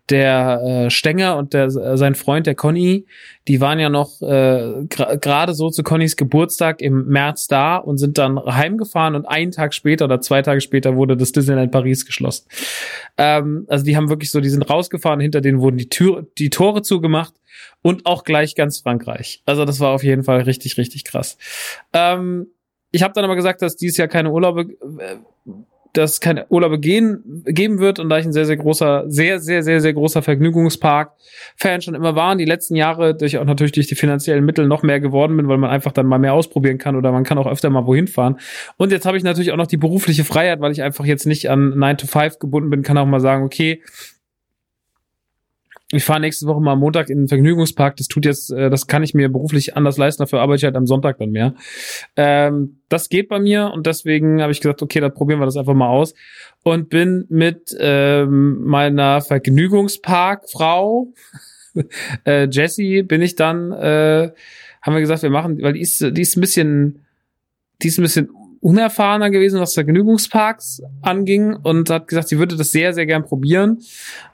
Der 0.10 0.62
äh, 0.64 0.90
Stenger 0.90 1.38
und 1.38 1.54
der, 1.54 1.66
äh, 1.66 1.98
sein 1.98 2.16
Freund, 2.16 2.48
der 2.48 2.56
Conny, 2.56 3.06
die 3.48 3.62
waren 3.62 3.80
ja 3.80 3.90
noch 3.90 4.22
äh, 4.22 4.86
gerade 4.88 5.54
so 5.54 5.70
zu 5.70 5.84
Connys 5.84 6.16
Geburtstag 6.16 6.82
im 6.82 7.08
März 7.08 7.48
da 7.48 7.78
und 7.78 7.98
sind 7.98 8.18
dann 8.18 8.40
heimgefahren 8.40 9.16
und 9.16 9.26
einen 9.26 9.52
Tag 9.52 9.74
später 9.74 10.06
oder 10.06 10.22
zwei 10.22 10.42
Tage 10.42 10.62
später 10.62 10.96
wurde 10.96 11.18
das 11.18 11.32
Disneyland 11.32 11.72
Paris 11.72 12.06
geschlossen. 12.06 12.48
Ähm, 13.18 13.66
also 13.68 13.86
die 13.86 13.98
haben 13.98 14.10
wirklich 14.10 14.32
so, 14.32 14.42
die 14.42 14.50
sind 14.50 14.70
rausgefahren, 14.70 15.20
hinter 15.20 15.42
denen 15.42 15.60
wurden 15.60 15.78
die 15.78 15.90
Tür, 15.90 16.28
die 16.38 16.50
Tore 16.50 16.82
zugemacht 16.82 17.34
und 17.82 18.06
auch 18.06 18.24
gleich 18.24 18.56
ganz 18.56 18.80
Frankreich. 18.80 19.42
Also 19.46 19.66
das 19.66 19.80
war 19.80 19.92
auf 19.92 20.04
jeden 20.04 20.24
Fall 20.24 20.42
richtig, 20.42 20.78
richtig 20.78 21.04
krass. 21.04 21.38
Ähm, 21.94 22.48
ich 22.92 23.04
habe 23.04 23.14
dann 23.14 23.24
aber 23.24 23.36
gesagt, 23.36 23.62
dass 23.62 23.76
dieses 23.76 23.98
Jahr 23.98 24.08
keine 24.08 24.32
Urlaube, 24.32 24.62
äh, 24.62 25.18
dass 25.94 26.14
es 26.14 26.20
keine 26.20 26.46
Urlaube 26.50 26.80
gehen, 26.80 27.44
geben 27.46 27.80
wird 27.80 28.00
und 28.00 28.10
da 28.10 28.20
ich 28.20 28.26
ein 28.26 28.34
sehr, 28.34 28.46
sehr 28.46 28.58
großer, 28.58 29.06
sehr, 29.08 29.40
sehr, 29.40 29.64
sehr, 29.64 29.82
sehr 29.82 29.94
großer 29.94 30.22
Vergnügungspark-Fan 30.22 31.82
schon 31.82 31.96
immer 31.96 32.16
war 32.16 32.32
und 32.32 32.38
die 32.38 32.46
letzten 32.46 32.76
Jahre 32.76 33.16
durch 33.16 33.38
auch 33.38 33.46
natürlich 33.46 33.72
durch 33.72 33.88
die 33.88 33.96
finanziellen 33.96 34.46
Mittel 34.46 34.68
noch 34.68 34.84
mehr 34.84 35.00
geworden 35.00 35.36
bin, 35.38 35.48
weil 35.48 35.58
man 35.58 35.70
einfach 35.70 35.92
dann 35.92 36.06
mal 36.06 36.20
mehr 36.20 36.34
ausprobieren 36.34 36.78
kann 36.78 36.96
oder 36.96 37.12
man 37.12 37.24
kann 37.24 37.38
auch 37.38 37.48
öfter 37.48 37.70
mal 37.70 37.86
wohin 37.86 38.08
fahren. 38.08 38.40
Und 38.78 38.92
jetzt 38.92 39.06
habe 39.06 39.18
ich 39.18 39.24
natürlich 39.24 39.52
auch 39.52 39.58
noch 39.58 39.68
die 39.68 39.78
berufliche 39.78 40.24
Freiheit, 40.24 40.62
weil 40.62 40.72
ich 40.72 40.84
einfach 40.84 41.06
jetzt 41.06 41.26
nicht 41.26 41.50
an 41.50 41.78
9 41.78 41.98
to 41.98 42.08
5 42.08 42.40
gebunden 42.40 42.70
bin, 42.70 42.84
kann 42.84 42.98
auch 42.98 43.06
mal 43.06 43.20
sagen, 43.20 43.44
okay, 43.44 43.82
ich 45.92 46.04
fahre 46.04 46.20
nächste 46.20 46.46
Woche 46.46 46.62
mal 46.62 46.76
Montag 46.76 47.10
in 47.10 47.18
den 47.18 47.28
Vergnügungspark. 47.28 47.96
Das 47.98 48.08
tut 48.08 48.26
jetzt, 48.26 48.52
äh, 48.52 48.70
das 48.70 48.86
kann 48.86 49.02
ich 49.02 49.16
mir 49.16 49.30
beruflich 49.30 49.76
anders 49.76 49.98
leisten, 49.98 50.22
dafür 50.22 50.40
arbeite 50.40 50.58
ich 50.58 50.64
halt 50.64 50.76
am 50.76 50.86
Sonntag 50.86 51.18
dann 51.18 51.32
mehr. 51.32 51.56
Ähm, 52.16 52.82
das 52.90 53.10
geht 53.10 53.28
bei 53.28 53.40
mir 53.40 53.72
und 53.74 53.88
deswegen 53.88 54.42
habe 54.42 54.52
ich 54.52 54.62
gesagt, 54.62 54.84
okay, 54.84 55.00
dann 55.00 55.14
probieren 55.14 55.40
wir 55.40 55.46
das 55.46 55.58
einfach 55.58 55.74
mal 55.74 55.88
aus. 55.88 56.14
Und 56.64 56.90
bin 56.90 57.26
mit 57.30 57.76
ähm, 57.80 58.64
meiner 58.66 59.22
Vergnügungspark-Frau, 59.22 61.12
äh, 62.26 62.48
Jessie, 62.50 63.02
bin 63.02 63.24
ich 63.24 63.36
dann, 63.36 63.72
äh, 63.72 64.32
haben 64.82 64.94
wir 64.94 65.02
gesagt, 65.02 65.24
wir 65.24 65.32
machen, 65.32 65.60
weil 65.62 65.74
die 65.74 65.82
ist, 65.82 66.02
die 66.02 66.22
ist 66.22 66.38
ein 66.38 66.42
bisschen, 66.42 67.06
die 67.82 67.88
ist 67.88 67.98
ein 67.98 68.04
bisschen 68.04 68.30
unerfahrener 68.62 69.32
gewesen, 69.32 69.60
was 69.60 69.74
Vergnügungsparks 69.74 70.84
anging 71.02 71.56
und 71.56 71.90
hat 71.90 72.08
gesagt, 72.08 72.28
sie 72.28 72.38
würde 72.38 72.58
das 72.58 72.72
sehr, 72.72 72.94
sehr 72.94 73.06
gern 73.06 73.24
probieren. 73.24 73.80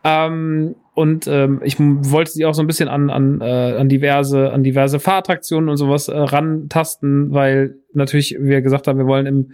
Ähm, 0.03 0.75
und 0.95 1.27
ähm, 1.27 1.61
ich 1.63 1.77
wollte 1.77 2.31
sie 2.31 2.45
auch 2.45 2.53
so 2.53 2.63
ein 2.63 2.67
bisschen 2.67 2.87
an, 2.87 3.09
an, 3.09 3.41
äh, 3.41 3.75
an 3.77 3.89
diverse, 3.89 4.51
an 4.51 4.63
diverse 4.63 4.99
Fahrattraktionen 4.99 5.69
und 5.69 5.75
sowas 5.75 6.07
äh, 6.07 6.17
rantasten, 6.17 7.33
weil 7.33 7.75
natürlich 7.93 8.37
wir 8.39 8.61
gesagt 8.61 8.87
haben, 8.87 8.97
wir 8.97 9.05
wollen 9.05 9.25
im 9.25 9.51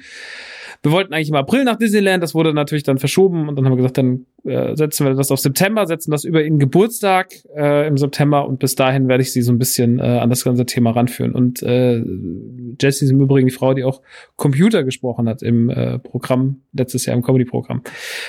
wir 0.83 0.91
wollten 0.91 1.13
eigentlich 1.13 1.29
im 1.29 1.35
April 1.35 1.63
nach 1.63 1.75
Disneyland, 1.75 2.23
das 2.23 2.33
wurde 2.33 2.53
natürlich 2.53 2.83
dann 2.83 2.97
verschoben 2.97 3.47
und 3.47 3.55
dann 3.55 3.65
haben 3.65 3.73
wir 3.73 3.77
gesagt, 3.77 3.99
dann 3.99 4.25
äh, 4.43 4.75
setzen 4.75 5.05
wir 5.05 5.13
das 5.13 5.29
auf 5.29 5.39
September, 5.39 5.85
setzen 5.85 6.09
das 6.09 6.23
über 6.23 6.41
ihren 6.41 6.57
Geburtstag 6.57 7.33
äh, 7.55 7.87
im 7.87 7.97
September 7.97 8.47
und 8.47 8.57
bis 8.57 8.73
dahin 8.73 9.07
werde 9.07 9.21
ich 9.21 9.31
sie 9.31 9.43
so 9.43 9.51
ein 9.51 9.59
bisschen 9.59 9.99
äh, 9.99 10.01
an 10.01 10.31
das 10.31 10.43
ganze 10.43 10.65
Thema 10.65 10.91
ranführen. 10.91 11.33
Und 11.33 11.61
äh, 11.61 12.03
Jessie 12.81 13.05
ist 13.05 13.11
im 13.11 13.21
Übrigen 13.21 13.47
die 13.47 13.53
Frau, 13.53 13.75
die 13.75 13.83
auch 13.83 14.01
Computer 14.37 14.83
gesprochen 14.83 15.29
hat 15.29 15.43
im 15.43 15.69
äh, 15.69 15.99
Programm, 15.99 16.61
letztes 16.73 17.05
Jahr 17.05 17.15
im 17.15 17.21
Comedy-Programm. 17.21 17.83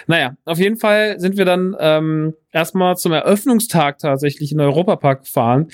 Naja, 0.06 0.36
auf 0.44 0.58
jeden 0.58 0.76
Fall 0.76 1.18
sind 1.20 1.38
wir 1.38 1.46
dann 1.46 1.74
ähm, 1.80 2.34
erstmal 2.52 2.96
zum 3.02 3.12
Eröffnungstag 3.12 3.98
tatsächlich 3.98 4.52
in 4.52 4.58
den 4.58 4.66
Europapark 4.66 5.22
gefahren. 5.22 5.68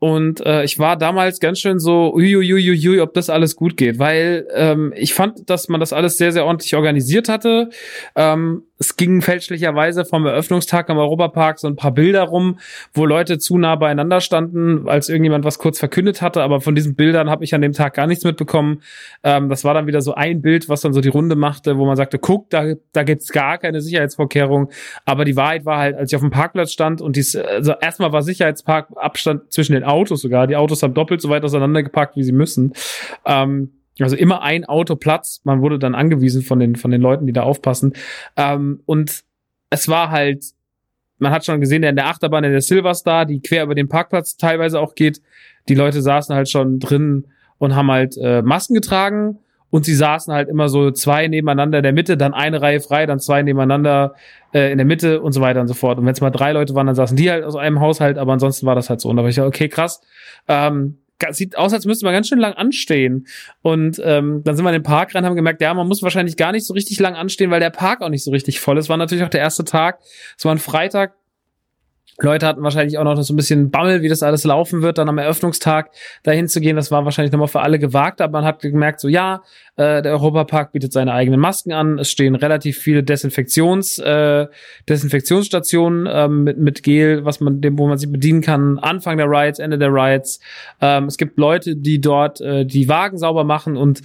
Und 0.00 0.40
äh, 0.46 0.64
ich 0.64 0.78
war 0.78 0.96
damals 0.96 1.40
ganz 1.40 1.60
schön 1.60 1.78
so, 1.78 2.12
uiuiuiui, 2.14 3.00
ob 3.00 3.12
das 3.12 3.28
alles 3.28 3.54
gut 3.54 3.76
geht, 3.76 3.98
weil 3.98 4.48
ähm, 4.54 4.94
ich 4.96 5.12
fand, 5.12 5.50
dass 5.50 5.68
man 5.68 5.78
das 5.78 5.92
alles 5.92 6.16
sehr, 6.16 6.32
sehr 6.32 6.46
ordentlich 6.46 6.74
organisiert 6.74 7.28
hatte. 7.28 7.68
Ähm, 8.16 8.62
es 8.80 8.96
ging 8.96 9.20
fälschlicherweise 9.20 10.06
vom 10.06 10.24
Eröffnungstag 10.24 10.88
am 10.88 10.96
Europapark 10.96 11.58
so 11.58 11.68
ein 11.68 11.76
paar 11.76 11.92
Bilder 11.92 12.22
rum, 12.22 12.58
wo 12.94 13.04
Leute 13.04 13.38
zu 13.38 13.58
nah 13.58 13.76
beieinander 13.76 14.22
standen, 14.22 14.88
als 14.88 15.10
irgendjemand 15.10 15.44
was 15.44 15.58
kurz 15.58 15.78
verkündet 15.78 16.22
hatte. 16.22 16.42
Aber 16.42 16.62
von 16.62 16.74
diesen 16.74 16.94
Bildern 16.94 17.28
habe 17.28 17.44
ich 17.44 17.54
an 17.54 17.60
dem 17.60 17.74
Tag 17.74 17.92
gar 17.92 18.06
nichts 18.06 18.24
mitbekommen. 18.24 18.80
Ähm, 19.22 19.50
das 19.50 19.64
war 19.64 19.74
dann 19.74 19.86
wieder 19.86 20.00
so 20.00 20.14
ein 20.14 20.40
Bild, 20.40 20.70
was 20.70 20.80
dann 20.80 20.94
so 20.94 21.02
die 21.02 21.10
Runde 21.10 21.36
machte, 21.36 21.76
wo 21.76 21.84
man 21.84 21.96
sagte, 21.96 22.18
guck, 22.18 22.48
da, 22.48 22.72
da 22.94 23.02
gibt's 23.02 23.28
gar 23.32 23.58
keine 23.58 23.82
Sicherheitsvorkehrung. 23.82 24.70
Aber 25.04 25.26
die 25.26 25.36
Wahrheit 25.36 25.66
war 25.66 25.76
halt, 25.76 25.96
als 25.96 26.10
ich 26.10 26.16
auf 26.16 26.22
dem 26.22 26.30
Parkplatz 26.30 26.72
stand 26.72 27.02
und 27.02 27.16
dies, 27.16 27.36
also 27.36 27.74
erstmal 27.78 28.12
war 28.12 28.22
Sicherheitsparkabstand 28.22 29.52
zwischen 29.52 29.74
den 29.74 29.84
Autos 29.92 30.22
sogar. 30.22 30.46
Die 30.46 30.56
Autos 30.56 30.82
haben 30.82 30.94
doppelt 30.94 31.20
so 31.20 31.28
weit 31.28 31.44
auseinander 31.44 31.82
geparkt, 31.82 32.16
wie 32.16 32.22
sie 32.22 32.32
müssen. 32.32 32.72
Ähm, 33.24 33.72
also 33.98 34.16
immer 34.16 34.42
ein 34.42 34.64
Auto 34.64 34.96
Platz. 34.96 35.40
Man 35.44 35.60
wurde 35.60 35.78
dann 35.78 35.94
angewiesen 35.94 36.42
von 36.42 36.58
den, 36.58 36.76
von 36.76 36.90
den 36.90 37.00
Leuten, 37.00 37.26
die 37.26 37.32
da 37.32 37.42
aufpassen. 37.42 37.94
Ähm, 38.36 38.80
und 38.86 39.22
es 39.70 39.88
war 39.88 40.10
halt 40.10 40.44
man 41.20 41.32
hat 41.32 41.44
schon 41.44 41.60
gesehen, 41.60 41.82
in 41.82 41.96
der 41.96 42.06
Achterbahn, 42.06 42.44
in 42.44 42.52
der 42.52 42.62
Silver 42.62 42.94
Star, 42.94 43.26
die 43.26 43.40
quer 43.40 43.64
über 43.64 43.74
den 43.74 43.88
Parkplatz 43.88 44.36
teilweise 44.38 44.80
auch 44.80 44.94
geht, 44.94 45.20
die 45.68 45.74
Leute 45.74 46.02
saßen 46.02 46.34
halt 46.34 46.48
schon 46.48 46.80
drin 46.80 47.26
und 47.58 47.76
haben 47.76 47.90
halt 47.90 48.16
äh, 48.16 48.42
Masken 48.42 48.74
getragen 48.74 49.38
und 49.70 49.84
sie 49.84 49.94
saßen 49.94 50.32
halt 50.32 50.48
immer 50.48 50.68
so 50.68 50.90
zwei 50.90 51.28
nebeneinander 51.28 51.78
in 51.78 51.84
der 51.84 51.92
Mitte, 51.92 52.16
dann 52.16 52.34
eine 52.34 52.60
Reihe 52.60 52.80
frei, 52.80 53.06
dann 53.06 53.20
zwei 53.20 53.42
nebeneinander 53.42 54.14
äh, 54.52 54.72
in 54.72 54.78
der 54.78 54.84
Mitte 54.84 55.20
und 55.20 55.32
so 55.32 55.40
weiter 55.40 55.60
und 55.60 55.68
so 55.68 55.74
fort. 55.74 55.98
Und 55.98 56.06
wenn 56.06 56.12
es 56.12 56.20
mal 56.20 56.30
drei 56.30 56.52
Leute 56.52 56.74
waren, 56.74 56.86
dann 56.86 56.96
saßen 56.96 57.16
die 57.16 57.30
halt 57.30 57.44
aus 57.44 57.56
einem 57.56 57.80
Haushalt, 57.80 58.18
aber 58.18 58.32
ansonsten 58.32 58.66
war 58.66 58.74
das 58.74 58.90
halt 58.90 59.00
so. 59.00 59.08
Und 59.08 59.16
da 59.16 59.22
war 59.22 59.30
ich 59.30 59.40
okay, 59.40 59.68
krass. 59.68 60.00
Ähm, 60.48 60.98
sieht 61.30 61.56
aus, 61.56 61.72
als 61.72 61.84
müsste 61.84 62.04
man 62.04 62.14
ganz 62.14 62.28
schön 62.28 62.38
lang 62.38 62.54
anstehen. 62.54 63.26
Und 63.62 64.00
ähm, 64.04 64.42
dann 64.44 64.56
sind 64.56 64.64
wir 64.64 64.70
in 64.70 64.80
den 64.80 64.82
Park 64.82 65.14
rein, 65.14 65.24
haben 65.24 65.36
gemerkt, 65.36 65.60
ja, 65.60 65.72
man 65.74 65.86
muss 65.86 66.02
wahrscheinlich 66.02 66.36
gar 66.36 66.52
nicht 66.52 66.66
so 66.66 66.74
richtig 66.74 66.98
lang 66.98 67.14
anstehen, 67.14 67.50
weil 67.50 67.60
der 67.60 67.70
Park 67.70 68.00
auch 68.00 68.08
nicht 68.08 68.24
so 68.24 68.30
richtig 68.30 68.60
voll 68.60 68.78
ist. 68.78 68.88
War 68.88 68.96
natürlich 68.96 69.24
auch 69.24 69.28
der 69.28 69.40
erste 69.40 69.64
Tag. 69.64 69.98
Es 70.36 70.44
war 70.44 70.52
ein 70.52 70.58
Freitag, 70.58 71.14
Leute 72.22 72.46
hatten 72.46 72.62
wahrscheinlich 72.62 72.98
auch 72.98 73.04
noch 73.04 73.20
so 73.22 73.32
ein 73.32 73.36
bisschen 73.36 73.70
Bammel, 73.70 74.02
wie 74.02 74.08
das 74.08 74.22
alles 74.22 74.44
laufen 74.44 74.82
wird, 74.82 74.98
dann 74.98 75.08
am 75.08 75.18
Eröffnungstag 75.18 75.90
dahin 76.22 76.48
zu 76.48 76.60
gehen. 76.60 76.76
Das 76.76 76.90
war 76.90 77.04
wahrscheinlich 77.04 77.32
nochmal 77.32 77.48
für 77.48 77.60
alle 77.60 77.78
gewagt, 77.78 78.20
aber 78.20 78.32
man 78.32 78.44
hat 78.44 78.60
gemerkt, 78.60 79.00
so 79.00 79.08
ja, 79.08 79.42
äh, 79.76 80.02
der 80.02 80.12
Europapark 80.12 80.72
bietet 80.72 80.92
seine 80.92 81.12
eigenen 81.12 81.40
Masken 81.40 81.72
an. 81.72 81.98
Es 81.98 82.10
stehen 82.10 82.34
relativ 82.34 82.78
viele 82.78 83.02
Desinfektions, 83.02 83.98
äh, 83.98 84.46
Desinfektionsstationen 84.88 86.08
ähm, 86.10 86.44
mit, 86.44 86.58
mit 86.58 86.82
Gel, 86.82 87.24
was 87.24 87.40
man, 87.40 87.60
dem, 87.60 87.78
wo 87.78 87.88
man 87.88 87.98
sich 87.98 88.10
bedienen 88.10 88.42
kann. 88.42 88.78
Anfang 88.78 89.16
der 89.16 89.26
Rides, 89.26 89.58
Ende 89.58 89.78
der 89.78 89.90
Rides. 89.90 90.40
Ähm, 90.80 91.04
es 91.04 91.16
gibt 91.16 91.38
Leute, 91.38 91.76
die 91.76 92.00
dort 92.00 92.40
äh, 92.40 92.64
die 92.64 92.88
Wagen 92.88 93.18
sauber 93.18 93.44
machen 93.44 93.76
und 93.76 94.02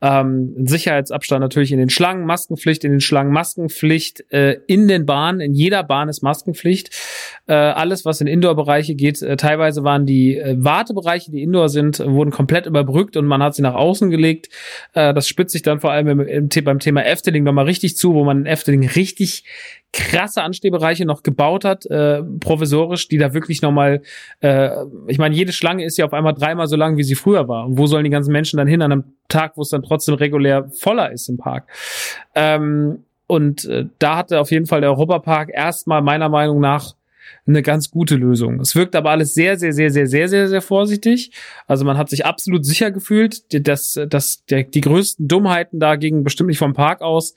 ähm, 0.00 0.54
Sicherheitsabstand 0.66 1.40
natürlich 1.40 1.72
in 1.72 1.78
den 1.78 1.90
Schlangen, 1.90 2.24
Maskenpflicht 2.24 2.84
in 2.84 2.92
den 2.92 3.00
Schlangen, 3.00 3.32
Maskenpflicht 3.32 4.24
äh, 4.32 4.58
in 4.66 4.86
den 4.86 5.06
Bahnen, 5.06 5.40
in 5.40 5.54
jeder 5.54 5.82
Bahn 5.82 6.08
ist 6.08 6.22
Maskenpflicht. 6.22 6.90
Äh, 7.46 7.54
alles, 7.54 8.04
was 8.04 8.20
in 8.20 8.26
Indoor-Bereiche 8.26 8.94
geht, 8.94 9.20
äh, 9.22 9.36
teilweise 9.36 9.82
waren 9.82 10.06
die 10.06 10.36
äh, 10.36 10.54
Wartebereiche, 10.58 11.30
die 11.30 11.42
Indoor 11.42 11.68
sind, 11.68 11.98
wurden 11.98 12.30
komplett 12.30 12.66
überbrückt 12.66 13.16
und 13.16 13.26
man 13.26 13.42
hat 13.42 13.54
sie 13.54 13.62
nach 13.62 13.74
außen 13.74 14.10
gelegt. 14.10 14.48
Äh, 14.92 15.12
das 15.14 15.26
spitzt 15.26 15.52
sich 15.52 15.62
dann 15.62 15.80
vor 15.80 15.90
allem 15.90 16.08
im, 16.08 16.20
im, 16.20 16.48
beim 16.64 16.78
Thema 16.78 17.04
Efteling 17.04 17.42
nochmal 17.42 17.64
richtig 17.64 17.96
zu, 17.96 18.14
wo 18.14 18.24
man 18.24 18.40
in 18.40 18.46
Efteling 18.46 18.86
richtig 18.86 19.44
krasse 19.92 20.42
Anstehbereiche 20.42 21.06
noch 21.06 21.22
gebaut 21.22 21.64
hat, 21.64 21.86
äh, 21.86 22.22
provisorisch, 22.40 23.08
die 23.08 23.18
da 23.18 23.32
wirklich 23.32 23.62
nochmal, 23.62 24.02
äh, 24.40 24.70
ich 25.06 25.18
meine, 25.18 25.34
jede 25.34 25.52
Schlange 25.52 25.84
ist 25.84 25.96
ja 25.96 26.04
auf 26.04 26.12
einmal 26.12 26.34
dreimal 26.34 26.66
so 26.66 26.76
lang, 26.76 26.96
wie 26.96 27.04
sie 27.04 27.14
früher 27.14 27.48
war. 27.48 27.66
Und 27.66 27.78
wo 27.78 27.86
sollen 27.86 28.04
die 28.04 28.10
ganzen 28.10 28.32
Menschen 28.32 28.58
dann 28.58 28.68
hin 28.68 28.82
an 28.82 28.92
einem 28.92 29.04
Tag, 29.28 29.56
wo 29.56 29.62
es 29.62 29.70
dann 29.70 29.82
trotzdem 29.82 30.14
regulär 30.14 30.68
voller 30.70 31.10
ist 31.10 31.28
im 31.28 31.38
Park? 31.38 31.68
Ähm, 32.34 33.04
und 33.26 33.64
äh, 33.66 33.86
da 33.98 34.16
hatte 34.16 34.40
auf 34.40 34.50
jeden 34.50 34.66
Fall 34.66 34.80
der 34.80 34.90
Europapark 34.90 35.50
erstmal 35.52 36.02
meiner 36.02 36.28
Meinung 36.28 36.60
nach 36.60 36.94
eine 37.48 37.62
ganz 37.62 37.90
gute 37.90 38.16
Lösung. 38.16 38.60
Es 38.60 38.76
wirkt 38.76 38.94
aber 38.94 39.10
alles 39.10 39.34
sehr, 39.34 39.58
sehr, 39.58 39.72
sehr, 39.72 39.90
sehr, 39.90 40.06
sehr, 40.06 40.28
sehr, 40.28 40.48
sehr 40.48 40.62
vorsichtig. 40.62 41.32
Also 41.66 41.84
man 41.84 41.96
hat 41.98 42.10
sich 42.10 42.26
absolut 42.26 42.64
sicher 42.64 42.90
gefühlt, 42.90 43.42
dass, 43.66 43.98
dass 44.08 44.44
der, 44.46 44.64
die 44.64 44.80
größten 44.80 45.26
Dummheiten 45.26 45.80
da 45.80 45.96
gingen 45.96 46.24
bestimmt 46.24 46.48
nicht 46.48 46.58
vom 46.58 46.74
Park 46.74 47.00
aus, 47.00 47.34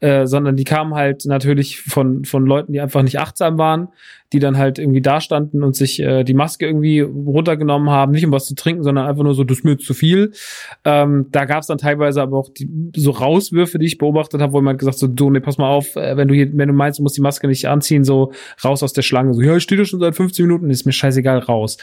äh, 0.00 0.26
sondern 0.26 0.56
die 0.56 0.64
kamen 0.64 0.94
halt 0.94 1.24
natürlich 1.26 1.80
von, 1.80 2.24
von 2.24 2.44
Leuten, 2.44 2.72
die 2.72 2.80
einfach 2.80 3.02
nicht 3.02 3.18
achtsam 3.18 3.58
waren, 3.58 3.88
die 4.32 4.38
dann 4.38 4.56
halt 4.56 4.78
irgendwie 4.78 5.02
da 5.02 5.20
standen 5.20 5.62
und 5.62 5.76
sich 5.76 6.00
äh, 6.00 6.24
die 6.24 6.34
Maske 6.34 6.66
irgendwie 6.66 7.00
runtergenommen 7.00 7.90
haben, 7.90 8.12
nicht 8.12 8.24
um 8.24 8.32
was 8.32 8.46
zu 8.46 8.54
trinken, 8.54 8.82
sondern 8.82 9.06
einfach 9.06 9.22
nur 9.22 9.34
so, 9.34 9.44
das 9.44 9.58
ist 9.58 9.64
mir 9.64 9.76
zu 9.76 9.94
viel. 9.94 10.32
Ähm, 10.84 11.26
da 11.30 11.44
gab 11.44 11.60
es 11.60 11.66
dann 11.66 11.78
teilweise 11.78 12.22
aber 12.22 12.38
auch 12.38 12.48
die, 12.48 12.68
so 12.96 13.10
Rauswürfe, 13.10 13.78
die 13.78 13.86
ich 13.86 13.98
beobachtet 13.98 14.40
habe, 14.40 14.52
wo 14.52 14.58
jemand 14.58 14.78
gesagt 14.78 14.98
so, 14.98 15.06
du, 15.06 15.30
nee, 15.30 15.40
pass 15.40 15.58
mal 15.58 15.68
auf, 15.68 15.96
äh, 15.96 16.16
wenn 16.16 16.28
du 16.28 16.34
hier, 16.34 16.50
wenn 16.56 16.68
du 16.68 16.74
meinst, 16.74 16.98
du 16.98 17.02
musst 17.02 17.16
die 17.16 17.20
Maske 17.20 17.46
nicht 17.46 17.68
anziehen, 17.68 18.04
so 18.04 18.32
raus 18.64 18.82
aus 18.82 18.92
der 18.92 19.02
Schlange. 19.02 19.34
So, 19.34 19.42
ja, 19.42 19.51
ich 19.56 19.62
stehe 19.62 19.78
da 19.78 19.84
schon 19.84 20.00
seit 20.00 20.16
15 20.16 20.46
Minuten, 20.46 20.70
ist 20.70 20.86
mir 20.86 20.92
scheißegal, 20.92 21.38
raus. 21.38 21.76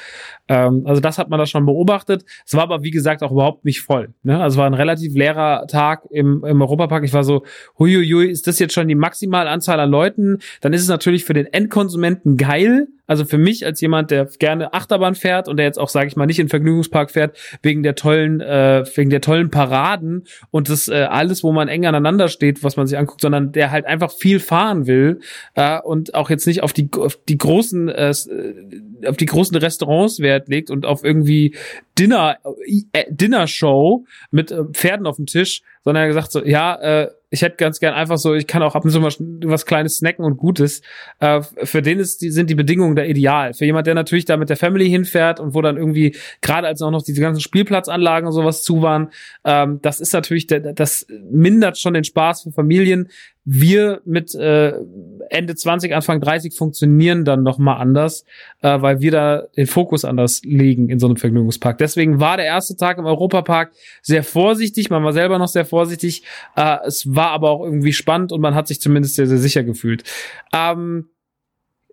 Ähm, 0.47 0.83
also 0.85 1.01
das 1.01 1.17
hat 1.17 1.29
man 1.29 1.39
da 1.39 1.45
schon 1.45 1.65
beobachtet. 1.65 2.25
Es 2.45 2.53
war 2.53 2.63
aber, 2.63 2.83
wie 2.83 2.91
gesagt, 2.91 3.23
auch 3.23 3.31
überhaupt 3.31 3.65
nicht 3.65 3.81
voll. 3.81 4.13
Ne? 4.23 4.39
Also 4.41 4.55
es 4.55 4.57
war 4.57 4.67
ein 4.67 4.73
relativ 4.73 5.13
leerer 5.15 5.67
Tag 5.67 6.05
im, 6.09 6.43
im 6.45 6.61
Europapark. 6.61 7.03
Ich 7.03 7.13
war 7.13 7.23
so, 7.23 7.43
huiuiui, 7.77 8.29
ist 8.29 8.47
das 8.47 8.59
jetzt 8.59 8.73
schon 8.73 8.87
die 8.87 8.95
Maximalanzahl 8.95 9.79
an 9.79 9.89
Leuten? 9.89 10.39
Dann 10.61 10.73
ist 10.73 10.81
es 10.81 10.87
natürlich 10.87 11.25
für 11.25 11.33
den 11.33 11.45
Endkonsumenten 11.45 12.37
geil, 12.37 12.87
also 13.09 13.25
für 13.25 13.39
mich 13.39 13.65
als 13.65 13.81
jemand, 13.81 14.11
der 14.11 14.25
gerne 14.37 14.71
Achterbahn 14.71 15.15
fährt 15.15 15.47
und 15.47 15.57
der 15.57 15.65
jetzt 15.65 15.79
auch, 15.79 15.89
sage 15.89 16.05
ich 16.07 16.15
mal, 16.15 16.27
nicht 16.27 16.37
in 16.37 16.47
Vergnügungspark 16.47 17.09
fährt, 17.09 17.35
wegen 17.63 17.81
der 17.81 17.95
tollen, 17.95 18.39
äh, 18.39 18.83
wegen 18.93 19.09
der 19.09 19.19
tollen 19.19 19.49
Paraden 19.49 20.25
und 20.51 20.69
das 20.69 20.87
äh, 20.89 21.07
alles, 21.09 21.43
wo 21.43 21.51
man 21.51 21.69
eng 21.69 21.87
aneinander 21.87 22.27
steht, 22.27 22.63
was 22.63 22.77
man 22.77 22.85
sich 22.85 22.99
anguckt, 22.99 23.21
sondern 23.21 23.51
der 23.51 23.71
halt 23.71 23.87
einfach 23.87 24.11
viel 24.11 24.39
fahren 24.39 24.85
will 24.85 25.21
äh, 25.55 25.79
und 25.81 26.13
auch 26.13 26.29
jetzt 26.29 26.45
nicht 26.45 26.61
auf 26.61 26.71
die 26.71 26.87
auf 26.95 27.17
die 27.27 27.39
großen 27.39 27.89
äh, 27.89 28.13
auf 29.07 29.17
die 29.17 29.25
großen 29.25 29.57
Restaurants 29.57 30.19
Wert 30.19 30.47
legt 30.47 30.69
und 30.69 30.85
auf 30.85 31.03
irgendwie 31.03 31.55
Dinner 31.97 32.37
äh, 32.93 33.05
Dinner 33.09 33.47
Show 33.47 34.05
mit 34.29 34.51
äh, 34.51 34.65
Pferden 34.65 35.07
auf 35.07 35.15
dem 35.15 35.25
Tisch, 35.25 35.63
sondern 35.83 36.03
er 36.03 36.07
gesagt 36.07 36.31
so, 36.31 36.43
ja, 36.43 36.75
äh, 36.75 37.09
ich 37.31 37.41
hätte 37.41 37.57
ganz 37.57 37.79
gern 37.79 37.93
einfach 37.93 38.17
so, 38.17 38.33
ich 38.33 38.47
kann 38.47 38.63
auch 38.63 38.75
ab 38.75 38.83
und 38.83 38.91
zu 38.91 38.99
mal 38.99 39.11
was 39.45 39.65
Kleines 39.65 39.97
snacken 39.97 40.25
und 40.25 40.37
Gutes. 40.37 40.81
Äh, 41.19 41.41
für 41.41 41.81
den 41.81 41.99
ist, 41.99 42.21
die, 42.21 42.31
sind 42.31 42.49
die 42.49 42.55
Bedingungen 42.55 42.95
da 42.95 43.03
ideal. 43.03 43.53
Für 43.53 43.65
jemand, 43.65 43.85
der 43.87 43.93
natürlich 43.93 44.25
da 44.25 44.35
mit 44.35 44.49
der 44.49 44.57
Family 44.57 44.89
hinfährt 44.89 45.39
und 45.39 45.53
wo 45.53 45.61
dann 45.61 45.77
irgendwie, 45.77 46.15
gerade 46.41 46.67
als 46.67 46.81
auch 46.81 46.91
noch 46.91 47.03
diese 47.03 47.21
ganzen 47.21 47.41
Spielplatzanlagen 47.41 48.27
und 48.27 48.33
sowas 48.33 48.63
zu 48.63 48.81
waren, 48.81 49.09
ähm, 49.45 49.79
das 49.81 49.99
ist 49.99 50.13
natürlich, 50.13 50.47
das 50.47 51.05
mindert 51.29 51.77
schon 51.77 51.93
den 51.93 52.03
Spaß 52.03 52.43
für 52.43 52.51
Familien 52.51 53.09
wir 53.45 54.01
mit 54.05 54.35
äh, 54.35 54.73
Ende 55.29 55.55
20, 55.55 55.93
Anfang 55.93 56.21
30 56.21 56.55
funktionieren 56.55 57.25
dann 57.25 57.43
noch 57.43 57.57
mal 57.57 57.77
anders, 57.77 58.25
äh, 58.61 58.81
weil 58.81 58.99
wir 58.99 59.11
da 59.11 59.43
den 59.55 59.67
Fokus 59.67 60.05
anders 60.05 60.41
legen 60.43 60.89
in 60.89 60.99
so 60.99 61.07
einem 61.07 61.17
Vergnügungspark. 61.17 61.77
Deswegen 61.77 62.19
war 62.19 62.37
der 62.37 62.45
erste 62.45 62.75
Tag 62.75 62.97
im 62.97 63.05
Europapark 63.05 63.71
sehr 64.01 64.23
vorsichtig, 64.23 64.89
man 64.89 65.03
war 65.03 65.13
selber 65.13 65.39
noch 65.39 65.47
sehr 65.47 65.65
vorsichtig, 65.65 66.23
äh, 66.55 66.77
es 66.85 67.15
war 67.15 67.31
aber 67.31 67.49
auch 67.49 67.63
irgendwie 67.63 67.93
spannend 67.93 68.31
und 68.31 68.41
man 68.41 68.55
hat 68.55 68.67
sich 68.67 68.81
zumindest 68.81 69.15
sehr, 69.15 69.27
sehr 69.27 69.37
sicher 69.37 69.63
gefühlt. 69.63 70.03
Ähm, 70.53 71.09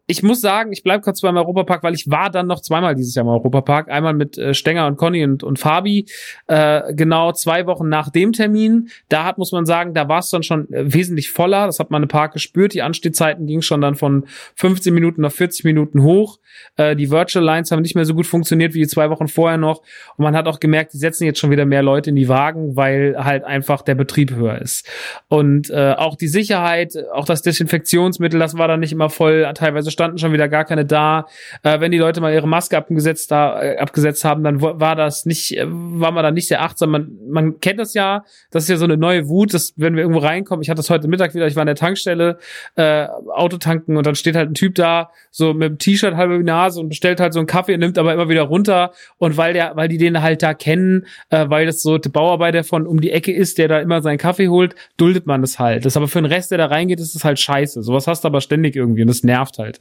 ich 0.08 0.22
muss 0.22 0.40
sagen, 0.40 0.72
ich 0.72 0.84
bleib 0.84 1.02
kurz 1.02 1.20
beim 1.20 1.36
Europapark, 1.36 1.82
weil 1.82 1.94
ich 1.94 2.08
war 2.08 2.30
dann 2.30 2.46
noch 2.46 2.60
zweimal 2.60 2.94
dieses 2.94 3.14
Jahr 3.16 3.24
im 3.24 3.30
Europapark. 3.30 3.90
Einmal 3.90 4.14
mit 4.14 4.38
äh, 4.38 4.54
Stenger 4.54 4.86
und 4.86 4.96
Conny 4.96 5.24
und, 5.24 5.42
und 5.42 5.58
Fabi, 5.58 6.06
äh, 6.46 6.94
genau 6.94 7.32
zwei 7.32 7.66
Wochen 7.66 7.88
nach 7.88 8.10
dem 8.10 8.32
Termin. 8.32 8.88
Da 9.08 9.24
hat, 9.24 9.38
muss 9.38 9.50
man 9.50 9.66
sagen, 9.66 9.94
da 9.94 10.08
war 10.08 10.20
es 10.20 10.30
dann 10.30 10.44
schon 10.44 10.72
äh, 10.72 10.92
wesentlich 10.92 11.30
voller. 11.30 11.66
Das 11.66 11.80
hat 11.80 11.90
man 11.90 12.04
im 12.04 12.08
Park 12.08 12.34
gespürt. 12.34 12.74
Die 12.74 12.82
Anstehzeiten 12.82 13.46
gingen 13.46 13.62
schon 13.62 13.80
dann 13.80 13.96
von 13.96 14.26
15 14.54 14.94
Minuten 14.94 15.24
auf 15.24 15.34
40 15.34 15.64
Minuten 15.64 16.02
hoch. 16.02 16.38
Äh, 16.76 16.94
die 16.94 17.10
Virtual 17.10 17.44
Lines 17.44 17.72
haben 17.72 17.82
nicht 17.82 17.96
mehr 17.96 18.04
so 18.04 18.14
gut 18.14 18.26
funktioniert 18.26 18.74
wie 18.74 18.80
die 18.80 18.86
zwei 18.86 19.10
Wochen 19.10 19.26
vorher 19.26 19.58
noch. 19.58 19.82
Und 20.16 20.22
man 20.22 20.36
hat 20.36 20.46
auch 20.46 20.60
gemerkt, 20.60 20.92
die 20.92 20.98
setzen 20.98 21.24
jetzt 21.24 21.40
schon 21.40 21.50
wieder 21.50 21.64
mehr 21.64 21.82
Leute 21.82 22.10
in 22.10 22.16
die 22.16 22.28
Wagen, 22.28 22.76
weil 22.76 23.16
halt 23.18 23.42
einfach 23.42 23.82
der 23.82 23.96
Betrieb 23.96 24.34
höher 24.34 24.60
ist. 24.60 24.88
Und 25.28 25.68
äh, 25.70 25.94
auch 25.96 26.14
die 26.14 26.28
Sicherheit, 26.28 26.94
auch 27.12 27.24
das 27.24 27.42
Desinfektionsmittel, 27.42 28.38
das 28.38 28.56
war 28.56 28.68
dann 28.68 28.80
nicht 28.80 28.92
immer 28.92 29.10
voll. 29.10 29.50
Teilweise 29.54 29.90
standen 29.96 30.18
schon 30.18 30.32
wieder 30.32 30.48
gar 30.48 30.64
keine 30.64 30.84
da. 30.84 31.26
Äh, 31.62 31.80
wenn 31.80 31.90
die 31.90 31.98
Leute 31.98 32.20
mal 32.20 32.32
ihre 32.32 32.46
Maske 32.46 32.76
abgesetzt, 32.76 33.30
da, 33.30 33.62
äh, 33.62 33.78
abgesetzt 33.78 34.24
haben, 34.24 34.44
dann 34.44 34.60
war 34.60 34.94
das 34.94 35.24
nicht, 35.24 35.56
äh, 35.56 35.64
war 35.66 36.12
man 36.12 36.22
da 36.22 36.30
nicht 36.30 36.48
sehr 36.48 36.62
achtsam. 36.62 36.90
Man, 36.90 37.10
man 37.28 37.60
kennt 37.60 37.80
das 37.80 37.94
ja, 37.94 38.24
das 38.50 38.64
ist 38.64 38.68
ja 38.68 38.76
so 38.76 38.84
eine 38.84 38.98
neue 38.98 39.28
Wut, 39.28 39.54
dass 39.54 39.72
wenn 39.76 39.94
wir 39.94 40.02
irgendwo 40.02 40.20
reinkommen, 40.20 40.62
ich 40.62 40.68
hatte 40.68 40.78
das 40.78 40.90
heute 40.90 41.08
Mittag 41.08 41.34
wieder, 41.34 41.46
ich 41.46 41.56
war 41.56 41.62
an 41.62 41.66
der 41.66 41.76
Tankstelle, 41.76 42.38
äh, 42.74 43.06
Auto 43.34 43.56
und 43.86 44.06
dann 44.06 44.14
steht 44.14 44.36
halt 44.36 44.50
ein 44.50 44.54
Typ 44.54 44.74
da, 44.74 45.10
so 45.30 45.54
mit 45.54 45.68
dem 45.68 45.78
T-Shirt 45.78 46.14
halb 46.14 46.28
über 46.28 46.38
die 46.38 46.44
Nase 46.44 46.78
und 46.80 46.90
bestellt 46.90 47.20
halt 47.20 47.32
so 47.32 47.40
einen 47.40 47.46
Kaffee 47.46 47.76
nimmt 47.76 47.98
aber 47.98 48.12
immer 48.12 48.28
wieder 48.28 48.42
runter. 48.42 48.92
Und 49.18 49.36
weil 49.36 49.52
der, 49.52 49.76
weil 49.76 49.88
die 49.88 49.98
den 49.98 50.22
halt 50.22 50.42
da 50.42 50.54
kennen, 50.54 51.06
äh, 51.30 51.48
weil 51.48 51.66
das 51.66 51.82
so 51.82 51.98
der 51.98 52.10
Bauarbeiter 52.10 52.64
von 52.64 52.86
um 52.86 53.00
die 53.00 53.10
Ecke 53.10 53.32
ist, 53.32 53.58
der 53.58 53.68
da 53.68 53.80
immer 53.80 54.02
seinen 54.02 54.18
Kaffee 54.18 54.48
holt, 54.48 54.74
duldet 54.96 55.26
man 55.26 55.40
das 55.40 55.58
halt. 55.58 55.84
Das 55.84 55.96
aber 55.96 56.08
für 56.08 56.20
den 56.20 56.26
Rest, 56.26 56.50
der 56.50 56.58
da 56.58 56.66
reingeht, 56.66 57.00
ist 57.00 57.14
das 57.14 57.24
halt 57.24 57.38
scheiße. 57.38 57.82
Sowas 57.82 58.06
hast 58.06 58.24
du 58.24 58.28
aber 58.28 58.40
ständig 58.40 58.76
irgendwie 58.76 59.02
und 59.02 59.08
das 59.08 59.22
nervt 59.22 59.58
halt. 59.58 59.80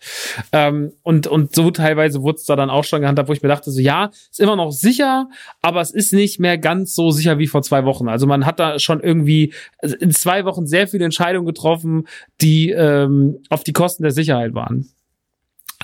Ähm, 0.52 0.94
und, 1.04 1.28
und 1.28 1.56
so 1.56 1.72
teilweise 1.72 2.22
wurde 2.22 2.38
es 2.38 2.46
da 2.46 2.56
dann 2.56 2.70
auch 2.70 2.84
schon 2.84 3.02
gehandhabt, 3.02 3.30
wo 3.30 3.34
ich 3.34 3.42
mir 3.42 3.50
dachte, 3.50 3.72
so 3.72 3.80
ja, 3.80 4.12
ist 4.30 4.40
immer 4.40 4.56
noch 4.56 4.72
sicher, 4.72 5.30
aber 5.62 5.82
es 5.82 5.92
ist 5.92 6.14
nicht 6.14 6.40
mehr 6.40 6.58
ganz 6.58 6.96
so 6.96 7.12
sicher 7.12 7.38
wie 7.40 7.48
vor 7.48 7.62
zwei 7.62 7.86
Wochen. 7.86 8.08
Also 8.08 8.28
man 8.28 8.46
hat 8.46 8.60
da 8.60 8.80
schon 8.80 9.02
irgendwie 9.02 9.54
in 10.00 10.12
zwei 10.12 10.46
Wochen 10.46 10.68
sehr 10.68 10.88
viele 10.88 11.06
Entscheidungen 11.06 11.46
getroffen, 11.46 12.08
die 12.42 12.72
ähm, 12.72 13.40
auf 13.50 13.64
die 13.64 13.74
Kosten 13.74 14.04
der 14.04 14.12
Sicherheit 14.12 14.54
waren. 14.54 14.90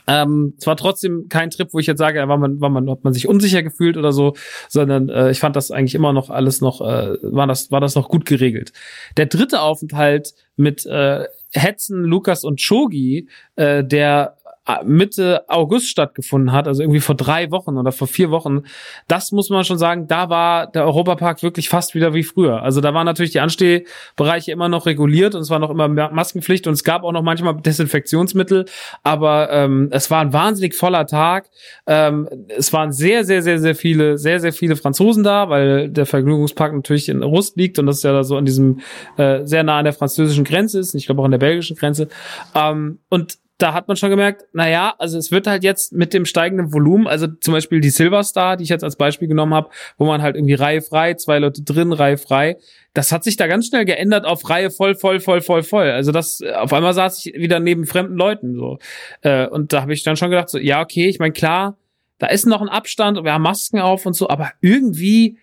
Ähm, 0.07 0.55
es 0.57 0.67
war 0.67 0.75
trotzdem 0.77 1.27
kein 1.29 1.49
Trip, 1.49 1.69
wo 1.73 1.79
ich 1.79 1.87
jetzt 1.87 1.99
sage, 1.99 2.27
war 2.27 2.37
man, 2.37 2.59
war 2.59 2.69
man, 2.69 2.89
hat 2.89 3.03
man 3.03 3.13
sich 3.13 3.27
unsicher 3.27 3.63
gefühlt 3.63 3.97
oder 3.97 4.11
so, 4.11 4.33
sondern 4.67 5.09
äh, 5.09 5.31
ich 5.31 5.39
fand 5.39 5.55
das 5.55 5.71
eigentlich 5.71 5.95
immer 5.95 6.13
noch 6.13 6.29
alles 6.29 6.61
noch, 6.61 6.81
äh, 6.81 7.17
war 7.21 7.47
das, 7.47 7.71
war 7.71 7.81
das 7.81 7.95
noch 7.95 8.09
gut 8.09 8.25
geregelt. 8.25 8.73
Der 9.17 9.27
dritte 9.27 9.61
Aufenthalt 9.61 10.33
mit 10.55 10.85
äh, 10.85 11.25
Hetzen, 11.53 12.03
Lukas 12.03 12.43
und 12.43 12.61
Chogi, 12.61 13.27
äh, 13.55 13.83
der 13.83 14.37
Mitte 14.83 15.43
August 15.49 15.87
stattgefunden 15.87 16.51
hat, 16.51 16.67
also 16.67 16.83
irgendwie 16.83 16.99
vor 16.99 17.15
drei 17.15 17.49
Wochen 17.49 17.77
oder 17.77 17.91
vor 17.91 18.07
vier 18.07 18.29
Wochen, 18.29 18.61
das 19.07 19.31
muss 19.31 19.49
man 19.49 19.63
schon 19.63 19.79
sagen, 19.79 20.07
da 20.07 20.29
war 20.29 20.67
der 20.67 20.85
Europapark 20.85 21.41
wirklich 21.41 21.67
fast 21.67 21.95
wieder 21.95 22.13
wie 22.13 22.23
früher. 22.23 22.61
Also 22.61 22.79
da 22.79 22.93
waren 22.93 23.05
natürlich 23.05 23.31
die 23.31 23.39
Anstehbereiche 23.39 24.51
immer 24.51 24.69
noch 24.69 24.85
reguliert 24.85 25.33
und 25.33 25.41
es 25.41 25.49
war 25.49 25.57
noch 25.57 25.71
immer 25.71 25.87
Maskenpflicht 25.87 26.67
und 26.67 26.73
es 26.73 26.83
gab 26.83 27.03
auch 27.03 27.11
noch 27.11 27.23
manchmal 27.23 27.55
Desinfektionsmittel, 27.59 28.65
aber 29.01 29.51
ähm, 29.51 29.89
es 29.91 30.11
war 30.11 30.21
ein 30.21 30.31
wahnsinnig 30.31 30.75
voller 30.75 31.07
Tag. 31.07 31.49
Ähm, 31.87 32.29
es 32.47 32.71
waren 32.71 32.91
sehr, 32.91 33.25
sehr, 33.25 33.41
sehr, 33.41 33.57
sehr 33.57 33.73
viele, 33.73 34.19
sehr, 34.19 34.39
sehr 34.39 34.53
viele 34.53 34.75
Franzosen 34.75 35.23
da, 35.23 35.49
weil 35.49 35.89
der 35.89 36.05
Vergnügungspark 36.05 36.73
natürlich 36.73 37.09
in 37.09 37.23
Rust 37.23 37.57
liegt 37.57 37.79
und 37.79 37.87
das 37.87 37.97
ist 37.97 38.03
ja 38.03 38.13
da 38.13 38.23
so 38.23 38.37
an 38.37 38.45
diesem 38.45 38.79
äh, 39.17 39.43
sehr 39.43 39.63
nah 39.63 39.79
an 39.79 39.85
der 39.85 39.93
französischen 39.93 40.43
Grenze 40.43 40.79
ist, 40.79 40.93
ich 40.93 41.07
glaube 41.07 41.21
auch 41.21 41.25
an 41.25 41.31
der 41.31 41.39
belgischen 41.39 41.75
Grenze. 41.75 42.09
Ähm, 42.53 42.99
und 43.09 43.40
da 43.61 43.73
hat 43.73 43.87
man 43.87 43.95
schon 43.95 44.09
gemerkt, 44.09 44.45
naja, 44.53 44.95
also 44.97 45.17
es 45.17 45.31
wird 45.31 45.45
halt 45.45 45.63
jetzt 45.63 45.93
mit 45.93 46.13
dem 46.13 46.25
steigenden 46.25 46.73
Volumen, 46.73 47.07
also 47.07 47.27
zum 47.27 47.53
Beispiel 47.53 47.79
die 47.79 47.89
Silverstar, 47.89 48.57
die 48.57 48.63
ich 48.63 48.69
jetzt 48.69 48.83
als 48.83 48.95
Beispiel 48.95 49.27
genommen 49.27 49.53
habe, 49.53 49.69
wo 49.97 50.05
man 50.05 50.21
halt 50.21 50.35
irgendwie 50.35 50.55
Reihe 50.55 50.81
frei, 50.81 51.13
zwei 51.13 51.37
Leute 51.39 51.61
drin, 51.61 51.93
Reihe 51.93 52.17
frei, 52.17 52.57
das 52.93 53.11
hat 53.11 53.23
sich 53.23 53.37
da 53.37 53.47
ganz 53.47 53.67
schnell 53.67 53.85
geändert 53.85 54.25
auf 54.25 54.49
Reihe 54.49 54.71
voll, 54.71 54.95
voll, 54.95 55.19
voll, 55.19 55.41
voll, 55.41 55.63
voll. 55.63 55.91
Also 55.91 56.11
das, 56.11 56.41
auf 56.41 56.73
einmal 56.73 56.93
saß 56.93 57.25
ich 57.25 57.33
wieder 57.35 57.59
neben 57.59 57.85
fremden 57.85 58.15
Leuten 58.15 58.55
so. 58.55 58.79
Äh, 59.21 59.47
und 59.47 59.73
da 59.73 59.81
habe 59.81 59.93
ich 59.93 60.03
dann 60.03 60.17
schon 60.17 60.31
gedacht, 60.31 60.49
so, 60.49 60.57
ja, 60.57 60.81
okay, 60.81 61.07
ich 61.07 61.19
meine, 61.19 61.33
klar, 61.33 61.77
da 62.17 62.27
ist 62.27 62.45
noch 62.45 62.61
ein 62.61 62.69
Abstand 62.69 63.17
und 63.17 63.25
wir 63.25 63.33
haben 63.33 63.41
Masken 63.43 63.79
auf 63.79 64.05
und 64.05 64.13
so, 64.13 64.29
aber 64.29 64.51
irgendwie 64.61 65.37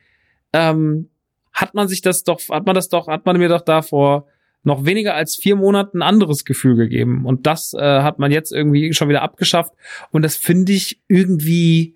ähm, 0.53 1.09
hat 1.53 1.75
man 1.75 1.89
sich 1.89 2.03
das 2.03 2.25
doch, 2.25 2.41
hat 2.51 2.67
man 2.67 2.75
das 2.75 2.89
doch, 2.89 3.07
hat 3.07 3.27
man 3.27 3.39
mir 3.39 3.49
doch 3.49 3.61
da 3.63 3.83
vor 3.83 4.27
noch 4.63 4.85
weniger 4.85 5.15
als 5.15 5.37
vier 5.37 5.57
Monaten 5.57 5.99
ein 5.99 6.03
anderes 6.03 6.45
Gefühl 6.45 6.77
gegeben. 6.77 7.25
Und 7.25 7.47
das 7.47 7.75
äh, 7.75 7.81
hat 7.81 8.19
man 8.19 8.31
jetzt 8.31 8.53
irgendwie 8.53 8.93
schon 8.93 9.09
wieder 9.09 9.23
abgeschafft. 9.23 9.73
Und 10.11 10.23
das 10.23 10.37
finde 10.37 10.73
ich 10.73 11.01
irgendwie, 11.09 11.95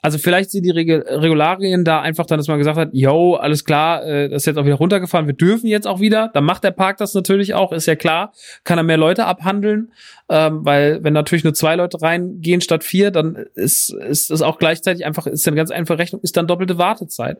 also 0.00 0.16
vielleicht 0.18 0.50
sind 0.50 0.64
die 0.64 0.70
Reg 0.70 0.88
Regularien 0.88 1.84
da 1.84 2.00
einfach 2.00 2.24
dann, 2.24 2.38
dass 2.38 2.46
man 2.46 2.58
gesagt 2.58 2.78
hat, 2.78 2.90
yo, 2.92 3.34
alles 3.34 3.64
klar, 3.64 4.06
äh, 4.06 4.28
das 4.28 4.42
ist 4.42 4.46
jetzt 4.46 4.56
auch 4.56 4.64
wieder 4.64 4.76
runtergefahren, 4.76 5.26
wir 5.26 5.34
dürfen 5.34 5.66
jetzt 5.66 5.86
auch 5.86 6.00
wieder. 6.00 6.30
Dann 6.32 6.44
macht 6.44 6.62
der 6.62 6.70
Park 6.70 6.98
das 6.98 7.14
natürlich 7.14 7.54
auch, 7.54 7.72
ist 7.72 7.86
ja 7.86 7.96
klar, 7.96 8.32
kann 8.64 8.78
er 8.78 8.84
mehr 8.84 8.96
Leute 8.96 9.26
abhandeln, 9.26 9.92
ähm, 10.28 10.64
weil 10.64 11.02
wenn 11.02 11.12
natürlich 11.12 11.44
nur 11.44 11.54
zwei 11.54 11.74
Leute 11.74 12.00
reingehen 12.00 12.60
statt 12.60 12.84
vier, 12.84 13.10
dann 13.10 13.34
ist 13.54 13.90
ist 13.90 14.30
es 14.30 14.40
auch 14.40 14.58
gleichzeitig 14.58 15.04
einfach, 15.04 15.26
ist 15.26 15.46
eine 15.48 15.56
ganz 15.56 15.70
einfache 15.70 15.98
Rechnung, 15.98 16.22
ist 16.22 16.36
dann 16.36 16.46
doppelte 16.46 16.78
Wartezeit. 16.78 17.38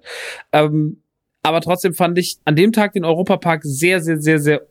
Ähm, 0.52 1.02
aber 1.42 1.60
trotzdem 1.60 1.94
fand 1.94 2.18
ich 2.18 2.38
an 2.44 2.56
dem 2.56 2.72
Tag 2.72 2.92
den 2.92 3.04
Europapark 3.04 3.62
sehr, 3.64 4.00
sehr, 4.00 4.20
sehr, 4.20 4.38
sehr 4.38 4.62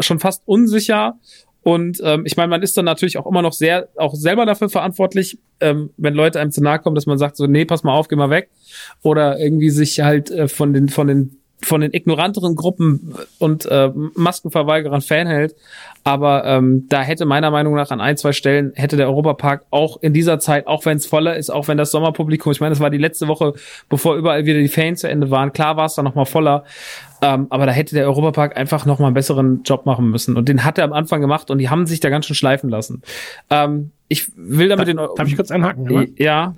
schon 0.00 0.18
fast 0.20 0.42
unsicher. 0.46 1.18
Und 1.62 2.00
ähm, 2.02 2.22
ich 2.24 2.36
meine, 2.36 2.48
man 2.48 2.62
ist 2.62 2.76
dann 2.76 2.84
natürlich 2.84 3.18
auch 3.18 3.26
immer 3.26 3.42
noch 3.42 3.52
sehr, 3.52 3.88
auch 3.96 4.14
selber 4.14 4.46
dafür 4.46 4.68
verantwortlich, 4.68 5.38
ähm, 5.60 5.90
wenn 5.96 6.14
Leute 6.14 6.40
einem 6.40 6.52
zu 6.52 6.62
nahe 6.62 6.78
kommen, 6.78 6.94
dass 6.94 7.06
man 7.06 7.18
sagt 7.18 7.36
so, 7.36 7.46
nee, 7.46 7.64
pass 7.64 7.82
mal 7.82 7.92
auf, 7.92 8.08
geh 8.08 8.16
mal 8.16 8.30
weg. 8.30 8.48
Oder 9.02 9.38
irgendwie 9.38 9.70
sich 9.70 10.00
halt 10.00 10.30
äh, 10.30 10.48
von 10.48 10.72
den, 10.72 10.88
von 10.88 11.08
den 11.08 11.36
von 11.62 11.80
den 11.80 11.92
ignoranteren 11.92 12.54
Gruppen 12.54 13.14
und 13.38 13.66
äh, 13.66 13.90
Maskenverweigerern 14.14 15.00
fernhält. 15.00 15.56
Aber 16.04 16.44
ähm, 16.44 16.86
da 16.88 17.02
hätte 17.02 17.26
meiner 17.26 17.50
Meinung 17.50 17.74
nach 17.74 17.90
an 17.90 18.00
ein, 18.00 18.16
zwei 18.16 18.32
Stellen 18.32 18.72
hätte 18.74 18.96
der 18.96 19.08
Europapark 19.08 19.66
auch 19.70 20.00
in 20.00 20.12
dieser 20.12 20.38
Zeit, 20.38 20.66
auch 20.66 20.86
wenn 20.86 20.96
es 20.96 21.06
voller 21.06 21.36
ist, 21.36 21.50
auch 21.50 21.68
wenn 21.68 21.76
das 21.76 21.90
Sommerpublikum, 21.90 22.52
ich 22.52 22.60
meine, 22.60 22.70
das 22.70 22.80
war 22.80 22.90
die 22.90 22.98
letzte 22.98 23.28
Woche, 23.28 23.54
bevor 23.88 24.16
überall 24.16 24.46
wieder 24.46 24.60
die 24.60 24.68
Fans 24.68 25.00
zu 25.00 25.08
Ende 25.08 25.30
waren, 25.30 25.52
klar 25.52 25.76
war 25.76 25.86
es 25.86 25.94
da 25.94 26.02
nochmal 26.02 26.26
voller. 26.26 26.64
Ähm, 27.20 27.48
aber 27.50 27.66
da 27.66 27.72
hätte 27.72 27.94
der 27.94 28.06
Europapark 28.06 28.56
einfach 28.56 28.86
nochmal 28.86 29.08
einen 29.08 29.14
besseren 29.14 29.62
Job 29.64 29.84
machen 29.86 30.10
müssen. 30.10 30.36
Und 30.36 30.48
den 30.48 30.64
hat 30.64 30.78
er 30.78 30.84
am 30.84 30.92
Anfang 30.92 31.20
gemacht 31.20 31.50
und 31.50 31.58
die 31.58 31.68
haben 31.68 31.86
sich 31.86 31.98
da 32.00 32.10
ganz 32.10 32.26
schön 32.26 32.36
schleifen 32.36 32.70
lassen. 32.70 33.02
Ähm, 33.50 33.90
ich 34.06 34.30
will 34.36 34.68
damit 34.68 34.88
da, 34.88 34.92
den. 34.92 34.96
Darf 34.96 35.28
ich 35.28 35.36
kurz 35.36 35.50
einhaken? 35.50 35.90
Oder? 35.90 36.06
Ja. 36.16 36.54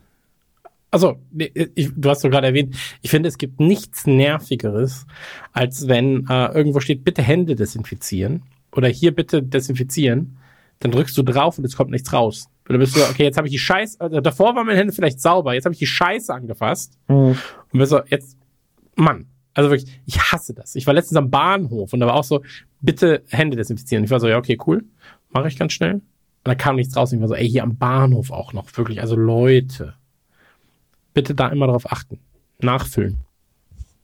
Also, 0.90 1.20
ich, 1.36 1.90
du 1.94 2.10
hast 2.10 2.22
so 2.22 2.30
gerade 2.30 2.48
erwähnt, 2.48 2.76
ich 3.00 3.10
finde, 3.10 3.28
es 3.28 3.38
gibt 3.38 3.60
nichts 3.60 4.06
Nervigeres, 4.06 5.06
als 5.52 5.86
wenn 5.86 6.26
äh, 6.28 6.46
irgendwo 6.52 6.80
steht, 6.80 7.04
bitte 7.04 7.22
Hände 7.22 7.54
desinfizieren 7.54 8.42
oder 8.72 8.88
hier 8.88 9.14
bitte 9.14 9.42
desinfizieren. 9.42 10.36
Dann 10.80 10.90
drückst 10.90 11.16
du 11.16 11.22
drauf 11.22 11.58
und 11.58 11.64
es 11.64 11.76
kommt 11.76 11.90
nichts 11.90 12.12
raus. 12.12 12.46
Und 12.66 12.72
dann 12.72 12.80
bist 12.80 12.96
du, 12.96 13.00
okay, 13.02 13.24
jetzt 13.24 13.36
habe 13.36 13.46
ich 13.46 13.52
die 13.52 13.58
Scheiße, 13.58 14.00
also 14.00 14.20
davor 14.20 14.56
waren 14.56 14.66
meine 14.66 14.78
Hände 14.78 14.92
vielleicht 14.92 15.20
sauber, 15.20 15.54
jetzt 15.54 15.64
habe 15.64 15.74
ich 15.74 15.78
die 15.78 15.86
Scheiße 15.86 16.32
angefasst. 16.32 16.98
Mhm. 17.08 17.36
Und 17.72 17.78
bist 17.78 17.90
so, 17.90 18.00
jetzt, 18.08 18.36
Mann, 18.96 19.26
also 19.54 19.70
wirklich, 19.70 20.00
ich 20.06 20.20
hasse 20.20 20.54
das. 20.54 20.74
Ich 20.74 20.86
war 20.86 20.94
letztens 20.94 21.16
am 21.16 21.30
Bahnhof 21.30 21.92
und 21.92 22.00
da 22.00 22.06
war 22.06 22.14
auch 22.14 22.24
so, 22.24 22.42
bitte 22.80 23.22
Hände 23.28 23.56
desinfizieren. 23.56 24.04
Ich 24.04 24.10
war 24.10 24.20
so, 24.20 24.28
ja, 24.28 24.38
okay, 24.38 24.58
cool, 24.66 24.84
mache 25.30 25.48
ich 25.48 25.58
ganz 25.58 25.72
schnell. 25.72 25.94
Und 25.94 26.02
da 26.44 26.54
kam 26.54 26.76
nichts 26.76 26.96
raus. 26.96 27.12
Und 27.12 27.18
ich 27.18 27.20
war 27.20 27.28
so, 27.28 27.34
ey, 27.34 27.48
hier 27.48 27.62
am 27.62 27.76
Bahnhof 27.76 28.30
auch 28.30 28.52
noch, 28.52 28.76
wirklich, 28.76 29.00
also 29.00 29.16
Leute 29.16 29.94
bitte 31.14 31.34
da 31.34 31.48
immer 31.48 31.66
darauf 31.66 31.90
achten. 31.90 32.18
Nachfüllen. 32.60 33.20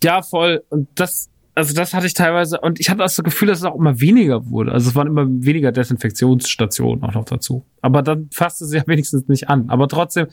Ja, 0.03 0.23
voll. 0.23 0.63
Und 0.69 0.89
das, 0.95 1.31
also 1.55 1.75
das 1.75 1.95
hatte 1.95 2.07
ich 2.07 2.15
teilweise, 2.15 2.61
und 2.61 2.81
ich 2.81 2.91
hatte 2.91 2.99
das 2.99 3.17
Gefühl, 3.17 3.49
dass 3.49 3.59
es 3.59 3.65
auch 3.65 3.75
immer 3.75 4.01
weniger 4.01 4.51
wurde. 4.51 4.73
Also 4.73 4.91
es 4.91 4.95
waren 4.95 5.07
immer 5.07 5.27
weniger 5.27 5.73
Desinfektionsstationen 5.73 7.03
auch 7.03 7.15
noch 7.15 7.25
dazu. 7.25 7.65
Aber 7.81 8.03
dann 8.03 8.29
fasste 8.33 8.67
sie 8.67 8.77
ja 8.77 8.83
wenigstens 8.87 9.29
nicht 9.29 9.49
an. 9.49 9.69
Aber 9.69 9.89
trotzdem, 9.89 10.27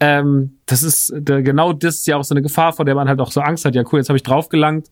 ähm, 0.00 0.58
das 0.66 0.82
ist 0.82 1.12
genau 1.24 1.72
das 1.72 1.96
ist 1.96 2.06
ja 2.06 2.16
auch 2.16 2.24
so 2.24 2.34
eine 2.34 2.42
Gefahr, 2.42 2.72
vor 2.72 2.84
der 2.84 2.94
man 2.94 3.08
halt 3.08 3.20
auch 3.20 3.30
so 3.30 3.40
Angst 3.40 3.64
hat. 3.64 3.74
Ja, 3.74 3.84
cool, 3.92 3.98
jetzt 3.98 4.08
habe 4.08 4.16
ich 4.16 4.22
draufgelangt 4.22 4.88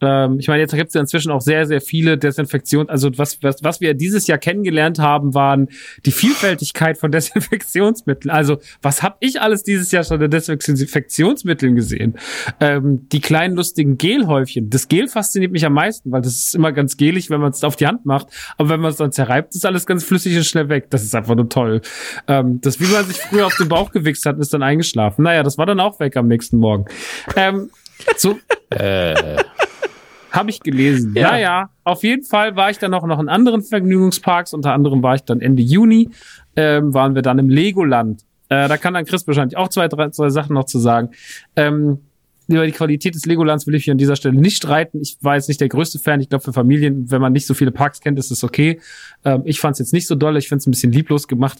ähm, 0.00 0.38
ich 0.38 0.48
meine, 0.48 0.60
jetzt 0.60 0.74
gibt 0.74 0.88
es 0.88 0.94
ja 0.94 1.00
inzwischen 1.00 1.30
auch 1.30 1.40
sehr, 1.40 1.66
sehr 1.66 1.80
viele 1.80 2.18
Desinfektionen. 2.18 2.88
Also 2.88 3.10
was, 3.16 3.42
was, 3.42 3.62
was 3.62 3.80
wir 3.80 3.94
dieses 3.94 4.26
Jahr 4.26 4.38
kennengelernt 4.38 4.98
haben, 4.98 5.34
waren 5.34 5.68
die 6.04 6.12
Vielfältigkeit 6.12 6.98
von 6.98 7.10
Desinfektionsmitteln. 7.12 8.30
Also 8.30 8.58
was 8.82 9.02
habe 9.02 9.16
ich 9.20 9.40
alles 9.40 9.62
dieses 9.62 9.90
Jahr 9.92 10.04
schon 10.04 10.22
an 10.22 10.30
Desinfektionsmitteln 10.30 11.74
gesehen? 11.74 12.14
Ähm, 12.60 13.08
die 13.10 13.20
kleinen 13.20 13.56
lustigen 13.56 13.98
Gelhäufchen. 13.98 14.70
Das 14.70 14.88
Gel 14.88 15.08
fasziniert 15.08 15.52
mich 15.52 15.64
am 15.64 15.72
meisten, 15.72 16.10
weil 16.12 16.22
das 16.22 16.34
ist 16.34 16.54
immer 16.54 16.72
ganz 16.72 16.96
gelig, 16.96 17.30
wenn 17.30 17.40
man 17.40 17.50
es 17.50 17.64
auf 17.64 17.76
die 17.76 17.86
Hand 17.86 18.04
macht. 18.04 18.28
Aber 18.58 18.68
wenn 18.68 18.80
man 18.80 18.90
es 18.90 18.96
dann 18.96 19.12
zerreibt, 19.12 19.54
ist 19.54 19.66
alles 19.66 19.86
ganz 19.86 20.04
flüssig 20.04 20.36
und 20.36 20.44
schnell 20.44 20.68
weg. 20.68 20.90
Das 20.90 21.02
ist 21.02 21.14
einfach 21.14 21.34
nur 21.34 21.48
toll. 21.48 21.80
Ähm, 22.28 22.60
das, 22.60 22.80
wie 22.80 22.86
man 22.86 23.04
sich 23.04 23.18
früher 23.18 23.46
auf 23.46 23.56
den 23.56 23.68
Bauch 23.68 23.90
gewichst 23.90 24.26
hat, 24.26 24.38
ist 24.38 24.52
dann 24.52 24.62
eingeschlafen. 24.62 25.22
Naja, 25.22 25.42
das 25.42 25.58
war 25.58 25.66
dann 25.66 25.80
auch 25.80 26.00
weg 26.00 26.16
am 26.16 26.28
nächsten 26.28 26.58
Morgen. 26.58 26.86
Ähm, 27.36 27.70
so. 28.16 28.38
äh. 28.70 29.36
Habe 30.34 30.50
ich 30.50 30.60
gelesen. 30.60 31.14
Ja. 31.16 31.36
ja, 31.36 31.70
Auf 31.84 32.02
jeden 32.02 32.24
Fall 32.24 32.56
war 32.56 32.68
ich 32.68 32.78
dann 32.78 32.90
noch, 32.90 33.06
noch 33.06 33.20
in 33.20 33.28
anderen 33.28 33.62
Vergnügungsparks. 33.62 34.52
Unter 34.52 34.72
anderem 34.72 35.00
war 35.00 35.14
ich 35.14 35.22
dann 35.22 35.40
Ende 35.40 35.62
Juni, 35.62 36.10
ähm, 36.56 36.92
waren 36.92 37.14
wir 37.14 37.22
dann 37.22 37.38
im 37.38 37.48
Legoland. 37.48 38.22
Äh, 38.48 38.66
da 38.66 38.76
kann 38.76 38.94
dann 38.94 39.04
Chris 39.04 39.26
wahrscheinlich 39.28 39.56
auch 39.56 39.68
zwei, 39.68 39.86
drei, 39.86 40.10
zwei 40.10 40.30
Sachen 40.30 40.54
noch 40.54 40.64
zu 40.64 40.80
sagen. 40.80 41.10
Ähm, 41.54 42.00
über 42.48 42.66
die 42.66 42.72
Qualität 42.72 43.14
des 43.14 43.26
Legolands 43.26 43.66
will 43.66 43.76
ich 43.76 43.84
hier 43.84 43.92
an 43.92 43.98
dieser 43.98 44.16
Stelle 44.16 44.38
nicht 44.38 44.56
streiten. 44.56 45.00
Ich 45.00 45.16
war 45.20 45.36
jetzt 45.36 45.48
nicht 45.48 45.60
der 45.60 45.68
größte 45.68 46.00
Fan. 46.00 46.20
Ich 46.20 46.28
glaube, 46.28 46.44
für 46.44 46.52
Familien, 46.52 47.10
wenn 47.10 47.20
man 47.20 47.32
nicht 47.32 47.46
so 47.46 47.54
viele 47.54 47.70
Parks 47.70 48.00
kennt, 48.00 48.18
ist 48.18 48.30
es 48.32 48.42
okay. 48.42 48.80
Ähm, 49.24 49.42
ich 49.44 49.60
fand 49.60 49.74
es 49.74 49.78
jetzt 49.78 49.92
nicht 49.92 50.08
so 50.08 50.16
doll. 50.16 50.36
Ich 50.36 50.48
finde 50.48 50.58
es 50.58 50.66
ein 50.66 50.72
bisschen 50.72 50.92
lieblos 50.92 51.28
gemacht. 51.28 51.58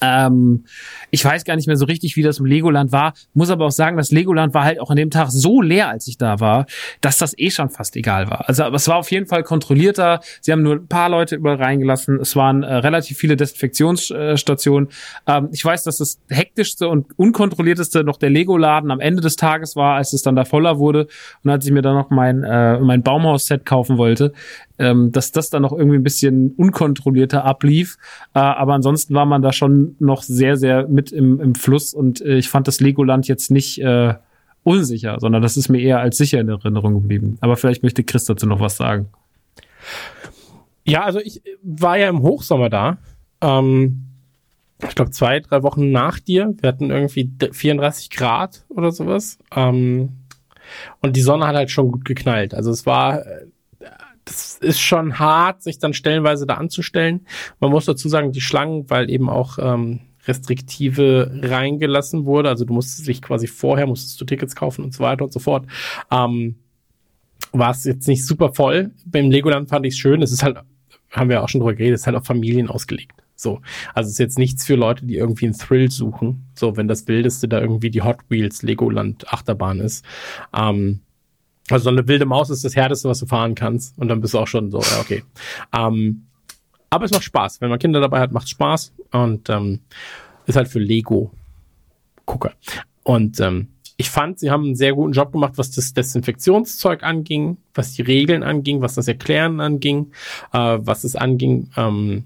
Ähm, 0.00 0.64
ich 1.10 1.24
weiß 1.24 1.44
gar 1.44 1.56
nicht 1.56 1.66
mehr 1.66 1.76
so 1.76 1.84
richtig, 1.84 2.16
wie 2.16 2.22
das 2.22 2.38
im 2.38 2.46
Legoland 2.46 2.92
war. 2.92 3.14
Muss 3.32 3.50
aber 3.50 3.66
auch 3.66 3.70
sagen, 3.70 3.96
das 3.96 4.10
Legoland 4.10 4.54
war 4.54 4.64
halt 4.64 4.80
auch 4.80 4.90
an 4.90 4.96
dem 4.96 5.10
Tag 5.10 5.30
so 5.30 5.62
leer, 5.62 5.88
als 5.88 6.06
ich 6.08 6.18
da 6.18 6.40
war, 6.40 6.66
dass 7.00 7.18
das 7.18 7.36
eh 7.38 7.50
schon 7.50 7.70
fast 7.70 7.96
egal 7.96 8.30
war. 8.30 8.48
Also 8.48 8.64
es 8.64 8.88
war 8.88 8.96
auf 8.96 9.10
jeden 9.10 9.26
Fall 9.26 9.42
kontrollierter. 9.42 10.20
Sie 10.40 10.52
haben 10.52 10.62
nur 10.62 10.76
ein 10.76 10.86
paar 10.88 11.08
Leute 11.08 11.36
überall 11.36 11.56
reingelassen. 11.56 12.20
Es 12.20 12.36
waren 12.36 12.62
äh, 12.62 12.74
relativ 12.74 13.18
viele 13.18 13.36
Desinfektionsstationen. 13.36 14.88
Ähm, 15.26 15.48
ich 15.52 15.64
weiß, 15.64 15.84
dass 15.84 15.98
das 15.98 16.20
hektischste 16.28 16.88
und 16.88 17.06
unkontrollierteste 17.18 18.04
noch 18.04 18.16
der 18.16 18.30
Lego-Laden 18.30 18.90
am 18.90 19.00
Ende 19.00 19.22
des 19.22 19.36
Tages 19.36 19.76
war, 19.76 19.96
als 19.96 20.12
es 20.12 20.22
dann 20.22 20.36
da 20.36 20.44
voller 20.44 20.78
wurde 20.78 21.06
und 21.42 21.50
als 21.50 21.64
ich 21.64 21.72
mir 21.72 21.82
dann 21.82 21.94
noch 21.94 22.10
mein, 22.10 22.42
äh, 22.42 22.78
mein 22.80 23.02
Baumhaus-Set 23.02 23.64
kaufen 23.64 23.98
wollte 23.98 24.32
ähm, 24.78 25.12
dass 25.12 25.32
das 25.32 25.50
dann 25.50 25.62
noch 25.62 25.72
irgendwie 25.72 25.98
ein 25.98 26.02
bisschen 26.02 26.52
unkontrollierter 26.56 27.44
ablief. 27.44 27.96
Äh, 28.34 28.40
aber 28.40 28.74
ansonsten 28.74 29.14
war 29.14 29.26
man 29.26 29.42
da 29.42 29.52
schon 29.52 29.96
noch 29.98 30.22
sehr, 30.22 30.56
sehr 30.56 30.88
mit 30.88 31.12
im, 31.12 31.40
im 31.40 31.54
Fluss 31.54 31.94
und 31.94 32.20
äh, 32.20 32.36
ich 32.36 32.48
fand 32.48 32.68
das 32.68 32.80
Legoland 32.80 33.28
jetzt 33.28 33.50
nicht 33.50 33.80
äh, 33.80 34.14
unsicher, 34.62 35.18
sondern 35.20 35.42
das 35.42 35.56
ist 35.56 35.68
mir 35.68 35.80
eher 35.80 36.00
als 36.00 36.16
sicher 36.16 36.40
in 36.40 36.48
Erinnerung 36.48 36.94
geblieben. 36.94 37.36
Aber 37.40 37.56
vielleicht 37.56 37.82
möchte 37.82 38.02
Chris 38.02 38.24
dazu 38.24 38.46
noch 38.46 38.60
was 38.60 38.76
sagen. 38.76 39.08
Ja, 40.84 41.04
also 41.04 41.20
ich 41.20 41.42
war 41.62 41.98
ja 41.98 42.08
im 42.08 42.22
Hochsommer 42.22 42.70
da. 42.70 42.98
Ähm, 43.40 44.04
ich 44.82 44.94
glaube 44.94 45.12
zwei, 45.12 45.40
drei 45.40 45.62
Wochen 45.62 45.92
nach 45.92 46.18
dir. 46.18 46.54
Wir 46.60 46.68
hatten 46.68 46.90
irgendwie 46.90 47.30
34 47.52 48.10
Grad 48.10 48.64
oder 48.68 48.92
sowas. 48.92 49.38
Ähm, 49.54 50.10
und 51.00 51.16
die 51.16 51.20
Sonne 51.20 51.46
hat 51.46 51.56
halt 51.56 51.70
schon 51.70 51.92
gut 51.92 52.04
geknallt. 52.04 52.54
Also 52.54 52.70
es 52.70 52.86
war 52.86 53.24
äh, 53.24 53.46
das 54.24 54.56
ist 54.56 54.80
schon 54.80 55.18
hart, 55.18 55.62
sich 55.62 55.78
dann 55.78 55.92
stellenweise 55.92 56.46
da 56.46 56.54
anzustellen. 56.54 57.26
Man 57.60 57.70
muss 57.70 57.84
dazu 57.84 58.08
sagen, 58.08 58.32
die 58.32 58.40
Schlangen, 58.40 58.88
weil 58.88 59.10
eben 59.10 59.28
auch 59.28 59.58
ähm, 59.58 60.00
Restriktive 60.26 61.40
reingelassen 61.42 62.24
wurde, 62.24 62.48
also 62.48 62.64
du 62.64 62.72
musstest 62.72 63.06
dich 63.06 63.20
quasi 63.20 63.46
vorher, 63.46 63.86
musstest 63.86 64.20
du 64.20 64.24
Tickets 64.24 64.56
kaufen 64.56 64.84
und 64.84 64.94
so 64.94 65.04
weiter 65.04 65.24
und 65.24 65.32
so 65.32 65.40
fort, 65.40 65.66
ähm, 66.10 66.56
war 67.52 67.70
es 67.70 67.84
jetzt 67.84 68.08
nicht 68.08 68.26
super 68.26 68.52
voll. 68.52 68.92
Beim 69.04 69.30
Legoland 69.30 69.68
fand 69.68 69.86
ich 69.86 69.94
es 69.94 69.98
schön, 69.98 70.22
es 70.22 70.32
ist 70.32 70.42
halt, 70.42 70.58
haben 71.10 71.28
wir 71.28 71.42
auch 71.42 71.48
schon 71.48 71.60
drüber 71.60 71.74
geredet, 71.74 71.96
es 71.96 72.02
ist 72.02 72.06
halt 72.06 72.16
auf 72.16 72.26
Familien 72.26 72.68
ausgelegt. 72.68 73.12
So. 73.36 73.60
Also 73.94 74.08
es 74.08 74.12
ist 74.12 74.18
jetzt 74.18 74.38
nichts 74.38 74.64
für 74.64 74.76
Leute, 74.76 75.06
die 75.06 75.16
irgendwie 75.16 75.46
einen 75.46 75.58
Thrill 75.58 75.90
suchen. 75.90 76.46
So, 76.54 76.76
wenn 76.76 76.88
das 76.88 77.06
Wildeste 77.08 77.48
da 77.48 77.60
irgendwie 77.60 77.90
die 77.90 78.02
Hot 78.02 78.18
Wheels 78.28 78.62
Legoland 78.62 79.32
Achterbahn 79.32 79.80
ist. 79.80 80.04
Ähm, 80.56 81.00
also 81.70 81.84
so 81.84 81.90
eine 81.90 82.06
wilde 82.06 82.26
Maus 82.26 82.50
ist 82.50 82.64
das 82.64 82.76
Härteste, 82.76 83.08
was 83.08 83.20
du 83.20 83.26
fahren 83.26 83.54
kannst. 83.54 83.98
Und 83.98 84.08
dann 84.08 84.20
bist 84.20 84.34
du 84.34 84.38
auch 84.38 84.46
schon 84.46 84.70
so, 84.70 84.80
ja, 84.80 85.00
okay. 85.00 85.24
Ähm, 85.74 86.26
aber 86.90 87.06
es 87.06 87.10
macht 87.10 87.24
Spaß. 87.24 87.60
Wenn 87.60 87.70
man 87.70 87.78
Kinder 87.78 88.00
dabei 88.00 88.20
hat, 88.20 88.32
macht 88.32 88.48
Spaß. 88.48 88.92
Und 89.12 89.48
ähm, 89.48 89.80
ist 90.46 90.56
halt 90.56 90.68
für 90.68 90.78
Lego-Gucker. 90.78 92.52
Und 93.02 93.40
ähm, 93.40 93.68
ich 93.96 94.10
fand, 94.10 94.38
sie 94.40 94.50
haben 94.50 94.64
einen 94.64 94.76
sehr 94.76 94.92
guten 94.92 95.12
Job 95.12 95.32
gemacht, 95.32 95.54
was 95.56 95.70
das 95.70 95.94
Desinfektionszeug 95.94 97.02
anging, 97.02 97.58
was 97.74 97.92
die 97.92 98.02
Regeln 98.02 98.42
anging, 98.42 98.80
was 98.80 98.94
das 98.94 99.08
Erklären 99.08 99.60
anging, 99.60 100.12
äh, 100.52 100.78
was 100.80 101.04
es 101.04 101.16
anging, 101.16 101.70
ähm, 101.76 102.24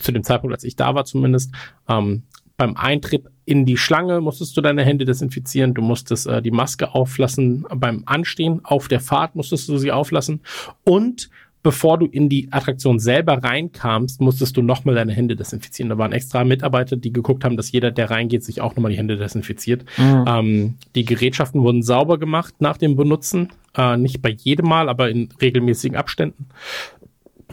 zu 0.00 0.12
dem 0.12 0.22
Zeitpunkt, 0.22 0.54
als 0.54 0.64
ich 0.64 0.76
da 0.76 0.94
war 0.94 1.04
zumindest, 1.04 1.52
ähm, 1.88 2.22
beim 2.56 2.76
Eintritt 2.76 3.26
in 3.48 3.64
die 3.64 3.78
Schlange 3.78 4.20
musstest 4.20 4.54
du 4.56 4.60
deine 4.60 4.84
Hände 4.84 5.06
desinfizieren, 5.06 5.72
du 5.72 5.80
musstest 5.80 6.26
äh, 6.26 6.42
die 6.42 6.50
Maske 6.50 6.94
auflassen, 6.94 7.64
beim 7.74 8.02
Anstehen 8.04 8.60
auf 8.62 8.88
der 8.88 9.00
Fahrt 9.00 9.36
musstest 9.36 9.70
du 9.70 9.78
sie 9.78 9.90
auflassen 9.90 10.40
und 10.84 11.30
bevor 11.62 11.98
du 11.98 12.04
in 12.04 12.28
die 12.28 12.48
Attraktion 12.52 12.98
selber 12.98 13.42
reinkamst, 13.42 14.20
musstest 14.20 14.56
du 14.56 14.62
nochmal 14.62 14.94
deine 14.94 15.12
Hände 15.12 15.34
desinfizieren. 15.34 15.88
Da 15.88 15.98
waren 15.98 16.12
extra 16.12 16.44
Mitarbeiter, 16.44 16.96
die 16.96 17.12
geguckt 17.12 17.44
haben, 17.44 17.56
dass 17.56 17.72
jeder, 17.72 17.90
der 17.90 18.10
reingeht, 18.10 18.44
sich 18.44 18.60
auch 18.60 18.76
nochmal 18.76 18.92
die 18.92 18.98
Hände 18.98 19.16
desinfiziert. 19.16 19.84
Mhm. 19.96 20.24
Ähm, 20.26 20.74
die 20.94 21.04
Gerätschaften 21.04 21.62
wurden 21.62 21.82
sauber 21.82 22.18
gemacht 22.18 22.54
nach 22.60 22.76
dem 22.76 22.96
Benutzen. 22.96 23.48
Äh, 23.76 23.96
nicht 23.96 24.22
bei 24.22 24.30
jedem 24.30 24.68
Mal, 24.68 24.88
aber 24.88 25.10
in 25.10 25.30
regelmäßigen 25.40 25.96
Abständen. 25.96 26.46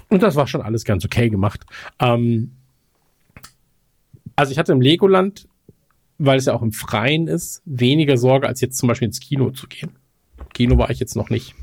Und 0.09 0.22
das 0.22 0.35
war 0.35 0.45
schon 0.45 0.61
alles 0.61 0.85
ganz 0.85 1.03
okay 1.03 1.30
gemacht. 1.30 1.65
Ähm, 1.99 2.51
also 4.35 4.51
ich 4.51 4.59
hatte 4.59 4.72
im 4.72 4.81
Legoland, 4.81 5.47
weil 6.18 6.38
es 6.38 6.46
ja 6.46 6.54
auch 6.54 6.62
im 6.62 6.72
Freien 6.72 7.28
ist, 7.28 7.62
weniger 7.66 8.18
Sorge, 8.18 8.48
als 8.48 8.62
jetzt 8.62 8.78
zum 8.78 8.88
Beispiel 8.88 9.08
ins 9.08 9.20
Kino 9.20 9.52
zu 9.52 9.68
gehen. 9.68 9.92
Kino 10.54 10.78
war 10.78 10.90
ich 10.90 11.00
jetzt 11.00 11.16
noch 11.16 11.30
nicht. 11.30 11.54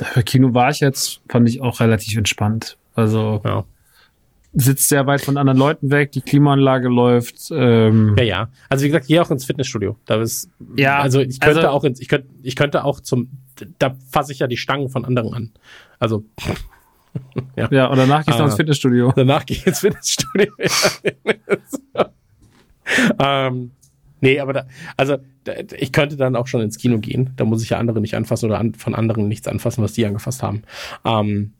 Für 0.00 0.22
Kino 0.22 0.52
war 0.52 0.70
ich 0.70 0.80
jetzt, 0.80 1.20
fand 1.28 1.48
ich 1.48 1.60
auch 1.60 1.80
relativ 1.80 2.16
entspannt. 2.18 2.76
Also 2.94 3.40
ja. 3.44 3.64
sitzt 4.52 4.88
sehr 4.88 5.06
weit 5.06 5.22
von 5.22 5.36
anderen 5.36 5.58
Leuten 5.58 5.90
weg, 5.90 6.12
die 6.12 6.20
Klimaanlage 6.20 6.88
läuft. 6.88 7.50
Ähm 7.50 8.14
ja, 8.18 8.24
ja. 8.24 8.48
Also 8.68 8.84
wie 8.84 8.88
gesagt, 8.88 9.06
gehe 9.06 9.22
auch 9.22 9.30
ins 9.30 9.44
Fitnessstudio. 9.44 9.96
Da 10.04 10.20
ist, 10.20 10.50
ja, 10.76 10.98
also 10.98 11.20
ich 11.20 11.40
könnte 11.40 11.60
also, 11.60 11.70
auch 11.70 11.84
ins, 11.84 12.00
ich 12.00 12.08
könnte, 12.08 12.28
ich 12.42 12.56
könnte 12.56 12.84
auch 12.84 13.00
zum, 13.00 13.30
da 13.78 13.96
fasse 14.10 14.32
ich 14.32 14.40
ja 14.40 14.46
die 14.46 14.56
Stangen 14.56 14.90
von 14.90 15.04
anderen 15.04 15.32
an. 15.32 15.52
Also 15.98 16.24
ja. 17.56 17.68
ja, 17.70 17.86
und 17.86 17.96
danach 17.96 18.26
gehst 18.26 18.38
du 18.38 18.42
uh, 18.42 18.46
ins 18.46 18.54
ah. 18.54 18.56
Fitnessstudio. 18.56 19.12
Danach 19.16 19.46
gehe 19.46 19.56
ich 19.56 19.66
ins 19.66 19.80
Fitnessstudio. 19.80 20.52
ähm, 23.18 23.72
nee, 24.20 24.40
aber 24.40 24.52
da, 24.52 24.66
also 24.96 25.18
da, 25.44 25.52
ich 25.76 25.92
könnte 25.92 26.16
dann 26.16 26.36
auch 26.36 26.46
schon 26.46 26.60
ins 26.60 26.78
Kino 26.78 26.98
gehen. 26.98 27.32
Da 27.36 27.44
muss 27.44 27.62
ich 27.62 27.70
ja 27.70 27.78
andere 27.78 28.00
nicht 28.00 28.14
anfassen 28.14 28.46
oder 28.46 28.58
an, 28.58 28.74
von 28.74 28.94
anderen 28.94 29.28
nichts 29.28 29.48
anfassen, 29.48 29.82
was 29.82 29.92
die 29.92 30.06
angefasst 30.06 30.42
haben. 30.42 30.62
Ähm, 31.04 31.52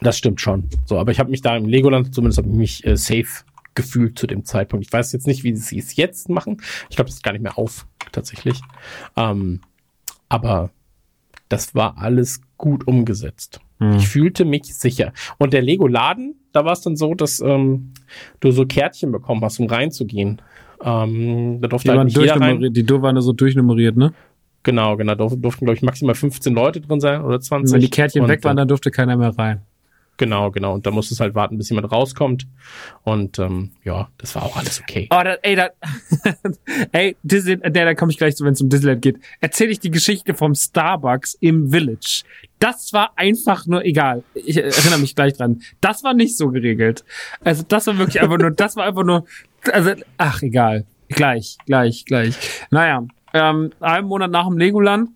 das 0.00 0.18
stimmt 0.18 0.40
schon. 0.40 0.68
So, 0.86 0.98
aber 0.98 1.12
ich 1.12 1.18
habe 1.18 1.30
mich 1.30 1.42
da 1.42 1.56
im 1.56 1.66
Legoland 1.66 2.14
zumindest 2.14 2.38
habe 2.38 2.48
ich 2.48 2.54
mich 2.54 2.86
äh, 2.86 2.96
safe 2.96 3.44
gefühlt 3.74 4.18
zu 4.18 4.26
dem 4.26 4.44
Zeitpunkt. 4.44 4.86
Ich 4.86 4.92
weiß 4.92 5.12
jetzt 5.12 5.26
nicht, 5.26 5.44
wie 5.44 5.54
sie 5.56 5.78
es 5.78 5.96
jetzt 5.96 6.28
machen. 6.28 6.58
Ich 6.88 6.96
glaube, 6.96 7.08
das 7.08 7.16
ist 7.16 7.22
gar 7.22 7.32
nicht 7.32 7.42
mehr 7.42 7.58
auf 7.58 7.86
tatsächlich. 8.12 8.60
Ähm, 9.16 9.60
aber 10.28 10.70
das 11.48 11.74
war 11.74 11.98
alles 11.98 12.40
gut 12.56 12.86
umgesetzt. 12.86 13.60
Hm. 13.78 13.96
Ich 13.96 14.08
fühlte 14.08 14.44
mich 14.44 14.64
sicher. 14.64 15.12
Und 15.38 15.52
der 15.52 15.62
Lego-Laden, 15.62 16.36
da 16.52 16.64
war 16.64 16.72
es 16.72 16.80
dann 16.82 16.96
so, 16.96 17.14
dass 17.14 17.40
ähm, 17.40 17.92
du 18.40 18.50
so 18.50 18.66
Kärtchen 18.66 19.12
bekommen 19.12 19.42
hast, 19.42 19.58
um 19.58 19.66
reinzugehen. 19.66 20.40
Ähm, 20.82 21.60
da 21.60 21.68
durfte 21.68 21.92
die 21.92 21.98
halt 21.98 22.16
jeder 22.16 22.40
rein. 22.40 22.60
Die 22.72 22.88
waren 22.90 23.14
da 23.14 23.22
so 23.22 23.32
durchnummeriert, 23.32 23.96
ne? 23.96 24.12
Genau, 24.62 24.96
genau. 24.96 25.14
Da 25.14 25.26
durften, 25.28 25.66
glaube 25.66 25.76
ich, 25.76 25.82
maximal 25.82 26.14
15 26.14 26.54
Leute 26.54 26.80
drin 26.80 27.00
sein 27.00 27.22
oder 27.22 27.40
20. 27.40 27.68
Und 27.68 27.74
wenn 27.74 27.80
die 27.80 27.90
Kärtchen 27.90 28.22
und, 28.22 28.28
weg 28.28 28.42
waren, 28.44 28.56
dann 28.56 28.68
durfte 28.68 28.90
keiner 28.90 29.16
mehr 29.16 29.36
rein. 29.36 29.62
Genau, 30.16 30.50
genau. 30.50 30.74
Und 30.74 30.86
da 30.86 30.90
musst 30.90 31.10
du 31.10 31.18
halt 31.18 31.34
warten, 31.34 31.58
bis 31.58 31.70
jemand 31.70 31.90
rauskommt. 31.90 32.46
Und 33.02 33.38
ähm, 33.38 33.72
ja, 33.82 34.08
das 34.18 34.34
war 34.34 34.44
auch 34.44 34.56
alles 34.56 34.80
okay. 34.80 35.08
Oh, 35.10 35.20
da, 35.24 35.34
ey, 35.42 35.56
da, 35.56 35.70
ey, 36.92 37.16
Disney, 37.22 37.56
der, 37.56 37.84
da 37.84 37.94
komme 37.94 38.12
ich 38.12 38.18
gleich 38.18 38.36
zu, 38.36 38.44
wenn 38.44 38.52
es 38.52 38.60
um 38.60 38.68
Disneyland 38.68 39.02
geht. 39.02 39.18
Erzähle 39.40 39.72
ich 39.72 39.80
die 39.80 39.90
Geschichte 39.90 40.34
vom 40.34 40.54
Starbucks 40.54 41.34
im 41.40 41.70
Village. 41.70 42.22
Das 42.60 42.92
war 42.92 43.12
einfach 43.16 43.66
nur 43.66 43.84
egal. 43.84 44.22
Ich 44.34 44.56
erinnere 44.56 44.98
mich 45.00 45.16
gleich 45.16 45.34
dran. 45.34 45.62
Das 45.80 46.04
war 46.04 46.14
nicht 46.14 46.36
so 46.36 46.48
geregelt. 46.50 47.04
Also 47.42 47.64
das 47.66 47.86
war 47.88 47.98
wirklich 47.98 48.22
einfach 48.22 48.38
nur, 48.38 48.52
das 48.52 48.76
war 48.76 48.84
einfach 48.84 49.04
nur, 49.04 49.26
also, 49.72 49.92
ach, 50.16 50.42
egal. 50.42 50.86
Gleich, 51.08 51.58
gleich, 51.66 52.04
gleich. 52.04 52.36
Naja, 52.70 53.04
ähm, 53.34 53.72
einen 53.80 54.06
Monat 54.06 54.30
nach 54.30 54.46
dem 54.46 54.58
Legoland 54.58 55.10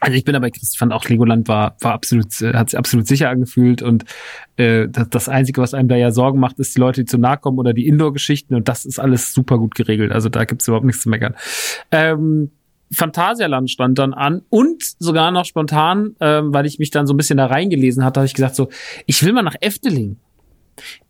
also 0.00 0.16
ich 0.16 0.24
bin 0.24 0.34
aber, 0.34 0.48
ich 0.48 0.78
fand 0.78 0.92
auch 0.92 1.04
Legoland 1.08 1.48
war, 1.48 1.76
war 1.80 1.92
absolut, 1.92 2.40
äh, 2.42 2.54
hat 2.54 2.70
sich 2.70 2.78
absolut 2.78 3.06
sicher 3.06 3.30
angefühlt 3.30 3.82
und 3.82 4.04
äh, 4.56 4.88
das, 4.88 5.08
das 5.08 5.28
Einzige, 5.28 5.60
was 5.60 5.74
einem 5.74 5.88
da 5.88 5.96
ja 5.96 6.10
Sorgen 6.10 6.40
macht, 6.40 6.58
ist 6.58 6.76
die 6.76 6.80
Leute, 6.80 7.02
die 7.02 7.06
zu 7.06 7.18
nahe 7.18 7.38
kommen 7.38 7.58
oder 7.58 7.72
die 7.72 7.86
Indoor-Geschichten 7.86 8.54
und 8.54 8.68
das 8.68 8.84
ist 8.84 8.98
alles 8.98 9.32
super 9.32 9.58
gut 9.58 9.74
geregelt. 9.74 10.12
Also 10.12 10.28
da 10.28 10.44
gibt's 10.44 10.68
überhaupt 10.68 10.86
nichts 10.86 11.02
zu 11.02 11.08
meckern. 11.08 11.34
Ähm, 11.90 12.50
Phantasialand 12.92 13.70
stand 13.70 13.98
dann 13.98 14.14
an 14.14 14.42
und 14.50 14.82
sogar 14.98 15.30
noch 15.30 15.44
spontan, 15.44 16.16
ähm, 16.20 16.52
weil 16.52 16.66
ich 16.66 16.78
mich 16.78 16.90
dann 16.90 17.06
so 17.06 17.14
ein 17.14 17.16
bisschen 17.16 17.38
da 17.38 17.46
reingelesen 17.46 18.04
hatte, 18.04 18.20
habe 18.20 18.26
ich 18.26 18.34
gesagt 18.34 18.54
so, 18.54 18.68
ich 19.06 19.22
will 19.24 19.32
mal 19.32 19.42
nach 19.42 19.56
Efteling. 19.60 20.16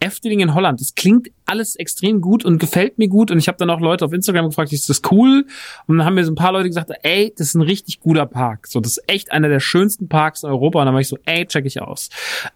Efteling 0.01 0.41
in 0.41 0.55
Holland. 0.55 0.81
Das 0.81 0.95
klingt 0.95 1.29
alles 1.47 1.77
extrem 1.77 2.21
gut 2.21 2.45
und 2.45 2.59
gefällt 2.59 2.99
mir 2.99 3.09
gut. 3.09 3.31
Und 3.31 3.39
ich 3.39 3.49
habe 3.49 3.59
dann 3.59 3.71
auch 3.71 3.81
Leute 3.81 4.05
auf 4.05 4.13
Instagram 4.13 4.47
gefragt, 4.47 4.73
ist 4.73 4.89
das 4.89 5.03
cool? 5.11 5.47
Und 5.87 5.99
dann 5.99 6.07
haben 6.07 6.15
mir 6.15 6.25
so 6.25 6.33
ein 6.33 6.37
paar 6.37 6.53
Leute 6.53 6.69
gesagt, 6.69 6.91
ey, 7.03 7.33
das 7.37 7.49
ist 7.49 7.55
ein 7.55 7.63
richtig 7.63 8.01
guter 8.01 8.27
Park. 8.27 8.67
So, 8.67 8.81
das 8.81 8.99
ist 8.99 9.09
echt 9.09 9.33
einer 9.33 9.49
der 9.49 9.61
schönsten 9.61 10.09
Parks 10.09 10.43
in 10.43 10.51
Europa. 10.51 10.81
Und 10.81 10.87
dann 10.87 10.95
war 10.95 11.01
ich 11.01 11.09
so, 11.09 11.19
ey, 11.25 11.47
check 11.47 11.67
ich 11.67 11.81
aus. 11.81 12.11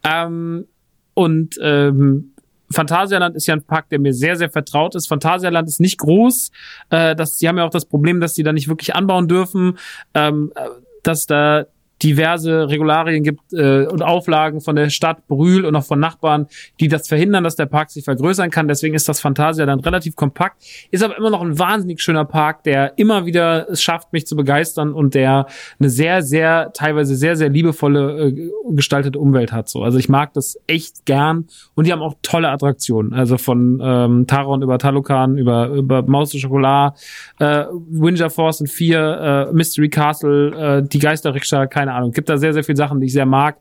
Ähm, 0.04 0.66
und 1.14 1.58
ähm, 1.62 2.32
Phantasialand 2.70 3.34
ist 3.34 3.46
ja 3.46 3.54
ein 3.54 3.62
Park, 3.62 3.88
der 3.88 3.98
mir 3.98 4.12
sehr, 4.12 4.36
sehr 4.36 4.50
vertraut 4.50 4.94
ist. 4.94 5.06
Phantasialand 5.06 5.68
ist 5.68 5.80
nicht 5.80 5.98
groß. 5.98 6.50
Äh, 6.90 7.16
das, 7.16 7.38
die 7.38 7.48
haben 7.48 7.58
ja 7.58 7.64
auch 7.64 7.70
das 7.70 7.86
Problem, 7.86 8.20
dass 8.20 8.34
die 8.34 8.42
da 8.42 8.52
nicht 8.52 8.68
wirklich 8.68 8.94
anbauen 8.94 9.28
dürfen. 9.28 9.78
Ähm, 10.14 10.52
äh, 10.54 10.68
dass 11.02 11.26
da 11.26 11.66
diverse 12.02 12.68
Regularien 12.68 13.22
gibt 13.22 13.52
äh, 13.52 13.86
und 13.86 14.02
Auflagen 14.02 14.60
von 14.60 14.76
der 14.76 14.90
Stadt 14.90 15.26
Brühl 15.26 15.64
und 15.64 15.74
auch 15.76 15.84
von 15.84 15.98
Nachbarn, 15.98 16.46
die 16.80 16.88
das 16.88 17.08
verhindern, 17.08 17.44
dass 17.44 17.56
der 17.56 17.66
Park 17.66 17.90
sich 17.90 18.04
vergrößern 18.04 18.50
kann. 18.50 18.68
Deswegen 18.68 18.94
ist 18.94 19.08
das 19.08 19.20
Fantasia 19.20 19.66
dann 19.66 19.80
relativ 19.80 20.16
kompakt, 20.16 20.64
ist 20.90 21.02
aber 21.02 21.16
immer 21.16 21.30
noch 21.30 21.42
ein 21.42 21.58
wahnsinnig 21.58 22.00
schöner 22.00 22.24
Park, 22.24 22.62
der 22.64 22.98
immer 22.98 23.26
wieder 23.26 23.68
es 23.70 23.82
schafft, 23.82 24.12
mich 24.12 24.26
zu 24.26 24.36
begeistern 24.36 24.92
und 24.92 25.14
der 25.14 25.46
eine 25.78 25.90
sehr, 25.90 26.22
sehr, 26.22 26.72
teilweise 26.72 27.16
sehr, 27.16 27.36
sehr 27.36 27.48
liebevolle 27.48 28.28
äh, 28.28 28.50
gestaltete 28.70 29.18
Umwelt 29.18 29.52
hat. 29.52 29.68
So. 29.68 29.82
Also 29.82 29.98
ich 29.98 30.08
mag 30.08 30.32
das 30.34 30.58
echt 30.66 31.04
gern 31.06 31.46
und 31.74 31.86
die 31.86 31.92
haben 31.92 32.02
auch 32.02 32.14
tolle 32.22 32.50
Attraktionen. 32.50 33.12
Also 33.12 33.38
von 33.38 33.80
ähm, 33.82 34.26
Taron 34.26 34.62
über 34.62 34.78
Talokan, 34.78 35.38
über, 35.38 35.68
über 35.68 36.02
Maus 36.02 36.30
de 36.30 36.40
Chocolat, 36.40 36.98
äh, 37.38 37.64
Windsor 37.90 38.30
Force 38.30 38.60
und 38.60 38.68
4, 38.68 39.48
äh, 39.50 39.52
Mystery 39.52 39.88
Castle, 39.88 40.78
äh, 40.78 40.82
die 40.86 40.98
Geisterrikscha, 40.98 41.66
keine 41.66 41.87
keine 41.88 41.96
Ahnung. 41.98 42.12
Gibt 42.12 42.28
da 42.28 42.36
sehr, 42.36 42.52
sehr 42.52 42.64
viele 42.64 42.76
Sachen, 42.76 43.00
die 43.00 43.06
ich 43.06 43.12
sehr 43.12 43.26
mag 43.26 43.58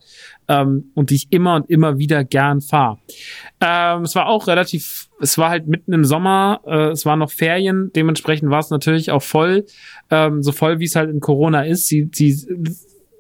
ähm, 0.48 0.92
und 0.96 1.10
die 1.10 1.16
ich 1.16 1.32
immer 1.32 1.56
und 1.56 1.70
immer 1.70 1.98
wieder 1.98 2.24
gern 2.24 2.62
fahre. 2.62 2.98
Ähm, 3.62 4.04
es 4.04 4.16
war 4.16 4.28
auch 4.28 4.48
relativ, 4.48 5.10
es 5.22 5.38
war 5.38 5.50
halt 5.50 5.68
mitten 5.68 5.94
im 5.94 6.04
Sommer, 6.04 6.62
äh, 6.66 6.90
es 6.90 7.06
waren 7.06 7.20
noch 7.20 7.32
Ferien, 7.32 7.92
dementsprechend 7.96 8.50
war 8.50 8.60
es 8.60 8.70
natürlich 8.70 9.12
auch 9.12 9.24
voll, 9.24 9.66
ähm, 10.10 10.44
so 10.44 10.52
voll 10.52 10.80
wie 10.80 10.86
es 10.86 10.96
halt 10.96 11.10
in 11.10 11.22
Corona 11.22 11.64
ist. 11.64 11.88
Sie, 11.88 12.10
sie 12.14 12.36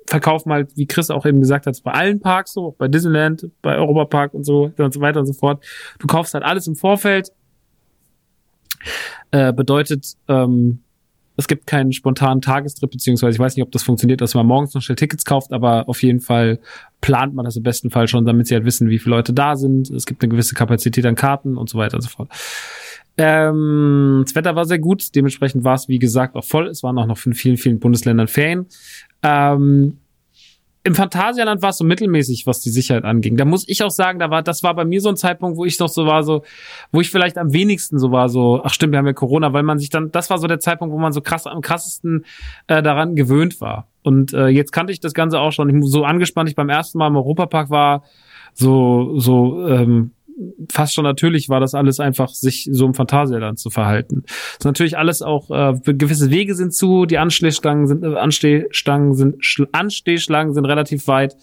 verkaufen 0.06 0.52
halt, 0.52 0.76
wie 0.76 0.88
Chris 0.88 1.10
auch 1.10 1.26
eben 1.26 1.40
gesagt 1.40 1.68
hat, 1.68 1.82
bei 1.84 1.92
allen 1.92 2.20
Parks 2.20 2.54
so, 2.54 2.76
bei 2.78 2.88
Disneyland, 2.88 3.50
bei 3.62 3.78
Europa 3.78 4.06
Park 4.06 4.34
und 4.34 4.44
so 4.44 4.72
und 4.78 4.94
so 4.94 5.00
weiter 5.00 5.22
und 5.22 5.26
so 5.26 5.34
fort. 5.34 5.64
Du 6.00 6.08
kaufst 6.08 6.34
halt 6.34 6.44
alles 6.44 6.68
im 6.68 6.76
Vorfeld. 6.76 7.32
Äh, 9.32 9.52
bedeutet, 9.52 10.14
ähm, 10.30 10.80
es 11.38 11.48
gibt 11.48 11.68
keinen 11.68 11.94
spontanen 11.94 12.42
Tagestrip, 12.42 12.90
beziehungsweise 12.92 13.36
ich 13.36 13.40
weiß 13.40 13.56
nicht, 13.56 13.64
ob 13.64 13.72
das 13.72 13.84
funktioniert, 13.84 14.22
dass 14.22 14.34
man 14.34 14.46
morgens 14.46 14.74
noch 14.74 14.82
schnell 14.82 14.96
Tickets 14.96 15.24
kauft, 15.24 15.54
aber 15.54 15.88
auf 15.88 16.02
jeden 16.02 16.20
Fall 16.20 16.60
plant 17.00 17.36
man 17.36 17.46
das 17.46 17.56
im 17.56 17.64
besten 17.64 17.92
Fall 17.92 18.08
schon, 18.08 18.26
damit 18.26 18.48
sie 18.48 18.56
halt 18.56 18.66
wissen, 18.66 18.90
wie 18.90 18.98
viele 18.98 19.16
Leute 19.16 19.34
da 19.34 19.56
sind. 19.56 19.90
Es 19.92 20.08
gibt 20.08 20.24
eine 20.24 20.32
gewisse 20.32 20.56
Kapazität 20.56 21.06
an 21.06 21.16
Karten 21.16 21.56
und 21.56 21.70
so 21.70 21.78
weiter 21.78 21.98
und 21.98 22.02
so 22.02 22.10
fort. 22.10 22.30
Ähm, 23.18 24.24
das 24.26 24.36
Wetter 24.36 24.56
war 24.56 24.66
sehr 24.66 24.80
gut, 24.80 25.16
dementsprechend 25.16 25.64
war 25.64 25.76
es, 25.76 25.88
wie 25.88 26.00
gesagt, 26.00 26.36
auch 26.36 26.44
voll. 26.44 26.68
Es 26.68 26.82
waren 26.82 26.98
auch 26.98 27.08
noch 27.08 27.18
von 27.18 27.34
vielen, 27.34 27.58
vielen 27.58 27.80
Bundesländern 27.80 28.28
Ferien. 28.28 28.66
Ähm, 29.22 29.98
im 30.88 30.96
Phantasialand 30.96 31.62
war 31.62 31.72
es 31.72 31.78
so 31.78 31.84
mittelmäßig, 31.84 32.48
was 32.48 32.62
die 32.62 32.70
Sicherheit 32.70 33.04
anging. 33.04 33.36
Da 33.36 33.44
muss 33.44 33.68
ich 33.68 33.84
auch 33.84 33.92
sagen, 33.92 34.20
da 34.20 34.30
war, 34.30 34.42
das 34.42 34.64
war 34.64 34.74
bei 34.74 34.86
mir 34.86 35.02
so 35.02 35.10
ein 35.10 35.18
Zeitpunkt, 35.18 35.58
wo 35.58 35.66
ich 35.66 35.78
noch 35.80 35.90
so 35.90 36.06
war, 36.06 36.24
so, 36.24 36.44
wo 36.94 37.02
ich 37.02 37.12
vielleicht 37.12 37.38
am 37.38 37.52
wenigsten 37.52 38.00
so 38.00 38.14
war, 38.14 38.30
so, 38.30 38.62
ach 38.64 38.74
stimmt, 38.74 38.94
wir 38.94 39.00
haben 39.00 39.06
ja 39.06 39.12
Corona, 39.12 39.52
weil 39.52 39.64
man 39.64 39.80
sich 39.80 39.90
dann, 39.90 40.14
das 40.14 40.30
war 40.30 40.38
so 40.38 40.48
der 40.48 40.62
Zeitpunkt, 40.62 40.94
wo 40.94 40.98
man 40.98 41.12
so 41.12 41.20
krass 41.20 41.46
am 41.46 41.60
krassesten 41.60 42.24
äh, 42.68 42.82
daran 42.82 43.16
gewöhnt 43.18 43.60
war. 43.60 43.90
Und 44.02 44.34
äh, 44.34 44.48
jetzt 44.48 44.72
kannte 44.72 44.94
ich 44.94 45.02
das 45.02 45.14
Ganze 45.14 45.42
auch 45.42 45.52
schon. 45.52 45.70
Ich 45.70 45.92
so 45.92 46.06
angespannt, 46.06 46.48
ich 46.48 46.56
beim 46.56 46.70
ersten 46.70 46.98
Mal 47.00 47.08
im 47.08 47.18
Europapark 47.18 47.70
war, 47.70 48.04
so, 48.54 49.20
so, 49.20 49.68
ähm, 49.68 50.12
fast 50.72 50.94
schon 50.94 51.04
natürlich 51.04 51.50
war 51.50 51.60
das 51.60 51.74
alles 51.74 52.00
einfach, 52.00 52.30
sich 52.30 52.70
so 52.72 52.86
im 52.86 52.94
Phantasialand 52.94 53.60
zu 53.60 53.70
verhalten. 53.70 54.24
Das 54.26 54.60
ist 54.60 54.66
natürlich 54.66 54.98
alles 54.98 55.22
auch, 55.22 55.50
äh, 55.50 55.74
gewisse 55.94 56.30
Wege 56.30 56.56
sind 56.56 56.74
zu, 56.74 57.06
die 57.06 57.18
Anstehstangen 57.18 57.88
sind, 57.88 58.04
äh, 58.04 58.16
Anstehstangen 58.16 59.14
sind, 59.16 59.44
Schl 59.44 59.68
Anstehschlangen 59.72 60.54
sind 60.54 60.66
relativ 60.66 61.08
weit. 61.08 61.36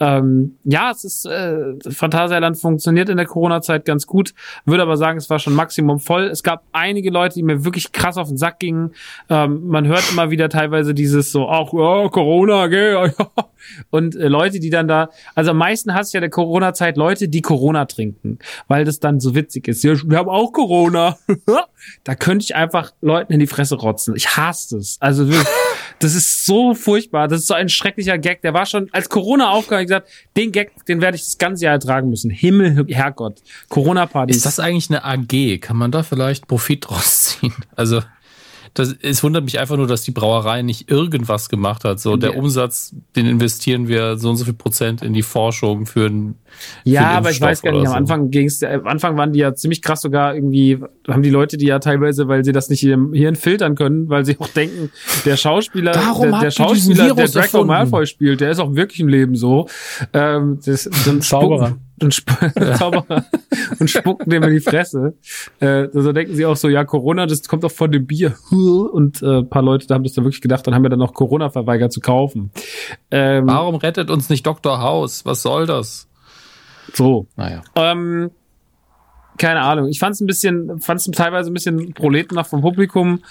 Ähm, 0.00 0.56
ja, 0.64 0.90
es 0.90 1.04
ist, 1.04 1.26
äh, 1.26 1.74
Phantasialand 1.88 2.58
funktioniert 2.58 3.08
in 3.08 3.16
der 3.16 3.26
Corona-Zeit 3.26 3.84
ganz 3.84 4.06
gut, 4.06 4.34
würde 4.64 4.82
aber 4.82 4.96
sagen, 4.96 5.18
es 5.18 5.30
war 5.30 5.38
schon 5.38 5.54
Maximum 5.54 6.00
voll. 6.00 6.24
Es 6.24 6.42
gab 6.42 6.64
einige 6.72 7.10
Leute, 7.10 7.34
die 7.34 7.42
mir 7.42 7.64
wirklich 7.64 7.92
krass 7.92 8.16
auf 8.16 8.28
den 8.28 8.36
Sack 8.36 8.58
gingen. 8.58 8.92
Ähm, 9.28 9.66
man 9.66 9.86
hört 9.86 10.10
immer 10.10 10.30
wieder 10.30 10.48
teilweise 10.48 10.94
dieses 10.94 11.30
so, 11.32 11.48
ach, 11.48 11.72
ja, 11.72 12.08
Corona, 12.08 12.66
gell, 12.66 13.14
und 13.90 14.16
äh, 14.16 14.28
Leute, 14.28 14.60
die 14.60 14.70
dann 14.70 14.88
da, 14.88 15.10
also 15.34 15.50
am 15.50 15.58
meisten 15.58 15.94
hast 15.94 16.12
du 16.12 16.16
ja 16.16 16.20
der 16.20 16.30
Corona-Zeit 16.30 16.96
Leute, 16.96 17.28
die 17.28 17.42
Corona 17.42 17.84
trinken, 17.84 18.31
weil 18.68 18.84
das 18.84 19.00
dann 19.00 19.20
so 19.20 19.34
witzig 19.34 19.68
ist. 19.68 19.82
Ja, 19.84 19.94
wir 20.04 20.18
haben 20.18 20.28
auch 20.28 20.52
Corona. 20.52 21.18
da 22.04 22.14
könnte 22.14 22.44
ich 22.44 22.54
einfach 22.54 22.92
Leuten 23.00 23.32
in 23.32 23.40
die 23.40 23.46
Fresse 23.46 23.76
rotzen. 23.76 24.14
Ich 24.16 24.36
hasse 24.36 24.78
es. 24.78 24.96
Also 25.00 25.28
wirklich, 25.28 25.46
das 25.98 26.14
ist 26.14 26.44
so 26.44 26.74
furchtbar. 26.74 27.28
Das 27.28 27.40
ist 27.40 27.46
so 27.46 27.54
ein 27.54 27.68
schrecklicher 27.68 28.18
Gag. 28.18 28.42
Der 28.42 28.54
war 28.54 28.66
schon, 28.66 28.88
als 28.92 29.08
Corona 29.08 29.50
aufkam, 29.50 29.80
ich 29.80 29.86
gesagt, 29.86 30.08
den 30.36 30.52
Gag, 30.52 30.72
den 30.86 31.00
werde 31.00 31.16
ich 31.16 31.24
das 31.24 31.38
ganze 31.38 31.64
Jahr 31.64 31.74
ertragen 31.74 32.10
müssen. 32.10 32.30
Himmel, 32.30 32.86
Herrgott. 32.88 33.42
Corona-Party. 33.68 34.32
Ist 34.32 34.46
das 34.46 34.58
eigentlich 34.58 34.90
eine 34.90 35.04
AG? 35.04 35.60
Kann 35.60 35.76
man 35.76 35.90
da 35.90 36.02
vielleicht 36.02 36.46
Profit 36.46 36.88
draus 36.88 37.38
ziehen? 37.40 37.54
Also 37.76 38.02
das, 38.74 38.96
es 39.02 39.22
wundert 39.22 39.44
mich 39.44 39.58
einfach 39.58 39.76
nur, 39.76 39.86
dass 39.86 40.02
die 40.02 40.12
Brauerei 40.12 40.62
nicht 40.62 40.90
irgendwas 40.90 41.50
gemacht 41.50 41.84
hat. 41.84 42.00
So, 42.00 42.16
der 42.16 42.36
Umsatz, 42.36 42.94
den 43.16 43.26
investieren 43.26 43.86
wir 43.86 44.16
so 44.16 44.30
und 44.30 44.36
so 44.36 44.44
viel 44.44 44.54
Prozent 44.54 45.02
in 45.02 45.12
die 45.12 45.22
Forschung 45.22 45.84
für 45.84 46.06
ein 46.06 46.36
Ja, 46.84 47.10
aber 47.10 47.30
ich 47.30 47.40
weiß 47.40 47.60
gar 47.60 47.72
nicht, 47.72 47.86
am 47.86 47.92
Anfang 47.92 48.30
ging's, 48.30 48.62
am 48.62 48.86
Anfang 48.86 49.18
waren 49.18 49.32
die 49.32 49.40
ja 49.40 49.54
ziemlich 49.54 49.82
krass 49.82 50.00
sogar 50.00 50.34
irgendwie, 50.34 50.78
haben 51.06 51.22
die 51.22 51.30
Leute 51.30 51.58
die 51.58 51.66
ja 51.66 51.80
teilweise, 51.80 52.28
weil 52.28 52.44
sie 52.44 52.52
das 52.52 52.70
nicht 52.70 52.80
hier, 52.80 52.98
hierhin 53.12 53.36
filtern 53.36 53.74
können, 53.74 54.08
weil 54.08 54.24
sie 54.24 54.38
auch 54.38 54.48
denken, 54.48 54.90
der 55.26 55.36
Schauspieler, 55.36 55.92
Darum 55.92 56.30
der, 56.30 56.40
der 56.40 56.50
Schauspieler, 56.50 57.14
der 57.14 57.28
Draco 57.28 57.64
Malfoy 57.64 58.06
spielt, 58.06 58.40
der 58.40 58.52
ist 58.52 58.58
auch 58.58 58.74
wirklich 58.74 59.00
im 59.00 59.08
Leben 59.08 59.34
so. 59.34 59.68
Ähm, 60.14 60.60
das, 60.64 60.88
Zauberer 61.20 61.76
und, 62.00 62.12
sp 62.14 62.30
Zauberer 62.78 63.24
und 63.78 63.88
spucken 63.88 64.30
dem 64.30 64.42
in 64.42 64.50
die 64.50 64.60
Fresse. 64.60 65.14
Äh, 65.60 65.88
also 65.94 66.12
denken 66.12 66.34
sie 66.34 66.46
auch 66.46 66.56
so, 66.56 66.68
ja, 66.68 66.84
Corona, 66.84 67.26
das 67.26 67.46
kommt 67.48 67.64
doch 67.64 67.70
von 67.70 67.90
dem 67.92 68.06
Bier. 68.06 68.34
Und 68.50 69.22
äh, 69.22 69.42
paar 69.42 69.62
Leute 69.62 69.86
da 69.86 69.94
haben 69.94 70.04
das 70.04 70.12
dann 70.12 70.24
wirklich 70.24 70.40
gedacht, 70.40 70.66
dann 70.66 70.74
haben 70.74 70.82
wir 70.82 70.90
dann 70.90 70.98
noch 70.98 71.14
Corona 71.14 71.50
verweigert 71.50 71.92
zu 71.92 72.00
kaufen. 72.00 72.50
Ähm, 73.10 73.46
Warum 73.46 73.76
rettet 73.76 74.10
uns 74.10 74.28
nicht 74.28 74.46
Dr. 74.46 74.80
House? 74.80 75.24
Was 75.24 75.42
soll 75.42 75.66
das? 75.66 76.08
So. 76.92 77.26
Naja. 77.36 77.62
Ähm, 77.74 78.30
keine 79.42 79.62
Ahnung. 79.62 79.88
Ich 79.88 79.98
fand 79.98 80.14
es 80.14 80.20
ein 80.20 80.28
bisschen, 80.28 80.78
fand 80.78 81.00
es 81.00 81.06
teilweise 81.06 81.50
ein 81.50 81.54
bisschen 81.54 81.94
proletenhaft 81.94 82.50
vom 82.50 82.60
Publikum. 82.60 83.22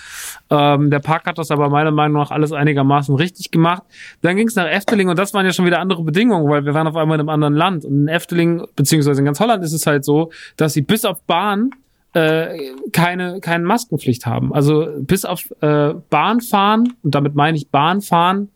Ähm, 0.49 0.89
der 0.91 0.99
Park 0.99 1.25
hat 1.25 1.37
das 1.37 1.51
aber 1.51 1.69
meiner 1.69 1.91
Meinung 1.91 2.21
nach 2.21 2.31
alles 2.31 2.51
einigermaßen 2.51 3.15
richtig 3.15 3.49
gemacht. 3.49 3.83
Dann 4.21 4.35
ging 4.35 4.49
es 4.49 4.55
nach 4.55 4.67
Efteling 4.67 5.07
und 5.07 5.17
das 5.17 5.33
waren 5.33 5.45
ja 5.45 5.53
schon 5.53 5.65
wieder 5.65 5.79
andere 5.79 6.03
Bedingungen, 6.03 6.49
weil 6.49 6.65
wir 6.65 6.73
waren 6.73 6.85
auf 6.85 6.97
einmal 6.97 7.15
in 7.15 7.21
einem 7.21 7.29
anderen 7.29 7.53
Land. 7.53 7.85
Und 7.85 7.93
in 7.93 8.07
Efteling, 8.09 8.67
beziehungsweise 8.75 9.21
in 9.21 9.25
ganz 9.25 9.39
Holland 9.39 9.63
ist 9.63 9.71
es 9.71 9.87
halt 9.87 10.03
so, 10.03 10.31
dass 10.57 10.73
sie 10.73 10.81
bis 10.81 11.05
auf 11.05 11.21
Bahn 11.21 11.69
äh, 12.11 12.57
keine, 12.91 13.39
keine 13.39 13.63
Maskenpflicht 13.63 14.25
haben. 14.25 14.53
Also 14.53 14.89
bis 14.99 15.23
auf 15.23 15.49
äh, 15.61 15.93
Bahn 16.09 16.41
fahren, 16.41 16.93
und 17.03 17.15
damit 17.15 17.35
meine 17.35 17.55
ich 17.55 17.69
Bahn 17.69 18.01
fahren 18.01 18.49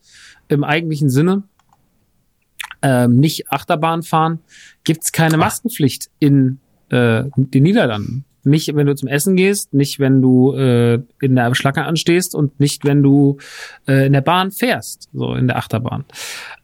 im 0.50 0.66
eigentlichen 0.66 1.10
Sinne, 1.10 1.44
ähm, 2.82 3.16
nicht 3.16 3.50
Achterbahn 3.50 4.04
fahren, 4.04 4.40
gibt's 4.84 5.14
keine 5.14 5.38
Maskenpflicht 5.38 6.10
in 6.20 6.60
äh, 6.90 7.24
den 7.36 7.64
Niederlanden. 7.64 8.26
Nicht, 8.44 8.76
wenn 8.76 8.86
du 8.86 8.96
zum 8.96 9.10
Essen 9.10 9.36
gehst, 9.36 9.74
nicht, 9.74 10.00
wenn 10.00 10.22
du 10.22 10.54
äh, 10.54 11.00
in 11.20 11.36
der 11.36 11.56
Schlange 11.56 11.86
anstehst 11.86 12.36
und 12.36 12.60
nicht, 12.60 12.86
wenn 12.86 13.02
du 13.02 13.38
äh, 13.88 14.06
in 14.06 14.14
der 14.14 14.22
Bahn 14.22 14.52
fährst, 14.52 15.10
so 15.14 15.34
in 15.34 15.48
der 15.48 15.58
Achterbahn. 15.58 16.06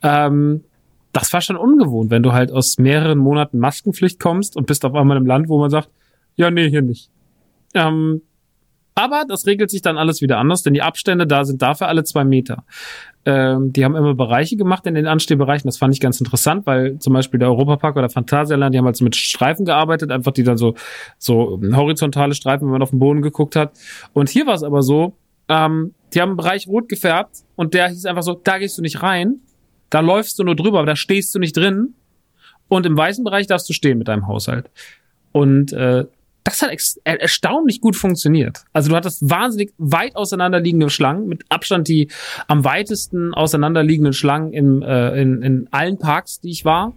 Ähm, 0.04 0.64
das 1.12 1.34
war 1.34 1.42
schon 1.42 1.58
ungewohnt, 1.58 2.12
wenn 2.12 2.24
du 2.24 2.34
halt 2.34 2.52
aus 2.52 2.78
mehreren 2.78 3.18
Monaten 3.18 3.58
Maskenpflicht 3.58 4.20
kommst 4.20 4.56
und 4.56 4.68
bist 4.68 4.86
auf 4.86 4.94
einmal 4.94 5.18
im 5.18 5.26
Land, 5.26 5.50
wo 5.50 5.60
man 5.60 5.72
sagt, 5.72 5.90
ja, 6.36 6.52
nee, 6.52 6.70
hier 6.70 6.84
nicht. 6.84 7.10
Ähm, 7.74 8.22
aber 9.02 9.26
das 9.28 9.46
regelt 9.46 9.72
sich 9.72 9.82
dann 9.82 9.98
alles 9.98 10.22
wieder 10.22 10.38
anders, 10.38 10.64
denn 10.64 10.74
die 10.74 10.82
Abstände 10.82 11.26
da 11.26 11.44
sind 11.44 11.62
dafür 11.62 11.88
alle 11.88 12.04
zwei 12.04 12.24
Meter. 12.24 12.64
Ähm, 13.26 13.72
die 13.74 13.86
haben 13.86 13.96
immer 13.96 14.16
Bereiche 14.16 14.56
gemacht 14.56 14.86
in 14.88 14.96
den 14.96 15.08
Anstehbereichen. 15.08 15.68
Das 15.68 15.78
fand 15.78 15.94
ich 15.94 16.00
ganz 16.00 16.20
interessant, 16.20 16.66
weil 16.66 16.98
zum 17.00 17.14
Beispiel 17.14 17.40
der 17.40 17.50
Europapark 17.50 17.96
oder 17.96 18.10
Phantasialand, 18.10 18.74
die 18.74 18.80
haben 18.80 18.86
halt 18.86 18.96
so 18.96 19.04
mit 19.04 19.16
Streifen 19.16 19.66
gearbeitet, 19.66 20.12
einfach 20.12 20.32
die 20.32 20.44
dann 20.44 20.58
so, 20.58 20.76
so 21.18 21.60
horizontale 21.74 22.34
Streifen, 22.34 22.68
wenn 22.68 22.74
man 22.74 22.82
auf 22.82 22.90
den 22.92 23.00
Boden 23.00 23.22
geguckt 23.22 23.56
hat. 23.56 23.74
Und 24.14 24.30
hier 24.30 24.48
war 24.48 24.56
es 24.56 24.64
aber 24.64 24.82
so, 24.82 25.14
ähm, 25.50 25.94
die 26.14 26.22
haben 26.22 26.30
einen 26.30 26.38
Bereich 26.38 26.68
rot 26.68 26.90
gefärbt 26.90 27.44
und 27.56 27.74
der 27.74 27.90
hieß 27.90 28.06
einfach 28.06 28.24
so, 28.24 28.34
da 28.34 28.58
gehst 28.58 28.78
du 28.78 28.82
nicht 28.82 29.04
rein, 29.04 29.40
da 29.90 30.00
läufst 30.00 30.40
du 30.40 30.44
nur 30.44 30.56
drüber, 30.56 30.80
aber 30.80 30.88
da 30.88 30.96
stehst 30.96 31.34
du 31.36 31.40
nicht 31.40 31.56
drin. 31.56 31.94
Und 32.68 32.86
im 32.86 32.98
weißen 32.98 33.24
Bereich 33.26 33.48
darfst 33.48 33.68
du 33.68 33.74
stehen 33.74 33.98
mit 33.98 34.08
deinem 34.08 34.28
Haushalt. 34.28 34.70
Und 35.34 35.74
äh, 35.74 36.06
das 36.44 36.62
hat 36.62 36.72
erstaunlich 37.04 37.82
gut 37.82 37.96
funktioniert. 37.96 38.64
Also 38.74 38.90
du 38.90 38.96
hattest 38.96 39.30
wahnsinnig 39.30 39.74
weit 39.78 40.16
auseinanderliegende 40.16 40.90
Schlangen, 40.90 41.28
mit 41.28 41.44
Abstand 41.50 41.88
die 41.88 42.08
am 42.48 42.64
weitesten 42.64 43.34
auseinanderliegenden 43.34 44.14
Schlangen 44.14 44.54
im, 44.54 44.82
äh, 44.82 45.22
in, 45.22 45.42
in 45.42 45.68
allen 45.72 45.98
Parks, 46.00 46.40
die 46.40 46.50
ich 46.50 46.66
war. 46.66 46.94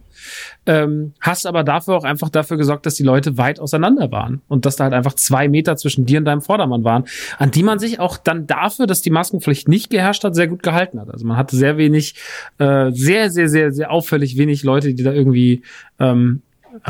Ähm, 0.65 1.13
hast 1.19 1.45
aber 1.45 1.63
dafür 1.63 1.95
auch 1.95 2.03
einfach 2.03 2.29
dafür 2.29 2.57
gesorgt, 2.57 2.85
dass 2.85 2.95
die 2.95 3.03
Leute 3.03 3.37
weit 3.37 3.59
auseinander 3.59 4.11
waren 4.11 4.41
und 4.47 4.65
dass 4.65 4.77
da 4.77 4.85
halt 4.85 4.93
einfach 4.93 5.13
zwei 5.13 5.47
Meter 5.47 5.75
zwischen 5.75 6.05
dir 6.05 6.19
und 6.19 6.25
deinem 6.25 6.41
Vordermann 6.41 6.83
waren, 6.83 7.03
an 7.37 7.51
die 7.51 7.63
man 7.63 7.79
sich 7.79 7.99
auch 7.99 8.17
dann 8.17 8.47
dafür, 8.47 8.87
dass 8.87 9.01
die 9.01 9.11
Maskenpflicht 9.11 9.67
nicht 9.67 9.89
geherrscht 9.89 10.23
hat, 10.23 10.33
sehr 10.33 10.47
gut 10.47 10.63
gehalten 10.63 10.99
hat. 10.99 11.09
Also 11.11 11.25
man 11.25 11.37
hatte 11.37 11.55
sehr 11.55 11.77
wenig, 11.77 12.15
äh, 12.57 12.91
sehr, 12.91 13.29
sehr, 13.29 13.49
sehr, 13.49 13.71
sehr 13.71 13.91
auffällig 13.91 14.37
wenig 14.37 14.63
Leute, 14.63 14.93
die 14.93 15.03
da 15.03 15.11
irgendwie 15.11 15.61
ähm, 15.99 16.41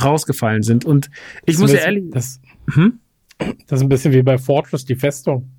rausgefallen 0.01 0.63
sind. 0.63 0.85
Und 0.85 1.09
ich 1.45 1.55
das 1.55 1.61
muss 1.61 1.73
ja 1.73 1.79
ehrlich. 1.79 2.05
Das, 2.11 2.39
hm? 2.73 2.99
das 3.67 3.79
ist 3.79 3.81
ein 3.81 3.89
bisschen 3.89 4.13
wie 4.13 4.23
bei 4.23 4.37
Fortress, 4.37 4.85
die 4.85 4.95
Festung. 4.95 5.51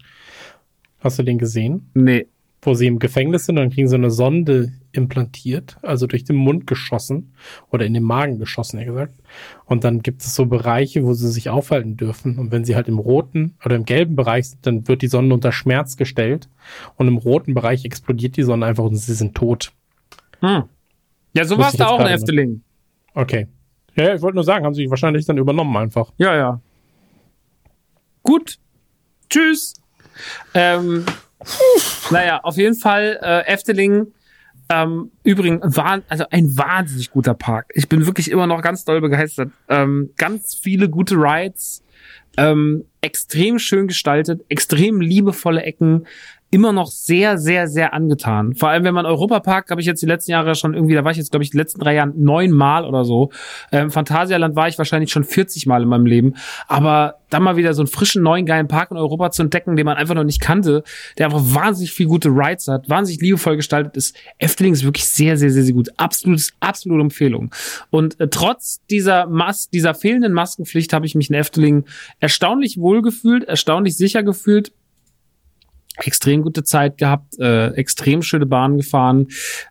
Hast 1.01 1.19
du 1.19 1.23
den 1.23 1.39
gesehen? 1.39 1.91
Nee. 1.95 2.27
Wo 2.63 2.75
sie 2.75 2.87
im 2.87 2.99
Gefängnis 2.99 3.47
sind 3.47 3.59
und 3.59 3.65
dann 3.65 3.71
kriegen 3.71 3.87
sie 3.87 3.95
eine 3.95 4.11
Sonde 4.11 4.73
implantiert, 4.91 5.77
also 5.83 6.09
durch 6.09 6.25
den 6.25 6.35
Mund 6.35 6.67
geschossen 6.67 7.35
oder 7.71 7.87
in 7.87 7.95
den 7.95 8.03
Magen 8.03 8.41
geschossen, 8.41 8.79
eher 8.79 8.87
gesagt. 8.87 9.15
Und 9.67 9.85
dann 9.85 10.03
gibt 10.03 10.23
es 10.23 10.35
so 10.35 10.47
Bereiche, 10.47 11.05
wo 11.05 11.13
sie 11.13 11.31
sich 11.31 11.49
aufhalten 11.49 11.97
dürfen. 11.97 12.39
Und 12.39 12.51
wenn 12.51 12.65
sie 12.65 12.75
halt 12.75 12.89
im 12.89 12.99
roten 12.99 13.55
oder 13.65 13.77
im 13.77 13.85
gelben 13.85 14.17
Bereich 14.17 14.49
sind, 14.49 14.67
dann 14.67 14.89
wird 14.89 15.03
die 15.03 15.09
Sonne 15.09 15.33
unter 15.33 15.53
Schmerz 15.53 15.97
gestellt. 15.97 16.49
Und 16.97 17.07
im 17.07 17.19
roten 17.19 17.55
Bereich 17.55 17.85
explodiert 17.85 18.37
die 18.37 18.43
Sonne 18.43 18.67
einfach 18.67 18.85
und 18.85 18.97
sie 18.97 19.15
sind 19.15 19.37
tot. 19.37 19.73
Hm. 20.41 20.65
Ja, 21.35 21.45
so 21.45 21.59
war 21.59 21.69
es 21.69 21.77
da 21.77 21.87
auch 21.89 22.01
in 22.01 22.07
Efteling. 22.07 22.63
Okay. 23.15 23.47
Ja, 23.95 24.15
ich 24.15 24.23
wollte 24.23 24.37
nur 24.37 24.45
sagen, 24.45 24.65
haben 24.65 24.75
sie 24.75 24.91
wahrscheinlich 24.91 25.25
dann 25.25 25.39
übernommen 25.39 25.77
einfach. 25.77 26.13
Ja, 26.19 26.35
ja. 26.35 26.61
Gut. 28.27 28.59
Tschüss. 29.31 29.75
Ähm, 30.53 31.07
naja, 32.11 32.41
auf 32.43 32.57
jeden 32.57 32.75
Fall 32.75 33.19
äh, 33.23 33.47
Efteling. 33.47 34.09
Ähm, 34.69 35.13
übrigens, 35.23 35.77
war, 35.77 36.03
also 36.09 36.25
ein 36.31 36.57
wahnsinnig 36.57 37.13
guter 37.13 37.35
Park. 37.35 37.67
Ich 37.75 37.89
bin 37.89 38.05
wirklich 38.05 38.29
immer 38.29 38.49
noch 38.49 38.63
ganz 38.63 38.85
doll 38.85 39.01
begeistert. 39.01 39.53
Ähm, 39.69 40.11
ganz 40.17 40.57
viele 40.61 40.89
gute 40.91 41.15
Rides. 41.15 41.85
Ähm, 42.37 42.85
extrem 43.01 43.61
schön 43.61 43.87
gestaltet, 43.87 44.45
extrem 44.49 45.01
liebevolle 45.01 45.63
Ecken, 45.63 46.07
immer 46.57 46.73
noch 46.73 46.91
sehr, 46.91 47.37
sehr, 47.37 47.69
sehr 47.69 47.93
angetan. 47.93 48.55
Vor 48.55 48.71
allem, 48.71 48.83
wenn 48.83 48.95
man 48.95 49.05
Europapark, 49.05 49.71
habe 49.71 49.83
ich 49.83 49.87
jetzt 49.87 50.01
die 50.01 50.07
letzten 50.07 50.31
Jahre 50.31 50.55
schon 50.55 50.73
irgendwie, 50.73 50.95
da 50.95 51.05
war 51.05 51.11
ich 51.11 51.19
jetzt, 51.19 51.31
glaube 51.31 51.45
ich, 51.45 51.51
die 51.51 51.59
letzten 51.59 51.81
drei 51.81 51.93
Jahre 51.93 52.15
neun 52.17 52.51
Mal 52.51 52.87
oder 52.87 53.05
so. 53.05 53.29
Ähm, 53.73 53.91
Phantasialand 53.91 54.57
war 54.57 54.67
ich 54.67 54.79
wahrscheinlich 54.79 55.13
schon 55.13 55.25
40 55.25 55.67
Mal 55.67 55.83
in 55.83 55.89
meinem 55.91 56.07
Leben. 56.07 56.33
Aber 56.67 57.17
dann 57.29 57.43
mal 57.43 57.57
wieder 57.57 57.75
so 57.75 57.83
einen 57.83 57.89
frischen, 57.89 58.23
neuen, 58.23 58.47
geilen 58.47 58.69
Park 58.69 58.91
in 58.91 58.97
Europa 58.97 59.33
zu 59.33 59.43
entdecken, 59.43 59.77
den 59.77 59.85
man 59.85 59.99
einfach 59.99 60.15
noch 60.15 60.25
nicht 60.25 60.41
kannte, 60.41 60.83
der 61.19 61.27
einfach 61.27 61.43
wahnsinnig 61.43 61.93
viel 61.93 62.07
gute 62.07 62.31
Rides 62.31 62.69
hat, 62.69 62.89
wahnsinnig 62.89 63.21
liebevoll 63.21 63.57
gestaltet 63.57 63.95
ist. 63.97 64.17
Efteling 64.39 64.73
ist 64.73 64.85
wirklich 64.85 65.05
sehr, 65.05 65.37
sehr, 65.37 65.51
sehr, 65.51 65.65
sehr 65.65 65.75
gut. 65.75 65.91
Absolutes, 65.99 66.55
absolute 66.61 67.03
Empfehlung. 67.03 67.51
Und 67.91 68.19
äh, 68.19 68.29
trotz 68.29 68.81
dieser 68.89 69.27
Mas 69.27 69.69
dieser 69.69 69.95
fehlenden 69.95 70.33
Maskenpflicht 70.33 70.95
habe 70.95 71.05
ich 71.05 71.15
mich 71.15 71.29
in 71.29 71.35
Efteling 71.35 71.85
erstaunlich 72.19 72.79
wohl 72.79 73.03
gefühlt, 73.03 73.45
erstaunlich 73.45 73.99
sicher 73.99 74.23
gefühlt 74.23 74.73
extrem 76.05 76.43
gute 76.43 76.63
Zeit 76.65 76.99
gehabt, 76.99 77.39
äh, 77.39 77.69
extrem 77.75 78.23
schöne 78.23 78.47
Bahnen 78.47 78.77
gefahren, 78.77 79.29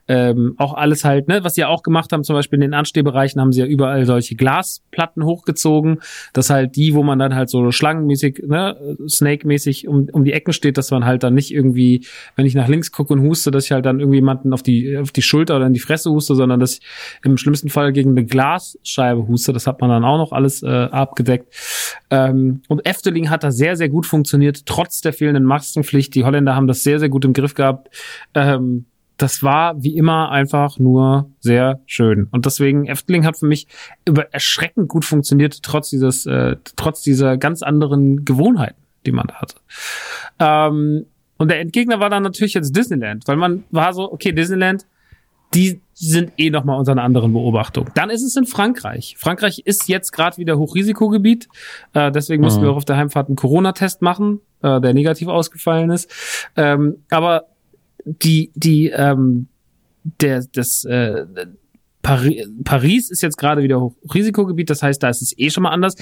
ähm, 0.07 0.56
auch 0.57 0.73
alles 0.73 1.06
halt, 1.06 1.27
ne, 1.27 1.43
was 1.43 1.56
sie 1.56 1.61
ja 1.61 1.68
auch 1.68 1.84
gemacht 1.84 2.11
haben, 2.11 2.23
zum 2.23 2.35
Beispiel 2.35 2.57
in 2.57 2.61
den 2.61 2.73
Anstehbereichen 2.73 3.39
haben 3.39 3.52
sie 3.52 3.61
ja 3.61 3.65
überall 3.65 4.06
solche 4.06 4.35
Glasplatten 4.35 5.23
hochgezogen, 5.23 5.99
dass 6.34 6.49
halt 6.49 6.76
die, 6.76 6.93
wo 6.93 7.03
man 7.03 7.19
dann 7.19 7.35
halt 7.35 7.49
so 7.49 7.72
schlangenmäßig, 7.72 8.43
ne, 8.47 8.97
Snake-mäßig 9.07 9.88
um, 9.88 10.07
um 10.11 10.23
die 10.23 10.34
Ecken 10.34 10.53
steht, 10.53 10.77
dass 10.77 10.91
man 10.91 11.06
halt 11.06 11.23
dann 11.23 11.34
nicht 11.34 11.53
irgendwie, 11.53 12.06
wenn 12.35 12.45
ich 12.45 12.56
nach 12.56 12.68
links 12.68 12.91
gucke 12.91 13.14
und 13.14 13.22
huste, 13.22 13.52
dass 13.52 13.65
ich 13.65 13.72
halt 13.72 13.85
dann 13.85 13.99
irgendwie 13.99 14.18
jemanden 14.18 14.53
auf 14.53 14.64
die, 14.64 14.97
auf 14.97 15.11
die 15.11 15.22
Schulter 15.22 15.57
oder 15.57 15.68
in 15.68 15.73
die 15.73 15.80
Fresse 15.80 16.10
huste, 16.10 16.35
sondern 16.35 16.60
dass 16.60 16.80
ich 16.80 16.81
im 17.23 17.38
schlimmsten 17.38 17.69
Fall 17.69 17.93
gegen 17.93 18.11
eine 18.11 18.26
Glasscheibe 18.26 19.27
huste, 19.27 19.53
das 19.53 19.68
hat 19.68 19.81
man 19.81 19.89
dann 19.89 20.03
auch 20.03 20.18
noch 20.18 20.31
alles 20.31 20.64
äh, 20.64 20.68
abgedeckt. 20.68 21.53
Ähm, 22.10 22.61
und 22.68 22.85
Efteling 22.85 23.30
hat 23.30 23.43
da 23.43 23.52
sehr, 23.52 23.76
sehr 23.76 23.89
gut 23.89 24.06
funktioniert, 24.06 24.65
trotz 24.65 25.02
der 25.02 25.14
fehlenden 25.14 25.43
Maskenpflicht, 25.43 26.14
die 26.15 26.25
Holländer 26.25 26.55
haben 26.55 26.67
das 26.67 26.83
sehr, 26.83 26.99
sehr 26.99 27.09
gut 27.09 27.25
im 27.25 27.33
Griff 27.33 27.53
gehabt. 27.53 27.89
Ähm, 28.33 28.85
das 29.17 29.43
war 29.43 29.81
wie 29.81 29.95
immer 29.95 30.31
einfach 30.31 30.77
nur 30.77 31.29
sehr 31.39 31.79
schön. 31.85 32.27
Und 32.31 32.45
deswegen, 32.45 32.85
Efteling 32.85 33.25
hat 33.25 33.37
für 33.37 33.45
mich 33.45 33.67
über 34.05 34.33
erschreckend 34.33 34.89
gut 34.89 35.05
funktioniert, 35.05 35.63
trotz 35.63 35.89
dieses, 35.89 36.25
äh, 36.25 36.57
trotz 36.75 37.01
dieser 37.01 37.37
ganz 37.37 37.63
anderen 37.63 38.25
Gewohnheiten, 38.25 38.81
die 39.05 39.11
man 39.11 39.27
da 39.27 39.35
hatte. 39.35 39.55
Ähm, 40.39 41.05
und 41.37 41.51
der 41.51 41.59
Endgegner 41.59 41.99
war 41.99 42.09
dann 42.09 42.23
natürlich 42.23 42.53
jetzt 42.53 42.75
Disneyland, 42.75 43.27
weil 43.27 43.37
man 43.37 43.63
war 43.71 43.93
so, 43.93 44.11
okay, 44.11 44.31
Disneyland, 44.31 44.85
die 45.53 45.81
sind 45.93 46.34
eh 46.38 46.49
noch 46.49 46.65
mal 46.65 46.76
unter 46.76 46.91
einer 46.91 47.03
anderen 47.03 47.31
Beobachtung. 47.31 47.89
Dann 47.95 48.09
ist 48.09 48.23
es 48.23 48.35
in 48.35 48.45
Frankreich. 48.45 49.15
Frankreich 49.17 49.59
ist 49.63 49.88
jetzt 49.88 50.11
gerade 50.11 50.38
wieder 50.38 50.57
Hochrisikogebiet, 50.57 51.47
äh, 51.93 52.11
deswegen 52.11 52.43
mussten 52.43 52.59
Mhm. 52.61 52.65
wir 52.65 52.72
auch 52.72 52.77
auf 52.77 52.85
der 52.85 52.97
Heimfahrt 52.97 53.27
einen 53.27 53.38
Corona-Test 53.38 54.01
machen, 54.01 54.41
äh, 54.61 54.81
der 54.81 54.93
negativ 54.93 55.30
ausgefallen 55.30 55.91
ist. 55.91 56.11
Ähm, 56.57 56.97
aber 57.09 57.45
die 58.05 58.51
die 58.55 58.89
ähm, 58.89 59.47
der 60.19 60.43
das 60.53 60.84
äh, 60.85 61.26
Pari 62.01 62.45
Paris 62.63 63.09
ist 63.09 63.23
jetzt 63.23 63.38
gerade 63.38 63.63
wieder 63.63 63.81
Hochrisikogebiet, 63.81 64.69
das 64.69 64.84
heißt, 64.84 65.01
da 65.01 65.09
ist 65.09 65.22
es 65.22 65.34
eh 65.38 65.49
schon 65.49 65.63
mal 65.63 65.72
anders. 65.72 65.95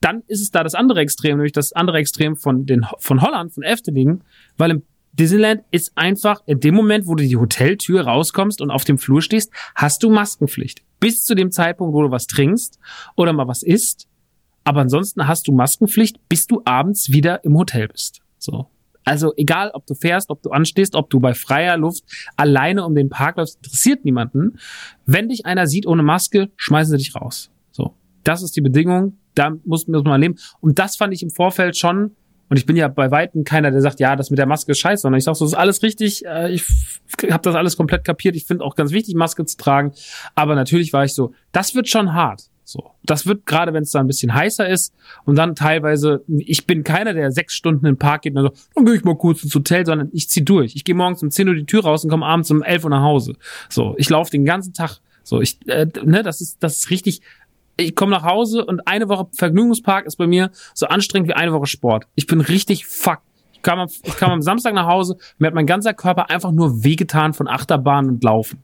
Dann 0.00 0.22
ist 0.28 0.40
es 0.40 0.50
da 0.50 0.62
das 0.62 0.74
andere 0.74 1.00
Extrem, 1.00 1.38
nämlich 1.38 1.52
das 1.52 1.72
andere 1.72 1.98
Extrem 1.98 2.36
von 2.36 2.66
den 2.66 2.86
von 2.98 3.20
Holland, 3.22 3.52
von 3.52 3.62
Efteling, 3.62 4.20
weil 4.58 4.70
im 4.70 4.82
Disneyland 5.12 5.62
ist 5.70 5.92
einfach 5.96 6.42
in 6.46 6.60
dem 6.60 6.74
Moment, 6.74 7.06
wo 7.06 7.14
du 7.14 7.24
die 7.26 7.36
Hoteltür 7.36 8.02
rauskommst 8.02 8.60
und 8.60 8.70
auf 8.70 8.84
dem 8.84 8.98
Flur 8.98 9.22
stehst, 9.22 9.52
hast 9.74 10.02
du 10.02 10.10
Maskenpflicht. 10.10 10.82
Bis 11.00 11.24
zu 11.24 11.34
dem 11.34 11.50
Zeitpunkt, 11.50 11.94
wo 11.94 12.02
du 12.02 12.10
was 12.10 12.26
trinkst 12.26 12.78
oder 13.16 13.32
mal 13.32 13.48
was 13.48 13.62
isst. 13.62 14.08
Aber 14.64 14.80
ansonsten 14.80 15.26
hast 15.26 15.48
du 15.48 15.52
Maskenpflicht, 15.52 16.28
bis 16.28 16.46
du 16.46 16.62
abends 16.64 17.10
wieder 17.10 17.44
im 17.44 17.56
Hotel 17.56 17.88
bist. 17.88 18.20
So. 18.38 18.68
Also 19.04 19.32
egal, 19.36 19.70
ob 19.72 19.86
du 19.86 19.94
fährst, 19.94 20.30
ob 20.30 20.42
du 20.42 20.50
anstehst, 20.50 20.94
ob 20.94 21.10
du 21.10 21.20
bei 21.20 21.34
freier 21.34 21.76
Luft 21.76 22.04
alleine 22.36 22.84
um 22.84 22.94
den 22.94 23.08
Park 23.08 23.38
läufst, 23.38 23.56
interessiert 23.56 24.04
niemanden. 24.04 24.58
Wenn 25.06 25.28
dich 25.28 25.46
einer 25.46 25.66
sieht 25.66 25.86
ohne 25.86 26.02
Maske, 26.02 26.50
schmeißen 26.56 26.92
sie 26.92 26.98
dich 26.98 27.14
raus. 27.14 27.50
So. 27.72 27.94
Das 28.24 28.42
ist 28.42 28.54
die 28.56 28.60
Bedingung. 28.60 29.16
Da 29.34 29.56
muss, 29.64 29.86
muss 29.88 30.04
man 30.04 30.20
leben. 30.20 30.36
Und 30.60 30.78
das 30.78 30.96
fand 30.96 31.14
ich 31.14 31.22
im 31.22 31.30
Vorfeld 31.30 31.76
schon 31.76 32.14
und 32.50 32.56
ich 32.56 32.66
bin 32.66 32.76
ja 32.76 32.88
bei 32.88 33.10
Weitem 33.10 33.44
keiner, 33.44 33.70
der 33.70 33.80
sagt, 33.80 34.00
ja, 34.00 34.16
das 34.16 34.30
mit 34.30 34.38
der 34.38 34.46
Maske 34.46 34.72
ist 34.72 34.80
scheiße, 34.80 35.02
sondern 35.02 35.18
ich 35.18 35.24
sag 35.24 35.36
so, 35.36 35.44
ist 35.46 35.54
alles 35.54 35.82
richtig. 35.82 36.26
äh, 36.26 36.52
Ich 36.52 36.64
habe 37.30 37.42
das 37.42 37.54
alles 37.54 37.76
komplett 37.76 38.04
kapiert. 38.04 38.34
Ich 38.34 38.44
finde 38.44 38.64
auch 38.64 38.74
ganz 38.74 38.90
wichtig, 38.90 39.14
Maske 39.14 39.44
zu 39.44 39.56
tragen. 39.56 39.92
Aber 40.34 40.56
natürlich 40.56 40.92
war 40.92 41.04
ich 41.04 41.14
so, 41.14 41.32
das 41.52 41.74
wird 41.76 41.88
schon 41.88 42.12
hart. 42.12 42.42
So, 42.64 42.90
das 43.04 43.26
wird 43.26 43.46
gerade, 43.46 43.72
wenn 43.72 43.82
es 43.84 43.90
da 43.90 44.00
ein 44.00 44.06
bisschen 44.06 44.32
heißer 44.34 44.68
ist 44.68 44.94
und 45.24 45.36
dann 45.36 45.54
teilweise, 45.56 46.22
ich 46.28 46.66
bin 46.66 46.84
keiner, 46.84 47.14
der 47.14 47.32
sechs 47.32 47.54
Stunden 47.54 47.84
in 47.86 47.94
den 47.94 47.98
Park 47.98 48.22
geht 48.22 48.36
und 48.36 48.42
so, 48.42 48.52
dann 48.74 48.84
gehe 48.84 48.94
ich 48.94 49.04
mal 49.04 49.16
kurz 49.16 49.42
ins 49.42 49.54
Hotel, 49.54 49.86
sondern 49.86 50.08
ich 50.12 50.28
zieh 50.28 50.44
durch. 50.44 50.76
Ich 50.76 50.84
gehe 50.84 50.94
morgens 50.94 51.22
um 51.22 51.30
10 51.30 51.48
Uhr 51.48 51.54
die 51.54 51.66
Tür 51.66 51.82
raus 51.82 52.04
und 52.04 52.10
komme 52.10 52.26
abends 52.26 52.50
um 52.50 52.62
11 52.62 52.84
Uhr 52.84 52.90
nach 52.90 53.02
Hause. 53.02 53.34
So, 53.68 53.94
ich 53.96 54.08
laufe 54.08 54.30
den 54.30 54.44
ganzen 54.44 54.72
Tag. 54.72 54.98
So, 55.24 55.40
ich, 55.40 55.58
äh, 55.68 55.86
ne, 56.04 56.22
das 56.22 56.40
ist, 56.40 56.62
das 56.62 56.76
ist 56.78 56.90
richtig 56.90 57.22
ich 57.80 57.94
komme 57.94 58.12
nach 58.12 58.24
Hause 58.24 58.64
und 58.64 58.86
eine 58.86 59.08
Woche 59.08 59.26
Vergnügungspark 59.32 60.06
ist 60.06 60.16
bei 60.16 60.26
mir 60.26 60.50
so 60.74 60.86
anstrengend 60.86 61.28
wie 61.28 61.34
eine 61.34 61.52
Woche 61.52 61.66
Sport. 61.66 62.06
Ich 62.14 62.26
bin 62.26 62.40
richtig 62.40 62.86
fuck. 62.86 63.18
Ich 63.52 63.62
kam, 63.62 63.78
am, 63.78 63.88
ich 64.04 64.16
kam 64.16 64.30
am 64.30 64.40
Samstag 64.40 64.72
nach 64.72 64.86
Hause, 64.86 65.18
mir 65.36 65.48
hat 65.48 65.54
mein 65.54 65.66
ganzer 65.66 65.92
Körper 65.92 66.30
einfach 66.30 66.50
nur 66.50 66.82
wehgetan 66.82 67.34
von 67.34 67.46
Achterbahn 67.46 68.08
und 68.08 68.24
Laufen. 68.24 68.62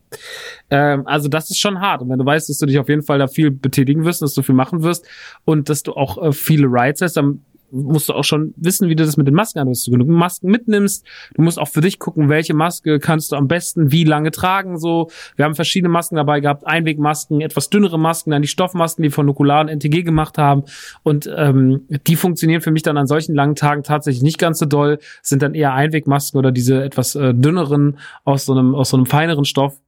Ähm, 0.71 1.07
also 1.07 1.29
das 1.29 1.51
ist 1.51 1.59
schon 1.59 1.81
hart. 1.81 2.01
Und 2.01 2.09
wenn 2.09 2.19
du 2.19 2.25
weißt, 2.25 2.49
dass 2.49 2.57
du 2.57 2.65
dich 2.65 2.79
auf 2.79 2.89
jeden 2.89 3.03
Fall 3.03 3.19
da 3.19 3.27
viel 3.27 3.51
betätigen 3.51 4.07
wirst, 4.07 4.23
dass 4.23 4.33
du 4.33 4.41
viel 4.41 4.55
machen 4.55 4.83
wirst 4.83 5.05
und 5.45 5.69
dass 5.69 5.83
du 5.83 5.93
auch 5.93 6.23
äh, 6.23 6.33
viele 6.33 6.67
Rides 6.69 7.03
hast, 7.03 7.19
dann 7.19 7.43
musst 7.77 8.09
du 8.09 8.15
auch 8.15 8.25
schon 8.25 8.55
wissen, 8.57 8.89
wie 8.89 8.97
du 8.97 9.05
das 9.05 9.17
mit 9.17 9.27
den 9.27 9.35
Masken 9.35 9.61
an, 9.61 9.69
dass 9.69 9.85
du 9.85 9.91
genug 9.91 10.09
Masken 10.09 10.51
mitnimmst. 10.51 11.05
Du 11.35 11.43
musst 11.43 11.59
auch 11.59 11.69
für 11.69 11.81
dich 11.81 11.99
gucken, 11.99 12.29
welche 12.29 12.55
Maske 12.55 12.99
kannst 12.99 13.33
du 13.33 13.37
am 13.37 13.49
besten 13.49 13.93
wie 13.93 14.05
lange 14.05 14.31
tragen. 14.31 14.79
So, 14.79 15.11
wir 15.37 15.45
haben 15.45 15.55
verschiedene 15.55 15.91
Masken 15.91 16.17
dabei 16.17 16.41
gehabt, 16.41 16.67
Einwegmasken, 16.67 17.41
etwas 17.41 17.71
dünnere 17.71 17.99
Masken, 17.99 18.31
dann 18.31 18.43
die 18.43 18.49
Stoffmasken, 18.49 19.03
die 19.03 19.11
von 19.11 19.27
Nukular 19.27 19.61
und 19.61 19.69
NTG 19.69 20.03
gemacht 20.03 20.39
haben. 20.39 20.65
Und 21.03 21.31
ähm, 21.37 21.83
die 22.07 22.17
funktionieren 22.17 22.61
für 22.61 22.71
mich 22.71 22.83
dann 22.83 22.97
an 22.97 23.07
solchen 23.07 23.35
langen 23.35 23.55
Tagen 23.55 23.83
tatsächlich 23.83 24.23
nicht 24.23 24.39
ganz 24.39 24.59
so 24.59 24.67
doll. 24.67 24.99
Sind 25.23 25.43
dann 25.43 25.55
eher 25.55 25.75
Einwegmasken 25.75 26.39
oder 26.39 26.53
diese 26.53 26.83
etwas 26.83 27.15
äh, 27.15 27.35
dünneren 27.35 27.99
aus 28.25 28.47
so 28.47 28.53
einem 28.53 28.75
aus 28.75 28.91
so 28.91 28.97
einem 28.97 29.07
feineren 29.07 29.45
Stoff 29.45 29.81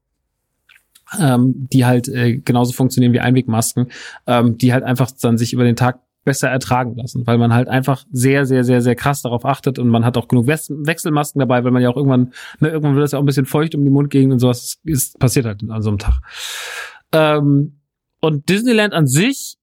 ähm, 1.19 1.69
die 1.73 1.87
halt 1.87 2.09
äh, 2.09 2.39
genauso 2.39 2.73
funktionieren 2.73 3.13
wie 3.13 3.21
Einwegmasken, 3.21 3.89
ähm, 4.27 4.59
die 4.59 4.73
halt 4.73 4.85
einfach 4.85 5.11
dann 5.21 5.39
sich 5.39 5.53
über 5.53 5.65
den 5.65 5.77
Tag 5.77 6.01
besser 6.29 6.51
ertragen 6.51 6.95
lassen, 6.95 7.27
weil 7.27 7.39
man 7.39 7.55
halt 7.55 7.69
einfach 7.69 8.05
sehr, 8.13 8.45
sehr, 8.45 8.63
sehr, 8.63 8.83
sehr 8.83 8.95
krass 8.95 9.23
darauf 9.23 9.47
achtet 9.47 9.79
und 9.79 9.89
man 9.89 10.05
hat 10.05 10.19
auch 10.19 10.29
genug 10.29 10.47
Wechselmasken 10.47 11.39
dabei, 11.41 11.65
weil 11.65 11.71
man 11.71 11.81
ja 11.81 11.89
auch 11.89 11.97
irgendwann, 11.97 12.35
ne, 12.61 12.69
irgendwann 12.69 12.97
wird 12.97 13.05
das 13.05 13.13
ja 13.13 13.19
auch 13.19 13.23
ein 13.23 13.27
bisschen 13.27 13.47
feucht 13.47 13.75
um 13.75 13.83
die 13.83 13.89
Mundgegend 13.89 14.31
und 14.31 14.41
sowas 14.41 14.79
ist 14.85 15.19
passiert 15.19 15.47
halt 15.47 15.63
an 15.67 15.81
so 15.81 15.89
einem 15.89 15.99
Tag. 15.99 16.21
Ähm, 17.13 17.81
und 18.21 18.47
Disneyland 18.51 18.93
an 18.93 19.07
sich 19.07 19.57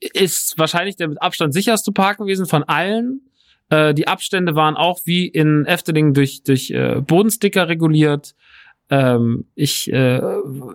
ist 0.00 0.54
wahrscheinlich 0.56 0.96
der 0.96 1.08
mit 1.08 1.20
Abstand 1.20 1.52
sicherste 1.52 1.92
Park 1.92 2.16
gewesen 2.16 2.46
von 2.46 2.62
allen. 2.62 3.20
Äh, 3.68 3.92
die 3.92 4.08
Abstände 4.08 4.54
waren 4.54 4.76
auch 4.76 5.00
wie 5.04 5.26
in 5.26 5.66
Efteling 5.66 6.14
durch, 6.14 6.42
durch 6.42 6.70
äh, 6.70 7.02
Bodensticker 7.02 7.68
reguliert. 7.68 8.34
Ähm, 8.90 9.44
ich, 9.54 9.92
äh, 9.92 10.20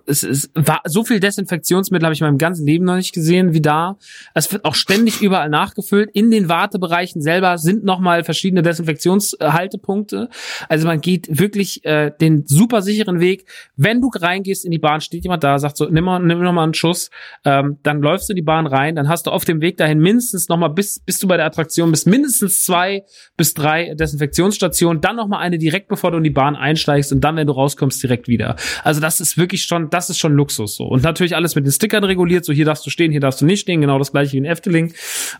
es, 0.06 0.22
es 0.22 0.50
war 0.54 0.82
so 0.84 1.04
viel 1.04 1.18
Desinfektionsmittel 1.18 2.04
habe 2.04 2.14
ich 2.14 2.20
in 2.20 2.26
meinem 2.26 2.38
ganzen 2.38 2.66
Leben 2.66 2.84
noch 2.84 2.96
nicht 2.96 3.12
gesehen 3.12 3.54
wie 3.54 3.60
da. 3.60 3.96
Es 4.34 4.52
wird 4.52 4.64
auch 4.64 4.74
ständig 4.74 5.20
überall 5.20 5.48
nachgefüllt. 5.48 6.10
In 6.12 6.30
den 6.30 6.48
Wartebereichen 6.48 7.20
selber 7.20 7.58
sind 7.58 7.84
nochmal 7.84 8.22
verschiedene 8.22 8.62
Desinfektionshaltepunkte. 8.62 10.28
Also 10.68 10.86
man 10.86 11.00
geht 11.00 11.38
wirklich 11.38 11.84
äh, 11.84 12.12
den 12.20 12.46
super 12.46 12.82
sicheren 12.82 13.18
Weg. 13.18 13.46
Wenn 13.76 14.00
du 14.00 14.10
reingehst 14.14 14.64
in 14.64 14.70
die 14.70 14.78
Bahn, 14.78 15.00
steht 15.00 15.24
jemand 15.24 15.42
da, 15.42 15.58
sagt 15.58 15.76
so, 15.76 15.86
nimm 15.86 16.04
mal, 16.04 16.20
nimm 16.20 16.40
noch 16.40 16.52
mal 16.52 16.64
einen 16.64 16.74
Schuss. 16.74 17.10
Ähm, 17.44 17.78
dann 17.82 18.00
läufst 18.00 18.28
du 18.28 18.32
in 18.32 18.36
die 18.36 18.42
Bahn 18.42 18.66
rein, 18.66 18.94
dann 18.94 19.08
hast 19.08 19.26
du 19.26 19.32
auf 19.32 19.44
dem 19.44 19.60
Weg 19.60 19.76
dahin 19.76 19.98
mindestens 19.98 20.48
nochmal, 20.48 20.70
bis, 20.70 21.00
bis 21.00 21.18
du 21.18 21.26
bei 21.26 21.36
der 21.36 21.46
Attraktion 21.46 21.90
bist, 21.90 22.06
mindestens 22.06 22.64
zwei 22.64 23.04
bis 23.36 23.54
drei 23.54 23.94
Desinfektionsstationen, 23.94 25.00
dann 25.00 25.16
nochmal 25.16 25.40
eine 25.40 25.58
direkt 25.58 25.88
bevor 25.88 26.12
du 26.12 26.18
in 26.18 26.24
die 26.24 26.30
Bahn 26.30 26.54
einsteigst 26.54 27.12
und 27.12 27.22
dann, 27.22 27.36
wenn 27.36 27.46
du 27.46 27.52
rauskommst, 27.52 28.03
direkt 28.04 28.28
wieder. 28.28 28.56
Also 28.82 29.00
das 29.00 29.20
ist 29.20 29.36
wirklich 29.36 29.64
schon, 29.64 29.90
das 29.90 30.10
ist 30.10 30.18
schon 30.18 30.34
Luxus 30.34 30.76
so. 30.76 30.84
Und 30.84 31.02
natürlich 31.02 31.34
alles 31.34 31.54
mit 31.54 31.66
den 31.66 31.72
Stickern 31.72 32.04
reguliert, 32.04 32.44
so 32.44 32.52
hier 32.52 32.64
darfst 32.64 32.86
du 32.86 32.90
stehen, 32.90 33.10
hier 33.10 33.20
darfst 33.20 33.40
du 33.40 33.46
nicht 33.46 33.60
stehen, 33.60 33.80
genau 33.80 33.98
das 33.98 34.12
gleiche 34.12 34.32
wie 34.34 34.38
in 34.38 34.44
Efteling. 34.44 34.92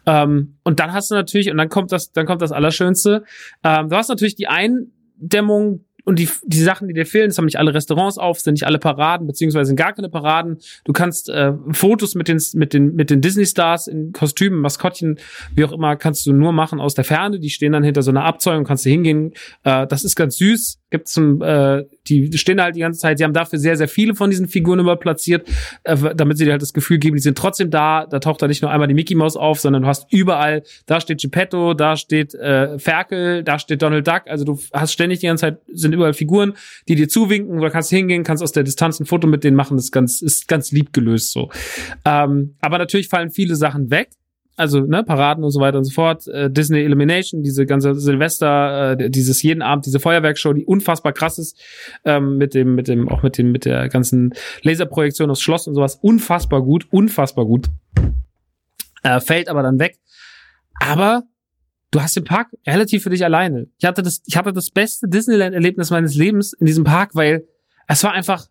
Ähm, 0.07 0.57
und 0.65 0.81
dann 0.81 0.93
hast 0.93 1.11
du 1.11 1.15
natürlich, 1.15 1.51
und 1.51 1.59
dann 1.59 1.69
kommt 1.69 1.93
das, 1.93 2.13
dann 2.13 2.27
kommt 2.27 2.43
das 2.43 2.53
Allerschönste, 2.53 3.25
ähm, 3.63 3.89
du 3.89 3.97
hast 3.97 4.09
natürlich 4.09 4.35
die 4.35 4.49
Eindämmung 4.49 5.85
und 6.05 6.19
die, 6.19 6.29
die 6.45 6.61
Sachen, 6.61 6.87
die 6.87 6.95
dir 6.95 7.07
fehlen, 7.07 7.29
das 7.29 7.39
haben 7.39 7.47
nicht 7.47 7.59
alle 7.59 7.73
Restaurants 7.73 8.19
auf, 8.19 8.39
sind 8.39 8.55
nicht 8.55 8.67
alle 8.67 8.79
Paraden, 8.79 9.27
beziehungsweise 9.27 9.69
sind 9.69 9.77
gar 9.77 9.95
keine 9.95 10.11
Paraden. 10.11 10.59
Du 10.85 10.93
kannst 10.93 11.31
äh, 11.31 11.53
Fotos 11.73 12.15
mit 12.15 12.29
den, 12.29 12.41
mit 12.55 12.75
den, 12.75 12.95
mit 12.95 13.11
den 13.11 13.21
Disney-Stars 13.21 13.87
in 13.87 14.13
Kostümen, 14.13 14.61
Maskottchen, 14.61 15.19
wie 15.55 15.65
auch 15.65 15.73
immer, 15.73 15.97
kannst 15.97 16.27
du 16.27 16.33
nur 16.33 16.53
machen 16.53 16.79
aus 16.79 16.95
der 16.95 17.05
Ferne. 17.05 17.41
Die 17.41 17.51
stehen 17.51 17.73
dann 17.73 17.83
hinter 17.83 18.03
so 18.03 18.11
einer 18.11 18.25
Abzeugung, 18.25 18.65
kannst 18.65 18.85
du 18.85 18.91
hingehen. 18.91 19.33
Äh, 19.63 19.87
das 19.87 20.05
ist 20.05 20.15
ganz 20.15 20.37
süß. 20.37 20.79
Gibt's 20.95 21.13
zum, 21.13 21.43
äh, 21.43 21.87
die 22.07 22.39
stehen 22.39 22.63
halt 22.63 22.77
die 22.77 22.81
ganze 22.81 23.01
Zeit. 23.01 23.19
Sie 23.19 23.25
haben 23.25 23.33
dafür 23.33 23.59
sehr, 23.59 23.77
sehr 23.77 23.89
viele 23.89 24.15
von 24.15 24.31
diesen 24.31 24.47
Figuren 24.47 24.79
überplatziert, 24.79 25.49
äh, 25.83 25.97
damit 26.15 26.39
sie 26.39 26.45
dir 26.45 26.53
halt 26.53 26.63
das 26.63 26.73
Gefühl 26.73 26.99
geben, 26.99 27.17
die 27.17 27.23
sind 27.23 27.37
trotzdem 27.37 27.69
da. 27.69 28.07
Da 28.07 28.21
taucht 28.21 28.41
da 28.43 28.47
nicht 28.47 28.63
nur 28.63 28.71
einmal 28.71 28.87
die 28.87 28.95
Mickey 28.95 29.17
Mouse 29.17 29.35
auf, 29.35 29.59
sondern 29.59 29.83
du 29.83 29.89
hast 29.89 30.07
überall, 30.13 30.63
da 30.87 31.01
steht 31.01 31.21
Geppetto, 31.21 31.75
da 31.75 31.97
steht 31.97 32.33
äh, 32.37 32.79
Ferkel, 32.79 33.43
da 33.43 33.59
steht 33.59 33.83
Donald 33.83 34.07
Duck. 34.07 34.23
Also 34.27 34.45
du 34.45 34.57
hast 34.73 34.93
ständig 34.93 35.19
die 35.19 35.27
ganze 35.27 35.41
Zeit, 35.41 35.59
sind 35.67 35.93
überall 35.93 36.15
Figuren, 36.15 36.53
die 36.87 36.95
dir 36.95 37.09
zuwinken. 37.09 37.61
Da 37.61 37.71
kannst 37.71 37.91
hingehen, 37.91 38.23
kannst 38.23 38.45
aus 38.45 38.53
der 38.53 38.63
Distanz 38.63 39.01
ein 39.01 39.07
Foto 39.07 39.27
mit 39.27 39.43
denen 39.43 39.57
machen. 39.57 39.77
Das 39.77 39.87
ist 39.87 39.91
ganz, 39.91 40.23
ist 40.23 40.47
ganz 40.47 40.71
lieb 40.71 40.93
gelöst 40.93 41.33
so. 41.33 41.51
Ähm, 42.05 42.55
aber 42.61 42.79
natürlich 42.79 43.09
fallen 43.09 43.31
viele 43.31 43.57
Sachen 43.57 43.91
weg 43.91 44.11
also 44.57 44.81
ne, 44.81 45.03
Paraden 45.03 45.43
und 45.45 45.51
so 45.51 45.61
weiter 45.61 45.79
und 45.79 45.85
so 45.85 45.91
fort, 45.91 46.27
äh, 46.29 46.51
Disney 46.51 46.83
Illumination, 46.83 47.43
diese 47.43 47.67
ganze 47.67 47.95
Silvester, 47.95 48.93
äh, 48.93 49.11
dieses 49.11 49.43
jeden 49.43 49.63
Abend, 49.63 49.87
diese 49.87 50.01
Feuerwerkshow, 50.01 50.53
die 50.53 50.65
unfassbar 50.65 51.13
krass 51.13 51.39
ist, 51.39 51.61
ähm, 52.05 52.39
mit 52.39 52.55
dem, 52.55 52.75
mit 52.75 52.89
dem, 52.89 53.09
auch 53.09 53.23
mit 53.23 53.39
dem, 53.39 53.53
mit 53.53 53.65
der 53.65 53.89
ganzen 53.89 54.33
Laserprojektion 54.63 55.31
aufs 55.31 55.43
Schloss 55.43 55.67
und 55.67 55.75
sowas, 55.75 55.99
unfassbar 56.01 56.63
gut, 56.63 56.87
unfassbar 56.91 57.47
gut. 57.47 57.69
Äh, 59.03 59.21
fällt 59.21 59.49
aber 59.49 59.63
dann 59.63 59.79
weg. 59.79 59.99
Aber 60.81 61.25
du 61.91 62.01
hast 62.01 62.17
den 62.17 62.25
Park 62.25 62.49
relativ 62.67 63.03
für 63.03 63.11
dich 63.11 63.25
alleine. 63.25 63.69
Ich 63.79 63.85
hatte 63.85 64.03
das, 64.03 64.23
ich 64.27 64.37
hatte 64.37 64.53
das 64.53 64.71
beste 64.71 65.09
Disneyland-Erlebnis 65.09 65.91
meines 65.91 66.15
Lebens 66.15 66.53
in 66.53 66.67
diesem 66.67 66.85
Park, 66.85 67.15
weil 67.15 67.47
es 67.87 68.03
war 68.03 68.13
einfach 68.13 68.47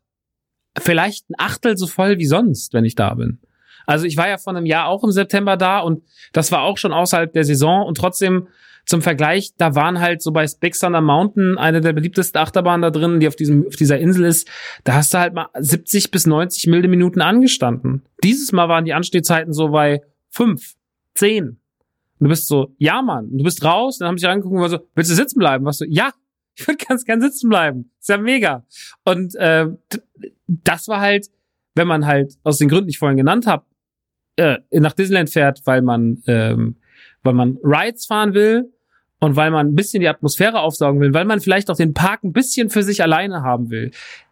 vielleicht 0.77 1.29
ein 1.29 1.35
Achtel 1.37 1.77
so 1.77 1.87
voll 1.87 2.17
wie 2.17 2.25
sonst, 2.25 2.73
wenn 2.73 2.85
ich 2.85 2.95
da 2.95 3.13
bin. 3.13 3.39
Also 3.85 4.05
ich 4.05 4.17
war 4.17 4.27
ja 4.27 4.37
vor 4.37 4.55
einem 4.55 4.65
Jahr 4.65 4.87
auch 4.87 5.03
im 5.03 5.11
September 5.11 5.57
da 5.57 5.79
und 5.79 6.03
das 6.31 6.51
war 6.51 6.61
auch 6.61 6.77
schon 6.77 6.93
außerhalb 6.93 7.31
der 7.33 7.43
Saison 7.43 7.85
und 7.85 7.97
trotzdem 7.97 8.47
zum 8.85 9.01
Vergleich, 9.01 9.51
da 9.57 9.75
waren 9.75 10.01
halt 10.01 10.21
so 10.21 10.31
bei 10.31 10.45
Big 10.59 10.77
Thunder 10.77 11.01
Mountain 11.01 11.57
eine 11.57 11.79
der 11.79 11.93
beliebtesten 11.93 12.39
Achterbahnen 12.39 12.81
da 12.81 12.89
drin, 12.89 13.19
die 13.19 13.27
auf 13.27 13.35
diesem 13.35 13.65
auf 13.67 13.75
dieser 13.75 13.97
Insel 13.97 14.25
ist. 14.25 14.49
Da 14.83 14.95
hast 14.95 15.13
du 15.13 15.19
halt 15.19 15.33
mal 15.33 15.47
70 15.57 16.11
bis 16.11 16.27
90 16.27 16.67
milde 16.67 16.89
Minuten 16.89 17.21
angestanden. 17.21 18.03
Dieses 18.23 18.51
Mal 18.51 18.67
waren 18.67 18.83
die 18.83 18.93
Anstehzeiten 18.93 19.53
so 19.53 19.69
bei 19.69 20.01
fünf, 20.29 20.73
zehn. 21.15 21.59
Und 22.19 22.27
du 22.27 22.29
bist 22.29 22.47
so, 22.47 22.75
ja 22.77 23.01
Mann, 23.01 23.29
du 23.31 23.43
bist 23.43 23.63
raus, 23.63 23.99
dann 23.99 24.09
haben 24.09 24.17
sie 24.17 24.27
angeguckt 24.27 24.55
und 24.55 24.61
war 24.61 24.69
so, 24.69 24.79
willst 24.95 25.11
du 25.11 25.15
sitzen 25.15 25.39
bleiben? 25.39 25.65
Was 25.65 25.77
so, 25.77 25.85
ja, 25.87 26.11
ich 26.55 26.67
würde 26.67 26.83
ganz 26.85 27.05
gern 27.05 27.21
sitzen 27.21 27.49
bleiben. 27.49 27.91
Ist 27.99 28.09
ja 28.09 28.17
mega. 28.17 28.65
Und 29.05 29.35
äh, 29.35 29.67
das 30.47 30.87
war 30.87 30.99
halt, 30.99 31.27
wenn 31.75 31.87
man 31.87 32.05
halt 32.05 32.33
aus 32.43 32.57
den 32.57 32.69
Gründen, 32.69 32.87
die 32.87 32.91
ich 32.91 32.99
vorhin 32.99 33.17
genannt 33.17 33.47
habe, 33.47 33.65
äh, 34.35 34.57
nach 34.71 34.93
Disneyland 34.93 35.29
fährt, 35.29 35.61
weil 35.65 35.81
man 35.81 36.21
ähm, 36.27 36.77
weil 37.23 37.33
man 37.33 37.57
Rides 37.63 38.05
fahren 38.05 38.33
will 38.33 38.71
und 39.19 39.35
weil 39.35 39.51
man 39.51 39.67
ein 39.67 39.75
bisschen 39.75 40.01
die 40.01 40.09
Atmosphäre 40.09 40.59
aufsaugen 40.59 40.99
will, 40.99 41.13
weil 41.13 41.25
man 41.25 41.39
vielleicht 41.39 41.69
auch 41.71 41.77
den 41.77 41.93
Park 41.93 42.23
ein 42.23 42.33
bisschen 42.33 42.69
für 42.69 42.83
sich 42.83 43.01
alleine 43.01 43.41
haben 43.41 43.69
will, 43.69 43.91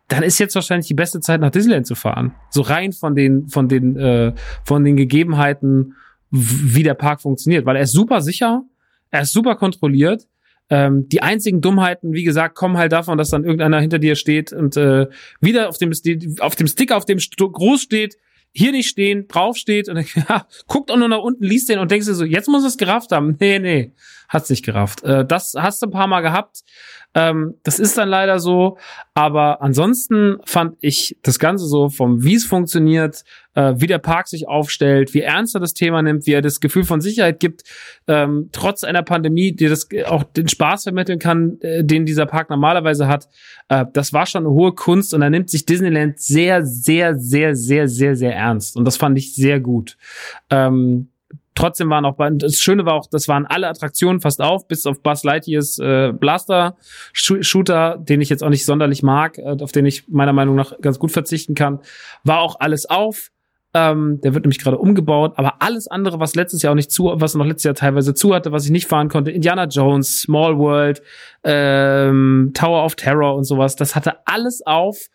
dann 0.09 0.23
ist 0.23 0.39
jetzt 0.39 0.55
wahrscheinlich 0.55 0.87
die 0.87 0.93
beste 0.93 1.21
Zeit 1.21 1.39
nach 1.39 1.51
Disneyland 1.51 1.87
zu 1.87 1.95
fahren. 1.95 2.35
So 2.49 2.61
rein 2.61 2.91
von 2.91 3.15
den 3.15 3.47
von 3.47 3.69
den 3.69 3.95
äh, 3.95 4.33
von 4.65 4.83
den 4.83 4.97
Gegebenheiten, 4.97 5.95
wie 6.29 6.83
der 6.83 6.93
Park 6.93 7.21
funktioniert, 7.21 7.65
weil 7.65 7.77
er 7.77 7.83
ist 7.83 7.93
super 7.93 8.21
sicher, 8.21 8.63
er 9.09 9.21
ist 9.21 9.33
super 9.33 9.55
kontrolliert. 9.55 10.27
Ähm, 10.69 11.07
die 11.09 11.21
einzigen 11.21 11.59
Dummheiten, 11.59 12.13
wie 12.13 12.23
gesagt, 12.23 12.55
kommen 12.55 12.77
halt 12.77 12.93
davon, 12.93 13.17
dass 13.17 13.29
dann 13.29 13.43
irgendeiner 13.43 13.79
hinter 13.79 13.99
dir 13.99 14.15
steht 14.15 14.53
und 14.53 14.77
äh, 14.77 15.07
wieder 15.41 15.69
auf 15.69 15.77
dem 15.77 15.91
auf 16.39 16.55
dem 16.55 16.67
Stick, 16.67 16.91
auf 16.91 17.05
dem 17.05 17.19
groß 17.19 17.81
steht, 17.81 18.17
hier 18.53 18.71
nicht 18.71 18.87
stehen, 18.87 19.27
drauf 19.27 19.57
steht 19.57 19.89
und 19.89 20.15
ja, 20.15 20.45
guckt 20.67 20.91
auch 20.91 20.97
nur 20.97 21.07
nach 21.07 21.19
unten, 21.19 21.43
liest 21.43 21.69
den 21.69 21.79
und 21.79 21.91
denkst 21.91 22.07
dir 22.07 22.13
so, 22.13 22.25
jetzt 22.25 22.47
muss 22.47 22.63
es 22.63 22.77
gerafft 22.77 23.11
haben. 23.11 23.37
Nee, 23.39 23.59
nee, 23.59 23.93
hat's 24.29 24.49
nicht 24.49 24.65
gerafft. 24.65 25.03
Äh, 25.03 25.25
das 25.25 25.53
hast 25.57 25.81
du 25.81 25.87
ein 25.87 25.91
paar 25.91 26.07
Mal 26.07 26.21
gehabt. 26.21 26.63
Ähm, 27.13 27.55
das 27.63 27.79
ist 27.79 27.97
dann 27.97 28.09
leider 28.09 28.39
so. 28.39 28.77
Aber 29.13 29.61
ansonsten 29.61 30.37
fand 30.45 30.77
ich 30.81 31.17
das 31.23 31.39
Ganze 31.39 31.65
so 31.65 31.89
vom, 31.89 32.23
wie 32.23 32.35
es 32.35 32.45
funktioniert, 32.45 33.23
äh, 33.55 33.73
wie 33.77 33.87
der 33.87 33.97
Park 33.97 34.27
sich 34.27 34.47
aufstellt, 34.47 35.13
wie 35.13 35.21
ernst 35.21 35.55
er 35.55 35.61
das 35.61 35.73
Thema 35.73 36.01
nimmt, 36.01 36.25
wie 36.25 36.33
er 36.33 36.41
das 36.41 36.59
Gefühl 36.59 36.83
von 36.83 37.01
Sicherheit 37.01 37.39
gibt, 37.39 37.63
ähm, 38.07 38.49
trotz 38.51 38.83
einer 38.83 39.03
Pandemie, 39.03 39.51
die 39.51 39.67
das 39.67 39.87
auch 40.05 40.23
den 40.23 40.47
Spaß 40.47 40.83
vermitteln 40.83 41.19
kann, 41.19 41.59
äh, 41.61 41.83
den 41.83 42.05
dieser 42.05 42.25
Park 42.25 42.49
normalerweise 42.49 43.07
hat. 43.07 43.27
Äh, 43.69 43.85
das 43.93 44.13
war 44.13 44.25
schon 44.25 44.45
eine 44.45 44.53
hohe 44.53 44.73
Kunst 44.73 45.13
und 45.13 45.21
er 45.21 45.29
nimmt 45.29 45.49
sich 45.49 45.65
Disneyland 45.65 46.19
sehr, 46.19 46.65
sehr, 46.65 47.15
sehr, 47.15 47.55
sehr, 47.55 47.87
sehr, 47.87 48.15
sehr 48.15 48.35
ernst. 48.35 48.77
Und 48.77 48.85
das 48.85 48.97
fand 48.97 49.17
ich 49.17 49.35
sehr 49.35 49.59
gut. 49.59 49.97
Ähm, 50.49 51.07
Trotzdem 51.53 51.89
waren 51.89 52.05
auch, 52.05 52.15
das 52.17 52.59
Schöne 52.59 52.85
war 52.85 52.93
auch, 52.93 53.07
das 53.07 53.27
waren 53.27 53.45
alle 53.45 53.67
Attraktionen 53.67 54.21
fast 54.21 54.41
auf, 54.41 54.67
bis 54.67 54.85
auf 54.85 55.03
Buzz 55.03 55.23
Lightyears 55.23 55.79
äh, 55.79 56.13
Blaster 56.13 56.77
Shooter, 57.11 57.97
den 57.99 58.21
ich 58.21 58.29
jetzt 58.29 58.41
auch 58.41 58.49
nicht 58.49 58.63
sonderlich 58.63 59.03
mag, 59.03 59.37
äh, 59.37 59.57
auf 59.59 59.73
den 59.73 59.85
ich 59.85 60.07
meiner 60.07 60.31
Meinung 60.31 60.55
nach 60.55 60.79
ganz 60.79 60.97
gut 60.97 61.11
verzichten 61.11 61.53
kann, 61.53 61.79
war 62.23 62.39
auch 62.39 62.59
alles 62.59 62.89
auf. 62.89 63.31
Ähm, 63.73 64.19
der 64.21 64.33
wird 64.33 64.43
nämlich 64.43 64.59
gerade 64.59 64.77
umgebaut, 64.77 65.33
aber 65.37 65.61
alles 65.61 65.87
andere, 65.87 66.19
was 66.19 66.35
letztes 66.35 66.61
Jahr 66.61 66.71
auch 66.71 66.75
nicht 66.75 66.91
zu, 66.91 67.13
was 67.15 67.35
noch 67.35 67.45
letztes 67.45 67.63
Jahr 67.63 67.75
teilweise 67.75 68.13
zu 68.13 68.33
hatte, 68.35 68.51
was 68.51 68.65
ich 68.65 68.71
nicht 68.71 68.87
fahren 68.87 69.07
konnte, 69.07 69.31
Indiana 69.31 69.65
Jones, 69.65 70.21
Small 70.21 70.57
World, 70.57 71.01
ähm, 71.45 72.51
Tower 72.53 72.83
of 72.83 72.95
Terror 72.95 73.35
und 73.35 73.45
sowas, 73.45 73.77
das 73.77 73.95
hatte 73.95 74.27
alles 74.27 74.65
auf. 74.65 75.07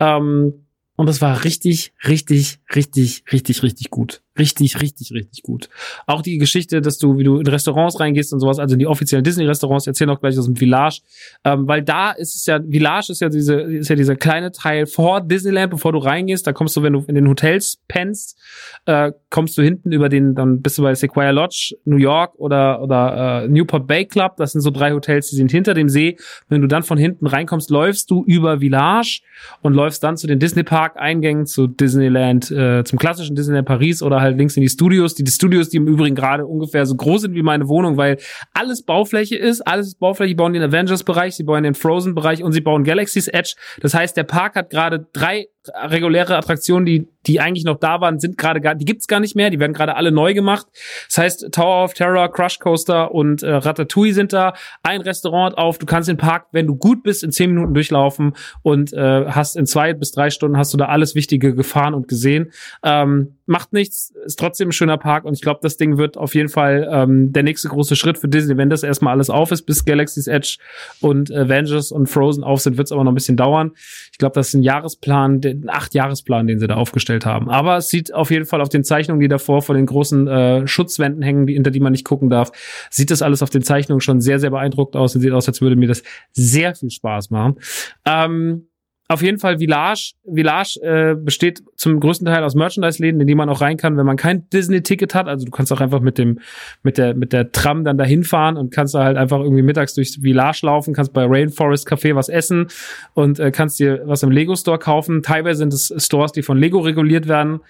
Ähm, 0.00 0.64
und 0.96 1.06
das 1.06 1.20
war 1.20 1.44
richtig, 1.44 1.92
richtig, 2.08 2.58
richtig, 2.74 3.24
richtig, 3.30 3.62
richtig 3.62 3.90
gut. 3.90 4.22
Richtig, 4.38 4.80
richtig, 4.80 5.12
richtig 5.12 5.42
gut. 5.42 5.68
Auch 6.06 6.22
die 6.22 6.38
Geschichte, 6.38 6.80
dass 6.80 6.98
du, 6.98 7.18
wie 7.18 7.24
du 7.24 7.38
in 7.40 7.46
Restaurants 7.46 7.98
reingehst 7.98 8.32
und 8.32 8.40
sowas, 8.40 8.58
also 8.58 8.74
in 8.74 8.78
die 8.78 8.86
offiziellen 8.86 9.24
Disney-Restaurants, 9.24 9.86
erzählen 9.86 10.10
auch 10.10 10.20
gleich 10.20 10.38
aus 10.38 10.44
dem 10.44 10.54
Village, 10.54 11.00
ähm, 11.44 11.66
weil 11.66 11.82
da 11.82 12.12
ist 12.12 12.36
es 12.36 12.46
ja, 12.46 12.60
Village 12.60 13.06
ist 13.10 13.20
ja 13.20 13.28
diese, 13.28 13.54
ist 13.60 13.88
ja 13.88 13.96
dieser 13.96 14.14
kleine 14.14 14.52
Teil 14.52 14.86
vor 14.86 15.20
Disneyland, 15.20 15.70
bevor 15.70 15.92
du 15.92 15.98
reingehst, 15.98 16.46
da 16.46 16.52
kommst 16.52 16.76
du, 16.76 16.82
wenn 16.82 16.92
du 16.92 17.04
in 17.08 17.16
den 17.16 17.28
Hotels 17.28 17.80
pennst, 17.88 18.38
äh, 18.86 19.12
kommst 19.30 19.58
du 19.58 19.62
hinten 19.62 19.90
über 19.90 20.08
den, 20.08 20.34
dann 20.34 20.62
bist 20.62 20.78
du 20.78 20.82
bei 20.82 20.94
Sequoia 20.94 21.30
Lodge, 21.30 21.74
New 21.84 21.96
York 21.96 22.34
oder, 22.36 22.80
oder 22.80 23.42
äh, 23.44 23.48
Newport 23.48 23.86
Bay 23.86 24.04
Club, 24.04 24.36
das 24.36 24.52
sind 24.52 24.60
so 24.60 24.70
drei 24.70 24.92
Hotels, 24.92 25.30
die 25.30 25.36
sind 25.36 25.50
hinter 25.50 25.74
dem 25.74 25.88
See. 25.88 26.16
Wenn 26.48 26.60
du 26.60 26.68
dann 26.68 26.84
von 26.84 26.98
hinten 26.98 27.26
reinkommst, 27.26 27.70
läufst 27.70 28.10
du 28.10 28.24
über 28.24 28.60
Village 28.60 29.22
und 29.62 29.74
läufst 29.74 30.04
dann 30.04 30.16
zu 30.16 30.26
den 30.26 30.38
Disney 30.38 30.62
Park 30.62 30.96
Eingängen, 30.96 31.46
zu 31.46 31.66
Disneyland, 31.66 32.50
äh, 32.50 32.84
zum 32.84 32.98
klassischen 32.98 33.34
Disneyland 33.34 33.66
Paris 33.66 34.02
oder 34.02 34.20
halt 34.20 34.27
halt 34.28 34.38
links 34.38 34.56
in 34.56 34.62
die 34.62 34.68
Studios. 34.68 35.14
Die, 35.14 35.24
die 35.24 35.30
Studios, 35.30 35.68
die 35.68 35.78
im 35.78 35.86
Übrigen 35.86 36.14
gerade 36.14 36.46
ungefähr 36.46 36.86
so 36.86 36.94
groß 36.94 37.22
sind 37.22 37.34
wie 37.34 37.42
meine 37.42 37.68
Wohnung, 37.68 37.96
weil 37.96 38.18
alles 38.54 38.82
Baufläche 38.82 39.36
ist, 39.36 39.60
alles 39.62 39.88
ist 39.88 39.98
Baufläche. 39.98 40.30
Sie 40.30 40.34
bauen 40.34 40.52
den 40.52 40.62
Avengers-Bereich, 40.62 41.34
sie 41.34 41.44
bauen 41.44 41.62
den 41.62 41.74
Frozen-Bereich 41.74 42.42
und 42.42 42.52
sie 42.52 42.60
bauen 42.60 42.84
Galaxy's 42.84 43.28
Edge. 43.28 43.54
Das 43.80 43.94
heißt, 43.94 44.16
der 44.16 44.24
Park 44.24 44.54
hat 44.54 44.70
gerade 44.70 45.06
drei 45.12 45.46
reguläre 45.74 46.36
Attraktionen, 46.36 46.86
die, 46.86 47.08
die 47.26 47.40
eigentlich 47.40 47.64
noch 47.64 47.78
da 47.78 48.00
waren, 48.00 48.18
sind 48.18 48.38
gerade 48.38 48.60
gar, 48.60 48.74
die 48.74 48.84
gibt's 48.84 49.06
gar 49.06 49.20
nicht 49.20 49.36
mehr, 49.36 49.50
die 49.50 49.58
werden 49.58 49.72
gerade 49.72 49.96
alle 49.96 50.12
neu 50.12 50.34
gemacht. 50.34 50.66
Das 51.08 51.18
heißt, 51.18 51.52
Tower 51.52 51.84
of 51.84 51.94
Terror, 51.94 52.30
Crush 52.32 52.58
Coaster 52.58 53.12
und 53.12 53.42
äh, 53.42 53.50
Ratatouille 53.50 54.14
sind 54.14 54.32
da. 54.32 54.54
Ein 54.82 55.00
Restaurant 55.00 55.56
auf, 55.56 55.78
du 55.78 55.86
kannst 55.86 56.08
den 56.08 56.16
Park, 56.16 56.46
wenn 56.52 56.66
du 56.66 56.76
gut 56.76 57.02
bist, 57.02 57.22
in 57.22 57.32
zehn 57.32 57.50
Minuten 57.50 57.74
durchlaufen 57.74 58.34
und 58.62 58.92
äh, 58.92 59.26
hast 59.26 59.56
in 59.56 59.66
zwei 59.66 59.92
bis 59.92 60.12
drei 60.12 60.30
Stunden 60.30 60.56
hast 60.56 60.72
du 60.72 60.78
da 60.78 60.86
alles 60.86 61.14
Wichtige 61.14 61.54
gefahren 61.54 61.94
und 61.94 62.08
gesehen. 62.08 62.52
Ähm, 62.82 63.38
macht 63.46 63.72
nichts, 63.72 64.14
ist 64.24 64.38
trotzdem 64.38 64.68
ein 64.68 64.72
schöner 64.72 64.98
Park 64.98 65.24
und 65.24 65.34
ich 65.34 65.40
glaube, 65.40 65.60
das 65.62 65.76
Ding 65.76 65.98
wird 65.98 66.16
auf 66.16 66.34
jeden 66.34 66.48
Fall 66.48 66.88
ähm, 66.90 67.32
der 67.32 67.42
nächste 67.42 67.68
große 67.68 67.96
Schritt 67.96 68.18
für 68.18 68.28
Disney, 68.28 68.56
wenn 68.56 68.70
das 68.70 68.82
erstmal 68.82 69.14
alles 69.14 69.30
auf 69.30 69.50
ist, 69.50 69.62
bis 69.62 69.84
Galaxy's 69.84 70.26
Edge 70.26 70.58
und 71.00 71.32
Avengers 71.32 71.92
und 71.92 72.06
Frozen 72.06 72.44
auf 72.44 72.60
sind, 72.60 72.76
wird 72.76 72.86
es 72.86 72.92
aber 72.92 73.04
noch 73.04 73.12
ein 73.12 73.14
bisschen 73.14 73.36
dauern. 73.36 73.72
Ich 74.12 74.18
glaube, 74.18 74.34
das 74.34 74.48
ist 74.48 74.54
ein 74.54 74.62
Jahresplan, 74.62 75.40
den 75.40 75.68
Acht-Jahresplan, 75.68 76.46
den 76.46 76.58
sie 76.58 76.66
da 76.66 76.76
aufgestellt 76.76 77.26
haben. 77.26 77.48
Aber 77.50 77.78
es 77.78 77.88
sieht 77.88 78.14
auf 78.14 78.30
jeden 78.30 78.46
Fall 78.46 78.60
auf 78.60 78.68
den 78.68 78.84
Zeichnungen, 78.84 79.20
die 79.20 79.28
davor 79.28 79.62
vor 79.62 79.74
den 79.74 79.86
großen 79.86 80.26
äh, 80.26 80.66
Schutzwänden 80.66 81.22
hängen, 81.22 81.46
die, 81.46 81.54
hinter 81.54 81.70
die 81.70 81.80
man 81.80 81.92
nicht 81.92 82.04
gucken 82.04 82.30
darf, 82.30 82.52
sieht 82.90 83.10
das 83.10 83.22
alles 83.22 83.42
auf 83.42 83.50
den 83.50 83.62
Zeichnungen 83.62 84.00
schon 84.00 84.20
sehr, 84.20 84.38
sehr 84.38 84.50
beeindruckt 84.50 84.96
aus 84.96 85.14
und 85.14 85.20
sieht 85.20 85.32
aus, 85.32 85.48
als 85.48 85.60
würde 85.60 85.76
mir 85.76 85.88
das 85.88 86.02
sehr 86.32 86.74
viel 86.74 86.90
Spaß 86.90 87.30
machen. 87.30 87.56
Ähm, 88.04 88.67
auf 89.10 89.22
jeden 89.22 89.38
Fall 89.38 89.58
Village. 89.58 90.12
Village 90.30 90.78
äh, 90.82 91.14
besteht 91.14 91.62
zum 91.76 91.98
größten 91.98 92.26
Teil 92.26 92.44
aus 92.44 92.54
Merchandise-Läden, 92.54 93.20
in 93.22 93.26
die 93.26 93.34
man 93.34 93.48
auch 93.48 93.62
rein 93.62 93.78
kann, 93.78 93.96
wenn 93.96 94.04
man 94.04 94.18
kein 94.18 94.48
Disney-Ticket 94.50 95.14
hat. 95.14 95.28
Also 95.28 95.46
du 95.46 95.50
kannst 95.50 95.72
auch 95.72 95.80
einfach 95.80 96.00
mit 96.00 96.18
dem 96.18 96.40
mit 96.82 96.98
der 96.98 97.14
mit 97.14 97.32
der 97.32 97.50
Tram 97.50 97.84
dann 97.84 97.96
dahin 97.96 98.22
fahren 98.22 98.58
und 98.58 98.70
kannst 98.70 98.94
da 98.94 99.04
halt 99.04 99.16
einfach 99.16 99.40
irgendwie 99.40 99.62
mittags 99.62 99.94
durchs 99.94 100.16
Village 100.16 100.60
laufen, 100.62 100.92
kannst 100.92 101.14
bei 101.14 101.24
Rainforest 101.24 101.88
Café 101.88 102.14
was 102.14 102.28
essen 102.28 102.66
und 103.14 103.40
äh, 103.40 103.50
kannst 103.50 103.78
dir 103.80 104.02
was 104.04 104.22
im 104.22 104.30
Lego 104.30 104.54
Store 104.56 104.78
kaufen. 104.78 105.22
Teilweise 105.22 105.58
sind 105.58 105.72
es 105.72 105.92
Stores, 105.96 106.32
die 106.32 106.42
von 106.42 106.58
Lego 106.58 106.80
reguliert 106.80 107.28
werden. 107.28 107.60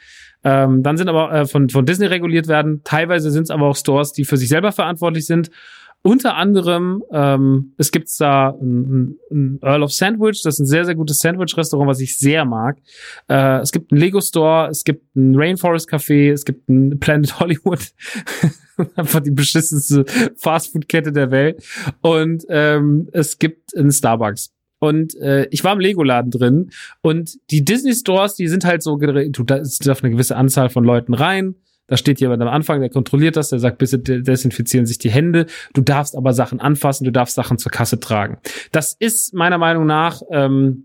Ähm, 0.42 0.83
dann 0.83 0.97
sind 0.97 1.08
aber 1.08 1.33
äh, 1.33 1.47
von 1.47 1.68
von 1.68 1.86
Disney 1.86 2.07
reguliert 2.07 2.49
werden. 2.49 2.83
Teilweise 2.83 3.31
sind 3.31 3.44
es 3.44 3.50
aber 3.50 3.67
auch 3.67 3.76
Stores, 3.76 4.12
die 4.12 4.25
für 4.25 4.36
sich 4.36 4.49
selber 4.49 4.73
verantwortlich 4.73 5.26
sind. 5.26 5.50
Unter 6.02 6.36
anderem, 6.36 7.02
ähm, 7.12 7.74
es 7.76 7.90
gibt 7.90 8.08
da 8.20 8.50
ein, 8.50 9.18
ein 9.30 9.58
Earl 9.62 9.82
of 9.82 9.92
Sandwich, 9.92 10.42
das 10.42 10.54
ist 10.54 10.60
ein 10.60 10.66
sehr, 10.66 10.84
sehr 10.84 10.94
gutes 10.94 11.18
Sandwich-Restaurant, 11.18 11.88
was 11.88 12.00
ich 12.00 12.18
sehr 12.18 12.44
mag. 12.44 12.78
Äh, 13.28 13.58
es 13.60 13.72
gibt 13.72 13.90
einen 13.90 14.00
Lego-Store, 14.00 14.68
es 14.68 14.84
gibt 14.84 15.16
ein 15.16 15.34
Rainforest-Café, 15.34 16.32
es 16.32 16.44
gibt 16.44 16.68
ein 16.68 17.00
Planet 17.00 17.40
Hollywood. 17.40 17.80
Einfach 18.94 19.20
die 19.20 19.32
beschissenste 19.32 20.04
Fastfood-Kette 20.36 21.10
der 21.10 21.32
Welt. 21.32 21.64
Und 22.00 22.44
ähm, 22.48 23.08
es 23.12 23.38
gibt 23.38 23.76
einen 23.76 23.90
Starbucks. 23.90 24.54
Und 24.78 25.16
äh, 25.16 25.48
ich 25.50 25.64
war 25.64 25.72
im 25.72 25.80
Lego-Laden 25.80 26.30
drin 26.30 26.70
und 27.02 27.36
die 27.50 27.64
Disney-Stores, 27.64 28.36
die 28.36 28.46
sind 28.46 28.64
halt 28.64 28.84
so, 28.84 28.96
du 28.96 29.42
darfst 29.42 30.04
eine 30.04 30.12
gewisse 30.12 30.36
Anzahl 30.36 30.70
von 30.70 30.84
Leuten 30.84 31.14
rein 31.14 31.56
da 31.89 31.97
steht 31.97 32.20
jemand 32.20 32.41
am 32.42 32.49
Anfang, 32.49 32.81
der 32.81 32.91
kontrolliert 32.91 33.36
das, 33.36 33.49
der 33.49 33.58
sagt, 33.58 33.78
bitte 33.78 33.99
desinfizieren 33.99 34.86
sich 34.86 34.99
die 34.99 35.10
Hände. 35.10 35.47
Du 35.75 35.81
darfst 35.81 36.17
aber 36.17 36.33
Sachen 36.33 36.60
anfassen, 36.60 37.05
du 37.05 37.12
darfst 37.12 37.34
Sachen 37.34 37.58
zur 37.58 37.73
Kasse 37.73 37.99
tragen. 37.99 38.39
Das 38.73 38.94
ist 38.99 39.34
meiner 39.34 39.58
Meinung 39.58 39.86
nach 39.86 40.23
ähm, 40.31 40.84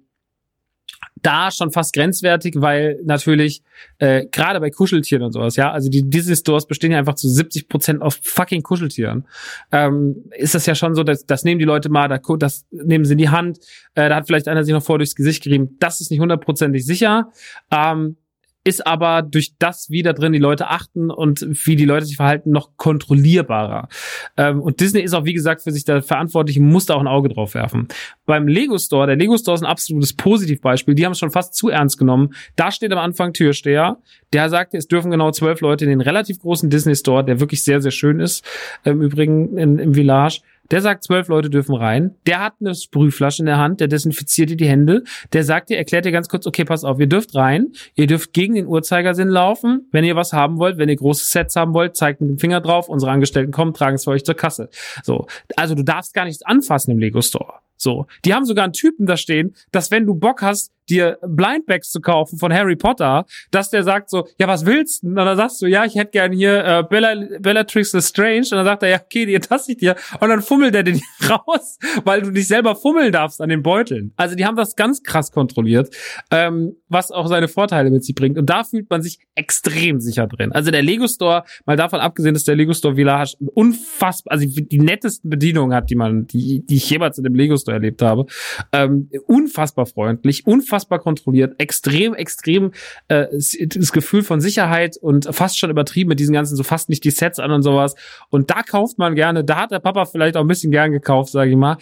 da 1.21 1.51
schon 1.51 1.71
fast 1.71 1.93
grenzwertig, 1.93 2.55
weil 2.57 2.99
natürlich 3.03 3.63
äh, 3.97 4.25
gerade 4.27 4.59
bei 4.59 4.69
Kuscheltieren 4.69 5.23
und 5.23 5.31
sowas, 5.31 5.55
ja, 5.55 5.71
also 5.71 5.89
die 5.89 6.07
diese 6.07 6.35
Stores 6.35 6.67
bestehen 6.67 6.91
ja 6.91 6.99
einfach 6.99 7.15
zu 7.15 7.29
70 7.29 7.69
Prozent 7.69 8.01
aus 8.01 8.19
fucking 8.21 8.61
Kuscheltieren. 8.61 9.25
Ähm, 9.71 10.25
ist 10.31 10.53
das 10.53 10.65
ja 10.65 10.75
schon 10.75 10.95
so, 10.95 11.03
dass 11.03 11.25
das 11.25 11.43
nehmen 11.43 11.59
die 11.59 11.65
Leute 11.65 11.89
mal, 11.89 12.07
das 12.37 12.65
nehmen 12.71 13.05
sie 13.05 13.13
in 13.13 13.17
die 13.17 13.29
Hand, 13.29 13.59
äh, 13.95 14.09
da 14.09 14.15
hat 14.15 14.27
vielleicht 14.27 14.47
einer 14.47 14.63
sich 14.63 14.73
noch 14.73 14.83
vor 14.83 14.97
durchs 14.97 15.15
Gesicht 15.15 15.43
gerieben. 15.43 15.77
Das 15.79 16.01
ist 16.01 16.11
nicht 16.11 16.19
hundertprozentig 16.19 16.85
sicher. 16.85 17.31
Ähm, 17.71 18.17
ist 18.63 18.87
aber 18.87 19.21
durch 19.21 19.53
das, 19.59 19.89
wie 19.89 20.03
da 20.03 20.13
drin 20.13 20.31
die 20.31 20.39
Leute 20.39 20.69
achten 20.69 21.09
und 21.09 21.45
wie 21.65 21.75
die 21.75 21.85
Leute 21.85 22.05
sich 22.05 22.15
verhalten, 22.15 22.51
noch 22.51 22.77
kontrollierbarer. 22.77 23.89
Ähm, 24.37 24.61
und 24.61 24.79
Disney 24.79 25.01
ist 25.01 25.13
auch, 25.13 25.25
wie 25.25 25.33
gesagt, 25.33 25.61
für 25.61 25.71
sich 25.71 25.83
da 25.83 26.01
verantwortlich 26.01 26.57
und 26.59 26.69
muss 26.69 26.85
da 26.85 26.95
auch 26.95 27.01
ein 27.01 27.07
Auge 27.07 27.29
drauf 27.29 27.55
werfen. 27.55 27.87
Beim 28.25 28.47
Lego 28.47 28.77
Store, 28.77 29.05
der 29.05 29.17
Lego 29.17 29.37
Store 29.37 29.55
ist 29.55 29.63
ein 29.63 29.69
absolutes 29.69 30.13
Positivbeispiel, 30.13 30.95
die 30.95 31.05
haben 31.05 31.11
es 31.11 31.19
schon 31.19 31.31
fast 31.31 31.55
zu 31.55 31.69
ernst 31.69 31.97
genommen. 31.97 32.33
Da 32.55 32.71
steht 32.71 32.91
am 32.93 32.99
Anfang 32.99 33.33
Türsteher, 33.33 33.97
der 34.31 34.49
sagte, 34.49 34.77
es 34.77 34.87
dürfen 34.87 35.11
genau 35.11 35.31
zwölf 35.31 35.59
Leute 35.61 35.83
in 35.83 35.89
den 35.89 36.01
relativ 36.01 36.39
großen 36.39 36.69
Disney 36.69 36.95
Store, 36.95 37.23
der 37.23 37.39
wirklich 37.39 37.63
sehr, 37.63 37.81
sehr 37.81 37.91
schön 37.91 38.19
ist, 38.19 38.45
im 38.85 39.01
Übrigen 39.01 39.57
in, 39.57 39.77
im 39.77 39.93
Village, 39.93 40.41
der 40.71 40.81
sagt, 40.81 41.03
zwölf 41.03 41.27
Leute 41.27 41.49
dürfen 41.49 41.75
rein. 41.75 42.15
Der 42.25 42.39
hat 42.39 42.53
eine 42.59 42.73
Sprühflasche 42.73 43.41
in 43.41 43.45
der 43.45 43.57
Hand, 43.57 43.79
der 43.79 43.87
desinfiziert 43.87 44.49
dir 44.49 44.57
die 44.57 44.67
Hände. 44.67 45.03
Der 45.33 45.43
sagt 45.43 45.69
dir, 45.69 45.77
erklärt 45.77 46.05
dir 46.05 46.11
ganz 46.11 46.29
kurz, 46.29 46.47
okay, 46.47 46.65
pass 46.65 46.83
auf, 46.83 46.99
ihr 46.99 47.07
dürft 47.07 47.35
rein. 47.35 47.73
Ihr 47.95 48.07
dürft 48.07 48.33
gegen 48.33 48.55
den 48.55 48.67
Uhrzeigersinn 48.67 49.27
laufen. 49.27 49.87
Wenn 49.91 50.03
ihr 50.03 50.15
was 50.15 50.33
haben 50.33 50.57
wollt, 50.57 50.77
wenn 50.77 50.89
ihr 50.89 50.95
große 50.95 51.25
Sets 51.25 51.55
haben 51.55 51.73
wollt, 51.73 51.95
zeigt 51.95 52.21
mit 52.21 52.29
dem 52.29 52.39
Finger 52.39 52.61
drauf. 52.61 52.89
Unsere 52.89 53.11
Angestellten 53.11 53.51
kommen, 53.51 53.73
tragen 53.73 53.95
es 53.95 54.05
für 54.05 54.11
euch 54.11 54.23
zur 54.23 54.35
Kasse. 54.35 54.69
So. 55.03 55.27
Also 55.55 55.75
du 55.75 55.83
darfst 55.83 56.13
gar 56.13 56.25
nichts 56.25 56.43
anfassen 56.43 56.91
im 56.91 56.99
Lego 56.99 57.21
Store. 57.21 57.55
So. 57.77 58.07
Die 58.23 58.33
haben 58.33 58.45
sogar 58.45 58.63
einen 58.63 58.73
Typen 58.73 59.05
da 59.05 59.17
stehen, 59.17 59.55
dass 59.71 59.91
wenn 59.91 60.05
du 60.05 60.15
Bock 60.15 60.41
hast, 60.41 60.71
dir 60.89 61.17
Blindbags 61.25 61.91
zu 61.91 62.01
kaufen 62.01 62.37
von 62.37 62.53
Harry 62.53 62.75
Potter, 62.75 63.25
dass 63.51 63.69
der 63.69 63.83
sagt 63.83 64.09
so, 64.09 64.27
ja, 64.37 64.47
was 64.47 64.65
willst 64.65 65.03
du? 65.03 65.07
Und 65.07 65.15
dann 65.15 65.37
sagst 65.37 65.61
du, 65.61 65.65
ja, 65.65 65.85
ich 65.85 65.95
hätte 65.95 66.11
gern 66.11 66.31
hier 66.31 66.63
äh, 66.65 66.83
Bella, 66.83 67.15
Bellatrix 67.39 67.93
Lestrange. 67.93 68.39
Und 68.39 68.51
dann 68.51 68.65
sagt 68.65 68.83
er, 68.83 68.89
ja, 68.89 68.99
okay, 69.01 69.25
die 69.25 69.39
tasse 69.39 69.71
ich 69.71 69.77
dir. 69.77 69.95
Und 70.19 70.29
dann 70.29 70.41
fummelt 70.41 70.75
er 70.75 70.83
den 70.83 71.01
raus, 71.29 71.77
weil 72.03 72.21
du 72.21 72.31
dich 72.31 72.47
selber 72.47 72.75
fummeln 72.75 73.11
darfst 73.11 73.41
an 73.41 73.49
den 73.49 73.63
Beuteln. 73.63 74.13
Also 74.15 74.35
die 74.35 74.45
haben 74.45 74.55
das 74.55 74.75
ganz 74.75 75.03
krass 75.03 75.31
kontrolliert, 75.31 75.95
ähm, 76.31 76.75
was 76.89 77.11
auch 77.11 77.27
seine 77.27 77.47
Vorteile 77.47 77.89
mit 77.89 78.03
sich 78.03 78.15
bringt. 78.15 78.37
Und 78.37 78.49
da 78.49 78.63
fühlt 78.63 78.89
man 78.89 79.01
sich 79.01 79.19
extrem 79.35 79.99
sicher 79.99 80.27
drin. 80.27 80.51
Also 80.51 80.71
der 80.71 80.83
Lego 80.83 81.07
Store, 81.07 81.43
mal 81.65 81.77
davon 81.77 81.99
abgesehen, 81.99 82.33
dass 82.33 82.43
der 82.43 82.55
Lego 82.55 82.73
Store 82.73 82.95
Village 82.95 83.35
unfassbar, 83.53 84.33
also 84.33 84.45
die 84.47 84.79
nettesten 84.79 85.29
Bedienungen 85.29 85.75
hat, 85.75 85.89
die 85.89 85.95
man, 85.95 86.27
die, 86.27 86.65
die 86.65 86.75
ich 86.75 86.89
jemals 86.89 87.17
in 87.17 87.23
dem 87.23 87.35
Lego 87.35 87.57
Store 87.57 87.75
erlebt 87.75 88.01
habe. 88.01 88.25
Ähm, 88.71 89.09
unfassbar 89.25 89.85
freundlich, 89.85 90.45
unfassbar 90.45 90.72
unfassbar 90.73 90.99
kontrolliert, 90.99 91.59
extrem, 91.59 92.15
extrem 92.15 92.71
äh, 93.07 93.27
das 93.31 93.91
Gefühl 93.91 94.23
von 94.23 94.41
Sicherheit 94.41 94.97
und 94.97 95.27
fast 95.31 95.59
schon 95.59 95.69
übertrieben 95.69 96.09
mit 96.09 96.19
diesen 96.19 96.33
ganzen, 96.33 96.55
so 96.55 96.63
fast 96.63 96.89
nicht 96.89 97.03
die 97.03 97.11
Sets 97.11 97.39
an 97.39 97.51
und 97.51 97.61
sowas. 97.61 97.95
Und 98.29 98.49
da 98.49 98.63
kauft 98.63 98.97
man 98.97 99.13
gerne, 99.15 99.43
da 99.43 99.57
hat 99.57 99.71
der 99.71 99.79
Papa 99.79 100.05
vielleicht 100.05 100.35
auch 100.35 100.41
ein 100.41 100.47
bisschen 100.47 100.71
gern 100.71 100.91
gekauft, 100.91 101.31
sage 101.31 101.51
ich 101.51 101.57
mal. 101.57 101.77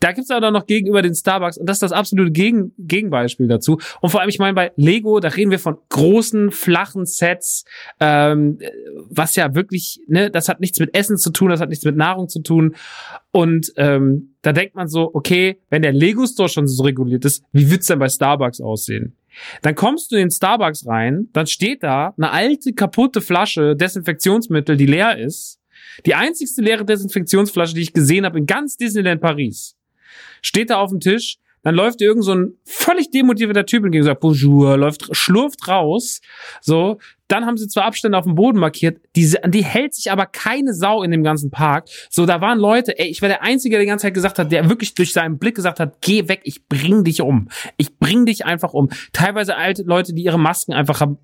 Da 0.00 0.12
gibt's 0.12 0.30
aber 0.30 0.52
noch 0.52 0.66
gegenüber 0.66 1.02
den 1.02 1.14
Starbucks 1.14 1.58
und 1.58 1.68
das 1.68 1.76
ist 1.76 1.82
das 1.82 1.92
absolute 1.92 2.30
Gegen 2.30 2.72
Gegenbeispiel 2.78 3.48
dazu. 3.48 3.80
Und 4.00 4.10
vor 4.10 4.20
allem, 4.20 4.28
ich 4.28 4.38
meine, 4.38 4.54
bei 4.54 4.70
Lego, 4.76 5.18
da 5.18 5.28
reden 5.28 5.50
wir 5.50 5.58
von 5.58 5.76
großen, 5.88 6.52
flachen 6.52 7.04
Sets, 7.04 7.64
ähm, 7.98 8.60
was 9.08 9.34
ja 9.34 9.56
wirklich, 9.56 10.00
ne, 10.06 10.30
das 10.30 10.48
hat 10.48 10.60
nichts 10.60 10.78
mit 10.78 10.94
Essen 10.94 11.16
zu 11.16 11.30
tun, 11.30 11.50
das 11.50 11.60
hat 11.60 11.70
nichts 11.70 11.84
mit 11.84 11.96
Nahrung 11.96 12.28
zu 12.28 12.42
tun. 12.42 12.76
Und 13.32 13.72
ähm, 13.76 14.34
da 14.42 14.52
denkt 14.52 14.76
man 14.76 14.86
so, 14.86 15.10
okay, 15.14 15.60
wenn 15.68 15.82
der 15.82 15.92
Lego 15.92 16.26
Store 16.26 16.48
schon 16.48 16.68
so 16.68 16.84
reguliert 16.84 17.24
ist, 17.24 17.42
wie 17.50 17.68
wird's 17.68 17.88
denn 17.88 17.98
bei 17.98 18.08
Starbucks 18.08 18.60
aussehen? 18.60 19.16
Dann 19.62 19.74
kommst 19.74 20.12
du 20.12 20.16
in 20.16 20.26
den 20.26 20.30
Starbucks 20.30 20.86
rein, 20.86 21.28
dann 21.32 21.48
steht 21.48 21.82
da 21.82 22.14
eine 22.16 22.30
alte, 22.30 22.72
kaputte 22.72 23.20
Flasche 23.20 23.74
Desinfektionsmittel, 23.74 24.76
die 24.76 24.86
leer 24.86 25.18
ist. 25.18 25.58
Die 26.06 26.14
einzigste 26.14 26.62
leere 26.62 26.84
Desinfektionsflasche, 26.84 27.74
die 27.74 27.82
ich 27.82 27.92
gesehen 27.92 28.24
habe 28.24 28.38
in 28.38 28.46
ganz 28.46 28.76
Disneyland 28.76 29.20
Paris 29.20 29.77
steht 30.42 30.70
da 30.70 30.76
auf 30.76 30.90
dem 30.90 31.00
Tisch, 31.00 31.38
dann 31.62 31.74
läuft 31.74 32.00
irgend 32.00 32.24
so 32.24 32.34
ein 32.34 32.54
völlig 32.64 33.10
demotivierter 33.10 33.66
Typ 33.66 33.84
und 33.84 34.02
sagt, 34.02 34.20
Bonjour, 34.20 34.76
läuft, 34.76 35.14
schlurft 35.16 35.68
raus, 35.68 36.20
so, 36.60 36.98
dann 37.28 37.46
haben 37.46 37.56
sie 37.56 37.68
zwar 37.68 37.84
Abstände 37.84 38.18
auf 38.18 38.24
dem 38.24 38.34
Boden 38.34 38.58
markiert, 38.58 39.00
diese, 39.14 39.38
die 39.46 39.64
hält 39.64 39.94
sich 39.94 40.10
aber 40.10 40.26
keine 40.26 40.74
Sau 40.74 41.02
in 41.02 41.10
dem 41.10 41.22
ganzen 41.22 41.50
Park. 41.50 41.88
So, 42.10 42.26
da 42.26 42.40
waren 42.40 42.58
Leute, 42.58 42.98
ey, 42.98 43.06
ich 43.06 43.22
war 43.22 43.28
der 43.28 43.42
Einzige, 43.42 43.76
der 43.76 43.80
die 43.80 43.86
ganze 43.88 44.02
Zeit 44.02 44.14
gesagt 44.14 44.38
hat, 44.38 44.50
der 44.50 44.68
wirklich 44.68 44.94
durch 44.94 45.12
seinen 45.12 45.38
Blick 45.38 45.54
gesagt 45.54 45.78
hat, 45.78 46.00
geh 46.00 46.26
weg, 46.28 46.40
ich 46.44 46.66
bring 46.66 47.04
dich 47.04 47.20
um. 47.20 47.48
Ich 47.76 47.98
bring 47.98 48.26
dich 48.26 48.46
einfach 48.46 48.72
um. 48.72 48.88
Teilweise 49.12 49.56
alte 49.56 49.82
Leute, 49.82 50.14
die 50.14 50.22
ihre 50.22 50.38
Masken 50.38 50.72
einfach 50.72 51.00
haben 51.00 51.18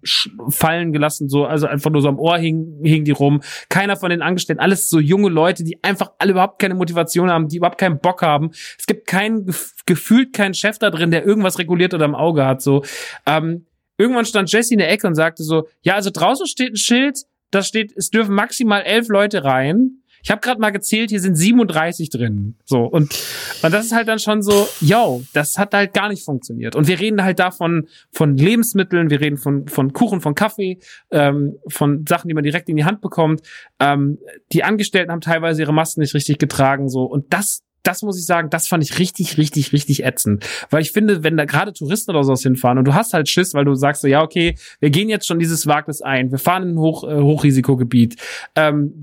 fallen 0.49 0.93
gelassen, 0.93 1.29
so, 1.29 1.47
also 1.47 1.67
einfach 1.67 1.91
nur 1.91 2.03
so 2.03 2.09
am 2.09 2.19
Ohr 2.19 2.37
hingen, 2.37 2.85
hingen 2.85 3.05
die 3.05 3.11
rum. 3.11 3.41
Keiner 3.71 3.97
von 3.97 4.11
den 4.11 4.23
Angestellten, 4.23 4.61
alles 4.61 4.91
so 4.91 5.01
junge 5.01 5.31
Leute, 5.31 5.65
die 5.65 5.83
einfach 5.83 6.13
alle 6.19 6.33
überhaupt 6.33 6.59
keine 6.59 6.75
Motivation 6.75 7.31
haben, 7.31 7.49
die 7.49 7.57
überhaupt 7.57 7.79
keinen 7.79 7.99
Bock 7.99 8.23
haben. 8.23 8.51
Es 8.79 8.87
gibt 8.87 9.07
keinen, 9.07 9.55
gefühlt 9.87 10.35
keinen 10.35 10.55
Chef 10.55 10.79
da 10.79 10.91
drin, 10.91 11.11
der 11.11 11.25
irgendwas 11.25 11.59
reguliert 11.59 11.95
oder 11.95 12.05
im 12.05 12.15
Auge 12.15 12.45
hat, 12.45 12.61
so. 12.61 12.85
Ähm, 13.27 13.67
Irgendwann 13.99 14.25
stand 14.25 14.51
Jesse 14.51 14.75
in 14.75 14.79
der 14.79 14.91
Ecke 14.91 15.07
und 15.07 15.15
sagte 15.15 15.43
so, 15.43 15.69
ja, 15.83 15.95
also 15.95 16.11
draußen 16.11 16.47
steht 16.47 16.73
ein 16.73 16.77
Schild, 16.77 17.25
da 17.51 17.63
steht, 17.63 17.93
es 17.97 18.11
dürfen 18.11 18.35
maximal 18.35 18.83
elf 18.83 19.09
Leute 19.09 19.45
rein. 19.45 20.01
Ich 20.25 20.31
habe 20.31 20.41
gerade 20.41 20.59
mal 20.59 20.71
gezählt, 20.71 21.11
hier 21.11 21.21
sind 21.21 21.37
37 21.37 22.09
drin. 22.09 22.57
So 22.65 22.85
und, 22.85 23.15
und 23.63 23.75
das 23.75 23.85
ist 23.85 23.93
halt 23.93 24.09
dann 24.09 24.19
schon 24.19 24.43
so, 24.43 24.67
yo, 24.81 25.23
das 25.35 25.59
hat 25.59 25.75
halt 25.75 25.93
gar 25.93 26.09
nicht 26.09 26.25
funktioniert. 26.25 26.75
Und 26.75 26.89
wir 26.89 26.99
reden 26.99 27.23
halt 27.23 27.39
davon 27.39 27.89
von 28.11 28.35
Lebensmitteln, 28.35 29.11
wir 29.11 29.21
reden 29.21 29.37
von 29.37 29.69
von 29.69 29.93
Kuchen, 29.93 30.23
von 30.23 30.35
Kaffee, 30.35 30.79
ähm, 31.11 31.59
von 31.69 32.07
Sachen, 32.09 32.29
die 32.29 32.35
man 32.35 32.43
direkt 32.43 32.71
in 32.71 32.77
die 32.77 32.87
Hand 32.87 33.03
bekommt. 33.03 33.43
Ähm, 33.79 34.19
die 34.51 34.65
Angestellten 34.65 35.13
haben 35.13 35.21
teilweise 35.21 35.61
ihre 35.61 35.75
Masken 35.75 36.01
nicht 36.01 36.15
richtig 36.15 36.39
getragen, 36.39 36.89
so 36.89 37.05
und 37.05 37.31
das 37.31 37.64
das 37.85 38.03
muss 38.03 38.19
ich 38.19 38.27
sagen, 38.27 38.51
das 38.51 38.67
fand 38.67 38.83
ich 38.83 38.99
richtig, 38.99 39.39
richtig, 39.39 39.73
richtig 39.73 40.05
ätzend. 40.05 40.45
Weil 40.71 40.83
ich 40.83 40.91
finde, 40.91 41.23
wenn 41.23 41.37
da 41.37 41.45
gerade 41.45 41.73
Touristen 41.73 42.11
oder 42.11 42.25
sowas 42.25 42.43
hinfahren 42.43 42.79
und 42.79 42.85
du 42.87 42.95
hast 42.95 43.15
halt 43.15 43.29
Schiss, 43.29 43.55
weil 43.55 43.65
du 43.65 43.75
sagst 43.75 44.03
so, 44.03 44.09
ja, 44.09 44.23
okay, 44.23 44.57
wir 44.81 44.91
gehen 44.91 45.09
jetzt 45.09 45.27
schon 45.27 45.39
dieses 45.39 45.67
Wagnis 45.67 46.03
ein, 46.03 46.33
wir 46.33 46.39
fahren 46.39 46.65
in 46.65 46.69
ein 46.71 46.79
Hoch, 46.79 47.05
äh, 47.05 47.21
Hochrisikogebiet, 47.21 48.17
ähm, 48.57 49.03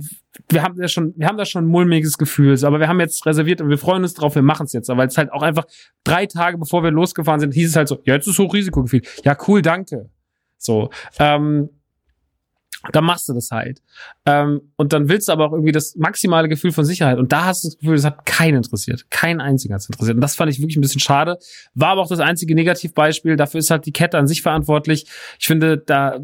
wir 0.50 0.64
haben 0.64 0.82
ja 0.82 0.88
schon, 0.88 1.14
wir 1.18 1.27
haben 1.27 1.38
da 1.38 1.45
schon 1.45 1.66
ein 1.66 1.68
mulmiges 1.68 2.18
Gefühl, 2.18 2.58
aber 2.66 2.80
wir 2.80 2.88
haben 2.88 3.00
jetzt 3.00 3.26
reserviert 3.26 3.61
und 3.61 3.69
wir 3.69 3.77
freuen 3.77 4.03
uns 4.03 4.14
drauf, 4.14 4.35
wir 4.35 4.42
machen 4.42 4.66
es 4.66 4.74
jetzt. 4.74 4.90
weil 4.90 5.08
es 5.08 5.18
halt 5.18 5.32
auch 5.32 5.43
einfach 5.43 5.66
drei 6.03 6.26
Tage 6.26 6.58
bevor 6.58 6.84
wir 6.84 6.92
losgefahren 6.92 7.40
sind, 7.40 7.53
hieß 7.53 7.69
es 7.69 7.76
halt 7.76 7.88
so, 7.88 8.01
ja, 8.06 8.16
jetzt 8.16 8.27
ist 8.27 8.40
Hochrisikogebiet. 8.40 9.08
Ja, 9.24 9.38
cool, 9.48 9.61
danke. 9.61 10.10
So, 10.58 10.90
ähm, 11.19 11.69
dann 12.92 13.03
machst 13.03 13.30
du 13.30 13.34
das 13.34 13.51
halt. 13.51 13.82
Ähm, 14.26 14.61
und 14.76 14.93
dann 14.93 15.10
willst 15.10 15.27
du 15.27 15.32
aber 15.32 15.45
auch 15.45 15.51
irgendwie 15.53 15.72
das 15.72 15.95
maximale 15.95 16.50
Gefühl 16.50 16.72
von 16.72 16.85
Sicherheit. 16.85 17.19
Und 17.19 17.32
da 17.32 17.45
hast 17.45 17.64
du 17.64 17.68
das 17.69 17.77
Gefühl, 17.77 17.95
das 17.95 18.06
hat 18.06 18.26
keinen 18.26 18.58
interessiert. 18.58 19.10
Keinen 19.10 19.42
einzigen 19.42 19.74
hat 19.74 19.82
es 19.82 19.90
interessiert. 19.90 20.16
Und 20.16 20.22
das 20.22 20.35
fand 20.35 20.51
ich 20.51 20.60
wirklich 20.60 20.77
ein 20.77 20.82
bisschen 20.82 21.01
schade. 21.01 21.38
War 21.76 21.90
aber 21.90 22.01
auch 22.01 22.10
das 22.10 22.19
einzige 22.19 22.56
Negativbeispiel. 22.56 23.35
Dafür 23.35 23.60
ist 23.60 23.69
halt 23.69 23.85
die 23.85 23.92
Kette 23.92 24.18
an 24.18 24.27
sich 24.27 24.42
verantwortlich. 24.42 25.06
Ich 25.40 25.48
finde, 25.48 25.77
da 25.77 26.19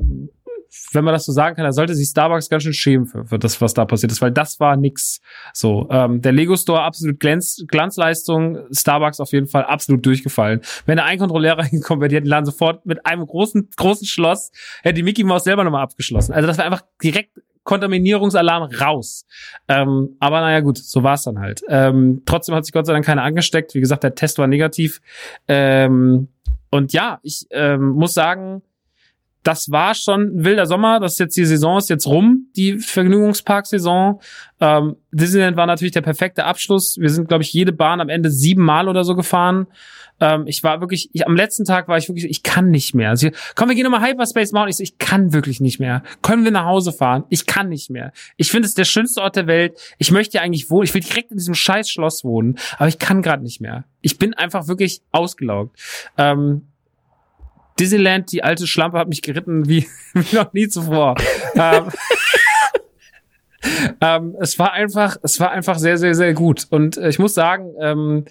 wenn 0.93 1.03
man 1.03 1.13
das 1.13 1.25
so 1.25 1.31
sagen 1.31 1.55
kann, 1.55 1.65
da 1.65 1.71
sollte 1.71 1.95
sich 1.95 2.09
Starbucks 2.09 2.49
ganz 2.49 2.63
schön 2.63 2.73
schämen 2.73 3.05
für, 3.07 3.25
für 3.25 3.39
das, 3.39 3.59
was 3.61 3.73
da 3.73 3.85
passiert 3.85 4.11
ist, 4.11 4.21
weil 4.21 4.31
das 4.31 4.59
war 4.59 4.75
nix. 4.75 5.19
So, 5.53 5.87
ähm, 5.89 6.21
der 6.21 6.31
Lego 6.31 6.55
Store 6.55 6.81
absolut 6.81 7.19
Glanz, 7.19 7.63
Glanzleistung, 7.67 8.59
Starbucks 8.71 9.19
auf 9.19 9.31
jeden 9.31 9.47
Fall 9.47 9.65
absolut 9.65 10.05
durchgefallen. 10.05 10.61
Wenn 10.85 10.97
da 10.97 11.05
ein 11.05 11.19
Kontrolleur 11.19 11.57
reingekommen 11.57 12.01
wäre, 12.01 12.09
die 12.09 12.15
hätten 12.15 12.25
den 12.25 12.31
Laden 12.31 12.45
sofort 12.45 12.85
mit 12.85 13.05
einem 13.05 13.25
großen, 13.25 13.69
großen 13.75 14.07
Schloss, 14.07 14.51
hätte 14.83 14.95
die 14.95 15.03
Mickey 15.03 15.23
Mouse 15.23 15.43
selber 15.43 15.63
nochmal 15.63 15.83
abgeschlossen. 15.83 16.33
Also 16.33 16.47
das 16.47 16.57
war 16.57 16.65
einfach 16.65 16.83
direkt 17.03 17.31
Kontaminierungsalarm 17.67 18.63
raus. 18.79 19.25
Ähm, 19.67 20.15
aber 20.21 20.39
naja, 20.39 20.61
gut, 20.61 20.77
so 20.77 21.03
war 21.03 21.15
es 21.15 21.23
dann 21.23 21.39
halt. 21.39 21.61
Ähm, 21.67 22.21
trotzdem 22.25 22.55
hat 22.55 22.65
sich 22.65 22.71
Gott 22.71 22.85
sei 22.85 22.93
Dank 22.93 23.05
keiner 23.05 23.23
angesteckt. 23.23 23.75
Wie 23.75 23.81
gesagt, 23.81 24.03
der 24.03 24.15
Test 24.15 24.39
war 24.39 24.47
negativ. 24.47 25.01
Ähm, 25.49 26.29
und 26.69 26.93
ja, 26.93 27.19
ich 27.23 27.45
ähm, 27.51 27.89
muss 27.89 28.13
sagen, 28.13 28.61
das 29.47 29.71
war 29.71 29.95
schon 29.95 30.23
ein 30.23 30.43
wilder 30.43 30.65
Sommer. 30.65 30.99
Das 30.99 31.13
ist 31.13 31.19
jetzt 31.19 31.37
die 31.37 31.45
Saison 31.45 31.77
ist 31.77 31.89
jetzt 31.89 32.05
rum, 32.05 32.47
die 32.57 32.79
Vergnügungspark-Saison. 32.79 34.19
Ähm, 34.59 34.97
Disneyland 35.11 35.55
war 35.55 35.65
natürlich 35.65 35.93
der 35.93 36.01
perfekte 36.01 36.43
Abschluss. 36.43 36.97
Wir 36.99 37.09
sind, 37.09 37.29
glaube 37.29 37.43
ich, 37.43 37.53
jede 37.53 37.71
Bahn 37.71 38.01
am 38.01 38.09
Ende 38.09 38.29
siebenmal 38.29 38.89
oder 38.89 39.05
so 39.05 39.15
gefahren. 39.15 39.67
Ähm, 40.19 40.47
ich 40.47 40.63
war 40.63 40.81
wirklich, 40.81 41.11
ich, 41.13 41.25
am 41.25 41.37
letzten 41.37 41.63
Tag 41.63 41.87
war 41.87 41.97
ich 41.97 42.09
wirklich, 42.09 42.25
ich 42.25 42.43
kann 42.43 42.71
nicht 42.71 42.93
mehr. 42.93 43.11
Also, 43.11 43.29
komm, 43.55 43.69
wir 43.69 43.75
gehen 43.75 43.85
nochmal 43.89 44.05
Hyperspace 44.05 44.51
Mountain. 44.51 44.69
Ich 44.69 44.75
so, 44.75 44.83
ich 44.83 44.97
kann 44.97 45.31
wirklich 45.31 45.61
nicht 45.61 45.79
mehr. 45.79 46.03
Können 46.21 46.43
wir 46.43 46.51
nach 46.51 46.65
Hause 46.65 46.91
fahren? 46.91 47.23
Ich 47.29 47.45
kann 47.45 47.69
nicht 47.69 47.89
mehr. 47.89 48.11
Ich 48.35 48.51
finde 48.51 48.67
es 48.67 48.73
der 48.73 48.83
schönste 48.83 49.21
Ort 49.21 49.37
der 49.37 49.47
Welt. 49.47 49.79
Ich 49.97 50.11
möchte 50.11 50.35
ja 50.35 50.41
eigentlich 50.43 50.69
wohnen. 50.69 50.83
Ich 50.83 50.93
will 50.93 51.01
direkt 51.01 51.31
in 51.31 51.37
diesem 51.37 51.53
scheiß 51.53 51.89
Schloss 51.89 52.25
wohnen. 52.25 52.57
Aber 52.79 52.89
ich 52.89 52.99
kann 52.99 53.21
gerade 53.21 53.43
nicht 53.43 53.61
mehr. 53.61 53.85
Ich 54.01 54.17
bin 54.17 54.33
einfach 54.33 54.67
wirklich 54.67 55.03
ausgelaugt. 55.13 55.79
Ähm, 56.17 56.63
Disneyland, 57.79 58.31
die 58.31 58.43
alte 58.43 58.67
Schlampe 58.67 58.97
hat 58.97 59.09
mich 59.09 59.21
geritten 59.21 59.67
wie, 59.67 59.87
wie 60.13 60.35
noch 60.35 60.53
nie 60.53 60.67
zuvor. 60.67 61.15
ähm, 61.55 61.89
ähm, 64.01 64.35
es 64.39 64.57
war 64.59 64.73
einfach, 64.73 65.17
es 65.23 65.39
war 65.39 65.51
einfach 65.51 65.77
sehr, 65.77 65.97
sehr, 65.97 66.15
sehr 66.15 66.33
gut. 66.33 66.67
Und 66.69 66.97
äh, 66.97 67.09
ich 67.09 67.19
muss 67.19 67.33
sagen, 67.33 67.73
ähm, 67.79 68.25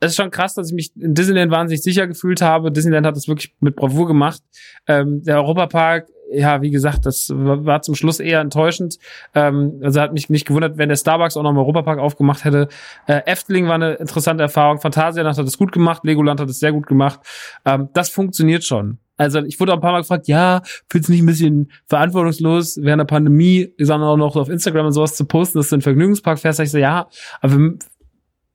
es 0.00 0.12
ist 0.12 0.16
schon 0.16 0.30
krass, 0.30 0.54
dass 0.54 0.68
ich 0.68 0.74
mich 0.74 0.92
in 0.96 1.14
Disneyland 1.14 1.50
wahnsinnig 1.50 1.82
sicher 1.82 2.06
gefühlt 2.06 2.42
habe. 2.42 2.70
Disneyland 2.70 3.06
hat 3.06 3.16
das 3.16 3.28
wirklich 3.28 3.54
mit 3.60 3.76
Bravour 3.76 4.06
gemacht. 4.06 4.42
Ähm, 4.86 5.22
der 5.22 5.36
Europapark 5.36 6.08
ja, 6.34 6.62
wie 6.62 6.70
gesagt, 6.70 7.06
das 7.06 7.30
war 7.34 7.82
zum 7.82 7.94
Schluss 7.94 8.20
eher 8.20 8.40
enttäuschend. 8.40 8.98
Ähm, 9.34 9.80
also 9.82 10.00
hat 10.00 10.12
mich 10.12 10.30
nicht 10.30 10.46
gewundert, 10.46 10.78
wenn 10.78 10.88
der 10.88 10.96
Starbucks 10.96 11.36
auch 11.36 11.42
noch 11.42 11.50
im 11.50 11.58
Europapark 11.58 11.98
aufgemacht 11.98 12.44
hätte. 12.44 12.68
Äh, 13.06 13.22
Efteling 13.26 13.66
war 13.66 13.74
eine 13.74 13.94
interessante 13.94 14.42
Erfahrung. 14.42 14.80
Phantasialand 14.80 15.38
hat 15.38 15.46
es 15.46 15.58
gut 15.58 15.72
gemacht, 15.72 16.04
Legoland 16.04 16.40
hat 16.40 16.48
es 16.48 16.58
sehr 16.58 16.72
gut 16.72 16.86
gemacht. 16.86 17.20
Ähm, 17.64 17.88
das 17.92 18.08
funktioniert 18.08 18.64
schon. 18.64 18.98
Also 19.16 19.40
ich 19.44 19.60
wurde 19.60 19.72
auch 19.72 19.76
ein 19.76 19.80
paar 19.80 19.92
Mal 19.92 20.00
gefragt, 20.00 20.26
ja, 20.26 20.62
fühlst 20.88 21.08
du 21.08 21.12
nicht 21.12 21.22
ein 21.22 21.26
bisschen 21.26 21.70
verantwortungslos 21.86 22.78
während 22.82 23.00
der 23.00 23.04
Pandemie, 23.04 23.72
sondern 23.78 24.08
auch 24.08 24.16
noch 24.16 24.36
auf 24.36 24.48
Instagram 24.48 24.86
und 24.86 24.92
sowas 24.92 25.14
zu 25.14 25.24
posten, 25.24 25.58
dass 25.58 25.68
du 25.68 25.76
in 25.76 25.78
den 25.78 25.84
Vergnügungspark 25.84 26.38
fährst? 26.38 26.58
Ich 26.58 26.72
so, 26.72 26.78
ja, 26.78 27.06
aber 27.40 27.74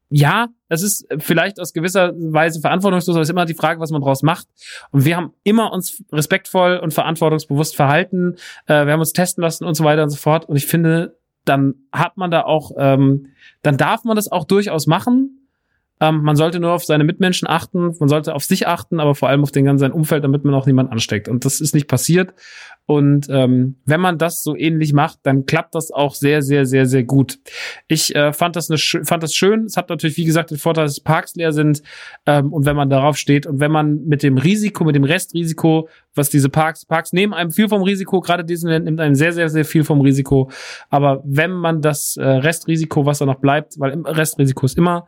ja, 0.10 0.48
es 0.70 0.82
ist 0.82 1.08
vielleicht 1.20 1.60
aus 1.60 1.74
gewisser 1.74 2.14
Weise 2.16 2.62
verantwortungslos, 2.62 3.16
aber 3.16 3.22
es 3.22 3.30
ist 3.30 3.34
immer 3.34 3.46
die 3.46 3.54
Frage, 3.54 3.80
was 3.80 3.92
man 3.92 4.02
draus 4.02 4.24
macht. 4.24 4.48
Und 4.92 5.06
wir 5.06 5.16
haben 5.16 5.34
immer 5.44 5.72
uns 5.72 6.04
respektvoll 6.12 6.78
und 6.78 6.94
verantwortungsbewusst 6.94 7.76
verhalten. 7.76 8.36
Äh, 8.66 8.86
wir 8.86 8.94
haben 8.94 9.00
uns 9.00 9.14
testen 9.14 9.44
lassen 9.44 9.66
und 9.66 9.76
so 9.76 9.84
weiter 9.84 10.04
und 10.04 10.10
so 10.10 10.18
fort. 10.18 10.50
Und 10.50 10.56
ich 10.56 10.66
finde, 10.66 11.18
dann 11.46 11.76
hat 11.92 12.18
man 12.18 12.32
da 12.32 12.42
auch, 12.42 12.72
ähm, 12.78 13.28
dann 13.62 13.78
darf 13.78 14.04
man 14.04 14.16
das 14.16 14.32
auch 14.32 14.46
durchaus 14.46 14.88
machen. 14.88 15.39
Ähm, 16.00 16.22
man 16.24 16.36
sollte 16.36 16.60
nur 16.60 16.72
auf 16.72 16.86
seine 16.86 17.04
Mitmenschen 17.04 17.48
achten, 17.48 17.96
man 18.00 18.10
sollte 18.10 18.34
auf 18.34 18.44
sich 18.44 18.68
achten, 18.68 19.00
aber 19.00 19.16
vor 19.16 19.30
allem 19.30 19.44
auf 19.44 19.52
den 19.52 19.66
ganzen 19.66 19.92
Umfeld, 19.92 20.24
damit 20.24 20.46
man 20.46 20.54
auch 20.54 20.66
niemand 20.66 20.92
ansteckt. 20.92 21.28
Und 21.28 21.46
das 21.46 21.62
ist 21.62 21.76
nicht 21.76 21.88
passiert. 21.88 22.34
Und 22.90 23.28
ähm, 23.30 23.76
wenn 23.86 24.02
man 24.02 24.18
das 24.18 24.42
so 24.42 24.56
ähnlich 24.56 24.94
macht, 24.94 25.20
dann 25.22 25.46
klappt 25.46 25.76
das 25.76 25.92
auch 25.92 26.16
sehr, 26.16 26.42
sehr, 26.42 26.66
sehr, 26.66 26.88
sehr 26.88 27.04
gut. 27.04 27.38
Ich 27.88 28.16
äh, 28.16 28.34
fand, 28.34 28.56
das 28.56 28.72
eine, 28.72 28.80
fand 29.06 29.22
das 29.22 29.36
schön. 29.36 29.66
Es 29.66 29.78
hat 29.78 29.90
natürlich, 29.90 30.18
wie 30.18 30.26
gesagt, 30.26 30.50
den 30.50 30.58
Vorteil, 30.58 30.86
dass 30.86 31.00
Parks 31.00 31.36
leer 31.36 31.52
sind. 31.52 31.84
Ähm, 32.26 32.52
und 32.52 32.66
wenn 32.66 32.76
man 32.76 32.90
darauf 32.90 33.16
steht 33.16 33.46
und 33.46 33.60
wenn 33.60 33.72
man 33.72 34.06
mit 34.06 34.24
dem 34.24 34.40
Risiko, 34.40 34.86
mit 34.86 34.96
dem 34.96 35.04
Restrisiko, 35.04 35.88
was 36.16 36.32
diese 36.32 36.50
Parks, 36.50 36.84
Parks 36.86 37.14
nehmen 37.14 37.34
einem 37.34 37.52
viel 37.52 37.70
vom 37.70 37.84
Risiko, 37.84 38.22
gerade 38.22 38.44
Disneyland 38.44 38.86
nimmt 38.86 39.00
einem 39.00 39.14
sehr, 39.14 39.34
sehr, 39.34 39.50
sehr 39.50 39.66
viel 39.66 39.84
vom 39.84 40.02
Risiko. 40.02 40.50
Aber 40.90 41.22
wenn 41.24 41.52
man 41.52 41.84
das 41.84 42.18
äh, 42.18 42.24
Restrisiko, 42.24 43.06
was 43.06 43.20
da 43.20 43.28
noch 43.28 43.40
bleibt, 43.40 43.80
weil 43.80 44.02
Restrisiko 44.02 44.66
ist 44.66 44.80
immer 44.80 45.06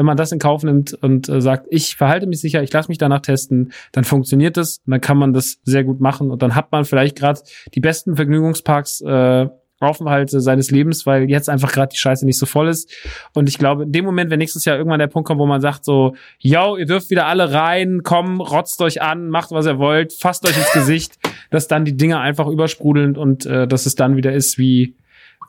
wenn 0.00 0.06
man 0.06 0.16
das 0.16 0.32
in 0.32 0.38
Kauf 0.38 0.62
nimmt 0.62 0.94
und 0.94 1.28
äh, 1.28 1.42
sagt, 1.42 1.66
ich 1.68 1.94
verhalte 1.94 2.26
mich 2.26 2.40
sicher, 2.40 2.62
ich 2.62 2.72
lasse 2.72 2.88
mich 2.88 2.96
danach 2.96 3.20
testen, 3.20 3.70
dann 3.92 4.04
funktioniert 4.04 4.56
das 4.56 4.78
und 4.86 4.92
dann 4.92 5.02
kann 5.02 5.18
man 5.18 5.34
das 5.34 5.58
sehr 5.62 5.84
gut 5.84 6.00
machen 6.00 6.30
und 6.30 6.40
dann 6.40 6.54
hat 6.54 6.72
man 6.72 6.86
vielleicht 6.86 7.18
gerade 7.18 7.38
die 7.74 7.80
besten 7.80 8.16
Vergnügungsparks 8.16 9.02
äh, 9.02 9.48
Aufenthalte 9.78 10.40
seines 10.40 10.70
Lebens, 10.70 11.04
weil 11.04 11.28
jetzt 11.28 11.50
einfach 11.50 11.70
gerade 11.72 11.90
die 11.92 11.98
Scheiße 11.98 12.24
nicht 12.24 12.38
so 12.38 12.46
voll 12.46 12.68
ist. 12.68 12.90
Und 13.34 13.46
ich 13.46 13.58
glaube, 13.58 13.82
in 13.82 13.92
dem 13.92 14.06
Moment, 14.06 14.30
wenn 14.30 14.38
nächstes 14.38 14.64
Jahr 14.64 14.78
irgendwann 14.78 15.00
der 15.00 15.06
Punkt 15.06 15.26
kommt, 15.26 15.40
wo 15.40 15.46
man 15.46 15.60
sagt 15.60 15.84
so, 15.84 16.14
yo, 16.38 16.78
ihr 16.78 16.86
dürft 16.86 17.10
wieder 17.10 17.26
alle 17.26 17.52
rein, 17.52 18.00
komm, 18.02 18.40
rotzt 18.40 18.80
euch 18.80 19.02
an, 19.02 19.28
macht 19.28 19.50
was 19.50 19.66
ihr 19.66 19.78
wollt, 19.78 20.14
fasst 20.14 20.48
euch 20.48 20.56
ins 20.56 20.72
Gesicht, 20.72 21.18
dass 21.50 21.68
dann 21.68 21.84
die 21.84 21.96
Dinge 21.96 22.20
einfach 22.20 22.46
übersprudeln 22.46 23.16
und 23.18 23.44
äh, 23.44 23.66
dass 23.66 23.84
es 23.84 23.96
dann 23.96 24.16
wieder 24.16 24.32
ist 24.32 24.56
wie 24.56 24.94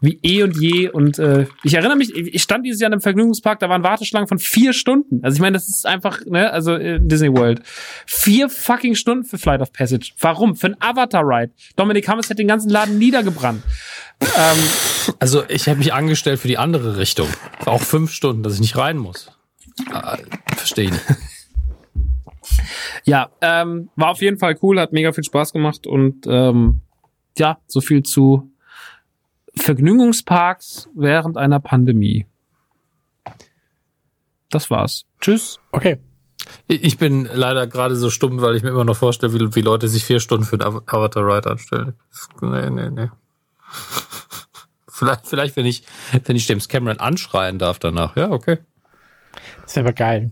wie 0.02 0.20
eh 0.24 0.44
und 0.44 0.58
je. 0.60 0.90
Und 0.90 1.20
äh, 1.20 1.46
ich 1.64 1.76
erinnere 1.76 1.96
mich, 1.96 2.14
ich 2.16 2.42
stand 2.42 2.66
dieses 2.66 2.82
Jahr 2.82 2.88
in 2.88 2.94
einem 2.94 3.02
Vergnügungspark, 3.02 3.60
da 3.60 3.70
waren 3.70 3.84
Warteschlangen 3.84 4.28
von 4.28 4.40
vier 4.40 4.74
Stunden. 4.74 5.24
Also 5.24 5.36
ich 5.36 5.42
meine, 5.42 5.54
das 5.54 5.70
ist 5.70 5.86
einfach, 5.86 6.26
ne, 6.26 6.52
also 6.52 6.74
äh, 6.74 7.00
Disney 7.00 7.32
World. 7.32 7.62
Vier 8.08 8.50
fucking 8.50 8.96
Stunden 8.96 9.24
für 9.24 9.38
Flight 9.38 9.62
of 9.62 9.72
Passage. 9.72 10.12
Warum? 10.20 10.56
Für 10.56 10.68
ein 10.68 10.82
Avatar-Ride. 10.82 11.54
Dominik 11.76 12.08
Hammers 12.08 12.26
hätte 12.26 12.38
den 12.38 12.48
ganzen 12.48 12.70
Laden 12.70 12.98
niedergebrannt. 12.98 13.64
Ähm, 14.22 14.58
also 15.20 15.44
ich 15.48 15.70
habe 15.70 15.78
mich 15.78 15.94
angestellt 15.94 16.40
für 16.40 16.48
die 16.48 16.58
andere 16.58 16.98
Richtung. 16.98 17.28
Auch 17.66 17.82
fünf 17.82 18.12
Stunden, 18.12 18.44
dass 18.44 18.56
ich 18.56 18.60
nicht 18.60 18.78
rein 18.78 18.98
muss. 18.98 19.32
Äh, 19.94 20.18
verstehen. 20.56 21.00
Ja, 23.06 23.30
ähm, 23.42 23.90
war 23.96 24.10
auf 24.10 24.22
jeden 24.22 24.38
Fall 24.38 24.58
cool, 24.62 24.80
hat 24.80 24.94
mega 24.94 25.12
viel 25.12 25.24
Spaß 25.24 25.54
gemacht 25.54 25.88
und 25.88 26.26
ähm, 26.28 26.82
ja, 27.38 27.60
so 27.68 27.82
viel 27.82 28.04
zu 28.04 28.51
Vergnügungsparks 29.56 30.90
während 30.96 31.38
einer 31.38 31.60
Pandemie. 31.60 32.26
Das 34.50 34.70
war's. 34.70 35.06
Tschüss. 35.20 35.60
Okay. 35.72 36.00
Ich 36.68 36.98
bin 36.98 37.30
leider 37.32 37.68
gerade 37.68 37.96
so 37.96 38.10
stumm, 38.10 38.42
weil 38.42 38.56
ich 38.56 38.64
mir 38.64 38.70
immer 38.70 38.84
noch 38.84 38.98
vorstelle, 38.98 39.34
wie, 39.34 39.56
wie 39.56 39.62
Leute 39.62 39.88
sich 39.88 40.04
vier 40.04 40.20
Stunden 40.20 40.46
für 40.46 40.58
den 40.58 40.68
Avatar 40.68 41.26
Ride 41.26 41.50
anstellen. 41.52 41.94
Nee, 42.42 42.70
nee, 42.70 42.90
nee. 42.90 43.10
Vielleicht, 44.88 45.28
vielleicht, 45.28 45.56
wenn 45.56 45.66
ich, 45.66 45.84
wenn 46.26 46.36
ich 46.36 46.48
James 46.48 46.68
Cameron 46.68 47.00
anschreien 47.00 47.58
darf 47.58 47.80
danach. 47.80 48.16
Ja, 48.16 48.30
okay. 48.30 48.60
Das 49.64 49.76
wäre 49.76 49.88
aber 49.88 49.94
geil. 49.94 50.32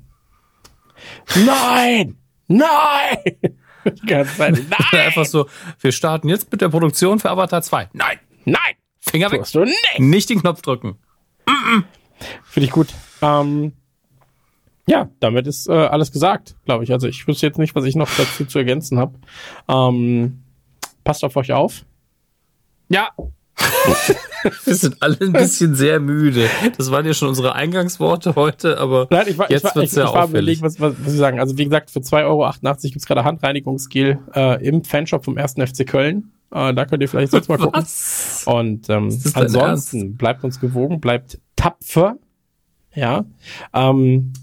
Nein! 1.35 2.17
Nein! 2.47 3.17
Nein! 4.03 4.67
Einfach 4.91 5.25
so, 5.25 5.47
wir 5.79 5.91
starten 5.91 6.29
jetzt 6.29 6.51
mit 6.51 6.61
der 6.61 6.69
Produktion 6.69 7.17
für 7.17 7.31
Avatar 7.31 7.63
2. 7.63 7.89
Nein! 7.93 8.19
Nein! 8.45 8.75
Finger 9.11 9.31
weg. 9.31 9.43
Du 9.51 9.65
nicht. 9.65 9.99
nicht 9.99 10.29
den 10.29 10.41
Knopf 10.41 10.61
drücken. 10.61 10.97
Finde 12.45 12.65
ich 12.65 12.71
gut. 12.71 12.89
Ähm, 13.21 13.73
ja, 14.87 15.09
damit 15.19 15.47
ist 15.47 15.69
äh, 15.69 15.73
alles 15.73 16.11
gesagt, 16.11 16.55
glaube 16.65 16.83
ich. 16.83 16.91
Also 16.91 17.07
ich 17.07 17.27
wüsste 17.27 17.45
jetzt 17.45 17.59
nicht, 17.59 17.75
was 17.75 17.85
ich 17.85 17.95
noch 17.95 18.09
dazu 18.17 18.45
zu 18.45 18.57
ergänzen 18.57 18.97
habe. 18.97 19.15
Ähm, 19.67 20.43
passt 21.03 21.23
auf 21.23 21.35
euch 21.35 21.53
auf. 21.53 21.85
Ja. 22.89 23.09
Wir 24.63 24.75
sind 24.75 25.01
alle 25.01 25.17
ein 25.19 25.33
bisschen 25.33 25.75
sehr 25.75 25.99
müde. 25.99 26.49
Das 26.77 26.91
waren 26.91 27.05
ja 27.05 27.13
schon 27.13 27.27
unsere 27.27 27.53
Eingangsworte 27.53 28.35
heute, 28.35 28.77
aber 28.79 29.07
Nein, 29.09 29.27
ich 29.27 29.37
war, 29.37 29.51
jetzt 29.51 29.65
ich 29.65 29.75
war, 29.75 29.83
ich, 29.83 29.91
sehr 29.91 30.05
ich 30.05 30.13
war 30.13 30.23
auffällig. 30.23 30.61
was, 30.61 30.79
was, 30.79 30.95
was 30.97 31.11
Sie 31.11 31.17
sagen. 31.17 31.39
Also 31.39 31.57
wie 31.57 31.65
gesagt, 31.65 31.91
für 31.91 31.99
2,88 31.99 32.25
Euro 32.25 32.53
gibt's 32.81 33.05
gerade 33.05 33.25
Handreinigungsgel 33.25 34.19
äh, 34.33 34.65
im 34.65 34.83
Fanshop 34.83 35.25
vom 35.25 35.37
1. 35.37 35.53
FC 35.53 35.85
Köln. 35.85 36.31
Äh, 36.51 36.73
da 36.73 36.85
könnt 36.85 37.01
ihr 37.01 37.09
vielleicht 37.09 37.31
sonst 37.31 37.47
mal 37.47 37.57
gucken. 37.59 37.81
Was? 37.81 38.43
Und 38.45 38.89
ähm, 38.89 39.17
ansonsten 39.33 40.15
bleibt 40.15 40.43
uns 40.43 40.59
gewogen, 40.59 40.99
bleibt 40.99 41.39
tapfer. 41.55 42.17
Ja. 42.93 43.25
Ähm, 43.73 44.33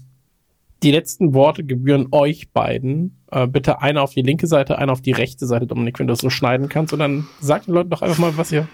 die 0.83 0.91
letzten 0.91 1.33
Worte 1.33 1.63
gebühren 1.63 2.07
euch 2.11 2.51
beiden. 2.51 3.17
Äh, 3.31 3.47
bitte 3.47 3.81
einer 3.81 4.03
auf 4.03 4.13
die 4.13 4.21
linke 4.21 4.47
Seite, 4.47 4.77
einer 4.77 4.91
auf 4.91 5.01
die 5.01 5.11
rechte 5.11 5.45
Seite, 5.47 5.67
Dominik, 5.67 5.99
wenn 5.99 6.07
du 6.07 6.13
das 6.13 6.21
so 6.21 6.29
schneiden 6.29 6.69
kannst. 6.69 6.93
Und 6.93 6.99
dann 6.99 7.27
sagt 7.39 7.67
den 7.67 7.73
Leuten 7.73 7.89
doch 7.89 8.01
einfach 8.01 8.19
mal, 8.19 8.37
was 8.37 8.51
ihr 8.51 8.67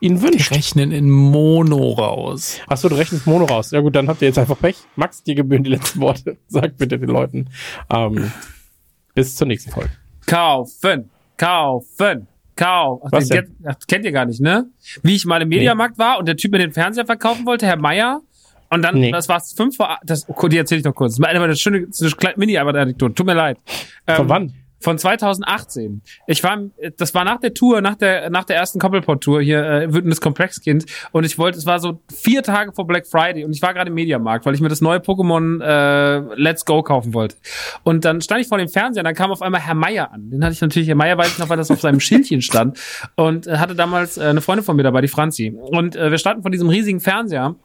ihnen 0.00 0.22
wünscht. 0.22 0.50
Die 0.50 0.54
rechnen 0.54 0.90
in 0.90 1.10
Mono 1.10 1.92
raus. 1.92 2.60
Achso, 2.66 2.88
du 2.88 2.96
rechnest 2.96 3.26
Mono 3.26 3.44
raus. 3.44 3.70
Ja 3.70 3.80
gut, 3.80 3.94
dann 3.94 4.08
habt 4.08 4.22
ihr 4.22 4.28
jetzt 4.28 4.38
einfach 4.38 4.58
Pech. 4.58 4.76
Max, 4.96 5.22
dir 5.22 5.34
gebühren 5.34 5.64
die 5.64 5.70
letzten 5.70 6.00
Worte. 6.00 6.38
Sag 6.48 6.76
bitte 6.76 6.98
den 6.98 7.10
Leuten. 7.10 7.50
Ähm, 7.90 8.32
bis 9.14 9.36
zur 9.36 9.46
nächsten 9.46 9.70
Folge. 9.70 9.90
Kaufen, 10.26 11.10
kaufen. 11.36 12.26
Kau. 12.56 13.02
Ach, 13.04 13.12
Was 13.12 13.28
den 13.28 13.56
ach, 13.64 13.76
kennt 13.86 14.04
ihr 14.04 14.12
gar 14.12 14.26
nicht, 14.26 14.40
ne? 14.40 14.66
Wie 15.02 15.14
ich 15.14 15.24
mal 15.24 15.42
im 15.42 15.48
Mediamarkt 15.48 15.98
nee. 15.98 16.04
war 16.04 16.18
und 16.18 16.26
der 16.26 16.36
Typ 16.36 16.52
mir 16.52 16.58
den 16.58 16.72
Fernseher 16.72 17.06
verkaufen 17.06 17.46
wollte, 17.46 17.66
Herr 17.66 17.76
Meier. 17.76 18.20
Und 18.70 18.82
dann, 18.82 18.98
nee. 18.98 19.12
das 19.12 19.28
war 19.28 19.40
fünf 19.40 19.76
vor, 19.76 19.98
das, 20.04 20.26
oh, 20.28 20.48
die 20.48 20.58
erzähle 20.58 20.80
ich 20.80 20.84
noch 20.84 20.94
kurz. 20.94 21.16
Das 21.16 21.28
ist 21.28 21.34
eine 21.34 21.56
schöne, 21.56 21.86
eine 22.00 22.34
Mini-Anekdote. 22.36 23.14
Tut 23.14 23.26
mir 23.26 23.34
leid. 23.34 23.58
Ähm, 24.06 24.16
Von 24.16 24.28
wann? 24.28 24.52
Von 24.84 24.98
2018. 24.98 26.02
Ich 26.26 26.44
war, 26.44 26.58
das 26.98 27.14
war 27.14 27.24
nach 27.24 27.40
der 27.40 27.54
Tour, 27.54 27.80
nach 27.80 27.94
der, 27.94 28.28
nach 28.28 28.44
der 28.44 28.56
ersten 28.56 28.78
Koppelport-Tour 28.78 29.40
hier, 29.40 29.64
äh, 29.64 29.94
Wütendes 29.94 30.20
Komplexkind. 30.20 30.84
Und 31.10 31.24
ich 31.24 31.38
wollte, 31.38 31.56
es 31.56 31.64
war 31.64 31.78
so 31.78 32.02
vier 32.12 32.42
Tage 32.42 32.70
vor 32.72 32.86
Black 32.86 33.06
Friday 33.06 33.46
und 33.46 33.52
ich 33.56 33.62
war 33.62 33.72
gerade 33.72 33.88
im 33.88 33.94
Mediamarkt, 33.94 34.44
weil 34.44 34.54
ich 34.54 34.60
mir 34.60 34.68
das 34.68 34.82
neue 34.82 34.98
Pokémon 34.98 35.62
äh, 35.62 36.34
Let's 36.34 36.66
Go 36.66 36.82
kaufen 36.82 37.14
wollte. 37.14 37.36
Und 37.82 38.04
dann 38.04 38.20
stand 38.20 38.42
ich 38.42 38.48
vor 38.48 38.58
dem 38.58 38.68
Fernseher 38.68 39.00
und 39.00 39.06
dann 39.06 39.14
kam 39.14 39.32
auf 39.32 39.40
einmal 39.40 39.62
Herr 39.62 39.74
Meier 39.74 40.12
an. 40.12 40.28
Den 40.28 40.44
hatte 40.44 40.52
ich 40.52 40.60
natürlich, 40.60 40.86
Herr 40.86 40.96
Meier 40.96 41.16
weiß 41.16 41.28
ich 41.28 41.38
noch, 41.38 41.48
weil 41.48 41.56
das 41.56 41.70
auf 41.70 41.80
seinem 41.80 42.00
Schildchen 42.00 42.42
stand. 42.42 42.78
Und 43.16 43.46
äh, 43.46 43.56
hatte 43.56 43.74
damals 43.74 44.18
äh, 44.18 44.24
eine 44.24 44.42
Freundin 44.42 44.66
von 44.66 44.76
mir 44.76 44.82
dabei, 44.82 45.00
die 45.00 45.08
Franzi. 45.08 45.56
Und 45.58 45.96
äh, 45.96 46.10
wir 46.10 46.18
standen 46.18 46.42
vor 46.42 46.50
diesem 46.50 46.68
riesigen 46.68 47.00
Fernseher 47.00 47.56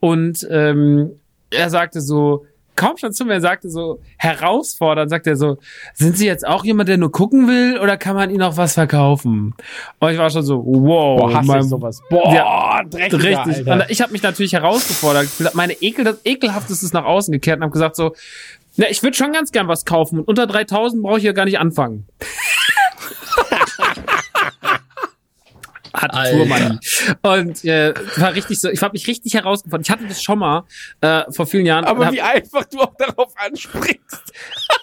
und 0.00 0.44
ähm, 0.50 1.12
er 1.50 1.70
sagte 1.70 2.00
so, 2.00 2.46
kaum 2.76 2.96
schon 2.96 3.12
zu 3.12 3.24
mir 3.24 3.40
sagte, 3.40 3.70
so 3.70 4.00
herausfordern, 4.16 5.08
sagt 5.08 5.26
er 5.26 5.36
so, 5.36 5.58
sind 5.94 6.16
Sie 6.16 6.26
jetzt 6.26 6.46
auch 6.46 6.64
jemand, 6.64 6.88
der 6.88 6.98
nur 6.98 7.12
gucken 7.12 7.48
will 7.48 7.78
oder 7.78 7.96
kann 7.96 8.16
man 8.16 8.30
Ihnen 8.30 8.42
auch 8.42 8.56
was 8.56 8.74
verkaufen? 8.74 9.54
Und 9.98 10.10
ich 10.12 10.18
war 10.18 10.30
schon 10.30 10.42
so, 10.42 10.62
wow. 10.64 11.20
Boah, 11.20 11.34
hasse 11.34 11.46
mein, 11.46 11.60
ich 11.60 11.68
sowas. 11.68 12.02
Boah, 12.10 12.34
ja, 12.34 12.82
richtig. 12.92 13.36
Alter. 13.36 13.72
Und 13.72 13.84
ich 13.88 14.02
habe 14.02 14.12
mich 14.12 14.22
natürlich 14.22 14.52
herausgefordert, 14.52 15.28
meine 15.54 15.74
Ekel, 15.74 16.04
das 16.04 16.20
Ekelhafteste 16.24 16.86
ist 16.86 16.94
nach 16.94 17.04
außen 17.04 17.32
gekehrt 17.32 17.58
und 17.58 17.64
habe 17.64 17.72
gesagt 17.72 17.96
so, 17.96 18.14
na, 18.76 18.86
ich 18.90 19.02
würde 19.02 19.16
schon 19.16 19.32
ganz 19.32 19.52
gern 19.52 19.68
was 19.68 19.84
kaufen 19.84 20.18
und 20.18 20.26
unter 20.26 20.46
3000 20.46 21.02
brauche 21.02 21.18
ich 21.18 21.24
ja 21.24 21.32
gar 21.32 21.44
nicht 21.44 21.58
anfangen. 21.58 22.06
Hat 25.94 26.12
Tourmoney. 26.30 26.78
Und 27.22 27.64
äh, 27.64 27.94
war 28.16 28.34
richtig 28.34 28.60
so, 28.60 28.68
ich 28.68 28.82
habe 28.82 28.92
mich 28.92 29.06
richtig 29.06 29.34
herausgefordert. 29.34 29.86
Ich 29.86 29.90
hatte 29.90 30.06
das 30.06 30.22
schon 30.22 30.38
mal 30.38 30.64
äh, 31.00 31.22
vor 31.30 31.46
vielen 31.46 31.66
Jahren. 31.66 31.84
Aber 31.84 32.12
wie 32.12 32.20
einfach 32.20 32.64
du 32.64 32.80
auch 32.80 32.94
darauf 32.98 33.32
anspringst. 33.36 34.32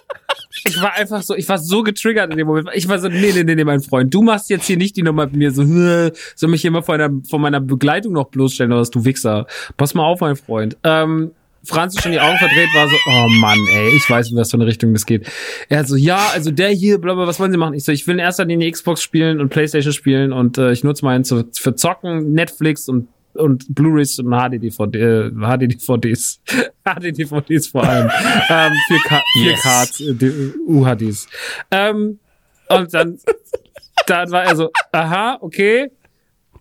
ich 0.64 0.80
war 0.80 0.94
einfach 0.94 1.22
so, 1.22 1.34
ich 1.34 1.48
war 1.48 1.58
so 1.58 1.82
getriggert 1.82 2.30
in 2.30 2.38
dem 2.38 2.46
Moment. 2.46 2.68
Ich 2.74 2.88
war 2.88 2.98
so, 2.98 3.08
nee, 3.08 3.32
nee, 3.32 3.44
nee, 3.44 3.54
nee, 3.54 3.64
mein 3.64 3.80
Freund, 3.80 4.12
du 4.12 4.22
machst 4.22 4.50
jetzt 4.50 4.66
hier 4.66 4.76
nicht 4.76 4.96
die 4.96 5.02
Nummer 5.02 5.26
mit 5.26 5.36
mir 5.36 5.50
so, 5.50 5.64
soll 5.64 6.50
mich 6.50 6.62
hier 6.62 6.70
mal 6.70 6.82
von, 6.82 6.98
der, 6.98 7.10
von 7.28 7.40
meiner 7.40 7.60
Begleitung 7.60 8.12
noch 8.12 8.28
bloßstellen 8.28 8.72
oder 8.72 8.80
was, 8.80 8.90
du 8.90 9.04
Wichser. 9.04 9.46
Pass 9.76 9.94
mal 9.94 10.04
auf, 10.04 10.20
mein 10.20 10.36
Freund. 10.36 10.76
Ähm, 10.84 11.32
Franzi 11.64 12.00
schon 12.02 12.12
die 12.12 12.20
Augen 12.20 12.36
verdreht, 12.38 12.68
war 12.74 12.88
so, 12.88 12.96
oh 13.08 13.28
Mann, 13.40 13.58
ey, 13.72 13.96
ich 13.96 14.08
weiß, 14.08 14.30
in 14.30 14.36
was 14.36 14.50
für 14.50 14.56
eine 14.56 14.66
Richtung 14.66 14.92
das 14.92 15.06
geht. 15.06 15.26
Er 15.68 15.80
hat 15.80 15.88
so, 15.88 15.96
ja, 15.96 16.30
also 16.34 16.50
der 16.50 16.70
hier, 16.70 16.98
bla, 17.00 17.14
bla, 17.14 17.26
was 17.26 17.38
wollen 17.38 17.52
Sie 17.52 17.58
machen? 17.58 17.74
Ich 17.74 17.84
so, 17.84 17.92
ich 17.92 18.06
will 18.06 18.14
in 18.14 18.18
erster 18.18 18.44
Linie 18.44 18.70
Xbox 18.70 19.02
spielen 19.02 19.40
und 19.40 19.48
Playstation 19.50 19.92
spielen 19.92 20.32
und 20.32 20.58
äh, 20.58 20.72
ich 20.72 20.82
nutze 20.84 21.04
meinen 21.04 21.24
zu, 21.24 21.44
für 21.54 21.74
Zocken, 21.74 22.32
Netflix 22.32 22.88
und 22.88 23.08
und 23.34 23.74
Blu-rays 23.74 24.18
und 24.18 24.26
HD-DVD, 24.30 24.98
äh, 24.98 25.30
HD-DVDs, 25.30 26.42
HD-DVDs 26.84 27.66
vor 27.68 27.82
allem, 27.82 28.10
ähm, 28.50 28.72
4K, 28.90 29.20
4K 29.38 30.10
äh, 30.10 30.14
die- 30.14 30.52
UHDs. 30.66 31.28
Ähm, 31.70 32.18
und 32.68 32.92
dann, 32.92 33.18
dann 34.06 34.30
war 34.30 34.44
er 34.44 34.54
so, 34.56 34.70
aha, 34.92 35.38
okay. 35.40 35.90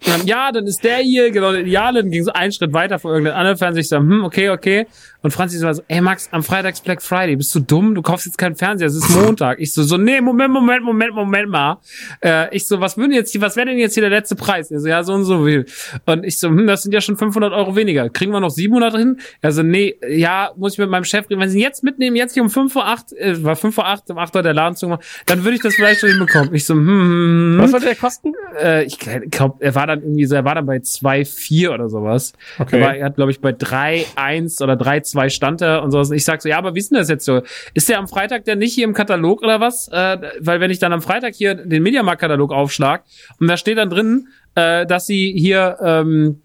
Dann, 0.06 0.26
ja, 0.26 0.52
dann 0.52 0.66
ist 0.66 0.84
der 0.84 0.98
hier, 0.98 1.30
genau, 1.30 1.52
der 1.52 1.62
Ideale, 1.62 2.02
dann 2.02 2.12
ging 2.12 2.24
so 2.24 2.32
einen 2.34 2.52
Schritt 2.52 2.74
weiter 2.74 2.98
vor 2.98 3.12
irgendeinem 3.12 3.38
anderen 3.38 3.58
Fernseher. 3.58 3.82
Ich 3.82 3.90
so, 3.90 3.98
hm, 3.98 4.24
okay, 4.24 4.50
okay. 4.50 4.88
Und 5.22 5.30
Franzi 5.30 5.60
so, 5.60 5.70
ey 5.88 6.02
Max, 6.02 6.28
am 6.32 6.42
Freitag 6.42 6.74
ist 6.74 6.84
Black 6.84 7.04
Friday, 7.04 7.36
bist 7.36 7.54
du 7.54 7.60
dumm? 7.60 7.94
Du 7.94 8.02
kaufst 8.02 8.26
jetzt 8.26 8.40
keinen 8.40 8.56
Fernseher, 8.56 8.88
es 8.88 8.96
ist 8.96 9.10
Montag. 9.12 9.60
Ich 9.60 9.72
so, 9.76 9.84
so, 9.84 9.98
nee, 9.98 10.20
Moment, 10.20 10.52
Moment, 10.52 10.84
Moment, 10.84 11.14
Moment 11.14 11.50
mal. 11.50 11.78
Äh, 12.24 12.56
ich 12.56 12.66
so, 12.66 12.80
was 12.80 12.98
würden 12.98 13.12
jetzt, 13.12 13.32
hier- 13.32 13.42
was 13.42 13.56
wäre 13.56 13.68
denn 13.68 13.78
jetzt 13.78 13.94
hier 13.94 14.02
der 14.02 14.10
letzte 14.10 14.36
Preis? 14.36 14.72
Er 14.72 14.80
so, 14.80 14.88
ja, 14.88 15.04
so 15.04 15.14
und 15.14 15.26
so 15.26 15.46
viel. 15.46 15.66
Und 16.08 16.24
ich 16.26 16.40
so, 16.40 16.48
hm, 16.48 16.66
das 16.66 16.82
sind 16.82 16.92
ja 16.94 17.02
schon 17.02 17.18
500 17.18 17.54
Euro 17.54 17.76
weniger. 17.76 18.10
Kriegen 18.10 18.32
wir 18.32 18.40
noch 18.40 18.50
700 18.50 18.96
hin? 18.98 19.20
Er 19.42 19.52
so, 19.52 19.62
nee, 19.62 19.96
ja, 20.10 20.50
muss 20.58 20.74
ich 20.74 20.80
mit 20.80 20.90
meinem 20.90 21.04
Chef 21.04 21.30
reden. 21.30 21.40
Wenn 21.40 21.50
sie 21.52 21.60
ihn 21.60 21.64
jetzt 21.64 21.84
mitnehmen, 21.84 22.16
jetzt 22.16 22.34
hier 22.34 22.42
um 22.42 22.50
5 22.50 22.76
Uhr 22.76 22.88
8, 22.88 23.14
äh, 23.14 23.44
war 23.44 23.56
5 23.56 23.78
Uhr 23.78 23.86
8, 23.86 24.10
um 24.10 24.18
8 24.18 24.36
Uhr 24.36 24.42
der 24.42 24.56
Laden 24.56 24.76
zu 24.76 24.88
machen, 24.88 25.04
dann 25.28 25.44
würde 25.44 25.56
ich 25.58 25.62
das 25.62 25.76
vielleicht 25.76 26.00
schon 26.00 26.10
hinbekommen. 26.10 26.56
Ich 26.56 26.66
so, 26.66 26.74
hm, 26.74 26.88
hm, 26.88 27.02
hm, 27.02 27.58
Was 27.62 27.70
sollte 27.72 27.86
der 27.86 27.96
kosten? 27.96 28.34
Äh, 28.60 28.86
ich 28.86 28.98
glaube, 28.98 29.58
er 29.64 29.76
war 29.76 29.86
dann 29.96 30.02
irgendwie 30.02 30.26
er 30.34 30.46
war 30.46 30.56
dann 30.56 30.66
bei 30.66 30.78
2,4 30.78 31.74
oder 31.74 31.90
sowas. 31.90 32.34
Okay. 32.60 32.80
Er, 32.80 32.86
war, 32.86 32.96
er 32.96 33.06
hat, 33.06 33.16
glaube 33.16 33.32
ich, 33.32 33.40
bei 33.40 33.52
3,1 33.52 34.64
oder 34.64 34.74
3,2 34.74 35.30
stand 35.30 35.62
er 35.62 35.84
und 35.84 35.92
sowas. 35.92 36.10
Und 36.10 36.16
ich 36.16 36.26
sag 36.26 36.42
so, 36.42 36.50
ja, 36.50 36.58
aber 36.58 36.76
wie 36.76 36.80
ist 36.80 36.92
denn 36.92 36.98
das 36.98 37.10
jetzt 37.10 37.26
so? 37.26 37.42
Ist 37.74 37.90
der 37.90 38.00
am 38.00 38.08
Freitag 38.08 38.46
denn 38.46 38.60
nicht 38.60 38.74
hier 38.74 38.86
im 38.86 38.94
Katalog 38.94 39.42
oder 39.42 39.60
was? 39.60 39.88
Äh, 39.90 40.18
weil 40.40 40.60
wenn 40.60 40.72
ich 40.72 40.80
dann 40.80 40.94
am 40.94 41.02
Freitag 41.02 41.36
hier 41.36 41.56
den 41.56 41.84
Mediamarkt-Katalog 41.84 42.52
aufschlag 42.52 43.04
und 43.40 43.48
da 43.48 43.58
steht 43.58 43.78
dann 43.78 43.90
drin, 43.90 44.28
äh, 44.56 44.86
dass 44.86 45.06
sie 45.06 45.34
hier, 45.38 45.78
ähm, 45.84 46.42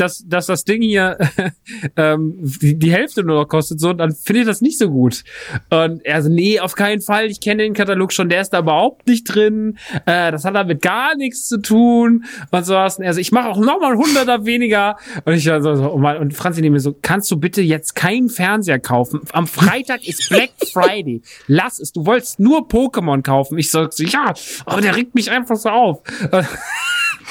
dass, 0.00 0.24
dass 0.26 0.46
das 0.46 0.64
Ding 0.64 0.82
hier 0.82 1.18
ähm, 1.96 2.34
die, 2.40 2.78
die 2.78 2.92
Hälfte 2.92 3.22
nur 3.22 3.36
noch 3.36 3.48
kostet, 3.48 3.80
so, 3.80 3.92
dann 3.92 4.14
finde 4.14 4.40
ich 4.40 4.46
das 4.46 4.60
nicht 4.60 4.78
so 4.78 4.90
gut. 4.90 5.24
Und 5.68 6.04
er 6.04 6.22
so, 6.22 6.30
nee, 6.30 6.58
auf 6.58 6.74
keinen 6.74 7.02
Fall, 7.02 7.26
ich 7.26 7.40
kenne 7.40 7.62
den 7.62 7.74
Katalog 7.74 8.12
schon, 8.12 8.28
der 8.28 8.40
ist 8.40 8.50
da 8.50 8.60
überhaupt 8.60 9.06
nicht 9.06 9.24
drin, 9.24 9.78
äh, 10.06 10.32
das 10.32 10.44
hat 10.44 10.54
damit 10.54 10.80
gar 10.80 11.16
nichts 11.16 11.46
zu 11.48 11.60
tun 11.60 12.24
und 12.50 12.66
sowas. 12.66 12.98
Und 12.98 13.04
er 13.04 13.12
so, 13.12 13.20
ich 13.20 13.32
mache 13.32 13.48
auch 13.48 13.58
nochmal 13.58 13.96
Hunderter 13.96 14.46
weniger. 14.46 14.96
Und 15.24 15.34
ich 15.34 15.44
so, 15.44 15.74
so 15.74 15.92
oh 15.92 15.98
Mann. 15.98 16.16
und 16.18 16.34
Franzi 16.34 16.60
nehme 16.60 16.74
mir 16.74 16.80
so, 16.80 16.96
kannst 17.00 17.30
du 17.30 17.36
bitte 17.36 17.60
jetzt 17.60 17.94
keinen 17.94 18.28
Fernseher 18.28 18.78
kaufen? 18.78 19.20
Am 19.32 19.46
Freitag 19.46 20.06
ist 20.06 20.28
Black 20.30 20.50
Friday. 20.72 21.22
Lass 21.46 21.78
es, 21.78 21.92
du 21.92 22.06
wolltest 22.06 22.40
nur 22.40 22.68
Pokémon 22.68 23.22
kaufen. 23.22 23.58
Ich 23.58 23.70
so 23.70 23.88
ja, 23.98 24.32
aber 24.64 24.80
der 24.80 24.96
regt 24.96 25.14
mich 25.14 25.30
einfach 25.30 25.56
so 25.56 25.68
auf. 25.68 26.02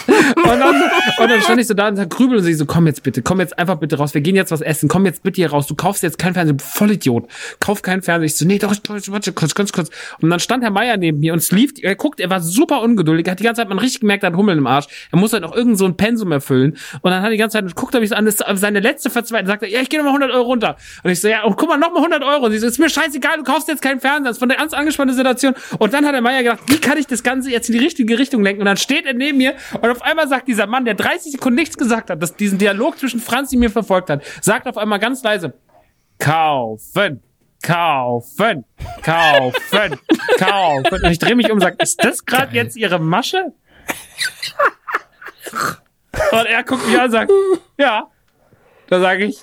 Und 0.08 0.46
dann, 0.46 0.82
und 1.20 1.30
dann 1.30 1.42
stand 1.42 1.62
ich 1.62 1.68
so 1.68 1.74
da 1.74 1.88
und 1.90 2.10
grübel 2.10 2.38
und 2.38 2.44
sie 2.44 2.54
so, 2.54 2.66
komm 2.66 2.88
jetzt 2.88 3.04
bitte, 3.04 3.22
komm 3.22 3.40
jetzt 3.40 3.58
einfach 3.60 3.76
bitte 3.76 3.98
raus, 3.98 4.14
wir 4.14 4.22
gehen 4.22 4.36
jetzt 4.36 4.52
was 4.52 4.62
essen, 4.62 4.90
komm 4.90 5.06
jetzt 5.06 5.24
bitte 5.24 5.36
hier 5.38 5.50
raus, 5.52 5.68
du 5.68 5.76
kaufst 5.76 6.04
jetzt 6.04 6.18
keinen 6.18 6.34
Fernseher, 6.34 6.56
du 6.56 6.64
Vollidiot, 6.64 7.28
kauf 7.60 7.82
keinen 7.82 8.02
Fernseher. 8.02 8.26
Ich 8.26 8.36
so, 8.38 8.46
nee, 8.46 8.58
doch, 8.60 8.72
ich- 8.72 8.82
warte, 9.12 9.32
kurz, 9.34 9.56
ganz 9.56 9.72
kurz. 9.72 9.90
Und 10.22 10.30
dann 10.30 10.40
stand 10.40 10.64
Herr 10.64 10.72
Meier 10.72 10.98
neben 10.98 11.20
mir 11.20 11.34
und 11.34 11.40
es 11.40 11.52
lief, 11.52 11.72
er 11.82 11.96
guckt, 11.96 12.20
er 12.20 12.30
war 12.30 12.42
super 12.42 12.82
ungeduldig, 12.82 13.26
er 13.28 13.32
hat 13.32 13.40
die 13.40 13.44
ganze 13.44 13.62
Zeit, 13.62 13.70
man 13.70 13.80
richtig 13.80 14.02
gemerkt, 14.02 14.24
er 14.24 14.28
hat 14.32 14.36
Hummeln 14.38 14.58
im 14.58 14.68
Arsch, 14.68 14.88
er 15.12 15.20
muss 15.20 15.34
halt 15.34 15.44
noch 15.44 15.56
irgend 15.56 15.78
so 15.78 15.86
ein 15.86 15.96
Pensum 15.98 16.32
erfüllen. 16.32 16.78
Und 17.02 17.12
dann 17.12 17.22
hat 17.22 17.28
er 17.28 17.32
die 17.32 17.38
ganze 17.38 17.58
Zeit, 17.62 17.76
guckt 17.76 17.94
er 17.94 18.00
mich 18.02 18.10
so 18.10 18.16
an, 18.16 18.26
das 18.26 18.38
seine 18.54 18.80
letzte 18.80 19.10
Verzweiflung, 19.10 19.48
sagt 19.48 19.64
er, 19.64 19.70
ja, 19.70 19.82
ich 19.82 19.90
gehe 19.90 20.00
nochmal 20.00 20.14
100 20.22 20.32
Euro 20.32 20.44
runter. 20.46 20.78
Und 21.04 21.12
ich 21.12 21.22
so, 21.22 21.28
ja, 21.28 21.42
oh, 21.46 21.54
guck 21.56 21.70
mal, 21.70 21.78
nochmal 21.78 21.98
100 22.04 22.24
Euro. 22.24 22.46
Und 22.46 22.52
sie 22.52 22.60
so, 22.60 22.68
ist 22.68 22.80
mir 22.80 22.90
scheißegal, 22.90 23.38
du 23.38 23.44
kaufst 23.44 23.68
jetzt 23.68 23.82
keinen 23.82 24.00
Fernseher, 24.00 24.30
das 24.30 24.38
ist 24.38 24.40
von 24.40 24.50
der 24.50 24.58
ganz 24.58 24.74
angespannte 24.74 25.14
Situation. 25.14 25.54
Und 25.78 25.94
dann 25.94 26.06
hat 26.06 26.14
der 26.14 26.22
Meier 26.22 26.44
gedacht, 26.44 26.60
wie 26.68 26.78
kann 26.78 26.98
ich 26.98 27.08
das 27.08 27.24
Ganze 27.24 27.52
jetzt 27.52 27.70
in 27.70 27.74
die 27.78 27.84
richtige 27.84 28.18
Richtung 28.18 28.44
lenken? 28.44 28.62
Und 28.62 28.66
dann 28.66 28.78
steht 28.78 29.06
er 29.06 29.14
neben 29.14 29.38
mir 29.38 29.54
und 29.82 29.89
auf 29.90 30.02
einmal 30.02 30.28
sagt 30.28 30.48
dieser 30.48 30.68
Mann, 30.68 30.86
der 30.86 30.96
30 30.96 31.34
Sekunden 31.34 31.56
nichts 31.56 31.78
gesagt 31.78 32.10
hat, 32.10 32.22
dass 32.22 32.36
diesen 32.36 32.58
Dialog 32.58 32.98
zwischen 32.98 33.20
Franzi 33.20 33.58
mir 33.58 33.70
verfolgt 33.70 34.10
hat, 34.10 34.24
sagt 34.42 34.68
auf 34.68 34.78
einmal 34.78 35.00
ganz 35.00 35.24
leise, 35.24 35.54
kaufen. 36.18 37.24
Kaufen, 37.62 38.64
kaufen, 39.04 40.00
kaufen. 40.38 41.04
Und 41.04 41.12
ich 41.12 41.20
drehe 41.20 41.36
mich 41.36 41.48
um 41.48 41.58
und 41.58 41.62
sage, 41.62 41.76
ist 41.80 42.02
das 42.02 42.26
gerade 42.26 42.56
jetzt 42.56 42.78
Ihre 42.78 43.00
Masche? 43.00 43.52
Und 46.32 46.46
er 46.46 46.64
guckt 46.64 46.88
mich 46.88 46.98
an 46.98 47.06
und 47.06 47.12
sagt, 47.12 47.32
ja. 47.78 48.08
Da 48.88 49.00
sage 49.02 49.26
ich, 49.26 49.42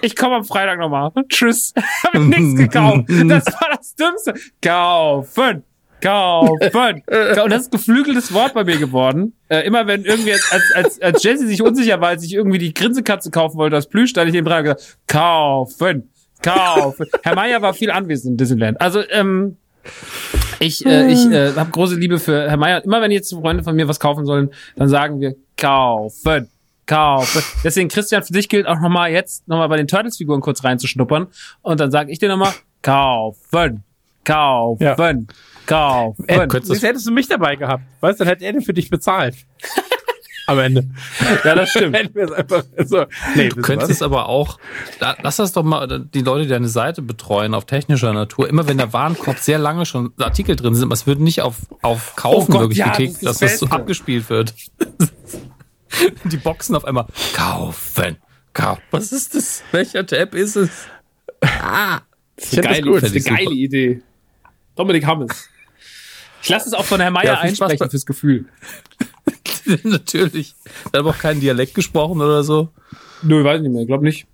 ich 0.00 0.16
komme 0.16 0.36
am 0.36 0.44
Freitag 0.44 0.78
nochmal. 0.78 1.10
Tschüss. 1.28 1.74
Hab 2.04 2.14
ich 2.14 2.20
nichts 2.20 2.56
gekauft. 2.56 3.04
Das 3.08 3.46
war 3.46 3.70
das 3.76 3.94
Dümmste. 3.94 4.34
Kaufen. 4.62 5.64
Kaufen. 6.04 7.02
Und 7.42 7.50
das 7.50 7.62
ist 7.62 7.72
geflügeltes 7.72 8.32
Wort 8.34 8.52
bei 8.52 8.62
mir 8.64 8.76
geworden. 8.76 9.32
Äh, 9.48 9.60
immer 9.60 9.86
wenn 9.86 10.04
irgendwie, 10.04 10.32
als, 10.32 10.72
als, 10.74 11.00
als, 11.00 11.22
Jesse 11.22 11.46
sich 11.46 11.62
unsicher 11.62 11.98
war, 12.00 12.08
als 12.08 12.22
ich 12.24 12.34
irgendwie 12.34 12.58
die 12.58 12.74
Grinsekatze 12.74 13.30
kaufen 13.30 13.56
wollte, 13.56 13.76
das 13.76 13.88
Plüsch, 13.88 14.10
stand 14.10 14.28
ich 14.28 14.38
und 14.38 14.44
gesagt, 14.44 14.98
kaufen. 15.06 16.10
Kaufen. 16.42 17.06
Herr 17.22 17.34
Meier 17.34 17.62
war 17.62 17.72
viel 17.72 17.90
anwesend 17.90 18.32
in 18.32 18.36
Disneyland. 18.36 18.80
Also, 18.82 19.02
ähm, 19.08 19.56
ich, 20.60 20.84
äh, 20.84 21.10
ich 21.10 21.24
äh, 21.30 21.52
habe 21.54 21.70
große 21.70 21.94
Liebe 21.94 22.18
für 22.18 22.50
Herr 22.50 22.58
Meier. 22.58 22.84
Immer 22.84 23.00
wenn 23.00 23.10
jetzt 23.10 23.32
Freunde 23.32 23.64
von 23.64 23.74
mir 23.74 23.88
was 23.88 23.98
kaufen 23.98 24.26
sollen, 24.26 24.50
dann 24.76 24.90
sagen 24.90 25.20
wir 25.20 25.36
kaufen, 25.56 26.50
kaufen. 26.86 27.42
Deswegen 27.62 27.88
Christian, 27.88 28.22
für 28.22 28.32
dich 28.34 28.50
gilt 28.50 28.66
auch 28.66 28.78
nochmal 28.78 29.10
jetzt 29.10 29.48
nochmal 29.48 29.68
bei 29.70 29.78
den 29.78 29.88
Turtles-Figuren 29.88 30.42
kurz 30.42 30.64
reinzuschnuppern 30.64 31.28
und 31.62 31.80
dann 31.80 31.90
sage 31.90 32.12
ich 32.12 32.18
dir 32.18 32.28
nochmal 32.28 32.52
kaufen, 32.82 33.84
kaufen, 34.24 34.82
Ja. 34.84 34.96
Kaufen. 35.66 36.24
Äh, 36.28 36.46
jetzt 36.52 36.82
hättest 36.82 37.06
du 37.06 37.10
mich 37.12 37.28
dabei 37.28 37.56
gehabt. 37.56 37.84
Weißt 38.00 38.20
du, 38.20 38.24
dann 38.24 38.28
hätte 38.32 38.44
er 38.44 38.52
den 38.52 38.62
für 38.62 38.74
dich 38.74 38.90
bezahlt. 38.90 39.34
Am 40.46 40.58
Ende. 40.58 40.90
ja, 41.42 41.54
das 41.54 41.70
stimmt. 41.70 41.96
So. 42.84 43.06
Nee, 43.34 43.48
Du 43.48 43.62
könntest 43.62 44.02
aber 44.02 44.28
auch, 44.28 44.58
la- 45.00 45.16
lass 45.22 45.36
das 45.36 45.52
doch 45.52 45.62
mal 45.62 45.86
die 46.12 46.20
Leute, 46.20 46.42
die 46.42 46.50
deine 46.50 46.68
Seite 46.68 47.00
betreuen, 47.00 47.54
auf 47.54 47.64
technischer 47.64 48.12
Natur, 48.12 48.46
immer 48.46 48.68
wenn 48.68 48.76
der 48.76 48.92
Warenkorb 48.92 49.38
sehr 49.38 49.56
lange 49.58 49.86
schon 49.86 50.12
Artikel 50.18 50.54
drin 50.54 50.74
sind, 50.74 50.84
aber 50.84 50.92
es 50.92 51.06
wird 51.06 51.20
nicht 51.20 51.40
auf, 51.40 51.56
auf 51.80 52.14
Kaufen 52.16 52.52
Oh 52.52 52.52
Gott, 52.52 52.60
wirklich 52.62 52.78
ja, 52.78 52.88
geklickt, 52.90 53.14
das 53.16 53.20
dass 53.22 53.32
ist 53.36 53.42
das 53.42 53.50
das 53.52 53.60
so 53.60 53.66
abgespielt 53.74 54.28
wird. 54.28 54.52
die 56.24 56.36
Boxen 56.36 56.74
auf 56.76 56.84
einmal 56.84 57.06
kaufen. 57.34 58.18
Kauf. 58.52 58.78
Was 58.90 59.12
ist 59.12 59.34
das? 59.34 59.62
Welcher 59.72 60.06
Tab 60.06 60.34
ist 60.34 60.56
es? 60.56 60.70
Ah. 61.40 62.00
Ich 62.36 62.46
find 62.48 62.64
das 62.64 62.72
geile, 62.72 62.90
gut. 62.90 63.02
das 63.02 63.12
ist 63.12 63.26
eine 63.28 63.36
geile 63.38 63.50
Idee. 63.54 64.02
Dominik 64.76 65.06
Hammes. 65.06 65.48
Ich 66.44 66.48
lasse 66.50 66.68
es 66.68 66.74
auch 66.74 66.84
von 66.84 67.00
Herrn 67.00 67.12
Meier 67.12 67.24
Ja, 67.24 67.36
viel 67.38 67.56
Spaß 67.56 67.70
einsprechen 67.70 67.78
bei- 67.78 67.90
fürs 67.90 68.06
Gefühl. 68.06 68.44
Natürlich. 69.82 70.54
Da 70.92 70.98
hat 71.00 71.06
auch 71.06 71.18
kein 71.18 71.40
Dialekt 71.40 71.74
gesprochen 71.74 72.20
oder 72.20 72.44
so. 72.44 72.68
Nö, 73.22 73.42
weiß 73.42 73.56
ich 73.56 73.62
nicht 73.62 73.72
mehr. 73.72 73.80
Ich 73.82 73.86
glaube 73.88 74.04
nicht. 74.04 74.26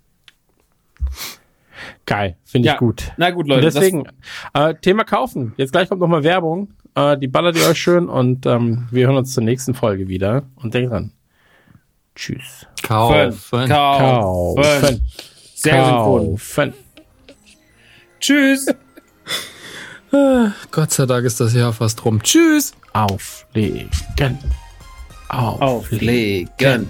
Geil. 2.05 2.35
Finde 2.43 2.67
ich 2.67 2.73
Ja. 2.73 2.77
gut. 2.79 3.11
Na 3.17 3.29
gut, 3.31 3.45
Und 3.45 3.49
Leute. 3.49 3.61
deswegen, 3.71 4.03
äh, 4.53 4.75
Thema 4.75 5.03
kaufen. 5.05 5.53
Jetzt 5.57 5.71
gleich 5.71 5.87
kommt 5.87 6.01
nochmal 6.01 6.23
Werbung. 6.23 6.73
Äh, 6.95 7.17
die 7.17 7.27
ballert 7.27 7.55
ihr 7.55 7.65
euch 7.67 7.77
schön 7.79 8.09
und 8.09 8.45
ähm, 8.45 8.87
wir 8.91 9.07
hören 9.07 9.15
uns 9.15 9.33
zur 9.33 9.43
nächsten 9.43 9.73
Folge 9.73 10.07
wieder. 10.09 10.43
Und 10.55 10.73
denkt 10.73 10.91
dran. 10.91 11.13
Tschüss. 12.15 12.67
das 12.75 12.81
kaufen. 12.89 13.69
Kaufen. 13.69 13.69
Kaufen. 13.69 15.01
Sehr 15.55 15.85
synchron. 15.85 16.31
Kaufen. 16.31 16.73
Tschüss. 18.19 18.65
Gott 20.71 20.91
sei 20.91 21.05
Dank 21.05 21.25
ist 21.25 21.39
das 21.39 21.53
Jahr 21.53 21.71
fast 21.71 22.03
rum. 22.03 22.21
Tschüss. 22.21 22.73
Auflegen. 22.93 23.89
Auflegen. 25.29 25.61
Auflegen. 25.61 26.89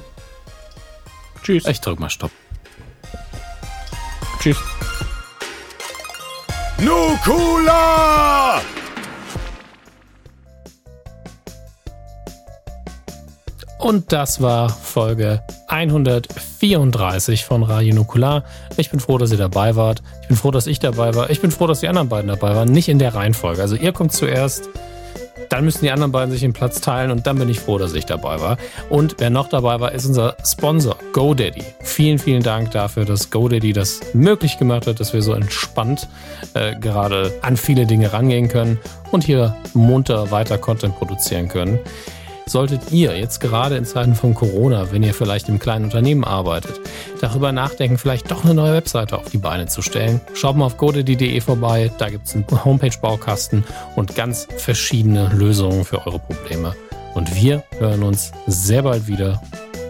Tschüss. 1.44 1.66
Ich 1.68 1.80
drück 1.82 2.00
mal 2.00 2.10
Stopp. 2.10 2.32
Tschüss. 4.40 4.58
Nukula! 6.80 8.62
Und 13.78 14.12
das 14.12 14.42
war 14.42 14.70
Folge 14.70 15.44
134 15.68 17.46
von 17.46 17.64
Radio 17.64 17.96
Nukular. 17.96 18.44
Ich 18.78 18.90
bin 18.90 19.00
froh, 19.00 19.18
dass 19.18 19.32
ihr 19.32 19.38
dabei 19.38 19.76
wart. 19.76 20.02
Ich 20.32 20.36
bin 20.36 20.44
froh, 20.44 20.52
dass 20.52 20.66
ich 20.66 20.80
dabei 20.80 21.14
war. 21.14 21.30
Ich 21.30 21.42
bin 21.42 21.52
froh, 21.52 21.68
dass 21.68 21.82
die 21.82 21.90
anderen 21.90 22.08
beiden 22.08 22.30
dabei 22.30 22.56
waren. 22.56 22.70
Nicht 22.70 22.88
in 22.88 23.00
der 23.00 23.14
Reihenfolge. 23.16 23.62
Also 23.62 23.76
ihr 23.76 23.92
kommt 23.92 24.14
zuerst, 24.14 24.70
dann 25.50 25.66
müssen 25.66 25.82
die 25.84 25.92
anderen 25.92 26.14
beiden 26.14 26.32
sich 26.32 26.40
den 26.40 26.54
Platz 26.54 26.80
teilen 26.80 27.12
und 27.12 27.28
dann 27.28 27.38
bin 27.38 27.50
ich 27.50 27.60
froh, 27.60 27.78
dass 27.78 27.94
ich 27.94 28.06
dabei 28.06 28.40
war. 28.40 28.56
Und 28.90 29.16
wer 29.18 29.30
noch 29.30 29.50
dabei 29.50 29.82
war, 29.82 29.92
ist 29.92 30.06
unser 30.06 30.38
Sponsor 30.46 30.96
GoDaddy. 31.12 31.66
Vielen, 31.82 32.18
vielen 32.18 32.44
Dank 32.44 32.72
dafür, 32.72 33.04
dass 33.04 33.30
GoDaddy 33.30 33.74
das 33.74 34.00
möglich 34.14 34.58
gemacht 34.58 34.88
hat, 34.88 35.02
dass 35.02 35.12
wir 35.12 35.22
so 35.22 35.34
entspannt 35.34 36.08
äh, 36.54 36.80
gerade 36.80 37.34
an 37.42 37.58
viele 37.58 37.86
Dinge 37.86 38.14
rangehen 38.14 38.48
können 38.48 38.80
und 39.12 39.26
hier 39.26 39.58
munter 39.74 40.32
weiter 40.32 40.58
Content 40.58 40.96
produzieren 40.96 41.50
können. 41.50 41.78
Solltet 42.46 42.92
ihr 42.92 43.18
jetzt 43.18 43.40
gerade 43.40 43.78
in 43.78 43.86
Zeiten 43.86 44.16
von 44.16 44.34
Corona, 44.34 44.92
wenn 44.92 45.04
ihr 45.04 45.14
vielleicht 45.14 45.48
im 45.50 45.60
kleinen 45.60 45.86
Unternehmen 45.86 46.24
arbeitet, 46.24 46.82
darüber 47.22 47.52
nachdenken, 47.52 47.98
vielleicht 47.98 48.32
doch 48.32 48.44
eine 48.44 48.54
neue 48.54 48.74
Webseite 48.74 49.18
auf 49.18 49.30
die 49.30 49.38
Beine 49.38 49.68
zu 49.68 49.82
stellen, 49.82 50.22
schaut 50.34 50.58
mal 50.58 50.66
auf 50.66 50.78
godaddy.de 50.78 51.40
vorbei. 51.42 51.92
Da 51.98 52.10
gibt 52.10 52.28
es 52.28 52.36
einen 52.36 52.46
Homepage-Baukasten 52.50 53.64
und 53.96 54.16
ganz 54.16 54.48
verschiedene 54.58 55.30
Lösungen 55.30 55.86
für 55.86 56.06
eure 56.06 56.20
Probleme. 56.20 56.76
Und 57.14 57.36
wir 57.36 57.64
hören 57.78 58.04
uns 58.04 58.32
sehr 58.48 58.84
bald 58.84 59.08
wieder. 59.08 59.42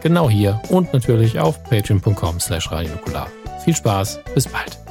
Genau 0.02 0.30
hier 0.30 0.60
und 0.70 0.94
natürlich 0.94 1.40
auf 1.40 1.64
patreon.com 1.64 2.40
slash 2.40 2.72
radionukular. 2.72 3.28
Viel 3.64 3.76
Spaß, 3.76 4.20
bis 4.34 4.48
bald. 4.48 4.91